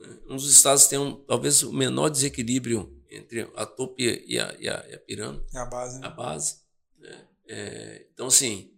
Né? 0.00 0.18
Um 0.28 0.36
dos 0.36 0.50
estados 0.50 0.86
tem 0.86 0.98
um, 0.98 1.14
talvez 1.14 1.62
o 1.62 1.72
menor 1.72 2.08
desequilíbrio 2.08 3.00
entre 3.10 3.50
a 3.56 3.66
tope 3.66 4.02
e 4.26 4.38
a, 4.38 4.54
e 4.58 4.68
a, 4.68 4.88
e 4.88 4.94
a 4.94 4.98
pirâmide. 4.98 5.44
É 5.54 5.58
a 5.58 5.66
base. 5.66 6.00
Né? 6.00 6.06
A 6.06 6.10
base. 6.10 6.56
Né? 6.98 7.28
É, 7.48 8.06
então, 8.12 8.26
assim, 8.26 8.72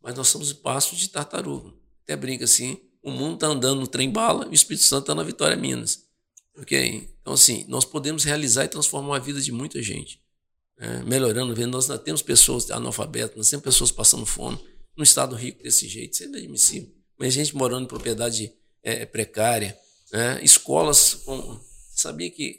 mas 0.00 0.14
nós 0.14 0.28
somos 0.28 0.50
o 0.50 0.56
passo 0.56 0.94
de 0.94 1.08
tartaruga. 1.08 1.74
Até 2.04 2.16
brinca 2.16 2.44
assim, 2.44 2.80
o 3.02 3.10
mundo 3.10 3.34
está 3.34 3.48
andando 3.48 3.80
no 3.80 3.86
trem 3.86 4.10
bala 4.10 4.46
e 4.46 4.50
o 4.50 4.54
Espírito 4.54 4.84
Santo 4.84 5.02
está 5.02 5.14
na 5.14 5.22
Vitória 5.22 5.56
Minas. 5.56 6.06
Ok? 6.56 7.15
Então, 7.26 7.34
assim, 7.34 7.64
nós 7.66 7.84
podemos 7.84 8.22
realizar 8.22 8.66
e 8.66 8.68
transformar 8.68 9.16
a 9.16 9.18
vida 9.18 9.40
de 9.40 9.50
muita 9.50 9.82
gente. 9.82 10.22
Né? 10.78 11.02
melhorando, 11.02 11.52
vendo, 11.56 11.72
nós 11.72 11.90
ainda 11.90 12.00
temos 12.00 12.22
pessoas 12.22 12.70
analfabetas, 12.70 13.36
nós 13.36 13.50
temos 13.50 13.64
pessoas 13.64 13.90
passando 13.90 14.24
fome, 14.24 14.64
num 14.96 15.02
estado 15.02 15.34
rico 15.34 15.60
desse 15.60 15.88
jeito, 15.88 16.12
isso 16.12 16.22
é 16.22 16.26
inadmissível. 16.26 16.94
Mas 17.18 17.34
gente 17.34 17.56
morando 17.56 17.82
em 17.82 17.88
propriedade 17.88 18.52
é, 18.80 19.04
precária, 19.04 19.76
né? 20.12 20.38
escolas 20.44 21.14
com. 21.14 21.60
Sabia 21.90 22.30
que. 22.30 22.58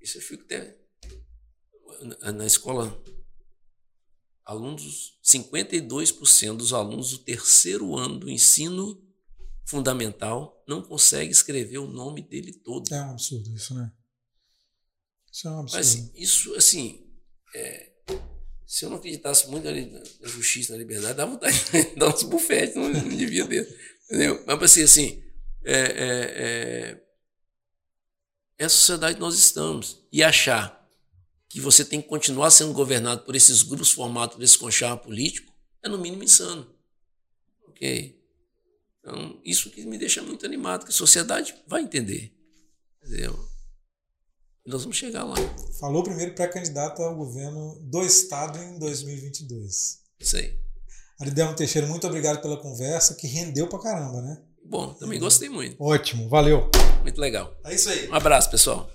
Isso 0.00 0.18
eu 0.18 0.22
fico 0.22 0.42
até. 0.42 0.76
Na 2.34 2.44
escola, 2.44 3.00
alunos, 4.44 5.16
52% 5.24 6.56
dos 6.56 6.72
alunos 6.72 7.12
do 7.12 7.18
terceiro 7.18 7.96
ano 7.96 8.18
do 8.18 8.28
ensino 8.28 9.00
fundamental 9.64 10.55
não 10.66 10.82
consegue 10.82 11.30
escrever 11.30 11.78
o 11.78 11.86
nome 11.86 12.22
dele 12.22 12.52
todo. 12.52 12.92
É 12.92 13.00
um 13.00 13.10
absurdo 13.10 13.54
isso, 13.54 13.74
né? 13.74 13.92
Isso 15.32 15.46
é 15.46 15.50
um 15.50 15.60
absurdo. 15.60 15.78
Mas 15.78 16.10
isso, 16.14 16.54
assim, 16.54 17.06
é, 17.54 17.92
se 18.66 18.84
eu 18.84 18.90
não 18.90 18.96
acreditasse 18.96 19.48
muito 19.48 19.64
na, 19.64 20.28
justiça, 20.28 20.72
na 20.72 20.78
liberdade, 20.78 21.14
dava 21.14 21.32
vontade 21.32 21.56
de 21.70 21.94
dar 21.96 22.08
uns 22.08 22.24
bufetes, 22.24 22.74
não, 22.74 22.88
não 22.88 23.08
devia 23.08 23.46
ter. 23.46 23.96
Entendeu? 24.06 24.42
Mas, 24.46 24.62
assim, 24.62 24.82
assim 24.82 25.24
é, 25.64 25.74
é, 25.74 26.94
é, 26.98 27.02
é 28.58 28.64
a 28.64 28.68
sociedade 28.68 29.14
que 29.14 29.20
nós 29.20 29.38
estamos. 29.38 30.04
E 30.12 30.22
achar 30.22 30.84
que 31.48 31.60
você 31.60 31.84
tem 31.84 32.02
que 32.02 32.08
continuar 32.08 32.50
sendo 32.50 32.72
governado 32.72 33.22
por 33.22 33.36
esses 33.36 33.62
grupos 33.62 33.92
formados 33.92 34.34
por 34.34 34.42
esse 34.42 34.58
concharro 34.58 34.98
político 34.98 35.52
é, 35.82 35.88
no 35.88 35.98
mínimo, 35.98 36.24
insano. 36.24 36.74
Ok? 37.68 38.15
Então, 39.06 39.40
isso 39.44 39.70
que 39.70 39.86
me 39.86 39.96
deixa 39.96 40.20
muito 40.20 40.44
animado, 40.44 40.84
que 40.84 40.90
a 40.90 40.94
sociedade 40.94 41.54
vai 41.68 41.82
entender. 41.82 42.32
Entendeu? 43.00 43.38
E 44.66 44.68
nós 44.70 44.82
vamos 44.82 44.96
chegar 44.96 45.22
lá. 45.22 45.36
Falou 45.78 46.02
primeiro 46.02 46.34
pré-candidato 46.34 47.00
ao 47.02 47.14
governo 47.14 47.78
do 47.82 48.02
Estado 48.02 48.58
em 48.58 48.80
2022. 48.80 50.00
Isso 50.18 50.36
aí. 50.36 50.58
Aridelmo 51.20 51.54
Teixeira, 51.54 51.86
muito 51.86 52.04
obrigado 52.04 52.42
pela 52.42 52.56
conversa, 52.56 53.14
que 53.14 53.28
rendeu 53.28 53.68
pra 53.68 53.78
caramba, 53.78 54.20
né? 54.20 54.42
Bom, 54.64 54.92
também 54.94 55.20
gostei 55.20 55.48
muito. 55.48 55.80
Ótimo, 55.80 56.28
valeu. 56.28 56.68
Muito 57.02 57.20
legal. 57.20 57.56
É 57.64 57.72
isso 57.72 57.88
aí. 57.88 58.08
Um 58.08 58.14
abraço, 58.14 58.50
pessoal. 58.50 58.90